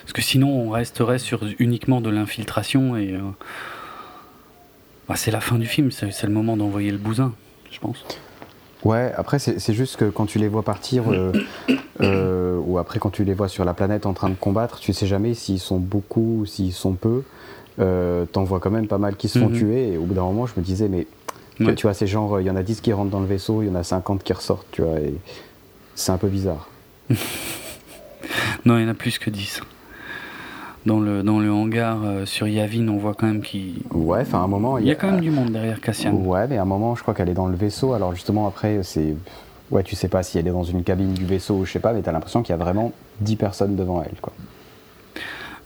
Parce 0.04 0.12
que 0.12 0.22
sinon, 0.22 0.48
on 0.48 0.70
resterait 0.70 1.18
sur 1.18 1.40
uniquement 1.58 2.00
de 2.00 2.10
l'infiltration 2.10 2.96
et. 2.96 3.14
Euh, 3.14 3.20
bah, 5.08 5.16
c'est 5.16 5.30
la 5.30 5.40
fin 5.40 5.56
du 5.56 5.66
film, 5.66 5.90
c'est 5.90 6.22
le 6.22 6.32
moment 6.32 6.56
d'envoyer 6.56 6.90
le 6.90 6.96
bousin, 6.96 7.32
je 7.70 7.78
pense. 7.78 8.04
Ouais, 8.84 9.12
après, 9.16 9.38
c'est 9.38 9.74
juste 9.74 9.96
que 9.96 10.06
quand 10.06 10.26
tu 10.26 10.38
les 10.38 10.48
vois 10.48 10.62
partir, 10.62 11.04
ou 12.00 12.78
après 12.78 12.98
quand 12.98 13.10
tu 13.10 13.24
les 13.24 13.34
vois 13.34 13.48
sur 13.48 13.64
la 13.64 13.74
planète 13.74 14.06
en 14.06 14.14
train 14.14 14.30
de 14.30 14.34
combattre, 14.34 14.78
tu 14.78 14.94
sais 14.94 15.06
jamais 15.06 15.34
s'ils 15.34 15.60
sont 15.60 15.78
beaucoup 15.78 16.40
ou 16.40 16.46
s'ils 16.46 16.72
sont 16.72 16.94
peu. 16.94 17.22
T'en 17.78 18.44
vois 18.44 18.60
quand 18.60 18.70
même 18.70 18.88
pas 18.88 18.98
mal 18.98 19.16
qui 19.16 19.28
se 19.28 19.38
font 19.38 19.50
mhm. 19.50 19.58
tuer, 19.58 19.92
et 19.92 19.98
au 19.98 20.04
bout 20.04 20.14
d'un 20.14 20.22
moment, 20.22 20.46
je 20.46 20.54
me 20.56 20.64
disais, 20.64 20.88
mais 20.88 21.06
tu 21.74 21.82
vois, 21.82 21.94
c'est 21.94 22.06
genre, 22.06 22.40
il 22.40 22.46
y 22.46 22.50
en 22.50 22.56
a 22.56 22.62
10 22.62 22.80
qui 22.80 22.92
rentrent 22.92 23.10
dans 23.10 23.20
le 23.20 23.26
vaisseau, 23.26 23.62
il 23.62 23.68
y 23.68 23.70
en 23.70 23.74
a 23.74 23.84
50 23.84 24.22
qui 24.22 24.32
ressortent, 24.32 24.66
tu 24.72 24.82
vois, 24.82 24.98
et 25.00 25.14
c'est 25.94 26.12
un 26.12 26.18
peu 26.18 26.28
bizarre. 26.28 26.68
non, 28.64 28.78
il 28.78 28.82
y 28.82 28.84
en 28.84 28.88
a 28.88 28.94
plus 28.94 29.18
que 29.18 29.30
10 29.30 29.60
dans 30.86 31.00
le, 31.00 31.22
dans 31.22 31.40
le 31.40 31.50
hangar 31.50 32.02
euh, 32.04 32.26
sur 32.26 32.46
Yavin, 32.46 32.88
on 32.88 32.98
voit 32.98 33.14
quand 33.14 33.26
même 33.26 33.40
qu'il. 33.40 33.76
Ouais, 33.92 34.20
enfin, 34.20 34.42
un 34.42 34.46
moment. 34.46 34.78
Il 34.78 34.86
y, 34.86 34.90
a 34.90 34.94
quand 34.94 35.10
même 35.10 35.20
du 35.20 35.30
monde 35.30 35.50
derrière 35.50 35.80
Cassian. 35.80 36.12
Ouais, 36.12 36.46
mais 36.46 36.58
à 36.58 36.62
un 36.62 36.66
moment, 36.66 36.94
je 36.94 37.02
crois 37.02 37.14
qu'elle 37.14 37.28
est 37.28 37.34
dans 37.34 37.46
le 37.46 37.56
vaisseau. 37.56 37.94
Alors, 37.94 38.14
justement, 38.14 38.46
après, 38.46 38.82
c'est. 38.82 39.14
Ouais, 39.70 39.82
tu 39.82 39.96
sais 39.96 40.08
pas 40.08 40.22
si 40.22 40.38
elle 40.38 40.46
est 40.46 40.52
dans 40.52 40.64
une 40.64 40.84
cabine 40.84 41.14
du 41.14 41.24
vaisseau 41.24 41.54
ou 41.54 41.64
je 41.64 41.72
sais 41.72 41.80
pas, 41.80 41.92
mais 41.92 42.02
t'as 42.02 42.12
l'impression 42.12 42.42
qu'il 42.42 42.52
y 42.52 42.58
a 42.58 42.62
vraiment 42.62 42.92
10 43.20 43.36
personnes 43.36 43.76
devant 43.76 44.02
elle, 44.02 44.20
quoi. 44.20 44.32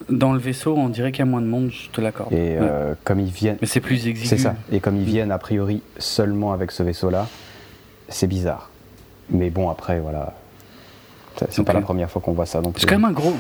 Dans 0.09 0.33
le 0.33 0.39
vaisseau, 0.39 0.75
on 0.77 0.89
dirait 0.89 1.11
qu'il 1.11 1.19
y 1.19 1.29
a 1.29 1.31
moins 1.31 1.43
de 1.43 1.47
monde, 1.47 1.71
je 1.71 1.91
te 1.91 2.01
l'accorde. 2.01 2.33
Et 2.33 2.57
euh, 2.57 2.95
comme 3.05 3.19
ils 3.19 3.31
viennent. 3.31 3.59
Mais 3.61 3.67
c'est 3.67 3.81
plus 3.81 4.07
exigu. 4.07 4.29
C'est 4.29 4.39
ça. 4.39 4.55
Et 4.71 4.79
comme 4.79 4.97
ils 4.97 5.05
viennent 5.05 5.33
a 5.33 5.39
priori 5.39 5.83
seulement 5.99 6.53
avec 6.53 6.71
ce 6.71 6.83
vaisseau-là, 6.85 7.27
c'est 8.09 8.29
bizarre. 8.29 8.71
Mais 9.31 9.51
bon, 9.51 9.69
après, 9.69 9.99
voilà. 9.99 10.35
C'est 11.51 11.65
pas 11.65 11.73
la 11.73 11.83
première 11.83 12.11
fois 12.11 12.23
qu'on 12.23 12.33
voit 12.33 12.47
ça 12.47 12.61
non 12.61 12.71
plus. 12.71 12.81
C'est 12.81 12.87
quand 12.87 12.99
même 12.99 13.05
un 13.05 13.13
gros, 13.13 13.35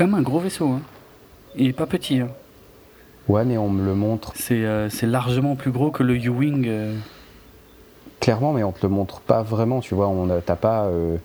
comme 0.00 0.14
un 0.14 0.22
gros 0.22 0.38
vaisseau. 0.38 0.68
Hein. 0.68 0.80
Il 1.56 1.66
est 1.66 1.72
pas 1.74 1.84
petit. 1.84 2.20
Hein. 2.20 2.28
Ouais, 3.28 3.44
mais 3.44 3.58
on 3.58 3.68
me 3.68 3.84
le 3.84 3.94
montre. 3.94 4.32
C'est 4.34 4.64
euh, 4.64 4.88
largement 5.02 5.56
plus 5.56 5.70
gros 5.70 5.90
que 5.90 6.02
le 6.02 6.16
U-Wing. 6.16 6.64
Euh. 6.66 6.94
Clairement, 8.18 8.54
mais 8.54 8.62
on 8.62 8.72
te 8.72 8.78
le 8.80 8.88
montre 8.88 9.20
pas 9.20 9.42
vraiment, 9.42 9.80
tu 9.80 9.94
vois. 9.94 10.08
On 10.08 10.26
t'as 10.40 10.56
pas. 10.56 10.86
Euh, 10.86 11.18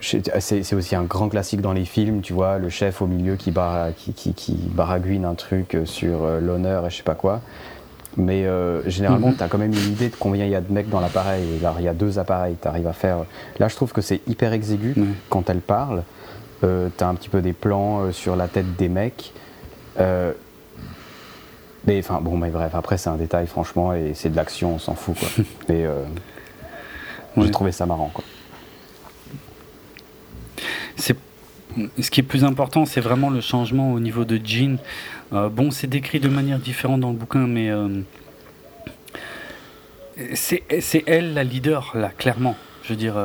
c'est 0.00 0.74
aussi 0.74 0.96
un 0.96 1.02
grand 1.02 1.28
classique 1.28 1.60
dans 1.60 1.74
les 1.74 1.84
films, 1.84 2.22
tu 2.22 2.32
vois, 2.32 2.56
le 2.56 2.70
chef 2.70 3.02
au 3.02 3.06
milieu 3.06 3.36
qui, 3.36 3.52
qui, 3.96 4.12
qui, 4.14 4.32
qui 4.32 4.54
baragouine 4.72 5.26
un 5.26 5.34
truc 5.34 5.76
sur 5.84 6.26
l'honneur 6.40 6.86
et 6.86 6.90
je 6.90 6.96
sais 6.96 7.02
pas 7.02 7.14
quoi. 7.14 7.42
Mais 8.16 8.46
généralement, 8.86 9.28
mhm. 9.28 9.36
tu 9.36 9.42
as 9.42 9.48
quand 9.48 9.58
même 9.58 9.72
une 9.72 9.92
idée 9.92 10.08
de 10.08 10.16
combien 10.18 10.46
il 10.46 10.50
y 10.50 10.54
a 10.54 10.60
de 10.60 10.72
mecs 10.72 10.88
dans 10.88 11.00
l'appareil. 11.00 11.44
Il 11.78 11.84
y 11.84 11.88
a 11.88 11.94
deux 11.94 12.18
appareils, 12.18 12.56
tu 12.60 12.66
arrives 12.66 12.88
à 12.88 12.92
faire. 12.94 13.18
Là, 13.58 13.68
je 13.68 13.76
trouve 13.76 13.92
que 13.92 14.00
c'est 14.00 14.20
hyper 14.26 14.52
exigu 14.54 14.94
quand 15.28 15.50
elle 15.50 15.60
parle. 15.60 16.02
Euh, 16.62 16.88
t'as 16.96 17.08
un 17.08 17.14
petit 17.14 17.28
peu 17.28 17.42
des 17.42 17.52
plans 17.52 18.00
euh, 18.00 18.12
sur 18.12 18.36
la 18.36 18.48
tête 18.48 18.76
des 18.76 18.88
mecs. 18.88 19.32
Euh, 19.98 20.32
mais 21.86 21.98
enfin, 21.98 22.20
bon, 22.20 22.36
mais 22.36 22.50
bref, 22.50 22.74
après, 22.74 22.96
c'est 22.96 23.10
un 23.10 23.16
détail, 23.16 23.46
franchement, 23.46 23.92
et 23.92 24.12
c'est 24.14 24.30
de 24.30 24.36
l'action, 24.36 24.76
on 24.76 24.78
s'en 24.78 24.94
fout, 24.94 25.18
quoi. 25.18 25.28
mais 25.68 25.86
j'ai 27.36 27.50
trouvé 27.50 27.72
ça 27.72 27.84
marrant, 27.84 28.10
quoi. 28.12 28.24
C'est 30.96 31.16
ce 32.00 32.10
qui 32.10 32.20
est 32.20 32.24
plus 32.24 32.44
important, 32.44 32.86
c'est 32.86 33.00
vraiment 33.00 33.28
le 33.28 33.40
changement 33.40 33.92
au 33.92 34.00
niveau 34.00 34.24
de 34.24 34.40
Jean. 34.42 34.78
bon, 35.30 35.70
c'est 35.70 35.88
décrit 35.88 36.20
de 36.20 36.28
manière 36.28 36.58
différente 36.58 37.00
dans 37.00 37.10
le 37.10 37.16
bouquin, 37.16 37.46
mais 37.46 37.70
c'est 40.34 41.04
elle 41.06 41.34
la 41.34 41.44
leader, 41.44 41.92
là, 41.94 42.10
clairement. 42.16 42.56
Je 42.82 42.90
veux 42.90 42.96
dire, 42.96 43.16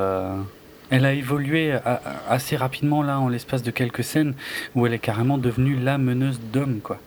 elle 0.90 1.06
a 1.06 1.14
évolué 1.14 1.78
assez 2.28 2.56
rapidement 2.56 3.04
là 3.04 3.20
en 3.20 3.30
l'espace 3.30 3.64
de 3.64 3.72
quelques 3.72 4.04
scènes 4.04 4.34
où 4.76 4.86
elle 4.86 4.94
est 4.94 5.00
carrément 5.00 5.38
devenue 5.38 5.76
la 5.76 5.98
meneuse 5.98 6.40
d'hommes 6.40 6.80
quoi. 6.82 7.00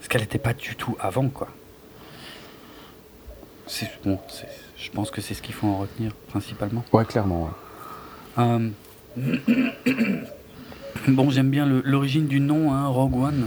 Ce 0.00 0.08
qu'elle 0.08 0.22
n'était 0.22 0.38
pas 0.38 0.54
du 0.54 0.74
tout 0.74 0.96
avant 1.00 1.28
quoi. 1.28 1.48
C'est 3.66 3.90
bon, 4.04 4.18
je 4.76 4.90
pense 4.90 5.10
que 5.10 5.20
c'est 5.20 5.34
ce 5.34 5.42
qu'il 5.42 5.54
faut 5.54 5.68
en 5.68 5.78
retenir 5.78 6.12
principalement. 6.28 6.84
Ouais, 6.92 7.04
clairement. 7.04 7.50
Euh, 8.38 8.68
bon, 11.08 11.30
j'aime 11.30 11.50
bien 11.50 11.66
l'origine 11.66 12.26
du 12.26 12.40
nom, 12.40 12.72
hein, 12.72 12.86
Rogue 12.88 13.16
One. 13.16 13.46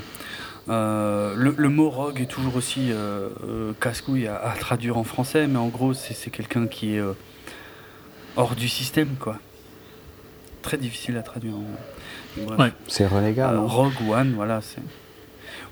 Euh, 0.68 1.36
le, 1.36 1.70
mot 1.70 1.90
rogue 1.90 2.22
est 2.22 2.26
toujours 2.26 2.56
aussi 2.56 2.92
euh, 2.92 3.74
casse-couille 3.80 4.28
à, 4.28 4.54
traduire 4.60 4.98
en 4.98 5.04
français, 5.04 5.46
mais 5.48 5.60
en 5.60 5.68
gros, 5.68 5.94
c'est 5.94 6.32
quelqu'un 6.32 6.66
qui 6.68 6.96
est 6.96 7.04
hors 8.36 8.56
du 8.56 8.68
système, 8.68 9.16
quoi. 9.20 9.38
Très 10.62 10.78
difficile 10.78 11.18
à 11.18 11.22
traduire. 11.22 11.54
Ouais. 12.38 12.72
C'est 12.88 13.06
renégat. 13.06 13.52
Euh, 13.52 13.62
Rogue 13.62 13.94
One, 14.10 14.34
voilà. 14.36 14.62
C'est... 14.62 14.82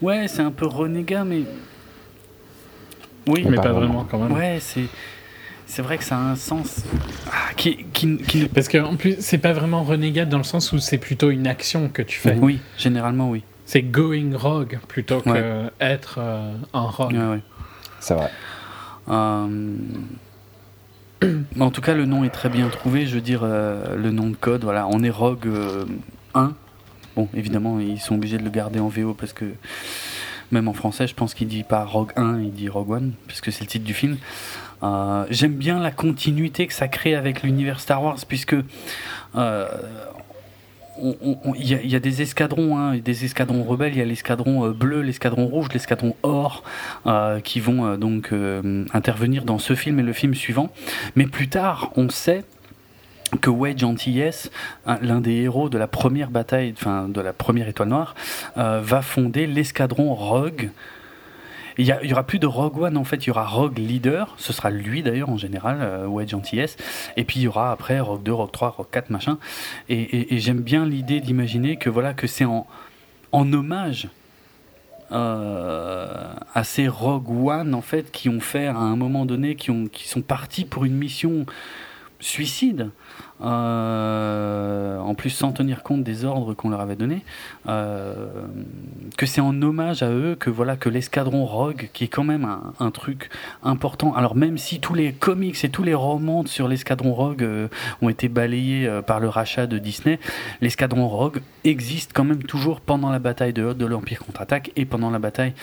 Ouais, 0.02 0.28
c'est 0.28 0.42
un 0.42 0.52
peu 0.52 0.66
renégat, 0.66 1.24
mais. 1.24 1.44
Oui, 3.28 3.46
mais, 3.48 3.56
pas, 3.58 3.72
vraiment 3.72 4.06
quand 4.10 4.20
même. 4.20 4.32
Ouais, 4.32 4.60
c'est. 4.62 4.86
C'est 5.66 5.82
vrai 5.82 5.98
que 5.98 6.04
ça 6.04 6.18
a 6.18 6.20
un 6.20 6.36
sens 6.36 6.84
ah, 7.32 7.52
qui, 7.56 7.86
qui, 7.94 8.18
qui... 8.18 8.46
Parce 8.46 8.68
qu'en 8.68 8.96
plus, 8.96 9.16
c'est 9.20 9.40
pas 9.40 9.54
vraiment 9.54 9.82
renégat 9.84 10.26
dans 10.26 10.38
le 10.38 10.44
sens 10.44 10.72
où 10.72 10.78
c'est 10.78 11.00
plutôt 11.00 11.32
une 11.32 11.48
action 11.48 11.90
que 11.90 12.04
tu 12.04 12.20
fais. 12.20 12.36
Oui, 12.36 12.60
généralement, 12.78 13.30
oui. 13.30 13.44
C'est 13.66 13.82
going 13.82 14.36
rogue 14.36 14.78
plutôt 14.88 15.22
que 15.22 15.72
être 15.80 16.18
euh, 16.20 16.54
un 16.74 16.82
rogue. 16.82 17.14
Ouais, 17.14 17.26
ouais. 17.26 17.40
C'est 18.02 18.14
vrai. 18.14 18.30
Euh, 19.10 19.76
en 21.60 21.72
tout 21.72 21.82
cas, 21.82 21.94
le 21.94 22.06
nom 22.06 22.24
est 22.24 22.30
très 22.30 22.50
bien 22.50 22.68
trouvé. 22.70 23.06
Je 23.06 23.16
veux 23.16 23.22
dire, 23.22 23.42
euh, 23.44 23.96
le 23.96 24.12
nom 24.12 24.30
de 24.30 24.36
code, 24.36 24.64
voilà, 24.64 24.88
on 24.88 25.04
est 25.04 25.10
Rogue 25.10 25.48
1. 26.34 26.44
Euh, 26.44 26.50
bon, 27.16 27.30
évidemment, 27.34 27.80
ils 27.80 28.00
sont 28.00 28.16
obligés 28.16 28.38
de 28.38 28.44
le 28.44 28.50
garder 28.50 28.80
en 28.80 28.88
VO 28.88 29.14
parce 29.14 29.34
que 29.34 29.46
même 30.52 30.68
en 30.68 30.74
français, 30.74 31.08
je 31.08 31.16
pense 31.16 31.34
qu'il 31.34 31.48
dit 31.48 31.64
pas 31.64 31.84
Rogue 31.84 32.12
1, 32.16 32.40
il 32.42 32.52
dit 32.52 32.70
Rogue 32.70 32.92
One, 32.92 33.14
puisque 33.28 33.52
c'est 33.52 33.62
le 33.62 33.68
titre 33.68 33.86
du 33.86 33.94
film. 33.94 34.18
Euh, 34.84 35.26
j'aime 35.30 35.54
bien 35.54 35.80
la 35.80 35.92
continuité 35.92 36.68
que 36.68 36.74
ça 36.74 36.88
crée 36.88 37.16
avec 37.16 37.44
l'univers 37.44 37.80
Star 37.80 38.04
Wars, 38.04 38.18
puisque 38.28 38.56
il 41.00 41.92
y, 41.92 41.96
a 41.96 42.00
des 42.00 42.22
escadrons, 42.22 42.78
hein, 42.78 42.98
des 42.98 43.26
escadrons 43.26 43.64
rebelles. 43.64 43.94
Il 43.94 43.98
y 43.98 44.02
a 44.02 44.06
l'escadron 44.06 44.66
euh, 44.66 44.72
bleu, 44.72 45.02
l'escadron 45.02 45.48
rouge, 45.48 45.68
l'escadron 45.74 46.16
or, 46.24 46.64
euh, 47.08 47.40
qui 47.40 47.60
vont 47.60 47.86
euh, 47.86 47.98
donc 47.98 48.32
intervenir 48.94 49.44
dans 49.46 49.58
ce 49.58 49.76
film 49.76 50.00
et 50.00 50.04
le 50.04 50.14
film 50.14 50.36
suivant. 50.36 50.70
Mais 51.16 51.26
plus 51.26 51.50
tard, 51.50 51.92
on 51.96 52.10
sait 52.10 52.44
que 53.42 53.50
Wedge 53.50 53.84
Antilles, 53.84 54.50
l'un 55.02 55.20
des 55.20 55.34
héros 55.34 55.70
de 55.70 55.80
la 55.80 55.88
première 55.88 56.30
bataille, 56.30 56.74
enfin 56.78 57.08
de 57.10 57.20
la 57.20 57.34
première 57.34 57.68
étoile 57.68 57.90
noire, 57.90 58.14
va 58.56 59.02
fonder 59.02 59.48
l'escadron 59.48 60.14
Rogue 60.14 60.70
il 61.78 61.86
y, 61.86 62.14
aura 62.14 62.24
plus 62.24 62.40
de 62.40 62.48
Rogue 62.48 62.78
One 62.80 62.98
en 62.98 63.04
fait, 63.04 63.26
il 63.26 63.28
y 63.28 63.32
aura 63.32 63.46
Rogue 63.46 63.78
Leader, 63.78 64.36
ce 64.38 64.54
sera 64.54 64.70
lui 64.70 65.02
d'ailleurs 65.02 65.30
en 65.30 65.38
général, 65.38 65.80
euh, 65.82 66.06
Wedge 66.08 66.34
Antilles, 66.34 66.76
et 67.18 67.24
puis 67.24 67.40
il 67.40 67.44
y 67.44 67.48
aura 67.48 67.72
après 67.72 68.00
Rogue 68.00 68.24
2, 68.24 68.34
Rogue 68.34 68.52
3, 68.52 68.70
Rogue 68.70 68.88
4, 68.92 69.10
machin. 69.10 69.38
Et, 69.90 70.38
j'aime 70.40 70.62
bien 70.62 70.86
l'idée 70.86 71.20
d'imaginer 71.20 71.78
que 71.78 71.90
voilà 71.90 72.14
que 72.14 72.28
c'est 72.28 72.46
en, 72.46 72.68
en 73.32 73.52
hommage 73.54 74.10
euh, 75.12 76.34
à 76.54 76.64
ces 76.64 76.88
Rogue 76.88 77.30
One 77.48 77.74
en 77.76 77.82
fait 77.82 78.12
qui 78.12 78.30
ont 78.30 78.40
fait 78.40 78.68
à 78.68 78.78
un 78.78 78.96
moment 78.96 79.26
donné, 79.26 79.56
qui, 79.56 79.72
ont, 79.72 79.88
qui 79.88 80.08
sont 80.08 80.22
partis 80.22 80.66
pour 80.66 80.86
une 80.86 80.96
mission 80.96 81.46
suicide 82.20 82.90
euh, 83.44 85.00
en 85.00 85.16
plus 85.16 85.30
sans 85.30 85.52
tenir 85.52 85.84
compte 85.84 86.04
des 86.04 86.24
ordres 86.24 86.54
qu'on 86.54 86.70
leur 86.70 86.80
avait 86.80 86.96
donnés, 86.96 87.24
euh, 87.68 88.14
que 89.18 89.26
c'est 89.26 89.42
en 89.42 89.62
hommage 89.62 90.02
à 90.02 90.10
eux 90.10 90.38
que 90.40 90.50
voilà 90.50 90.78
que 90.78 90.88
l'escadron 90.88 91.44
Rogue, 91.44 91.90
qui 91.92 92.06
est 92.06 92.08
quand 92.08 92.24
même 92.24 92.48
un, 92.80 92.92
truc 92.92 93.30
important. 93.64 94.14
Alors 94.14 94.36
même 94.36 94.58
si 94.58 94.80
tous 94.80 94.94
les 94.94 95.12
comics 95.12 95.62
et 95.64 95.70
tous 95.70 95.84
les 95.84 95.94
romans 95.94 96.46
sur 96.46 96.68
l'escadron 96.70 97.14
Rogue 97.14 97.44
euh, 97.44 97.68
ont 98.02 98.10
été 98.10 98.30
balayés 98.30 98.90
par 99.06 99.20
le 99.20 99.28
rachat 99.28 99.68
de 99.68 99.78
Disney, 99.78 100.20
l'escadron 100.62 101.08
Rogue 101.10 101.42
existe 101.66 102.12
quand 102.14 102.24
même 102.24 102.44
toujours 102.44 102.80
pendant 102.80 103.10
la 103.10 103.20
bataille 103.20 103.54
de, 103.54 103.74
de 103.74 103.86
l'Empire 103.86 104.20
contre-attaque 104.20 104.72
et 104.76 104.86
pendant 104.86 105.10
la 105.10 105.20
bataille 105.20 105.54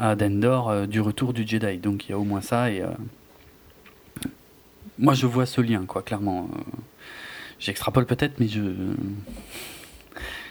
d'Endor 0.00 0.88
du 0.88 1.00
retour 1.00 1.32
du 1.32 1.46
Jedi. 1.46 1.78
Donc 1.78 2.06
il 2.06 2.10
y 2.10 2.14
a 2.14 2.18
au 2.18 2.24
moins 2.24 2.40
ça 2.40 2.70
et 2.70 2.82
moi 4.98 5.14
je 5.14 5.26
vois 5.26 5.46
ce 5.46 5.60
lien 5.60 5.84
quoi 5.86 6.02
clairement. 6.02 6.48
J'extrapole 7.58 8.06
peut-être, 8.06 8.38
mais 8.38 8.48
je, 8.48 8.60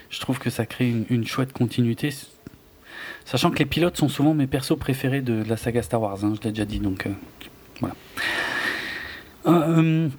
je 0.09 0.19
trouve 0.19 0.39
que 0.39 0.49
ça 0.49 0.65
crée 0.65 0.93
une, 1.09 1.25
chouette 1.25 1.53
continuité. 1.53 2.13
Sachant 3.25 3.51
que 3.51 3.59
les 3.59 3.65
pilotes 3.65 3.97
sont 3.97 4.09
souvent 4.09 4.33
mes 4.33 4.47
persos 4.47 4.77
préférés 4.77 5.21
de, 5.21 5.43
la 5.47 5.57
saga 5.57 5.81
Star 5.81 6.01
Wars, 6.01 6.23
hein, 6.23 6.33
je 6.35 6.43
l'ai 6.45 6.51
déjà 6.51 6.65
dit, 6.65 6.79
donc 6.79 7.05
euh, 7.05 7.11
voilà. 7.79 7.95
Euh, 9.47 10.09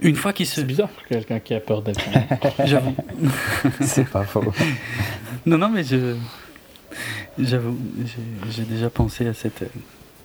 une 0.00 0.16
fois 0.16 0.32
qu'il 0.32 0.46
se. 0.46 0.56
C'est 0.56 0.64
bizarre 0.64 0.88
pour 0.88 1.04
quelqu'un 1.04 1.38
qui 1.38 1.54
a 1.54 1.60
peur 1.60 1.82
d'être. 1.82 2.00
J'avoue. 2.64 2.94
C'est 3.80 4.08
pas 4.08 4.24
faux. 4.24 4.44
Non, 5.44 5.58
non, 5.58 5.68
mais 5.68 5.84
je. 5.84 6.16
J'avoue, 7.38 7.76
j'ai 8.50 8.62
déjà 8.62 8.88
pensé 8.88 9.26
à 9.26 9.34
cette 9.34 9.62
euh, 9.62 9.68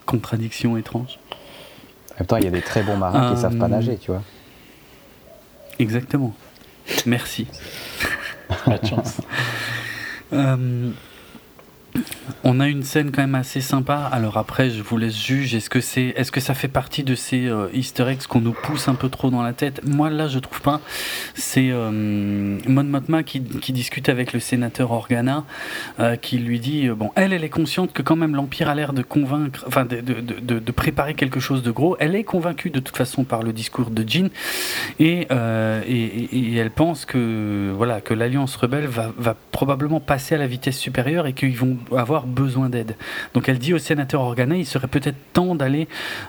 contradiction 0.06 0.78
étrange. 0.78 1.20
En 2.12 2.20
même 2.20 2.28
temps, 2.28 2.38
il 2.38 2.46
y 2.46 2.48
a 2.48 2.52
des 2.52 2.62
très 2.62 2.84
bons 2.84 2.96
marins 2.96 3.34
qui 3.34 3.42
savent 3.42 3.58
pas 3.58 3.68
nager, 3.68 3.98
tu 3.98 4.12
vois. 4.12 4.24
Exactement. 5.82 6.36
Merci. 7.08 7.48
Pas 8.66 8.78
de 8.78 8.88
chance. 8.88 9.18
Euh, 10.34 10.92
On 12.44 12.60
a 12.60 12.68
une 12.68 12.84
scène 12.84 13.12
quand 13.12 13.22
même 13.22 13.36
assez 13.36 13.62
sympa. 13.62 14.10
Alors 14.12 14.38
après, 14.38 14.70
je 14.70 14.82
vous 14.82 14.98
laisse 14.98 15.16
juger. 15.16 15.58
Est-ce 15.58 15.70
que 15.70 15.82
c'est, 15.82 16.14
est-ce 16.16 16.32
que 16.32 16.40
ça 16.40 16.54
fait 16.54 16.68
partie 16.68 17.04
de 17.04 17.14
ces 17.14 17.48
euh, 17.48 17.68
Easter 17.74 18.08
eggs 18.08 18.26
qu'on 18.28 18.42
nous 18.42 18.54
pousse 18.54 18.88
un 18.88 18.96
peu 18.96 19.10
trop 19.10 19.30
dans 19.30 19.44
la 19.44 19.54
tête? 19.54 19.82
Moi, 19.86 20.10
là, 20.10 20.28
je 20.28 20.40
trouve 20.40 20.62
pas. 20.62 20.82
C'est 21.36 21.70
euh, 21.72 21.92
Mon 21.92 22.84
Motma 22.84 23.24
qui, 23.24 23.40
discute 23.40 24.10
avec 24.10 24.34
le 24.34 24.40
sénateur 24.40 24.92
Organa, 24.92 25.46
euh, 26.00 26.16
qui 26.16 26.40
lui 26.40 26.60
dit 26.60 26.88
euh, 26.88 26.96
bon, 26.96 27.12
elle, 27.16 27.34
elle 27.34 27.44
est 27.44 27.50
consciente 27.50 27.94
que 27.94 28.02
quand 28.02 28.16
même 28.16 28.36
l'Empire 28.36 28.70
a 28.70 28.76
l'air 28.76 28.94
de 28.94 29.04
convaincre, 29.04 29.64
enfin, 29.68 29.86
de, 29.86 30.72
préparer 30.72 31.14
quelque 31.14 31.40
chose 31.40 31.62
de 31.64 31.72
gros. 31.72 31.96
Elle 32.00 32.16
est 32.16 32.24
convaincue 32.24 32.70
de 32.70 32.80
toute 32.80 32.98
façon 32.98 33.24
par 33.24 33.44
le 33.44 33.54
discours 33.54 33.92
de 33.92 34.08
Jean, 34.08 34.30
et, 35.00 35.28
et, 35.30 36.56
elle 36.56 36.72
pense 36.72 37.06
que 37.06 37.72
voilà 37.76 38.02
que 38.02 38.14
l'Alliance 38.14 38.56
rebelle 38.56 38.88
va 38.88 39.36
probablement 39.52 40.00
passer 40.00 40.36
à 40.36 40.38
la 40.38 40.48
vitesse 40.48 40.78
supérieure 40.78 41.28
et 41.28 41.34
qu'ils 41.34 41.58
vont 41.58 41.78
avoir 41.96 42.26
besoin 42.26 42.70
d'aide. 42.70 42.96
Donc 43.34 43.50
elle 43.50 43.60
dit 43.60 43.74
au 43.74 43.78
sénateur 43.78 44.22
Organa, 44.22 44.56
il 44.56 44.66
serait 44.66 44.88
peut-être 44.88 45.18
temps 45.34 45.56
d'aller 45.56 45.88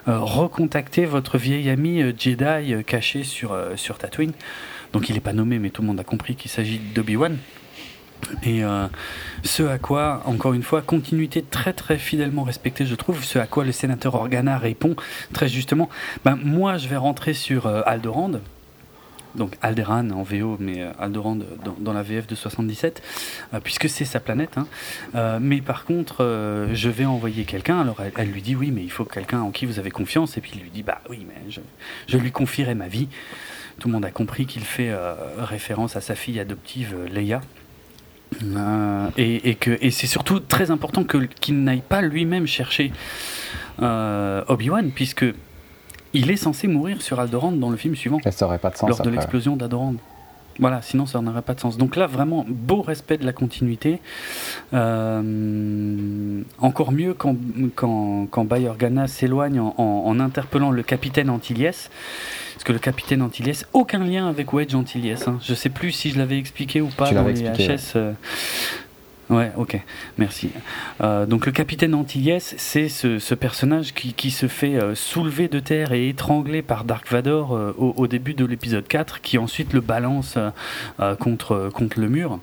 euh, 0.09 0.19
recontacter 0.19 1.05
votre 1.05 1.39
vieil 1.39 1.69
ami 1.71 2.03
euh, 2.03 2.13
Jedi 2.17 2.45
euh, 2.45 2.83
caché 2.83 3.25
sur, 3.25 3.57
sur 3.77 3.99
Tatooine. 3.99 4.33
Donc 4.93 5.09
il 5.09 5.15
n'est 5.15 5.21
pas 5.21 5.33
nommé, 5.33 5.59
mais 5.59 5.71
tout 5.71 5.83
le 5.83 5.89
monde 5.89 6.01
a 6.01 6.05
compris 6.05 6.37
qu'il 6.37 6.51
s'agit 6.51 6.79
d'Obi-Wan. 6.79 7.37
Et 8.45 8.63
ce 9.43 9.65
à 9.65 9.79
quoi, 9.79 10.23
encore 10.27 10.53
une 10.53 10.63
fois, 10.63 10.81
continuité 10.81 11.43
très 11.43 11.73
très 11.73 11.99
fidèlement 11.99 12.45
respectée, 12.45 12.87
je 12.87 12.95
trouve, 12.95 13.25
ce 13.25 13.41
à 13.41 13.47
quoi 13.49 13.65
le 13.65 13.73
sénateur 13.73 14.15
Organa 14.15 14.59
répond 14.59 14.95
très 15.33 15.49
justement, 15.49 15.89
ben, 16.25 16.37
moi 16.37 16.77
je 16.77 16.87
vais 16.87 16.97
rentrer 16.97 17.35
sur 17.35 17.67
Aldorand, 17.67 18.31
donc 19.35 19.57
Alderan 19.63 20.11
en 20.11 20.23
VO, 20.23 20.57
mais 20.61 20.83
euh, 20.83 20.91
Alderan 20.99 21.39
dans, 21.79 21.93
la 21.93 22.03
VF 22.03 22.27
de 22.27 22.35
77, 22.35 23.03
euh, 23.55 23.61
puisque 23.61 23.89
c'est 23.89 24.05
sa 24.05 24.21
planète. 24.21 24.59
Hein. 24.59 24.67
Euh, 25.15 25.39
mais 25.41 25.61
par 25.61 25.85
contre, 25.85 26.23
je 26.73 26.89
vais 26.89 27.05
envoyer 27.05 27.45
quelqu'un. 27.45 27.81
Alors 27.81 27.97
elle, 28.17 28.31
lui 28.31 28.43
dit 28.43 28.55
oui, 28.55 28.71
mais 28.71 28.83
il 28.83 28.91
faut 28.91 29.05
quelqu'un 29.05 29.41
en 29.41 29.51
qui 29.51 29.67
vous 29.67 29.79
avez 29.79 29.91
confiance. 29.91 30.37
Et 30.37 30.41
puis 30.41 30.53
il 30.55 30.63
lui 30.63 30.71
dit 30.71 30.83
bah 30.83 31.01
oui, 31.09 31.27
mais 31.27 31.51
je, 32.09 32.17
lui 32.17 32.33
confierai 32.33 32.75
ma 32.75 32.89
vie. 32.89 33.09
Tout 33.79 33.89
le 33.89 33.95
monde 33.95 34.05
a 34.05 34.11
compris 34.11 34.47
qu'il 34.47 34.63
fait 34.63 34.95
référence 35.39 35.97
à 35.97 36.01
sa 36.01 36.15
fille 36.15 36.39
adoptive 36.39 36.95
Leia. 37.11 37.41
et, 39.17 39.55
que, 39.57 39.79
et 39.81 39.91
c'est 39.91 40.07
surtout 40.07 40.41
très 40.41 40.71
important 40.71 41.05
qu'il 41.05 41.63
n'aille 41.65 41.83
pas 41.83 42.03
lui-même 42.03 42.47
chercher 42.47 42.93
Obi-Wan, 43.79 44.91
puisque 44.95 45.25
il 46.13 46.31
est 46.31 46.37
censé 46.37 46.69
mourir 46.69 47.03
sur 47.03 47.21
Aldorand 47.21 47.53
dans 47.53 47.71
le 47.71 47.77
film 47.77 47.95
suivant. 47.97 48.19
ça 48.23 48.45
n'aurait 48.45 48.59
pas 48.59 48.71
de 48.71 48.77
sens. 48.77 48.89
Lors 48.89 49.03
de 49.03 49.11
l'explosion 49.11 49.57
d'Aldorand. 49.57 49.95
Voilà, 50.59 50.83
sinon 50.83 51.07
ça 51.07 51.21
n'aurait 51.21 51.43
pas 51.43 51.55
de 51.55 51.61
sens. 51.61 51.79
Donc 51.79 51.97
là, 51.97 52.07
vraiment, 52.07 52.45
beau 52.47 52.83
respect 52.83 53.17
de 53.17 53.25
la 53.25 53.33
continuité. 53.33 54.01
Euh, 54.75 56.43
encore 56.59 56.93
mieux 56.93 57.15
quand, 57.15 57.37
quand, 57.75 58.27
quand 58.31 58.45
Bayorgana 58.45 59.07
s'éloigne 59.09 59.61
en, 59.61 60.21
interpellant 60.21 60.71
le 60.71 60.83
capitaine 60.83 61.31
Antilles. 61.31 61.71
Parce 62.53 62.65
que 62.65 62.73
le 62.73 62.79
capitaine 62.79 63.23
Antilles, 63.23 63.65
aucun 63.73 64.05
lien 64.05 64.29
avec 64.29 64.53
Wedge 64.53 64.75
Antilles. 64.75 65.17
Hein. 65.27 65.39
Je 65.43 65.55
sais 65.55 65.71
plus 65.71 65.91
si 65.91 66.11
je 66.11 66.19
l'avais 66.19 66.39
expliqué 66.39 66.81
ou 66.81 66.89
pas 66.89 67.11
dans 67.11 67.27
les 67.27 67.43
HS. 67.43 67.97
Ouais, 67.97 68.13
ok, 69.57 69.81
merci. 70.19 70.51
Euh, 71.01 71.27
donc 71.27 71.47
le 71.47 71.53
capitaine 71.53 71.95
Antilles, 71.95 72.39
c'est 72.41 72.89
ce, 72.89 73.35
personnage 73.35 73.95
qui, 73.95 74.31
se 74.31 74.47
fait 74.47 74.77
euh, 74.77 74.95
soulever 74.95 75.49
de 75.49 75.59
terre 75.59 75.93
et 75.93 76.09
étrangler 76.09 76.63
par 76.63 76.85
Dark 76.85 77.11
Vador 77.11 77.55
euh, 77.55 77.73
au, 77.79 78.07
début 78.07 78.35
de 78.35 78.45
l'épisode 78.45 78.87
4, 78.87 79.21
qui 79.21 79.39
ensuite 79.39 79.73
le 79.73 79.81
balance 79.81 80.39
contre, 81.19 81.71
le 81.97 82.09
mur. 82.09 82.39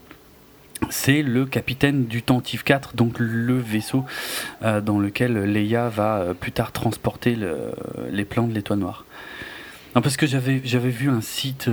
C'est 0.89 1.21
le 1.21 1.45
capitaine 1.45 2.05
du 2.05 2.23
Tantive 2.23 2.63
4, 2.63 2.95
donc 2.95 3.19
le 3.19 3.57
vaisseau 3.57 4.05
dans 4.61 4.97
lequel 4.97 5.33
Leia 5.43 5.89
va 5.89 6.33
plus 6.39 6.53
tard 6.53 6.71
transporter 6.71 7.37
les 8.11 8.25
plans 8.25 8.47
de 8.47 8.53
l'étoile 8.53 8.79
noire. 8.79 9.05
Parce 9.93 10.15
que 10.17 10.25
j'avais 10.25 10.89
vu 10.89 11.09
un 11.09 11.21
site 11.21 11.69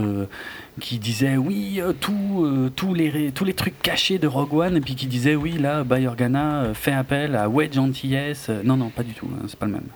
qui 0.80 0.98
disait 0.98 1.36
oui 1.36 1.80
euh, 1.80 1.92
tout, 1.92 2.44
euh, 2.44 2.70
tous 2.74 2.92
les 2.92 3.32
tous 3.32 3.44
les 3.44 3.54
trucs 3.54 3.80
cachés 3.80 4.18
de 4.18 4.26
Rogue 4.26 4.54
One 4.54 4.76
et 4.76 4.80
puis 4.80 4.94
qui 4.94 5.06
disait 5.06 5.34
oui 5.34 5.52
là 5.52 5.84
Bayorgana 5.84 6.74
fait 6.74 6.92
appel 6.92 7.34
à 7.34 7.48
Wedge 7.48 7.78
Antilles 7.78 8.34
non 8.64 8.76
non 8.76 8.90
pas 8.90 9.02
du 9.02 9.14
tout 9.14 9.28
hein, 9.32 9.44
c'est 9.48 9.58
pas 9.58 9.66
le 9.66 9.72
même. 9.72 9.88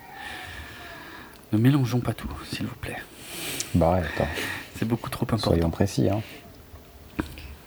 Ne 1.52 1.58
mélangeons 1.58 2.00
pas 2.00 2.14
tout 2.14 2.30
s'il 2.50 2.66
vous 2.66 2.76
plaît. 2.80 2.96
Bah 3.74 3.92
ouais 3.92 3.98
attends. 3.98 4.28
C'est 4.76 4.86
beaucoup 4.86 5.10
trop 5.10 5.24
important. 5.24 5.50
soyons 5.50 5.70
précis 5.70 6.08
hein. 6.08 6.22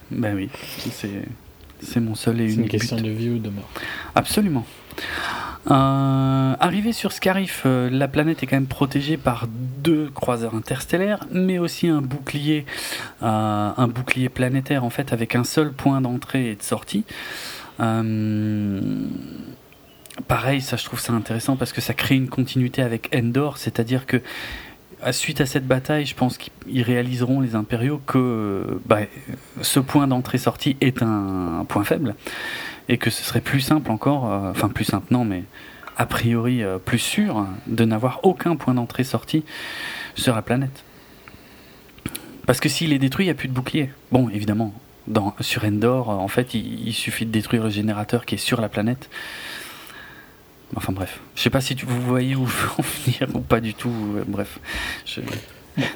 Ben 0.10 0.36
oui 0.36 0.50
c'est 0.92 1.24
c'est 1.82 2.00
mon 2.00 2.16
seul 2.16 2.40
et 2.42 2.46
unique 2.46 2.60
une 2.60 2.70
question 2.70 2.96
de 2.96 3.10
vie 3.10 3.30
ou 3.30 3.40
de 3.40 3.50
mort. 3.50 3.70
Absolument 4.16 4.66
euh, 5.72 6.56
arrivé 6.60 6.92
sur 6.92 7.14
Scarif, 7.14 7.64
euh, 7.66 7.90
la 7.90 8.10
planète 8.10 8.44
est 8.44 8.48
quand 8.48 8.58
même 8.58 8.68
protégée 8.68 9.16
par 9.16 9.48
deux 9.48 10.10
croiseurs 10.14 10.56
interstellaires, 10.56 11.26
mais 11.32 11.58
aussi 11.58 11.88
un 11.88 12.02
bouclier, 12.02 12.66
euh, 13.22 13.72
un 13.76 13.88
bouclier 13.88 14.28
planétaire 14.28 14.84
en 14.84 14.90
fait 14.90 15.14
avec 15.14 15.36
un 15.36 15.46
seul 15.46 15.72
point 15.72 16.02
d'entrée 16.02 16.50
et 16.52 16.56
de 16.56 16.64
sortie. 16.64 17.06
pareil, 20.28 20.62
ça 20.62 20.76
je 20.76 20.84
trouve 20.84 21.00
ça 21.00 21.14
intéressant 21.14 21.56
parce 21.56 21.72
que 21.72 21.82
ça 21.82 21.94
crée 21.94 22.16
une 22.16 22.30
continuité 22.30 22.82
avec 22.82 23.10
Endor, 23.16 23.58
c'est-à-dire 23.58 24.06
que 24.06 24.22
suite 25.12 25.40
à 25.42 25.46
cette 25.46 25.66
bataille, 25.66 26.06
je 26.06 26.16
pense 26.16 26.38
qu'ils 26.38 26.82
réaliseront 26.82 27.40
les 27.40 27.56
impériaux 27.56 28.02
que 28.06 28.80
bah, 28.86 29.00
ce 29.62 29.80
point 29.80 30.08
d'entrée-sortie 30.08 30.76
est 30.82 31.02
un 31.02 31.66
point 31.68 31.84
faible 31.86 32.16
et 32.90 32.98
que 32.98 33.10
ce 33.10 33.24
serait 33.24 33.42
plus 33.42 33.62
simple 33.62 33.92
encore, 33.92 34.32
euh, 34.32 34.52
enfin 34.52 34.70
plus 34.70 34.86
simple 34.86 35.08
non, 35.12 35.26
mais 35.26 35.44
a 35.98 36.06
priori 36.06 36.64
euh, 36.64 36.78
plus 36.80 37.00
sûr 37.00 37.48
de 37.68 37.86
n'avoir 37.86 38.20
aucun 38.24 38.56
point 38.56 38.74
d'entrée-sortie 38.74 39.44
sur 40.16 40.36
la 40.36 40.42
planète. 40.42 40.84
Parce 42.46 42.60
que 42.60 42.70
s'il 42.70 42.92
est 42.94 43.00
détruit, 43.00 43.26
il 43.26 43.28
n'y 43.28 43.32
a 43.32 43.36
plus 43.36 43.48
de 43.48 43.54
bouclier. 43.54 43.90
Bon, 44.12 44.30
évidemment, 44.30 44.74
sur 45.40 45.64
Endor, 45.64 46.10
en 46.10 46.28
fait, 46.28 46.54
il, 46.54 46.94
suffit 46.94 47.26
de 47.26 47.32
détruire 47.32 47.64
le 47.64 47.70
générateur 47.70 48.26
qui 48.26 48.36
est 48.36 48.40
sur 48.40 48.62
la 48.62 48.70
planète. 48.70 49.10
Enfin 50.76 50.92
bref, 50.92 51.20
je 51.36 51.42
sais 51.42 51.52
pas 51.52 51.62
si 51.62 51.76
vous 51.76 52.02
voyez 52.02 52.36
où 52.36 52.44
en 52.78 52.82
venir 52.82 53.28
ou 53.36 53.40
pas 53.40 53.60
du 53.60 53.74
tout. 53.74 53.94
Euh, 54.18 54.24
bref, 54.28 54.60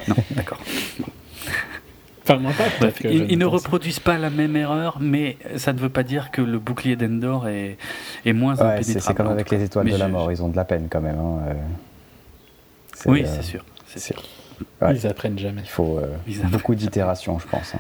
non, 0.08 0.16
d'accord. 0.32 0.62
Ils, 3.04 3.38
ne 3.38 3.46
reproduisent 3.46 4.00
pas 4.00 4.18
la 4.18 4.30
même 4.30 4.56
erreur, 4.56 4.98
mais 5.00 5.38
ça 5.58 5.74
ne 5.74 5.80
veut 5.80 5.90
pas 5.90 6.04
dire 6.04 6.32
que 6.32 6.42
le 6.42 6.60
bouclier 6.60 6.96
d'Endor 6.96 7.48
est, 7.48 7.78
est 8.26 8.34
moins 8.34 8.56
ouais, 8.56 8.84
C'est 8.84 9.14
comme 9.14 9.28
avec 9.28 9.50
les 9.50 9.64
étoiles 9.64 9.90
de 9.90 9.96
la 9.96 10.08
mort, 10.08 10.32
ils 10.32 10.42
ont 10.42 10.50
de 10.50 10.56
la 10.56 10.66
peine 10.66 10.88
quand 10.90 11.02
même. 11.02 11.20
Hein, 11.20 11.40
euh. 11.48 11.54
Oui, 13.06 13.26
c'est 13.26 13.44
sûr. 13.44 13.64
C'est 13.88 14.00
sûr. 14.00 14.22
Ils 14.90 15.08
apprennent 15.08 15.40
jamais. 15.40 15.62
Il 15.62 15.70
faut 15.70 16.00
euh, 16.00 16.18
beaucoup 16.46 16.76
d'itérations, 16.76 17.40
je 17.40 17.48
pense. 17.48 17.76
Hein. 17.76 17.80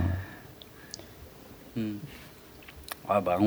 Hmm. 1.76 1.98
Ah 3.10 3.22
bah, 3.22 3.40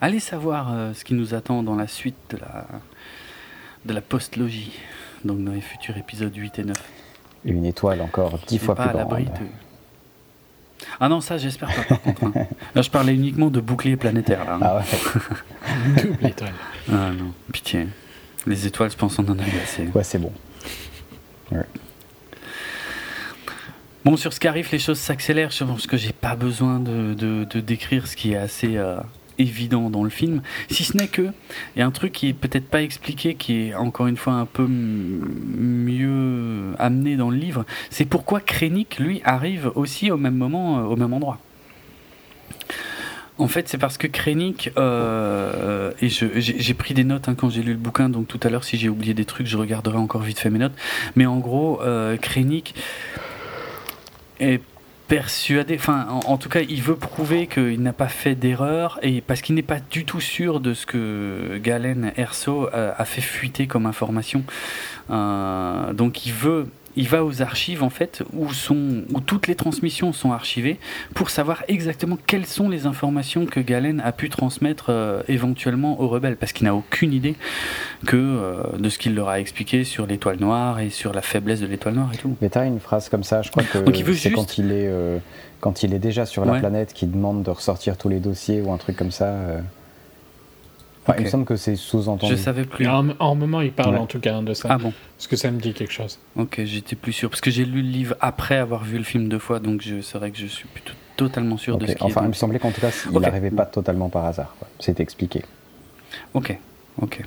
Allez 0.00 0.20
savoir 0.20 0.72
euh, 0.72 0.92
ce 0.92 1.04
qui 1.04 1.14
nous 1.14 1.34
attend 1.34 1.62
dans 1.62 1.74
la 1.74 1.86
suite 1.86 2.16
de 2.30 2.36
la, 2.36 2.66
de 3.86 3.92
la 3.92 4.00
post-logie, 4.00 4.72
donc 5.24 5.42
dans 5.42 5.52
les 5.52 5.60
futurs 5.60 5.96
épisodes 5.96 6.34
8 6.34 6.58
et 6.58 6.64
9. 6.64 6.76
Une 7.44 7.64
étoile 7.64 8.00
encore 8.00 8.38
dix 8.46 8.58
fois 8.58 8.74
plus 8.74 8.88
grande. 8.88 9.28
Ah 11.00 11.08
non, 11.08 11.20
ça 11.20 11.38
j'espère 11.38 11.74
pas 11.74 11.82
par 11.82 12.00
contre. 12.02 12.24
Hein. 12.24 12.46
Là 12.74 12.82
je 12.82 12.90
parlais 12.90 13.14
uniquement 13.14 13.50
de 13.50 13.60
bouclier 13.60 13.96
planétaire. 13.96 14.44
Là, 14.44 14.54
hein. 14.54 14.60
Ah 14.62 14.76
ouais. 14.76 16.02
Double 16.02 16.26
étoile. 16.26 16.52
Ah 16.90 17.10
non, 17.10 17.32
pitié. 17.52 17.88
Les 18.46 18.66
étoiles, 18.66 18.90
je 18.90 18.96
pense 18.96 19.18
on 19.18 19.28
en 19.28 19.38
a 19.38 19.42
assez. 19.62 19.86
Ouais, 19.94 20.04
c'est 20.04 20.18
bon. 20.18 20.32
Ouais. 21.50 21.64
Bon, 24.04 24.18
sur 24.18 24.34
Scarif, 24.34 24.70
les 24.70 24.78
choses 24.78 24.98
s'accélèrent. 24.98 25.50
Je 25.50 25.64
pense 25.64 25.86
que 25.86 25.96
j'ai 25.96 26.12
pas 26.12 26.36
besoin 26.36 26.78
de, 26.78 27.14
de, 27.14 27.44
de, 27.44 27.60
décrire 27.60 28.06
ce 28.06 28.16
qui 28.16 28.32
est 28.32 28.36
assez, 28.36 28.76
euh, 28.76 28.98
évident 29.38 29.90
dans 29.90 30.04
le 30.04 30.10
film, 30.10 30.42
si 30.70 30.84
ce 30.84 30.96
n'est 30.96 31.08
que 31.08 31.28
il 31.74 31.78
y 31.78 31.82
a 31.82 31.86
un 31.86 31.90
truc 31.90 32.12
qui 32.12 32.28
est 32.28 32.32
peut-être 32.32 32.68
pas 32.68 32.82
expliqué, 32.82 33.34
qui 33.34 33.68
est 33.68 33.74
encore 33.74 34.06
une 34.06 34.16
fois 34.16 34.34
un 34.34 34.46
peu 34.46 34.66
mieux 34.68 36.74
amené 36.78 37.16
dans 37.16 37.30
le 37.30 37.36
livre, 37.36 37.64
c'est 37.90 38.04
pourquoi 38.04 38.40
Krennic 38.40 38.98
lui 38.98 39.20
arrive 39.24 39.70
aussi 39.74 40.10
au 40.10 40.16
même 40.16 40.36
moment, 40.36 40.78
euh, 40.78 40.82
au 40.82 40.96
même 40.96 41.12
endroit. 41.12 41.38
En 43.36 43.48
fait, 43.48 43.68
c'est 43.68 43.78
parce 43.78 43.98
que 43.98 44.06
Krennic, 44.06 44.70
euh, 44.78 45.90
et 46.00 46.08
j'ai 46.08 46.74
pris 46.74 46.94
des 46.94 47.02
notes 47.02 47.28
hein, 47.28 47.34
quand 47.34 47.50
j'ai 47.50 47.62
lu 47.62 47.72
le 47.72 47.78
bouquin, 47.78 48.08
donc 48.08 48.28
tout 48.28 48.38
à 48.44 48.48
l'heure, 48.48 48.62
si 48.62 48.76
j'ai 48.76 48.88
oublié 48.88 49.12
des 49.12 49.24
trucs, 49.24 49.48
je 49.48 49.56
regarderai 49.56 49.96
encore 49.96 50.22
vite 50.22 50.38
fait 50.38 50.50
mes 50.50 50.60
notes. 50.60 50.74
Mais 51.16 51.26
en 51.26 51.38
gros, 51.38 51.82
euh, 51.82 52.16
Krennic 52.16 52.76
est 54.38 54.62
persuadé, 55.08 55.76
enfin 55.78 56.06
en, 56.26 56.36
tout 56.38 56.48
cas 56.48 56.60
il 56.60 56.82
veut 56.82 56.96
prouver 56.96 57.46
qu'il 57.46 57.82
n'a 57.82 57.92
pas 57.92 58.08
fait 58.08 58.34
d'erreur 58.34 58.98
et 59.02 59.20
parce 59.20 59.42
qu'il 59.42 59.54
n'est 59.54 59.62
pas 59.62 59.80
du 59.90 60.04
tout 60.04 60.20
sûr 60.20 60.60
de 60.60 60.74
ce 60.74 60.86
que 60.86 61.58
Galen 61.62 62.12
Erso 62.16 62.68
a, 62.72 63.04
fait 63.04 63.20
fuiter 63.20 63.66
comme 63.66 63.86
information. 63.86 64.44
Euh, 65.10 65.92
donc 65.92 66.26
il 66.26 66.32
veut 66.32 66.68
il 66.96 67.08
va 67.08 67.24
aux 67.24 67.42
archives 67.42 67.82
en 67.82 67.90
fait 67.90 68.22
où, 68.32 68.52
sont, 68.52 69.02
où 69.12 69.20
toutes 69.20 69.46
les 69.46 69.54
transmissions 69.54 70.12
sont 70.12 70.32
archivées 70.32 70.78
pour 71.14 71.30
savoir 71.30 71.64
exactement 71.68 72.18
quelles 72.26 72.46
sont 72.46 72.68
les 72.68 72.86
informations 72.86 73.46
que 73.46 73.60
Galen 73.60 74.00
a 74.00 74.12
pu 74.12 74.28
transmettre 74.28 74.86
euh, 74.88 75.22
éventuellement 75.28 76.00
aux 76.00 76.08
rebelles 76.08 76.36
parce 76.36 76.52
qu'il 76.52 76.66
n'a 76.66 76.74
aucune 76.74 77.12
idée 77.12 77.34
que 78.06 78.16
euh, 78.16 78.62
de 78.78 78.88
ce 78.88 78.98
qu'il 78.98 79.14
leur 79.14 79.28
a 79.28 79.40
expliqué 79.40 79.84
sur 79.84 80.06
l'étoile 80.06 80.38
noire 80.38 80.80
et 80.80 80.90
sur 80.90 81.12
la 81.12 81.22
faiblesse 81.22 81.60
de 81.60 81.66
l'étoile 81.66 81.94
noire 81.94 82.10
et 82.12 82.16
tout. 82.16 82.36
Mais 82.40 82.50
tu 82.50 82.58
as 82.58 82.64
une 82.64 82.80
phrase 82.80 83.08
comme 83.08 83.24
ça, 83.24 83.42
je 83.42 83.50
crois 83.50 83.62
que 83.62 83.78
c'est 84.14 84.30
quand 84.30 84.58
il 84.58 84.72
est 84.72 84.88
euh, 84.88 85.18
quand 85.60 85.82
il 85.82 85.94
est 85.94 85.98
déjà 85.98 86.26
sur 86.26 86.44
la 86.44 86.58
planète 86.58 86.92
qui 86.92 87.06
demande 87.06 87.42
de 87.42 87.50
ressortir 87.50 87.96
tous 87.96 88.08
les 88.08 88.20
dossiers 88.20 88.60
ou 88.60 88.72
un 88.72 88.76
truc 88.76 88.96
comme 88.96 89.10
ça. 89.10 89.34
Il 91.18 91.24
me 91.24 91.28
semble 91.28 91.44
que 91.44 91.56
c'est 91.56 91.76
sous-entendu. 91.76 92.32
Je 92.32 92.36
savais 92.36 92.64
plus. 92.64 92.86
En, 92.86 93.34
moment, 93.34 93.60
il 93.60 93.72
parle 93.72 93.96
en 93.96 94.06
tout 94.06 94.20
cas 94.20 94.40
de 94.40 94.54
ça. 94.54 94.68
Ah 94.70 94.78
bon 94.78 94.92
Parce 95.16 95.26
que 95.26 95.36
ça 95.36 95.50
me 95.50 95.60
dit 95.60 95.72
quelque 95.72 95.92
chose. 95.92 96.18
Ok, 96.36 96.60
j'étais 96.64 96.96
plus 96.96 97.12
sûr. 97.12 97.30
Parce 97.30 97.40
que 97.40 97.50
j'ai 97.50 97.64
lu 97.64 97.82
le 97.82 97.88
livre 97.88 98.16
après 98.20 98.56
avoir 98.56 98.84
vu 98.84 98.98
le 98.98 99.04
film 99.04 99.28
deux 99.28 99.38
fois, 99.38 99.60
donc 99.60 99.82
c'est 100.02 100.18
vrai 100.18 100.30
que 100.30 100.38
je 100.38 100.46
suis 100.46 100.66
plutôt 100.68 100.94
totalement 101.16 101.56
sûr 101.56 101.78
de 101.78 101.86
ce 101.86 101.92
Enfin, 102.00 102.22
il 102.22 102.28
me 102.28 102.32
semblait 102.32 102.58
qu'en 102.58 102.70
tout 102.70 102.80
cas, 102.80 102.90
il 103.10 103.18
n'arrivait 103.18 103.50
pas 103.50 103.66
totalement 103.66 104.08
par 104.08 104.24
hasard. 104.24 104.54
C'est 104.80 105.00
expliqué. 105.00 105.42
Ok, 106.32 106.58
ok. 107.00 107.22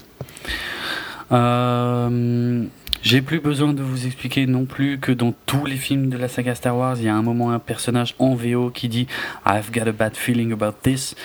Euh, 1.31 2.65
j'ai 3.03 3.22
plus 3.22 3.39
besoin 3.39 3.73
de 3.73 3.81
vous 3.81 4.06
expliquer 4.06 4.45
non 4.47 4.65
plus 4.65 4.99
que 4.99 5.11
dans 5.11 5.33
tous 5.45 5.65
les 5.65 5.75
films 5.75 6.09
de 6.09 6.17
la 6.17 6.27
saga 6.27 6.56
Star 6.56 6.75
Wars, 6.75 6.95
il 6.97 7.06
y 7.06 7.09
a 7.09 7.15
un 7.15 7.22
moment 7.22 7.51
un 7.51 7.59
personnage 7.59 8.15
en 8.19 8.33
VO 8.33 8.69
qui 8.69 8.89
dit 8.89 9.07
I've 9.45 9.72
got 9.72 9.88
a 9.88 9.91
bad 9.91 10.15
feeling 10.15 10.51
about 10.51 10.77
this. 10.83 11.15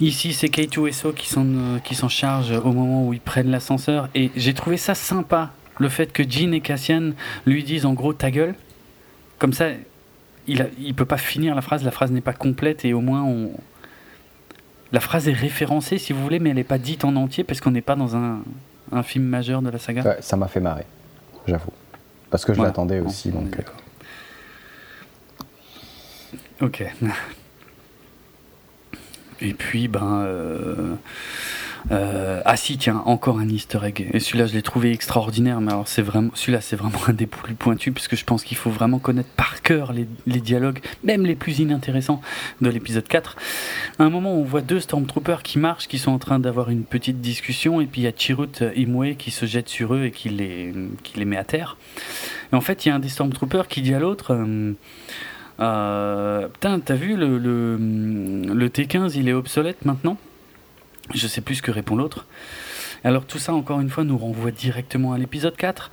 Ici, 0.00 0.32
c'est 0.32 0.46
K2SO 0.46 1.12
qui 1.12 1.28
s'en 1.28 1.44
euh, 1.44 1.78
qui 1.80 1.94
s'en 1.96 2.08
charge 2.08 2.52
au 2.52 2.72
moment 2.72 3.06
où 3.06 3.12
ils 3.12 3.20
prennent 3.20 3.50
l'ascenseur. 3.50 4.08
Et 4.14 4.30
j'ai 4.36 4.54
trouvé 4.54 4.76
ça 4.76 4.94
sympa, 4.94 5.50
le 5.78 5.88
fait 5.88 6.12
que 6.12 6.22
Jean 6.28 6.52
et 6.52 6.60
Cassian 6.60 7.12
lui 7.46 7.64
disent 7.64 7.84
en 7.84 7.94
gros 7.94 8.12
ta 8.12 8.30
gueule. 8.30 8.54
Comme 9.38 9.52
ça, 9.52 9.70
il, 10.46 10.62
a, 10.62 10.66
il 10.78 10.94
peut 10.94 11.04
pas 11.04 11.16
finir 11.16 11.54
la 11.54 11.62
phrase, 11.62 11.84
la 11.84 11.90
phrase 11.90 12.12
n'est 12.12 12.20
pas 12.20 12.32
complète 12.32 12.84
et 12.84 12.92
au 12.94 13.00
moins 13.00 13.22
on. 13.22 13.50
La 14.92 15.00
phrase 15.00 15.28
est 15.28 15.32
référencée 15.32 15.98
si 15.98 16.12
vous 16.12 16.22
voulez, 16.22 16.38
mais 16.38 16.50
elle 16.50 16.56
n'est 16.56 16.64
pas 16.64 16.78
dite 16.78 17.04
en 17.04 17.14
entier 17.16 17.44
parce 17.44 17.60
qu'on 17.60 17.72
n'est 17.72 17.82
pas 17.82 17.96
dans 17.96 18.16
un, 18.16 18.42
un, 18.90 19.02
film 19.02 19.24
majeur 19.24 19.60
de 19.62 19.68
la 19.68 19.78
saga. 19.78 20.16
ça 20.20 20.36
m'a 20.36 20.48
fait 20.48 20.60
marrer, 20.60 20.86
j'avoue. 21.46 21.72
Parce 22.30 22.44
que 22.44 22.54
je 22.54 22.62
l'attendais 22.62 23.00
aussi. 23.00 23.30
donc... 23.30 23.58
Euh. 23.58 23.62
Ok. 26.66 26.84
Et 29.40 29.54
puis, 29.54 29.88
ben. 29.88 30.22
Euh, 30.24 30.94
euh, 31.90 32.42
ah 32.44 32.56
si, 32.56 32.76
tiens, 32.76 33.02
encore 33.06 33.38
un 33.38 33.48
easter 33.48 33.78
egg. 33.82 34.10
Et 34.12 34.20
celui-là, 34.20 34.46
je 34.46 34.54
l'ai 34.54 34.62
trouvé 34.62 34.92
extraordinaire. 34.92 35.60
Mais 35.60 35.72
alors, 35.72 35.88
celui-là, 35.88 36.60
c'est 36.60 36.76
vraiment 36.76 36.98
un 37.06 37.12
des 37.12 37.26
plus 37.26 37.54
pointus, 37.54 37.92
puisque 37.94 38.16
je 38.16 38.24
pense 38.24 38.44
qu'il 38.44 38.56
faut 38.56 38.70
vraiment 38.70 38.98
connaître 38.98 39.28
par 39.30 39.62
cœur 39.62 39.92
les, 39.92 40.06
dialogues, 40.40 40.80
même 41.04 41.24
les 41.24 41.34
plus 41.34 41.60
inintéressants 41.60 42.20
de 42.60 42.68
l'épisode 42.68 43.06
4. 43.06 43.36
À 43.98 44.04
un 44.04 44.10
moment, 44.10 44.34
on 44.34 44.42
voit 44.42 44.60
deux 44.60 44.80
Stormtroopers 44.80 45.42
qui 45.42 45.58
marchent, 45.58 45.88
qui 45.88 45.98
sont 45.98 46.12
en 46.12 46.18
train 46.18 46.38
d'avoir 46.38 46.70
une 46.70 46.84
petite 46.84 47.20
discussion, 47.20 47.80
et 47.80 47.86
puis 47.86 48.02
il 48.02 48.04
y 48.04 48.08
a 48.08 48.12
Chirrut 48.12 48.62
Imwe 48.76 49.14
qui 49.16 49.30
se 49.30 49.46
jette 49.46 49.68
sur 49.68 49.94
eux 49.94 50.04
et 50.04 50.10
qui 50.10 50.28
les, 50.28 50.74
qui 51.02 51.18
les 51.18 51.24
met 51.24 51.36
à 51.36 51.44
terre. 51.44 51.76
Et 52.52 52.56
en 52.56 52.60
fait, 52.60 52.84
il 52.84 52.88
y 52.88 52.92
a 52.92 52.94
un 52.94 53.00
des 53.00 53.08
Stormtroopers 53.08 53.68
qui 53.68 53.82
dit 53.82 53.94
à 53.94 53.98
l'autre. 53.98 54.34
Euh, 54.34 54.72
putain, 55.58 56.80
t'as 56.80 56.94
vu 56.94 57.16
le, 57.16 57.38
le, 57.38 58.68
T15, 58.68 59.12
il 59.16 59.28
est 59.28 59.32
obsolète 59.32 59.84
maintenant? 59.84 60.16
Je 61.14 61.26
sais 61.26 61.40
plus 61.40 61.56
ce 61.56 61.62
que 61.62 61.70
répond 61.70 61.96
l'autre. 61.96 62.26
Alors 63.02 63.24
tout 63.24 63.38
ça, 63.38 63.52
encore 63.54 63.80
une 63.80 63.90
fois, 63.90 64.04
nous 64.04 64.18
renvoie 64.18 64.50
directement 64.50 65.12
à 65.12 65.18
l'épisode 65.18 65.56
4. 65.56 65.90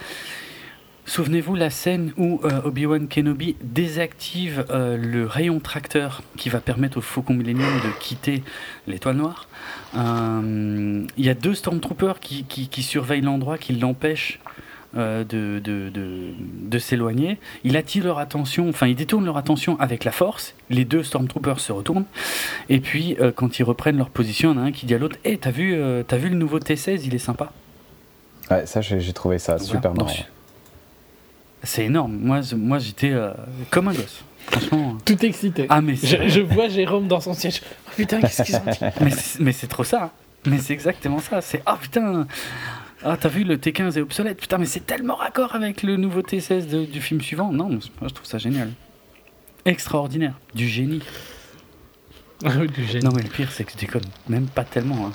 Souvenez-vous 1.08 1.56
la 1.56 1.70
scène 1.70 2.14
où 2.18 2.42
euh, 2.44 2.62
Obi-Wan 2.64 3.08
Kenobi 3.08 3.56
désactive 3.62 4.66
euh, 4.72 4.98
le 4.98 5.28
rayon 5.28 5.60
tracteur 5.60 6.24
qui 6.36 6.50
va 6.50 6.60
permettre 6.60 6.98
au 6.98 7.02
Faucon 7.02 7.36
Millennium 7.36 7.80
de 7.84 8.00
quitter 8.00 8.44
l'étoile 8.88 9.18
noire. 9.18 9.48
Il 9.94 11.08
y 11.18 11.30
a 11.30 11.34
deux 11.36 11.54
Stormtroopers 11.54 12.20
qui, 12.20 12.44
qui 12.44 12.84
surveillent 12.84 13.22
l'endroit, 13.22 13.58
qui 13.58 13.74
l'empêchent 13.74 14.40
euh, 14.98 15.24
de, 15.24 15.60
de, 15.60 15.92
de, 15.92 16.80
s'éloigner. 16.80 17.38
Il 17.64 17.78
attire 17.78 18.06
leur 18.06 18.20
attention, 18.20 18.70
enfin 18.70 18.88
il 18.88 18.96
détourne 18.96 19.26
leur 19.26 19.38
attention 19.38 19.80
avec 19.80 20.04
la 20.04 20.12
force. 20.12 20.56
Les 20.70 20.86
deux 20.86 21.04
Stormtroopers 21.04 21.60
se 21.60 21.72
retournent. 21.72 22.06
Et 22.70 22.80
puis 22.80 23.18
euh, 23.20 23.32
quand 23.36 23.60
ils 23.60 23.64
reprennent 23.64 23.98
leur 23.98 24.10
position, 24.10 24.52
il 24.52 24.56
y 24.56 24.60
en 24.60 24.64
a 24.64 24.66
un 24.66 24.72
qui 24.72 24.86
dit 24.86 24.96
à 24.96 24.98
l'autre 24.98 25.18
Hé, 25.24 25.38
t'as 25.38 25.52
vu, 25.52 25.74
euh, 25.76 26.04
vu 26.12 26.30
le 26.30 26.36
nouveau 26.36 26.60
T16 26.60 27.02
Il 27.06 27.14
est 27.14 27.20
sympa. 27.20 27.52
Ouais, 28.50 28.66
ça 28.66 28.82
j'ai 28.82 29.14
trouvé 29.14 29.40
ça 29.40 29.60
super 29.60 29.94
marrant. 29.94 30.12
C'est 31.64 31.86
énorme. 31.86 32.18
Moi, 32.22 32.42
moi 32.56 32.80
j'étais 32.80 33.14
comme 33.72 33.88
un 33.88 33.94
gosse. 33.94 34.24
Franchement. 34.48 34.98
Tout 35.04 35.26
excité. 35.26 35.66
Ah, 35.70 35.82
mais 35.82 35.96
je, 35.96 36.40
vois 36.40 36.70
Jérôme 36.70 37.08
dans 37.08 37.20
son 37.20 37.34
siège. 37.34 37.62
Oh, 37.66 37.92
putain, 37.96 38.22
qu'est-ce 38.22 38.44
qu'ils 38.44 38.56
ont 38.56 38.62
dit? 38.72 39.40
Mais 39.40 39.52
c'est 39.52 39.68
trop 39.68 39.84
ça. 39.84 40.12
Mais 40.46 40.60
c'est 40.60 40.74
exactement 40.74 41.20
ça. 41.20 41.42
C'est 41.42 41.62
ah 41.66 41.78
putain. 41.82 42.28
Ah, 43.08 43.18
t'as 43.18 43.30
vu, 43.30 43.44
le 43.44 43.58
T15 43.58 44.00
est 44.00 44.02
obsolète. 44.02 44.40
Putain, 44.40 44.58
mais 44.58 44.66
c'est 44.66 44.84
tellement 44.84 45.14
raccord 45.14 45.54
avec 45.54 45.84
le 45.84 45.96
nouveau 45.96 46.22
T16 46.22 46.90
du 46.90 47.02
film 47.02 47.22
suivant. 47.22 47.52
Non, 47.52 47.70
moi, 47.70 47.80
je 48.02 48.08
trouve 48.08 48.26
ça 48.26 48.40
génial. 48.40 48.72
Extraordinaire. 49.64 50.34
Du 50.56 50.68
génie. 50.68 51.04
Ah 52.44 52.50
du 52.76 52.84
génie. 52.84 53.06
Non, 53.06 53.12
mais 53.16 53.22
le 53.22 53.30
pire, 53.30 53.52
c'est 53.52 53.64
que 53.64 53.74
je 53.74 53.78
déconne 53.78 54.02
même 54.28 54.48
pas 54.48 54.64
tellement. 54.64 55.06
Hein. 55.06 55.12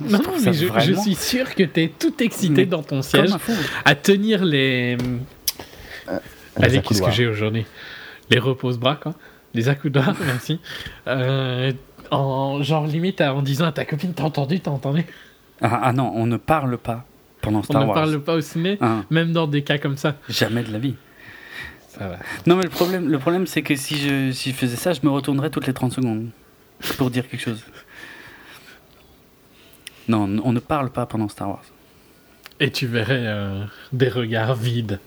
non, 0.00 0.20
mais 0.44 0.52
je, 0.52 0.92
suis 1.00 1.16
sûr 1.16 1.56
que 1.56 1.64
t'es 1.64 1.92
tout 1.98 2.22
excité 2.22 2.66
dans 2.66 2.84
ton 2.84 3.02
siège 3.02 3.30
à 3.84 3.96
tenir 3.96 4.44
les. 4.44 4.96
Euh, 6.08 6.18
Allez, 6.54 6.82
qu'est-ce 6.82 7.02
que 7.02 7.10
j'ai 7.10 7.26
aujourd'hui? 7.26 7.66
Les 8.30 8.38
repose-bras, 8.38 8.94
quoi. 8.94 9.14
Les 9.54 9.68
accoudoirs, 9.68 10.14
merci. 10.24 10.60
Euh, 11.08 11.72
en, 12.12 12.62
genre 12.62 12.86
limite 12.86 13.20
en 13.20 13.42
disant 13.42 13.66
à 13.66 13.72
ta 13.72 13.84
copine, 13.84 14.14
t'as 14.14 14.22
entendu, 14.22 14.60
t'as 14.60 14.70
entendu? 14.70 15.04
Ah, 15.60 15.80
ah, 15.82 15.92
non, 15.92 16.12
on 16.14 16.26
ne 16.26 16.36
parle 16.36 16.78
pas 16.78 17.06
pendant 17.44 17.62
Star 17.62 17.82
On 17.82 17.88
ne 17.88 17.94
parle 17.94 18.20
pas 18.20 18.34
au 18.34 18.40
ciné, 18.40 18.78
ah. 18.80 19.02
même 19.10 19.32
dans 19.32 19.46
des 19.46 19.62
cas 19.62 19.78
comme 19.78 19.96
ça. 19.96 20.16
Jamais 20.28 20.62
de 20.62 20.72
la 20.72 20.78
vie. 20.78 20.94
Non, 22.46 22.56
mais 22.56 22.64
le 22.64 22.70
problème, 22.70 23.08
le 23.08 23.18
problème 23.20 23.46
c'est 23.46 23.62
que 23.62 23.76
si 23.76 23.96
je, 23.96 24.32
si 24.32 24.50
je 24.50 24.56
faisais 24.56 24.76
ça, 24.76 24.92
je 24.92 25.00
me 25.04 25.10
retournerais 25.10 25.50
toutes 25.50 25.68
les 25.68 25.72
30 25.72 25.92
secondes 25.92 26.28
pour 26.96 27.10
dire 27.10 27.28
quelque 27.28 27.40
chose. 27.40 27.62
Non, 30.08 30.28
on 30.44 30.52
ne 30.52 30.60
parle 30.60 30.90
pas 30.90 31.06
pendant 31.06 31.28
Star 31.28 31.48
Wars. 31.48 31.64
Et 32.60 32.70
tu 32.70 32.86
verrais 32.86 33.24
euh, 33.26 33.64
des 33.92 34.08
regards 34.08 34.54
vides 34.54 35.00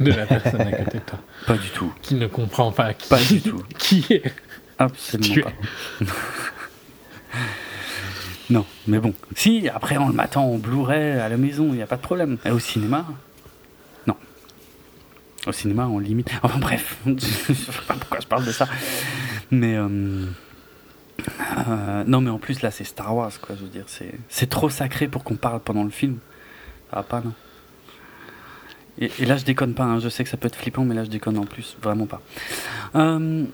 de 0.00 0.10
la 0.10 0.26
personne 0.26 0.60
à 0.60 0.72
côté 0.72 0.98
de 0.98 1.04
toi. 1.04 1.18
Pas 1.46 1.56
du 1.56 1.68
tout. 1.68 1.92
Qui 2.02 2.14
ne 2.16 2.26
comprend 2.26 2.72
pas. 2.72 2.94
Qui, 2.94 3.08
pas 3.08 3.22
du 3.22 3.40
tout. 3.40 3.62
Qui 3.78 4.04
est. 4.10 4.34
Absolument 4.78 5.50
pas. 6.00 6.04
Non, 8.50 8.66
mais 8.86 8.98
bon. 8.98 9.14
Si, 9.34 9.68
après 9.68 9.96
on 9.96 10.08
le 10.08 10.14
m'attend 10.14 10.44
en 10.44 10.58
Blu-ray 10.58 11.18
à 11.18 11.28
la 11.28 11.36
maison, 11.36 11.68
il 11.68 11.76
n'y 11.76 11.82
a 11.82 11.86
pas 11.86 11.96
de 11.96 12.02
problème. 12.02 12.36
Et 12.44 12.50
au 12.50 12.58
cinéma 12.58 13.06
Non. 14.06 14.16
Au 15.46 15.52
cinéma, 15.52 15.86
on 15.86 15.98
limite. 15.98 16.30
Enfin 16.42 16.58
bref, 16.58 16.98
je 17.06 17.10
ne 17.10 17.18
sais 17.18 17.54
pas 17.86 17.94
pourquoi 17.94 18.20
je 18.20 18.26
parle 18.26 18.44
de 18.44 18.52
ça. 18.52 18.68
Mais. 19.50 19.76
Euh, 19.76 20.26
euh, 21.68 22.04
non, 22.06 22.20
mais 22.20 22.30
en 22.30 22.38
plus, 22.38 22.60
là, 22.60 22.70
c'est 22.70 22.84
Star 22.84 23.14
Wars, 23.14 23.32
quoi. 23.40 23.54
Je 23.56 23.62
veux 23.62 23.70
dire, 23.70 23.86
c'est 24.28 24.50
trop 24.50 24.68
sacré 24.68 25.08
pour 25.08 25.24
qu'on 25.24 25.36
parle 25.36 25.60
pendant 25.60 25.84
le 25.84 25.90
film. 25.90 26.18
Ça 26.90 26.96
va 26.96 27.02
pas, 27.02 27.20
non 27.20 27.32
et, 28.98 29.10
là, 29.26 29.36
je 29.36 29.44
déconne 29.44 29.74
pas. 29.74 29.84
Hein. 29.84 29.98
Je 29.98 30.08
sais 30.08 30.22
que 30.22 30.30
ça 30.30 30.36
peut 30.36 30.46
être 30.46 30.56
flippant, 30.56 30.84
mais 30.84 30.94
là, 30.94 31.02
je 31.04 31.10
déconne 31.10 31.38
en 31.38 31.44
plus. 31.44 31.76
Vraiment 31.82 32.06
pas. 32.06 32.20
Euh, 32.94 33.44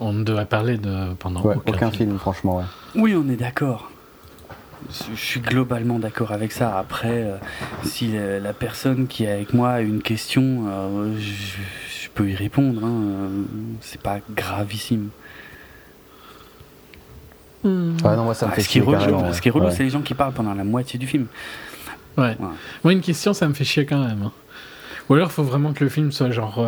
on 0.00 0.12
ne 0.12 0.24
devrait 0.24 0.46
parler 0.46 0.78
de 0.78 1.12
pendant 1.14 1.42
aucun, 1.42 1.90
film. 1.90 2.08
film, 2.08 2.18
franchement. 2.18 2.58
Ouais. 2.58 2.64
Oui, 2.94 3.14
on 3.14 3.28
est 3.28 3.36
d'accord 3.36 3.90
je 5.14 5.20
suis 5.20 5.40
globalement 5.40 5.98
d'accord 5.98 6.32
avec 6.32 6.52
ça. 6.52 6.78
Après, 6.78 7.22
euh, 7.24 7.36
si 7.84 8.12
la, 8.12 8.52
personne 8.52 9.06
qui 9.06 9.24
est 9.24 9.30
avec 9.30 9.52
moi 9.54 9.70
a 9.70 9.80
une 9.80 10.02
question, 10.02 10.64
euh, 10.68 11.18
je, 11.18 12.08
peux 12.14 12.28
y 12.30 12.34
répondre. 12.34 12.84
Hein, 12.84 13.02
euh, 13.02 13.28
c'est 13.80 14.00
pas 14.00 14.18
gravissime. 14.34 15.10
Hmm. 17.64 17.96
non, 18.02 18.24
moi, 18.24 18.34
ça 18.34 18.46
me 18.46 18.52
ah, 18.52 18.54
fait 18.54 18.62
ce 18.62 18.68
qui 18.68 18.78
est 18.78 18.82
relou, 18.82 19.32
ce 19.32 19.40
qui 19.40 19.48
est 19.48 19.50
relou 19.50 19.70
c'est 19.70 19.82
les 19.82 19.90
gens 19.90 20.02
qui 20.02 20.14
parlent 20.14 20.32
pendant 20.32 20.54
la 20.54 20.64
moitié 20.64 20.98
du 20.98 21.06
film. 21.06 21.26
Ouais. 22.16 22.36
Moi, 22.84 22.92
une 22.92 23.00
question, 23.00 23.32
ça 23.32 23.48
me 23.48 23.54
fait 23.54 23.64
chier 23.64 23.84
quand 23.84 24.04
même. 24.04 24.22
Hein. 24.22 24.32
Ou 25.08 25.14
alors, 25.14 25.28
il 25.28 25.32
faut 25.32 25.42
vraiment 25.42 25.72
que 25.72 25.84
le 25.84 25.90
film 25.90 26.12
soit 26.12 26.30
genre 26.30 26.64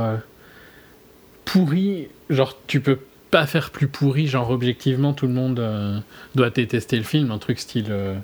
pourri. 1.44 2.08
Genre, 2.28 2.56
tu 2.66 2.80
peux 2.80 2.98
pas 3.31 3.47
faire 3.47 3.70
plus 3.70 3.89
pourri, 3.89 4.26
genre 4.26 4.50
objectivement 4.50 5.12
tout 5.12 5.26
le 5.26 5.33
monde 5.33 5.60
euh, 5.60 5.99
doit 6.34 6.50
détester 6.50 6.97
le 6.97 7.02
film, 7.02 7.31
un 7.31 7.39
truc 7.39 7.59
style 7.59 7.86
euh, 7.91 8.15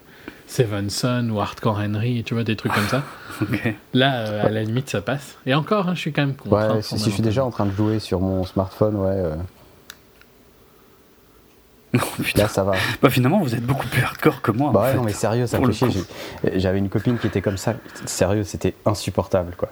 Seven 0.47 0.91
Son 0.91 1.29
ou 1.31 1.41
Hardcore 1.41 1.79
Henry, 1.79 2.23
tu 2.25 2.35
vois, 2.35 2.45
des 2.45 2.57
trucs 2.57 2.73
comme 2.73 2.89
ça. 2.89 3.03
Là, 3.95 4.27
euh, 4.27 4.47
à 4.47 4.49
la 4.49 4.63
limite, 4.63 4.91
ça 4.91 5.01
passe. 5.01 5.37
Et 5.47 5.55
encore, 5.55 5.89
hein, 5.89 5.95
je 5.95 6.01
suis 6.01 6.13
quand 6.13 6.23
même 6.23 6.35
content. 6.35 6.75
Ouais, 6.75 6.83
si, 6.83 6.99
je 6.99 7.11
suis 7.11 7.23
déjà 7.23 7.45
en 7.45 7.51
train 7.51 7.67
de 7.67 7.73
jouer 7.73 7.99
sur 7.99 8.21
mon 8.21 8.45
smartphone, 8.45 8.97
ouais. 8.97 9.23
Non, 11.95 12.01
putain. 12.23 12.43
Là, 12.43 12.49
ça 12.49 12.65
va. 12.65 12.75
Bah, 13.03 13.11
finalement, 13.11 13.41
vous 13.41 13.55
êtes 13.55 13.65
beaucoup 13.65 13.87
plus 13.87 14.03
hardcore 14.03 14.43
que 14.43 14.51
moi. 14.51 14.71
Bah 14.73 14.83
ouais, 14.83 14.95
non, 14.95 15.03
mais 15.03 15.13
sérieux, 15.13 15.47
ça 15.47 15.59
me. 15.61 15.71
J'avais 16.55 16.79
une 16.79 16.89
copine 16.89 17.19
qui 17.19 17.27
était 17.27 17.43
comme 17.43 17.57
ça. 17.57 17.75
Sérieux, 18.05 18.45
c'était 18.45 18.75
insupportable, 18.85 19.55
quoi. 19.57 19.71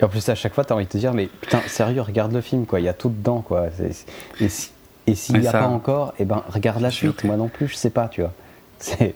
Et 0.00 0.04
en 0.04 0.08
plus, 0.08 0.28
à 0.28 0.34
chaque 0.34 0.54
fois, 0.54 0.64
tu 0.64 0.72
as 0.72 0.76
envie 0.76 0.84
de 0.84 0.90
te 0.90 0.98
dire, 0.98 1.14
mais 1.14 1.26
putain, 1.26 1.60
sérieux, 1.66 2.02
regarde 2.02 2.32
le 2.32 2.40
film, 2.40 2.66
quoi. 2.66 2.80
Il 2.80 2.84
y 2.84 2.88
a 2.88 2.92
tout 2.92 3.08
dedans, 3.08 3.40
quoi. 3.40 3.68
Et, 4.40 4.48
et 5.06 5.14
s'il 5.14 5.40
n'y 5.40 5.46
a 5.46 5.52
pas 5.52 5.68
encore, 5.68 6.12
eh 6.18 6.24
ben, 6.24 6.42
regarde 6.48 6.80
la 6.80 6.90
suite. 6.90 7.24
Moi 7.24 7.36
non 7.36 7.48
plus, 7.48 7.68
je 7.68 7.76
sais 7.76 7.90
pas, 7.90 8.08
tu 8.08 8.20
vois. 8.20 8.32
C'est. 8.78 9.14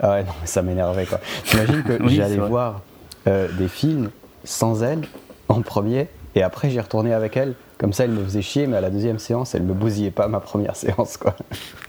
Ah 0.00 0.10
ouais, 0.10 0.24
non, 0.24 0.32
ça 0.44 0.62
m'énervait, 0.62 1.06
quoi. 1.06 1.20
T'imagines 1.44 1.82
que 1.82 1.98
j'allais 2.08 2.36
voir 2.36 2.80
euh, 3.28 3.48
des 3.58 3.68
films 3.68 4.10
sans 4.44 4.82
elle, 4.82 5.02
en 5.48 5.62
premier, 5.62 6.08
et 6.34 6.42
après, 6.42 6.70
j'y 6.70 6.80
retournais 6.80 7.12
avec 7.12 7.36
elle. 7.36 7.54
Comme 7.78 7.92
ça, 7.92 8.04
elle 8.04 8.10
me 8.10 8.24
faisait 8.24 8.42
chier, 8.42 8.66
mais 8.66 8.78
à 8.78 8.80
la 8.80 8.90
deuxième 8.90 9.18
séance, 9.18 9.54
elle 9.54 9.62
me 9.64 9.74
bousillait 9.74 10.10
pas 10.10 10.28
ma 10.28 10.40
première 10.40 10.76
séance, 10.82 11.16
quoi. 11.16 11.36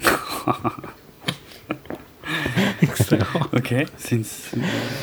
Excellent. 2.82 3.26
ok, 3.56 3.76
c'est 3.98 4.22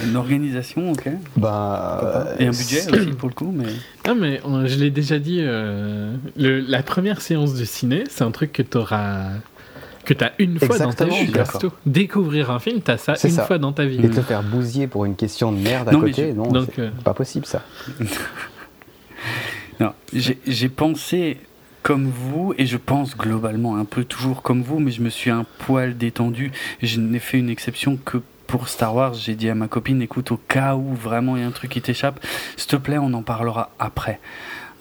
une, 0.05 0.17
organisation, 0.17 0.93
ok. 0.93 1.09
Bah, 1.37 2.27
Et 2.39 2.47
un 2.47 2.51
budget 2.51 2.91
aussi 2.93 3.13
pour 3.13 3.29
le 3.29 3.35
coup, 3.35 3.53
mais. 3.55 3.67
Ah, 4.09 4.15
mais 4.15 4.41
je 4.67 4.79
l'ai 4.79 4.91
déjà 4.91 5.19
dit, 5.19 5.39
euh, 5.41 6.15
le, 6.37 6.61
la 6.61 6.83
première 6.83 7.21
séance 7.21 7.55
de 7.55 7.65
ciné, 7.65 8.05
c'est 8.09 8.25
un 8.25 8.31
truc 8.31 8.53
que 8.53 8.63
tu 8.63 8.79
auras. 8.79 9.29
Que 10.05 10.15
tu 10.15 10.25
as 10.25 10.33
une 10.39 10.59
fois 10.59 10.79
dans 10.79 10.93
ta 10.93 11.05
vie, 11.05 11.31
Découvrir 11.85 12.51
un 12.51 12.59
film, 12.59 12.81
tu 12.83 12.91
as 12.91 12.99
ça 12.99 13.15
une 13.23 13.37
fois 13.37 13.59
dans 13.59 13.73
ta 13.73 13.85
vie. 13.85 14.01
Et 14.03 14.09
te 14.09 14.23
faire 14.23 14.43
bousiller 14.43 14.87
pour 14.87 15.05
une 15.05 15.15
question 15.15 15.53
de 15.53 15.59
merde 15.59 15.89
à 15.89 15.93
côté, 15.93 16.33
non, 16.33 16.49
c'est 16.67 16.81
euh, 16.81 16.91
pas 17.05 17.15
possible 17.15 17.47
ça. 17.47 17.63
non, 19.81 19.93
j'ai 20.13 20.69
pensé 20.69 21.39
comme 21.83 22.11
vous, 22.11 22.55
et 22.59 22.67
je 22.67 22.77
pense 22.77 23.17
globalement 23.17 23.77
un 23.77 23.85
peu 23.85 24.05
toujours 24.05 24.43
comme 24.43 24.63
vous, 24.63 24.79
mais 24.79 24.91
je 24.91 25.03
me 25.03 25.11
suis 25.11 25.31
un 25.31 25.45
poil 25.59 25.97
détendu. 25.97 26.53
Je 26.83 27.01
n'ai 27.01 27.19
fait 27.19 27.39
une 27.39 27.51
exception 27.51 27.99
que 28.05 28.19
pour 28.47 28.69
Star 28.69 28.95
Wars. 28.95 29.15
J'ai 29.15 29.35
dit 29.35 29.49
à 29.49 29.55
ma 29.55 29.69
copine, 29.69 30.03
écoute, 30.03 30.33
au 30.33 30.37
cas 30.37 30.75
où 30.75 30.95
vraiment 30.95 31.37
il 31.37 31.43
y 31.43 31.45
a 31.45 31.49
un 31.49 31.53
truc 31.53 31.71
qui 31.71 31.81
t'échappe, 31.81 32.21
s'il 32.57 32.69
te 32.69 32.77
plaît, 32.77 32.99
on 32.99 33.13
en 33.15 33.23
parlera 33.23 33.71
après. 33.79 34.21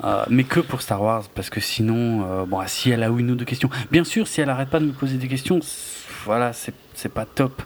Euh, 0.04 0.24
mais 0.30 0.44
que 0.44 0.60
pour 0.60 0.82
Star 0.82 1.02
Wars, 1.02 1.24
parce 1.36 1.50
que 1.50 1.60
sinon, 1.60 2.26
euh, 2.26 2.46
bon, 2.46 2.62
si 2.68 2.90
elle 2.90 3.04
a 3.04 3.08
une 3.08 3.32
ou 3.32 3.36
deux 3.36 3.46
questions, 3.46 3.70
bien 3.92 4.04
sûr, 4.04 4.28
si 4.28 4.42
elle 4.42 4.50
arrête 4.50 4.70
pas 4.70 4.80
de 4.80 4.86
me 4.86 4.92
poser 4.92 5.18
des 5.18 5.28
questions, 5.28 5.60
voilà, 6.26 6.52
c'est 6.54 7.10
pas 7.10 7.26
top. 7.26 7.62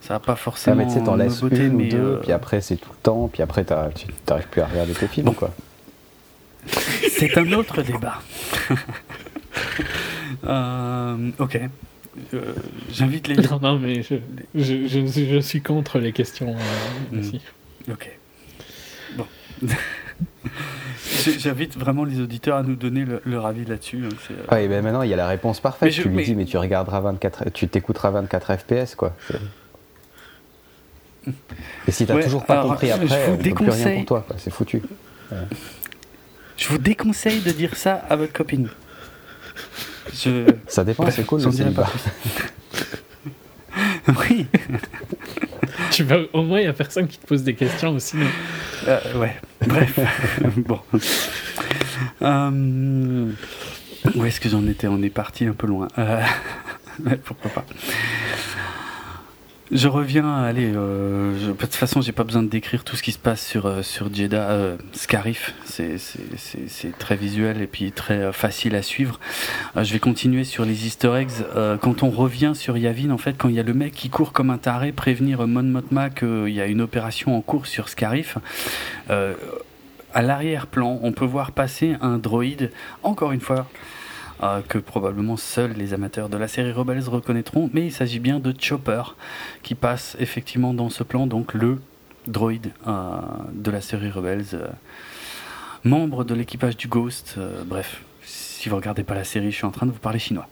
Ça 0.00 0.14
va 0.14 0.20
pas 0.20 0.36
forcément. 0.36 0.82
Ah, 0.82 0.92
mais 0.94 1.04
t'en 1.04 1.16
laisses 1.16 1.42
une 1.42 1.74
ou 1.76 1.88
deux, 1.88 1.96
euh, 1.96 2.16
puis 2.20 2.32
après 2.32 2.60
c'est 2.60 2.76
tout 2.76 2.90
le 2.90 3.02
temps, 3.02 3.28
puis 3.32 3.42
après 3.42 3.64
tu 3.64 3.72
n'arrives 3.72 4.48
plus 4.48 4.60
à 4.60 4.66
regarder 4.66 4.92
tes 4.92 5.06
films, 5.06 5.32
quoi. 5.34 5.50
C'est 6.66 7.36
un 7.38 7.52
autre 7.52 7.82
débat. 7.82 8.20
Euh, 10.46 11.30
ok. 11.38 11.60
Euh, 12.34 12.54
j'invite 12.90 13.28
les. 13.28 13.36
Non, 13.36 13.60
non, 13.60 13.78
mais 13.78 14.02
je, 14.02 14.16
je, 14.54 15.06
je, 15.06 15.40
suis 15.40 15.62
contre 15.62 15.98
les 15.98 16.12
questions 16.12 16.54
euh, 17.12 17.16
hmm. 17.16 17.92
Ok. 17.92 18.10
Bon. 19.16 19.26
J'invite 21.38 21.78
vraiment 21.78 22.04
les 22.04 22.20
auditeurs 22.20 22.56
à 22.56 22.62
nous 22.62 22.76
donner 22.76 23.04
leur 23.24 23.46
avis 23.46 23.64
là-dessus. 23.64 24.04
Hein, 24.04 24.34
oui, 24.52 24.68
ben 24.68 24.82
maintenant 24.82 25.02
il 25.02 25.10
y 25.10 25.14
a 25.14 25.16
la 25.16 25.28
réponse 25.28 25.60
parfaite. 25.60 25.92
tu 25.92 26.08
lui 26.08 26.24
dis, 26.24 26.34
mais 26.34 26.44
tu 26.44 26.56
regarderas 26.56 27.00
24, 27.00 27.50
tu 27.50 27.68
t'écouteras 27.68 28.10
24 28.10 28.56
FPS, 28.56 28.94
quoi. 28.94 29.14
Et 31.86 31.92
si 31.92 32.06
t'as 32.06 32.20
toujours 32.20 32.44
pas 32.44 32.62
compris 32.62 32.90
après, 32.90 33.30
on 33.30 33.36
peut 33.36 33.54
plus 33.54 33.70
rien 33.70 33.96
pour 33.96 34.04
toi, 34.06 34.26
c'est 34.38 34.50
foutu. 34.50 34.82
Je 36.62 36.68
vous 36.68 36.78
déconseille 36.78 37.40
de 37.40 37.50
dire 37.50 37.74
ça 37.74 37.94
à 38.08 38.14
votre 38.14 38.32
copine. 38.32 38.68
Ça 40.68 40.84
dépend, 40.84 41.10
c'est 41.10 41.24
cool. 41.24 41.42
le 41.42 41.72
pas 41.72 41.90
oui. 44.20 44.46
tu 45.90 46.04
vas, 46.04 46.18
au 46.32 46.42
moins, 46.44 46.60
il 46.60 46.62
n'y 46.62 46.68
a 46.68 46.72
personne 46.72 47.08
qui 47.08 47.18
te 47.18 47.26
pose 47.26 47.42
des 47.42 47.54
questions 47.54 47.96
aussi. 47.96 48.16
Euh, 48.86 49.00
ouais. 49.16 49.34
Bref. 49.66 49.98
bon. 50.58 50.78
Euh, 52.22 53.32
où 54.14 54.24
est-ce 54.24 54.40
que 54.40 54.48
j'en 54.48 54.64
étais? 54.68 54.86
On 54.86 55.02
est 55.02 55.10
parti 55.10 55.46
un 55.46 55.54
peu 55.54 55.66
loin. 55.66 55.88
Euh, 55.98 56.22
pourquoi 57.24 57.50
pas 57.50 57.64
je 59.72 59.88
reviens, 59.88 60.34
allez, 60.34 60.70
euh, 60.74 61.48
de 61.48 61.52
toute 61.52 61.74
façon, 61.74 62.02
j'ai 62.02 62.12
pas 62.12 62.24
besoin 62.24 62.42
de 62.42 62.48
décrire 62.48 62.84
tout 62.84 62.94
ce 62.94 63.02
qui 63.02 63.10
se 63.10 63.18
passe 63.18 63.44
sur, 63.44 63.64
euh, 63.64 63.82
sur 63.82 64.12
Jeddah, 64.14 64.50
euh, 64.50 64.76
Scarif, 64.92 65.54
c'est 65.64 66.98
très 66.98 67.16
visuel 67.16 67.62
et 67.62 67.66
puis 67.66 67.90
très 67.90 68.32
facile 68.34 68.74
à 68.74 68.82
suivre. 68.82 69.18
je 69.74 69.90
vais 69.92 69.98
continuer 69.98 70.44
sur 70.44 70.66
les 70.66 70.86
easter 70.86 71.14
eggs. 71.14 71.78
quand 71.80 72.02
on 72.02 72.10
revient 72.10 72.52
sur 72.54 72.76
Yavin, 72.76 73.10
en 73.10 73.18
fait, 73.18 73.36
quand 73.38 73.48
il 73.48 73.54
y 73.54 73.60
a 73.60 73.62
le 73.62 73.72
mec 73.72 73.94
qui 73.94 74.10
court 74.10 74.32
comme 74.32 74.50
un 74.50 74.58
taré, 74.58 74.92
prévenir 74.92 75.46
Mon 75.46 75.62
Mothma 75.62 76.10
qu'il 76.10 76.48
y 76.48 76.60
a 76.60 76.66
une 76.66 76.82
opération 76.82 77.36
en 77.36 77.40
cours 77.40 77.66
sur 77.66 77.88
Scarif, 77.88 78.36
à 79.08 80.22
l'arrière-plan, 80.22 81.00
on 81.02 81.12
peut 81.12 81.24
voir 81.24 81.52
passer 81.52 81.96
un 82.02 82.18
droïde, 82.18 82.70
encore 83.02 83.32
une 83.32 83.40
fois, 83.40 83.66
que 84.68 84.78
probablement 84.78 85.36
seuls 85.36 85.72
les 85.72 85.94
amateurs 85.94 86.28
de 86.28 86.36
la 86.36 86.48
série 86.48 86.72
Rebels 86.72 87.08
reconnaîtront, 87.08 87.70
mais 87.72 87.86
il 87.86 87.92
s'agit 87.92 88.18
bien 88.18 88.40
de 88.40 88.54
Chopper 88.58 89.02
qui 89.62 89.74
passe 89.74 90.16
effectivement 90.18 90.74
dans 90.74 90.90
ce 90.90 91.04
plan, 91.04 91.26
donc 91.26 91.54
le 91.54 91.80
droïde 92.26 92.72
euh, 92.86 93.20
de 93.52 93.70
la 93.70 93.80
série 93.80 94.10
Rebels, 94.10 94.46
euh, 94.54 94.68
membre 95.84 96.24
de 96.24 96.34
l'équipage 96.34 96.76
du 96.76 96.88
Ghost, 96.88 97.38
bref, 97.66 98.02
si 98.24 98.68
vous 98.68 98.76
regardez 98.76 99.02
pas 99.02 99.14
la 99.14 99.24
série, 99.24 99.50
je 99.50 99.56
suis 99.56 99.66
en 99.66 99.72
train 99.72 99.86
de 99.86 99.92
vous 99.92 99.98
parler 99.98 100.18
chinois. 100.18 100.48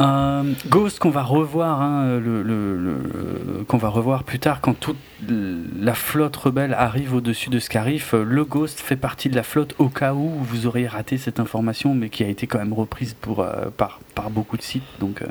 Euh, 0.00 0.54
Ghost 0.68 0.98
qu'on 0.98 1.10
va 1.10 1.22
revoir, 1.22 1.82
hein, 1.82 2.18
le, 2.18 3.64
qu'on 3.68 3.76
va 3.76 3.88
revoir 3.88 4.24
plus 4.24 4.38
tard 4.38 4.60
quand 4.60 4.72
toute 4.72 4.96
la 5.28 5.94
flotte 5.94 6.36
rebelle 6.36 6.72
arrive 6.74 7.14
au-dessus 7.14 7.50
de 7.50 7.58
Scarif. 7.58 8.14
Le 8.14 8.44
Ghost 8.44 8.80
fait 8.80 8.96
partie 8.96 9.28
de 9.28 9.36
la 9.36 9.42
flotte 9.42 9.74
au 9.78 9.88
cas 9.88 10.14
où 10.14 10.28
vous 10.28 10.66
auriez 10.66 10.86
raté 10.86 11.18
cette 11.18 11.38
information, 11.38 11.94
mais 11.94 12.08
qui 12.08 12.24
a 12.24 12.28
été 12.28 12.46
quand 12.46 12.58
même 12.58 12.72
reprise 12.72 13.14
pour, 13.20 13.40
euh, 13.40 13.66
par, 13.76 14.00
par 14.14 14.30
beaucoup 14.30 14.56
de 14.56 14.62
sites. 14.62 14.82
Donc, 15.00 15.20
euh, 15.20 15.26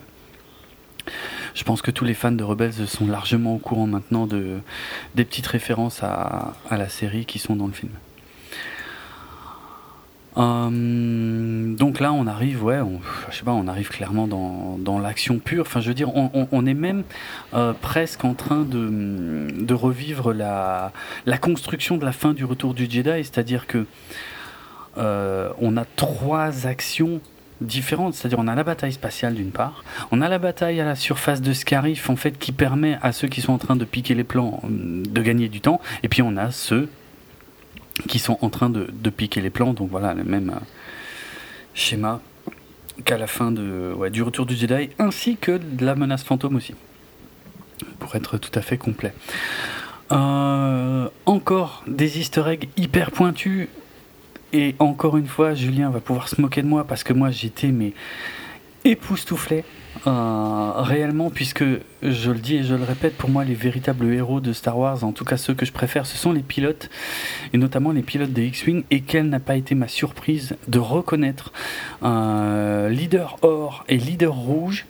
je 1.55 1.63
pense 1.63 1.81
que 1.81 1.89
tous 1.89 2.05
les 2.05 2.13
fans 2.13 2.31
de 2.31 2.43
Rebels 2.43 2.87
sont 2.87 3.07
largement 3.07 3.55
au 3.55 3.59
courant 3.59 3.87
maintenant 3.87 4.27
de, 4.27 4.59
des 5.15 5.25
petites 5.25 5.47
références 5.47 6.03
à, 6.03 6.53
à 6.69 6.77
la 6.77 6.89
série 6.89 7.25
qui 7.25 7.39
sont 7.39 7.55
dans 7.55 7.67
le 7.67 7.73
film. 7.73 7.91
Euh, 10.37 11.75
donc 11.75 11.99
là, 11.99 12.13
on 12.13 12.27
arrive, 12.27 12.63
ouais, 12.63 12.79
je 13.29 13.37
sais 13.37 13.43
pas, 13.43 13.51
on 13.51 13.67
arrive 13.67 13.89
clairement 13.89 14.27
dans, 14.27 14.77
dans 14.77 14.99
l'action 14.99 15.39
pure. 15.39 15.63
Enfin, 15.67 15.81
je 15.81 15.87
veux 15.87 15.93
dire, 15.93 16.15
on, 16.15 16.47
on, 16.51 16.65
est 16.65 16.73
même 16.73 17.03
euh, 17.53 17.73
presque 17.73 18.23
en 18.25 18.33
train 18.33 18.61
de, 18.61 19.47
de 19.51 19.73
revivre 19.73 20.33
la, 20.33 20.91
la, 21.25 21.37
construction 21.37 21.97
de 21.97 22.05
la 22.05 22.11
fin 22.11 22.33
du 22.33 22.45
Retour 22.45 22.73
du 22.73 22.89
Jedi, 22.89 23.23
c'est-à-dire 23.23 23.67
que 23.67 23.85
euh, 24.97 25.49
on 25.59 25.77
a 25.77 25.85
trois 25.85 26.67
actions 26.67 27.21
différentes, 27.61 28.13
c'est-à-dire 28.13 28.39
on 28.39 28.47
a 28.47 28.55
la 28.55 28.63
bataille 28.63 28.93
spatiale 28.93 29.33
d'une 29.33 29.51
part, 29.51 29.83
on 30.11 30.21
a 30.21 30.29
la 30.29 30.39
bataille 30.39 30.79
à 30.79 30.85
la 30.85 30.95
surface 30.95 31.41
de 31.41 31.51
Scarif 31.51 32.09
en 32.09 32.15
fait 32.15 32.39
qui 32.39 32.53
permet 32.53 32.97
à 33.01 33.11
ceux 33.11 33.27
qui 33.27 33.41
sont 33.41 33.51
en 33.51 33.57
train 33.57 33.75
de 33.75 33.83
piquer 33.83 34.15
les 34.15 34.23
plans 34.23 34.61
de 34.63 35.21
gagner 35.21 35.49
du 35.49 35.59
temps, 35.59 35.81
et 36.03 36.07
puis 36.07 36.21
on 36.21 36.37
a 36.37 36.51
ceux 36.51 36.89
qui 38.07 38.19
sont 38.19 38.37
en 38.41 38.49
train 38.49 38.69
de, 38.69 39.09
piquer 39.09 39.41
les 39.41 39.49
plans. 39.49 39.73
Donc 39.73 39.89
voilà, 39.89 40.13
le 40.13 40.23
même 40.23 40.49
euh, 40.49 40.59
schéma 41.73 42.21
qu'à 43.05 43.17
la 43.17 43.27
fin 43.27 43.51
de, 43.51 43.95
du 44.09 44.23
retour 44.23 44.45
du 44.45 44.55
Jedi, 44.55 44.89
ainsi 44.99 45.37
que 45.37 45.57
de 45.57 45.85
la 45.85 45.95
menace 45.95 46.23
fantôme 46.23 46.55
aussi, 46.55 46.75
pour 47.99 48.15
être 48.15 48.37
tout 48.37 48.51
à 48.55 48.61
fait 48.61 48.77
complet. 48.77 49.13
Euh, 50.11 51.07
encore 51.25 51.83
des 51.87 52.19
easter 52.19 52.43
eggs 52.47 52.69
hyper 52.77 53.11
pointus. 53.11 53.67
Et 54.51 54.75
encore 54.79 55.17
une 55.17 55.27
fois, 55.27 55.53
Julien 55.53 55.91
va 55.91 55.99
pouvoir 55.99 56.27
se 56.27 56.41
moquer 56.41 56.63
de 56.63 56.67
moi 56.67 56.83
parce 56.83 57.03
que 57.03 57.13
moi 57.13 57.29
j'étais 57.29 57.67
mais 57.67 57.93
époustouflé 58.83 59.63
euh, 60.07 60.71
réellement, 60.75 61.29
puisque 61.29 61.63
je 62.01 62.31
le 62.31 62.39
dis 62.39 62.57
et 62.57 62.63
je 62.63 62.75
le 62.75 62.83
répète, 62.83 63.17
pour 63.17 63.29
moi, 63.29 63.43
les 63.43 63.53
véritables 63.53 64.13
héros 64.13 64.39
de 64.39 64.53
Star 64.53 64.77
Wars, 64.77 65.03
en 65.03 65.11
tout 65.11 65.25
cas 65.25 65.37
ceux 65.37 65.53
que 65.53 65.65
je 65.65 65.71
préfère, 65.71 66.05
ce 66.05 66.17
sont 66.17 66.31
les 66.31 66.41
pilotes, 66.41 66.89
et 67.53 67.57
notamment 67.57 67.91
les 67.91 68.01
pilotes 68.01 68.31
des 68.31 68.47
X-Wing, 68.47 68.83
et 68.91 69.01
quelle 69.01 69.27
n'a 69.29 69.39
pas 69.39 69.55
été 69.55 69.75
ma 69.75 69.87
surprise 69.87 70.55
de 70.67 70.79
reconnaître 70.79 71.51
un 72.01 72.87
leader 72.89 73.37
or 73.41 73.83
et 73.89 73.97
leader 73.97 74.33
rouge, 74.33 74.85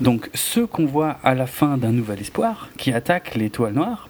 donc 0.00 0.30
ceux 0.34 0.66
qu'on 0.66 0.86
voit 0.86 1.18
à 1.22 1.34
la 1.34 1.46
fin 1.46 1.76
d'un 1.76 1.92
Nouvel 1.92 2.20
Espoir, 2.20 2.70
qui 2.78 2.92
attaquent 2.92 3.34
l'étoile 3.34 3.74
noire, 3.74 4.08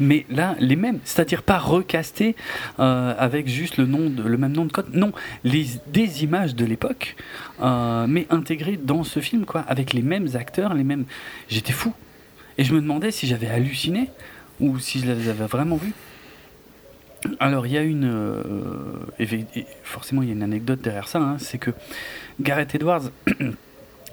mais 0.00 0.26
là, 0.28 0.56
les 0.58 0.76
mêmes, 0.76 0.98
c'est-à-dire 1.04 1.42
pas 1.42 1.58
recastés 1.58 2.34
euh, 2.80 3.14
avec 3.18 3.46
juste 3.46 3.76
le, 3.76 3.86
nom 3.86 4.12
le 4.16 4.36
même 4.36 4.52
nom 4.52 4.64
de 4.64 4.72
code, 4.72 4.92
non, 4.92 5.12
les, 5.44 5.66
des 5.86 6.24
images 6.24 6.54
de 6.54 6.64
l'époque, 6.64 7.16
euh, 7.62 8.06
mais 8.08 8.26
intégrées 8.30 8.76
dans 8.76 9.04
ce 9.04 9.20
film, 9.20 9.44
quoi, 9.44 9.60
avec 9.60 9.92
les 9.92 10.02
mêmes 10.02 10.28
acteurs, 10.34 10.74
les 10.74 10.84
mêmes. 10.84 11.04
J'étais 11.48 11.72
fou. 11.72 11.94
Et 12.58 12.64
je 12.64 12.74
me 12.74 12.80
demandais 12.80 13.10
si 13.10 13.26
j'avais 13.26 13.48
halluciné 13.48 14.10
ou 14.60 14.78
si 14.78 15.00
je 15.00 15.06
les 15.06 15.28
avais 15.28 15.46
vraiment 15.46 15.76
vus. 15.76 15.92
Alors, 17.38 17.66
il 17.66 17.72
y 17.72 17.78
a 17.78 17.82
une. 17.82 18.10
Euh, 18.10 19.52
forcément, 19.84 20.22
il 20.22 20.28
y 20.28 20.30
a 20.30 20.34
une 20.34 20.42
anecdote 20.42 20.80
derrière 20.80 21.08
ça, 21.08 21.18
hein, 21.18 21.36
c'est 21.38 21.58
que 21.58 21.70
Gareth 22.40 22.74
Edwards 22.74 23.10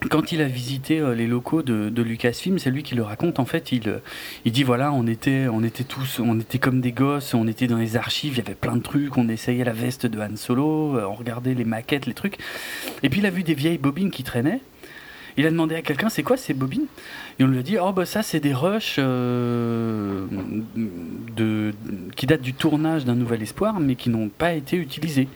quand 0.09 0.31
il 0.31 0.41
a 0.41 0.47
visité 0.47 0.99
euh, 0.99 1.15
les 1.15 1.27
locaux 1.27 1.61
de, 1.61 2.01
Lucasfilm, 2.01 2.59
c'est 2.59 2.69
lui 2.69 2.83
qui 2.83 2.95
le 2.95 3.03
raconte. 3.03 3.39
En 3.39 3.45
fait, 3.45 3.71
il, 3.71 3.99
il 4.45 4.51
dit 4.51 4.63
voilà, 4.63 4.91
on 4.91 5.07
était, 5.07 5.47
on 5.51 5.63
était 5.63 5.83
tous, 5.83 6.19
on 6.19 6.39
était 6.39 6.59
comme 6.59 6.81
des 6.81 6.91
gosses, 6.91 7.33
on 7.33 7.47
était 7.47 7.67
dans 7.67 7.77
les 7.77 7.95
archives, 7.95 8.33
il 8.33 8.37
y 8.37 8.41
avait 8.41 8.55
plein 8.55 8.75
de 8.75 8.81
trucs, 8.81 9.17
on 9.17 9.29
essayait 9.29 9.63
la 9.63 9.73
veste 9.73 10.05
de 10.05 10.19
Han 10.19 10.35
Solo, 10.35 10.97
euh, 10.97 11.05
on 11.05 11.13
regardait 11.13 11.53
les 11.53 11.65
maquettes, 11.65 12.05
les 12.05 12.13
trucs. 12.13 12.37
Et 13.03 13.09
puis 13.09 13.19
il 13.19 13.25
a 13.25 13.29
vu 13.29 13.43
des 13.43 13.53
vieilles 13.53 13.77
bobines 13.77 14.11
qui 14.11 14.23
traînaient. 14.23 14.61
Il 15.35 15.47
a 15.47 15.49
demandé 15.49 15.75
à 15.75 15.81
quelqu'un 15.81 16.09
c'est 16.09 16.21
quoi 16.21 16.37
ces 16.37 16.53
bobines? 16.53 16.85
Et 17.39 17.43
on 17.43 17.47
lui 17.47 17.57
a 17.57 17.63
dit 17.63 17.77
oh 17.81 17.91
bah 17.91 18.05
ça 18.05 18.21
c'est 18.21 18.39
des 18.39 18.53
rushs 18.53 18.97
euh, 18.99 20.27
de, 21.35 21.73
qui 22.15 22.27
datent 22.27 22.41
du 22.41 22.53
tournage 22.53 23.03
d'un 23.05 23.15
Nouvel 23.15 23.41
Espoir 23.41 23.79
mais 23.79 23.95
qui 23.95 24.09
n'ont 24.09 24.29
pas 24.29 24.53
été 24.53 24.77
utilisés. 24.77 25.27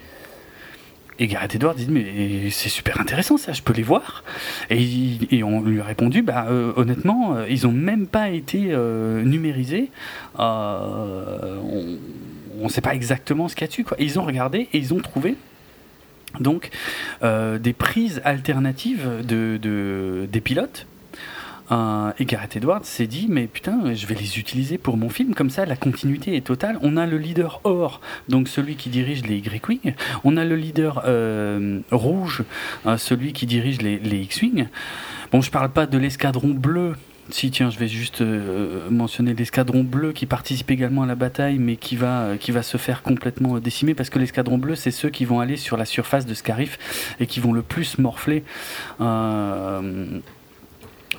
Et 1.20 1.28
Gareth 1.28 1.56
Edwards 1.56 1.76
dit 1.76 1.88
mais 1.90 2.50
c'est 2.52 2.70
super 2.70 3.02
intéressant 3.02 3.38
ça, 3.38 3.52
je 3.52 3.62
peux 3.62 3.74
les 3.74 3.84
voir. 3.84 4.24
Et, 4.70 5.44
on 5.44 5.62
lui 5.62 5.80
a 5.82 5.84
répondu 5.84 6.22
bah 6.22 6.48
euh, 6.50 6.74
honnêtement 6.76 7.36
euh, 7.36 7.48
ils 7.50 7.66
ont 7.66 7.72
même 7.72 8.08
pas 8.08 8.30
été 8.30 8.68
euh, 8.70 9.24
numérisés. 9.24 9.90
on 10.38 11.98
ne 12.62 12.70
sait 12.70 12.82
pas 12.82 12.94
exactement 12.94 13.48
ce 13.48 13.56
qu'il 13.56 13.64
y 13.64 13.66
a 13.66 13.68
dessus 13.68 13.84
quoi. 13.84 13.98
ils 14.00 14.20
ont 14.20 14.24
regardé 14.24 14.68
et 14.74 14.78
ils 14.78 14.94
ont 14.94 15.00
trouvé 15.00 15.36
donc 16.40 16.70
des 17.24 17.74
prises 17.74 18.22
alternatives 18.24 19.08
de, 19.26 20.28
des 20.32 20.42
pilotes 20.42 20.86
euh, 21.72 22.12
et 22.18 22.26
Gareth 22.26 22.56
Edwards 22.56 22.86
s'est 22.86 23.08
dit 23.08 23.28
mais 23.30 23.48
putain 23.48 23.94
je 23.94 24.06
vais 24.08 24.16
les 24.16 24.40
utiliser 24.40 24.78
pour 24.78 24.96
mon 24.96 25.10
film 25.10 25.34
comme 25.34 25.50
ça 25.50 25.66
la 25.66 25.76
continuité 25.76 26.36
est 26.36 26.46
totale. 26.46 26.80
On 26.82 26.98
a 26.98 27.06
le 27.06 27.18
leader 27.18 27.60
or 27.64 28.02
donc 28.30 28.48
celui 28.48 28.76
qui 28.76 28.90
dirige 28.90 29.24
les 29.26 29.38
Y-Wing 29.38 29.94
on 30.24 30.38
a 30.38 30.46
le 30.46 30.56
leader 30.56 31.04
euh, 31.06 31.80
rouge 31.92 32.44
euh, 32.86 32.98
celui 32.98 33.34
qui 33.34 33.46
dirige 33.46 33.82
les, 33.82 33.98
X-Wing. 34.18 34.68
Bon 35.32 35.42
je 35.42 35.52
parle 35.52 35.70
pas 35.70 35.86
de 35.86 35.98
l'escadron 35.98 36.50
bleu. 36.50 36.96
Si 37.30 37.52
tiens, 37.52 37.70
je 37.70 37.78
vais 37.78 37.90
juste 37.90 38.24
mentionner 38.90 39.34
l'escadron 39.34 39.84
bleu 39.84 40.14
qui 40.14 40.26
participe 40.26 40.72
également 40.72 41.04
à 41.04 41.06
la 41.06 41.16
bataille, 41.16 41.60
mais 41.60 41.76
qui 41.76 41.98
va 41.98 42.38
qui 42.40 42.54
va 42.54 42.64
se 42.64 42.78
faire 42.78 43.02
complètement 43.04 43.60
décimer 43.60 43.94
parce 43.96 44.10
que 44.10 44.18
l'escadron 44.18 44.58
bleu, 44.58 44.76
c'est 44.76 44.92
ceux 44.92 45.10
qui 45.10 45.26
vont 45.26 45.42
aller 45.42 45.58
sur 45.58 45.76
la 45.76 45.84
surface 45.84 46.26
de 46.26 46.34
Scarif 46.34 47.16
et 47.20 47.28
qui 47.28 47.42
vont 47.42 47.52
le 47.52 47.64
plus 47.64 47.98
morfler. 47.98 48.44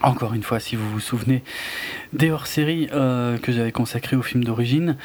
Encore 0.02 0.32
une 0.32 0.44
fois, 0.44 0.60
si 0.60 0.76
vous 0.76 0.88
vous 0.88 1.00
souvenez 1.00 1.42
des 2.12 2.30
hors-séries 2.30 2.88
euh, 2.92 3.36
que 3.36 3.50
j'avais 3.50 3.72
consacrées 3.72 4.14
au 4.14 4.22
film 4.22 4.44
d'origine, 4.44 4.96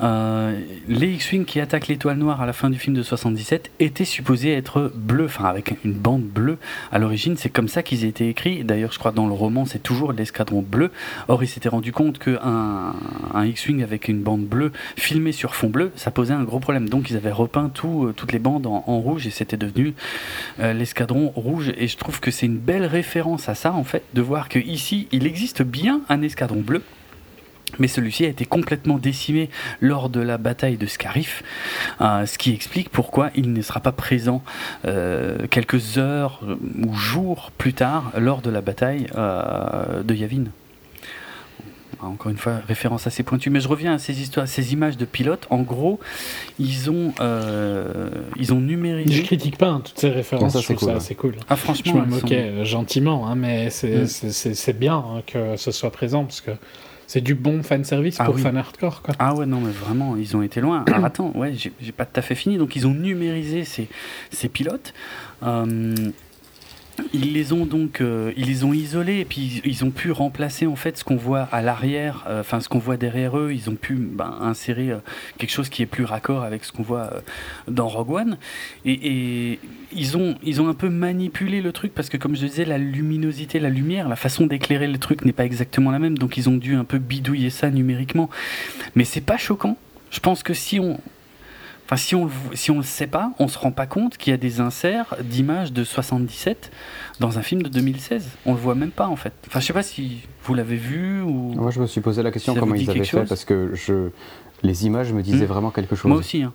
euh, 0.00 0.58
les 0.88 1.12
X-Wing 1.12 1.44
qui 1.44 1.60
attaquent 1.60 1.86
l'étoile 1.86 2.16
noire 2.16 2.40
à 2.40 2.46
la 2.46 2.52
fin 2.52 2.68
du 2.68 2.78
film 2.78 2.96
de 2.96 3.02
77 3.02 3.70
étaient 3.78 4.04
supposés 4.04 4.52
être 4.52 4.92
bleus, 4.94 5.26
enfin 5.26 5.44
avec 5.44 5.76
une 5.84 5.92
bande 5.92 6.24
bleue 6.24 6.58
à 6.90 6.98
l'origine. 6.98 7.36
C'est 7.36 7.48
comme 7.48 7.68
ça 7.68 7.84
qu'ils 7.84 8.04
étaient 8.04 8.28
écrits. 8.28 8.64
D'ailleurs, 8.64 8.90
je 8.90 8.98
crois 8.98 9.12
dans 9.12 9.28
le 9.28 9.32
roman, 9.32 9.66
c'est 9.66 9.82
toujours 9.82 10.12
l'escadron 10.12 10.62
bleu. 10.62 10.90
Or, 11.28 11.44
ils 11.44 11.48
s'étaient 11.48 11.68
rendu 11.68 11.92
compte 11.92 12.18
qu'un 12.18 12.94
un 13.34 13.44
X-Wing 13.46 13.84
avec 13.84 14.08
une 14.08 14.20
bande 14.20 14.44
bleue 14.44 14.72
filmée 14.96 15.32
sur 15.32 15.54
fond 15.54 15.68
bleu, 15.68 15.92
ça 15.94 16.10
posait 16.10 16.34
un 16.34 16.42
gros 16.42 16.58
problème. 16.58 16.88
Donc, 16.88 17.08
ils 17.10 17.16
avaient 17.16 17.30
repeint 17.30 17.68
tout, 17.68 18.06
euh, 18.06 18.12
toutes 18.12 18.32
les 18.32 18.40
bandes 18.40 18.66
en, 18.66 18.82
en 18.86 18.98
rouge 18.98 19.28
et 19.28 19.30
c'était 19.30 19.56
devenu 19.56 19.94
l'escadron 20.58 21.32
rouge. 21.36 21.72
Et 21.76 21.86
je 21.86 21.96
trouve 21.96 22.18
que 22.18 22.30
c'est 22.30 22.46
une 22.46 22.58
belle 22.58 22.84
référence 22.84 23.48
à 23.48 23.54
ça, 23.54 23.72
en 23.72 23.84
fait, 23.84 24.02
de 24.14 24.20
voir 24.20 24.39
que 24.48 24.58
ici, 24.58 25.08
il 25.12 25.26
existe 25.26 25.62
bien 25.62 26.00
un 26.08 26.22
escadron 26.22 26.60
bleu. 26.60 26.82
Mais 27.78 27.86
celui-ci 27.86 28.24
a 28.24 28.28
été 28.28 28.44
complètement 28.44 28.98
décimé 28.98 29.48
lors 29.80 30.08
de 30.08 30.20
la 30.20 30.38
bataille 30.38 30.76
de 30.76 30.86
Scarif, 30.86 31.44
euh, 32.00 32.26
ce 32.26 32.36
qui 32.36 32.52
explique 32.52 32.88
pourquoi 32.88 33.30
il 33.36 33.52
ne 33.52 33.62
sera 33.62 33.78
pas 33.78 33.92
présent 33.92 34.42
euh, 34.86 35.46
quelques 35.48 35.98
heures 35.98 36.40
ou 36.82 36.94
jours 36.94 37.52
plus 37.56 37.72
tard 37.72 38.12
lors 38.18 38.42
de 38.42 38.50
la 38.50 38.60
bataille 38.60 39.06
euh, 39.16 40.02
de 40.02 40.14
Yavin 40.14 40.46
encore 42.02 42.30
une 42.30 42.38
fois, 42.38 42.60
référence 42.66 43.06
assez 43.06 43.22
pointue. 43.22 43.50
Mais 43.50 43.60
je 43.60 43.68
reviens 43.68 43.94
à 43.94 43.98
ces 43.98 44.20
histoires, 44.20 44.48
ces 44.48 44.72
images 44.72 44.96
de 44.96 45.04
pilotes. 45.04 45.46
En 45.50 45.60
gros, 45.62 46.00
ils 46.58 46.90
ont, 46.90 47.12
euh, 47.20 48.10
ils 48.38 48.52
ont 48.52 48.60
numérisé. 48.60 49.12
Je 49.14 49.22
critique 49.22 49.58
pas 49.58 49.68
hein, 49.68 49.82
toutes 49.84 49.98
ces 49.98 50.10
références. 50.10 50.52
ça, 50.52 50.62
c'est 50.62 50.74
cool. 50.74 50.90
assez 50.90 51.14
cool. 51.14 51.34
Ah, 51.48 51.56
franchement, 51.56 52.04
je 52.04 52.10
me 52.10 52.20
moquais 52.20 52.42
euh, 52.42 52.64
gentiment, 52.64 53.28
hein, 53.28 53.34
mais 53.34 53.66
mm. 53.66 54.06
c'est 54.06 54.78
bien 54.78 54.96
hein, 54.96 55.22
que 55.26 55.56
ce 55.56 55.70
soit 55.70 55.90
présent 55.90 56.24
parce 56.24 56.40
que 56.40 56.52
c'est 57.06 57.20
du 57.20 57.34
bon 57.34 57.64
fan 57.64 57.82
service 57.82 58.16
ah 58.20 58.24
pour 58.24 58.38
fan 58.38 58.56
hardcore. 58.56 59.02
Quoi. 59.02 59.14
Ah 59.18 59.34
ouais, 59.34 59.44
non, 59.44 59.60
mais 59.60 59.72
vraiment, 59.72 60.16
ils 60.16 60.36
ont 60.36 60.42
été 60.42 60.60
loin. 60.60 60.84
Alors 60.86 61.04
attends, 61.04 61.32
ouais, 61.34 61.54
j'ai 61.54 61.92
pas 61.92 62.04
tout 62.06 62.20
à 62.20 62.22
fait 62.22 62.36
fini. 62.36 62.56
Donc, 62.56 62.76
ils 62.76 62.86
ont 62.86 62.94
numérisé 62.94 63.64
ces, 63.64 63.88
ces 64.30 64.48
pilotes. 64.48 64.94
Euh, 65.42 65.94
ils 67.12 67.32
les 67.32 67.52
ont 67.52 67.66
donc 67.66 68.00
euh, 68.00 68.32
ils 68.36 68.46
les 68.46 68.64
ont 68.64 68.72
isolés 68.72 69.18
et 69.20 69.24
puis 69.24 69.60
ils 69.64 69.84
ont 69.84 69.90
pu 69.90 70.10
remplacer 70.10 70.66
en 70.66 70.76
fait 70.76 70.98
ce 70.98 71.04
qu'on 71.04 71.16
voit 71.16 71.48
à 71.52 71.62
l'arrière 71.62 72.24
euh, 72.28 72.40
enfin 72.40 72.60
ce 72.60 72.68
qu'on 72.68 72.78
voit 72.78 72.96
derrière 72.96 73.38
eux. 73.38 73.52
Ils 73.52 73.68
ont 73.70 73.74
pu 73.74 73.94
ben, 73.94 74.36
insérer 74.40 74.90
euh, 74.90 74.98
quelque 75.38 75.50
chose 75.50 75.68
qui 75.68 75.82
est 75.82 75.86
plus 75.86 76.04
raccord 76.04 76.42
avec 76.42 76.64
ce 76.64 76.72
qu'on 76.72 76.82
voit 76.82 77.10
dans 77.68 77.88
Rogue 77.88 78.10
One. 78.10 78.38
Et, 78.84 79.58
ils 79.92 80.16
ont 80.16 80.36
ils 80.44 80.60
ont 80.60 80.68
un 80.68 80.74
peu 80.74 80.88
manipulé 80.88 81.60
le 81.60 81.72
truc 81.72 81.92
parce 81.94 82.08
que 82.08 82.16
comme 82.16 82.36
je 82.36 82.46
disais 82.46 82.64
la 82.64 82.78
luminosité 82.78 83.58
la 83.58 83.70
lumière 83.70 84.08
la 84.08 84.14
façon 84.14 84.46
d'éclairer 84.46 84.86
le 84.86 84.98
truc 84.98 85.24
n'est 85.24 85.32
pas 85.32 85.44
exactement 85.44 85.90
la 85.90 85.98
même. 85.98 86.16
Donc 86.16 86.36
ils 86.36 86.48
ont 86.48 86.56
dû 86.56 86.74
un 86.74 86.84
peu 86.84 86.98
bidouiller 86.98 87.50
ça 87.50 87.70
numériquement. 87.70 88.30
Mais 88.94 89.04
c'est 89.04 89.20
pas 89.20 89.36
choquant. 89.36 89.76
Je 90.10 90.20
pense 90.20 90.42
que 90.42 90.54
si 90.54 90.80
on 90.80 91.00
Enfin, 91.90 91.96
si 91.96 92.14
on 92.14 92.30
si 92.54 92.70
on 92.70 92.76
le 92.76 92.84
sait 92.84 93.08
pas, 93.08 93.32
on 93.40 93.48
se 93.48 93.58
rend 93.58 93.72
pas 93.72 93.86
compte 93.86 94.16
qu'il 94.16 94.30
y 94.30 94.34
a 94.34 94.36
des 94.36 94.60
inserts 94.60 95.16
d'images 95.24 95.72
de 95.72 95.82
77 95.82 96.70
dans 97.18 97.36
un 97.36 97.42
film 97.42 97.62
de 97.62 97.68
2016. 97.68 98.28
On 98.46 98.52
le 98.52 98.60
voit 98.60 98.76
même 98.76 98.92
pas 98.92 99.08
en 99.08 99.16
fait. 99.16 99.32
Enfin, 99.48 99.58
je 99.58 99.66
sais 99.66 99.72
pas 99.72 99.82
si 99.82 100.22
vous 100.44 100.54
l'avez 100.54 100.76
vu 100.76 101.20
ou. 101.20 101.52
Moi, 101.56 101.72
je 101.72 101.80
me 101.80 101.88
suis 101.88 102.00
posé 102.00 102.22
la 102.22 102.30
question 102.30 102.54
comment 102.54 102.76
ils 102.76 102.88
avaient 102.88 103.02
fait 103.02 103.24
parce 103.24 103.44
que 103.44 103.72
je 103.74 104.10
les 104.62 104.86
images 104.86 105.12
me 105.12 105.20
disaient 105.20 105.46
hmm. 105.46 105.48
vraiment 105.48 105.70
quelque 105.72 105.96
chose. 105.96 106.08
Moi 106.08 106.18
aussi. 106.18 106.44
Hein. 106.44 106.52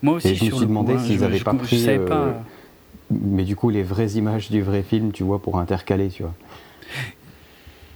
Moi 0.00 0.14
aussi. 0.14 0.28
Et 0.28 0.34
je 0.34 0.46
me 0.46 0.50
suis 0.50 0.66
demandé 0.66 0.98
s'ils 0.98 1.22
avaient 1.22 1.38
pas 1.38 1.52
pris. 1.52 1.84
Euh, 1.86 2.32
mais 3.10 3.44
du 3.44 3.54
coup, 3.54 3.68
les 3.68 3.82
vraies 3.82 4.12
images 4.12 4.50
du 4.50 4.62
vrai 4.62 4.82
film, 4.82 5.12
tu 5.12 5.24
vois, 5.24 5.42
pour 5.42 5.58
intercaler, 5.58 6.08
tu 6.08 6.22
vois. 6.22 6.34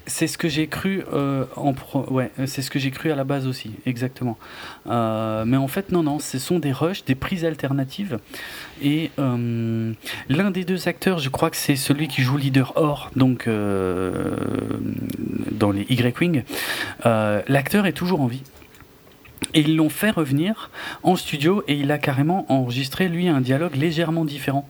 C'est 0.07 0.27
ce 0.27 0.37
que 0.37 0.49
j'ai 0.49 0.67
cru 0.67 1.03
euh, 1.15 1.45
en 1.57 1.75
ouais, 2.11 2.31
c'est 2.47 2.61
ce 2.61 2.71
que 2.71 2.79
j'ai 2.79 2.91
cru 2.91 3.11
à 3.11 3.15
la 3.15 3.25
base 3.25 3.47
aussi, 3.47 3.71
exactement. 3.87 4.37
Euh, 4.87 5.45
mais 5.47 5.57
en 5.57 5.69
fait, 5.69 5.93
non, 5.93 6.03
non, 6.03 6.19
ce 6.19 6.39
sont 6.39 6.59
des 6.59 6.73
rushs, 6.73 7.05
des 7.07 7.15
prises 7.15 7.47
alternatives. 7.47 8.19
Et 8.83 9.11
euh, 9.19 9.93
l'un 10.29 10.51
des 10.51 10.65
deux 10.65 10.89
acteurs, 10.89 11.21
je 11.21 11.31
crois 11.31 11.49
que 11.49 11.57
c'est 11.57 11.77
celui 11.77 12.09
qui 12.09 12.21
joue 12.21 12.37
leader 12.37 12.75
or, 12.77 13.11
donc 13.17 13.49
dans 15.53 15.71
les 15.71 15.87
Y-Wing. 15.89 16.43
L'acteur 17.05 17.87
est 17.87 17.93
toujours 17.93 18.21
en 18.21 18.27
vie. 18.27 18.43
Et 19.55 19.61
ils 19.61 19.77
l'ont 19.77 19.89
fait 19.89 20.11
revenir 20.11 20.71
en 21.03 21.17
studio 21.17 21.63
et 21.69 21.75
il 21.75 21.93
a 21.93 21.99
carrément 21.99 22.45
enregistré 22.51 23.09
lui 23.09 23.29
un 23.29 23.41
dialogue 23.41 23.77
légèrement 23.77 24.25
différent. 24.25 24.69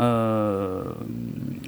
Euh, 0.00 0.84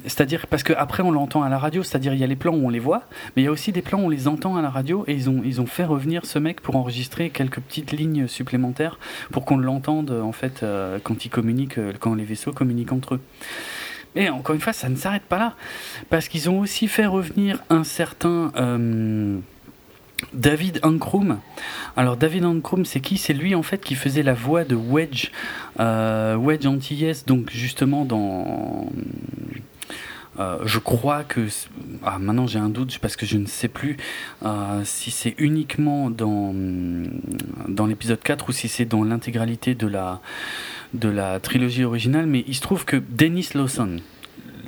c'est-à-dire 0.04 0.46
parce 0.46 0.62
qu'après 0.62 1.02
on 1.02 1.10
l'entend 1.10 1.42
à 1.42 1.48
la 1.48 1.58
radio, 1.58 1.82
c'est-à-dire 1.82 2.14
il 2.14 2.20
y 2.20 2.24
a 2.24 2.26
les 2.26 2.36
plans 2.36 2.54
où 2.54 2.66
on 2.66 2.70
les 2.70 2.78
voit, 2.78 3.02
mais 3.36 3.42
il 3.42 3.44
y 3.44 3.48
a 3.48 3.50
aussi 3.50 3.72
des 3.72 3.82
plans 3.82 4.00
où 4.00 4.06
on 4.06 4.08
les 4.08 4.28
entend 4.28 4.56
à 4.56 4.62
la 4.62 4.70
radio 4.70 5.04
et 5.06 5.12
ils 5.12 5.28
ont, 5.28 5.42
ils 5.44 5.60
ont 5.60 5.66
fait 5.66 5.84
revenir 5.84 6.24
ce 6.24 6.38
mec 6.38 6.60
pour 6.60 6.76
enregistrer 6.76 7.30
quelques 7.30 7.60
petites 7.60 7.92
lignes 7.92 8.26
supplémentaires 8.26 8.98
pour 9.30 9.44
qu'on 9.44 9.58
l'entende 9.58 10.10
en 10.10 10.32
fait 10.32 10.62
euh, 10.62 10.98
quand 11.02 11.24
ils 11.24 11.30
communiquent, 11.30 11.78
euh, 11.78 11.92
quand 11.98 12.14
les 12.14 12.24
vaisseaux 12.24 12.52
communiquent 12.52 12.92
entre 12.92 13.16
eux. 13.16 13.20
Et 14.16 14.28
encore 14.30 14.54
une 14.54 14.60
fois, 14.60 14.72
ça 14.72 14.88
ne 14.88 14.94
s'arrête 14.94 15.24
pas 15.24 15.38
là, 15.38 15.54
parce 16.08 16.28
qu'ils 16.28 16.48
ont 16.48 16.60
aussi 16.60 16.86
fait 16.86 17.06
revenir 17.06 17.58
un 17.68 17.82
certain 17.82 18.52
David 20.32 20.80
Ankrum. 20.82 21.38
Alors 21.96 22.16
David 22.16 22.44
Ankrum, 22.44 22.84
c'est 22.84 23.00
qui? 23.00 23.18
C'est 23.18 23.32
lui 23.32 23.54
en 23.54 23.62
fait 23.62 23.82
qui 23.82 23.94
faisait 23.94 24.22
la 24.22 24.34
voix 24.34 24.64
de 24.64 24.74
Wedge, 24.74 25.30
euh, 25.80 26.36
Wedge 26.36 26.66
Antilles, 26.66 27.22
donc 27.26 27.50
justement 27.50 28.04
dans. 28.04 28.88
Euh, 30.40 30.58
je 30.64 30.80
crois 30.80 31.22
que 31.22 31.46
ah, 32.02 32.18
maintenant 32.18 32.48
j'ai 32.48 32.58
un 32.58 32.68
doute 32.68 32.98
parce 32.98 33.14
que 33.14 33.24
je 33.24 33.38
ne 33.38 33.46
sais 33.46 33.68
plus 33.68 33.96
euh, 34.44 34.80
si 34.82 35.12
c'est 35.12 35.36
uniquement 35.38 36.10
dans 36.10 36.52
l'épisode 37.86 38.20
4 38.20 38.48
ou 38.48 38.52
si 38.52 38.66
c'est 38.66 38.84
dans 38.84 39.04
l'intégralité 39.04 39.76
de 39.76 39.86
la 39.86 40.20
de 40.92 41.08
la 41.08 41.38
trilogie 41.38 41.84
originale 41.84 42.26
mais 42.26 42.42
il 42.48 42.56
se 42.56 42.62
trouve 42.62 42.84
que 42.84 42.96
Dennis 42.96 43.50
Lawson 43.54 44.00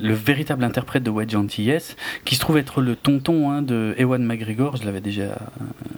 le 0.01 0.15
véritable 0.15 0.65
interprète 0.65 1.03
de 1.03 1.11
Wedge 1.11 1.35
Antilles, 1.35 1.95
qui 2.25 2.35
se 2.35 2.41
trouve 2.41 2.59
être 2.59 2.81
le 2.81 2.97
tonton 2.97 3.51
hein, 3.51 3.63
de 3.63 3.95
Ewan 3.99 4.25
McGregor, 4.25 4.77
je 4.77 4.85
l'avais 4.85 5.01
déjà 5.01 5.23
euh, 5.23 5.35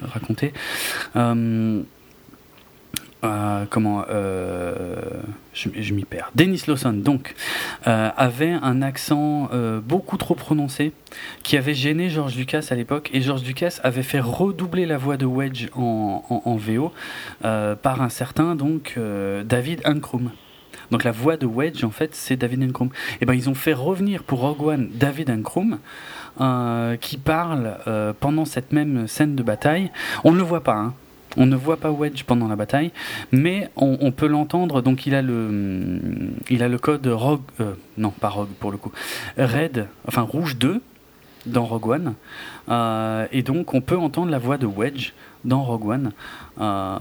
raconté. 0.03 0.53
Euh, 1.17 1.83
euh, 3.25 3.65
comment 3.69 4.05
je, 5.53 5.93
m'y 5.93 6.05
perds. 6.05 6.31
Dennis 6.37 6.63
Lawson 6.69 6.93
donc 6.93 7.35
avait 7.85 8.53
un 8.53 8.81
accent 8.81 9.51
beaucoup 9.85 10.17
trop 10.19 10.37
prononcé 10.37 10.93
qui 11.43 11.57
avait 11.57 11.75
gêné 11.75 12.11
George 12.11 12.37
Lucas 12.37 12.69
à 12.71 12.77
l'époque 12.77 13.11
et 13.13 13.21
George 13.21 13.43
Lucas 13.43 13.81
avait 13.83 14.05
fait 14.05 14.21
redoubler 14.21 14.87
la 14.87 14.99
voix 14.99 15.17
de 15.17 15.27
Wedge 15.27 15.67
en, 15.75 16.57
VO 16.61 16.93
par 17.41 18.03
un 18.03 18.09
certain 18.09 18.55
donc 18.55 18.97
David 19.45 19.83
Ankrum. 19.85 20.31
Donc 20.91 21.05
la 21.05 21.13
voix 21.13 21.37
de 21.37 21.47
Wedge, 21.47 21.85
en 21.85 21.91
fait, 21.91 22.15
c'est 22.15 22.37
David 22.37 22.63
Ankrum. 22.63 22.89
Et 22.89 23.19
eh 23.23 23.27
ben 23.27 23.35
ils 23.35 23.49
ont 23.49 23.55
fait 23.55 23.73
revenir 23.73 24.23
pour 24.23 24.41
Rogue 24.41 24.63
One 24.63 24.89
David 24.95 25.31
Ankrum, 25.31 25.79
euh, 26.41 26.97
qui 26.97 27.17
parle 27.19 27.77
euh, 27.87 28.13
pendant 28.19 28.45
cette 28.45 28.73
même 28.73 29.07
scène 29.07 29.35
de 29.35 29.43
bataille. 29.43 29.91
On 30.25 30.33
ne 30.33 30.37
le 30.37 30.43
voit 30.43 30.63
pas, 30.63 30.77
hein. 30.77 30.95
On 31.37 31.47
ne 31.47 31.57
voit 31.57 31.77
pas 31.77 31.91
Wedge 31.91 32.25
pendant 32.25 32.49
la 32.49 32.57
bataille, 32.57 32.91
mais 33.33 33.69
on, 33.77 34.11
peut 34.13 34.27
l'entendre. 34.27 34.81
Donc 34.81 35.07
il 35.07 35.15
a 35.15 35.21
le, 35.21 36.11
il 36.49 36.63
a 36.63 36.69
le 36.69 36.79
code 36.79 37.07
Rogue, 37.07 37.43
euh, 37.61 37.75
non 37.99 38.11
pas 38.11 38.31
Rogue 38.31 38.49
pour 38.59 38.73
le 38.73 38.79
coup, 38.79 38.91
Red, 39.37 39.89
enfin 40.09 40.23
Rouge 40.23 40.57
2 40.57 40.81
dans 41.47 41.65
Rogue 41.65 41.87
One, 41.87 42.15
et 43.31 43.43
donc 43.43 43.75
on 43.75 43.83
peut 43.83 43.97
entendre 43.97 44.31
la 44.31 44.39
voix 44.39 44.57
de 44.57 44.67
Wedge 44.67 45.13
dans 45.49 45.65
Rogue 45.65 45.87
One, 45.87 46.13
euh, 46.61 46.99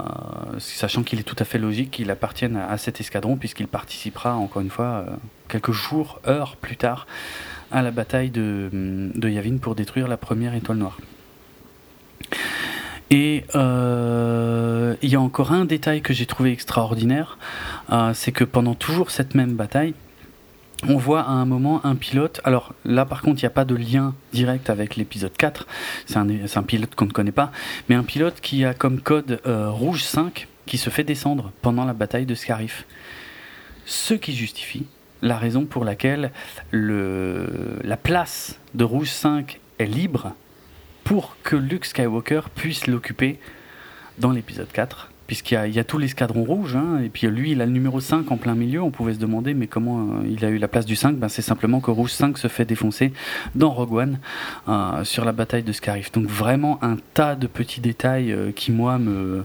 sachant 0.58 1.02
qu'il 1.02 1.20
est 1.20 1.24
tout 1.24 1.36
à 1.38 1.44
fait 1.44 1.58
logique 1.58 1.92
qu'il 1.92 2.10
appartienne 2.10 2.56
à, 2.56 2.76
cet 2.78 3.00
escadron, 3.00 3.36
puisqu'il 3.36 3.68
participera, 3.68 4.34
encore 4.34 4.62
une 4.62 4.70
fois, 4.70 5.04
euh, 5.06 5.16
quelques 5.48 5.72
jours, 5.72 6.20
heures 6.26 6.56
plus 6.56 6.76
tard, 6.76 7.06
à 7.70 7.82
la 7.82 7.90
bataille 7.90 8.30
de, 8.30 9.10
Yavin 9.22 9.58
pour 9.58 9.74
détruire 9.74 10.08
la 10.08 10.16
première 10.16 10.54
étoile 10.54 10.78
noire. 10.78 10.98
Et 13.10 13.44
euh, 13.54 14.96
il 15.02 15.10
y 15.10 15.16
a 15.16 15.20
encore 15.20 15.52
un 15.52 15.64
détail 15.64 16.02
que 16.02 16.12
j'ai 16.12 16.26
trouvé 16.26 16.52
extraordinaire, 16.52 17.38
c'est 18.12 18.32
que 18.32 18.44
pendant 18.44 18.74
toujours 18.74 19.10
cette 19.10 19.34
même 19.34 19.54
bataille, 19.54 19.94
on 20.86 20.96
voit 20.96 21.22
à 21.22 21.30
un 21.30 21.44
moment 21.44 21.84
un 21.84 21.96
pilote. 21.96 22.40
Alors 22.44 22.74
là, 22.84 23.04
par 23.04 23.22
contre, 23.22 23.40
il 23.40 23.44
n'y 23.44 23.48
a 23.48 23.50
pas 23.50 23.64
de 23.64 23.74
lien 23.74 24.14
direct 24.32 24.70
avec 24.70 24.96
l'épisode 24.96 25.36
4. 25.36 25.66
C'est 26.06 26.16
un, 26.16 26.62
pilote 26.62 26.94
qu'on 26.94 27.06
ne 27.06 27.12
connaît 27.12 27.32
pas. 27.32 27.50
Mais 27.88 27.94
un 27.94 28.04
pilote 28.04 28.40
qui 28.40 28.64
a 28.64 28.74
comme 28.74 29.00
code 29.00 29.40
euh, 29.46 29.70
Rouge 29.70 30.04
5 30.04 30.46
qui 30.66 30.78
se 30.78 30.90
fait 30.90 31.04
descendre 31.04 31.50
pendant 31.62 31.84
la 31.84 31.94
bataille 31.94 32.26
de 32.26 32.34
Scarif. 32.34 32.86
Ce 33.86 34.14
qui 34.14 34.34
justifie 34.34 34.86
la 35.22 35.36
raison 35.36 35.64
pour 35.64 35.84
laquelle 35.84 36.30
la 36.72 37.96
place 37.96 38.58
de 38.74 38.84
Rouge 38.84 39.10
5 39.10 39.60
est 39.78 39.86
libre 39.86 40.34
pour 41.02 41.36
que 41.42 41.56
Luke 41.56 41.86
Skywalker 41.86 42.42
puisse 42.54 42.86
l'occuper 42.86 43.40
dans 44.18 44.30
l'épisode 44.30 44.70
4 44.70 45.10
puisqu'il 45.28 45.74
y, 45.74 45.78
a 45.78 45.84
tous 45.84 45.98
les 45.98 46.06
l'escadron 46.06 46.42
rouge, 46.42 46.74
hein, 46.74 47.00
et 47.04 47.10
puis 47.10 47.26
lui, 47.26 47.52
il 47.52 47.60
a 47.60 47.66
le 47.66 47.70
numéro 47.70 48.00
5 48.00 48.32
en 48.32 48.38
plein 48.38 48.54
milieu. 48.54 48.80
On 48.80 48.90
pouvait 48.90 49.12
se 49.12 49.18
demander, 49.18 49.52
mais 49.52 49.66
comment 49.66 50.00
euh, 50.00 50.26
il 50.26 50.42
a 50.42 50.48
eu 50.48 50.56
la 50.56 50.68
place 50.68 50.86
du 50.86 50.96
5 50.96 51.16
ben, 51.16 51.28
C'est 51.28 51.42
simplement 51.42 51.80
que 51.80 51.90
Rouge 51.90 52.12
5 52.12 52.38
se 52.38 52.48
fait 52.48 52.64
défoncer 52.64 53.12
dans 53.54 53.68
Rogue 53.68 53.92
One 53.92 54.18
euh, 54.68 55.04
sur 55.04 55.26
la 55.26 55.32
bataille 55.32 55.62
de 55.62 55.72
Scarif. 55.72 56.10
Donc 56.12 56.26
vraiment 56.26 56.82
un 56.82 56.96
tas 57.12 57.36
de 57.36 57.46
petits 57.46 57.82
détails 57.82 58.32
euh, 58.32 58.52
qui, 58.52 58.72
moi, 58.72 58.98
me. 58.98 59.44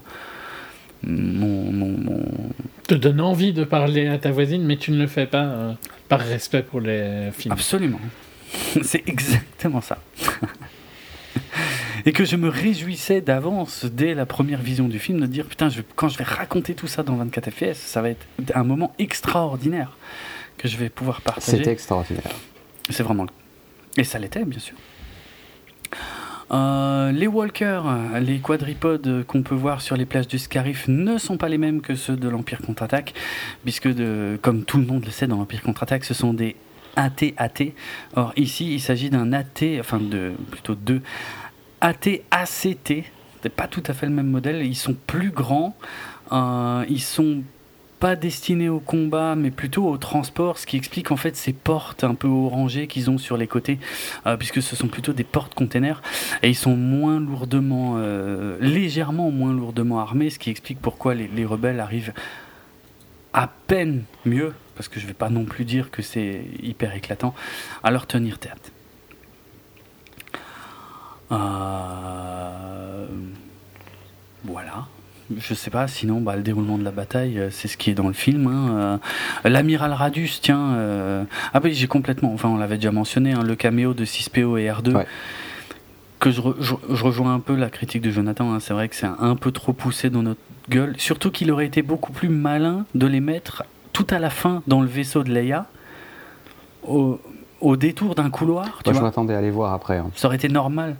te 2.88 2.96
donne 2.96 3.20
envie 3.20 3.52
de 3.52 3.66
parler 3.66 4.08
à 4.08 4.18
ta 4.18 4.32
voisine, 4.32 4.64
mais 4.64 4.78
tu 4.78 4.92
ne 4.92 4.98
le 4.98 5.08
fais 5.08 5.26
pas 5.28 5.76
par 6.08 6.22
respect 6.22 6.64
pour 6.64 6.80
les 6.80 7.30
films. 7.34 7.52
Absolument. 7.52 8.00
C'est 8.84 9.04
exactement 9.06 9.82
ça 9.82 9.98
et 12.06 12.12
que 12.12 12.26
je 12.26 12.36
me 12.36 12.50
réjouissais 12.50 13.22
d'avance 13.22 13.86
dès 13.86 14.14
la 14.14 14.26
première 14.26 14.62
vision 14.62 14.88
du 14.88 15.00
film 15.00 15.20
de 15.20 15.26
dire 15.26 15.46
putain 15.46 15.70
quand 15.96 16.10
je 16.10 16.18
vais 16.18 16.24
raconter 16.24 16.74
tout 16.76 16.88
ça 16.88 17.04
dans 17.04 17.16
24 17.16 17.52
FPS 17.52 17.78
ça 17.78 18.02
va 18.02 18.10
être 18.10 18.26
un 18.54 18.64
moment 18.64 18.94
extraordinaire 19.00 19.98
que 20.58 20.68
je 20.68 20.78
vais 20.78 20.90
pouvoir 20.90 21.22
partager. 21.22 21.58
C'était 21.58 21.72
extraordinaire. 21.72 22.32
C'est 22.90 23.04
vraiment 23.04 23.26
et 23.98 24.04
ça 24.04 24.20
l'était 24.20 24.46
bien 24.46 24.60
sûr. 24.60 24.76
Euh, 26.52 27.12
les 27.12 27.28
walkers, 27.28 27.86
les 28.22 28.40
quadripodes 28.40 29.24
qu'on 29.26 29.42
peut 29.42 29.56
voir 29.56 29.82
sur 29.82 29.98
les 29.98 30.06
plages 30.06 30.28
du 30.28 30.38
Scarif 30.38 30.88
ne 30.88 31.18
sont 31.18 31.38
pas 31.38 31.50
les 31.50 31.58
mêmes 31.58 31.82
que 31.82 31.96
ceux 31.96 32.16
de 32.16 32.30
l'Empire 32.30 32.62
contre-attaque, 32.62 33.14
puisque 33.64 33.88
de, 33.88 34.38
comme 34.42 34.64
tout 34.64 34.78
le 34.78 34.86
monde 34.86 35.06
le 35.06 35.12
sait 35.12 35.26
dans 35.26 35.38
l'Empire 35.38 35.64
contre-attaque, 35.64 36.04
ce 36.04 36.14
sont 36.14 36.34
des 36.34 36.56
AT-AT. 36.96 37.74
Or 38.16 38.34
ici, 38.36 38.74
il 38.74 38.80
s'agit 38.80 39.10
d'un 39.10 39.34
AT, 39.34 39.80
enfin 39.80 40.00
de 40.00 40.34
plutôt 40.52 40.76
deux 40.76 41.02
AT-ACT. 41.82 43.04
C'est 43.42 43.50
pas 43.50 43.68
tout 43.68 43.84
à 43.88 43.94
fait 43.94 44.06
le 44.06 44.14
même 44.14 44.30
modèle. 44.30 44.66
Ils 44.66 44.76
sont 44.76 44.96
plus 45.08 45.32
grands. 45.32 45.76
Euh, 46.32 46.86
ils 46.88 47.02
sont 47.02 47.44
pas 48.04 48.18
destinés 48.18 48.68
au 48.68 48.82
combat, 48.82 49.34
mais 49.36 49.50
plutôt 49.50 49.88
au 49.88 49.98
transport, 49.98 50.58
ce 50.58 50.66
qui 50.66 50.76
explique 50.76 51.12
en 51.12 51.16
fait 51.16 51.38
ces 51.38 51.54
portes 51.54 52.04
un 52.04 52.16
peu 52.16 52.28
orangées 52.28 52.88
qu'ils 52.88 53.10
ont 53.10 53.18
sur 53.18 53.38
les 53.38 53.48
côtés, 53.48 53.80
euh, 54.28 54.36
puisque 54.36 54.62
ce 54.62 54.76
sont 54.76 54.90
plutôt 54.90 55.14
des 55.14 55.24
portes 55.24 55.54
containers, 55.54 56.02
et 56.42 56.50
ils 56.50 56.56
sont 56.56 56.76
moins 56.76 57.22
lourdement, 57.22 57.94
euh, 57.96 58.58
légèrement 58.60 59.32
moins 59.32 59.54
lourdement 59.54 60.02
armés, 60.02 60.30
ce 60.30 60.38
qui 60.38 60.50
explique 60.50 60.82
pourquoi 60.82 61.14
les, 61.14 61.46
rebelles 61.46 61.80
arrivent 61.80 62.12
à 63.34 63.50
peine 63.68 64.04
mieux, 64.26 64.54
parce 64.76 64.88
que 64.88 65.00
je 65.00 65.08
vais 65.08 65.14
pas 65.14 65.30
non 65.30 65.46
plus 65.46 65.66
dire 65.66 65.92
que 65.92 66.02
c'est 66.02 66.46
hyper 66.62 66.96
éclatant, 66.96 67.34
à 67.84 67.92
leur 67.92 68.08
tenir 68.08 68.40
tête. 68.40 68.72
Euh, 71.32 73.06
voilà. 74.44 74.88
Je 75.36 75.54
sais 75.54 75.70
pas, 75.72 75.88
sinon 75.88 76.20
bah, 76.22 76.36
le 76.36 76.44
déroulement 76.44 76.78
de 76.78 76.84
la 76.84 76.92
bataille, 76.92 77.40
euh, 77.40 77.50
c'est 77.50 77.68
ce 77.68 77.78
qui 77.78 77.90
est 77.90 77.94
dans 77.94 78.08
le 78.08 78.14
film. 78.14 78.48
Hein. 78.48 79.00
Euh, 79.46 79.50
l'amiral 79.50 79.94
Radius, 79.94 80.42
tiens. 80.42 81.26
Ah 81.54 81.62
oui, 81.64 81.74
j'ai 81.74 81.88
complètement. 81.88 82.34
Enfin, 82.34 82.50
on 82.50 82.58
l'avait 82.58 82.76
déjà 82.76 82.92
mentionné, 82.92 83.32
hein, 83.34 83.44
le 83.44 83.56
caméo 83.56 83.94
de 83.94 84.06
6PO 84.06 84.60
et 84.60 84.70
R2. 84.70 85.06
Que 86.20 86.32
je, 86.32 86.42
rejoins 86.42 87.34
un 87.34 87.40
peu 87.40 87.56
la 87.56 87.70
critique 87.70 88.02
de 88.02 88.12
Jonathan. 88.12 88.54
Hein. 88.54 88.60
C'est 88.60 88.74
vrai 88.74 88.88
que 88.88 88.96
c'est 88.96 89.08
un, 89.08 89.36
peu 89.36 89.52
trop 89.52 89.74
poussé 89.74 90.10
dans 90.10 90.24
notre 90.24 90.40
gueule. 90.70 90.96
Surtout 90.98 91.32
qu'il 91.32 91.52
aurait 91.52 91.66
été 91.66 91.82
beaucoup 91.82 92.12
plus 92.12 92.30
malin 92.30 92.86
de 92.96 93.08
les 93.08 93.20
mettre 93.20 93.64
tout 93.92 94.08
à 94.10 94.20
la 94.20 94.30
fin 94.30 94.64
dans 94.68 94.82
le 94.82 94.88
vaisseau 94.88 95.24
de 95.24 95.32
Leia. 95.32 95.68
Au, 96.84 97.20
détour 97.78 98.14
d'un 98.16 98.30
couloir. 98.30 98.82
Moi, 98.86 98.94
je 98.94 99.00
m'attendais 99.00 99.34
à 99.34 99.42
les 99.42 99.52
voir 99.52 99.72
après. 99.74 100.02
Ça 100.16 100.28
aurait 100.28 100.36
été 100.36 100.50
normal. 100.50 100.98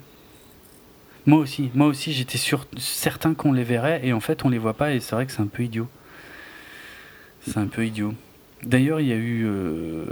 Moi 1.26 1.40
aussi, 1.40 1.72
moi 1.74 1.88
aussi 1.88 2.12
j'étais 2.12 2.38
sûr, 2.38 2.66
certain 2.78 3.34
qu'on 3.34 3.54
les 3.54 3.64
verrait 3.64 4.02
et 4.04 4.12
en 4.12 4.20
fait 4.20 4.44
on 4.44 4.50
les 4.50 4.58
voit 4.58 4.74
pas 4.74 4.92
et 4.92 5.00
c'est 5.00 5.16
vrai 5.16 5.26
que 5.26 5.32
c'est 5.32 5.42
un 5.42 5.48
peu 5.48 5.64
idiot. 5.64 5.88
C'est 7.46 7.58
un 7.58 7.68
peu 7.68 7.86
idiot. 7.86 8.14
D'ailleurs, 8.66 9.00
il 9.00 9.08
y 9.08 9.12
a 9.12 9.18
eu. 9.18 9.46
Euh, 9.46 10.06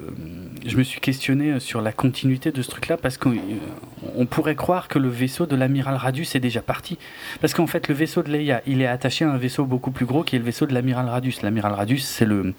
je 0.66 0.78
me 0.78 0.84
suis 0.84 1.00
questionné 1.00 1.60
sur 1.60 1.82
la 1.82 1.92
continuité 1.92 2.52
de 2.52 2.62
ce 2.62 2.70
truc-là 2.70 2.98
parce 2.98 3.18
qu'on 3.18 3.32
euh, 3.32 4.26
pourrait 4.26 4.56
croire 4.56 4.88
que 4.88 5.00
le 5.00 5.10
vaisseau 5.10 5.46
de 5.46 5.56
l'amiral 5.56 5.96
Radius 5.96 6.36
est 6.36 6.40
déjà 6.40 6.62
parti. 6.62 6.98
Parce 7.40 7.54
qu'en 7.54 7.68
fait, 7.68 7.88
le 7.88 7.96
vaisseau 7.96 8.24
de 8.24 8.30
Leia, 8.30 8.62
il 8.68 8.82
est 8.82 8.88
attaché 8.88 9.26
à 9.26 9.32
un 9.32 9.38
vaisseau 9.38 9.66
beaucoup 9.66 9.92
plus 9.92 10.06
gros 10.06 10.24
qui 10.24 10.36
est 10.36 10.40
le 10.40 10.46
vaisseau 10.46 10.66
de 10.66 10.74
l'amiral 10.74 11.08
Radius. 11.08 11.42
L'amiral 11.42 11.74
Radius, 11.74 12.06
c'est 12.06 12.26
le, 12.26 12.54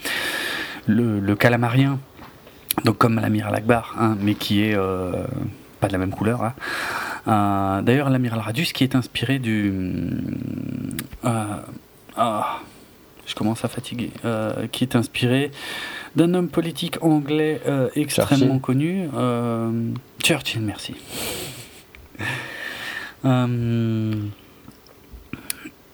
le, 0.87 1.35
calamarien, 1.37 1.99
donc 2.85 2.99
comme 2.99 3.17
l'amiral 3.17 3.55
Akbar, 3.55 3.95
hein, 3.99 4.17
mais 4.21 4.35
qui 4.35 4.63
est. 4.63 4.75
Euh, 4.75 5.25
pas 5.81 5.89
de 5.89 5.93
la 5.93 5.99
même 5.99 6.13
couleur. 6.13 6.55
Hein. 7.27 7.83
D'ailleurs, 7.83 8.09
l'amiral 8.09 8.39
Radius 8.39 8.73
qui 8.73 8.85
est 8.85 8.95
inspiré 8.95 9.39
du. 9.41 9.73
Ah, 11.25 11.65
je 13.27 13.35
commence 13.35 13.65
à 13.65 13.69
fatiguer. 13.69 14.11
Euh, 14.25 14.67
qui 14.69 14.85
est 14.85 14.97
inspiré 14.97 15.51
d'un 16.17 16.35
homme 16.35 16.49
politique 16.49 17.03
anglais 17.03 17.61
extrêmement 17.95 18.59
connu. 18.59 19.09
Churchill, 20.23 20.63
merci. 20.63 20.95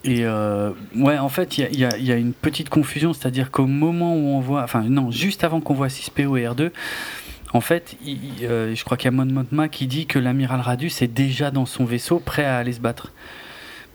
Et 0.04 0.24
ouais, 0.24 1.18
en 1.18 1.28
fait, 1.28 1.58
il 1.58 1.74
y, 1.74 1.80
y 1.80 2.12
a, 2.12 2.16
une 2.16 2.32
petite 2.32 2.68
confusion, 2.68 3.12
c'est-à-dire 3.12 3.50
qu'au 3.50 3.66
moment 3.66 4.14
où 4.14 4.28
on 4.28 4.40
voit, 4.40 4.62
enfin 4.62 4.82
non, 4.88 5.10
juste 5.10 5.44
avant 5.44 5.60
qu'on 5.60 5.74
voit 5.74 5.88
6PO 5.88 6.38
et 6.38 6.46
R2, 6.46 6.70
en 7.52 7.60
fait, 7.60 7.96
euh, 8.42 8.74
je 8.74 8.84
crois 8.84 8.96
qu'il 8.96 9.06
y 9.06 9.14
a 9.14 9.16
Mon 9.16 9.24
Mothma 9.24 9.68
qui 9.68 9.86
dit 9.86 10.06
que 10.06 10.18
l'amiral 10.18 10.60
Radius 10.60 11.00
est 11.02 11.08
déjà 11.08 11.50
dans 11.50 11.66
son 11.66 11.84
vaisseau, 11.84 12.18
prêt 12.18 12.44
à 12.44 12.58
aller 12.58 12.72
se 12.72 12.80
battre. 12.80 13.12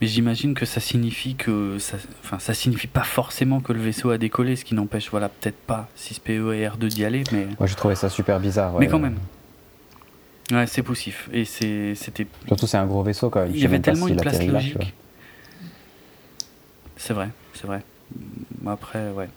Mais 0.04 0.10
j'imagine 0.10 0.54
que 0.54 0.66
ça 0.66 0.82
signifie 0.82 1.36
que, 1.36 1.78
ça, 1.80 1.96
enfin, 2.26 2.38
ça 2.38 2.54
signifie 2.54 2.88
pas 2.88 3.06
forcément 3.06 3.62
que 3.62 3.72
le 3.72 3.80
vaisseau 3.80 4.10
a 4.10 4.18
décollé, 4.18 4.58
ce 4.58 4.66
qui 4.66 4.76
n'empêche, 4.76 5.10
voilà, 5.10 5.30
peut-être 5.30 5.56
pas 5.56 5.88
6PE 5.98 6.54
et 6.54 6.68
R2 6.68 6.88
d'y 6.90 7.06
aller, 7.06 7.24
mais. 7.32 7.48
Moi, 7.58 7.68
je 7.68 7.76
trouvais 7.76 7.96
ça 7.96 8.10
super 8.10 8.42
bizarre. 8.42 8.74
Mais 8.78 8.90
quand 8.90 9.00
même. 9.00 9.16
Ouais, 10.52 10.68
c'est 10.68 10.84
poussif. 10.84 11.30
Et 11.32 11.46
c'était. 11.46 12.28
Surtout, 12.48 12.68
c'est 12.68 12.76
un 12.76 12.86
gros 12.86 13.02
vaisseau, 13.02 13.30
quand 13.30 13.44
même. 13.44 13.52
Il 13.56 13.62
y 13.62 13.66
avait 13.66 13.80
tellement 13.80 14.10
une 14.10 14.18
place 14.18 14.46
logique. 14.46 14.94
C'est 16.98 17.14
vrai, 17.14 17.30
c'est 17.54 17.68
vrai. 17.68 17.82
Après, 18.68 19.10
ouais. 19.12 19.30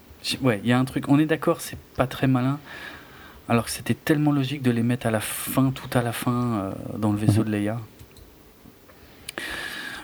Ouais, 0.43 0.61
il 0.65 0.69
y 0.69 0.73
a 0.73 0.81
un 0.81 0.85
truc. 0.85 1.09
On 1.09 1.20
est 1.20 1.27
d'accord, 1.27 1.61
c'est 1.61 1.78
pas 1.97 2.09
très 2.09 2.27
malin 2.27 2.59
alors 3.49 3.67
que 3.67 3.70
c'était 3.70 3.95
tellement 3.95 4.33
logique 4.33 4.62
de 4.62 4.73
les 4.73 4.83
mettre 4.83 5.07
à 5.07 5.12
la 5.12 5.20
fin, 5.20 5.70
tout 5.70 5.97
à 5.97 6.03
la 6.03 6.11
fin, 6.11 6.33
euh, 6.33 6.73
dans 6.99 7.12
le 7.12 7.19
vaisseau 7.19 7.45
de 7.45 7.51
Leia. 7.53 7.78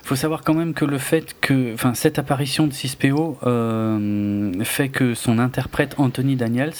Faut 0.02 0.16
savoir 0.16 0.42
quand 0.42 0.54
même 0.54 0.74
que 0.74 0.84
le 0.84 0.98
fait 0.98 1.36
que, 1.40 1.74
enfin, 1.74 1.94
cette 1.94 2.18
apparition 2.18 2.66
de 2.66 2.72
6PO 2.72 3.36
euh, 3.44 4.64
fait 4.64 4.88
que 4.88 5.14
son 5.14 5.38
interprète 5.38 5.94
Anthony 5.98 6.34
Daniels 6.34 6.72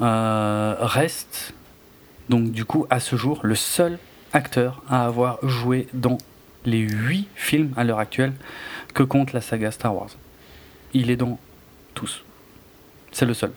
euh, 0.00 0.74
reste, 0.80 1.54
donc 2.28 2.50
du 2.50 2.64
coup, 2.64 2.86
à 2.90 2.98
ce 2.98 3.14
jour, 3.14 3.40
le 3.42 3.54
seul 3.54 3.98
acteur 4.32 4.82
à 4.88 5.04
avoir 5.06 5.38
joué 5.46 5.86
dans 5.94 6.18
les 6.64 6.80
8 6.80 7.28
films 7.36 7.72
à 7.76 7.84
l'heure 7.84 8.00
actuelle 8.00 8.32
que 8.92 9.02
compte 9.02 9.32
la 9.32 9.40
saga 9.40 9.70
Star 9.70 9.94
Wars. 9.94 10.10
Il 10.94 11.10
est 11.10 11.16
dans 11.16 11.38
tous. 11.94 12.24
C'est 13.12 13.26
le 13.26 13.34
seul. 13.34 13.52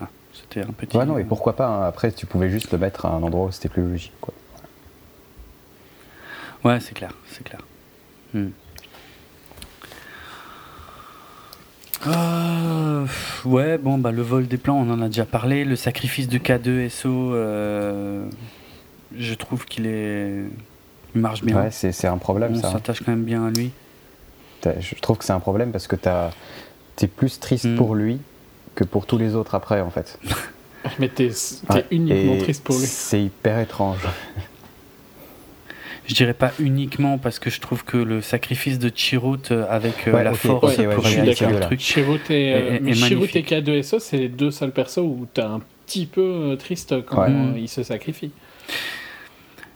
Ah, 0.00 0.08
c'était 0.32 0.62
un 0.62 0.72
petit. 0.72 0.96
Ouais, 0.96 1.06
non, 1.06 1.18
et 1.18 1.24
pourquoi 1.24 1.54
pas 1.54 1.68
hein. 1.68 1.86
Après, 1.86 2.10
tu 2.10 2.26
pouvais 2.26 2.50
juste 2.50 2.72
le 2.72 2.78
mettre 2.78 3.06
à 3.06 3.10
un 3.10 3.22
endroit 3.22 3.46
où 3.46 3.52
c'était 3.52 3.68
plus 3.68 3.82
logique, 3.82 4.14
quoi. 4.20 4.34
Ouais, 6.64 6.80
c'est 6.80 6.94
clair, 6.94 7.12
c'est 7.30 7.44
clair. 7.44 7.60
Hmm. 8.34 8.48
Euh, 12.06 13.06
ouais, 13.44 13.78
bon, 13.78 13.98
bah, 13.98 14.12
le 14.12 14.22
vol 14.22 14.46
des 14.46 14.56
plans, 14.56 14.76
on 14.76 14.90
en 14.90 15.02
a 15.02 15.08
déjà 15.08 15.24
parlé. 15.24 15.64
Le 15.64 15.76
sacrifice 15.76 16.28
de 16.28 16.38
K2SO, 16.38 17.06
euh, 17.06 18.24
je 19.16 19.34
trouve 19.34 19.64
qu'il 19.64 19.86
est. 19.86 20.44
Il 21.14 21.20
marche 21.20 21.42
bien. 21.42 21.56
Ouais, 21.56 21.70
c'est 21.70 22.06
un 22.06 22.18
problème 22.18 22.52
on 22.54 22.60
ça. 22.60 22.68
On 22.68 22.72
s'attache 22.72 23.00
quand 23.00 23.12
même 23.12 23.24
bien 23.24 23.46
à 23.46 23.50
lui. 23.50 23.72
Je 24.64 24.94
trouve 25.00 25.18
que 25.18 25.24
c'est 25.24 25.32
un 25.32 25.40
problème 25.40 25.72
parce 25.72 25.86
que 25.86 25.96
t'es 26.96 27.06
plus 27.06 27.40
triste 27.40 27.66
hmm. 27.66 27.76
pour 27.76 27.94
lui 27.94 28.18
que 28.74 28.84
pour 28.84 29.06
tous 29.06 29.18
les 29.18 29.34
autres 29.34 29.54
après, 29.54 29.80
en 29.80 29.90
fait. 29.90 30.18
Mais 30.98 31.08
t'es 31.08 31.30
uniquement 31.90 32.36
triste 32.38 32.62
pour 32.62 32.76
lui. 32.78 32.86
C'est 32.86 33.22
hyper 33.22 33.58
étrange. 33.58 33.98
je 36.08 36.14
dirais 36.14 36.34
pas 36.34 36.52
uniquement 36.58 37.18
parce 37.18 37.38
que 37.38 37.50
je 37.50 37.60
trouve 37.60 37.84
que 37.84 37.98
le 37.98 38.22
sacrifice 38.22 38.78
de 38.78 38.90
Chirrut 38.92 39.50
euh, 39.50 39.66
avec 39.68 40.08
euh, 40.08 40.22
la 40.22 40.32
force 40.32 40.76
pour 40.76 41.04
réaliser 41.04 41.46
le 41.46 41.60
truc. 41.60 41.80
Chirrut 41.80 42.30
et, 42.30 42.76
et, 42.76 42.80
K2SO, 42.80 43.98
c'est 43.98 44.16
les 44.16 44.28
deux 44.28 44.50
seuls 44.50 44.72
persos 44.72 44.98
où 44.98 45.28
t'es 45.32 45.42
un 45.42 45.60
petit 45.86 46.06
peu 46.06 46.22
euh, 46.22 46.56
triste 46.56 47.04
quand 47.04 47.26
ils 47.54 47.68
se 47.68 47.82
sacrifient. 47.82 48.32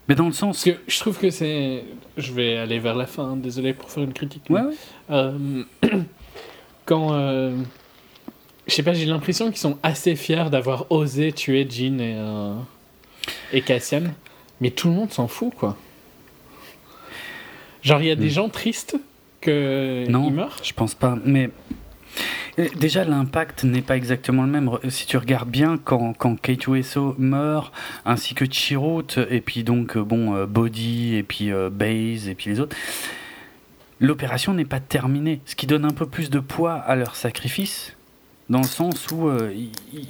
Mais 0.08 0.14
dans 0.14 0.26
le 0.26 0.32
sens. 0.32 0.64
que 0.64 0.70
je 0.88 0.98
trouve 0.98 1.18
que 1.18 1.28
c'est. 1.28 1.84
Je 2.16 2.32
vais 2.32 2.56
aller 2.56 2.78
vers 2.78 2.94
la 2.96 3.06
fin, 3.06 3.36
désolé 3.36 3.74
pour 3.74 3.90
faire 3.90 4.02
une 4.02 4.14
critique. 4.14 4.42
Ouais, 4.48 4.62
ouais. 5.10 5.64
quand. 6.86 7.12
Je 8.66 8.74
sais 8.74 8.82
pas, 8.82 8.94
j'ai 8.94 9.06
l'impression 9.06 9.48
qu'ils 9.48 9.58
sont 9.58 9.76
assez 9.82 10.16
fiers 10.16 10.48
d'avoir 10.50 10.86
osé 10.90 11.32
tuer 11.32 11.66
Jean 11.68 12.00
et, 12.00 12.16
et 13.52 13.60
Cassian. 13.60 14.04
Mais 14.60 14.70
tout 14.70 14.88
le 14.88 14.94
monde 14.94 15.12
s'en 15.12 15.28
fout, 15.28 15.52
quoi. 15.54 15.76
Genre, 17.82 18.00
il 18.00 18.06
y 18.06 18.10
a 18.10 18.16
des 18.16 18.26
hmm. 18.26 18.30
gens 18.30 18.48
tristes 18.48 18.96
que 19.40 20.06
non, 20.08 20.30
meurent 20.30 20.58
Je 20.62 20.72
pense 20.72 20.94
pas. 20.94 21.18
Mais 21.24 21.50
euh, 22.58 22.68
déjà, 22.78 23.04
l'impact 23.04 23.64
n'est 23.64 23.82
pas 23.82 23.96
exactement 23.96 24.42
le 24.42 24.48
même. 24.48 24.70
Si 24.88 25.06
tu 25.06 25.16
regardes 25.16 25.48
bien, 25.48 25.78
quand, 25.78 26.12
quand 26.14 26.34
K2SO 26.34 27.14
meurt, 27.18 27.72
ainsi 28.04 28.34
que 28.34 28.44
Chirrut, 28.44 29.18
et 29.30 29.40
puis 29.40 29.64
donc, 29.64 29.96
euh, 29.96 30.02
bon, 30.02 30.34
euh, 30.34 30.46
Body, 30.46 31.16
et 31.16 31.22
puis 31.22 31.50
Base, 31.70 32.28
et 32.28 32.34
puis 32.34 32.50
les 32.50 32.60
autres, 32.60 32.76
l'opération 34.00 34.54
n'est 34.54 34.64
pas 34.64 34.80
terminée. 34.80 35.40
Ce 35.44 35.56
qui 35.56 35.66
donne 35.66 35.84
un 35.84 35.92
peu 35.92 36.06
plus 36.06 36.30
de 36.30 36.40
poids 36.40 36.74
à 36.74 36.94
leur 36.94 37.16
sacrifice, 37.16 37.96
dans 38.48 38.60
le 38.60 38.66
sens 38.66 39.10
où 39.10 39.30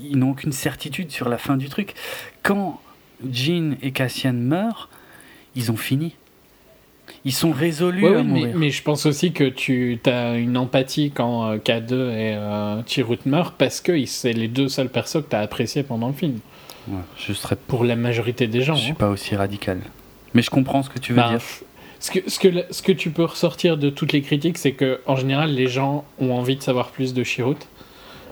ils, 0.03 0.19
n'ont 0.19 0.31
aucune 0.31 0.53
certitude 0.53 1.11
sur 1.11 1.29
la 1.29 1.39
fin 1.39 1.57
du 1.57 1.69
truc. 1.69 1.95
Quand 2.43 2.81
Jean 3.31 3.77
et 3.83 3.93
Cassian 3.93 4.33
meurent, 4.33 4.89
ils 5.55 5.71
ont 5.71 5.77
fini. 5.77 6.17
Ils 7.25 7.33
sont 7.33 7.53
résolus 7.53 8.07
à 8.07 8.23
mourir. 8.23 8.57
Mais, 8.57 8.71
je 8.71 8.83
pense 8.83 9.07
aussi 9.07 9.33
que 9.33 9.45
tu 9.45 10.01
as 10.07 10.35
une 10.35 10.57
empathie 10.57 11.13
quand 11.13 11.51
euh, 11.51 11.57
K2 11.59 11.93
et 12.11 12.35
euh, 12.35 13.17
meurent 13.27 13.53
parce 13.53 13.81
que 13.81 14.05
c'est 14.07 14.33
les 14.33 14.49
deux 14.49 14.69
seuls 14.69 14.89
persos 14.89 15.23
que 15.23 15.31
tu 15.31 15.37
as 15.37 15.41
appréciés 15.41 15.85
pendant 15.85 16.09
le 16.09 16.15
film. 16.15 16.39
je 17.17 17.33
serais... 17.33 17.57
Pour 17.57 17.85
la 17.85 17.97
majorité 17.97 18.49
des 18.49 18.63
gens. 18.63 18.75
Je 18.75 18.81
suis 18.81 18.91
hein. 18.93 18.97
pas 18.99 19.09
aussi 19.09 19.37
radical. 19.37 19.81
Mais 20.35 20.43
je 20.43 20.51
comprends 20.51 20.83
ce 20.83 20.91
que 20.91 20.99
tu 20.99 21.13
veux 21.13 21.17
bah, 21.17 21.31
dire. 21.31 21.41
Ce 22.01 22.11
que, 22.11 22.29
ce, 22.29 22.41
que, 22.41 22.65
ce 22.71 22.83
que 22.83 22.91
tu 22.91 23.11
peux 23.11 23.25
ressortir 23.25 23.77
de 23.77 23.89
toutes 23.89 24.13
les 24.13 24.23
critiques, 24.23 24.59
c'est 24.59 24.73
que 24.73 25.01
en 25.07 25.15
général, 25.15 25.55
les 25.55 25.69
gens 25.69 26.05
ont 26.19 26.33
envie 26.33 26.57
de 26.57 26.63
savoir 26.63 26.89
plus 26.89 27.15
de 27.15 27.23
Chirrut 27.23 27.59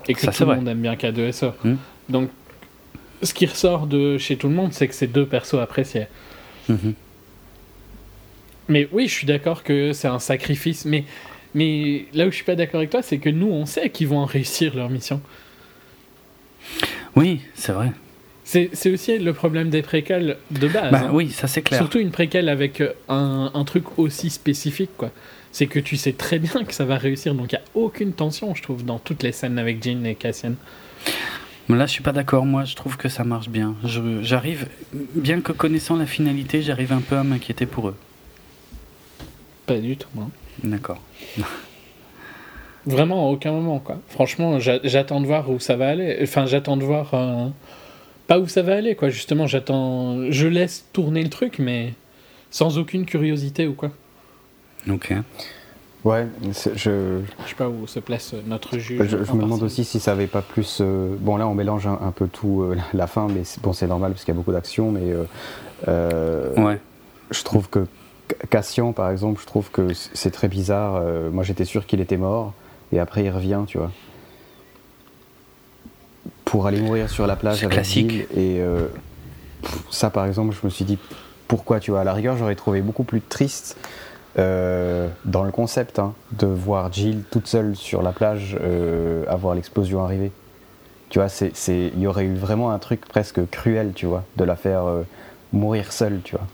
et 0.09 0.15
que 0.15 0.27
tout 0.27 0.44
le 0.44 0.57
monde 0.57 0.67
aime 0.67 0.81
bien 0.81 0.94
K2SO. 0.94 1.52
Hmm. 1.62 1.77
Donc, 2.09 2.31
ce 3.23 3.35
qui 3.35 3.47
ressort 3.47 3.86
de 3.86 4.19
chez 4.19 4.36
tout 4.36 4.49
le 4.49 4.55
monde, 4.55 4.73
c'est 4.73 4.89
que 4.89 4.94
c'est 4.94 5.07
deux 5.07 5.27
persos 5.27 5.60
appréciés. 5.60 6.07
Mhm. 6.69 6.94
Mais 8.71 8.89
oui, 8.93 9.09
je 9.09 9.13
suis 9.13 9.27
d'accord 9.27 9.63
que 9.63 9.93
c'est 9.93 10.09
un 10.09 10.19
sacrifice. 10.19 10.87
Mais, 10.87 11.05
mais 11.55 12.07
là 12.15 12.27
où 12.27 12.31
je 12.31 12.37
suis 12.37 12.45
pas 12.45 12.55
d'accord 12.55 12.79
avec 12.79 12.91
toi, 12.91 13.03
c'est 13.03 13.19
que 13.19 13.29
nous, 13.29 13.49
on 13.49 13.67
sait 13.67 13.91
qu'ils 13.91 14.09
vont 14.09 14.25
réussir 14.25 14.75
leur 14.75 14.89
mission. 14.89 15.21
Oui, 17.17 17.41
c'est 17.55 17.73
vrai. 17.73 17.93
C'est 18.45 18.91
aussi 18.91 19.19
le 19.19 19.33
problème 19.33 19.71
des 19.71 19.83
préquels 19.83 20.37
de 20.51 20.67
base. 20.67 20.91
Bah, 20.91 21.03
hein. 21.05 21.11
Oui, 21.13 21.31
ça 21.31 21.47
c'est 21.47 21.63
clair. 21.63 21.79
Surtout 21.79 21.99
une 21.99 22.11
préquelle 22.11 22.49
avec 22.49 22.83
un, 23.09 23.51
un 23.55 23.65
truc 23.65 23.99
aussi 23.99 24.31
spécifique, 24.31 24.91
quoi. 24.97 25.11
C'est 25.53 25.67
que 25.67 25.79
tu 25.79 25.97
sais 25.97 26.13
très 26.13 26.39
bien 26.39 26.65
que 26.65 26.73
ça 26.73 26.85
va 26.85 26.97
réussir, 26.97 27.35
donc 27.35 27.53
il 27.53 27.57
n'y 27.57 27.61
a 27.61 27.65
aucune 27.75 28.13
tension, 28.13 28.55
je 28.55 28.63
trouve, 28.63 28.85
dans 28.85 28.99
toutes 28.99 29.23
les 29.25 29.33
scènes 29.33 29.59
avec 29.59 29.83
Jean 29.83 30.05
et 30.05 30.15
Cassian. 30.15 30.55
Là, 31.69 31.87
je 31.87 31.93
suis 31.93 32.03
pas 32.03 32.13
d'accord. 32.13 32.47
Moi, 32.47 32.65
je 32.65 32.75
trouve 32.75 32.97
que 32.97 33.09
ça 33.09 33.23
marche 33.23 33.49
bien. 33.49 33.75
J'arrive, 34.23 34.67
bien 35.15 35.41
que 35.41 35.53
connaissant 35.53 35.97
la 35.97 36.07
finalité, 36.07 36.63
j'arrive 36.63 36.93
un 36.93 37.01
peu 37.01 37.17
à 37.17 37.25
m'inquiéter 37.25 37.67
pour 37.67 37.89
eux. 37.89 37.97
Pas 39.71 39.79
du 39.79 39.97
tout, 39.97 40.09
moi. 40.17 40.27
D'accord. 40.65 40.99
Vraiment, 42.87 43.29
à 43.29 43.31
aucun 43.31 43.53
moment, 43.53 43.79
quoi. 43.79 44.01
Franchement, 44.09 44.59
j'attends 44.59 45.21
de 45.21 45.27
voir 45.27 45.49
où 45.49 45.61
ça 45.61 45.77
va 45.77 45.91
aller. 45.91 46.19
Enfin, 46.21 46.45
j'attends 46.47 46.77
de 46.77 46.83
voir. 46.83 47.15
Euh, 47.15 47.47
pas 48.27 48.41
où 48.41 48.49
ça 48.49 48.63
va 48.63 48.75
aller, 48.75 48.97
quoi. 48.97 49.11
Justement, 49.11 49.47
j'attends. 49.47 50.29
Je 50.29 50.49
laisse 50.49 50.87
tourner 50.93 51.23
le 51.23 51.31
truc, 51.31 51.61
mais 51.61 51.95
sans 52.51 52.79
aucune 52.79 53.07
curiosité 53.07 53.69
ou 53.69 53.75
quoi. 53.75 53.93
Ok. 54.89 55.15
Ouais, 56.03 56.27
je. 56.43 56.51
Je 56.75 57.49
sais 57.49 57.55
pas 57.57 57.69
où 57.69 57.87
se 57.87 58.01
place 58.01 58.35
notre 58.49 58.77
juge. 58.77 59.07
Je, 59.07 59.19
me 59.19 59.43
demande 59.43 59.63
aussi 59.63 59.85
si 59.85 60.01
ça 60.01 60.11
avait 60.11 60.27
pas 60.27 60.43
plus. 60.43 60.79
Euh, 60.81 61.15
bon, 61.21 61.37
là, 61.37 61.47
on 61.47 61.55
mélange 61.55 61.87
un, 61.87 62.11
peu 62.11 62.27
tout 62.27 62.63
euh, 62.63 62.77
la 62.93 63.07
fin, 63.07 63.29
mais 63.29 63.43
bon, 63.63 63.73
c'est 63.73 63.87
normal 63.87 64.11
parce 64.11 64.25
qu'il 64.25 64.35
y 64.35 64.37
a 64.37 64.39
beaucoup 64.39 64.51
d'action, 64.51 64.91
mais. 64.91 65.15
ouais. 65.87 66.81
Je 67.31 67.45
trouve 67.45 67.69
que 67.69 67.87
Cassian, 68.51 68.93
par 68.93 69.11
exemple, 69.11 69.41
je 69.41 69.47
trouve 69.47 69.70
que 69.70 69.95
c'est 69.95 70.33
très 70.33 70.49
bizarre. 70.49 70.97
Euh, 70.97 71.31
moi, 71.31 71.45
j'étais 71.45 71.65
sûr 71.65 71.87
qu'il 71.87 72.01
était 72.01 72.17
mort, 72.17 72.53
et 72.93 72.99
après, 72.99 73.25
il 73.25 73.31
revient, 73.31 73.61
tu 73.67 73.79
vois. 73.79 73.93
Pour 76.45 76.67
aller 76.67 76.81
mourir 76.81 77.09
sur 77.09 77.29
la 77.29 77.37
plage 77.37 77.62
avec 77.62 77.73
classique. 77.73 78.12
et 78.37 78.61
euh, 78.61 78.89
ça, 79.91 80.11
par 80.11 80.27
exemple, 80.27 80.55
je 80.61 80.67
me 80.67 80.70
suis 80.70 80.85
dit, 80.85 80.99
pourquoi, 81.47 81.79
tu 81.79 81.93
vois, 81.93 82.01
à 82.01 82.05
la 82.05 82.12
rigueur, 82.12 82.37
j'aurais 82.37 82.57
trouvé 82.57 82.81
beaucoup 82.81 83.05
plus 83.05 83.20
triste 83.20 83.77
euh, 84.39 85.09
dans 85.25 85.45
le 85.45 85.53
concept 85.53 85.99
hein, 86.01 86.15
de 86.33 86.47
voir 86.47 86.93
Jill 86.93 87.23
toute 87.31 87.47
seule 87.47 87.77
sur 87.77 88.03
la 88.03 88.12
plage 88.12 88.57
avoir 89.29 89.55
l'explosion 89.55 90.05
arriver. 90.05 90.33
Tu 91.09 91.20
vois, 91.20 91.29
il 91.69 91.99
y 91.99 92.07
aurait 92.07 92.25
eu 92.25 92.35
vraiment 92.35 92.73
un 92.73 92.79
truc 92.79 93.07
presque 93.07 93.49
cruel, 93.51 93.93
tu 93.95 94.07
vois, 94.07 94.25
de 94.37 94.45
la 94.45 94.57
faire 94.57 94.85
mourir 95.53 95.93
seule, 95.93 96.20
tu 96.25 96.37
vois. 96.37 96.47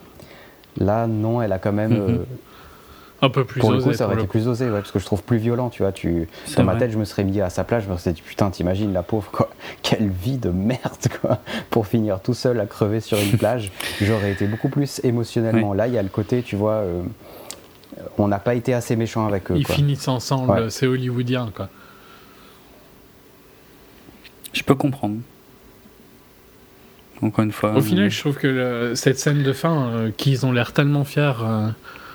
Là, 0.78 1.06
non, 1.06 1.42
elle 1.42 1.52
a 1.52 1.58
quand 1.58 1.72
même. 1.72 1.92
Mhm. 1.92 2.10
Euh, 2.10 2.24
un 3.22 3.30
peu 3.30 3.44
plus 3.44 3.60
pour 3.60 3.70
osé. 3.70 3.78
Le 3.78 3.84
coup, 3.84 3.92
ça 3.94 4.05
aurait 4.06 4.16
été 4.16 4.26
plus 4.26 4.46
osé, 4.46 4.68
parce 4.68 4.90
que 4.90 4.98
je 4.98 5.05
trouve 5.06 5.22
plus 5.22 5.38
violent, 5.38 5.70
tu 5.70 5.82
vois. 5.82 5.92
Tu, 5.92 6.28
dans 6.56 6.64
ma 6.64 6.76
tête, 6.76 6.90
je 6.90 6.98
me 6.98 7.05
serais 7.05 7.24
mis 7.24 7.40
à 7.40 7.48
sa 7.48 7.64
place, 7.64 7.84
je 7.84 7.90
me 7.90 7.96
serais 7.96 8.12
dit, 8.12 8.22
putain, 8.22 8.50
t'imagines 8.50 8.92
la 8.92 9.02
pauvre, 9.02 9.30
quoi. 9.30 9.50
Quelle 9.82 10.08
vie 10.08 10.36
de 10.36 10.50
merde, 10.50 11.08
quoi. 11.20 11.38
Pour 11.70 11.86
finir 11.86 12.20
tout 12.20 12.34
seul 12.34 12.60
à 12.60 12.66
crever 12.66 13.00
sur 13.00 13.18
une 13.18 13.38
plage. 13.38 13.72
J'aurais 14.00 14.32
été 14.32 14.46
beaucoup 14.46 14.68
plus 14.68 15.00
émotionnellement. 15.02 15.72
Là, 15.72 15.88
il 15.88 15.94
y 15.94 15.98
a 15.98 16.02
le 16.02 16.10
côté, 16.10 16.42
tu 16.42 16.56
vois, 16.56 16.74
euh, 16.74 17.02
on 18.18 18.28
n'a 18.28 18.38
pas 18.38 18.55
été 18.55 18.74
assez 18.74 18.96
méchant 18.96 19.26
avec 19.26 19.50
eux. 19.50 19.56
Ils 19.56 19.66
finissent 19.66 20.08
ensemble, 20.08 20.70
c'est 20.70 20.86
hollywoodien, 20.86 21.50
quoi. 21.55 21.68
Je 24.52 24.62
peux 24.62 24.74
comprendre. 24.74 25.16
Encore 27.23 27.45
une 27.45 27.53
fois. 27.53 27.75
Au 27.75 27.81
final, 27.81 28.11
je 28.11 28.20
trouve 28.20 28.36
que 28.36 28.93
cette 28.95 29.19
scène 29.19 29.43
de 29.43 29.53
fin, 29.53 29.89
euh, 29.89 30.11
qu'ils 30.17 30.45
ont 30.45 30.53
l'air 30.53 30.73
tellement 30.73 31.05
fiers. 31.05 31.33
Euh, 31.43 31.69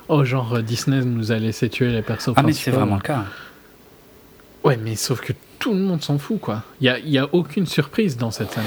oh, 0.10 0.24
genre 0.24 0.62
Disney 0.62 1.04
nous 1.04 1.32
a 1.32 1.40
laissé 1.40 1.70
tuer 1.70 1.92
les 1.92 2.02
personnages. 2.02 2.38
Ah, 2.40 2.46
mais 2.46 2.54
c'est 2.54 2.72
vraiment 2.72 2.96
le 2.98 3.02
cas. 3.02 3.26
Ouais, 4.64 4.78
mais 4.78 4.96
sauf 4.96 5.22
que 5.22 5.34
tout 5.58 5.74
le 5.74 5.80
monde 5.80 6.04
s'en 6.04 6.18
fout, 6.20 6.40
quoi. 6.40 6.64
Il 6.82 6.94
n'y 7.06 7.18
a, 7.18 7.24
a 7.24 7.30
aucune 7.32 7.66
surprise 7.66 8.18
dans 8.18 8.32
cette 8.32 8.52
scène. 8.52 8.64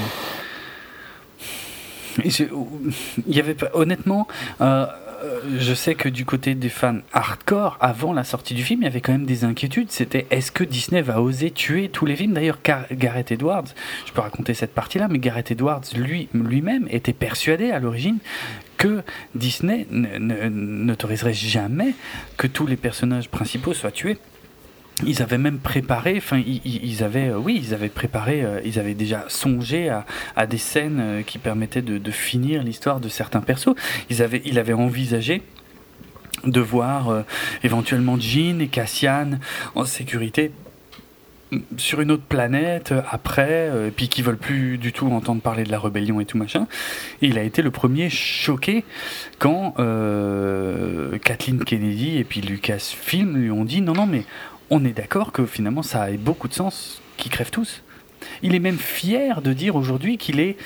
Il 2.23 3.35
y 3.35 3.39
avait 3.39 3.55
pas, 3.55 3.69
honnêtement, 3.73 4.27
euh, 4.61 4.85
euh, 5.25 5.39
je 5.57 5.73
sais 5.73 5.95
que 5.95 6.07
du 6.07 6.25
côté 6.25 6.55
des 6.55 6.69
fans 6.69 6.99
hardcore, 7.13 7.77
avant 7.81 8.13
la 8.13 8.23
sortie 8.23 8.53
du 8.53 8.63
film, 8.63 8.81
il 8.81 8.85
y 8.85 8.87
avait 8.87 9.01
quand 9.01 9.11
même 9.11 9.25
des 9.25 9.43
inquiétudes. 9.43 9.91
C'était 9.91 10.27
est-ce 10.29 10.51
que 10.51 10.63
Disney 10.63 11.01
va 11.01 11.21
oser 11.21 11.51
tuer 11.51 11.89
tous 11.89 12.05
les 12.05 12.15
films? 12.15 12.33
D'ailleurs, 12.33 12.59
Gareth 12.91 13.31
Edwards, 13.31 13.65
je 14.05 14.11
peux 14.11 14.21
raconter 14.21 14.53
cette 14.53 14.73
partie-là, 14.73 15.07
mais 15.09 15.19
Gareth 15.19 15.51
Edwards 15.51 15.81
lui, 15.95 16.29
lui-même 16.33 16.87
était 16.91 17.13
persuadé 17.13 17.71
à 17.71 17.79
l'origine 17.79 18.19
que 18.77 19.01
Disney 19.33 19.87
n'autoriserait 19.89 21.33
jamais 21.33 21.93
que 22.37 22.47
tous 22.47 22.67
les 22.67 22.75
personnages 22.75 23.29
principaux 23.29 23.73
soient 23.73 23.91
tués 23.91 24.17
ils 25.03 25.21
avaient 25.21 25.37
même 25.37 25.59
préparé, 25.59 26.15
enfin, 26.17 26.41
ils, 26.45 27.03
avaient, 27.03 27.29
euh, 27.29 27.37
oui, 27.37 27.59
ils 27.61 27.73
avaient 27.73 27.89
préparé, 27.89 28.43
euh, 28.43 28.61
ils 28.63 28.79
avaient 28.79 28.93
déjà 28.93 29.25
songé 29.27 29.89
à, 30.35 30.47
des 30.47 30.57
scènes 30.57 30.99
euh, 30.99 31.21
qui 31.21 31.37
permettaient 31.37 31.81
de, 31.81 32.11
finir 32.11 32.63
l'histoire 32.63 32.99
de 32.99 33.09
certains 33.09 33.41
persos. 33.41 33.75
Ils 34.09 34.21
avaient, 34.21 34.41
il 34.45 34.57
avait 34.57 34.73
envisagé 34.73 35.41
de 36.45 36.61
voir 36.61 37.23
éventuellement 37.63 38.17
Jean 38.19 38.61
et 38.61 38.67
Cassian 38.67 39.39
en 39.73 39.85
sécurité 39.85 40.51
sur 41.77 42.01
une 42.01 42.11
autre 42.11 42.23
planète 42.23 42.93
après, 43.09 43.69
et 43.87 43.91
puis 43.91 44.07
qui 44.07 44.21
veulent 44.21 44.37
plus 44.37 44.77
du 44.77 44.93
tout 44.93 45.07
entendre 45.07 45.41
parler 45.41 45.63
de 45.63 45.71
la 45.71 45.79
rébellion 45.79 46.19
et 46.19 46.25
tout 46.25 46.37
machin. 46.37 46.67
Il 47.21 47.37
a 47.37 47.43
été 47.43 47.61
le 47.61 47.71
premier 47.71 48.09
choqué 48.09 48.85
quand 49.39 49.73
Kathleen 51.23 51.63
Kennedy 51.63 52.17
et 52.17 52.23
puis 52.23 52.41
Lucasfilm 52.41 53.37
lui 53.37 53.51
ont 53.51 53.65
dit 53.65 53.81
non, 53.81 53.93
non, 53.93 54.05
mais 54.05 54.23
on 54.69 54.83
est 54.85 54.93
d'accord 54.93 55.31
que 55.31 55.45
finalement 55.45 55.83
ça 55.83 56.03
a 56.03 56.11
beaucoup 56.11 56.47
de 56.47 56.53
sens 56.53 57.01
qu'ils 57.17 57.31
crèvent 57.31 57.51
tous. 57.51 57.81
Il 58.41 58.55
est 58.55 58.59
même 58.59 58.77
fier 58.77 59.41
de 59.41 59.53
dire 59.53 59.75
aujourd'hui 59.75 60.17
qu'il 60.17 60.39
est 60.39 60.57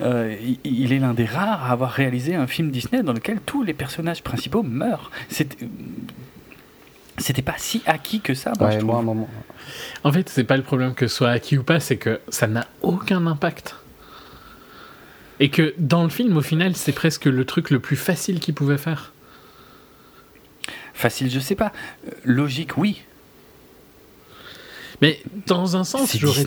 euh, 0.00 0.36
il 0.64 0.92
est 0.92 0.98
l'un 0.98 1.14
des 1.14 1.26
rares 1.26 1.64
à 1.64 1.72
avoir 1.72 1.90
réalisé 1.90 2.34
un 2.34 2.46
film 2.46 2.70
Disney 2.70 3.02
dans 3.02 3.12
lequel 3.12 3.40
tous 3.44 3.62
les 3.62 3.74
personnages 3.74 4.22
principaux 4.22 4.62
meurent. 4.62 5.10
C'était 7.18 7.42
pas 7.42 7.54
si 7.58 7.82
acquis 7.86 8.20
que 8.20 8.34
ça. 8.34 8.52
Moi, 8.58 9.04
En 10.02 10.12
fait, 10.12 10.28
c'est 10.28 10.44
pas 10.44 10.56
le 10.56 10.62
problème 10.62 10.94
que 10.94 11.06
ce 11.06 11.16
soit 11.16 11.30
acquis 11.30 11.58
ou 11.58 11.62
pas, 11.62 11.78
c'est 11.78 11.98
que 11.98 12.20
ça 12.28 12.46
n'a 12.46 12.66
aucun 12.80 13.26
impact. 13.26 13.76
Et 15.38 15.50
que 15.50 15.74
dans 15.78 16.04
le 16.04 16.08
film, 16.08 16.36
au 16.36 16.42
final, 16.42 16.74
c'est 16.74 16.92
presque 16.92 17.26
le 17.26 17.44
truc 17.44 17.70
le 17.70 17.80
plus 17.80 17.96
facile 17.96 18.40
qu'il 18.40 18.54
pouvait 18.54 18.78
faire. 18.78 19.12
Facile, 20.94 21.30
je 21.30 21.40
sais 21.40 21.54
pas. 21.54 21.72
Euh, 22.06 22.10
logique, 22.24 22.78
oui. 22.78 23.02
Mais 25.02 25.20
dans 25.46 25.76
un 25.76 25.84
sens, 25.84 26.16
j'aurais 26.16 26.46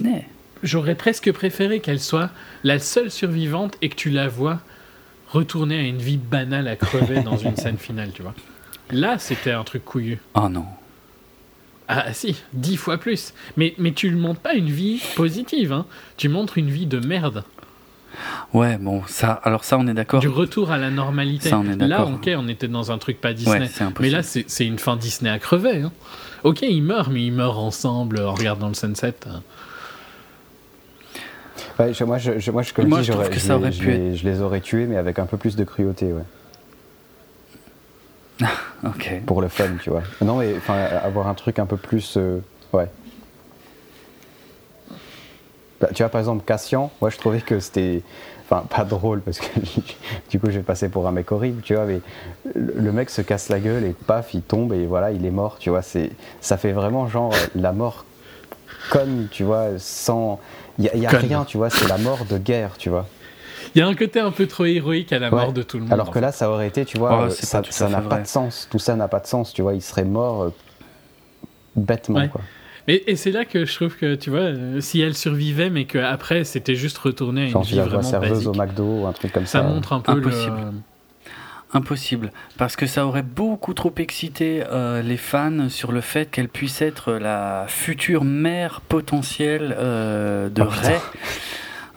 j'aurais 0.63 0.95
presque 0.95 1.31
préféré 1.31 1.81
qu'elle 1.81 1.99
soit 1.99 2.31
la 2.63 2.79
seule 2.79 3.11
survivante 3.11 3.77
et 3.81 3.89
que 3.89 3.95
tu 3.95 4.09
la 4.09 4.27
vois 4.27 4.61
retourner 5.29 5.77
à 5.77 5.83
une 5.83 5.97
vie 5.97 6.17
banale 6.17 6.67
à 6.67 6.75
crever 6.75 7.21
dans 7.21 7.37
une 7.37 7.55
scène 7.57 7.77
finale, 7.77 8.11
tu 8.13 8.21
vois. 8.23 8.33
Là, 8.91 9.17
c'était 9.19 9.51
un 9.51 9.63
truc 9.63 9.83
couillu. 9.83 10.19
Oh 10.33 10.47
non. 10.49 10.65
Ah 11.87 12.13
si, 12.13 12.41
dix 12.53 12.77
fois 12.77 12.97
plus. 12.97 13.33
Mais, 13.57 13.75
mais 13.77 13.91
tu 13.91 14.09
ne 14.09 14.17
montres 14.17 14.39
pas 14.39 14.55
une 14.55 14.69
vie 14.69 15.03
positive, 15.15 15.71
hein. 15.71 15.85
tu 16.17 16.29
montres 16.29 16.57
une 16.57 16.69
vie 16.69 16.87
de 16.87 16.99
merde. 16.99 17.43
Ouais, 18.53 18.77
bon, 18.77 19.03
ça, 19.07 19.33
alors 19.43 19.65
ça, 19.65 19.77
on 19.77 19.85
est 19.87 19.93
d'accord. 19.93 20.21
Du 20.21 20.29
retour 20.29 20.71
à 20.71 20.77
la 20.77 20.89
normalité. 20.89 21.49
Ça, 21.49 21.59
on 21.59 21.69
est 21.69 21.75
là, 21.75 22.05
ok, 22.05 22.29
on 22.37 22.47
était 22.47 22.69
dans 22.69 22.91
un 22.91 22.97
truc 22.97 23.19
pas 23.19 23.33
Disney. 23.33 23.69
mais 23.99 24.09
là, 24.09 24.23
c'est 24.23 24.65
une 24.65 24.79
fin 24.79 24.95
Disney 24.95 25.29
à 25.29 25.37
crever. 25.37 25.81
Hein. 25.81 25.91
Ok, 26.45 26.61
ils 26.61 26.83
meurent, 26.83 27.09
mais 27.09 27.25
ils 27.25 27.33
meurent 27.33 27.57
ensemble 27.57 28.19
en 28.19 28.35
regardant 28.35 28.67
le 28.67 28.75
sunset. 28.75 29.15
Moi, 31.79 31.91
je, 31.91 32.03
moi, 32.03 32.19
je, 32.19 32.31
comme 32.71 33.01
je, 33.01 33.11
je, 33.11 34.23
les 34.23 34.41
aurais 34.41 34.61
tués, 34.61 34.85
mais 34.85 34.95
avec 34.95 35.17
un 35.17 35.25
peu 35.25 35.37
plus 35.37 35.55
de 35.55 35.63
cruauté, 35.63 36.13
ouais. 36.13 36.21
ok. 38.85 39.21
Pour 39.25 39.41
le 39.41 39.47
fun, 39.47 39.69
tu 39.81 39.89
vois. 39.89 40.03
Non, 40.21 40.37
mais 40.37 40.53
enfin, 40.55 40.75
avoir 41.03 41.27
un 41.27 41.33
truc 41.33 41.57
un 41.57 41.65
peu 41.65 41.77
plus. 41.77 42.13
Euh, 42.15 42.39
ouais. 42.73 42.89
Bah, 45.81 45.89
tu 45.95 46.03
vois, 46.03 46.09
par 46.09 46.19
exemple, 46.19 46.43
Cassian, 46.45 46.91
moi, 47.01 47.09
je 47.09 47.17
trouvais 47.17 47.41
que 47.41 47.59
c'était. 47.59 48.03
Enfin, 48.47 48.63
pas 48.69 48.83
drôle, 48.83 49.21
parce 49.21 49.39
que 49.39 49.59
du 50.29 50.39
coup, 50.39 50.51
j'ai 50.51 50.61
passé 50.61 50.89
pour 50.89 51.07
un 51.07 51.11
mec 51.11 51.31
horrible, 51.31 51.61
tu 51.63 51.73
vois, 51.73 51.85
mais 51.85 52.01
le 52.53 52.91
mec 52.91 53.09
se 53.09 53.21
casse 53.21 53.49
la 53.49 53.59
gueule 53.59 53.83
et 53.83 53.93
paf, 53.93 54.33
il 54.33 54.41
tombe 54.41 54.73
et 54.73 54.85
voilà, 54.85 55.11
il 55.11 55.25
est 55.25 55.31
mort, 55.31 55.57
tu 55.59 55.71
vois. 55.71 55.81
Ça 55.81 56.57
fait 56.57 56.71
vraiment 56.71 57.07
genre 57.07 57.33
la 57.55 57.71
mort 57.71 58.05
conne, 58.91 59.27
tu 59.31 59.43
vois, 59.43 59.69
sans 59.77 60.39
il 60.77 60.89
n'y 60.95 61.05
a, 61.05 61.09
rien, 61.09 61.45
tu 61.45 61.57
vois, 61.57 61.69
c'est 61.69 61.87
la 61.87 61.97
mort 61.97 62.25
de 62.29 62.37
guerre, 62.37 62.77
tu 62.77 62.89
vois. 62.89 63.07
Il 63.73 63.79
y 63.79 63.81
a 63.81 63.87
un 63.87 63.95
côté 63.95 64.19
un 64.19 64.31
peu 64.31 64.45
trop 64.47 64.65
héroïque 64.65 65.11
à 65.11 65.19
la 65.19 65.29
mort 65.29 65.53
de 65.53 65.63
tout 65.63 65.77
le 65.77 65.83
monde. 65.83 65.93
Alors 65.93 66.11
que 66.11 66.19
là, 66.19 66.31
ça 66.31 66.49
aurait 66.49 66.67
été, 66.67 66.85
tu 66.85 66.97
vois, 66.97 67.29
ça 67.29 67.61
n'a 67.89 68.01
pas, 68.01 68.19
de 68.19 68.27
sens. 68.27 68.67
Tout 68.69 68.79
ça 68.79 68.95
n'a 68.95 69.07
pas 69.07 69.19
de 69.19 69.27
sens, 69.27 69.53
tu 69.53 69.61
vois. 69.61 69.73
Il 69.73 69.81
serait 69.81 70.05
mort 70.05 70.43
euh, 70.43 70.53
bêtement, 71.75 72.27
quoi. 72.27 72.41
Et, 72.87 73.15
c'est 73.15 73.31
là 73.31 73.45
que 73.45 73.65
je 73.65 73.73
trouve 73.73 73.95
que, 73.95 74.13
tu 74.15 74.29
vois, 74.29 74.41
euh, 74.41 74.79
si 74.79 75.01
elle 75.01 75.15
survivait, 75.15 75.71
mais 75.71 75.85
qu'après, 75.85 76.43
c'était 76.43 76.75
juste 76.75 76.97
retourné 76.99 77.45
à 77.45 77.47
une 77.47 77.61
vie 77.61 77.79
vraiment 77.79 78.01
serveuse 78.03 78.47
au 78.47 78.53
McDo 78.53 79.01
ou 79.01 79.07
un 79.07 79.13
truc 79.13 79.31
comme 79.31 79.47
ça. 79.47 79.61
Ça 79.61 79.63
montre 79.63 79.93
un 79.93 80.01
peu 80.01 80.11
Impossible. 80.11 80.73
Impossible, 81.73 82.31
parce 82.57 82.75
que 82.75 82.85
ça 82.85 83.05
aurait 83.05 83.23
beaucoup 83.23 83.73
trop 83.73 83.93
excité 83.97 84.63
euh, 84.71 85.01
les 85.01 85.17
fans 85.17 85.67
sur 85.67 85.91
le 85.91 85.99
fait 85.99 86.29
qu'elle 86.29 86.47
puisse 86.47 86.81
être 86.81 87.13
la 87.13 87.65
future 87.67 88.23
mère 88.23 88.81
potentielle 88.81 89.75
euh, 89.77 90.47
de 90.47 90.61
oh, 90.61 90.67
Ray. 90.69 90.99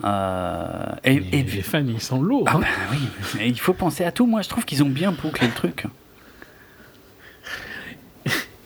Euh, 0.05 0.92
et, 1.05 1.20
les 1.20 1.44
fans, 1.62 1.84
ils 1.86 2.00
sont 2.00 2.23
lourds. 2.23 2.47
Ah 2.49 2.57
hein. 2.57 2.60
bah 2.60 2.67
oui, 2.91 3.41
il 3.47 3.60
faut 3.60 3.73
penser 3.73 4.05
à 4.05 4.10
tout. 4.10 4.26
Moi, 4.26 4.42
je 4.42 4.49
trouve 4.49 4.65
qu'ils 4.65 4.83
ont 4.83 4.89
bien 4.89 5.12
bouclé 5.12 5.47
le 5.47 5.52
truc. 5.52 5.84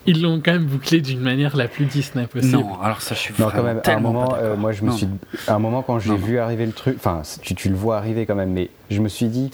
Ils 0.07 0.23
l'ont 0.23 0.41
quand 0.45 0.53
même 0.53 0.67
bouclé 0.67 1.01
d'une 1.01 1.21
manière 1.21 1.57
la 1.57 1.69
plus 1.69 1.87
Disney 1.87 2.27
possible. 2.27 2.59
Non, 2.59 2.81
alors 2.81 3.01
ça, 3.01 3.15
je 3.15 3.21
suis 3.21 3.35
non, 3.39 3.49
quand 3.55 3.63
même, 3.63 3.81
à 3.85 3.91
un 3.91 4.01
moment, 4.01 4.37
moi, 4.59 4.73
je 4.73 4.85
me 4.85 4.91
suis, 4.91 5.07
à 5.47 5.55
un 5.55 5.59
moment 5.59 5.83
quand 5.83 5.99
j'ai 5.99 6.17
vu 6.17 6.39
arriver 6.39 6.67
le 6.67 6.73
truc, 6.73 6.97
enfin, 6.97 7.23
tu, 7.43 7.55
tu, 7.55 7.69
le 7.69 7.77
vois 7.77 7.99
arriver 7.99 8.27
quand 8.27 8.35
même, 8.35 8.53
mais 8.53 8.71
je 8.91 9.01
me 9.01 9.09
suis 9.09 9.27
dit, 9.27 9.51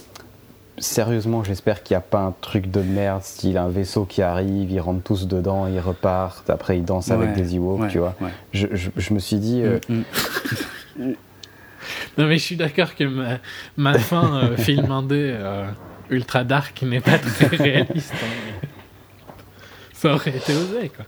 sérieusement, 0.81 1.45
j'espère 1.45 1.83
qu'il 1.83 1.95
n'y 1.95 1.99
a 1.99 2.03
pas 2.03 2.21
un 2.21 2.35
truc 2.41 2.71
de 2.71 2.81
merde, 2.81 3.23
style 3.23 3.59
un 3.59 3.69
vaisseau 3.69 4.05
qui 4.05 4.23
arrive, 4.23 4.71
ils 4.71 4.81
rentrent 4.81 5.03
tous 5.03 5.27
dedans, 5.27 5.67
ils 5.67 5.81
repartent, 5.81 6.51
après 6.51 6.79
ils 6.79 6.85
dansent 6.85 7.11
avec 7.11 7.35
des 7.35 7.57
Ewoks, 7.57 7.89
tu 7.89 7.99
vois. 7.99 8.15
Je, 8.53 8.67
je, 8.75 9.15
me 9.15 9.19
suis 9.19 9.37
dit. 9.37 9.63
Euh, 9.63 9.79
mm, 9.89 10.03
mm. 10.99 11.15
non, 12.19 12.27
mais 12.27 12.39
je 12.39 12.45
suis 12.45 12.57
d'accord 12.57 12.95
que 12.95 13.05
ma, 13.05 13.39
ma 13.77 13.99
fin 13.99 14.43
euh, 14.43 14.57
film 14.57 14.91
indé 14.91 15.35
euh, 15.35 15.67
ultra 16.11 16.45
dark 16.45 16.83
n'est 16.83 17.01
pas 17.01 17.19
très 17.19 17.47
réaliste. 17.57 18.15
Hein, 18.15 18.58
ça 19.99 20.15
aurait 20.15 20.37
été 20.37 20.55
osé, 20.55 20.91
quoi. 20.91 21.05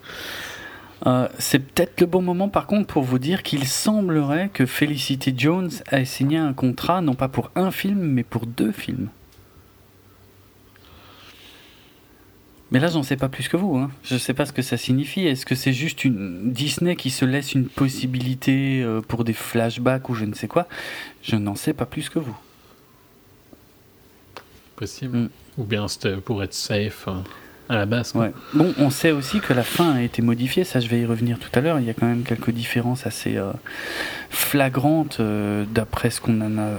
Euh, 1.07 1.29
c'est 1.39 1.61
peut-être 1.61 2.01
le 2.03 2.07
bon 2.07 2.21
moment 2.21 2.51
par 2.51 2.67
contre 2.67 2.87
pour 2.87 3.03
vous 3.03 3.19
dire 3.19 3.43
qu'il 3.43 3.67
semblerait 3.67 4.51
que 4.53 4.67
Felicity 4.67 5.33
Jones 5.35 5.71
ait 5.91 6.05
signé 6.05 6.37
un 6.37 6.53
contrat 6.53 7.01
non 7.01 7.15
pas 7.15 7.29
pour 7.29 7.51
un 7.55 7.71
film 7.71 8.01
mais 8.01 8.23
pour 8.23 8.45
deux 8.45 8.71
films. 8.71 9.09
Mais 12.71 12.79
là, 12.79 12.89
j'en 12.89 13.03
sais 13.03 13.17
pas 13.17 13.29
plus 13.29 13.49
que 13.49 13.57
vous. 13.57 13.77
Hein. 13.77 13.91
Je 14.05 14.17
sais 14.17 14.35
pas 14.35 14.47
ce 14.47 14.53
que 14.53 14.63
ça 14.63 14.77
signifie. 14.77 15.27
Est-ce 15.27 15.45
que 15.45 15.57
c'est 15.57 15.73
juste 15.73 16.05
une 16.05 16.53
Disney 16.53 16.95
qui 16.95 17.11
se 17.11 17.25
laisse 17.25 17.53
une 17.53 17.67
possibilité 17.67 18.83
euh, 18.83 19.01
pour 19.01 19.25
des 19.25 19.33
flashbacks 19.33 20.09
ou 20.09 20.15
je 20.15 20.25
ne 20.25 20.35
sais 20.35 20.47
quoi? 20.47 20.69
Je 21.23 21.35
n'en 21.35 21.57
sais 21.57 21.73
pas 21.73 21.87
plus 21.87 22.09
que 22.09 22.21
vous. 22.21 22.37
Possible. 24.77 25.19
Mm. 25.19 25.31
Ou 25.59 25.65
bien 25.65 25.89
c'était 25.89 26.17
pour 26.19 26.45
être 26.45 26.55
safe 26.55 27.07
euh, 27.09 27.23
à 27.71 27.77
la 27.77 27.87
base. 27.87 28.13
On 28.79 28.91
sait 28.91 29.13
aussi 29.13 29.41
que 29.41 29.55
la 29.55 29.63
fin 29.63 29.95
a 29.95 30.03
été 30.03 30.21
modifiée. 30.21 30.65
Ça, 30.65 30.81
je 30.81 30.89
vais 30.89 31.01
y 31.01 31.07
revenir 31.07 31.39
tout 31.39 31.51
à 31.57 31.63
l'heure. 31.63 31.79
Il 31.79 31.87
y 31.87 31.91
a 31.91 31.95
quand 31.95 32.07
même 32.07 32.25
quelques 32.25 32.51
différences 32.51 33.07
assez 33.07 33.37
euh, 33.37 33.53
flagrantes 34.29 35.21
d'après 35.73 36.11
ce 36.11 36.21
qu'on 36.21 36.41
a 36.41 36.79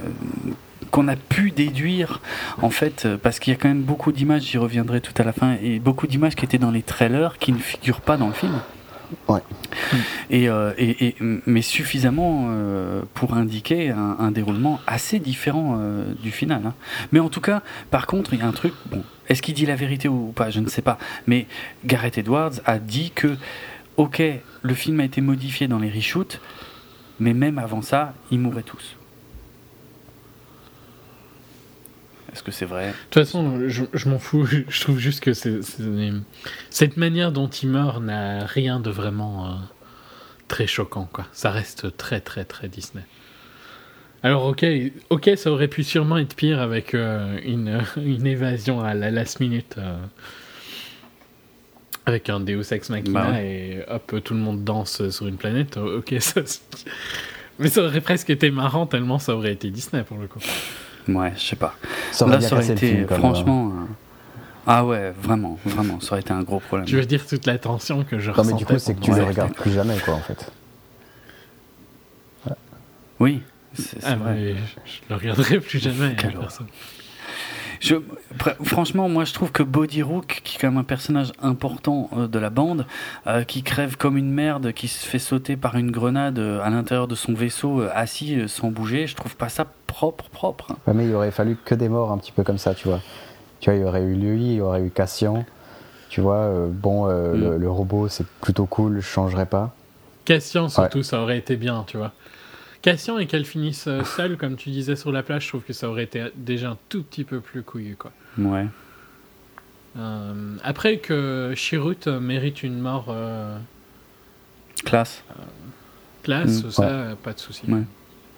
qu'on 0.92 1.08
a 1.08 1.16
pu 1.16 1.50
déduire, 1.50 2.20
en 2.60 2.70
fait, 2.70 3.06
euh, 3.06 3.16
parce 3.16 3.38
qu'il 3.38 3.52
y 3.52 3.56
a 3.56 3.58
quand 3.58 3.68
même 3.68 3.82
beaucoup 3.82 4.12
d'images, 4.12 4.42
j'y 4.42 4.58
reviendrai 4.58 5.00
tout 5.00 5.14
à 5.16 5.24
la 5.24 5.32
fin, 5.32 5.56
et 5.62 5.78
beaucoup 5.78 6.06
d'images 6.06 6.36
qui 6.36 6.44
étaient 6.44 6.58
dans 6.58 6.70
les 6.70 6.82
trailers 6.82 7.38
qui 7.38 7.52
ne 7.52 7.58
figurent 7.58 8.02
pas 8.02 8.18
dans 8.18 8.26
le 8.26 8.34
film. 8.34 8.60
Ouais. 9.28 9.40
Euh, 10.32 10.72
mais 11.46 11.62
suffisamment 11.62 12.46
euh, 12.48 13.02
pour 13.14 13.34
indiquer 13.34 13.90
un, 13.90 14.30
déroulement 14.30 14.80
assez 14.86 15.18
différent 15.18 15.78
du 16.22 16.30
final. 16.30 16.62
Hein. 16.66 16.74
Mais 17.12 17.20
en 17.20 17.28
tout 17.28 17.40
cas, 17.40 17.62
par 17.90 18.06
contre, 18.06 18.32
il 18.32 18.40
y 18.40 18.42
a 18.42 18.46
un 18.46 18.52
truc. 18.52 18.72
Bon, 18.86 19.04
est-ce 19.28 19.42
qu'il 19.42 19.54
dit 19.54 19.66
la 19.66 19.76
vérité 19.76 20.08
ou 20.08 20.32
pas 20.34 20.50
Je 20.50 20.60
ne 20.60 20.68
sais 20.68 20.82
pas. 20.82 20.98
Mais 21.26 21.46
Gareth 21.84 22.18
Edwards 22.18 22.60
a 22.64 22.78
dit 22.78 23.12
que, 23.14 23.36
ok, 23.96 24.22
le 24.62 24.74
film 24.74 25.00
a 25.00 25.04
été 25.04 25.20
modifié 25.20 25.68
dans 25.68 25.78
les 25.78 25.90
reshoots, 25.90 26.40
mais 27.20 27.34
même 27.34 27.58
avant 27.58 27.82
ça, 27.82 28.14
ils 28.30 28.38
mourraient 28.38 28.62
tous. 28.62 28.96
Est-ce 32.32 32.42
que 32.42 32.50
c'est 32.50 32.64
vrai? 32.64 32.88
De 32.88 32.92
toute 33.10 33.24
façon, 33.24 33.68
je, 33.68 34.08
m'en 34.08 34.18
fous. 34.18 34.46
Je 34.68 34.80
trouve 34.80 34.98
juste 34.98 35.20
que 35.20 35.34
c'est, 35.34 35.60
cette 36.70 36.96
manière 36.96 37.32
dont 37.32 37.48
il 37.48 37.68
meurt 37.68 38.02
n'a 38.02 38.46
rien 38.46 38.80
de 38.80 38.90
vraiment 38.90 39.46
euh, 39.46 39.54
très 40.48 40.66
choquant. 40.66 41.08
Quoi. 41.12 41.26
Ça 41.32 41.50
reste 41.50 41.96
très, 41.96 42.20
très, 42.20 42.44
très 42.44 42.68
Disney. 42.68 43.04
Alors, 44.22 44.46
ok, 44.46 44.64
ok, 45.10 45.30
ça 45.36 45.50
aurait 45.50 45.68
pu 45.68 45.82
sûrement 45.82 46.16
être 46.16 46.34
pire 46.34 46.60
avec 46.60 46.94
euh, 46.94 47.38
une, 47.44 47.82
une, 47.96 48.26
évasion 48.26 48.80
à 48.80 48.94
la 48.94 49.10
last 49.10 49.40
minute. 49.40 49.74
Euh, 49.78 49.98
avec 52.06 52.28
un 52.30 52.40
Deus 52.40 52.72
Ex 52.72 52.90
Machina 52.90 53.30
bah 53.30 53.42
et 53.42 53.84
hop, 53.88 54.20
tout 54.24 54.34
le 54.34 54.40
monde 54.40 54.64
danse 54.64 55.08
sur 55.10 55.26
une 55.26 55.36
planète. 55.36 55.76
Ok, 55.76 56.14
ça. 56.20 56.40
Mais 57.58 57.68
ça 57.68 57.82
aurait 57.82 58.00
presque 58.00 58.30
été 58.30 58.50
marrant 58.50 58.86
tellement 58.86 59.18
ça 59.18 59.36
aurait 59.36 59.52
été 59.52 59.70
Disney 59.70 60.02
pour 60.02 60.18
le 60.18 60.26
coup. 60.26 60.40
Ouais, 61.08 61.32
je 61.36 61.40
sais 61.40 61.56
pas. 61.56 61.74
Ça 62.12 62.26
Là, 62.26 62.40
ça 62.40 62.54
aurait 62.56 62.70
été, 62.70 63.04
franchement. 63.06 63.68
Euh, 63.68 63.92
ah 64.66 64.84
ouais, 64.84 65.12
vraiment, 65.20 65.58
vraiment, 65.64 66.00
ça 66.00 66.12
aurait 66.12 66.20
été 66.20 66.32
un 66.32 66.42
gros 66.42 66.60
problème. 66.60 66.86
Je 66.86 66.96
veux 66.96 67.04
dire 67.04 67.26
toute 67.26 67.46
la 67.46 67.58
tension 67.58 68.04
que 68.04 68.18
je 68.18 68.30
ressens. 68.30 68.44
mais 68.44 68.58
du 68.58 68.64
coup, 68.64 68.78
c'est 68.78 68.94
que 68.94 69.00
tu 69.00 69.12
le 69.12 69.24
regardes 69.24 69.54
plus 69.54 69.72
jamais, 69.72 69.96
quoi, 70.04 70.14
en 70.14 70.20
fait. 70.20 70.50
Oui, 73.18 73.42
c'est 73.74 73.98
ah, 74.02 74.16
vrai. 74.16 74.56
je, 74.84 75.00
le 75.08 75.14
regarderai 75.14 75.60
plus 75.60 75.78
jamais. 75.78 76.16
Je, 77.82 77.96
franchement, 78.62 79.08
moi 79.08 79.24
je 79.24 79.34
trouve 79.34 79.50
que 79.50 79.64
Body 79.64 80.02
Rook, 80.02 80.40
qui 80.44 80.56
est 80.56 80.60
quand 80.60 80.68
même 80.68 80.78
un 80.78 80.84
personnage 80.84 81.32
important 81.42 82.08
euh, 82.16 82.28
de 82.28 82.38
la 82.38 82.48
bande, 82.48 82.86
euh, 83.26 83.42
qui 83.42 83.64
crève 83.64 83.96
comme 83.96 84.16
une 84.16 84.30
merde, 84.30 84.72
qui 84.72 84.86
se 84.86 85.04
fait 85.04 85.18
sauter 85.18 85.56
par 85.56 85.74
une 85.76 85.90
grenade 85.90 86.38
à 86.38 86.70
l'intérieur 86.70 87.08
de 87.08 87.16
son 87.16 87.34
vaisseau, 87.34 87.82
assis 87.92 88.48
sans 88.48 88.70
bouger, 88.70 89.08
je 89.08 89.16
trouve 89.16 89.34
pas 89.34 89.48
ça 89.48 89.66
propre, 89.88 90.28
propre. 90.30 90.76
mais 90.94 91.06
il 91.06 91.14
aurait 91.14 91.32
fallu 91.32 91.56
que 91.64 91.74
des 91.74 91.88
morts 91.88 92.12
un 92.12 92.18
petit 92.18 92.30
peu 92.30 92.44
comme 92.44 92.58
ça, 92.58 92.72
tu 92.72 92.86
vois. 92.86 93.00
Tu 93.58 93.68
vois, 93.68 93.76
il 93.76 93.82
y 93.82 93.84
aurait 93.84 94.02
eu 94.02 94.14
lui, 94.14 94.44
il 94.44 94.54
y 94.54 94.60
aurait 94.60 94.82
eu 94.82 94.90
Cassian. 94.90 95.44
Tu 96.08 96.20
vois, 96.20 96.52
bon, 96.68 97.06
mm. 97.06 97.56
le, 97.56 97.70
robot 97.70 98.06
c'est 98.06 98.26
plutôt 98.40 98.66
cool, 98.66 99.00
je 99.00 99.06
changerais 99.06 99.46
pas. 99.46 99.74
Cassian 100.24 100.68
surtout, 100.68 101.02
ça 101.02 101.20
aurait 101.20 101.38
été 101.38 101.56
bien, 101.56 101.84
tu 101.88 101.96
vois. 101.96 102.12
Cassian 102.82 103.18
et 103.18 103.26
qu'elle 103.26 103.44
finisse 103.44 103.86
euh, 103.86 104.02
seule, 104.02 104.36
comme 104.36 104.56
tu 104.56 104.70
disais 104.70 104.96
sur 104.96 105.12
la 105.12 105.22
plage, 105.22 105.44
je 105.44 105.48
trouve 105.48 105.62
que 105.62 105.72
ça 105.72 105.88
aurait 105.88 106.02
été 106.02 106.24
déjà 106.34 106.70
un 106.70 106.78
tout 106.88 107.04
petit 107.04 107.22
peu 107.22 107.40
plus 107.40 107.62
couillu, 107.62 107.96
quoi. 107.96 108.12
Ouais. 108.36 108.66
Euh, 109.96 110.56
après 110.64 110.98
que 110.98 111.52
Chirut 111.54 112.06
mérite 112.20 112.62
une 112.62 112.78
mort. 112.78 113.06
Euh, 113.08 113.56
classe. 114.84 115.22
classe, 116.24 116.64
mm. 116.64 116.70
ça, 116.70 117.16
pas 117.22 117.32
de 117.32 117.38
souci. 117.38 117.62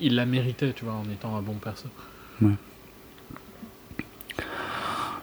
Il 0.01 0.15
la 0.15 0.27
méritait, 0.27 0.73
tu 0.73 0.85
vois, 0.85 0.95
en 0.95 1.05
étant 1.11 1.37
un 1.37 1.43
bon 1.43 1.55
perso. 1.55 1.89
Ouais. 2.43 2.53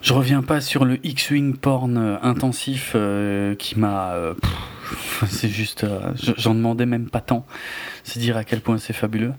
Je 0.02 0.14
reviens 0.14 0.42
pas 0.42 0.62
sur 0.62 0.84
le 0.84 1.06
X-Wing 1.06 1.58
porn 1.58 1.98
intensif 2.24 2.96
qui 3.60 3.78
m'a. 3.78 4.16
c'est 5.28 5.50
juste. 5.50 5.86
J'en 6.38 6.56
demandais 6.56 6.86
même 6.86 7.10
pas 7.10 7.22
tant. 7.22 7.46
C'est 8.04 8.20
dire 8.20 8.38
à 8.38 8.44
quel 8.44 8.62
point 8.62 8.78
c'est 8.78 8.94
fabuleux. 8.94 9.34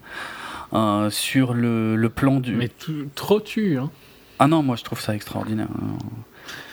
Euh, 0.72 1.10
sur 1.10 1.52
le, 1.52 1.96
le, 1.96 2.08
plan 2.08 2.40
du. 2.40 2.54
Mais 2.54 2.70
trop 3.14 3.40
tu, 3.40 3.78
hein. 3.78 3.90
Ah 4.38 4.46
non, 4.46 4.62
moi 4.62 4.76
je 4.76 4.84
trouve 4.84 5.00
ça 5.00 5.14
extraordinaire. 5.14 5.68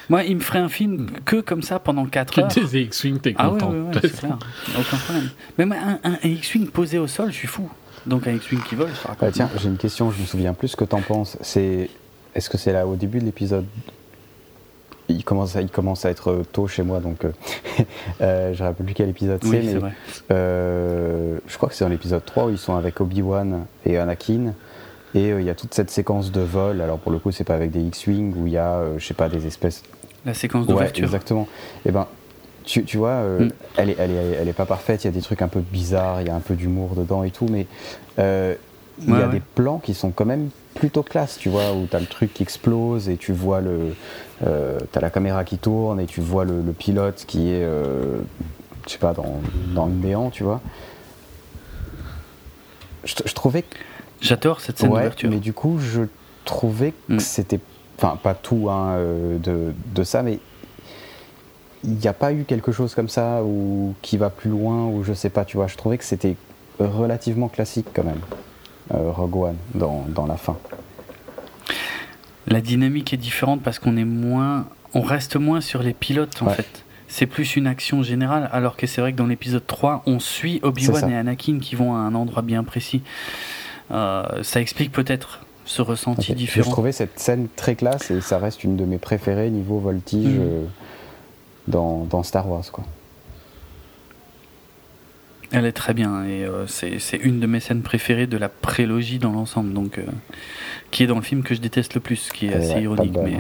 Moi, 0.09 0.23
il 0.23 0.37
me 0.37 0.41
ferait 0.41 0.59
un 0.59 0.69
film 0.69 1.07
que 1.25 1.39
comme 1.39 1.61
ça 1.61 1.77
pendant 1.77 2.05
4 2.05 2.39
heures. 2.39 2.47
Que 2.47 2.61
des 2.61 2.81
X-Wing, 2.81 3.19
t'es 3.19 3.35
ah 3.37 3.49
content. 3.49 3.71
Ouais, 3.71 3.91
c'est 4.01 4.19
clair. 4.19 4.39
Aucun 4.77 4.97
problème. 4.97 5.29
Mais 5.57 5.65
moi, 5.65 5.77
un, 6.03 6.13
un, 6.13 6.17
X-Wing 6.23 6.67
posé 6.69 6.97
au 6.97 7.05
sol, 7.05 7.31
je 7.31 7.35
suis 7.35 7.47
fou. 7.47 7.69
Donc 8.07 8.25
un 8.25 8.31
X-Wing 8.31 8.63
qui 8.63 8.75
vole, 8.75 8.89
ça 9.03 9.15
ah, 9.21 9.31
Tiens, 9.31 9.49
j'ai 9.57 9.67
une 9.67 9.77
question, 9.77 10.09
je 10.11 10.19
me 10.19 10.25
souviens 10.25 10.53
plus 10.53 10.69
ce 10.69 10.75
que 10.75 10.85
t'en 10.85 11.01
penses. 11.01 11.37
C'est. 11.41 11.89
Est-ce 12.33 12.49
que 12.49 12.57
c'est 12.57 12.73
là 12.73 12.87
au 12.87 12.95
début 12.95 13.19
de 13.19 13.25
l'épisode 13.25 13.65
il 15.09 15.23
commence, 15.23 15.55
à, 15.55 15.61
il 15.61 15.69
commence 15.69 16.05
à 16.05 16.09
être 16.09 16.43
tôt 16.51 16.67
chez 16.67 16.83
moi, 16.83 16.99
donc 16.99 17.25
euh, 17.25 17.31
euh, 18.21 18.53
je 18.53 18.61
ne 18.61 18.67
rappelle 18.67 18.85
plus 18.85 18.95
quel 18.95 19.09
épisode 19.09 19.43
c'est, 19.43 19.61
mais 19.61 19.91
euh, 20.31 21.37
je 21.47 21.57
crois 21.57 21.69
que 21.69 21.75
c'est 21.75 21.83
dans 21.83 21.89
l'épisode 21.89 22.23
3 22.23 22.45
où 22.45 22.49
ils 22.51 22.57
sont 22.57 22.75
avec 22.75 23.01
Obi-Wan 23.01 23.65
et 23.85 23.97
Anakin. 23.97 24.53
Et 25.15 25.29
il 25.29 25.41
y 25.41 25.49
a 25.49 25.55
toute 25.55 25.73
cette 25.73 25.89
séquence 25.89 26.31
de 26.31 26.41
vol. 26.41 26.81
Alors 26.81 26.99
pour 26.99 27.11
le 27.11 27.17
coup, 27.17 27.31
c'est 27.31 27.43
pas 27.43 27.55
avec 27.55 27.71
des 27.71 27.81
X-Wing 27.81 28.35
où 28.37 28.45
il 28.45 28.53
y 28.53 28.59
a, 28.59 28.83
je 28.97 29.03
sais 29.03 29.15
pas, 29.15 29.27
des 29.27 29.47
espèces. 29.47 29.81
La 30.23 30.35
séquence 30.35 30.67
d'ouverture. 30.67 31.01
Ouais, 31.01 31.07
exactement. 31.07 31.47
Et 31.77 31.89
eh 31.89 31.91
ben, 31.91 32.05
tu, 32.63 32.83
tu 32.83 32.97
vois, 32.97 33.23
mm. 33.23 33.49
elle, 33.77 33.89
est, 33.89 33.95
elle, 33.97 34.11
est, 34.11 34.37
elle 34.39 34.47
est 34.47 34.53
pas 34.53 34.67
parfaite. 34.67 35.03
Il 35.03 35.07
y 35.07 35.09
a 35.09 35.13
des 35.13 35.21
trucs 35.21 35.41
un 35.41 35.47
peu 35.47 35.61
bizarres, 35.61 36.21
il 36.21 36.27
y 36.27 36.29
a 36.29 36.35
un 36.35 36.41
peu 36.41 36.53
d'humour 36.53 36.93
dedans 36.95 37.23
et 37.23 37.31
tout, 37.31 37.47
mais 37.49 37.65
il 38.19 39.13
y 39.15 39.21
a 39.21 39.27
des 39.27 39.39
plans 39.39 39.79
qui 39.79 39.95
sont 39.95 40.11
quand 40.11 40.25
même 40.25 40.49
plutôt 40.79 41.03
classe, 41.03 41.37
tu 41.37 41.49
vois, 41.49 41.73
où 41.73 41.85
tu 41.87 41.95
as 41.95 41.99
le 41.99 42.05
truc 42.05 42.33
qui 42.33 42.43
explose 42.43 43.09
et 43.09 43.17
tu 43.17 43.33
vois 43.33 43.61
le. 43.61 43.95
Euh, 44.45 44.79
tu 44.91 44.97
as 44.97 45.01
la 45.01 45.09
caméra 45.09 45.43
qui 45.43 45.57
tourne 45.57 45.99
et 45.99 46.05
tu 46.05 46.21
vois 46.21 46.45
le, 46.45 46.61
pilote 46.77 47.25
qui 47.27 47.51
est, 47.51 47.63
euh, 47.63 48.19
je 48.85 48.93
sais 48.93 48.97
pas, 48.97 49.13
dans, 49.13 49.41
dans, 49.73 49.85
le 49.85 49.93
néant, 49.93 50.29
tu 50.29 50.43
vois. 50.43 50.61
Je, 53.03 53.33
trouvais 53.33 53.63
que. 53.63 53.75
J'adore 54.21 54.61
cette 54.61 54.79
scène 54.79 54.91
ouais, 54.91 55.09
Mais 55.23 55.39
du 55.39 55.53
coup, 55.53 55.79
je 55.79 56.01
trouvais 56.45 56.93
que 57.07 57.13
mm. 57.13 57.19
c'était. 57.19 57.59
Enfin, 57.97 58.17
pas 58.21 58.33
tout 58.33 58.69
hein, 58.69 58.91
euh, 58.91 59.37
de, 59.39 59.73
de, 59.93 60.03
ça, 60.03 60.23
mais 60.23 60.39
il 61.83 61.95
n'y 61.95 62.07
a 62.07 62.13
pas 62.13 62.31
eu 62.31 62.45
quelque 62.45 62.71
chose 62.71 62.95
comme 62.95 63.09
ça 63.09 63.43
ou 63.43 63.93
qui 64.01 64.15
va 64.15 64.29
plus 64.29 64.49
loin 64.49 64.85
ou 64.85 65.03
je 65.03 65.13
sais 65.13 65.29
pas, 65.29 65.43
tu 65.43 65.57
vois. 65.57 65.67
Je 65.67 65.75
trouvais 65.75 65.97
que 65.97 66.05
c'était 66.05 66.37
relativement 66.79 67.49
classique 67.49 67.87
quand 67.93 68.03
même. 68.03 68.21
Euh, 68.93 69.11
Rogue 69.11 69.35
One 69.35 69.55
dans, 69.75 70.05
dans, 70.07 70.25
la 70.25 70.37
fin. 70.37 70.57
La 72.49 72.61
dynamique 72.61 73.13
est 73.13 73.17
différente 73.17 73.61
parce 73.61 73.79
qu'on 73.79 73.97
est 73.97 74.05
moins, 74.05 74.65
on 74.93 75.01
reste 75.01 75.35
moins 75.35 75.61
sur 75.61 75.83
les 75.83 75.93
pilotes 75.93 76.41
en 76.41 76.49
fait. 76.49 76.83
C'est 77.07 77.25
plus 77.25 77.55
une 77.55 77.65
action 77.65 78.03
générale, 78.03 78.49
alors 78.51 78.77
que 78.77 78.85
c'est 78.85 79.01
vrai 79.01 79.13
que 79.13 79.17
dans 79.17 79.25
l'épisode 79.25 79.65
3, 79.65 80.03
on 80.05 80.19
suit 80.19 80.59
Obi-Wan 80.61 81.09
et 81.09 81.15
Anakin 81.15 81.57
qui 81.59 81.75
vont 81.75 81.95
à 81.95 81.97
un 81.97 82.13
endroit 82.13 82.43
bien 82.43 82.63
précis. 82.63 83.01
Euh, 83.91 84.43
ça 84.43 84.61
explique 84.61 84.91
peut-être 84.91 85.41
ce 85.65 85.81
ressenti 85.81 86.33
différent. 86.33 86.65
Je 86.65 86.71
trouvais 86.71 86.91
cette 86.91 87.19
scène 87.19 87.47
très 87.55 87.75
classe 87.75 88.11
et 88.11 88.21
ça 88.21 88.37
reste 88.37 88.63
une 88.63 88.75
de 88.75 88.85
mes 88.85 88.97
préférées 88.97 89.49
niveau 89.49 89.79
voltige 89.79 90.25
mm. 90.25 90.39
euh, 90.39 90.65
dans, 91.67 92.05
dans, 92.05 92.21
Star 92.21 92.47
Wars. 92.49 92.65
Quoi. 92.71 92.83
Elle 95.51 95.65
est 95.65 95.71
très 95.71 95.95
bien 95.95 96.25
et 96.25 96.45
euh, 96.45 96.67
c'est 96.67 97.17
une 97.17 97.39
de 97.39 97.47
mes 97.47 97.59
scènes 97.59 97.81
préférées 97.81 98.27
de 98.27 98.37
la 98.37 98.49
prélogie 98.49 99.17
dans 99.17 99.31
l'ensemble, 99.31 99.73
donc 99.73 99.97
euh, 99.97 100.03
qui 100.91 101.03
est 101.03 101.07
dans 101.07 101.15
le 101.15 101.23
film 101.23 101.41
que 101.41 101.55
je 101.55 101.59
déteste 101.59 101.95
le 101.95 102.01
plus, 102.01 102.29
qui 102.31 102.47
est 102.47 102.53
assez 102.53 102.81
ironique, 102.81 103.17
mais 103.23 103.37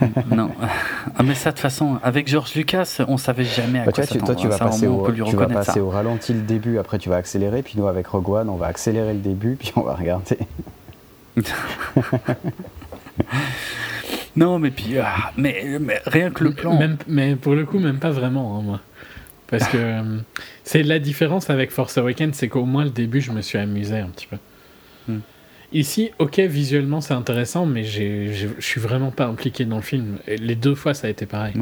euh, 0.00 0.06
non. 0.30 0.52
ah 1.16 1.22
mais 1.24 1.34
ça 1.34 1.50
de 1.50 1.56
toute 1.56 1.62
façon, 1.62 1.98
avec 2.04 2.28
George 2.28 2.54
Lucas, 2.54 2.98
on 3.08 3.16
savait 3.16 3.44
jamais 3.44 3.80
à 3.80 3.86
bah, 3.86 3.92
quoi 3.92 4.04
s'attendre. 4.04 4.26
Toi, 4.26 4.34
tu 4.36 4.46
vas 4.46 4.58
passer, 4.58 4.86
au, 4.86 5.10
tu 5.10 5.36
vas 5.36 5.48
passer 5.48 5.80
au 5.80 5.90
ralenti 5.90 6.32
le 6.32 6.42
début, 6.42 6.78
après 6.78 6.98
tu 6.98 7.08
vas 7.08 7.16
accélérer, 7.16 7.62
puis 7.62 7.74
nous 7.76 7.88
avec 7.88 8.06
Rogue 8.06 8.28
One, 8.28 8.48
on 8.48 8.56
va 8.56 8.66
accélérer 8.66 9.14
le 9.14 9.20
début, 9.20 9.56
puis 9.58 9.72
on 9.74 9.80
va 9.80 9.94
regarder. 9.94 10.38
non, 14.36 14.60
mais 14.60 14.70
puis, 14.70 14.98
ah, 14.98 15.32
mais, 15.36 15.64
rien 16.06 16.30
que 16.30 16.44
le 16.44 16.52
plan. 16.52 16.78
Même, 16.78 16.96
mais 17.08 17.34
pour 17.34 17.54
le 17.54 17.64
coup, 17.64 17.80
même 17.80 17.98
pas 17.98 18.10
vraiment, 18.10 18.56
hein, 18.56 18.62
moi. 18.62 18.80
Parce 19.58 19.70
que 19.70 19.76
euh, 19.78 20.02
c'est 20.64 20.82
la 20.82 20.98
différence 20.98 21.50
avec 21.50 21.70
Force 21.70 21.96
Awakens, 21.98 22.34
c'est 22.34 22.48
qu'au 22.48 22.64
moins 22.64 22.84
le 22.84 22.90
début, 22.90 23.20
je 23.20 23.30
me 23.30 23.40
suis 23.40 23.58
amusé 23.58 23.98
un 23.98 24.08
petit 24.08 24.26
peu. 24.26 24.36
Hmm. 25.08 25.20
Ici, 25.72 26.10
ok, 26.18 26.38
visuellement 26.40 27.00
c'est 27.00 27.14
intéressant, 27.14 27.66
mais 27.66 27.84
je 27.84 28.48
suis 28.58 28.80
vraiment 28.80 29.10
pas 29.10 29.26
impliqué 29.26 29.64
dans 29.64 29.76
le 29.76 29.82
film. 29.82 30.18
Et 30.26 30.36
les 30.36 30.54
deux 30.54 30.74
fois, 30.74 30.94
ça 30.94 31.06
a 31.06 31.10
été 31.10 31.26
pareil. 31.26 31.54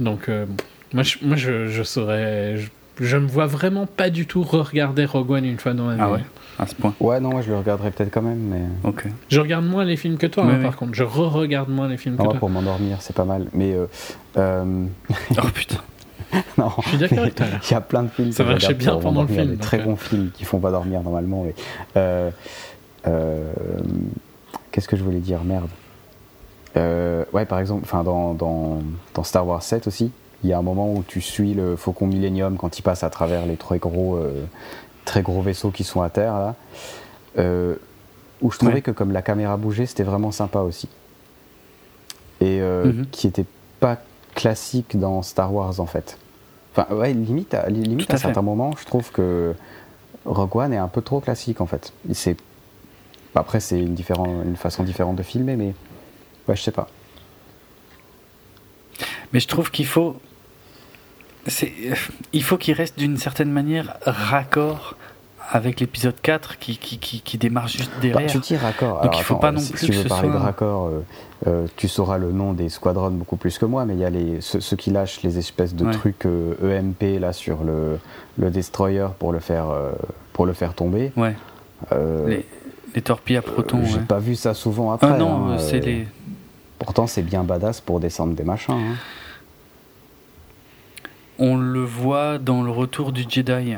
Donc, 0.00 0.28
euh, 0.28 0.46
moi, 0.92 1.02
je, 1.02 1.18
moi 1.22 1.36
je, 1.36 1.68
je 1.68 1.82
saurais. 1.82 2.56
Je, 3.00 3.16
me 3.16 3.26
vois 3.26 3.46
vraiment 3.46 3.86
pas 3.86 4.10
du 4.10 4.26
tout 4.26 4.42
re-regarder 4.42 5.04
Rogue 5.04 5.30
One 5.32 5.44
une 5.44 5.58
fois 5.58 5.72
dans 5.72 5.84
ma 5.84 5.92
ah 5.92 5.96
vie. 5.96 6.02
Ah 6.02 6.12
ouais, 6.12 6.24
à 6.58 6.66
ce 6.66 6.74
point. 6.74 6.94
Ouais, 7.00 7.20
non, 7.20 7.30
moi 7.30 7.42
je 7.42 7.50
le 7.50 7.58
regarderai 7.58 7.90
peut-être 7.90 8.12
quand 8.12 8.22
même, 8.22 8.38
mais. 8.38 8.62
Ok. 8.84 9.06
Je 9.28 9.40
regarde 9.40 9.64
moins 9.64 9.84
les 9.84 9.96
films 9.96 10.16
que 10.16 10.26
toi, 10.26 10.44
hein, 10.44 10.62
par 10.62 10.76
contre. 10.76 10.94
Je 10.94 11.04
re-regarde 11.04 11.68
moins 11.68 11.88
les 11.88 11.96
films 11.96 12.16
que 12.16 12.22
toi. 12.22 12.34
Pour 12.34 12.50
m'endormir, 12.50 12.98
c'est 13.00 13.16
pas 13.16 13.24
mal. 13.24 13.46
Mais. 13.52 13.74
Euh, 14.36 14.86
oh 15.38 15.48
putain. 15.52 15.78
non. 16.58 16.70
Je 16.82 16.88
suis 16.88 16.98
d'accord 16.98 17.18
avec 17.20 17.34
toi. 17.34 17.46
Il 17.68 17.72
y 17.72 17.74
a 17.74 17.80
plein 17.80 18.02
de 18.02 18.08
films. 18.08 18.32
Ça 18.32 18.44
marchait 18.44 18.74
bien 18.74 18.96
pendant 18.96 19.22
le 19.22 19.28
film. 19.28 19.50
Des 19.50 19.56
très 19.56 19.78
bons 19.78 19.96
films 19.96 20.30
qui 20.32 20.44
font 20.44 20.58
pas 20.58 20.70
dormir 20.70 21.02
normalement. 21.02 21.46
Euh, 21.96 22.30
euh, 23.06 23.52
qu'est-ce 24.70 24.88
que 24.88 24.96
je 24.96 25.04
voulais 25.04 25.20
dire 25.20 25.44
Merde. 25.44 25.68
Euh, 26.76 27.24
ouais, 27.32 27.44
par 27.44 27.60
exemple, 27.60 27.88
dans, 27.88 28.34
dans, 28.34 28.80
dans, 29.14 29.22
Star 29.22 29.46
Wars 29.46 29.62
7 29.62 29.86
aussi, 29.86 30.10
il 30.42 30.50
y 30.50 30.52
a 30.52 30.58
un 30.58 30.62
moment 30.62 30.92
où 30.92 31.04
tu 31.06 31.20
suis 31.20 31.54
le 31.54 31.76
Faucon 31.76 32.06
Millennium 32.06 32.56
quand 32.56 32.78
il 32.78 32.82
passe 32.82 33.04
à 33.04 33.10
travers 33.10 33.46
les 33.46 33.56
très 33.56 33.78
gros, 33.78 34.18
très 35.04 35.22
gros 35.22 35.40
vaisseaux 35.40 35.70
qui 35.70 35.84
sont 35.84 36.02
à 36.02 36.10
terre 36.10 36.34
là. 36.34 36.54
où 38.42 38.50
je 38.50 38.58
trouvais 38.58 38.82
que 38.82 38.90
comme 38.90 39.12
la 39.12 39.22
caméra 39.22 39.56
bougeait, 39.56 39.86
c'était 39.86 40.02
vraiment 40.02 40.32
sympa 40.32 40.60
aussi. 40.60 40.88
Et 42.40 42.60
mhm. 42.60 43.06
qui 43.12 43.28
était 43.28 43.46
pas 43.78 43.98
classique 44.34 44.98
dans 44.98 45.22
Star 45.22 45.54
Wars 45.54 45.78
en 45.78 45.86
fait. 45.86 46.18
Enfin, 46.76 46.92
ouais, 46.94 47.12
limite, 47.12 47.54
à, 47.54 47.68
limite 47.68 48.12
à, 48.12 48.16
certains 48.16 48.42
moments, 48.42 48.74
je 48.78 48.84
trouve 48.84 49.12
que 49.12 49.54
Rogue 50.24 50.56
One 50.56 50.72
est 50.72 50.78
un 50.78 50.88
peu 50.88 51.02
trop 51.02 51.20
classique 51.20 51.60
en 51.60 51.66
fait. 51.66 51.92
C'est 52.12 52.36
après 53.36 53.60
c'est 53.60 53.78
une, 53.78 53.96
une 54.44 54.56
façon 54.56 54.82
différente 54.82 55.16
de 55.16 55.22
filmer, 55.22 55.56
mais 55.56 55.74
ouais, 56.48 56.56
je 56.56 56.62
sais 56.62 56.72
pas. 56.72 56.88
Mais 59.32 59.40
je 59.40 59.48
trouve 59.48 59.70
qu'il 59.70 59.86
faut, 59.86 60.16
il 62.32 62.42
faut 62.42 62.56
qu'il 62.56 62.74
reste 62.74 62.98
d'une 62.98 63.18
certaine 63.18 63.50
manière 63.50 63.96
raccord 64.04 64.96
avec 65.50 65.80
l'épisode 65.80 66.14
4 66.20 66.58
qui, 66.58 66.78
qui, 66.78 66.98
qui, 66.98 67.38
démarre 67.38 67.68
juste 67.68 67.90
bah, 67.96 68.00
derrière. 68.00 68.30
tu 68.30 68.38
dis 68.38 68.56
raccord. 68.56 69.02
Donc 69.02 69.18
il 69.18 69.22
faut 69.22 69.36
pas 69.36 69.52
non 69.52 69.60
si, 69.60 69.72
plus. 69.72 69.80
Si 69.80 69.86
tu 69.90 69.92
veux 69.92 70.04
parler 70.04 70.30
de 70.30 70.36
raccord, 70.36 70.86
euh, 70.86 71.04
euh, 71.46 71.66
tu 71.76 71.88
sauras 71.88 72.18
le 72.18 72.32
nom 72.32 72.52
des 72.52 72.68
squadrons 72.68 73.10
beaucoup 73.10 73.36
plus 73.36 73.58
que 73.58 73.66
moi, 73.66 73.84
mais 73.84 73.94
il 73.94 74.00
y 74.00 74.04
a 74.04 74.10
les, 74.10 74.40
ceux, 74.40 74.76
qui 74.76 74.90
lâchent 74.90 75.22
les 75.22 75.38
espèces 75.38 75.74
de 75.74 75.90
trucs 75.92 76.24
EMP 76.24 77.02
euh, 77.02 77.16
e 77.16 77.18
là 77.18 77.32
sur 77.32 77.64
le, 77.64 77.98
le 78.38 78.50
destroyer 78.50 79.06
pour 79.18 79.32
le 79.32 79.40
faire, 79.40 79.66
pour 80.32 80.46
le 80.46 80.52
faire 80.52 80.74
tomber. 80.74 81.12
Ouais. 81.16 81.34
Les, 82.26 82.46
les, 82.94 83.02
torpilles 83.02 83.36
à 83.36 83.42
protons. 83.42 83.84
J'ai 83.84 83.98
pas 83.98 84.18
vu 84.18 84.36
ça 84.36 84.54
souvent 84.54 84.92
après. 84.92 85.08
Ah 85.10 85.18
non, 85.18 85.52
hein, 85.52 85.58
c'est 85.58 85.80
les. 85.80 86.06
Pourtant, 86.78 87.06
c'est 87.06 87.22
bien 87.22 87.44
badass 87.44 87.80
pour 87.80 88.00
descendre 88.00 88.34
des 88.34 88.44
machins. 88.44 88.74
Hein. 88.74 88.94
On 91.38 91.56
le 91.56 91.82
voit 91.84 92.38
dans 92.38 92.62
le 92.62 92.70
retour 92.70 93.12
du 93.12 93.24
Jedi, 93.28 93.76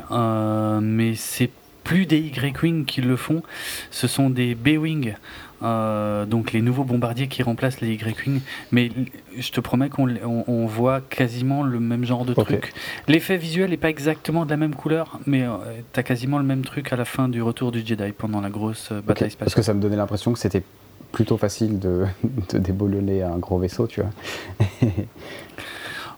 mais 0.81 1.15
c'est 1.15 1.49
plus 1.87 2.05
des 2.05 2.19
Y-Wing 2.19 2.83
qui 2.83 2.99
le 2.99 3.15
font, 3.15 3.43
ce 3.91 4.07
sont 4.07 4.29
des 4.29 4.55
B-Wing 4.55 5.15
donc 5.61 6.51
les 6.51 6.61
nouveaux 6.61 6.83
bombardiers 6.83 7.27
qui 7.27 7.43
remplacent 7.43 7.81
les 7.81 7.93
Y-Wing. 7.93 8.41
Mais 8.71 8.91
je 9.37 9.51
te 9.51 9.59
promets 9.59 9.89
qu'on 9.89 10.09
on, 10.23 10.65
voit 10.65 11.01
quasiment 11.01 11.63
le 11.63 11.79
même 11.79 12.05
genre 12.05 12.25
de 12.25 12.33
truc. 12.33 12.73
L'effet 13.07 13.37
visuel 13.37 13.69
n'est 13.69 13.77
pas 13.77 13.89
exactement 13.89 14.45
de 14.45 14.49
la 14.49 14.57
même 14.57 14.75
couleur, 14.75 15.19
mais 15.25 15.45
tu 15.93 15.99
as 15.99 16.03
quasiment 16.03 16.37
le 16.37 16.43
même 16.43 16.63
truc 16.63 16.91
à 16.93 16.95
la 16.95 17.05
fin 17.05 17.29
du 17.29 17.41
retour 17.41 17.71
du 17.71 17.85
Jedi 17.85 18.11
pendant 18.11 18.41
la 18.41 18.49
grosse 18.49 18.91
bataille 18.91 19.31
spatiale. 19.31 19.37
Parce 19.39 19.55
que 19.55 19.61
ça 19.61 19.73
me 19.73 19.81
donnait 19.81 19.95
l'impression 19.95 20.33
que 20.33 20.39
c'était 20.39 20.63
plutôt 21.11 21.37
facile 21.37 21.79
de, 21.79 22.05
de 22.49 22.57
déboulonner 22.57 23.23
un 23.23 23.37
gros 23.37 23.57
vaisseau, 23.57 23.87
tu 23.87 24.01
vois. 24.01 24.11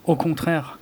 Au 0.04 0.16
contraire, 0.16 0.79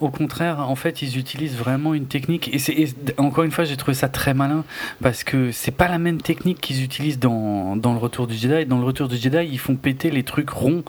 au 0.00 0.10
contraire, 0.10 0.60
en 0.60 0.76
fait, 0.76 1.02
ils 1.02 1.18
utilisent 1.18 1.56
vraiment 1.56 1.94
une 1.94 2.06
technique. 2.06 2.52
Et, 2.54 2.58
c'est, 2.58 2.94
encore 3.18 3.44
une 3.44 3.50
fois, 3.50 3.64
j'ai 3.64 3.76
trouvé 3.76 3.94
ça 3.94 4.08
très 4.08 4.34
malin 4.34 4.64
parce 5.02 5.24
que 5.24 5.52
c'est 5.52 5.70
pas 5.70 5.88
la 5.88 5.98
même 5.98 6.20
technique 6.20 6.60
qu'ils 6.60 6.82
utilisent 6.82 7.18
dans, 7.18 7.76
dans, 7.76 7.92
le 7.92 7.98
Retour 7.98 8.26
du 8.26 8.34
Jedi. 8.34 8.66
Dans 8.66 8.78
le 8.78 8.84
Retour 8.84 9.08
du 9.08 9.16
Jedi, 9.16 9.48
ils 9.50 9.58
font 9.58 9.76
péter 9.76 10.10
les 10.10 10.22
trucs 10.22 10.50
ronds 10.50 10.84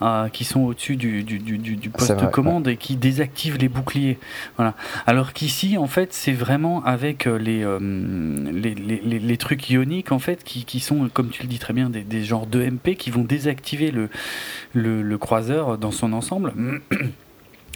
euh, 0.00 0.28
qui 0.28 0.44
sont 0.44 0.60
au-dessus 0.60 0.96
du, 0.96 1.22
du, 1.24 1.38
du, 1.38 1.58
du 1.58 1.90
poste 1.90 2.18
de 2.18 2.26
commande 2.26 2.68
et 2.68 2.76
qui 2.76 2.96
désactivent 2.96 3.58
les 3.58 3.68
boucliers. 3.68 4.18
Voilà. 4.56 4.74
Alors 5.06 5.32
qu'ici, 5.32 5.76
en 5.78 5.86
fait, 5.86 6.12
c'est 6.12 6.32
vraiment 6.32 6.84
avec 6.84 7.26
euh, 7.26 7.38
euh, 7.38 8.50
les, 8.52 8.74
les, 8.74 9.00
les, 9.04 9.18
les, 9.18 9.36
trucs 9.36 9.70
ioniques, 9.70 10.12
en 10.12 10.18
fait, 10.18 10.44
qui, 10.44 10.64
qui, 10.64 10.80
sont, 10.80 11.08
comme 11.12 11.30
tu 11.30 11.42
le 11.42 11.48
dis 11.48 11.58
très 11.58 11.72
bien, 11.72 11.90
des, 11.90 12.02
des 12.02 12.24
genres 12.24 12.46
de 12.46 12.62
MP 12.62 12.96
qui 12.96 13.10
vont 13.10 13.24
désactiver 13.24 13.90
le, 13.90 14.08
le, 14.72 15.02
le 15.02 15.18
croiseur 15.18 15.78
dans 15.78 15.90
son 15.90 16.12
ensemble. 16.12 16.52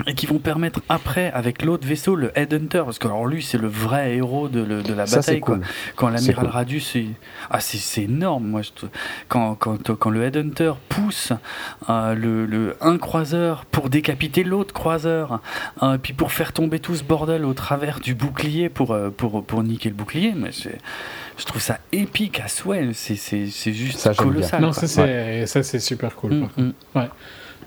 et 0.06 0.14
qui 0.14 0.26
vont 0.26 0.38
permettre 0.38 0.80
après 0.88 1.30
avec 1.32 1.64
l'autre 1.64 1.86
vaisseau 1.86 2.16
le 2.16 2.30
Headhunter 2.38 2.82
parce 2.84 2.98
que 2.98 3.06
alors 3.06 3.26
lui 3.26 3.42
c'est 3.42 3.58
le 3.58 3.68
vrai 3.68 4.16
héros 4.16 4.48
de, 4.48 4.64
de 4.64 4.94
la 4.94 5.06
bataille 5.06 5.40
quoi. 5.40 5.58
quand 5.94 6.08
l'amiral 6.08 6.46
Radius 6.46 6.90
c'est 6.92 7.06
ah 7.50 7.60
c'est 7.60 8.02
énorme 8.02 8.46
moi 8.46 8.62
je... 8.62 8.70
quand, 9.28 9.54
quand, 9.54 9.94
quand 9.96 10.10
le 10.10 10.24
Headhunter 10.24 10.72
pousse 10.88 11.32
euh, 11.88 12.14
le, 12.14 12.44
le, 12.46 12.76
un 12.80 12.98
croiseur 12.98 13.64
pour 13.64 13.88
décapiter 13.88 14.44
l'autre 14.44 14.74
croiseur 14.74 15.40
euh, 15.82 15.96
puis 15.98 16.12
pour 16.12 16.32
faire 16.32 16.52
tomber 16.52 16.78
tout 16.78 16.94
ce 16.94 17.04
bordel 17.04 17.44
au 17.44 17.54
travers 17.54 18.00
du 18.00 18.14
bouclier 18.14 18.68
pour 18.68 18.92
euh, 18.92 19.10
pour, 19.10 19.44
pour 19.44 19.62
niquer 19.62 19.88
le 19.88 19.94
bouclier 19.94 20.34
mais 20.36 20.52
c'est 20.52 20.78
je 21.38 21.44
trouve 21.44 21.62
ça 21.62 21.78
épique 21.92 22.40
à 22.40 22.48
souhait 22.48 22.90
c'est 22.92 23.16
c'est 23.16 23.72
juste 23.72 23.98
ça, 23.98 24.14
colossal 24.14 24.60
non 24.60 24.72
ça 24.72 24.86
c'est 24.86 25.46
ça 25.46 25.62
c'est 25.62 25.80
super 25.80 26.14
cool 26.16 26.34
mm, 26.34 26.48
mm. 26.56 26.72
ouais 26.96 27.08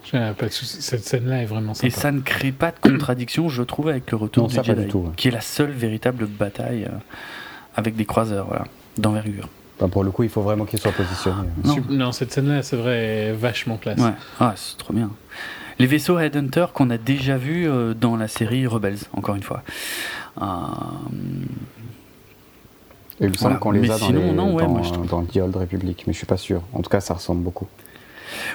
cette 0.03 1.05
scène-là 1.05 1.43
est 1.43 1.45
vraiment 1.45 1.73
sympa. 1.73 1.87
Et 1.87 1.89
ça 1.89 2.11
ne 2.11 2.21
crée 2.21 2.51
pas 2.51 2.71
de 2.71 2.79
contradiction, 2.79 3.49
je 3.49 3.63
trouve, 3.63 3.89
avec 3.89 4.09
le 4.11 4.17
retour 4.17 4.47
du 4.47 4.55
Jedi, 4.55 4.87
qui 5.17 5.27
est 5.27 5.31
la 5.31 5.41
seule 5.41 5.71
véritable 5.71 6.25
bataille 6.25 6.85
euh, 6.85 6.97
avec 7.75 7.95
des 7.95 8.05
croiseurs, 8.05 8.47
voilà, 8.47 8.65
d'envergure. 8.97 9.49
Bah, 9.79 9.87
pour 9.87 10.03
le 10.03 10.11
coup, 10.11 10.23
il 10.23 10.29
faut 10.29 10.41
vraiment 10.41 10.65
qu'il 10.65 10.79
soit 10.79 10.91
positionné. 10.91 11.47
Non, 11.89 12.11
cette 12.11 12.33
scène-là, 12.33 12.63
c'est 12.63 12.75
vrai, 12.75 13.33
vachement 13.33 13.77
classe. 13.77 13.99
Ouais. 13.99 14.13
Ah, 14.39 14.53
c'est 14.55 14.77
trop 14.77 14.93
bien. 14.93 15.11
Les 15.77 15.85
vaisseaux 15.85 16.19
Headhunter 16.19 16.65
qu'on 16.73 16.89
a 16.89 16.97
déjà 16.97 17.37
vus 17.37 17.69
euh, 17.69 17.93
dans 17.93 18.17
la 18.17 18.27
série 18.27 18.67
Rebels, 18.67 18.99
encore 19.13 19.35
une 19.35 19.43
fois. 19.43 19.63
Euh... 20.41 20.45
Et 23.21 23.25
il 23.25 23.29
me 23.29 23.33
semble 23.35 23.59
qu'on 23.59 23.71
les 23.71 23.89
a 23.89 23.97
dans, 23.97 24.07
sinon, 24.07 24.33
non, 24.33 24.53
ouais, 24.55 24.63
dans, 24.63 25.05
dans 25.05 25.23
The 25.23 25.37
Old 25.37 25.55
Republic, 25.55 26.03
mais 26.07 26.13
je 26.13 26.17
suis 26.17 26.27
pas 26.27 26.37
sûr. 26.37 26.61
En 26.73 26.81
tout 26.81 26.89
cas, 26.89 26.99
ça 26.99 27.13
ressemble 27.13 27.43
beaucoup. 27.43 27.67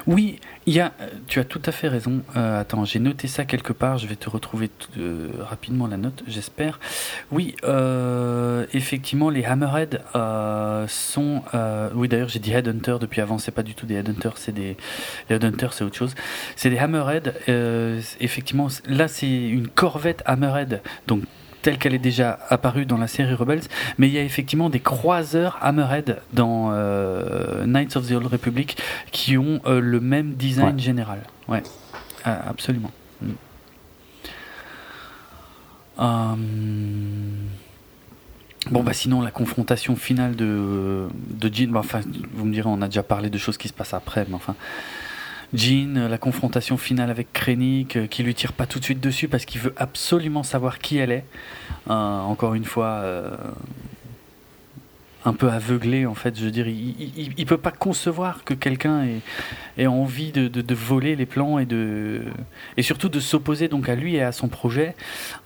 Oui, 0.07 0.39
y 0.67 0.79
a, 0.79 0.91
tu 1.27 1.39
as 1.39 1.43
tout 1.43 1.61
à 1.65 1.71
fait 1.71 1.87
raison. 1.87 2.21
Euh, 2.35 2.61
attends, 2.61 2.85
j'ai 2.85 2.99
noté 2.99 3.27
ça 3.27 3.45
quelque 3.45 3.73
part. 3.73 3.97
Je 3.97 4.07
vais 4.07 4.15
te 4.15 4.29
retrouver 4.29 4.69
euh, 4.97 5.29
rapidement 5.39 5.87
la 5.87 5.97
note, 5.97 6.23
j'espère. 6.27 6.79
Oui, 7.31 7.55
euh, 7.63 8.65
effectivement, 8.73 9.29
les 9.29 9.45
Hammerhead 9.45 10.01
sont. 10.87 11.43
oui, 11.93 12.07
d'ailleurs, 12.07 12.29
j'ai 12.29 12.39
dit 12.39 12.51
Headhunter 12.51 12.97
depuis 12.99 13.21
avant. 13.21 13.37
C'est 13.37 13.51
pas 13.51 13.63
du 13.63 13.75
tout 13.75 13.85
des 13.85 13.95
Headhunters, 13.95 14.37
c'est 14.37 14.53
des. 14.53 14.77
Les 15.29 15.35
Headhunters, 15.35 15.73
c'est 15.73 15.83
autre 15.83 15.97
chose. 15.97 16.15
C'est 16.55 16.69
des 16.69 16.77
Hammerhead. 16.77 17.33
effectivement, 18.19 18.67
là, 18.87 19.07
c'est 19.07 19.27
une 19.27 19.67
corvette 19.67 20.23
Hammerhead. 20.25 20.81
Donc, 21.07 21.23
telle 21.65 21.79
qu'elle 21.79 21.95
est 21.95 21.97
déjà 21.97 22.37
apparue 22.49 22.85
dans 22.85 22.99
la 22.99 23.07
série 23.07 23.33
Rebels, 23.33 23.63
mais 23.97 24.07
il 24.07 24.13
y 24.13 24.19
a 24.19 24.23
effectivement 24.23 24.69
des 24.69 24.81
croiseurs 24.81 25.57
Hammerhead 25.61 26.21
dans 26.31 26.69
euh, 26.71 27.65
Knights 27.65 27.95
of 27.95 28.07
the 28.07 28.11
Old 28.11 28.27
Republic 28.27 28.77
qui 29.11 29.35
ont 29.35 29.61
euh, 29.65 29.79
le 29.79 29.99
même 29.99 30.33
design 30.33 30.79
général. 30.79 31.23
Ouais, 31.47 31.63
euh, 32.27 32.37
absolument. 32.47 32.91
Mm. 33.19 33.31
Bon 38.71 38.83
bah 38.83 38.93
sinon 38.93 39.21
la 39.21 39.31
confrontation 39.31 39.95
finale 39.95 40.35
de 40.35 41.07
de 41.13 41.51
Jean, 41.51 41.71
bah, 41.71 41.79
enfin 41.79 42.01
vous 42.33 42.45
me 42.45 42.51
direz 42.51 42.69
on 42.69 42.81
a 42.83 42.87
déjà 42.87 43.01
parlé 43.01 43.31
de 43.31 43.37
choses 43.39 43.57
qui 43.57 43.69
se 43.69 43.73
passent 43.73 43.95
après, 43.95 44.25
mais 44.27 44.35
enfin 44.35 44.55
Jean, 45.55 45.95
euh, 45.95 46.07
la 46.09 46.17
confrontation 46.17 46.77
finale 46.77 47.09
avec 47.09 47.31
Krennic, 47.31 47.95
euh, 47.95 48.07
qui 48.07 48.23
lui 48.23 48.35
tire 48.35 48.53
pas 48.53 48.65
tout 48.65 48.79
de 48.79 48.83
suite 48.83 48.99
dessus 48.99 49.27
parce 49.27 49.45
qu'il 49.45 49.61
veut 49.61 49.73
absolument 49.77 50.43
savoir 50.43 50.79
qui 50.79 50.97
elle 50.97 51.11
est. 51.11 51.25
Euh, 51.89 51.93
encore 51.93 52.55
une 52.55 52.65
fois, 52.65 53.03
un 55.23 55.33
peu 55.33 55.49
aveuglé 55.49 56.05
en 56.05 56.15
fait. 56.15 56.37
Je 56.37 56.45
veux 56.45 56.51
dire, 56.51 56.67
il, 56.67 57.33
il, 57.37 57.45
peut 57.45 57.57
pas 57.57 57.71
concevoir 57.71 58.43
que 58.43 58.53
quelqu'un 58.53 59.05
ait, 59.77 59.87
envie 59.87 60.31
de, 60.31 60.73
voler 60.73 61.15
les 61.15 61.25
plans 61.25 61.59
et 61.59 62.81
surtout 62.81 63.09
de 63.09 63.19
s'opposer 63.19 63.67
donc 63.67 63.87
à 63.87 63.95
lui 63.95 64.15
et 64.15 64.23
à 64.23 64.31
son 64.31 64.47
projet 64.47 64.95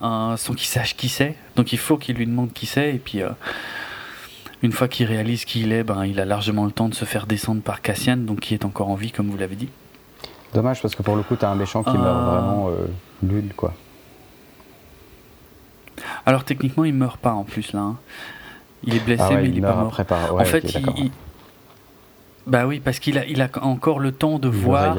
sans 0.02 0.54
qu'il 0.56 0.68
sache 0.68 0.96
qui 0.96 1.10
c'est. 1.10 1.36
Donc 1.56 1.74
il 1.74 1.80
faut 1.80 1.98
qu'il 1.98 2.16
lui 2.16 2.26
demande 2.26 2.52
qui 2.54 2.66
c'est 2.66 2.96
et 2.96 3.00
puis. 3.00 3.22
une 4.64 4.72
fois 4.72 4.88
qu'il 4.88 5.06
réalise 5.06 5.46
qui 5.46 5.62
il 5.62 5.72
est, 5.72 5.84
ben, 5.84 6.06
il 6.06 6.20
a 6.20 6.26
largement 6.26 6.66
le 6.66 6.72
temps 6.72 6.90
de 6.90 6.96
se 6.96 7.06
faire 7.06 7.28
descendre 7.28 7.62
par 7.62 7.82
Cassian, 7.82 8.18
donc 8.18 8.42
qui 8.42 8.54
est 8.54 8.66
encore 8.66 8.90
en 8.90 8.96
vie, 8.96 9.12
comme 9.12 9.30
vous 9.30 9.38
l'avez 9.38 9.56
dit. 9.56 9.70
Dommage 10.54 10.82
parce 10.82 10.96
que 10.96 11.04
pour 11.04 11.16
le 11.16 11.24
coup, 11.24 11.36
t'as 11.36 11.50
un 11.50 11.56
méchant 11.56 11.84
qui 11.84 11.98
meurt 11.98 12.18
euh. 12.18 12.32
vraiment 12.32 12.70
euh, 12.70 12.88
nul, 13.24 13.54
quoi. 13.56 13.74
Alors 16.26 16.44
techniquement, 16.44 16.86
il 16.86 16.94
meurt 16.94 17.20
pas 17.20 17.34
en 17.34 17.44
plus 17.44 17.74
là. 17.74 17.82
Hein. 17.82 17.98
Il 18.84 18.96
est 18.96 19.04
blessé, 19.04 19.24
ah 19.28 19.36
mais 19.36 19.50
il, 19.50 19.58
est 19.58 19.62
pas 19.62 19.76
mort. 19.76 20.00
en 20.40 20.46
fait, 20.46 20.74
il, 20.98 21.12
bah 22.48 22.66
oui, 22.66 22.80
parce 22.80 23.00
qu'il 23.00 23.18
a, 23.18 23.26
il 23.26 23.42
a 23.42 23.50
encore 23.62 24.00
le 24.00 24.12
temps 24.12 24.40
de 24.40 24.48
voir 24.48 24.96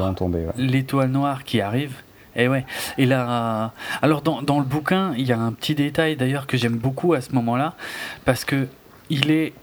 l'étoile 0.57 1.09
noire 1.09 1.43
qui 1.43 1.59
arrive. 1.61 1.95
Et 2.35 2.47
ouais. 2.47 2.65
Et 2.97 3.05
là, 3.05 3.73
alors 4.01 4.21
dans, 4.21 4.41
dans 4.41 4.59
le 4.59 4.65
bouquin, 4.65 5.13
il 5.17 5.25
y 5.25 5.33
a 5.33 5.39
un 5.39 5.51
petit 5.51 5.75
détail 5.75 6.15
d'ailleurs 6.15 6.47
que 6.47 6.57
j'aime 6.57 6.77
beaucoup 6.77 7.13
à 7.13 7.21
ce 7.21 7.33
moment-là, 7.33 7.73
parce 8.23 8.45
que 8.45 8.67
il 9.09 9.31
est 9.31 9.53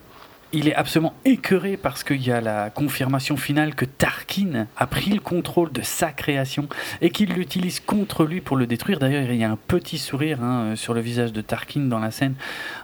il 0.52 0.68
est 0.68 0.74
absolument 0.74 1.14
écœuré 1.24 1.76
parce 1.76 2.02
qu'il 2.02 2.22
y 2.26 2.30
a 2.30 2.40
la 2.40 2.70
confirmation 2.70 3.36
finale 3.36 3.74
que 3.74 3.84
Tarkin 3.84 4.66
a 4.76 4.86
pris 4.86 5.10
le 5.10 5.20
contrôle 5.20 5.72
de 5.72 5.82
sa 5.82 6.10
création 6.10 6.68
et 7.02 7.10
qu'il 7.10 7.34
l'utilise 7.34 7.80
contre 7.80 8.24
lui 8.24 8.40
pour 8.40 8.56
le 8.56 8.66
détruire. 8.66 8.98
D'ailleurs, 8.98 9.30
il 9.30 9.36
y 9.36 9.44
a 9.44 9.50
un 9.50 9.58
petit 9.58 9.98
sourire 9.98 10.42
hein, 10.42 10.74
sur 10.74 10.94
le 10.94 11.00
visage 11.00 11.32
de 11.32 11.40
Tarkin 11.42 11.82
dans 11.82 11.98
la 11.98 12.10
scène 12.10 12.34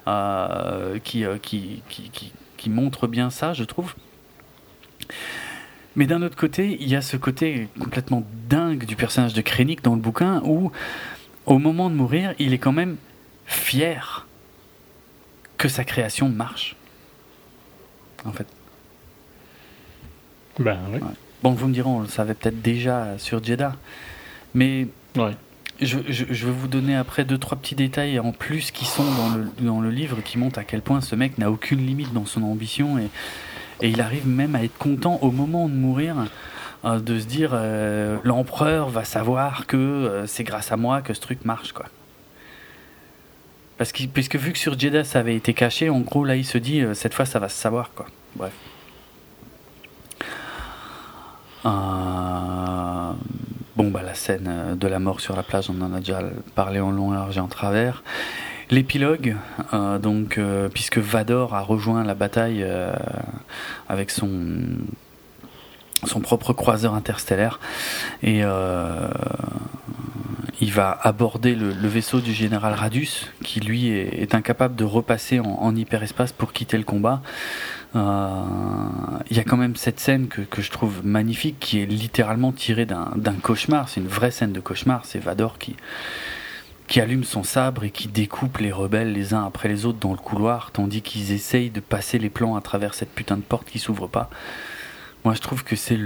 euh, 0.06 0.98
qui, 1.02 1.24
euh, 1.24 1.38
qui, 1.38 1.82
qui, 1.88 2.70
montre 2.70 3.06
bien 3.06 3.28
ça, 3.28 3.52
je 3.52 3.64
trouve. 3.64 3.94
Mais 5.96 6.06
d'un 6.06 6.22
autre 6.22 6.36
côté, 6.36 6.78
il 6.80 6.88
y 6.88 6.96
a 6.96 7.02
ce 7.02 7.18
côté 7.18 7.68
complètement 7.78 8.24
dingue 8.48 8.86
du 8.86 8.96
personnage 8.96 9.34
de 9.34 9.42
Krennic 9.42 9.82
dans 9.82 9.94
le 9.94 10.00
bouquin 10.00 10.40
où, 10.44 10.72
au 11.44 11.58
moment 11.58 11.90
de 11.90 11.94
mourir, 11.94 12.34
il 12.38 12.54
est 12.54 12.58
quand 12.58 12.72
même 12.72 12.96
fier 13.46 14.26
que 15.58 15.68
sa 15.68 15.84
création 15.84 16.30
marche 16.30 16.74
en 18.24 18.32
fait. 18.32 18.46
Ben 20.58 20.78
oui. 20.92 21.00
Bon, 21.42 21.52
vous 21.52 21.66
me 21.66 21.74
direz, 21.74 21.88
on 21.88 22.00
le 22.00 22.08
savait 22.08 22.34
peut-être 22.34 22.62
déjà 22.62 23.18
sur 23.18 23.42
Jeddah, 23.42 23.76
mais 24.54 24.88
je, 25.80 25.98
je, 26.08 26.46
vais 26.46 26.52
vous 26.52 26.68
donner 26.68 26.96
après 26.96 27.24
deux 27.24 27.38
trois 27.38 27.58
petits 27.58 27.74
détails 27.74 28.18
en 28.18 28.32
plus 28.32 28.70
qui 28.70 28.84
sont 28.84 29.04
dans 29.04 29.36
le, 29.36 29.48
dans 29.60 29.80
le 29.80 29.90
livre 29.90 30.20
qui 30.22 30.38
montrent 30.38 30.58
à 30.58 30.64
quel 30.64 30.82
point 30.82 31.00
ce 31.00 31.16
mec 31.16 31.38
n'a 31.38 31.50
aucune 31.50 31.84
limite 31.84 32.12
dans 32.12 32.26
son 32.26 32.42
ambition 32.44 32.98
et, 32.98 33.08
et 33.82 33.88
il 33.88 34.00
arrive 34.00 34.26
même 34.26 34.54
à 34.54 34.62
être 34.62 34.78
content 34.78 35.18
au 35.22 35.30
moment 35.30 35.68
de 35.68 35.74
mourir 35.74 36.16
euh, 36.84 37.00
de 37.00 37.18
se 37.18 37.26
dire 37.26 37.50
euh, 37.54 38.18
l'empereur 38.24 38.88
va 38.88 39.04
savoir 39.04 39.66
que 39.66 39.76
euh, 39.76 40.26
c'est 40.26 40.44
grâce 40.44 40.70
à 40.70 40.76
moi 40.76 41.02
que 41.02 41.14
ce 41.14 41.20
truc 41.20 41.44
marche 41.44 41.72
quoi. 41.72 41.86
Parce 43.76 43.90
que, 43.90 44.04
puisque 44.06 44.36
vu 44.36 44.52
que 44.52 44.58
sur 44.58 44.78
Jeddah 44.78 45.04
ça 45.04 45.18
avait 45.18 45.34
été 45.34 45.52
caché, 45.52 45.90
en 45.90 46.00
gros 46.00 46.24
là 46.24 46.36
il 46.36 46.44
se 46.44 46.58
dit 46.58 46.80
euh, 46.80 46.94
cette 46.94 47.14
fois 47.14 47.24
ça 47.24 47.38
va 47.38 47.48
se 47.48 47.60
savoir 47.60 47.90
quoi. 47.94 48.06
Bref. 48.36 48.52
Euh, 51.66 53.12
bon 53.76 53.90
bah 53.90 54.02
la 54.02 54.14
scène 54.14 54.46
euh, 54.48 54.74
de 54.74 54.86
la 54.86 55.00
mort 55.00 55.20
sur 55.20 55.34
la 55.34 55.42
plage, 55.42 55.70
on 55.70 55.80
en 55.82 55.92
a 55.92 55.98
déjà 55.98 56.20
parlé 56.54 56.78
en 56.78 56.92
long, 56.92 57.10
large 57.10 57.36
et 57.36 57.40
en 57.40 57.48
travers. 57.48 58.02
L'épilogue, 58.70 59.36
donc 60.00 60.40
puisque 60.72 60.96
Vador 60.96 61.54
a 61.54 61.60
rejoint 61.60 62.02
la 62.02 62.14
bataille 62.14 62.66
avec 63.90 64.10
son 64.10 64.30
son 66.04 66.20
propre 66.20 66.54
croiseur 66.54 66.94
interstellaire 66.94 67.60
et 68.22 68.42
il 70.60 70.72
va 70.72 70.98
aborder 71.02 71.54
le, 71.54 71.70
vaisseau 71.88 72.20
du 72.20 72.32
général 72.32 72.74
Radius, 72.74 73.30
qui 73.42 73.60
lui 73.60 73.88
est, 73.88 74.34
incapable 74.34 74.76
de 74.76 74.84
repasser 74.84 75.40
en, 75.40 75.74
hyperespace 75.74 76.32
pour 76.32 76.52
quitter 76.52 76.78
le 76.78 76.84
combat. 76.84 77.22
Euh, 77.96 78.42
il 79.30 79.36
y 79.36 79.40
a 79.40 79.44
quand 79.44 79.56
même 79.56 79.76
cette 79.76 80.00
scène 80.00 80.28
que, 80.28 80.40
que, 80.40 80.62
je 80.62 80.70
trouve 80.70 81.04
magnifique, 81.04 81.58
qui 81.60 81.80
est 81.80 81.86
littéralement 81.86 82.52
tirée 82.52 82.86
d'un 82.86 83.34
cauchemar. 83.42 83.88
C'est 83.88 84.00
une 84.00 84.08
vraie 84.08 84.30
scène 84.30 84.52
de 84.52 84.60
cauchemar. 84.60 85.04
C'est 85.04 85.18
Vador 85.18 85.58
qui, 85.58 85.76
qui 86.86 87.00
allume 87.00 87.24
son 87.24 87.42
sabre 87.42 87.84
et 87.84 87.90
qui 87.90 88.08
découpe 88.08 88.58
les 88.58 88.72
rebelles 88.72 89.12
les 89.12 89.34
uns 89.34 89.44
après 89.44 89.68
les 89.68 89.86
autres 89.86 89.98
dans 89.98 90.12
le 90.12 90.18
couloir, 90.18 90.70
tandis 90.70 91.02
qu'ils 91.02 91.32
essayent 91.32 91.70
de 91.70 91.80
passer 91.80 92.18
les 92.18 92.30
plans 92.30 92.56
à 92.56 92.60
travers 92.60 92.94
cette 92.94 93.10
putain 93.10 93.36
de 93.36 93.42
porte 93.42 93.68
qui 93.68 93.78
s'ouvre 93.78 94.06
pas. 94.06 94.30
Moi, 95.24 95.34
je 95.34 95.40
trouve 95.40 95.64
que 95.64 95.76
c'est 95.76 95.98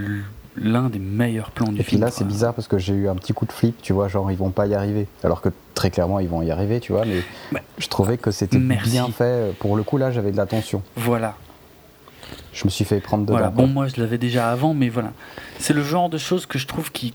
l'un 0.61 0.89
des 0.89 0.99
meilleurs 0.99 1.51
plans 1.51 1.67
du 1.67 1.73
film. 1.73 1.81
Et 1.81 1.83
puis 1.83 1.97
là, 1.97 2.11
c'est 2.11 2.25
bizarre 2.25 2.53
parce 2.53 2.67
que 2.67 2.77
j'ai 2.77 2.93
eu 2.93 3.07
un 3.07 3.15
petit 3.15 3.33
coup 3.33 3.45
de 3.45 3.51
flip, 3.51 3.81
tu 3.81 3.93
vois, 3.93 4.07
genre 4.07 4.31
ils 4.31 4.37
vont 4.37 4.51
pas 4.51 4.67
y 4.67 4.75
arriver. 4.75 5.07
Alors 5.23 5.41
que 5.41 5.49
très 5.73 5.89
clairement, 5.89 6.19
ils 6.19 6.27
vont 6.27 6.41
y 6.41 6.51
arriver, 6.51 6.79
tu 6.79 6.91
vois, 6.91 7.05
mais 7.05 7.61
je 7.77 7.87
trouvais 7.87 8.17
que 8.17 8.31
c'était 8.31 8.57
bien 8.57 9.07
fait. 9.09 9.55
Pour 9.57 9.75
le 9.75 9.83
coup, 9.83 9.97
là, 9.97 10.11
j'avais 10.11 10.31
de 10.31 10.37
la 10.37 10.45
tension. 10.45 10.83
Voilà. 10.95 11.35
Je 12.53 12.65
me 12.65 12.69
suis 12.69 12.85
fait 12.85 12.99
prendre 12.99 13.25
de 13.25 13.31
Voilà, 13.31 13.49
bon, 13.49 13.67
moi, 13.67 13.87
je 13.87 13.99
l'avais 14.01 14.17
déjà 14.17 14.51
avant, 14.51 14.73
mais 14.73 14.89
voilà. 14.89 15.13
C'est 15.59 15.73
le 15.73 15.83
genre 15.83 16.09
de 16.09 16.17
choses 16.17 16.45
que 16.45 16.59
je 16.59 16.67
trouve 16.67 16.91
qui, 16.91 17.13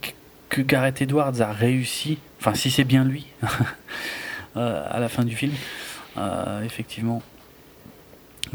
que 0.49 0.63
Gareth 0.63 1.03
Edwards 1.03 1.41
a 1.41 1.53
réussi, 1.53 2.19
enfin, 2.41 2.55
si 2.55 2.71
c'est 2.71 2.85
bien 2.85 3.05
lui, 3.05 3.27
euh, 4.57 4.87
à 4.89 5.01
la 5.01 5.09
fin 5.09 5.25
du 5.25 5.37
film, 5.37 5.53
euh, 6.17 6.63
effectivement 6.63 7.23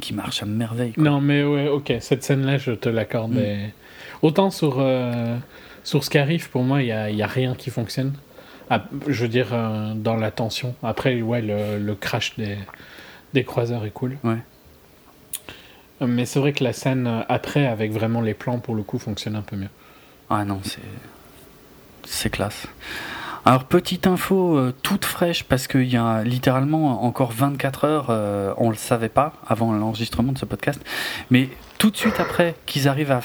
qui 0.01 0.13
marche 0.13 0.41
à 0.43 0.45
merveille. 0.45 0.93
Non, 0.97 1.19
mais 1.19 1.43
ouais, 1.43 1.67
ok, 1.67 1.93
cette 1.99 2.23
scène-là, 2.23 2.57
je 2.57 2.71
te 2.71 2.87
l'accorde. 2.87 3.33
Mm. 3.33 3.71
Autant 4.21 4.51
sur, 4.51 4.77
euh, 4.79 5.37
sur 5.83 6.03
ce 6.03 6.09
qui 6.09 6.17
arrive, 6.17 6.49
pour 6.49 6.63
moi, 6.63 6.81
il 6.81 6.85
n'y 6.85 6.91
a, 6.91 7.09
y 7.09 7.21
a, 7.21 7.27
rien 7.27 7.55
qui 7.55 7.69
fonctionne. 7.69 8.13
Ah, 8.69 8.85
je 9.07 9.23
veux 9.23 9.29
dire, 9.29 9.47
euh, 9.53 9.93
dans 9.95 10.15
la 10.15 10.31
tension. 10.31 10.75
Après, 10.83 11.21
ouais, 11.21 11.41
le, 11.41 11.79
le 11.79 11.95
crash 11.95 12.35
des, 12.37 12.57
des, 13.33 13.43
croiseurs 13.43 13.85
est 13.85 13.91
cool. 13.91 14.17
Ouais. 14.23 14.37
Mais 16.01 16.25
c'est 16.25 16.39
vrai 16.39 16.53
que 16.53 16.63
la 16.63 16.73
scène 16.73 17.07
euh, 17.07 17.21
après, 17.29 17.65
avec 17.65 17.91
vraiment 17.91 18.21
les 18.21 18.33
plans, 18.33 18.59
pour 18.59 18.75
le 18.75 18.83
coup, 18.83 18.99
fonctionne 18.99 19.35
un 19.35 19.41
peu 19.41 19.55
mieux. 19.55 19.69
Ah 20.29 20.45
non, 20.45 20.59
c'est. 20.63 20.79
C'est 22.05 22.29
classe. 22.29 22.67
Alors, 23.45 23.63
petite 23.63 24.05
info 24.05 24.57
euh, 24.57 24.73
toute 24.83 25.05
fraîche, 25.05 25.43
parce 25.43 25.67
qu'il 25.67 25.89
y 25.89 25.97
a 25.97 26.23
littéralement 26.23 27.03
encore 27.03 27.31
24 27.31 27.85
heures, 27.85 28.07
euh, 28.09 28.53
on 28.57 28.69
le 28.69 28.75
savait 28.75 29.09
pas 29.09 29.33
avant 29.47 29.71
l'enregistrement 29.71 30.33
de 30.33 30.37
ce 30.37 30.45
podcast, 30.45 30.81
mais 31.29 31.49
tout 31.79 31.89
de 31.89 31.97
suite 31.97 32.19
après 32.19 32.55
qu'ils 32.65 32.89
arrivent 32.89 33.17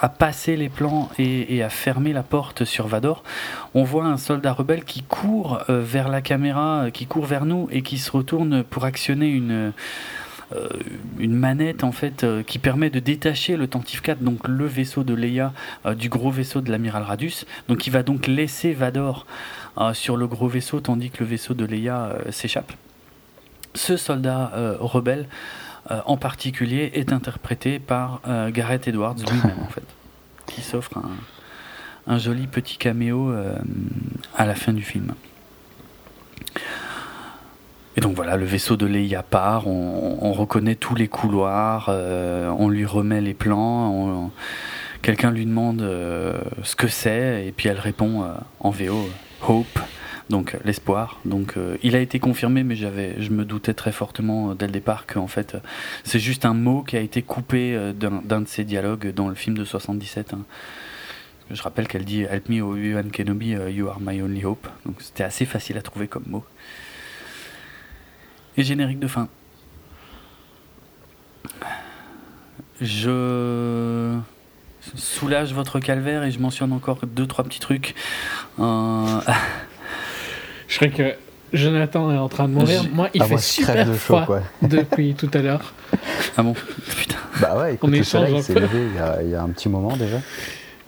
à, 0.00 0.08
passer 0.08 0.56
les 0.56 0.68
plans 0.68 1.10
et, 1.18 1.62
à 1.64 1.68
fermer 1.68 2.12
la 2.12 2.22
porte 2.22 2.64
sur 2.64 2.86
Vador, 2.86 3.24
on 3.74 3.82
voit 3.82 4.04
un 4.04 4.16
soldat 4.16 4.52
rebelle 4.52 4.84
qui 4.84 5.02
court 5.02 5.64
euh, 5.68 5.82
vers 5.82 6.08
la 6.08 6.22
caméra, 6.22 6.86
qui 6.92 7.06
court 7.06 7.26
vers 7.26 7.44
nous 7.44 7.68
et 7.72 7.82
qui 7.82 7.98
se 7.98 8.12
retourne 8.12 8.62
pour 8.62 8.84
actionner 8.84 9.28
une 9.28 9.50
euh, 9.50 9.70
une 11.18 11.34
manette 11.34 11.84
en 11.84 11.92
fait 11.92 12.24
euh, 12.24 12.42
qui 12.42 12.58
permet 12.58 12.90
de 12.90 13.00
détacher 13.00 13.56
le 13.56 13.66
Tantif 13.66 14.00
4, 14.00 14.20
donc 14.20 14.48
le 14.48 14.66
vaisseau 14.66 15.04
de 15.04 15.14
Leia, 15.14 15.52
euh, 15.84 15.94
du 15.94 16.08
gros 16.08 16.30
vaisseau 16.30 16.60
de 16.60 16.70
l'amiral 16.70 17.02
Radius. 17.02 17.44
Donc 17.68 17.86
il 17.86 17.90
va 17.90 18.02
donc 18.02 18.26
laisser 18.26 18.72
Vador 18.72 19.26
sur 19.92 20.16
le 20.16 20.26
gros 20.26 20.48
vaisseau 20.48 20.80
tandis 20.80 21.10
que 21.10 21.22
le 21.22 21.26
vaisseau 21.26 21.54
de 21.54 21.64
Leia 21.64 22.16
s'échappe. 22.30 22.72
Ce 23.74 23.96
soldat 23.96 24.50
rebelle 24.80 25.28
en 25.88 26.16
particulier 26.16 26.90
est 26.94 27.12
interprété 27.12 27.78
par 27.78 28.20
Gareth 28.48 28.88
Edwards 28.88 29.14
lui-même 29.14 29.60
en 29.62 29.68
fait, 29.68 29.84
qui 30.46 30.62
s'offre 30.62 30.98
un, 30.98 32.12
un, 32.12 32.18
joli 32.18 32.48
petit 32.48 32.76
caméo 32.76 33.32
à 34.36 34.46
la 34.46 34.56
fin 34.56 34.72
du 34.72 34.82
film. 34.82 35.14
Et 37.98 38.00
donc 38.00 38.14
voilà, 38.14 38.36
le 38.36 38.44
vaisseau 38.44 38.76
de 38.76 38.86
Leia 38.86 39.24
part, 39.24 39.66
on, 39.66 40.32
reconnaît 40.32 40.76
tous 40.76 40.94
les 40.94 41.08
couloirs, 41.08 41.86
euh, 41.88 42.48
on 42.56 42.68
lui 42.68 42.86
remet 42.86 43.20
les 43.20 43.34
plans, 43.34 44.30
quelqu'un 45.02 45.32
lui 45.32 45.44
demande 45.46 45.82
euh, 45.82 46.38
ce 46.62 46.76
que 46.76 46.86
c'est, 46.86 47.44
et 47.44 47.50
puis 47.50 47.68
elle 47.68 47.80
répond 47.80 48.22
euh, 48.22 48.28
en 48.60 48.70
VO 48.70 49.10
Hope, 49.48 49.80
donc 50.30 50.56
l'espoir. 50.64 51.18
Donc 51.24 51.56
il 51.82 51.96
a 51.96 51.98
été 51.98 52.20
confirmé, 52.20 52.62
mais 52.62 52.76
j'avais, 52.76 53.20
je 53.20 53.30
me 53.30 53.44
doutais 53.44 53.74
très 53.74 53.90
fortement 53.90 54.54
dès 54.54 54.66
le 54.66 54.72
départ 54.72 55.04
qu'en 55.04 55.26
fait 55.26 55.56
c'est 56.04 56.20
juste 56.20 56.44
un 56.44 56.54
mot 56.54 56.84
qui 56.84 56.96
a 56.96 57.00
été 57.00 57.22
coupé 57.22 57.76
d'un, 57.96 58.42
de 58.42 58.46
ses 58.46 58.62
dialogues 58.62 59.12
dans 59.12 59.28
le 59.28 59.34
film 59.34 59.58
de 59.58 59.64
77. 59.64 60.34
Hein. 60.34 60.44
Je 61.50 61.60
rappelle 61.62 61.88
qu'elle 61.88 62.04
dit 62.04 62.22
Help 62.22 62.48
me, 62.48 62.62
Obi-Wan 62.62 63.10
Kenobi, 63.10 63.56
you 63.72 63.88
are 63.88 63.98
my 64.00 64.22
only 64.22 64.44
hope. 64.44 64.68
Donc 64.86 65.02
c'était 65.02 65.24
assez 65.24 65.46
facile 65.46 65.76
à 65.78 65.82
trouver 65.82 66.06
comme 66.06 66.26
mot. 66.28 66.44
Et 68.58 68.64
générique 68.64 68.98
de 68.98 69.06
fin. 69.06 69.28
Je 72.80 74.18
soulage 74.96 75.52
votre 75.52 75.78
calvaire 75.78 76.24
et 76.24 76.32
je 76.32 76.40
mentionne 76.40 76.72
encore 76.72 76.98
deux, 77.06 77.28
trois 77.28 77.44
petits 77.44 77.60
trucs. 77.60 77.94
Euh, 78.58 79.20
je 80.66 80.76
crois 80.76 80.88
que 80.88 81.14
Jonathan 81.52 82.12
est 82.12 82.18
en 82.18 82.28
train 82.28 82.48
de 82.48 82.54
mourir. 82.54 82.82
Moi, 82.92 83.10
il 83.14 83.22
ah, 83.22 83.26
fait 83.26 83.38
super 83.38 83.86
de 83.86 83.92
froid 83.92 84.26
depuis 84.62 85.14
tout 85.14 85.30
à 85.34 85.38
l'heure. 85.38 85.72
Ah 86.36 86.42
bon 86.42 86.54
Putain. 86.96 87.16
Bah 87.40 87.56
ouais, 87.60 87.74
écoute, 87.74 87.88
On 87.88 87.96
le 87.96 88.02
soleil 88.02 88.42
s'est 88.42 88.54
levé 88.54 88.88
il 89.22 89.30
y, 89.30 89.34
a, 89.36 89.42
un 89.42 89.50
petit 89.50 89.68
moment 89.68 89.96
déjà. 89.96 90.18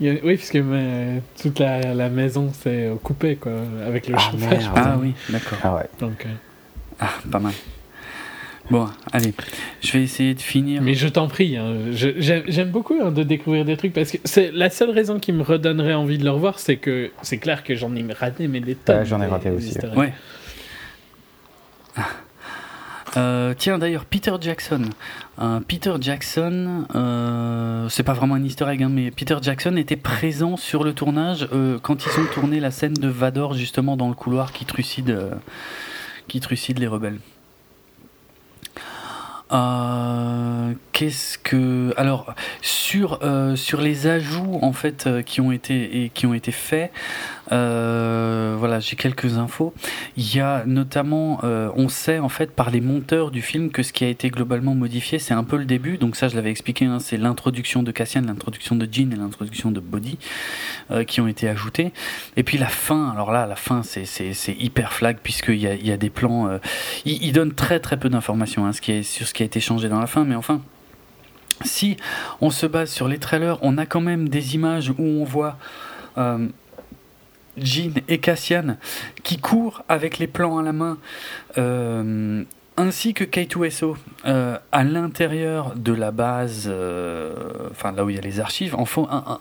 oui, 0.00 0.36
parce 0.36 0.50
que 0.50 1.20
toute 1.40 1.60
la, 1.60 2.08
maison 2.08 2.52
s'est 2.52 2.90
coupée 3.04 3.36
quoi, 3.36 3.52
avec 3.86 4.08
le 4.08 4.16
ah, 4.16 4.18
chauffage. 4.18 4.70
Ah 4.74 4.96
oui, 5.00 5.14
d'accord. 5.28 5.58
Ah 5.62 5.74
ouais. 5.76 5.88
Donc, 6.00 6.26
euh, 6.26 6.30
ah, 7.00 7.10
pas 7.30 7.38
mal. 7.38 7.52
Bon, 8.70 8.86
allez, 9.12 9.34
je 9.80 9.92
vais 9.92 10.02
essayer 10.04 10.34
de 10.34 10.40
finir. 10.40 10.80
Mais 10.80 10.94
je 10.94 11.08
t'en 11.08 11.26
prie, 11.26 11.56
hein, 11.56 11.74
j'aime 11.90 12.70
beaucoup 12.70 12.96
hein, 13.02 13.10
de 13.10 13.24
découvrir 13.24 13.64
des 13.64 13.76
trucs 13.76 13.92
parce 13.92 14.12
que 14.12 14.18
c'est 14.24 14.52
la 14.52 14.70
seule 14.70 14.90
raison 14.90 15.18
qui 15.18 15.32
me 15.32 15.42
redonnerait 15.42 15.94
envie 15.94 16.18
de 16.18 16.24
le 16.24 16.30
revoir, 16.30 16.60
c'est 16.60 16.76
que 16.76 17.10
c'est 17.22 17.38
clair 17.38 17.64
que 17.64 17.74
j'en 17.74 17.94
ai 17.96 18.04
raté, 18.12 18.46
mais 18.46 18.60
des 18.60 18.76
tonnes. 18.76 19.04
j'en 19.04 19.20
ai 19.20 19.26
raté 19.26 19.50
aussi. 19.50 19.76
Ouais. 19.96 20.12
Euh, 23.16 23.54
tiens, 23.58 23.78
d'ailleurs, 23.78 24.04
Peter 24.04 24.34
Jackson. 24.40 24.82
Euh, 25.40 25.58
Peter 25.66 25.94
Jackson, 26.00 26.84
euh, 26.94 27.88
c'est 27.88 28.04
pas 28.04 28.12
vraiment 28.12 28.36
un 28.36 28.44
easter 28.44 28.66
egg, 28.68 28.82
hein, 28.84 28.88
mais 28.88 29.10
Peter 29.10 29.36
Jackson 29.42 29.76
était 29.76 29.96
présent 29.96 30.56
sur 30.56 30.84
le 30.84 30.92
tournage 30.92 31.48
quand 31.82 32.06
ils 32.06 32.20
ont 32.20 32.26
tourné 32.32 32.60
la 32.60 32.70
scène 32.70 32.94
de 32.94 33.08
Vador, 33.08 33.54
justement, 33.54 33.96
dans 33.96 34.08
le 34.08 34.14
couloir 34.14 34.52
qui 34.52 34.64
trucide 34.64 35.16
qui 36.30 36.38
trucide 36.38 36.78
les 36.78 36.86
rebelles. 36.86 37.18
Euh, 39.52 40.72
qu'est-ce 40.92 41.38
que 41.38 41.92
alors 41.96 42.34
sur 42.62 43.18
euh, 43.22 43.56
sur 43.56 43.80
les 43.80 44.06
ajouts 44.06 44.60
en 44.62 44.72
fait 44.72 45.08
euh, 45.08 45.22
qui 45.22 45.40
ont 45.40 45.50
été 45.50 46.04
et 46.04 46.08
qui 46.08 46.26
ont 46.26 46.34
été 46.34 46.52
faits 46.52 46.92
euh, 47.52 48.54
voilà, 48.58 48.80
j'ai 48.80 48.96
quelques 48.96 49.38
infos. 49.38 49.74
Il 50.16 50.34
y 50.34 50.40
a 50.40 50.64
notamment, 50.66 51.40
euh, 51.44 51.70
on 51.74 51.88
sait 51.88 52.18
en 52.18 52.28
fait 52.28 52.52
par 52.52 52.70
les 52.70 52.80
monteurs 52.80 53.30
du 53.30 53.42
film 53.42 53.70
que 53.70 53.82
ce 53.82 53.92
qui 53.92 54.04
a 54.04 54.08
été 54.08 54.30
globalement 54.30 54.74
modifié, 54.74 55.18
c'est 55.18 55.34
un 55.34 55.44
peu 55.44 55.56
le 55.56 55.64
début. 55.64 55.98
Donc 55.98 56.16
ça, 56.16 56.28
je 56.28 56.36
l'avais 56.36 56.50
expliqué, 56.50 56.84
hein, 56.84 56.98
c'est 57.00 57.16
l'introduction 57.16 57.82
de 57.82 57.90
Cassian, 57.90 58.22
l'introduction 58.22 58.76
de 58.76 58.88
Jean 58.90 59.12
et 59.12 59.16
l'introduction 59.16 59.70
de 59.70 59.80
Body 59.80 60.18
euh, 60.90 61.04
qui 61.04 61.20
ont 61.20 61.26
été 61.26 61.48
ajoutés. 61.48 61.92
Et 62.36 62.42
puis 62.42 62.58
la 62.58 62.68
fin, 62.68 63.10
alors 63.10 63.32
là, 63.32 63.46
la 63.46 63.56
fin, 63.56 63.82
c'est 63.82 64.56
hyper 64.58 64.92
flag 64.92 65.18
puisqu'il 65.22 65.56
y 65.56 65.66
a, 65.66 65.74
il 65.74 65.86
y 65.86 65.92
a 65.92 65.96
des 65.96 66.10
plans. 66.10 66.58
il, 67.04 67.22
il, 67.22 67.32
donne 67.32 67.52
très 67.52 67.80
très 67.80 67.98
peu 67.98 68.08
d'informations 68.08 68.66
hein, 68.66 68.72
sur 68.72 69.26
ce 69.26 69.34
qui 69.34 69.42
a 69.42 69.46
été 69.46 69.60
changé 69.60 69.88
dans 69.88 70.00
la 70.00 70.06
fin, 70.06 70.24
mais 70.24 70.34
enfin. 70.34 70.60
Si 71.62 71.98
on 72.40 72.48
se 72.48 72.64
base 72.64 72.90
sur 72.90 73.06
les 73.06 73.18
trailers, 73.18 73.58
on 73.60 73.76
a 73.76 73.84
quand 73.84 74.00
même 74.00 74.30
des 74.30 74.54
images 74.54 74.88
où 74.96 75.02
on 75.02 75.24
voit 75.24 75.58
Jean 77.56 78.02
et 78.08 78.18
Cassian 78.18 78.76
qui 79.22 79.38
courent 79.38 79.82
avec 79.88 80.18
les 80.18 80.26
plans 80.26 80.58
à 80.58 80.62
la 80.62 80.72
main 80.72 80.98
euh, 81.58 82.44
ainsi 82.76 83.12
que 83.12 83.24
K2SO 83.24 83.96
euh, 84.24 84.56
à 84.72 84.84
l'intérieur 84.84 85.74
de 85.76 85.92
la 85.92 86.12
base, 86.12 86.66
euh, 86.66 87.34
enfin 87.70 87.92
là 87.92 88.06
où 88.06 88.10
il 88.10 88.16
y 88.16 88.18
a 88.18 88.22
les 88.22 88.40
archives, 88.40 88.74
en, 88.74 88.86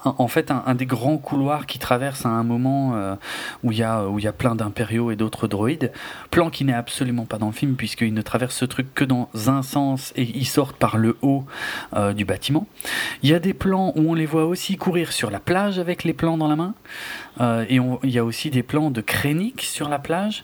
en 0.03 0.27
fait 0.27 0.51
un, 0.51 0.75
des 0.75 0.85
grands 0.85 1.17
couloirs 1.17 1.65
qui 1.65 1.79
traverse 1.79 2.25
à 2.25 2.29
un 2.29 2.43
moment 2.43 3.15
où 3.63 3.71
il 3.71 3.77
y 3.77 3.83
a 3.83 4.07
où 4.07 4.19
il 4.19 4.25
y 4.25 4.27
a 4.27 4.33
plein 4.33 4.55
d'impériaux 4.55 5.11
et 5.11 5.15
d'autres 5.15 5.47
droïdes, 5.47 5.93
plan 6.31 6.49
qui 6.49 6.65
n'est 6.65 6.73
absolument 6.73 7.23
pas 7.23 7.37
dans 7.37 7.47
le 7.47 7.53
film 7.53 7.75
puisqu'ils 7.75 8.13
ne 8.13 8.21
traversent 8.21 8.57
ce 8.57 8.65
truc 8.65 8.93
que 8.93 9.05
dans 9.05 9.29
un 9.47 9.63
sens 9.63 10.11
et 10.17 10.23
ils 10.23 10.47
sortent 10.47 10.75
par 10.75 10.97
le 10.97 11.15
haut 11.21 11.45
du 12.13 12.25
bâtiment. 12.25 12.67
Il 13.23 13.29
y 13.29 13.33
a 13.33 13.39
des 13.39 13.53
plans 13.53 13.93
où 13.95 14.11
on 14.11 14.15
les 14.15 14.25
voit 14.25 14.45
aussi 14.45 14.75
courir 14.75 15.13
sur 15.13 15.31
la 15.31 15.39
plage 15.39 15.79
avec 15.79 16.03
les 16.03 16.13
plans 16.13 16.37
dans 16.37 16.49
la 16.49 16.57
main. 16.57 16.73
Et 17.39 17.79
il 18.03 18.09
y 18.09 18.19
a 18.19 18.25
aussi 18.25 18.49
des 18.49 18.63
plans 18.63 18.91
de 18.91 19.01
Krennic 19.01 19.61
sur 19.61 19.87
la 19.89 19.99
plage 19.99 20.43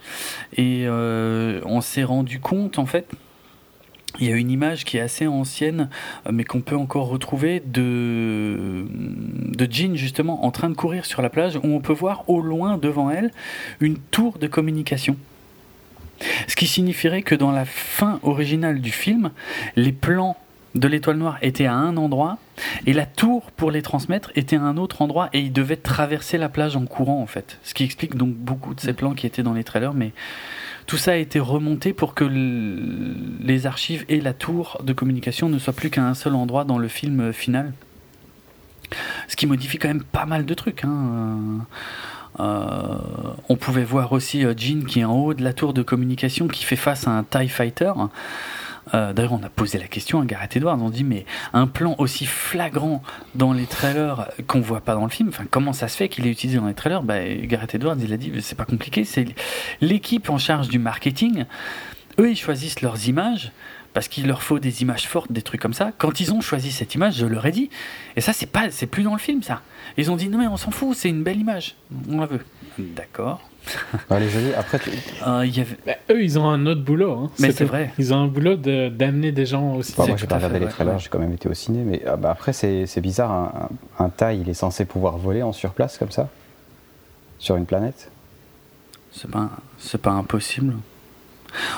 et 0.56 0.88
on 0.90 1.82
s'est 1.82 2.04
rendu 2.04 2.40
compte 2.40 2.80
en 2.80 2.86
fait 2.86 3.08
il 4.20 4.30
y 4.30 4.34
a 4.34 4.36
une 4.36 4.52
image 4.52 4.86
qui 4.86 4.98
est 4.98 5.02
assez 5.02 5.28
ancienne, 5.28 5.90
euh, 6.26 6.32
mais 6.34 6.44
qu'on 6.44 6.62
peut 6.62 6.76
encore 6.76 7.08
retrouver 7.08 7.62
de, 7.66 8.86
de 8.90 9.68
Jean 9.72 9.96
justement 9.96 10.46
en 10.46 10.52
train 10.52 10.70
de 10.70 10.76
courir 10.76 11.06
sur 11.06 11.22
la 11.22 11.30
plage, 11.30 11.58
où 11.58 11.68
on 11.68 11.80
peut 11.80 11.94
voir 11.94 12.30
au 12.30 12.42
loin 12.42 12.78
devant 12.78 13.10
elle 13.10 13.32
une 13.80 13.98
tour 13.98 14.38
de 14.38 14.48
communication. 14.48 15.18
Ce 16.48 16.56
qui 16.56 16.66
signifierait 16.66 17.24
que 17.24 17.36
dans 17.36 17.52
la 17.52 17.66
fin 17.66 18.20
originale 18.24 18.80
du 18.80 18.92
film, 18.92 19.32
les 19.76 19.92
plans 19.92 20.38
de 20.76 20.88
l'étoile 20.88 21.18
noire 21.18 21.38
étaient 21.42 21.66
à 21.66 21.74
un 21.74 21.98
endroit 21.98 22.38
et 22.86 22.94
la 22.94 23.06
tour 23.06 23.52
pour 23.52 23.72
les 23.72 23.82
transmettre 23.82 24.32
était 24.36 24.58
à 24.58 24.62
un 24.62 24.78
autre 24.78 25.02
endroit 25.02 25.30
et 25.34 25.40
ils 25.40 25.54
devaient 25.54 25.78
traverser 25.78 26.38
la 26.38 26.50
plage 26.50 26.76
en 26.76 26.86
courant 26.86 27.22
en 27.22 27.28
fait. 27.28 27.60
Ce 27.64 27.74
qui 27.74 27.84
explique 27.84 28.16
donc 28.16 28.34
beaucoup 28.34 28.74
de 28.74 28.82
ces 28.82 28.94
plans 28.94 29.14
qui 29.14 29.26
étaient 29.26 29.44
dans 29.44 29.54
les 29.54 29.64
trailers, 29.64 29.94
mais 29.94 30.12
tout 30.86 30.98
ça 30.98 31.14
a 31.14 31.16
été 31.16 31.40
remonté 31.40 31.94
pour 31.94 32.14
que 32.14 32.26
les 32.26 33.66
archives 33.66 34.06
et 34.10 34.22
la 34.22 34.34
tour 34.34 34.82
de 34.84 34.94
communication 34.94 35.50
ne 35.50 35.58
soient 35.58 35.74
plus 35.74 35.90
qu'à 35.90 36.06
un 36.06 36.14
seul 36.14 36.36
endroit 36.36 36.66
dans 36.66 36.78
le 36.78 36.88
film 36.88 37.34
final. 37.34 37.74
Ce 39.28 39.36
qui 39.36 39.48
modifie 39.48 39.80
quand 39.80 39.88
même 39.88 40.04
pas 40.04 40.26
mal 40.26 40.46
de 40.46 40.54
trucs. 40.54 40.84
Hein. 40.84 41.66
Euh, 42.40 42.98
on 43.48 43.56
pouvait 43.56 43.86
voir 43.86 44.12
aussi 44.12 44.46
euh, 44.46 44.54
Jean 44.56 44.84
qui 44.86 45.00
est 45.00 45.06
en 45.06 45.16
haut 45.16 45.34
de 45.34 45.42
la 45.42 45.54
tour 45.54 45.74
de 45.74 45.82
communication 45.82 46.50
qui 46.50 46.66
fait 46.66 46.76
face 46.76 47.08
à 47.08 47.12
un 47.12 47.24
TIE 47.24 47.48
Fighter. 47.48 47.94
Euh, 48.94 49.14
d'ailleurs, 49.14 49.34
on 49.34 49.44
a 49.44 49.50
posé 49.50 49.78
la 49.80 49.88
question 49.88 50.22
à 50.22 50.26
Gareth 50.26 50.56
Edwards. 50.58 50.78
On 50.82 50.90
dit, 50.90 51.04
mais 51.04 51.26
un 51.54 51.68
plan 51.68 51.96
aussi 51.98 52.26
flagrant 52.26 53.02
dans 53.34 53.54
les 53.54 53.66
trailers 53.66 54.30
qu'on 54.48 54.62
voit 54.62 54.82
pas 54.82 54.94
dans 54.94 55.04
le 55.04 55.10
film, 55.10 55.30
enfin, 55.30 55.46
comment 55.50 55.74
ça 55.74 55.88
se 55.88 55.98
fait 55.98 56.10
qu'il 56.10 56.28
est 56.28 56.32
utilisé 56.32 56.60
dans 56.60 56.68
les 56.68 56.74
trailers? 56.74 57.04
Bah, 57.04 57.24
Gareth 57.24 57.76
Edwards, 57.76 57.98
il 58.00 58.14
a 58.14 58.18
dit, 58.18 58.32
c'est 58.42 58.56
pas 58.56 58.66
compliqué, 58.66 59.04
c'est 59.04 59.26
l'équipe 59.82 60.30
en 60.30 60.38
charge 60.38 60.68
du 60.68 60.80
marketing. 60.80 61.46
Eux, 62.20 62.30
ils 62.30 62.38
choisissent 62.38 62.82
leurs 62.82 63.08
images 63.08 63.52
parce 63.94 64.10
qu'il 64.10 64.28
leur 64.28 64.44
faut 64.44 64.60
des 64.60 64.82
images 64.82 65.08
fortes, 65.08 65.32
des 65.32 65.42
trucs 65.42 65.62
comme 65.62 65.74
ça. 65.74 65.92
Quand 65.98 66.20
ils 66.20 66.34
ont 66.34 66.42
choisi 66.42 66.72
cette 66.72 66.96
image, 66.96 67.16
je 67.16 67.26
leur 67.26 67.46
ai 67.46 67.52
dit, 67.52 67.70
et 68.18 68.22
ça, 68.22 68.34
c'est 68.34 68.46
pas, 68.46 68.70
c'est 68.70 68.88
plus 68.88 69.04
dans 69.04 69.14
le 69.14 69.20
film, 69.20 69.42
ça. 69.42 69.62
Ils 69.98 70.12
ont 70.12 70.18
dit, 70.18 70.28
non 70.28 70.38
mais 70.38 70.48
on 70.48 70.58
s'en 70.58 70.72
fout, 70.72 70.98
c'est 70.98 71.10
une 71.10 71.24
belle 71.24 71.40
image, 71.40 71.76
on 72.10 72.20
la 72.20 72.26
veut. 72.26 72.42
D'accord. 72.78 73.42
les 74.12 74.54
après, 74.54 74.80
euh, 75.28 75.46
y 75.46 75.60
avait... 75.60 75.78
Bah, 75.86 75.94
eux, 76.12 76.24
ils 76.24 76.38
ont 76.40 76.48
un 76.48 76.66
autre 76.66 76.82
boulot. 76.82 77.12
Hein. 77.14 77.32
Mais 77.40 77.52
c'est 77.52 77.66
vrai. 77.66 77.92
Ils 77.98 78.14
ont 78.14 78.18
un 78.18 78.28
boulot 78.28 78.56
d'amener 78.56 79.32
des 79.32 79.46
gens 79.46 79.76
aussi. 79.76 79.94
moi, 79.98 80.16
j'ai 80.16 80.28
pas 80.28 80.36
regardé 80.36 80.60
les 80.60 80.68
trailers, 80.68 81.00
j'ai 81.00 81.10
quand 81.10 81.20
même 81.20 81.34
été 81.34 81.50
au 81.50 81.54
ciné. 81.54 81.84
Mais 81.84 82.02
ah, 82.06 82.16
bah, 82.16 82.32
après, 82.32 82.54
c'est 82.54 83.02
bizarre. 83.02 83.32
Un, 83.32 83.70
un, 84.00 84.10
taille, 84.10 84.42
il 84.42 84.50
est 84.50 84.54
censé 84.54 84.86
pouvoir 84.86 85.18
voler 85.18 85.44
en 85.44 85.54
surplace 85.54 85.98
comme 85.98 86.12
ça? 86.12 86.30
Sur 87.40 87.56
une 87.56 87.66
planète? 87.66 88.12
C'est 89.12 89.30
pas, 89.30 89.50
pas 90.02 90.12
impossible. 90.12 90.76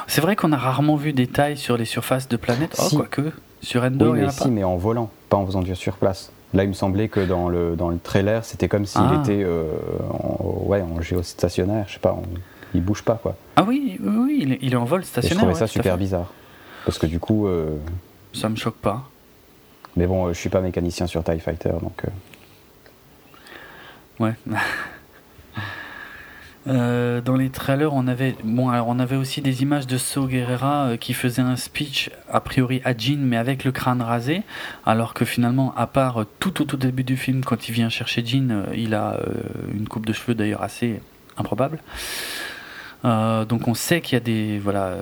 C'est 0.08 0.22
vrai 0.22 0.36
qu'on 0.36 0.52
a 0.52 0.58
rarement 0.58 0.96
vu 0.96 1.14
des 1.14 1.28
tailles 1.28 1.58
sur 1.58 1.78
les 1.78 1.86
surfaces 1.86 2.28
de 2.28 2.38
planètes? 2.38 2.80
Oh, 2.80 2.96
quoique. 2.96 3.32
Sur 3.62 3.84
Endor, 3.84 4.14
oui, 4.14 4.22
mais 4.22 4.30
si, 4.30 4.50
mais 4.50 4.64
en 4.64 4.78
volant, 4.78 5.10
pas 5.30 5.38
en 5.38 5.46
faisant 5.46 5.62
du 5.62 5.76
surplace. 5.76 6.32
Là, 6.54 6.64
il 6.64 6.70
me 6.70 6.74
semblait 6.74 7.10
que 7.10 7.20
dans 7.20 7.50
le, 7.50 7.76
dans 7.76 7.90
le 7.90 8.00
trailer, 8.00 8.46
c'était 8.46 8.68
comme 8.68 8.86
s'il 8.86 9.02
ah. 9.02 9.22
était 9.22 9.44
euh, 9.44 9.66
en, 10.10 10.64
ouais, 10.66 10.82
en 10.82 11.02
géostationnaire, 11.02 11.86
je 11.88 11.94
sais 11.94 12.00
pas, 12.00 12.18
il 12.74 12.82
bouge 12.82 13.04
pas 13.04 13.16
quoi. 13.16 13.36
Ah 13.56 13.64
oui, 13.68 14.00
oui, 14.02 14.58
il, 14.62 14.74
est, 14.74 14.78
en 14.78 14.86
vol 14.86 15.04
stationnaire. 15.04 15.40
je 15.40 15.46
trouvais 15.46 15.60
ça 15.60 15.68
super 15.68 15.98
bizarre. 15.98 16.32
Parce 16.86 16.98
que 16.98 17.06
du 17.06 17.20
coup. 17.20 17.48
Euh, 17.48 17.76
ça 18.34 18.50
me 18.50 18.56
choque 18.56 18.78
pas. 18.78 19.10
Mais 19.96 20.08
bon, 20.08 20.30
je 20.30 20.40
suis 20.40 20.50
pas 20.50 20.62
mécanicien 20.62 21.08
sur 21.08 21.24
TIE 21.24 21.40
Fighter 21.40 21.74
donc. 21.82 22.04
Euh. 22.06 24.24
Ouais. 24.24 24.34
Euh, 26.68 27.22
dans 27.22 27.36
les 27.36 27.50
trailers, 27.50 27.94
on 27.94 28.08
avait, 28.08 28.36
bon, 28.44 28.70
alors 28.70 28.88
on 28.90 29.00
avait 29.00 29.16
aussi 29.16 29.42
des 29.42 29.62
images 29.62 29.88
de 29.88 29.98
So 29.98 30.28
Guerrera 30.28 30.88
euh, 30.88 30.98
qui 30.98 31.14
faisait 31.14 31.42
un 31.42 31.56
speech 31.56 32.10
a 32.30 32.42
priori 32.42 32.82
à 32.84 32.96
Jean, 32.98 33.20
mais 33.20 33.38
avec 33.38 33.64
le 33.64 33.72
crâne 33.72 34.02
rasé, 34.02 34.44
alors 34.86 35.14
que 35.14 35.24
finalement, 35.24 35.74
à 35.76 35.88
part 35.88 36.22
euh, 36.22 36.26
tout 36.40 36.62
au 36.62 36.66
tout 36.66 36.78
début 36.78 37.04
du 37.04 37.16
film, 37.16 37.44
quand 37.44 37.70
il 37.70 37.72
vient 37.72 37.90
chercher 37.90 38.26
Jean, 38.26 38.66
il 38.76 38.96
a 38.96 39.18
une 39.74 39.88
coupe 39.88 40.06
de 40.06 40.14
cheveux 40.14 40.36
d'ailleurs 40.36 40.64
assez 40.64 41.02
improbable. 41.38 41.80
donc 43.04 43.68
on 43.68 43.74
sait 43.74 44.02
qu'il 44.02 44.16
y 44.16 44.18
a 44.18 44.24
des 44.24 44.60
voilà 44.60 44.96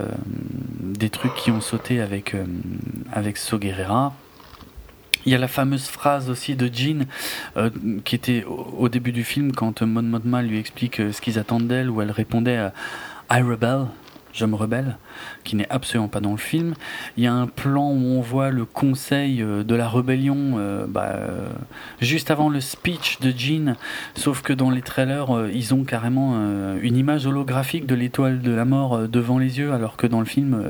des 0.81 1.09
trucs 1.09 1.33
qui 1.35 1.49
ont 1.51 1.61
sauté 1.61 2.01
avec 2.01 2.35
avec 3.11 3.37
So 3.37 3.57
Guerrera. 3.57 4.13
Il 5.25 5.31
y 5.31 5.35
a 5.35 5.37
la 5.37 5.47
fameuse 5.47 5.87
phrase 5.87 6.29
aussi 6.29 6.55
de 6.55 6.69
Jean 6.71 7.05
euh, 7.57 7.69
qui 8.03 8.15
était 8.15 8.43
au, 8.45 8.89
début 8.89 9.11
du 9.11 9.23
film 9.23 9.53
quand 9.53 9.81
Mon 9.81 10.03
Mothma 10.03 10.41
lui 10.41 10.59
explique 10.59 10.99
euh, 10.99 11.11
ce 11.11 11.21
qu'ils 11.21 11.39
attendent 11.39 11.67
d'elle, 11.67 11.89
où 11.89 12.01
elle 12.01 12.11
répondait 12.11 12.57
à 12.57 12.73
I 13.31 13.41
rebel, 13.41 13.87
je 14.33 14.45
me 14.45 14.55
rebelle, 14.55 14.97
qui 15.43 15.55
n'est 15.55 15.69
absolument 15.69 16.09
pas 16.09 16.19
dans 16.19 16.31
le 16.31 16.37
film. 16.37 16.75
Il 17.17 17.23
y 17.23 17.27
a 17.27 17.33
un 17.33 17.47
plan 17.47 17.89
où 17.89 18.17
on 18.17 18.21
voit 18.21 18.51
le 18.51 18.65
conseil 18.65 19.41
euh, 19.41 19.63
de 19.63 19.73
la 19.73 19.87
rébellion 19.87 20.85
bah, 20.87 21.15
juste 22.01 22.29
avant 22.29 22.49
le 22.49 22.61
speech 22.61 23.19
de 23.19 23.33
Jean, 23.35 23.75
sauf 24.15 24.41
que 24.41 24.53
dans 24.53 24.69
les 24.69 24.81
trailers, 24.81 25.47
ils 25.53 25.73
ont 25.73 25.83
carrément 25.83 26.35
une 26.75 26.97
image 26.97 27.25
holographique 27.25 27.85
de 27.85 27.95
l'étoile 27.95 28.41
de 28.41 28.51
la 28.51 28.65
mort 28.65 29.07
devant 29.07 29.39
les 29.39 29.57
yeux, 29.57 29.73
alors 29.73 29.97
que 29.97 30.07
dans 30.07 30.19
le 30.19 30.25
film 30.25 30.61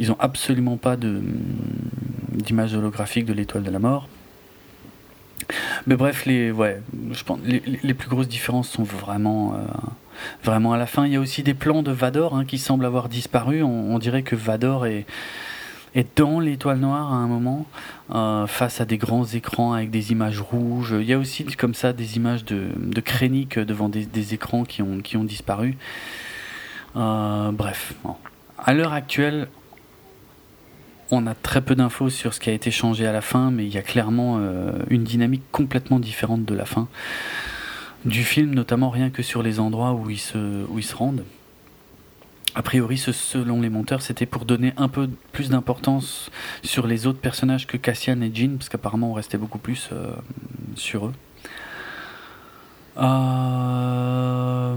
ils 0.00 0.10
ont 0.10 0.16
absolument 0.18 0.78
pas 0.78 0.96
d'image 0.96 2.74
holographique 2.74 3.26
de 3.26 3.34
l'étoile 3.34 3.62
de 3.62 3.70
la 3.70 3.78
mort. 3.78 4.08
Mais 5.86 5.94
bref, 5.94 6.24
les, 6.24 6.50
ouais, 6.50 6.80
je 7.12 7.22
pense, 7.22 7.38
les 7.44 7.94
plus 7.94 8.08
grosses 8.08 8.28
différences 8.28 8.70
sont 8.70 8.82
vraiment, 8.82 9.54
euh, 9.54 9.58
vraiment 10.42 10.72
à 10.72 10.78
la 10.78 10.86
fin. 10.86 11.04
Il 11.04 11.12
y 11.12 11.16
a 11.16 11.20
aussi 11.20 11.42
des 11.42 11.52
plans 11.52 11.82
de 11.82 11.92
Vador 11.92 12.34
hein, 12.34 12.46
qui 12.46 12.56
semblent 12.56 12.86
avoir 12.86 13.10
disparu. 13.10 13.62
On, 13.62 13.98
dirait 13.98 14.22
que 14.22 14.36
Vador 14.36 14.86
est, 14.86 15.04
est 15.94 16.16
dans 16.16 16.40
l'étoile 16.40 16.78
noire 16.78 17.12
à 17.12 17.16
un 17.16 17.26
moment, 17.26 17.66
euh, 18.14 18.46
face 18.46 18.80
à 18.80 18.86
des 18.86 18.96
grands 18.96 19.26
écrans 19.26 19.74
avec 19.74 19.90
des 19.90 20.12
images 20.12 20.40
rouges. 20.40 20.94
Il 20.98 21.06
y 21.06 21.12
a 21.12 21.18
aussi 21.18 21.44
comme 21.44 21.74
ça 21.74 21.92
des 21.92 22.16
images 22.16 22.46
de, 22.46 22.68
de 22.76 23.00
Krennic 23.02 23.58
devant 23.58 23.90
des, 23.90 24.06
des, 24.06 24.32
écrans 24.32 24.64
qui 24.64 24.80
ont, 24.80 25.00
qui 25.00 25.18
ont 25.18 25.24
disparu. 25.24 25.76
Euh, 26.96 27.52
bref, 27.52 27.92
à 28.58 28.72
l'heure 28.72 28.94
actuelle, 28.94 29.48
on 31.10 31.26
a 31.26 31.34
très 31.34 31.60
peu 31.60 31.74
d'infos 31.74 32.10
sur 32.10 32.34
ce 32.34 32.40
qui 32.40 32.50
a 32.50 32.52
été 32.52 32.70
changé 32.70 33.06
à 33.06 33.12
la 33.12 33.20
fin, 33.20 33.50
mais 33.50 33.66
il 33.66 33.72
y 33.72 33.78
a 33.78 33.82
clairement 33.82 34.38
euh, 34.38 34.72
une 34.88 35.04
dynamique 35.04 35.42
complètement 35.52 35.98
différente 35.98 36.44
de 36.44 36.54
la 36.54 36.64
fin 36.64 36.88
du 38.04 38.24
film, 38.24 38.54
notamment 38.54 38.90
rien 38.90 39.10
que 39.10 39.22
sur 39.22 39.42
les 39.42 39.60
endroits 39.60 39.92
où 39.92 40.08
ils 40.10 40.18
se, 40.18 40.94
rendent. 40.94 41.24
A 42.54 42.62
priori, 42.62 42.96
selon 42.98 43.60
les 43.60 43.68
monteurs, 43.68 44.02
c'était 44.02 44.26
pour 44.26 44.44
donner 44.44 44.72
un 44.76 44.88
peu 44.88 45.08
plus 45.32 45.50
d'importance 45.50 46.30
sur 46.62 46.86
les 46.86 47.06
autres 47.06 47.20
personnages 47.20 47.66
que 47.66 47.76
Cassian 47.76 48.20
et 48.22 48.30
Jean, 48.34 48.56
parce 48.56 48.68
qu'apparemment 48.68 49.10
on 49.10 49.14
restait 49.14 49.38
beaucoup 49.38 49.58
plus 49.58 49.90
euh, 49.92 50.12
sur 50.74 51.06
eux. 51.06 51.12
Euh, 52.98 54.76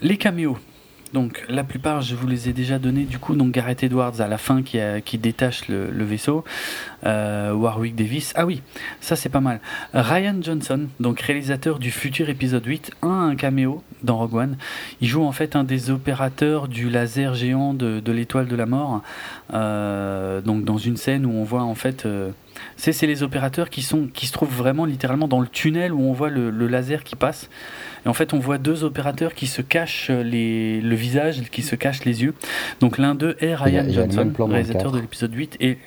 les 0.00 0.16
caméos. 0.16 0.58
Donc 1.14 1.44
la 1.48 1.62
plupart, 1.62 2.02
je 2.02 2.16
vous 2.16 2.26
les 2.26 2.48
ai 2.48 2.52
déjà 2.52 2.80
donnés. 2.80 3.04
Du 3.04 3.20
coup, 3.20 3.36
donc 3.36 3.52
Gareth 3.52 3.84
Edwards 3.84 4.20
à 4.20 4.26
la 4.26 4.36
fin 4.36 4.64
qui, 4.64 5.18
détache 5.18 5.68
le, 5.68 6.04
vaisseau. 6.04 6.44
Euh, 7.06 7.52
Warwick 7.52 7.94
Davis. 7.94 8.32
Ah 8.34 8.44
oui, 8.44 8.62
ça 9.00 9.14
c'est 9.14 9.28
pas 9.28 9.40
mal. 9.40 9.60
Ryan 9.94 10.38
Johnson, 10.42 10.88
donc 10.98 11.20
réalisateur 11.20 11.78
du 11.78 11.92
futur 11.92 12.30
épisode 12.30 12.66
8, 12.66 12.90
a 13.02 13.06
un 13.06 13.36
caméo 13.36 13.84
dans 14.02 14.18
Rogue 14.18 14.34
One. 14.34 14.56
Il 15.00 15.06
joue 15.06 15.22
en 15.22 15.30
fait 15.30 15.54
un 15.54 15.62
des 15.62 15.92
opérateurs 15.92 16.66
du 16.66 16.90
laser 16.90 17.34
géant 17.34 17.74
de, 17.74 18.02
l'étoile 18.10 18.48
de 18.48 18.56
la 18.56 18.66
mort. 18.66 19.00
Euh, 19.52 20.40
donc 20.40 20.64
dans 20.64 20.78
une 20.78 20.96
scène 20.96 21.26
où 21.26 21.30
on 21.30 21.44
voit 21.44 21.62
en 21.62 21.76
fait... 21.76 22.06
Euh, 22.06 22.32
c'est 22.76 23.06
les 23.06 23.22
opérateurs 23.22 23.70
qui, 23.70 23.82
sont, 23.82 24.08
qui 24.12 24.26
se 24.26 24.32
trouvent 24.32 24.54
vraiment 24.54 24.84
littéralement 24.84 25.28
dans 25.28 25.40
le 25.40 25.46
tunnel 25.46 25.92
où 25.92 26.00
on 26.00 26.12
voit 26.12 26.30
le, 26.30 26.50
laser 26.66 27.04
qui 27.04 27.16
passe. 27.16 27.48
Et 28.04 28.08
en 28.08 28.14
fait, 28.14 28.34
on 28.34 28.38
voit 28.38 28.58
deux 28.58 28.84
opérateurs 28.84 29.34
qui 29.34 29.46
se 29.46 29.62
cachent 29.62 30.10
les, 30.10 30.80
le 30.80 30.94
visage, 30.94 31.40
qui 31.50 31.62
se 31.62 31.76
cachent 31.76 32.04
les 32.04 32.22
yeux. 32.22 32.34
Donc 32.80 32.98
l'un 32.98 33.14
d'eux 33.14 33.36
est 33.40 33.54
Ryan 33.54 33.86
Johnson, 33.90 34.32
réalisateur 34.38 34.92
de 34.92 35.00
l'épisode 35.00 35.34
8. 35.34 35.56
Et... 35.60 35.78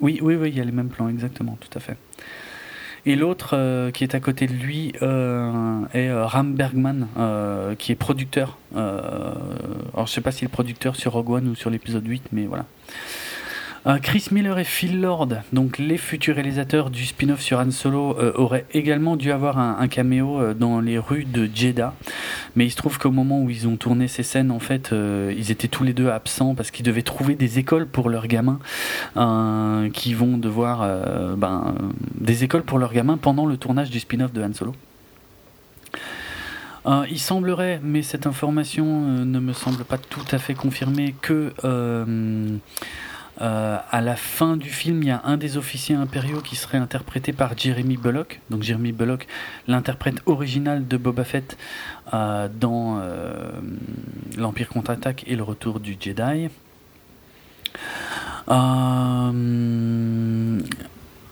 Oui, 0.00 0.18
oui, 0.22 0.36
oui, 0.36 0.50
il 0.50 0.56
y 0.56 0.60
a 0.60 0.64
les 0.64 0.72
mêmes 0.72 0.88
plans, 0.88 1.08
exactement, 1.08 1.56
tout 1.60 1.76
à 1.76 1.80
fait. 1.80 1.96
Et 3.04 3.16
l'autre 3.16 3.54
euh, 3.54 3.90
qui 3.90 4.04
est 4.04 4.14
à 4.14 4.20
côté 4.20 4.46
de 4.46 4.52
lui 4.52 4.92
euh, 5.02 5.80
est 5.92 6.08
euh, 6.08 6.24
Ram 6.24 6.54
Bergman, 6.54 7.08
qui 7.78 7.92
est 7.92 7.96
producteur. 7.96 8.58
alors 8.74 10.06
je 10.06 10.12
sais 10.12 10.20
pas 10.20 10.30
s'il 10.30 10.46
est 10.46 10.48
producteur 10.48 10.94
sur 10.94 11.12
Rogue 11.12 11.30
One 11.30 11.48
ou 11.48 11.54
sur 11.54 11.70
l'épisode 11.70 12.06
8, 12.06 12.28
mais 12.32 12.44
voilà. 12.44 12.66
Euh, 13.84 13.98
Chris 13.98 14.28
Miller 14.30 14.60
et 14.60 14.64
Phil 14.64 15.00
Lord, 15.00 15.28
donc 15.52 15.78
les 15.78 15.96
futurs 15.96 16.36
réalisateurs 16.36 16.88
du 16.88 17.04
spin-off 17.04 17.40
sur 17.40 17.58
Han 17.58 17.72
Solo, 17.72 18.16
euh, 18.16 18.30
auraient 18.36 18.64
également 18.72 19.16
dû 19.16 19.32
avoir 19.32 19.58
un, 19.58 19.88
caméo 19.88 20.40
euh, 20.40 20.54
dans 20.54 20.78
les 20.80 20.98
rues 20.98 21.24
de 21.24 21.50
Jeddah. 21.52 21.92
Mais 22.54 22.64
il 22.64 22.70
se 22.70 22.76
trouve 22.76 22.98
qu'au 22.98 23.10
moment 23.10 23.42
où 23.42 23.50
ils 23.50 23.66
ont 23.66 23.76
tourné 23.76 24.06
ces 24.06 24.22
scènes, 24.22 24.52
en 24.52 24.60
fait, 24.60 24.92
ils 24.92 25.50
étaient 25.50 25.68
tous 25.68 25.82
les 25.82 25.92
deux 25.92 26.08
absents 26.08 26.54
parce 26.54 26.70
qu'ils 26.70 26.84
devaient 26.84 27.02
trouver 27.02 27.34
des 27.34 27.58
écoles 27.58 27.86
pour 27.86 28.08
leurs 28.08 28.26
gamins 28.26 28.58
qui 29.92 30.14
vont 30.14 30.36
devoir 30.36 31.36
ben, 31.36 31.74
des 32.14 32.44
écoles 32.44 32.62
pour 32.62 32.78
leurs 32.78 32.92
gamins 32.92 33.16
pendant 33.16 33.46
le 33.46 33.56
tournage 33.56 33.90
du 33.90 34.00
spin-off 34.00 34.32
de 34.32 34.42
Han 34.42 34.52
Solo. 34.52 34.74
il 37.10 37.18
semblerait, 37.18 37.80
mais 37.82 38.02
cette 38.02 38.26
information 38.26 39.24
ne 39.24 39.40
me 39.40 39.52
semble 39.54 39.84
pas 39.84 39.98
tout 39.98 40.26
à 40.30 40.38
fait 40.38 40.54
confirmée, 40.54 41.14
que 41.22 41.54
euh, 41.64 42.58
à 43.38 44.00
la 44.00 44.16
fin 44.16 44.56
du 44.56 44.68
film, 44.68 45.02
il 45.02 45.08
y 45.08 45.10
a 45.10 45.22
un 45.24 45.36
des 45.36 45.56
officiers 45.56 45.94
impériaux 45.94 46.40
qui 46.40 46.56
serait 46.56 46.78
interprété 46.78 47.32
par 47.32 47.56
Jeremy 47.56 47.96
Bullock. 47.96 48.40
Donc 48.50 48.62
Jeremy 48.62 48.92
Bullock, 48.92 49.26
l'interprète 49.66 50.22
original 50.26 50.86
de 50.86 50.96
Boba 50.96 51.24
Fett 51.24 51.56
euh, 52.12 52.48
dans 52.48 52.98
euh, 53.00 53.50
l'Empire 54.36 54.68
contre-attaque 54.68 55.24
et 55.26 55.36
le 55.36 55.42
retour 55.42 55.80
du 55.80 55.96
Jedi. 55.98 56.48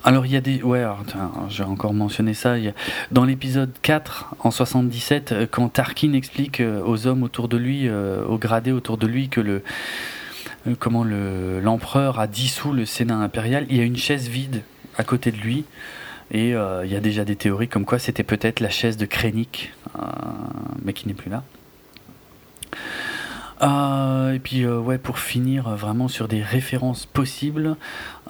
Alors 0.03 0.25
il 0.25 0.33
y 0.33 0.37
a 0.37 0.41
des... 0.41 0.63
Ouais, 0.63 0.87
j'ai 1.49 1.65
encore 1.65 1.93
mentionné 1.93 2.33
ça. 2.33 2.55
Dans 3.11 3.25
l'épisode 3.25 3.73
4, 3.83 4.37
en 4.41 4.51
77, 4.51 5.51
quand 5.51 5.69
Tarkin 5.69 6.15
explique 6.15 6.63
aux 6.85 7.07
hommes 7.07 7.23
autour 7.23 7.49
de 7.49 7.59
lui, 7.59 7.91
aux 7.91 8.39
gradés 8.39 8.73
autour 8.73 8.97
de 8.97 9.07
lui, 9.07 9.29
que 9.29 9.43
le 9.43 9.53
euh, 9.57 9.63
comment 10.79 11.05
l'empereur 11.05 12.21
a 12.21 12.27
dissous 12.27 12.73
le 12.73 12.85
Sénat 12.85 13.17
impérial. 13.17 13.67
Il 13.71 13.77
y 13.77 13.81
a 13.81 13.85
une 13.85 13.97
chaise 13.97 14.29
vide 14.29 14.63
à 14.97 15.05
côté 15.05 15.31
de 15.31 15.37
lui. 15.37 15.65
Et 16.33 16.55
euh, 16.55 16.85
il 16.85 16.93
y 16.93 16.97
a 16.97 17.01
déjà 17.01 17.25
des 17.25 17.35
théories 17.35 17.69
comme 17.69 17.85
quoi 17.85 17.99
c'était 17.99 18.23
peut-être 18.23 18.61
la 18.61 18.71
chaise 18.71 18.97
de 18.97 19.05
Krennic, 19.05 19.73
euh, 19.99 20.03
mais 20.85 20.93
qui 20.93 21.09
n'est 21.09 21.15
plus 21.15 21.31
là. 21.31 21.43
et 24.33 24.39
puis 24.39 24.65
ouais, 24.65 24.99
pour 24.99 25.19
finir 25.19 25.71
vraiment 25.71 26.07
sur 26.07 26.29
des 26.29 26.41
références 26.41 27.05
possibles, 27.05 27.77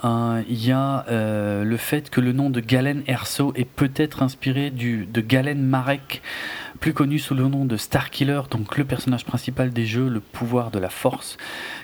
il 0.03 0.65
y 0.65 0.71
a 0.71 1.05
le 1.09 1.77
fait 1.77 2.09
que 2.09 2.19
le 2.21 2.31
nom 2.31 2.49
de 2.49 2.59
Galen 2.59 3.03
Erso 3.05 3.53
est 3.55 3.69
peut-être 3.69 4.23
inspiré 4.23 4.71
du, 4.71 5.05
de 5.05 5.21
Galen 5.21 5.61
Marek, 5.61 6.23
plus 6.81 6.93
connu 6.93 7.19
sous 7.19 7.35
le 7.35 7.47
nom 7.47 7.63
de 7.63 7.77
Starkiller, 7.77 8.41
donc 8.49 8.77
le 8.77 8.83
personnage 8.83 9.23
principal 9.23 9.69
des 9.69 9.85
jeux, 9.85 10.09
le 10.09 10.19
pouvoir 10.19 10.71
de 10.71 10.79
la 10.79 10.89
force, 10.89 11.37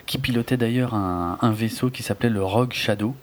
qui 0.07 0.17
pilotait 0.17 0.57
d'ailleurs 0.57 0.95
un, 0.95 1.51
vaisseau 1.53 1.91
qui 1.91 2.01
s'appelait 2.01 2.31
le 2.31 2.43
Rogue 2.43 2.73
Shadow 2.73 3.15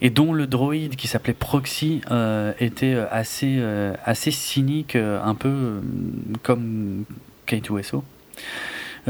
et 0.00 0.08
dont 0.08 0.32
le 0.32 0.46
droïde 0.46 0.94
qui 0.94 1.08
s'appelait 1.08 1.34
Proxy 1.34 2.00
euh, 2.12 2.52
était 2.60 2.96
assez, 3.10 3.56
euh, 3.58 3.92
assez 4.04 4.30
cynique, 4.30 4.94
euh, 4.94 5.20
un 5.22 5.34
peu 5.34 5.80
comme 6.44 7.04
K2SO. 7.46 8.02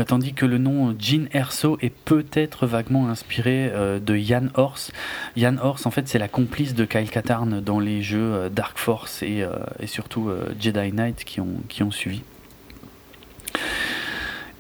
Tandis 0.07 0.35
que 0.35 0.47
le 0.47 0.59
nom 0.59 0.95
Jean 0.99 1.29
Erso 1.33 1.79
est 1.81 1.93
peut-être 1.93 2.67
vaguement 2.67 3.09
inspiré 3.09 3.71
de 4.01 4.17
Jan 4.17 4.47
Horst. 4.55 4.93
Jan 5.37 5.57
Horst, 5.61 5.87
en 5.87 5.91
fait, 5.91 6.09
c'est 6.09 6.19
la 6.19 6.29
complice 6.29 6.75
de 6.75 6.85
Kyle 6.85 7.11
Katarn 7.11 7.61
dans 7.61 7.81
les 7.81 8.03
jeux 8.03 8.49
Dark 8.51 8.79
Force 8.79 9.23
et, 9.23 9.45
surtout 9.87 10.31
Jedi 10.61 10.93
Knight 10.93 11.25
qui 11.25 11.41
ont, 11.41 11.91
suivi. 11.91 12.23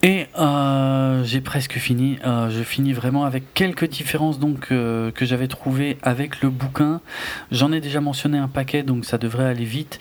Et 0.02 0.26
euh, 0.38 1.22
j'ai 1.24 1.42
presque 1.42 1.74
fini. 1.74 2.18
Euh, 2.24 2.48
je 2.48 2.62
finis 2.62 2.94
vraiment 2.94 3.24
avec 3.24 3.52
quelques 3.52 3.86
différences 3.86 4.38
donc 4.38 4.68
euh, 4.72 5.10
que 5.10 5.26
j'avais 5.26 5.48
trouvées 5.48 5.98
avec 6.02 6.40
le 6.40 6.48
bouquin. 6.48 7.02
J'en 7.52 7.70
ai 7.70 7.80
déjà 7.80 8.00
mentionné 8.00 8.38
un 8.38 8.48
paquet, 8.48 8.82
donc 8.82 9.04
ça 9.04 9.18
devrait 9.18 9.44
aller 9.44 9.66
vite. 9.66 9.98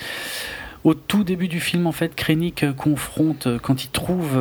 Au 0.84 0.94
tout 0.94 1.24
début 1.24 1.48
du 1.48 1.60
film, 1.60 1.88
en 1.88 1.92
fait, 1.92 2.16
Krennic 2.16 2.66
confronte 2.78 3.48
quand 3.62 3.84
il 3.84 3.90
trouve 3.90 4.40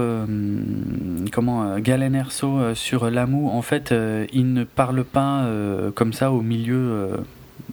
comment 1.32 1.78
Galen 1.78 2.14
Erso 2.14 2.74
sur 2.74 3.10
Lamou. 3.10 3.48
En 3.48 3.62
fait, 3.62 3.92
il 4.32 4.52
ne 4.52 4.62
parle 4.62 5.02
pas 5.02 5.50
comme 5.96 6.12
ça 6.12 6.30
au 6.30 6.40
milieu 6.40 7.10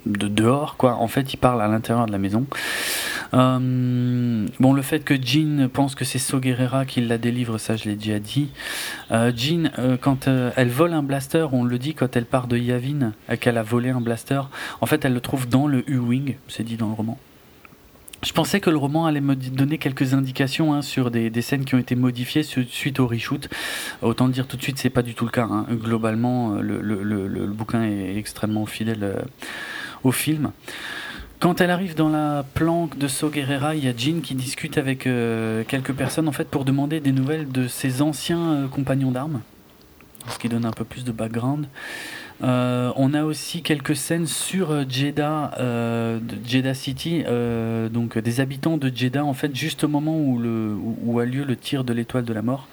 de 0.06 0.28
dehors, 0.28 0.78
quoi. 0.78 0.96
En 0.96 1.08
fait, 1.08 1.34
il 1.34 1.38
parle 1.38 1.62
à 1.62 1.68
l'intérieur 1.68 2.06
de 2.06 2.12
la 2.12 2.18
maison. 2.18 2.46
Euh, 3.34 4.48
bon, 4.60 4.74
le 4.74 4.82
fait 4.82 5.00
que 5.00 5.16
Jean 5.16 5.68
pense 5.72 5.96
que 5.96 6.06
c'est 6.06 6.20
So 6.20 6.40
qui 6.40 7.02
la 7.02 7.18
délivre, 7.18 7.58
ça 7.58 7.76
je 7.76 7.86
l'ai 7.86 7.96
déjà 7.96 8.20
dit. 8.20 8.50
Euh, 9.12 9.32
Jean, 9.36 9.72
euh, 9.80 9.98
quand 10.00 10.28
elle 10.28 10.70
vole 10.70 10.94
un 10.94 11.04
blaster, 11.04 11.48
on 11.52 11.64
le 11.64 11.78
dit 11.78 11.94
quand 11.94 12.16
elle 12.16 12.26
part 12.26 12.48
de 12.48 12.58
Yavin, 12.58 13.14
qu'elle 13.40 13.58
a 13.58 13.64
volé 13.64 13.90
un 13.90 14.02
blaster, 14.02 14.42
en 14.82 14.86
fait 14.86 15.04
elle 15.06 15.14
le 15.14 15.22
trouve 15.22 15.48
dans 15.48 15.68
le 15.68 15.90
U-Wing, 15.90 16.36
c'est 16.48 16.64
dit 16.64 16.78
dans 16.78 16.88
le 16.88 16.94
roman. 16.94 17.18
Je 18.26 18.34
pensais 18.34 18.60
que 18.60 18.70
le 18.70 18.78
roman 18.78 19.06
allait 19.06 19.22
me 19.22 19.36
donner 19.36 19.78
quelques 19.78 20.14
indications 20.14 20.74
hein, 20.74 20.82
sur 20.82 21.12
des, 21.12 21.42
scènes 21.42 21.64
qui 21.64 21.76
ont 21.76 21.80
été 21.80 21.96
modifiées 21.96 22.44
suite 22.44 23.00
au 23.00 23.08
reshoot. 23.08 23.48
Autant 24.02 24.28
le 24.28 24.34
dire 24.34 24.48
tout 24.48 24.58
de 24.58 24.64
suite, 24.64 24.80
c'est 24.80 24.90
pas 24.90 25.04
du 25.04 25.14
tout 25.14 25.26
le 25.26 25.32
cas. 25.32 25.48
Hein. 25.50 25.68
Globalement, 25.72 26.56
le, 26.56 26.82
le, 26.82 27.48
bouquin 27.48 27.84
est 27.84 28.18
extrêmement 28.18 28.66
fidèle 28.66 29.24
au 30.04 30.12
film. 30.12 30.52
Quand 31.40 31.62
elle 31.62 31.70
arrive 31.70 31.96
dans 31.96 32.10
la 32.10 32.44
planque 32.56 32.98
de 32.98 33.08
So 33.08 33.30
il 33.36 33.84
y 33.84 33.88
a 33.88 33.94
Jean 33.96 34.22
qui 34.22 34.36
discute 34.36 34.78
avec 34.78 35.06
euh, 35.06 35.64
quelques 35.68 35.94
personnes 35.94 36.28
en 36.28 36.32
fait 36.32 36.48
pour 36.48 36.64
demander 36.66 37.02
des 37.02 37.12
nouvelles 37.12 37.52
de 37.52 37.68
ses 37.68 38.02
anciens 38.02 38.52
euh, 38.52 38.68
compagnons 38.68 39.12
d'armes, 39.12 39.42
ce 40.30 40.40
qui 40.40 40.48
donne 40.48 40.66
un 40.66 40.72
peu 40.72 40.86
plus 40.86 41.04
de 41.04 41.12
background. 41.12 41.68
Euh, 42.44 42.92
on 42.96 43.14
a 43.14 43.24
aussi 43.24 43.62
quelques 43.62 43.96
scènes 43.96 44.28
sur 44.28 44.90
Jeddah, 44.90 45.52
Jeddah 46.46 46.74
City, 46.74 47.24
donc 47.92 48.18
des 48.18 48.40
habitants 48.40 48.78
de 48.78 48.92
Jeddah 48.94 49.24
en 49.24 49.34
fait 49.34 49.56
juste 49.56 49.84
au 49.84 49.88
moment 49.88 50.18
où, 50.18 50.38
le, 50.38 50.76
où 51.04 51.20
a 51.20 51.26
lieu 51.26 51.44
le 51.44 51.56
tir 51.56 51.84
de 51.84 51.94
l'étoile 51.94 52.26
de 52.26 52.34
la 52.34 52.42
mort. 52.42 52.68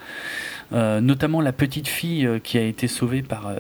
notamment 0.73 1.41
la 1.41 1.53
petite 1.53 1.89
fille 1.89 2.29
qui 2.43 2.59
a 2.59 2.63
été 2.63 2.89
sauvée 2.89 3.23
par 3.23 3.53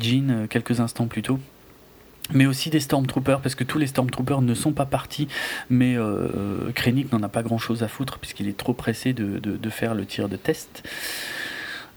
Jean 0.00 0.46
quelques 0.48 0.80
instants 0.80 1.06
plus 1.06 1.22
tôt 1.22 1.38
mais 2.32 2.46
aussi 2.46 2.70
des 2.70 2.80
Stormtroopers, 2.80 3.40
parce 3.40 3.54
que 3.54 3.64
tous 3.64 3.78
les 3.78 3.86
Stormtroopers 3.86 4.42
ne 4.42 4.54
sont 4.54 4.72
pas 4.72 4.86
partis, 4.86 5.28
mais 5.70 5.96
euh, 5.96 6.72
Krennic 6.74 7.12
n'en 7.12 7.22
a 7.22 7.28
pas 7.28 7.42
grand 7.42 7.58
chose 7.58 7.82
à 7.82 7.88
foutre, 7.88 8.18
puisqu'il 8.18 8.48
est 8.48 8.56
trop 8.56 8.72
pressé 8.72 9.12
de, 9.12 9.38
de, 9.38 9.70
faire 9.70 9.94
le 9.94 10.06
tir 10.06 10.28
de 10.28 10.36
test. 10.36 10.82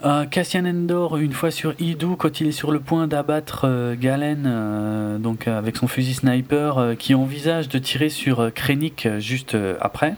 Euh, 0.05 0.25
Cassian 0.25 0.65
Endor, 0.65 1.17
une 1.17 1.33
fois 1.33 1.51
sur 1.51 1.73
Idou, 1.79 2.15
quand 2.15 2.39
il 2.39 2.47
est 2.47 2.53
sur 2.53 2.71
le 2.71 2.79
point 2.79 3.07
d'abattre 3.07 3.65
euh, 3.65 3.95
Galen, 3.99 4.45
euh, 4.45 5.17
donc 5.17 5.47
avec 5.47 5.75
son 5.75 5.87
fusil 5.87 6.13
sniper, 6.13 6.95
qui 6.97 7.13
envisage 7.15 7.67
de 7.69 7.79
tirer 7.79 8.09
sur 8.09 8.53
Krennic 8.53 9.07
juste 9.19 9.57
après. 9.81 10.15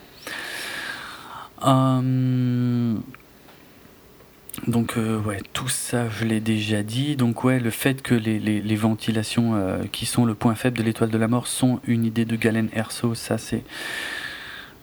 Donc 4.67 4.97
euh, 4.97 5.19
ouais, 5.19 5.39
tout 5.53 5.69
ça 5.69 6.09
je 6.09 6.25
l'ai 6.25 6.39
déjà 6.39 6.83
dit. 6.83 7.15
Donc 7.15 7.43
ouais, 7.43 7.59
le 7.59 7.69
fait 7.69 8.01
que 8.01 8.13
les, 8.13 8.39
les, 8.39 8.75
ventilations 8.75 9.55
euh, 9.55 9.83
qui 9.91 10.05
sont 10.05 10.25
le 10.25 10.35
point 10.35 10.55
faible 10.55 10.77
de 10.77 10.83
l'étoile 10.83 11.09
de 11.09 11.17
la 11.17 11.27
mort 11.27 11.47
sont 11.47 11.79
une 11.87 12.05
idée 12.05 12.25
de 12.25 12.35
Galen 12.35 12.69
Erso, 12.73 13.15
ça 13.15 13.37
c'est 13.37 13.63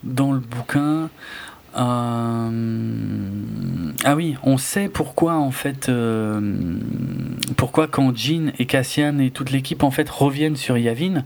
dans 0.03 0.33
le 0.33 0.41
bouquin. 0.41 1.11
Euh, 1.77 2.51
ah 4.05 4.17
oui, 4.17 4.37
on 4.43 4.57
sait 4.59 4.89
pourquoi 4.89 5.35
en 5.35 5.51
fait, 5.51 5.91
pourquoi 7.57 7.89
quand 7.89 8.17
Jean 8.17 8.53
et 8.59 8.67
Cassian 8.67 9.19
et 9.19 9.31
toute 9.31 9.51
l'équipe 9.51 9.83
en 9.83 9.91
fait 9.91 10.09
reviennent 10.09 10.57
sur 10.57 10.79
Yavin, 10.79 11.25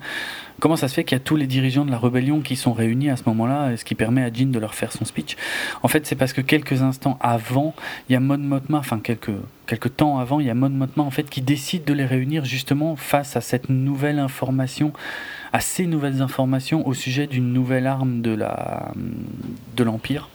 Comment 0.62 0.76
ça 0.76 0.86
se 0.86 0.94
fait 0.94 1.02
qu'il 1.02 1.16
y 1.16 1.20
a 1.20 1.24
tous 1.24 1.34
les 1.34 1.48
dirigeants 1.48 1.84
de 1.84 1.90
la 1.90 1.98
rébellion 1.98 2.40
qui 2.40 2.54
sont 2.54 2.72
réunis 2.72 3.10
à 3.10 3.16
ce 3.16 3.24
moment-là, 3.26 3.76
ce 3.76 3.84
qui 3.84 3.96
permet 3.96 4.22
à 4.22 4.32
Jean 4.32 4.52
de 4.52 4.60
leur 4.60 4.76
faire 4.76 4.92
son 4.92 5.04
speech? 5.04 5.36
En 5.82 5.88
fait, 5.88 6.06
c'est 6.06 6.14
parce 6.14 6.32
que 6.32 6.40
quelques 6.40 6.82
instants 6.82 7.18
avant, 7.20 7.74
il 8.08 8.12
y 8.12 8.16
a 8.16 8.20
Mon 8.20 8.38
Mothma, 8.38 8.78
enfin 8.78 9.00
quelques, 9.00 9.32
temps 9.96 10.20
avant, 10.20 10.38
il 10.38 10.46
y 10.46 10.50
a 10.50 10.54
Mon 10.54 10.70
Mothma 10.70 11.02
en 11.02 11.10
fait 11.10 11.28
qui 11.28 11.42
décide 11.42 11.82
de 11.82 11.92
les 11.92 12.06
réunir 12.06 12.44
justement 12.44 12.94
face 12.94 13.34
à 13.34 13.40
cette 13.40 13.70
nouvelle 13.70 14.20
information, 14.20 14.92
à 15.52 15.60
ces 15.60 15.86
nouvelles 15.86 16.22
informations 16.22 16.86
au 16.86 16.94
sujet 16.94 17.26
d'une 17.26 17.52
nouvelle 17.52 17.86
arme 17.86 18.22
de 18.22 19.84
l'empire. 19.84 20.28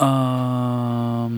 Euh... 0.00 1.28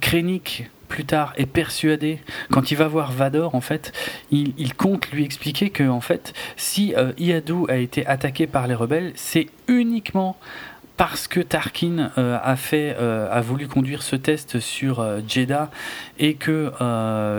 Krennic 0.00 0.70
plus 0.88 1.04
tard 1.04 1.34
est 1.36 1.46
persuadé, 1.46 2.18
quand 2.50 2.70
il 2.70 2.76
va 2.76 2.88
voir 2.88 3.12
Vador, 3.12 3.54
en 3.54 3.60
fait, 3.60 3.92
il, 4.30 4.74
compte 4.74 5.10
lui 5.10 5.22
expliquer 5.24 5.70
que, 5.70 5.86
en 5.86 6.00
fait, 6.00 6.32
si 6.56 6.94
euh, 6.96 7.12
Iadu 7.18 7.68
a 7.68 7.76
été 7.76 8.06
attaqué 8.06 8.46
par 8.46 8.66
les 8.66 8.74
rebelles, 8.74 9.12
c'est 9.14 9.48
uniquement 9.68 10.38
parce 10.98 11.28
que 11.28 11.40
Tarkin 11.40 12.10
euh, 12.18 12.38
a 12.42 12.56
fait, 12.56 12.94
euh, 12.98 13.32
a 13.32 13.40
voulu 13.40 13.68
conduire 13.68 14.02
ce 14.02 14.16
test 14.16 14.60
sur 14.60 15.02
Jeddah 15.26 15.70
et 16.18 16.34
que 16.34 16.70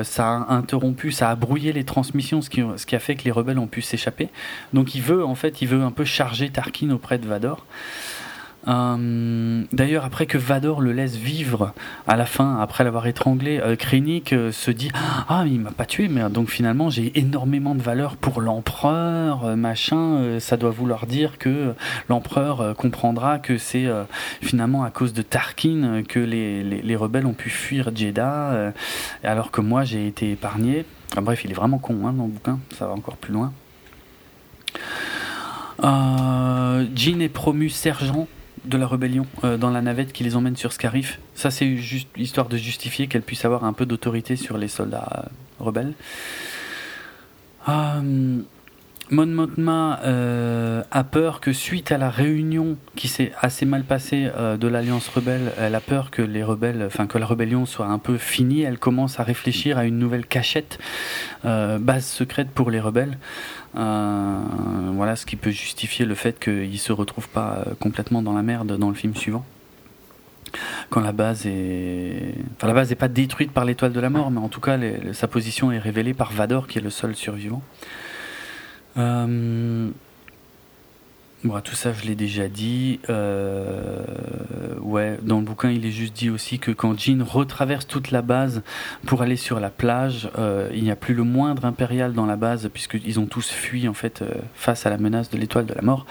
ça 0.03 0.27
a 0.27 0.53
interrompu, 0.53 1.11
ça 1.11 1.29
a 1.29 1.35
brouillé 1.35 1.71
les 1.73 1.83
transmissions, 1.83 2.41
ce 2.41 2.49
qui, 2.49 2.63
ce 2.77 2.85
qui 2.87 2.95
a 2.95 2.99
fait 2.99 3.15
que 3.15 3.25
les 3.25 3.31
rebelles 3.31 3.59
ont 3.59 3.67
pu 3.67 3.83
s'échapper. 3.83 4.29
Donc 4.73 4.95
il 4.95 5.01
veut, 5.01 5.23
en 5.23 5.35
fait, 5.35 5.61
il 5.61 5.67
veut 5.67 5.83
un 5.83 5.91
peu 5.91 6.05
charger 6.05 6.49
Tarkin 6.49 6.89
auprès 6.89 7.19
de 7.19 7.27
Vador. 7.27 7.65
Euh, 8.67 9.63
d'ailleurs, 9.71 10.05
après 10.05 10.25
que 10.25 10.37
Vador 10.37 10.81
le 10.81 10.91
laisse 10.91 11.15
vivre 11.15 11.73
à 12.07 12.17
la 12.17 12.25
fin, 12.25 12.59
après 12.59 12.83
l'avoir 12.83 13.07
étranglé, 13.07 13.59
euh, 13.59 13.75
euh, 14.33 14.51
se 14.51 14.71
dit 14.71 14.91
Ah, 15.27 15.45
il 15.47 15.59
m'a 15.59 15.71
pas 15.71 15.85
tué, 15.85 16.07
mais 16.07 16.29
donc 16.29 16.49
finalement 16.49 16.89
j'ai 16.89 17.17
énormément 17.17 17.73
de 17.73 17.81
valeur 17.81 18.17
pour 18.17 18.41
l'empereur, 18.41 19.55
machin. 19.55 20.39
ça 20.39 20.57
doit 20.57 20.71
vouloir 20.71 21.05
dire 21.07 21.37
que 21.37 21.73
l'empereur 22.09 22.75
comprendra 22.75 23.39
que 23.39 23.57
c'est 23.57 23.87
finalement 24.41 24.83
à 24.83 24.91
cause 24.91 25.13
de 25.13 25.21
Tarkin 25.21 26.03
que 26.07 26.19
les, 26.19 26.63
les, 26.63 26.95
rebelles 26.95 27.25
ont 27.25 27.33
pu 27.33 27.49
fuir 27.49 27.91
Jeddah, 27.95 28.73
alors 29.23 29.51
que 29.51 29.61
moi 29.61 29.83
j'ai 29.83 30.07
été 30.07 30.31
épargné. 30.31 30.85
bref, 31.15 31.43
il 31.45 31.51
est 31.51 31.55
vraiment 31.55 31.77
con 31.79 32.05
hein, 32.05 32.13
dans 32.13 32.25
le 32.25 32.31
bouquin, 32.31 32.59
ça 32.77 32.87
va 32.87 32.93
encore 32.93 33.17
plus 33.17 33.33
loin. 33.33 33.53
Jean 35.81 37.21
est 37.21 37.33
promu 37.33 37.69
sergent 37.69 38.27
de 38.69 38.77
la 38.77 38.87
rébellion 38.87 39.25
dans 39.43 39.69
la 39.69 39.81
navette 39.81 40.13
qui 40.13 40.23
les 40.23 40.35
emmène 40.35 40.55
sur 40.55 40.71
Scarif. 40.71 41.19
Ça, 41.35 41.51
c'est 41.51 41.75
juste 41.75 42.07
histoire 42.15 42.47
de 42.47 42.55
justifier 42.57 43.07
qu'elle 43.07 43.23
puisse 43.23 43.43
avoir 43.43 43.63
un 43.65 43.73
peu 43.73 43.85
d'autorité 43.85 44.35
sur 44.35 44.57
les 44.57 44.67
soldats 44.67 45.29
rebelles. 45.59 45.93
Mon 49.11 49.25
Mothma 49.25 50.01
euh, 50.03 50.83
a 50.91 51.03
peur 51.03 51.41
que 51.41 51.51
suite 51.51 51.91
à 51.91 51.97
la 51.97 52.11
réunion 52.11 52.77
qui 52.95 53.07
s'est 53.07 53.31
assez 53.41 53.65
mal 53.65 53.83
passée 53.83 54.29
euh, 54.37 54.55
de 54.55 54.67
l'Alliance 54.67 55.07
rebelle, 55.07 55.51
elle 55.57 55.73
a 55.73 55.79
peur 55.79 56.11
que 56.11 56.21
les 56.21 56.43
rebelles, 56.43 56.83
enfin 56.85 57.07
que 57.07 57.17
la 57.17 57.25
rébellion 57.25 57.65
soit 57.65 57.87
un 57.87 57.97
peu 57.97 58.17
finie. 58.17 58.61
Elle 58.61 58.77
commence 58.77 59.19
à 59.19 59.23
réfléchir 59.23 59.79
à 59.79 59.85
une 59.85 59.97
nouvelle 59.97 60.27
cachette, 60.27 60.77
euh, 61.43 61.79
base 61.79 62.05
secrète 62.05 62.51
pour 62.51 62.69
les 62.69 62.79
rebelles. 62.79 63.17
voilà 63.73 65.15
ce 65.15 65.25
qui 65.25 65.37
peut 65.37 65.49
justifier 65.49 66.05
le 66.05 66.13
fait 66.13 66.39
qu'ils 66.39 66.77
se 66.77 66.91
retrouvent 66.91 67.29
pas 67.29 67.65
complètement 67.79 68.21
dans 68.21 68.33
la 68.33 68.43
merde 68.43 68.77
dans 68.77 68.89
le 68.89 68.95
film 68.95 69.15
suivant 69.15 69.43
quand 70.89 71.01
la 71.01 71.11
base 71.11 71.45
est, 71.45 72.33
enfin 72.55 72.67
la 72.67 72.73
base 72.73 72.89
n'est 72.89 72.95
pas 72.95 73.07
détruite 73.07 73.51
par 73.51 73.65
l'étoile 73.65 73.91
de 73.91 73.99
la 73.99 74.09
mort, 74.09 74.31
mais 74.31 74.39
en 74.39 74.49
tout 74.49 74.61
cas 74.61 74.77
sa 75.13 75.27
position 75.27 75.71
est 75.71 75.79
révélée 75.79 76.13
par 76.15 76.31
Vador 76.31 76.67
qui 76.67 76.77
est 76.77 76.81
le 76.81 76.89
seul 76.89 77.15
survivant. 77.15 77.63
Euh, 78.97 79.89
bon, 81.43 81.61
tout 81.61 81.75
ça, 81.75 81.93
je 81.93 82.05
l'ai 82.05 82.15
déjà 82.15 82.47
dit. 82.47 82.99
Euh, 83.09 84.03
ouais, 84.81 85.17
dans 85.21 85.39
le 85.39 85.45
bouquin, 85.45 85.71
il 85.71 85.85
est 85.85 85.91
juste 85.91 86.13
dit 86.15 86.29
aussi 86.29 86.59
que 86.59 86.71
quand 86.71 86.99
Jean 86.99 87.23
retraverse 87.23 87.87
toute 87.87 88.11
la 88.11 88.21
base 88.21 88.61
pour 89.05 89.21
aller 89.21 89.37
sur 89.37 89.59
la 89.59 89.69
plage, 89.69 90.29
euh, 90.37 90.69
il 90.73 90.83
n'y 90.83 90.91
a 90.91 90.95
plus 90.95 91.13
le 91.13 91.23
moindre 91.23 91.65
impérial 91.65 92.13
dans 92.13 92.25
la 92.25 92.35
base, 92.35 92.69
puisqu'ils 92.73 93.19
ont 93.19 93.27
tous 93.27 93.49
fui 93.49 93.87
en 93.87 93.93
fait 93.93 94.23
face 94.55 94.85
à 94.85 94.89
la 94.89 94.97
menace 94.97 95.29
de 95.29 95.37
l'étoile 95.37 95.65
de 95.65 95.73
la 95.73 95.81
mort. 95.81 96.05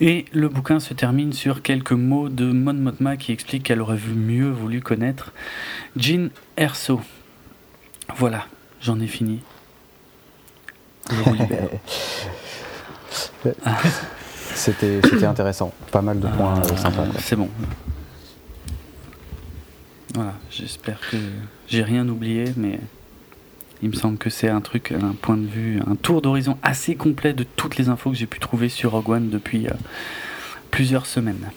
Et 0.00 0.26
le 0.32 0.48
bouquin 0.48 0.78
se 0.78 0.92
termine 0.92 1.32
sur 1.32 1.62
quelques 1.62 1.92
mots 1.92 2.28
de 2.28 2.44
Mon 2.52 2.74
Mothma 2.74 3.16
qui 3.16 3.32
explique 3.32 3.62
qu'elle 3.62 3.80
aurait 3.80 3.98
mieux 4.14 4.50
voulu 4.50 4.82
connaître 4.82 5.32
Jean 5.96 6.28
Erso. 6.58 7.00
Voilà, 8.14 8.46
j'en 8.82 9.00
ai 9.00 9.06
fini. 9.06 9.40
c'était, 14.54 15.00
intéressant. 15.24 15.72
Pas 15.90 16.02
mal 16.02 16.20
de 16.20 16.26
points 16.26 16.60
euh, 16.60 16.76
sympas. 16.76 17.06
C'est 17.18 17.36
bon. 17.36 17.48
Voilà, 20.14 20.34
j'espère 20.50 20.98
que 21.10 21.16
j'ai 21.68 21.82
rien 21.82 22.08
oublié, 22.08 22.52
mais 22.56 22.80
il 23.82 23.90
me 23.90 23.94
semble 23.94 24.18
que 24.18 24.30
c'est 24.30 24.48
un 24.48 24.60
truc, 24.60 24.92
un 24.92 25.12
point 25.12 25.36
de 25.36 25.46
vue, 25.46 25.80
un 25.86 25.94
tour 25.94 26.22
d'horizon 26.22 26.58
assez 26.62 26.96
complet 26.96 27.34
de 27.34 27.44
toutes 27.44 27.76
les 27.76 27.88
infos 27.88 28.10
que 28.10 28.16
j'ai 28.16 28.26
pu 28.26 28.40
trouver 28.40 28.68
sur 28.68 28.92
Rogue 28.92 29.10
One 29.10 29.30
depuis 29.30 29.66
euh, 29.66 29.72
plusieurs 30.70 31.06
semaines. 31.06 31.50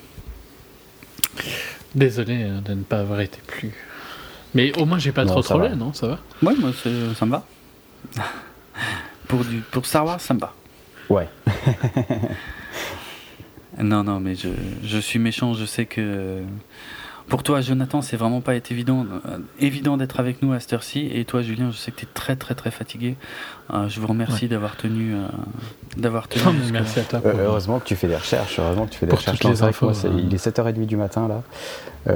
Désolé 1.95 2.43
euh, 2.43 2.59
de 2.59 2.73
ne 2.73 2.83
pas 2.83 2.99
avoir 2.99 3.21
été 3.21 3.39
plus. 3.47 3.73
Mais 4.53 4.77
au 4.79 4.85
moins, 4.85 4.97
j'ai 4.97 5.11
pas 5.11 5.25
trop 5.25 5.41
trollé, 5.41 5.75
non? 5.75 5.93
Ça 5.93 6.07
va? 6.07 6.19
Ouais, 6.43 6.55
moi, 6.59 6.71
ça 6.73 7.25
me 7.25 7.31
va. 7.31 7.45
Pour, 9.30 9.45
du, 9.45 9.59
pour 9.72 9.85
Star 9.85 10.06
Wars, 10.06 10.19
ça 10.19 10.33
me 10.33 10.40
va. 10.40 10.53
Ouais. 11.09 11.30
non, 13.80 14.03
non, 14.03 14.19
mais 14.19 14.35
je, 14.35 14.49
je, 14.83 14.98
suis 14.98 15.19
méchant. 15.19 15.53
Je 15.53 15.66
sais 15.66 15.85
que 15.85 16.43
pour 17.30 17.43
toi, 17.43 17.61
Jonathan, 17.61 18.01
c'est 18.01 18.17
vraiment 18.17 18.41
pas 18.41 18.56
évident, 18.56 19.06
euh, 19.27 19.38
évident 19.59 19.98
d'être 19.98 20.19
avec 20.19 20.41
nous 20.41 20.51
à 20.51 20.59
cette 20.59 20.74
heure-ci. 20.74 21.11
Et 21.14 21.25
toi, 21.25 21.43
Julien, 21.43 21.69
je 21.72 21.77
sais 21.77 21.91
que 21.91 21.98
tu 21.98 22.06
es 22.06 22.09
très, 22.11 22.35
très, 22.35 22.56
très 22.56 22.72
fatigué. 22.72 23.16
Euh, 23.72 23.88
je 23.88 23.99
vous 23.99 24.08
remercie 24.08 24.48
d'avoir 24.48 24.75
tenu. 24.75 25.14
Euh, 25.14 25.27
d'avoir 25.95 26.27
tenu 26.27 26.58
merci 26.74 26.99
à 26.99 27.03
toi. 27.03 27.22
heureusement 27.24 27.80
que 27.80 27.85
tu 27.85 27.95
fais 27.95 28.08
des 28.08 28.16
recherches. 28.16 28.59
Heureusement 28.59 28.88
que 28.88 28.91
tu 28.91 28.98
fais 28.98 29.06
des 29.06 29.16
recherches. 29.16 29.43
Les 29.43 29.61
infos, 29.61 29.91
il 30.17 30.33
est 30.33 30.43
7h30 30.43 30.88
du 30.88 30.98
matin, 30.98 31.27
là. 31.27 32.14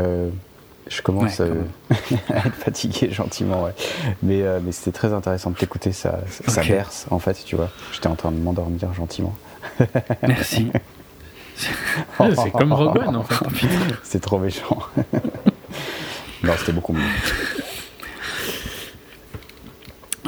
Je 0.87 1.01
commence 1.01 1.39
euh, 1.39 1.63
à 2.29 2.47
être 2.47 2.55
fatigué 2.55 3.09
gentiment, 3.11 3.63
ouais. 3.63 3.73
Mais, 4.21 4.41
euh, 4.41 4.59
mais 4.61 4.71
c'était 4.71 4.91
très 4.91 5.13
intéressant 5.13 5.51
de 5.51 5.55
t'écouter, 5.55 5.91
ça, 5.91 6.19
ça 6.47 6.63
berce 6.63 7.05
en 7.09 7.19
fait, 7.19 7.41
tu 7.45 7.55
vois. 7.55 7.69
J'étais 7.93 8.07
en 8.07 8.15
train 8.15 8.31
de 8.31 8.37
m'endormir 8.37 8.93
gentiment. 8.93 9.33
Merci. 10.27 10.71
c'est 11.55 12.51
comme 12.51 12.73
Rogue 12.73 12.97
One 12.97 13.15
en 13.15 13.23
fait. 13.23 13.45
c'est 14.03 14.21
trop 14.21 14.39
méchant. 14.39 14.77
non, 16.43 16.53
c'était 16.57 16.73
beaucoup 16.73 16.93
mieux. 16.93 17.01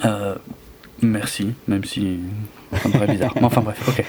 Euh, 0.06 0.36
merci, 1.02 1.54
même 1.68 1.84
si 1.84 2.20
ça 2.74 2.90
me 2.90 3.08
bizarre. 3.08 3.34
Mais 3.36 3.44
enfin 3.44 3.62
bref, 3.62 3.82
ok. 3.88 4.04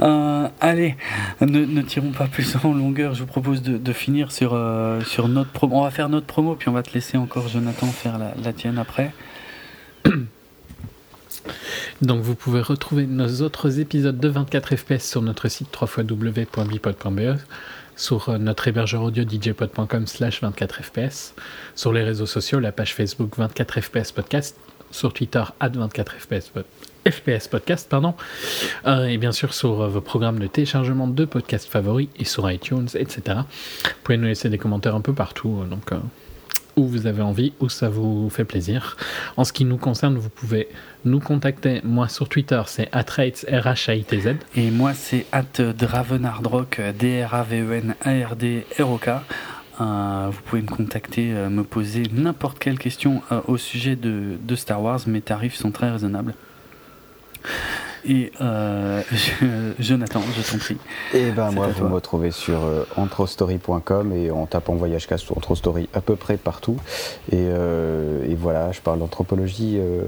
Euh, 0.00 0.48
allez, 0.60 0.96
ne, 1.40 1.82
tirons 1.82 2.12
pas 2.12 2.26
plus 2.26 2.56
en 2.62 2.72
longueur. 2.72 3.14
Je 3.14 3.20
vous 3.20 3.26
propose 3.26 3.62
de, 3.62 3.92
finir 3.92 4.32
sur, 4.32 4.52
euh, 4.54 5.00
sur 5.02 5.28
notre 5.28 5.50
promo. 5.50 5.76
On 5.76 5.84
va 5.84 5.90
faire 5.90 6.08
notre 6.08 6.26
promo, 6.26 6.54
puis 6.54 6.68
on 6.68 6.72
va 6.72 6.82
te 6.82 6.92
laisser 6.92 7.16
encore, 7.16 7.48
Jonathan, 7.48 7.86
faire 7.86 8.18
la, 8.18 8.52
tienne 8.52 8.78
après. 8.78 9.12
Donc 12.02 12.22
vous 12.22 12.34
pouvez 12.34 12.60
retrouver 12.60 13.06
nos 13.06 13.40
autres 13.42 13.78
épisodes 13.78 14.18
de 14.18 14.28
24 14.28 14.76
FPS 14.76 15.08
sur 15.08 15.22
notre 15.22 15.48
site 15.48 15.68
www.bipod.be, 15.80 17.38
sur 17.96 18.28
euh, 18.28 18.38
notre 18.38 18.68
hébergeur 18.68 19.02
audio 19.02 19.24
djpod.com 19.26 20.06
slash 20.06 20.42
24 20.42 20.82
FPS, 20.82 21.34
sur 21.74 21.92
les 21.92 22.02
réseaux 22.02 22.26
sociaux, 22.26 22.60
la 22.60 22.72
page 22.72 22.94
Facebook 22.94 23.36
24 23.38 23.80
FPS 23.80 24.12
Podcast, 24.12 24.56
sur 24.96 25.12
Twitter 25.12 25.44
at 25.60 25.68
24 25.68 26.16
FPS 27.08 27.46
Podcast, 27.48 27.88
pardon, 27.88 28.14
euh, 28.86 29.06
et 29.06 29.16
bien 29.18 29.32
sûr 29.32 29.54
sur 29.54 29.80
euh, 29.80 29.88
vos 29.88 30.00
programmes 30.00 30.40
de 30.40 30.48
téléchargement 30.48 31.06
de 31.06 31.24
podcasts 31.24 31.68
favoris 31.68 32.08
et 32.18 32.24
sur 32.24 32.50
iTunes, 32.50 32.88
etc. 32.94 33.38
Vous 33.84 33.90
pouvez 34.02 34.18
nous 34.18 34.26
laisser 34.26 34.48
des 34.48 34.58
commentaires 34.58 34.96
un 34.96 35.00
peu 35.00 35.12
partout, 35.12 35.60
euh, 35.62 35.66
donc 35.66 35.92
où 36.74 36.86
vous 36.86 37.06
avez 37.06 37.22
envie, 37.22 37.52
où 37.60 37.68
ça 37.68 37.88
vous 37.88 38.28
fait 38.28 38.44
plaisir. 38.44 38.96
En 39.36 39.44
ce 39.44 39.52
qui 39.52 39.64
nous 39.64 39.78
concerne, 39.78 40.18
vous 40.18 40.30
pouvez 40.30 40.68
nous 41.04 41.20
contacter. 41.20 41.80
Moi 41.84 42.08
sur 42.08 42.28
Twitter, 42.28 42.60
c'est 42.66 42.88
atrates 42.92 43.46
r 43.48 43.66
h 43.66 43.88
a 43.90 43.96
t 44.02 44.20
z 44.20 44.34
Et 44.56 44.70
moi, 44.70 44.92
c'est 44.92 45.26
at 45.32 45.58
dravenardrock, 45.58 46.80
D-R-A-V-E-N-A-R-D-R-O-K. 46.98 49.08
Vous 49.78 50.42
pouvez 50.44 50.62
me 50.62 50.68
contacter, 50.68 51.32
me 51.32 51.62
poser 51.62 52.04
n'importe 52.12 52.58
quelle 52.58 52.78
question 52.78 53.22
au 53.46 53.56
sujet 53.56 53.96
de, 53.96 54.36
de, 54.40 54.56
Star 54.56 54.82
Wars. 54.82 55.00
Mes 55.06 55.20
tarifs 55.20 55.54
sont 55.54 55.70
très 55.70 55.90
raisonnables. 55.90 56.34
Et 58.08 58.32
euh, 58.40 59.02
Jonathan, 59.78 60.20
je 60.36 60.52
t'en 60.52 60.58
prie. 60.58 60.76
Et 61.12 61.28
eh 61.28 61.30
ben 61.32 61.50
moi, 61.50 61.68
vous 61.68 61.88
me 61.88 61.94
retrouvez 61.94 62.30
sur 62.30 62.62
euh, 62.64 62.84
et 64.14 64.30
en 64.30 64.46
tapant 64.46 64.74
Voyage 64.74 65.06
Cast 65.06 65.28
ou 65.30 65.34
Antrostory 65.36 65.88
à 65.92 66.00
peu 66.00 66.14
près 66.14 66.36
partout. 66.36 66.76
Et, 67.32 67.36
euh, 67.36 68.24
et 68.28 68.34
voilà, 68.34 68.70
je 68.72 68.80
parle 68.80 69.00
d'anthropologie, 69.00 69.76
euh, 69.78 70.02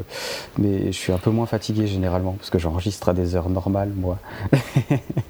mais 0.59 0.87
je 0.87 0.97
suis 0.97 1.13
un 1.13 1.19
peu 1.19 1.31
moins 1.31 1.47
fatigué 1.47 1.87
généralement 1.87 2.33
parce 2.33 2.51
que 2.51 2.59
j'enregistre 2.59 3.09
à 3.09 3.15
des 3.15 3.35
heures 3.35 3.51
normales, 3.51 3.93
moi. 3.95 4.19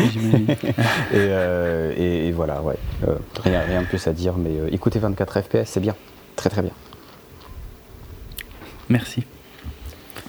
et, 1.12 1.16
euh, 1.16 1.92
et, 1.96 2.28
et, 2.28 2.32
voilà, 2.32 2.62
ouais. 2.62 2.76
rien, 3.42 3.60
rien 3.60 3.82
de 3.82 3.86
plus 3.86 4.06
à 4.06 4.12
dire, 4.12 4.34
mais 4.36 4.52
écoutez 4.72 4.98
24 4.98 5.40
FPS, 5.42 5.64
c'est 5.66 5.80
bien. 5.80 5.94
Très 6.36 6.50
très 6.50 6.62
bien. 6.62 6.72
Merci. 8.88 9.24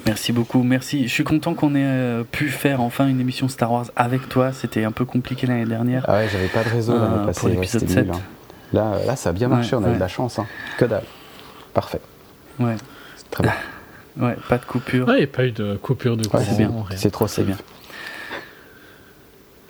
Merci 0.06 0.32
beaucoup, 0.32 0.64
merci. 0.64 1.08
Je 1.08 1.14
suis 1.14 1.24
content 1.24 1.54
qu'on 1.54 1.76
ait 1.76 1.84
euh, 1.84 2.24
pu 2.24 2.50
faire 2.50 2.82
enfin 2.82 3.08
une 3.08 3.20
émission 3.20 3.48
Star 3.48 3.72
Wars 3.72 3.86
avec 3.96 4.30
toi. 4.30 4.52
C'était 4.52 4.84
un 4.84 4.92
peu 4.92 5.06
compliqué 5.06 5.46
l'année 5.48 5.66
dernière. 5.66 6.06
Ah 6.08 6.14
ouais, 6.14 6.30
j'avais 6.32 6.48
pas 6.48 6.64
de 6.64 6.70
réseau 6.70 6.94
l'année 6.94 7.16
euh, 7.18 7.26
passée. 7.26 7.40
Pour 7.40 7.50
l'épisode 7.50 7.88
7. 7.88 8.10
Hein. 8.10 8.20
Là, 8.74 8.98
là, 9.06 9.16
ça 9.16 9.30
a 9.30 9.34
bien 9.34 9.48
marché, 9.48 9.76
on 9.76 9.84
a 9.84 9.90
eu 9.92 9.96
de 9.96 10.00
la 10.00 10.08
chance. 10.08 10.40
Hein. 10.40 10.48
Que 10.78 10.86
dalle. 10.86 11.04
Parfait. 11.74 12.02
Ouais. 12.60 12.76
C'est 13.16 13.30
très 13.30 13.44
bien. 13.44 13.54
Ouais, 14.20 14.36
pas 14.50 14.58
de 14.58 14.66
coupure. 14.66 15.08
Ouais, 15.08 15.14
il 15.14 15.18
n'y 15.20 15.24
a 15.24 15.28
pas 15.28 15.46
eu 15.46 15.54
de 15.54 15.78
coupure 15.78 16.18
de 16.18 16.28
courant. 16.28 16.44
c'est 16.46 16.58
bien. 16.58 16.74
C'est 16.98 17.12
trop, 17.12 17.28
c'est 17.28 17.44
bien. 17.44 17.56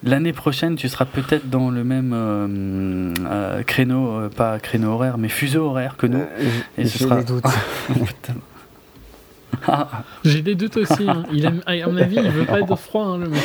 L'année 0.03 0.33
prochaine, 0.33 0.75
tu 0.75 0.89
seras 0.89 1.05
peut-être 1.05 1.49
dans 1.49 1.69
le 1.69 1.83
même 1.83 2.13
euh, 2.13 3.63
créneau, 3.63 4.29
pas 4.29 4.59
créneau 4.59 4.93
horaire, 4.93 5.17
mais 5.17 5.29
fuseau 5.29 5.65
horaire 5.65 5.95
que 5.97 6.07
nous. 6.07 6.23
et 6.77 6.85
ce 6.85 6.99
sera... 6.99 7.17
des 7.17 7.23
doutes. 7.23 7.43
J'ai 10.23 10.41
des 10.41 10.55
doutes 10.55 10.77
aussi. 10.77 11.07
Hein. 11.07 11.23
Il 11.31 11.45
à 11.45 11.87
mon 11.87 11.97
avis, 11.97 12.17
il 12.17 12.31
veut 12.31 12.45
pas 12.45 12.59
être 12.59 12.75
froid, 12.75 13.05
hein, 13.05 13.17
le 13.17 13.29
mec. 13.29 13.41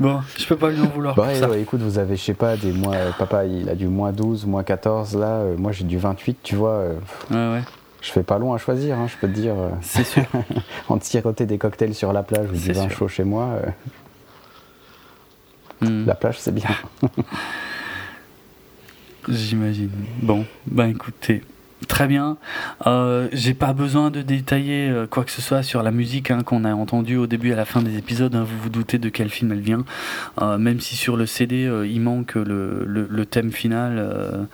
Bon, 0.00 0.20
je 0.36 0.46
peux 0.46 0.56
pas 0.56 0.70
lui 0.70 0.80
en 0.80 0.88
vouloir. 0.88 1.14
Bah, 1.14 1.30
écoute, 1.56 1.80
vous 1.80 1.98
avez, 1.98 2.16
je 2.16 2.22
sais 2.22 2.34
pas, 2.34 2.56
des 2.56 2.72
mois. 2.72 2.94
Euh, 2.94 3.10
papa, 3.16 3.44
il 3.44 3.68
a 3.68 3.74
du 3.74 3.86
moins 3.86 4.12
12, 4.12 4.46
moins 4.46 4.64
14. 4.64 5.16
Là, 5.16 5.26
euh, 5.26 5.56
moi, 5.56 5.72
j'ai 5.72 5.84
du 5.84 5.98
28, 5.98 6.38
tu 6.42 6.56
vois. 6.56 6.70
Euh, 6.70 6.94
ouais, 7.30 7.58
ouais. 7.58 7.64
Je 8.00 8.10
fais 8.10 8.22
pas 8.22 8.38
long 8.38 8.52
à 8.52 8.58
choisir, 8.58 8.98
hein, 8.98 9.06
je 9.08 9.16
peux 9.16 9.32
te 9.32 9.38
dire. 9.38 9.54
C'est 9.80 10.04
sûr. 10.04 10.24
en 10.88 10.98
tiroter 10.98 11.46
des 11.46 11.58
cocktails 11.58 11.94
sur 11.94 12.12
la 12.12 12.22
plage 12.22 12.50
ou 12.50 12.56
du 12.56 12.72
vin 12.72 12.88
chaud 12.88 13.08
chez 13.08 13.24
moi. 13.24 13.50
Hmm. 15.80 16.06
La 16.06 16.14
plage, 16.14 16.38
c'est 16.38 16.54
bien. 16.54 16.70
J'imagine. 19.28 19.90
Bon, 20.22 20.44
ben 20.66 20.86
écoutez, 20.86 21.42
très 21.88 22.06
bien. 22.06 22.36
Euh, 22.86 23.28
j'ai 23.32 23.54
pas 23.54 23.72
besoin 23.72 24.10
de 24.10 24.20
détailler 24.20 24.90
euh, 24.90 25.06
quoi 25.06 25.24
que 25.24 25.30
ce 25.30 25.40
soit 25.40 25.62
sur 25.62 25.82
la 25.82 25.90
musique 25.90 26.30
hein, 26.30 26.42
qu'on 26.42 26.64
a 26.64 26.74
entendue 26.74 27.16
au 27.16 27.26
début 27.26 27.50
et 27.50 27.52
à 27.54 27.56
la 27.56 27.64
fin 27.64 27.80
des 27.80 27.96
épisodes. 27.96 28.34
Hein. 28.34 28.44
vous 28.46 28.58
vous 28.58 28.68
doutez 28.68 28.98
de 28.98 29.08
quel 29.08 29.30
film 29.30 29.52
elle 29.52 29.60
vient. 29.60 29.84
Euh, 30.42 30.58
même 30.58 30.80
si 30.80 30.96
sur 30.96 31.16
le 31.16 31.24
CD 31.26 31.70
il 31.86 32.00
manque 32.00 32.34
le, 32.34 32.84
le, 32.84 33.26
thème 33.26 33.52
final 33.52 34.46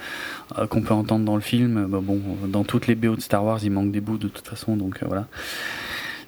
qu'on 0.69 0.83
peut 0.83 0.95
entendre 0.95 1.25
dans 1.25 1.35
le 1.35 1.43
film. 1.43 1.87
Bah, 1.87 1.99
bon, 2.01 2.21
dans 2.47 2.63
toutes 2.63 2.87
les 2.87 2.95
BO 2.95 3.17
de 3.17 3.21
Star 3.21 3.45
Wars, 3.45 3.59
il 3.63 3.73
manque 3.73 3.91
des 3.91 4.01
bouts 4.01 4.19
de 4.19 4.29
toute 4.29 4.47
façon, 4.47 4.77
donc 4.77 5.01
voilà 5.05 5.27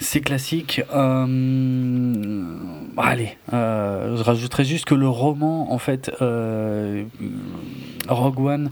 c'est 0.03 0.21
classique. 0.21 0.83
Euh, 0.93 2.57
allez, 2.97 3.39
euh, 3.53 4.17
je 4.17 4.23
rajouterai 4.23 4.65
juste 4.65 4.85
que 4.85 4.95
le 4.95 5.09
roman, 5.09 5.73
en 5.73 5.79
fait, 5.79 6.11
euh, 6.21 7.05
Rogue 8.09 8.41
One 8.41 8.71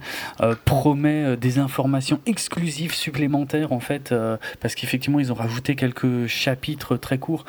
promet 0.64 1.36
des 1.36 1.58
informations 1.58 2.20
exclusives 2.26 2.94
supplémentaires, 2.94 3.72
en 3.72 3.80
fait, 3.80 4.14
parce 4.60 4.74
qu'effectivement, 4.74 5.20
ils 5.20 5.32
ont 5.32 5.36
rajouté 5.36 5.76
quelques 5.76 6.26
chapitres 6.26 6.96
très 6.96 7.18
courts 7.18 7.44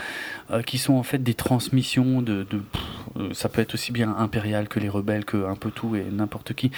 qui 0.65 0.77
sont 0.77 0.93
en 0.93 1.03
fait 1.03 1.19
des 1.19 1.33
transmissions 1.33 2.21
de, 2.21 2.45
ça 3.33 3.49
peut 3.49 3.61
être 3.61 3.73
aussi 3.73 3.91
bien 3.91 4.15
impérial 4.17 4.67
que 4.67 4.79
les 4.79 4.89
rebelles, 4.89 5.25
que 5.25 5.45
un 5.45 5.55
peu 5.55 5.71
tout 5.71 5.95
et 5.95 6.05
n'importe 6.11 6.53
qui. 6.53 6.71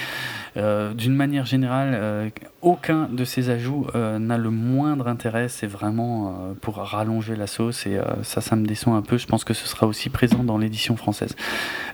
D'une 0.56 1.16
manière 1.16 1.46
générale, 1.46 2.32
aucun 2.62 3.08
de 3.12 3.26
ces 3.26 3.50
ajouts 3.50 3.88
n'a 3.94 4.38
le 4.38 4.50
moindre 4.50 5.08
intérêt. 5.08 5.48
C'est 5.48 5.68
vraiment 5.68 6.54
pour 6.62 6.78
rallonger 6.78 7.36
la 7.36 7.48
sauce 7.48 7.86
et 7.86 7.98
euh, 7.98 8.24
ça, 8.24 8.42
ça 8.42 8.56
me 8.56 8.66
déçoit 8.66 8.94
un 8.94 9.02
peu. 9.02 9.18
Je 9.18 9.28
pense 9.28 9.44
que 9.44 9.54
ce 9.54 9.68
sera 9.68 9.88
aussi 9.88 10.10
présent 10.10 10.44
dans 10.44 10.58
l'édition 10.58 10.96
française. 10.96 11.36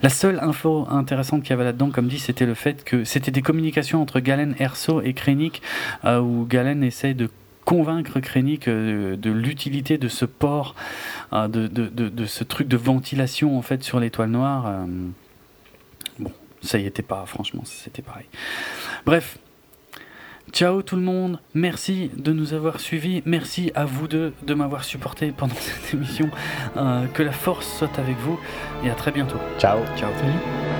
La 0.01 0.09
seule 0.09 0.39
info 0.39 0.87
intéressante 0.89 1.41
qu'il 1.43 1.51
y 1.51 1.53
avait 1.53 1.63
là-dedans, 1.63 1.91
comme 1.91 2.07
dit, 2.07 2.19
c'était 2.19 2.45
le 2.45 2.53
fait 2.53 2.83
que 2.83 3.03
c'était 3.03 3.31
des 3.31 3.41
communications 3.41 4.01
entre 4.01 4.19
Galen 4.19 4.55
Erso 4.59 5.01
et 5.01 5.13
Krennic, 5.13 5.61
euh, 6.05 6.19
où 6.19 6.45
Galen 6.45 6.83
essaye 6.83 7.15
de 7.15 7.29
convaincre 7.69 8.19
Krennic 8.19 8.67
euh, 8.67 9.15
de 9.15 9.29
l'utilité 9.29 9.99
de 9.99 10.07
ce 10.07 10.25
port, 10.25 10.73
de, 11.31 11.67
de, 11.67 11.87
de, 11.87 12.25
ce 12.25 12.43
truc 12.43 12.67
de 12.67 12.77
ventilation 12.77 13.55
en 13.55 13.61
fait 13.61 13.83
sur 13.83 13.99
l'étoile 13.99 14.31
noire. 14.31 14.85
bon, 16.17 16.31
ça 16.63 16.79
y 16.79 16.87
était 16.87 17.03
pas, 17.03 17.23
franchement, 17.27 17.61
c'était 17.65 18.01
pareil. 18.01 18.25
Bref, 19.05 19.37
Ciao 20.51 20.81
tout 20.81 20.95
le 20.95 21.03
monde, 21.03 21.39
merci 21.53 22.09
de 22.15 22.33
nous 22.33 22.55
avoir 22.55 22.79
suivis, 22.79 23.21
merci 23.25 23.71
à 23.75 23.85
vous 23.85 24.07
deux 24.07 24.33
de 24.41 24.53
m'avoir 24.55 24.83
supporté 24.83 25.31
pendant 25.31 25.53
cette 25.59 25.93
émission. 25.93 26.29
Euh, 26.75 27.05
que 27.13 27.21
la 27.21 27.31
force 27.31 27.77
soit 27.77 27.99
avec 27.99 28.17
vous 28.17 28.39
et 28.83 28.89
à 28.89 28.95
très 28.95 29.11
bientôt. 29.11 29.37
Ciao. 29.59 29.79
Ciao. 29.95 30.09
Salut. 30.17 30.78